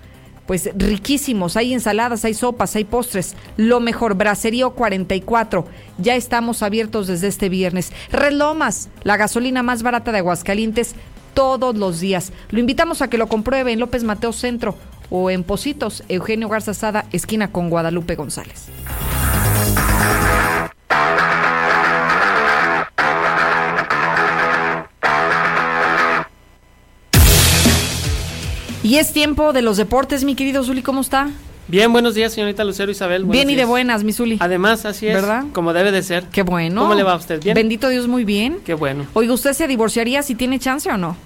pues 0.47 0.71
riquísimos. 0.77 1.57
Hay 1.57 1.73
ensaladas, 1.73 2.25
hay 2.27 2.35
sopas, 2.35 2.77
hay 2.77 2.85
postres. 2.85 3.35
Lo 3.57 3.81
mejor, 3.81 4.15
Braserío 4.15 4.75
44. 4.75 5.67
Ya 5.97 6.15
estamos 6.17 6.63
abiertos 6.63 7.07
desde 7.07 7.29
este 7.29 7.49
viernes. 7.49 7.93
Red 8.13 8.33
Lomas, 8.33 8.91
la 9.05 9.17
gasolina 9.17 9.63
más 9.63 9.83
barata 9.83 10.13
de 10.13 10.19
Aguascalientes, 10.19 10.95
todos 11.33 11.77
los 11.77 12.01
días. 12.01 12.33
Lo 12.51 12.61
invitamos 12.61 13.03
a 13.03 13.09
que 13.09 13.19
lo 13.19 13.27
compruebe 13.27 13.73
en 13.73 13.81
López 13.81 14.05
Mateo 14.05 14.33
Centro 14.33 14.77
o 15.11 15.31
en 15.31 15.45
Positos, 15.45 16.05
Eugenio 16.09 16.49
Garza 16.49 16.75
Sada, 16.75 17.07
esquina 17.11 17.51
con 17.51 17.71
Guadalupe 17.71 18.15
González. 18.15 18.69
Y 28.85 28.99
es 28.99 29.15
tiempo 29.15 29.55
de 29.55 29.63
los 29.63 29.79
deportes, 29.79 30.25
mi 30.25 30.35
querido 30.35 30.63
Zuli, 30.63 30.83
¿cómo 30.83 31.01
está? 31.01 31.31
Bien, 31.69 31.91
buenos 31.91 32.15
días, 32.15 32.35
señorita 32.35 32.65
Lucero 32.65 32.93
Isabel. 32.93 33.25
Bien 33.25 33.49
y 33.49 33.55
de 33.55 33.65
buenas, 33.65 34.05
mi 34.05 34.13
Zuli. 34.13 34.37
Además, 34.41 34.85
así 34.85 35.07
es. 35.07 35.15
¿Verdad? 35.15 35.45
Como 35.55 35.73
debe 35.73 35.91
de 35.91 36.03
ser. 36.03 36.25
Qué 36.25 36.43
bueno. 36.43 36.83
¿Cómo 36.83 36.95
le 36.95 37.03
va 37.03 37.15
a 37.15 37.17
usted? 37.17 37.43
¿Bien? 37.43 37.55
Bendito 37.55 37.89
Dios, 37.89 38.09
muy 38.09 38.25
bien. 38.25 38.59
Qué 38.63 38.75
bueno. 38.75 39.07
Oiga, 39.15 39.33
¿usted 39.33 39.55
se 39.55 39.67
divorciaría 39.67 40.23
si 40.23 40.35
tiene 40.35 40.59
chance 40.59 40.91
o 40.91 40.99
no? 40.99 41.17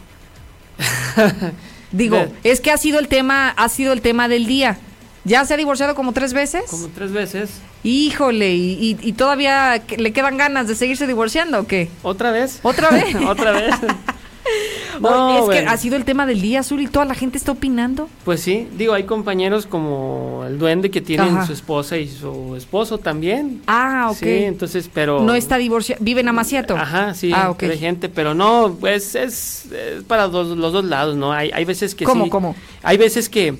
Digo, 1.90 2.28
es 2.44 2.60
que 2.60 2.70
ha 2.70 2.76
sido 2.76 3.00
el 3.00 3.08
tema, 3.08 3.48
ha 3.50 3.68
sido 3.68 3.92
el 3.92 4.02
tema 4.02 4.28
del 4.28 4.46
día. 4.46 4.78
¿Ya 5.24 5.44
se 5.44 5.54
ha 5.54 5.56
divorciado 5.56 5.96
como 5.96 6.12
tres 6.12 6.34
veces? 6.34 6.62
Como 6.70 6.86
tres 6.90 7.10
veces. 7.10 7.50
Híjole, 7.82 8.54
¿y, 8.54 8.96
y 9.02 9.12
todavía 9.14 9.82
le 9.96 10.12
quedan 10.12 10.36
ganas 10.36 10.68
de 10.68 10.76
seguirse 10.76 11.08
divorciando 11.08 11.58
o 11.58 11.66
qué? 11.66 11.90
¿Otra 12.04 12.30
vez? 12.30 12.60
¿Otra 12.62 12.90
vez? 12.90 13.16
¿Otra 13.26 13.50
vez? 13.50 13.74
es 14.98 15.48
que 15.48 15.66
ha 15.66 15.76
sido 15.76 15.96
el 15.96 16.04
tema 16.04 16.26
del 16.26 16.40
día 16.40 16.60
azul 16.60 16.80
y 16.80 16.86
toda 16.86 17.04
la 17.04 17.14
gente 17.14 17.38
está 17.38 17.52
opinando. 17.52 18.08
Pues 18.24 18.40
sí, 18.40 18.68
digo, 18.76 18.94
hay 18.94 19.04
compañeros 19.04 19.66
como 19.66 20.44
el 20.46 20.58
duende 20.58 20.90
que 20.90 21.00
tienen 21.00 21.46
su 21.46 21.52
esposa 21.52 21.96
y 21.96 22.08
su 22.08 22.54
esposo 22.56 22.98
también. 22.98 23.62
Ah, 23.66 24.08
ok. 24.10 24.16
Sí, 24.16 24.44
entonces, 24.44 24.90
pero... 24.92 25.20
No 25.20 25.34
está 25.34 25.56
divorciado, 25.56 26.02
vive 26.02 26.20
en 26.20 26.28
Amaciato. 26.28 26.76
Ajá, 26.76 27.14
sí, 27.14 27.32
ah, 27.34 27.50
okay. 27.50 27.78
gente, 27.78 28.08
pero 28.08 28.34
no, 28.34 28.76
pues 28.78 29.14
es, 29.14 29.68
para 30.06 30.26
los 30.26 30.72
dos 30.72 30.84
lados, 30.84 31.16
¿no? 31.16 31.32
Hay, 31.32 31.50
hay 31.52 31.64
veces 31.64 31.94
que 31.94 32.04
¿Cómo, 32.04 32.28
cómo? 32.28 32.54
Hay 32.82 32.96
veces 32.96 33.28
que 33.28 33.56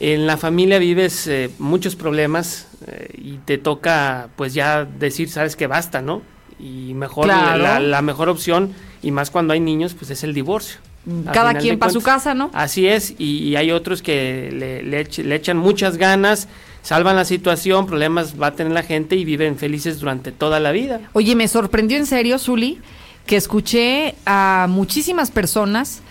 en 0.00 0.26
la 0.26 0.36
familia 0.36 0.78
vives 0.78 1.26
eh, 1.26 1.50
muchos 1.58 1.96
problemas 1.96 2.68
eh, 2.86 3.08
y 3.16 3.38
te 3.38 3.58
toca 3.58 4.28
pues 4.36 4.54
ya 4.54 4.84
decir, 4.84 5.28
sabes 5.28 5.56
que 5.56 5.66
basta, 5.66 6.02
¿no? 6.02 6.22
Y 6.58 6.94
mejor 6.94 7.26
la, 7.26 7.78
la 7.80 8.02
mejor 8.02 8.28
opción 8.28 8.74
y 9.02 9.10
más 9.10 9.30
cuando 9.30 9.52
hay 9.52 9.60
niños, 9.60 9.94
pues 9.94 10.10
es 10.10 10.24
el 10.24 10.34
divorcio. 10.34 10.78
Cada 11.32 11.54
quien 11.54 11.78
para 11.78 11.92
su 11.92 12.02
casa, 12.02 12.34
¿no? 12.34 12.50
Así 12.52 12.86
es, 12.86 13.14
y, 13.18 13.56
hay 13.56 13.70
otros 13.70 14.02
que 14.02 14.50
le, 14.52 14.82
le, 14.82 15.34
echan 15.34 15.56
muchas 15.56 15.96
ganas, 15.96 16.48
salvan 16.82 17.16
la 17.16 17.24
situación, 17.24 17.86
problemas 17.86 18.40
va 18.40 18.48
a 18.48 18.52
tener 18.52 18.72
la 18.72 18.82
gente 18.82 19.16
y 19.16 19.24
viven 19.24 19.56
felices 19.56 20.00
durante 20.00 20.32
toda 20.32 20.60
la 20.60 20.70
vida. 20.70 21.00
Oye, 21.14 21.34
me 21.34 21.48
sorprendió 21.48 21.96
en 21.96 22.04
serio, 22.04 22.38
Zuli, 22.38 22.80
que 23.26 23.36
escuché 23.36 24.16
a 24.26 24.66
muchísimas 24.68 25.30
personas 25.30 26.02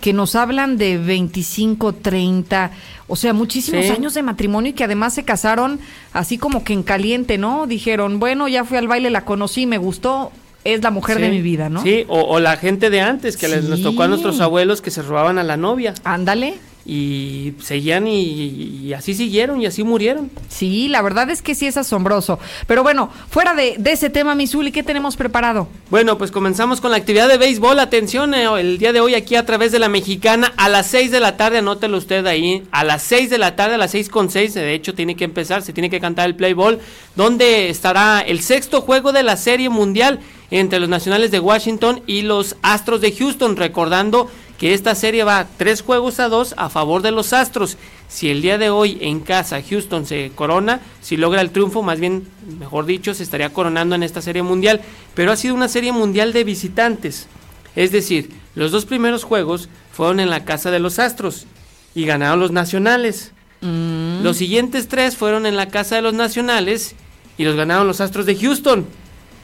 que 0.00 0.12
nos 0.12 0.36
hablan 0.36 0.76
de 0.76 0.98
25, 0.98 1.94
30, 1.94 2.70
o 3.08 3.16
sea, 3.16 3.32
muchísimos 3.32 3.90
años 3.90 4.14
de 4.14 4.22
matrimonio 4.22 4.70
y 4.70 4.74
que 4.74 4.84
además 4.84 5.14
se 5.14 5.24
casaron 5.24 5.80
así 6.12 6.38
como 6.38 6.62
que 6.62 6.74
en 6.74 6.82
caliente, 6.82 7.38
¿no? 7.38 7.66
Dijeron, 7.66 8.20
bueno, 8.20 8.46
ya 8.46 8.64
fui 8.64 8.76
al 8.76 8.88
baile, 8.88 9.10
la 9.10 9.24
conocí, 9.24 9.66
me 9.66 9.78
gustó, 9.78 10.30
es 10.74 10.82
la 10.82 10.90
mujer 10.90 11.20
de 11.20 11.30
mi 11.30 11.42
vida, 11.42 11.68
¿no? 11.68 11.82
Sí, 11.82 12.04
o, 12.08 12.38
la 12.40 12.56
gente 12.56 12.90
de 12.90 13.00
antes, 13.00 13.36
que 13.36 13.48
les, 13.48 13.64
nos 13.64 13.82
tocó 13.82 14.02
a 14.02 14.08
nuestros 14.08 14.40
abuelos 14.40 14.80
que 14.82 14.90
se 14.90 15.02
robaban 15.02 15.38
a 15.38 15.44
la 15.44 15.56
novia. 15.56 15.94
Ándale. 16.04 16.54
Y 16.88 17.54
seguían 17.60 18.06
y, 18.06 18.92
así 18.92 19.12
siguieron 19.14 19.60
y 19.60 19.66
así 19.66 19.82
murieron. 19.82 20.30
Sí, 20.48 20.86
la 20.86 21.02
verdad 21.02 21.28
es 21.30 21.42
que 21.42 21.56
sí 21.56 21.66
es 21.66 21.76
asombroso. 21.76 22.38
Pero 22.68 22.84
bueno, 22.84 23.10
fuera 23.28 23.54
de, 23.54 23.76
ese 23.86 24.08
tema, 24.08 24.36
Misuli, 24.36 24.70
¿qué 24.70 24.84
tenemos 24.84 25.16
preparado? 25.16 25.66
Bueno, 25.90 26.16
pues 26.16 26.30
comenzamos 26.30 26.80
con 26.80 26.92
la 26.92 26.96
actividad 26.96 27.28
de 27.28 27.38
béisbol. 27.38 27.80
Atención, 27.80 28.34
eh, 28.34 28.46
el 28.60 28.78
día 28.78 28.92
de 28.92 29.00
hoy 29.00 29.16
aquí 29.16 29.34
a 29.34 29.44
través 29.44 29.72
de 29.72 29.80
la 29.80 29.88
mexicana 29.88 30.52
a 30.56 30.68
las 30.68 30.86
6 30.86 31.10
de 31.10 31.18
la 31.18 31.36
tarde, 31.36 31.58
anótelo 31.58 31.98
usted 31.98 32.24
ahí, 32.24 32.62
a 32.70 32.84
las 32.84 33.02
6 33.02 33.30
de 33.30 33.38
la 33.38 33.56
tarde, 33.56 33.74
a 33.74 33.78
las 33.78 33.90
seis 33.90 34.08
con 34.08 34.30
seis, 34.30 34.54
de 34.54 34.72
hecho 34.72 34.94
tiene 34.94 35.16
que 35.16 35.24
empezar, 35.24 35.62
se 35.62 35.72
tiene 35.72 35.90
que 35.90 36.00
cantar 36.00 36.26
el 36.26 36.36
play 36.36 36.52
ball, 36.52 36.78
donde 37.16 37.68
estará 37.68 38.20
el 38.20 38.42
sexto 38.42 38.80
juego 38.80 39.12
de 39.12 39.24
la 39.24 39.36
Serie 39.36 39.70
Mundial 39.70 40.20
entre 40.50 40.80
los 40.80 40.88
Nacionales 40.88 41.30
de 41.30 41.40
Washington 41.40 42.02
y 42.06 42.22
los 42.22 42.56
Astros 42.62 43.00
de 43.00 43.12
Houston, 43.12 43.56
recordando 43.56 44.30
que 44.58 44.74
esta 44.74 44.94
serie 44.94 45.24
va 45.24 45.46
tres 45.56 45.82
juegos 45.82 46.18
a 46.20 46.28
dos 46.28 46.54
a 46.56 46.68
favor 46.68 47.02
de 47.02 47.10
los 47.10 47.32
Astros. 47.32 47.76
Si 48.08 48.30
el 48.30 48.42
día 48.42 48.58
de 48.58 48.70
hoy 48.70 48.98
en 49.00 49.20
casa 49.20 49.62
Houston 49.62 50.06
se 50.06 50.30
corona, 50.34 50.80
si 51.02 51.16
logra 51.16 51.40
el 51.40 51.50
triunfo, 51.50 51.82
más 51.82 52.00
bien, 52.00 52.26
mejor 52.58 52.86
dicho, 52.86 53.12
se 53.14 53.22
estaría 53.22 53.52
coronando 53.52 53.94
en 53.94 54.02
esta 54.02 54.22
serie 54.22 54.42
mundial. 54.42 54.80
Pero 55.14 55.32
ha 55.32 55.36
sido 55.36 55.54
una 55.54 55.68
serie 55.68 55.92
mundial 55.92 56.32
de 56.32 56.44
visitantes. 56.44 57.26
Es 57.74 57.92
decir, 57.92 58.30
los 58.54 58.70
dos 58.70 58.86
primeros 58.86 59.24
juegos 59.24 59.68
fueron 59.92 60.20
en 60.20 60.30
la 60.30 60.44
casa 60.44 60.70
de 60.70 60.78
los 60.78 60.98
Astros 60.98 61.46
y 61.94 62.06
ganaron 62.06 62.40
los 62.40 62.52
Nacionales. 62.52 63.32
Mm. 63.60 64.22
Los 64.22 64.38
siguientes 64.38 64.88
tres 64.88 65.16
fueron 65.16 65.44
en 65.44 65.56
la 65.56 65.68
casa 65.68 65.96
de 65.96 66.02
los 66.02 66.14
Nacionales 66.14 66.94
y 67.36 67.44
los 67.44 67.56
ganaron 67.56 67.86
los 67.86 68.00
Astros 68.00 68.24
de 68.24 68.36
Houston. 68.36 68.86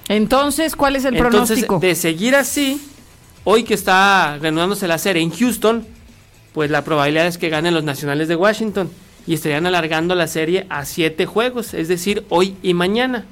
Entonces, 0.09 0.77
¿cuál 0.77 0.97
es 0.97 1.05
el 1.05 1.17
Entonces, 1.17 1.59
pronóstico? 1.59 1.79
De 1.79 1.95
seguir 1.95 2.35
así, 2.35 2.81
hoy 3.45 3.65
que 3.65 3.75
está 3.75 4.39
reanudándose 4.41 4.89
la 4.89 4.99
serie 4.99 5.23
en 5.23 5.31
Houston, 5.31 5.87
pues 6.53 6.71
la 6.71 6.85
probabilidad 6.85 7.27
es 7.27 7.39
que 7.39 7.49
ganen 7.49 7.75
los 7.75 7.85
Nacionales 7.85 8.29
de 8.29 8.37
Washington 8.37 8.91
y 9.27 9.35
estarían 9.35 9.67
alargando 9.67 10.15
la 10.15 10.27
serie 10.27 10.67
a 10.69 10.85
siete 10.85 11.27
juegos, 11.27 11.75
es 11.75 11.89
decir, 11.89 12.25
hoy 12.29 12.57
y 12.63 12.75
mañana. 12.75 13.25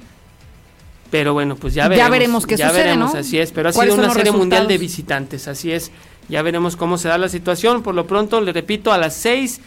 Pero 1.11 1.33
bueno, 1.33 1.57
pues 1.57 1.73
ya 1.73 1.89
veremos. 1.89 2.05
Ya 2.05 2.09
veremos 2.09 2.47
qué 2.47 2.55
ya 2.55 2.69
sucede, 2.69 2.83
veremos, 2.85 3.13
¿no? 3.13 3.19
así 3.19 3.37
es. 3.37 3.51
Pero 3.51 3.69
ha 3.69 3.73
¿Cuáles 3.73 3.93
sido 3.93 4.05
una 4.05 4.13
serie 4.13 4.31
mundial 4.31 4.67
de 4.67 4.77
visitantes, 4.77 5.49
así 5.49 5.71
es. 5.71 5.91
Ya 6.29 6.41
veremos 6.41 6.77
cómo 6.77 6.97
se 6.97 7.09
da 7.09 7.17
la 7.17 7.27
situación. 7.27 7.83
Por 7.83 7.95
lo 7.95 8.07
pronto, 8.07 8.39
le 8.39 8.53
repito, 8.53 8.93
a 8.93 8.97
las 8.97 9.13
6 9.15 9.59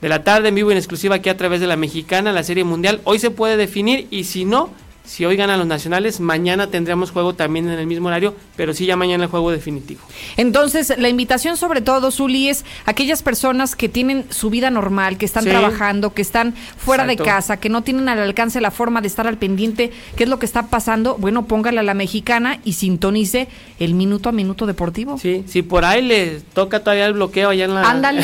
de 0.00 0.08
la 0.08 0.22
tarde 0.22 0.48
en 0.48 0.54
vivo 0.54 0.70
y 0.70 0.72
en 0.72 0.78
exclusiva 0.78 1.16
aquí 1.16 1.28
a 1.28 1.36
través 1.36 1.60
de 1.60 1.66
la 1.66 1.76
mexicana, 1.76 2.30
la 2.32 2.44
serie 2.44 2.62
mundial. 2.62 3.00
Hoy 3.02 3.18
se 3.18 3.32
puede 3.32 3.56
definir 3.56 4.06
y 4.10 4.24
si 4.24 4.44
no, 4.44 4.70
si 5.04 5.24
hoy 5.24 5.36
ganan 5.36 5.58
los 5.58 5.66
nacionales, 5.66 6.20
mañana 6.20 6.68
tendremos 6.68 7.10
juego 7.10 7.34
también 7.34 7.68
en 7.68 7.78
el 7.78 7.86
mismo 7.86 8.08
horario, 8.08 8.34
pero 8.56 8.72
sí 8.72 8.86
ya 8.86 8.96
mañana 8.96 9.24
el 9.24 9.30
juego 9.30 9.50
definitivo. 9.50 10.00
Entonces, 10.36 10.92
la 10.96 11.08
invitación 11.08 11.56
sobre 11.56 11.80
todo, 11.80 12.10
Zuli, 12.10 12.48
es 12.48 12.64
aquellas 12.86 13.22
personas 13.22 13.76
que 13.76 13.88
tienen 13.88 14.24
su 14.30 14.50
vida 14.50 14.70
normal, 14.70 15.18
que 15.18 15.26
están 15.26 15.44
Sí. 15.44 15.50
trabajando, 15.50 16.14
que 16.14 16.22
están 16.22 16.54
fuera 16.76 17.04
Exacto. 17.04 17.24
de 17.24 17.28
casa, 17.30 17.56
que 17.58 17.68
no 17.68 17.82
tienen 17.82 18.08
al 18.08 18.18
alcance 18.18 18.60
la 18.60 18.70
forma 18.70 19.00
de 19.00 19.08
estar 19.08 19.26
al 19.26 19.36
pendiente, 19.38 19.90
qué 20.16 20.24
es 20.24 20.30
lo 20.30 20.38
que 20.38 20.46
está 20.46 20.66
pasando. 20.68 21.16
Bueno, 21.18 21.46
póngale 21.46 21.80
a 21.80 21.82
la 21.82 21.94
mexicana 21.94 22.58
y 22.64 22.74
sintonice 22.74 23.48
el 23.78 23.94
minuto 23.94 24.28
a 24.28 24.32
minuto 24.32 24.66
deportivo. 24.66 25.18
Sí, 25.18 25.44
si 25.46 25.62
por 25.62 25.84
ahí 25.84 26.02
le 26.02 26.40
toca 26.54 26.80
todavía 26.80 27.06
el 27.06 27.14
bloqueo 27.14 27.50
allá 27.50 27.64
en 27.64 27.74
la. 27.74 27.80
en 27.82 27.86
Ándale, 27.86 28.22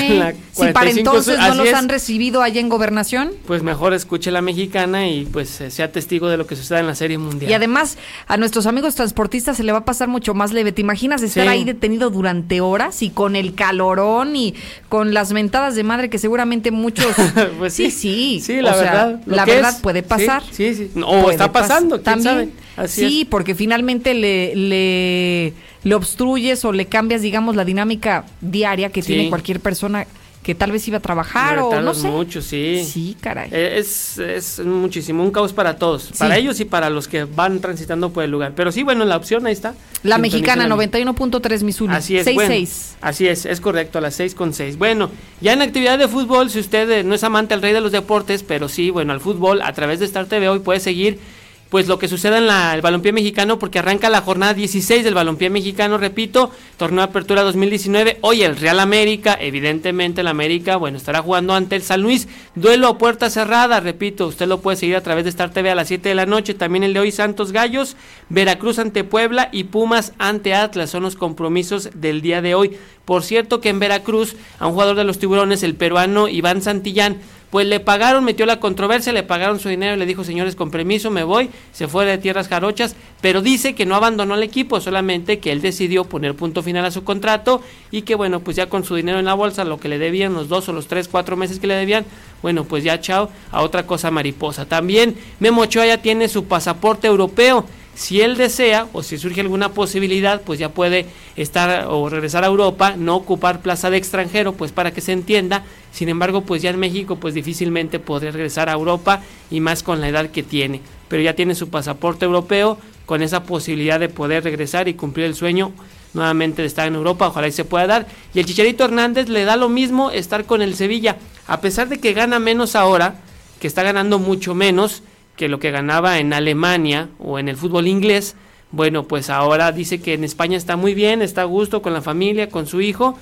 si 0.52 0.60
para 0.60 0.72
45 0.72 0.98
entonces 0.98 1.38
no 1.38 1.54
los 1.54 1.66
es, 1.68 1.74
han 1.74 1.88
recibido 1.88 2.42
allá 2.42 2.60
en 2.60 2.68
gobernación. 2.68 3.32
Pues 3.46 3.62
mejor 3.62 3.94
escuche 3.94 4.30
la 4.30 4.42
mexicana 4.42 5.08
y 5.08 5.24
pues 5.26 5.60
eh, 5.60 5.70
sea 5.70 5.90
testigo 5.92 6.28
de 6.28 6.36
lo 6.36 6.46
que 6.46 6.56
suceda 6.68 6.80
en 6.80 6.86
la 6.86 6.94
serie 6.94 7.18
mundial. 7.18 7.50
Y 7.50 7.54
además 7.54 7.96
a 8.26 8.36
nuestros 8.36 8.66
amigos 8.66 8.94
transportistas 8.94 9.56
se 9.56 9.64
le 9.64 9.72
va 9.72 9.78
a 9.78 9.84
pasar 9.84 10.08
mucho 10.08 10.34
más 10.34 10.52
leve. 10.52 10.72
¿Te 10.72 10.82
imaginas 10.82 11.22
estar 11.22 11.44
Sí. 11.44 11.48
ahí 11.48 11.64
detenido 11.64 12.10
durante 12.10 12.60
horas 12.60 13.02
y 13.02 13.10
con 13.10 13.36
el 13.36 13.54
calorón 13.54 14.36
y 14.36 14.54
con 14.88 15.14
las 15.14 15.32
mentadas 15.32 15.74
de 15.74 15.82
madre 15.84 16.10
que 16.10 16.18
seguramente 16.18 16.70
muchos... 16.70 17.06
Pues 17.58 17.72
sí, 17.74 17.90
sí. 17.90 18.40
sí. 18.40 18.40
Sí, 18.40 18.60
la 18.60 18.74
O 18.74 18.78
verdad, 18.78 19.20
La 19.26 19.44
verdad 19.44 19.70
es. 19.70 19.76
puede 19.80 20.02
pasar. 20.02 20.42
sí, 20.50 20.74
sí. 20.74 20.90
O 21.02 21.22
Puede 21.22 21.32
está 21.32 21.48
pas- 21.48 21.52
pasando, 21.62 21.96
quién 21.96 22.04
También. 22.04 22.24
sabe. 22.34 22.48
Así 22.76 23.08
sí, 23.08 23.20
es. 23.22 23.26
porque 23.28 23.54
finalmente 23.54 24.14
le, 24.14 24.54
le, 24.54 25.52
le 25.82 25.94
obstruyes 25.94 26.64
o 26.64 26.72
le 26.72 26.86
cambias, 26.86 27.22
digamos, 27.22 27.56
la 27.56 27.64
dinámica 27.64 28.24
diaria 28.40 28.90
que 28.90 29.02
Sí. 29.02 29.14
tiene 29.14 29.28
cualquier 29.30 29.60
persona 29.60 30.06
que 30.48 30.54
tal 30.54 30.72
vez 30.72 30.88
iba 30.88 30.96
a 30.96 31.00
trabajar 31.00 31.58
o 31.58 31.78
no 31.82 31.92
sé. 31.92 32.08
mucho, 32.08 32.40
sí. 32.40 32.82
Sí, 32.82 33.14
caray. 33.20 33.50
Eh, 33.52 33.74
Es, 33.76 34.16
es 34.16 34.60
muchísimo, 34.60 35.22
un 35.22 35.30
caos 35.30 35.52
para 35.52 35.76
todos, 35.76 36.10
para 36.18 36.38
ellos 36.38 36.58
y 36.60 36.64
para 36.64 36.88
los 36.88 37.06
que 37.06 37.24
van 37.24 37.60
transitando 37.60 38.08
por 38.14 38.24
el 38.24 38.30
lugar. 38.30 38.54
Pero 38.56 38.72
sí, 38.72 38.82
bueno, 38.82 39.04
la 39.04 39.18
opción 39.18 39.44
ahí 39.46 39.52
está. 39.52 39.74
La 40.02 40.16
mexicana, 40.16 40.66
la- 40.66 40.74
91.3 40.74 41.62
Missouri. 41.64 41.92
Así 41.92 42.16
es, 42.16 42.26
6-6. 42.26 42.34
bueno, 42.34 42.54
así 43.02 43.28
es, 43.28 43.44
es 43.44 43.60
correcto, 43.60 43.98
a 43.98 44.00
las 44.00 44.14
6 44.14 44.34
con 44.34 44.54
6. 44.54 44.78
Bueno, 44.78 45.10
ya 45.42 45.52
en 45.52 45.60
actividad 45.60 45.98
de 45.98 46.08
fútbol, 46.08 46.48
si 46.48 46.60
usted 46.60 46.90
eh, 46.90 47.04
no 47.04 47.14
es 47.14 47.22
amante 47.24 47.52
al 47.52 47.60
rey 47.60 47.74
de 47.74 47.82
los 47.82 47.92
deportes, 47.92 48.42
pero 48.42 48.70
sí, 48.70 48.88
bueno, 48.88 49.12
al 49.12 49.20
fútbol, 49.20 49.60
a 49.60 49.74
través 49.74 49.98
de 50.00 50.06
Star 50.06 50.24
TV 50.24 50.48
hoy 50.48 50.60
puede 50.60 50.80
seguir 50.80 51.20
pues 51.68 51.86
lo 51.86 51.98
que 51.98 52.08
suceda 52.08 52.38
en 52.38 52.46
la, 52.46 52.74
el 52.74 52.80
balompié 52.80 53.12
mexicano 53.12 53.58
porque 53.58 53.78
arranca 53.78 54.08
la 54.08 54.22
jornada 54.22 54.54
16 54.54 55.04
del 55.04 55.14
balompié 55.14 55.50
mexicano, 55.50 55.98
repito, 55.98 56.50
torneo 56.76 56.98
de 57.00 57.10
apertura 57.10 57.42
2019. 57.42 58.18
Hoy 58.22 58.42
el 58.42 58.56
Real 58.56 58.80
América, 58.80 59.36
evidentemente 59.40 60.22
el 60.22 60.28
América, 60.28 60.76
bueno, 60.76 60.96
estará 60.96 61.20
jugando 61.20 61.54
ante 61.54 61.76
el 61.76 61.82
San 61.82 62.02
Luis, 62.02 62.28
duelo 62.54 62.88
a 62.88 62.98
puerta 62.98 63.28
cerrada, 63.28 63.80
repito, 63.80 64.26
usted 64.26 64.46
lo 64.46 64.60
puede 64.60 64.76
seguir 64.78 64.96
a 64.96 65.02
través 65.02 65.24
de 65.24 65.30
Star 65.30 65.50
TV 65.50 65.70
a 65.70 65.74
las 65.74 65.88
7 65.88 66.08
de 66.08 66.14
la 66.14 66.26
noche, 66.26 66.54
también 66.54 66.84
el 66.84 66.94
de 66.94 67.00
hoy 67.00 67.12
Santos 67.12 67.52
Gallos, 67.52 67.96
Veracruz 68.28 68.78
ante 68.78 69.04
Puebla 69.04 69.50
y 69.52 69.64
Pumas 69.64 70.12
ante 70.18 70.54
Atlas 70.54 70.90
son 70.90 71.02
los 71.02 71.16
compromisos 71.16 71.90
del 71.94 72.22
día 72.22 72.40
de 72.40 72.54
hoy. 72.54 72.76
Por 73.04 73.22
cierto 73.22 73.60
que 73.60 73.70
en 73.70 73.78
Veracruz 73.78 74.36
a 74.58 74.66
un 74.66 74.74
jugador 74.74 74.94
de 74.94 75.04
los 75.04 75.18
tiburones, 75.18 75.62
el 75.62 75.74
peruano 75.74 76.28
Iván 76.28 76.60
Santillán, 76.60 77.18
pues 77.50 77.66
le 77.66 77.80
pagaron, 77.80 78.24
metió 78.24 78.44
la 78.46 78.60
controversia, 78.60 79.12
le 79.12 79.22
pagaron 79.22 79.58
su 79.58 79.68
dinero 79.68 79.94
y 79.94 79.98
le 79.98 80.06
dijo, 80.06 80.24
señores, 80.24 80.54
con 80.54 80.70
permiso, 80.70 81.10
me 81.10 81.24
voy, 81.24 81.50
se 81.72 81.88
fue 81.88 82.04
de 82.04 82.18
tierras 82.18 82.48
jarochas, 82.48 82.94
pero 83.20 83.40
dice 83.40 83.74
que 83.74 83.86
no 83.86 83.94
abandonó 83.94 84.34
el 84.34 84.42
equipo, 84.42 84.80
solamente 84.80 85.38
que 85.38 85.52
él 85.52 85.62
decidió 85.62 86.04
poner 86.04 86.34
punto 86.34 86.62
final 86.62 86.84
a 86.84 86.90
su 86.90 87.04
contrato 87.04 87.62
y 87.90 88.02
que 88.02 88.14
bueno, 88.14 88.40
pues 88.40 88.56
ya 88.56 88.68
con 88.68 88.84
su 88.84 88.94
dinero 88.94 89.18
en 89.18 89.24
la 89.24 89.34
bolsa, 89.34 89.64
lo 89.64 89.80
que 89.80 89.88
le 89.88 89.98
debían, 89.98 90.34
los 90.34 90.48
dos 90.48 90.68
o 90.68 90.72
los 90.72 90.88
tres, 90.88 91.08
cuatro 91.08 91.36
meses 91.36 91.58
que 91.58 91.66
le 91.66 91.74
debían, 91.74 92.04
bueno, 92.42 92.64
pues 92.64 92.84
ya 92.84 93.00
chao, 93.00 93.30
a 93.50 93.62
otra 93.62 93.86
cosa 93.86 94.10
mariposa. 94.10 94.66
También 94.66 95.16
Memo 95.40 95.62
Ochoa 95.62 95.86
ya 95.86 95.98
tiene 95.98 96.28
su 96.28 96.44
pasaporte 96.44 97.06
europeo, 97.06 97.64
si 97.98 98.20
él 98.20 98.36
desea 98.36 98.86
o 98.92 99.02
si 99.02 99.18
surge 99.18 99.40
alguna 99.40 99.70
posibilidad, 99.70 100.40
pues 100.42 100.60
ya 100.60 100.68
puede 100.68 101.06
estar 101.34 101.86
o 101.88 102.08
regresar 102.08 102.44
a 102.44 102.46
Europa, 102.46 102.94
no 102.96 103.16
ocupar 103.16 103.60
plaza 103.60 103.90
de 103.90 103.96
extranjero, 103.96 104.52
pues 104.52 104.70
para 104.70 104.92
que 104.92 105.00
se 105.00 105.10
entienda. 105.10 105.64
Sin 105.90 106.08
embargo, 106.08 106.42
pues 106.42 106.62
ya 106.62 106.70
en 106.70 106.78
México, 106.78 107.16
pues 107.16 107.34
difícilmente 107.34 107.98
podría 107.98 108.30
regresar 108.30 108.68
a 108.68 108.74
Europa 108.74 109.20
y 109.50 109.58
más 109.58 109.82
con 109.82 110.00
la 110.00 110.08
edad 110.08 110.30
que 110.30 110.44
tiene. 110.44 110.80
Pero 111.08 111.24
ya 111.24 111.34
tiene 111.34 111.56
su 111.56 111.70
pasaporte 111.70 112.24
europeo 112.24 112.78
con 113.04 113.20
esa 113.20 113.42
posibilidad 113.42 113.98
de 113.98 114.08
poder 114.08 114.44
regresar 114.44 114.86
y 114.86 114.94
cumplir 114.94 115.26
el 115.26 115.34
sueño 115.34 115.72
nuevamente 116.14 116.62
de 116.62 116.68
estar 116.68 116.86
en 116.86 116.94
Europa, 116.94 117.26
ojalá 117.26 117.48
y 117.48 117.52
se 117.52 117.64
pueda 117.64 117.88
dar. 117.88 118.06
Y 118.32 118.38
el 118.38 118.46
Chicharito 118.46 118.84
Hernández 118.84 119.28
le 119.28 119.44
da 119.44 119.56
lo 119.56 119.68
mismo 119.68 120.12
estar 120.12 120.44
con 120.44 120.62
el 120.62 120.76
Sevilla, 120.76 121.16
a 121.48 121.60
pesar 121.60 121.88
de 121.88 121.98
que 121.98 122.12
gana 122.12 122.38
menos 122.38 122.76
ahora, 122.76 123.16
que 123.58 123.66
está 123.66 123.82
ganando 123.82 124.20
mucho 124.20 124.54
menos 124.54 125.02
que 125.38 125.48
lo 125.48 125.60
que 125.60 125.70
ganaba 125.70 126.18
en 126.18 126.34
Alemania 126.34 127.08
o 127.18 127.38
en 127.38 127.48
el 127.48 127.56
fútbol 127.56 127.86
inglés. 127.86 128.34
Bueno, 128.72 129.04
pues 129.04 129.30
ahora 129.30 129.72
dice 129.72 130.02
que 130.02 130.12
en 130.12 130.24
España 130.24 130.58
está 130.58 130.76
muy 130.76 130.92
bien, 130.92 131.22
está 131.22 131.42
a 131.42 131.44
gusto 131.44 131.80
con 131.80 131.94
la 131.94 132.02
familia, 132.02 132.50
con 132.50 132.66
su 132.66 132.82
hijo 132.82 133.16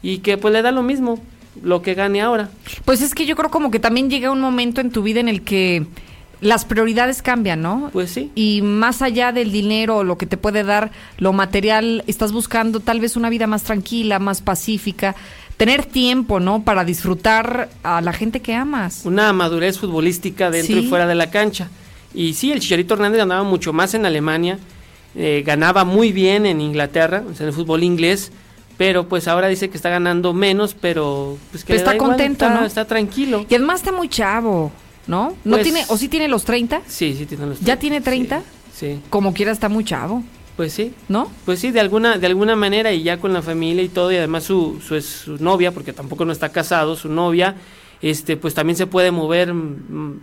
y 0.00 0.18
que 0.18 0.38
pues 0.38 0.54
le 0.54 0.62
da 0.62 0.70
lo 0.70 0.82
mismo 0.82 1.20
lo 1.60 1.82
que 1.82 1.94
gane 1.94 2.22
ahora. 2.22 2.48
Pues 2.84 3.02
es 3.02 3.12
que 3.12 3.26
yo 3.26 3.34
creo 3.36 3.50
como 3.50 3.72
que 3.72 3.80
también 3.80 4.08
llega 4.08 4.30
un 4.30 4.40
momento 4.40 4.80
en 4.80 4.90
tu 4.90 5.02
vida 5.02 5.18
en 5.18 5.28
el 5.28 5.42
que 5.42 5.84
las 6.40 6.64
prioridades 6.64 7.22
cambian, 7.22 7.60
¿no? 7.60 7.90
Pues 7.92 8.12
sí. 8.12 8.30
Y 8.36 8.62
más 8.62 9.02
allá 9.02 9.32
del 9.32 9.50
dinero 9.50 9.96
o 9.96 10.04
lo 10.04 10.16
que 10.16 10.26
te 10.26 10.36
puede 10.36 10.62
dar 10.62 10.92
lo 11.18 11.32
material, 11.32 12.04
estás 12.06 12.30
buscando 12.30 12.78
tal 12.78 13.00
vez 13.00 13.16
una 13.16 13.30
vida 13.30 13.48
más 13.48 13.64
tranquila, 13.64 14.20
más 14.20 14.42
pacífica, 14.42 15.16
tener 15.58 15.84
tiempo, 15.84 16.40
¿no? 16.40 16.62
Para 16.62 16.84
disfrutar 16.84 17.68
a 17.82 18.00
la 18.00 18.12
gente 18.14 18.40
que 18.40 18.54
amas. 18.54 19.02
Una 19.04 19.32
madurez 19.34 19.78
futbolística 19.78 20.50
dentro 20.50 20.78
Sí. 20.78 20.86
y 20.86 20.88
fuera 20.88 21.06
de 21.06 21.14
la 21.14 21.30
cancha. 21.30 21.68
Y 22.14 22.32
sí, 22.34 22.50
el 22.52 22.60
Chicharito 22.60 22.94
Hernández 22.94 23.18
ganaba 23.18 23.42
mucho 23.42 23.74
más 23.74 23.92
en 23.92 24.06
Alemania, 24.06 24.58
eh, 25.14 25.42
ganaba 25.44 25.84
muy 25.84 26.12
bien 26.12 26.46
en 26.46 26.60
Inglaterra, 26.62 27.22
en 27.38 27.46
el 27.46 27.52
fútbol 27.52 27.82
inglés, 27.82 28.30
pero 28.78 29.08
pues 29.08 29.26
ahora 29.28 29.48
dice 29.48 29.68
que 29.68 29.76
está 29.76 29.90
ganando 29.90 30.32
menos, 30.32 30.74
pero 30.80 31.36
pues 31.50 31.64
que 31.64 31.74
Pero 31.74 31.78
está 31.80 31.94
igual, 31.96 32.10
contento, 32.10 32.46
está, 32.46 32.60
¿no? 32.60 32.64
está 32.66 32.84
tranquilo. 32.86 33.44
Y 33.48 33.54
además 33.56 33.80
está 33.80 33.90
muy 33.92 34.08
chavo, 34.08 34.70
¿no? 35.08 35.34
¿No 35.44 35.56
Pues- 35.56 35.64
tiene, 35.64 35.84
o 35.88 35.96
sí 35.98 36.08
tiene 36.08 36.28
los 36.28 36.44
30? 36.44 36.82
Sí, 36.86 37.14
sí 37.18 37.26
tiene 37.26 37.46
los 37.46 37.60
¿Ya 37.60 37.76
tiene 37.76 38.00
30? 38.00 38.42
Sí. 38.72 39.00
Como 39.10 39.34
quiera 39.34 39.50
está 39.50 39.68
muy 39.68 39.84
chavo. 39.84 40.22
Pues 40.58 40.72
sí. 40.72 40.92
¿No? 41.08 41.30
Pues 41.44 41.60
sí, 41.60 41.70
de 41.70 41.78
alguna, 41.78 42.18
de 42.18 42.26
alguna 42.26 42.56
manera 42.56 42.92
y 42.92 43.04
ya 43.04 43.18
con 43.18 43.32
la 43.32 43.42
familia 43.42 43.80
y 43.84 43.88
todo, 43.88 44.10
y 44.10 44.16
además 44.16 44.42
su, 44.42 44.80
su, 44.84 45.00
su 45.00 45.36
novia, 45.36 45.70
porque 45.70 45.92
tampoco 45.92 46.24
no 46.24 46.32
está 46.32 46.48
casado, 46.48 46.96
su 46.96 47.08
novia, 47.08 47.54
este, 48.02 48.36
pues 48.36 48.54
también 48.54 48.76
se 48.76 48.88
puede 48.88 49.12
mover 49.12 49.54
mm, 49.54 50.20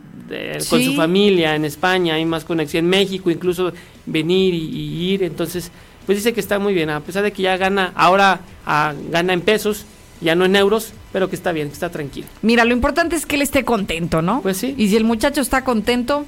con 0.69 0.83
su 0.83 0.93
familia 0.93 1.55
en 1.55 1.63
España, 1.63 2.15
hay 2.15 2.25
más 2.25 2.43
conexión 2.43 2.83
en 2.83 2.89
México, 2.89 3.31
incluso 3.31 3.71
venir 4.05 4.53
y, 4.53 4.57
y 4.57 5.13
ir, 5.13 5.23
entonces, 5.23 5.71
pues 6.05 6.17
dice 6.17 6.33
que 6.33 6.41
está 6.41 6.59
muy 6.59 6.73
bien, 6.73 6.89
a 6.89 6.99
pesar 6.99 7.23
de 7.23 7.31
que 7.31 7.41
ya 7.41 7.55
gana, 7.55 7.93
ahora 7.95 8.41
ah, 8.65 8.93
gana 9.09 9.31
en 9.31 9.39
pesos, 9.39 9.85
ya 10.19 10.35
no 10.35 10.43
en 10.43 10.57
euros, 10.57 10.91
pero 11.13 11.29
que 11.29 11.37
está 11.37 11.53
bien, 11.53 11.69
que 11.69 11.75
está 11.75 11.91
tranquilo. 11.91 12.27
Mira, 12.41 12.65
lo 12.65 12.73
importante 12.73 13.15
es 13.15 13.25
que 13.25 13.37
él 13.37 13.41
esté 13.41 13.63
contento, 13.63 14.21
¿no? 14.21 14.41
Pues 14.41 14.57
sí. 14.57 14.75
Y 14.77 14.89
si 14.89 14.97
el 14.97 15.05
muchacho 15.05 15.39
está 15.39 15.63
contento, 15.63 16.25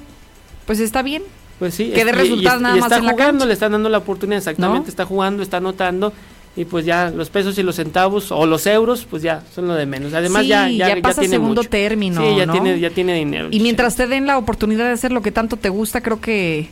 pues 0.64 0.80
está 0.80 1.02
bien. 1.02 1.24
Pues 1.58 1.74
sí, 1.74 1.90
Que 1.90 2.04
dé 2.04 2.10
es- 2.12 2.16
y- 2.16 2.20
resultados 2.20 2.60
nada 2.62 2.76
y 2.76 2.80
más 2.80 2.86
está 2.86 2.98
en 2.98 3.06
la 3.06 3.12
jugando, 3.12 3.32
cancha. 3.32 3.46
le 3.46 3.52
están 3.52 3.72
dando 3.72 3.88
la 3.88 3.98
oportunidad, 3.98 4.38
exactamente, 4.38 4.86
¿No? 4.86 4.88
está 4.88 5.04
jugando, 5.04 5.42
está 5.42 5.56
anotando 5.56 6.12
y 6.56 6.64
pues 6.64 6.84
ya 6.84 7.10
los 7.10 7.30
pesos 7.30 7.58
y 7.58 7.62
los 7.62 7.76
centavos 7.76 8.30
o 8.32 8.46
los 8.46 8.66
euros, 8.66 9.06
pues 9.08 9.22
ya 9.22 9.42
son 9.54 9.68
lo 9.68 9.74
de 9.74 9.86
menos. 9.86 10.12
Además 10.14 10.42
Sí, 10.42 10.48
ya, 10.48 10.68
ya, 10.68 10.94
ya 10.96 11.02
pasa 11.02 11.20
tiene 11.20 11.34
segundo 11.36 11.60
mucho. 11.62 11.70
término, 11.70 12.20
Sí, 12.22 12.36
ya 12.36 12.46
¿no? 12.46 12.52
tiene 12.52 12.78
ya 12.80 12.90
tiene 12.90 13.14
dinero. 13.14 13.48
Y 13.50 13.60
mientras 13.60 13.96
te 13.96 14.06
den 14.06 14.26
la 14.26 14.38
oportunidad 14.38 14.84
de 14.86 14.92
hacer 14.92 15.12
lo 15.12 15.20
que 15.22 15.32
tanto 15.32 15.56
te 15.56 15.68
gusta, 15.68 16.00
creo 16.00 16.20
que 16.20 16.68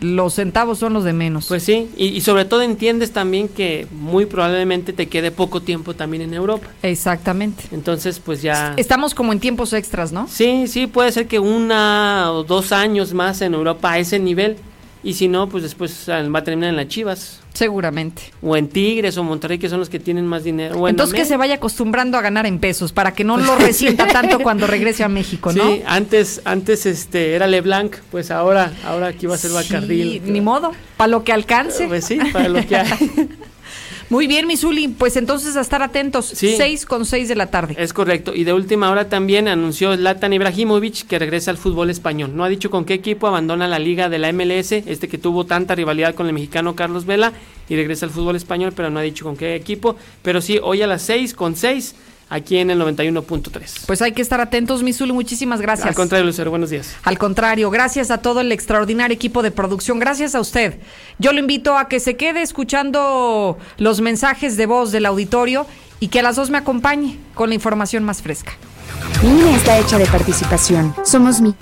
los 0.00 0.34
centavos 0.34 0.78
son 0.78 0.92
los 0.92 1.04
de 1.04 1.12
menos. 1.12 1.46
Pues 1.46 1.62
sí, 1.62 1.88
y, 1.96 2.06
y 2.06 2.20
sobre 2.20 2.44
todo 2.44 2.62
entiendes 2.62 3.12
también 3.12 3.48
que 3.48 3.86
muy 3.92 4.26
probablemente 4.26 4.92
te 4.92 5.08
quede 5.08 5.30
poco 5.30 5.60
tiempo 5.60 5.94
también 5.94 6.22
en 6.22 6.34
Europa. 6.34 6.68
Exactamente. 6.82 7.64
Entonces, 7.72 8.20
pues 8.20 8.42
ya 8.42 8.74
Estamos 8.76 9.14
como 9.14 9.32
en 9.32 9.40
tiempos 9.40 9.72
extras, 9.72 10.12
¿no? 10.12 10.26
Sí, 10.28 10.66
sí, 10.66 10.86
puede 10.86 11.12
ser 11.12 11.26
que 11.26 11.38
una 11.38 12.32
o 12.32 12.44
dos 12.44 12.72
años 12.72 13.14
más 13.14 13.40
en 13.40 13.54
Europa 13.54 13.92
a 13.92 13.98
ese 13.98 14.18
nivel. 14.18 14.56
Y 15.02 15.14
si 15.14 15.28
no, 15.28 15.48
pues 15.48 15.62
después 15.62 16.08
ah, 16.08 16.22
va 16.28 16.38
a 16.38 16.44
terminar 16.44 16.70
en 16.70 16.76
las 16.76 16.88
Chivas. 16.88 17.40
Seguramente. 17.54 18.22
O 18.42 18.56
en 18.56 18.68
Tigres 18.68 19.16
o 19.16 19.22
Monterrey, 19.22 19.58
que 19.58 19.68
son 19.68 19.78
los 19.78 19.88
que 19.88 20.00
tienen 20.00 20.26
más 20.26 20.42
dinero. 20.42 20.88
Entonces 20.88 21.14
que 21.14 21.24
se 21.24 21.36
vaya 21.36 21.54
acostumbrando 21.54 22.18
a 22.18 22.20
ganar 22.20 22.46
en 22.46 22.58
pesos 22.58 22.92
para 22.92 23.14
que 23.14 23.22
no 23.22 23.36
lo 23.36 23.54
resienta 23.58 24.08
tanto 24.08 24.40
cuando 24.40 24.66
regrese 24.66 25.04
a 25.04 25.08
México, 25.08 25.52
¿no? 25.52 25.64
Sí, 25.64 25.82
antes, 25.86 26.42
antes 26.44 26.84
este 26.84 27.34
era 27.34 27.46
LeBlanc, 27.46 27.96
pues 28.10 28.32
ahora, 28.32 28.72
ahora 28.84 29.06
aquí 29.08 29.26
va 29.26 29.36
a 29.36 29.38
ser. 29.38 29.52
Sí, 29.86 30.20
ni 30.24 30.40
modo, 30.40 30.72
para 30.96 31.08
lo 31.08 31.22
que 31.22 31.32
alcance. 31.32 31.86
Pues 31.86 32.04
sí, 32.04 32.18
para 32.32 32.48
lo 32.48 32.66
que 32.66 32.76
hay. 32.76 33.28
Muy 34.10 34.26
bien, 34.26 34.46
Misuli, 34.46 34.88
pues 34.88 35.16
entonces 35.16 35.56
a 35.56 35.60
estar 35.60 35.82
atentos. 35.82 36.26
Sí. 36.26 36.54
6 36.56 36.86
con 36.86 37.06
6 37.06 37.28
de 37.28 37.34
la 37.34 37.46
tarde. 37.46 37.74
Es 37.78 37.92
correcto. 37.92 38.34
Y 38.34 38.44
de 38.44 38.52
última 38.52 38.90
hora 38.90 39.08
también 39.08 39.48
anunció 39.48 39.96
Zlatan 39.96 40.32
Ibrahimovic 40.32 41.06
que 41.06 41.18
regresa 41.18 41.50
al 41.50 41.58
fútbol 41.58 41.90
español. 41.90 42.36
No 42.36 42.44
ha 42.44 42.48
dicho 42.48 42.70
con 42.70 42.84
qué 42.84 42.94
equipo 42.94 43.26
abandona 43.26 43.68
la 43.68 43.78
liga 43.78 44.08
de 44.08 44.18
la 44.18 44.32
MLS, 44.32 44.72
este 44.72 45.08
que 45.08 45.18
tuvo 45.18 45.46
tanta 45.46 45.74
rivalidad 45.74 46.14
con 46.14 46.26
el 46.26 46.32
mexicano 46.32 46.74
Carlos 46.74 47.06
Vela, 47.06 47.32
y 47.68 47.76
regresa 47.76 48.06
al 48.06 48.12
fútbol 48.12 48.36
español, 48.36 48.72
pero 48.76 48.90
no 48.90 48.98
ha 48.98 49.02
dicho 49.02 49.24
con 49.24 49.36
qué 49.36 49.54
equipo. 49.54 49.96
Pero 50.22 50.40
sí, 50.40 50.58
hoy 50.62 50.82
a 50.82 50.86
las 50.86 51.02
6 51.02 51.34
con 51.34 51.56
6 51.56 51.94
aquí 52.34 52.58
en 52.58 52.70
el 52.70 52.80
91.3. 52.80 53.86
Pues 53.86 54.02
hay 54.02 54.12
que 54.12 54.20
estar 54.20 54.40
atentos, 54.40 54.82
Misuli. 54.82 55.12
Muchísimas 55.12 55.60
gracias. 55.60 55.86
Al 55.86 55.94
contrario, 55.94 56.26
Lucero, 56.26 56.50
buenos 56.50 56.70
días. 56.70 56.96
Al 57.04 57.16
contrario, 57.16 57.70
gracias 57.70 58.10
a 58.10 58.18
todo 58.18 58.40
el 58.40 58.50
extraordinario 58.50 59.14
equipo 59.14 59.42
de 59.42 59.52
producción. 59.52 60.00
Gracias 60.00 60.34
a 60.34 60.40
usted. 60.40 60.80
Yo 61.18 61.32
lo 61.32 61.38
invito 61.38 61.78
a 61.78 61.88
que 61.88 62.00
se 62.00 62.16
quede 62.16 62.42
escuchando 62.42 63.56
los 63.78 64.00
mensajes 64.00 64.56
de 64.56 64.66
voz 64.66 64.90
del 64.90 65.06
auditorio 65.06 65.66
y 66.00 66.08
que 66.08 66.20
a 66.20 66.22
las 66.24 66.34
dos 66.34 66.50
me 66.50 66.58
acompañe 66.58 67.18
con 67.34 67.50
la 67.50 67.54
información 67.54 68.02
más 68.02 68.20
fresca. 68.20 68.52
Mi 69.22 69.28
INE 69.28 69.54
está 69.54 69.78
hecha 69.78 69.96
de 69.96 70.06
participación. 70.06 70.92
Somos 71.04 71.40
mi. 71.40 71.54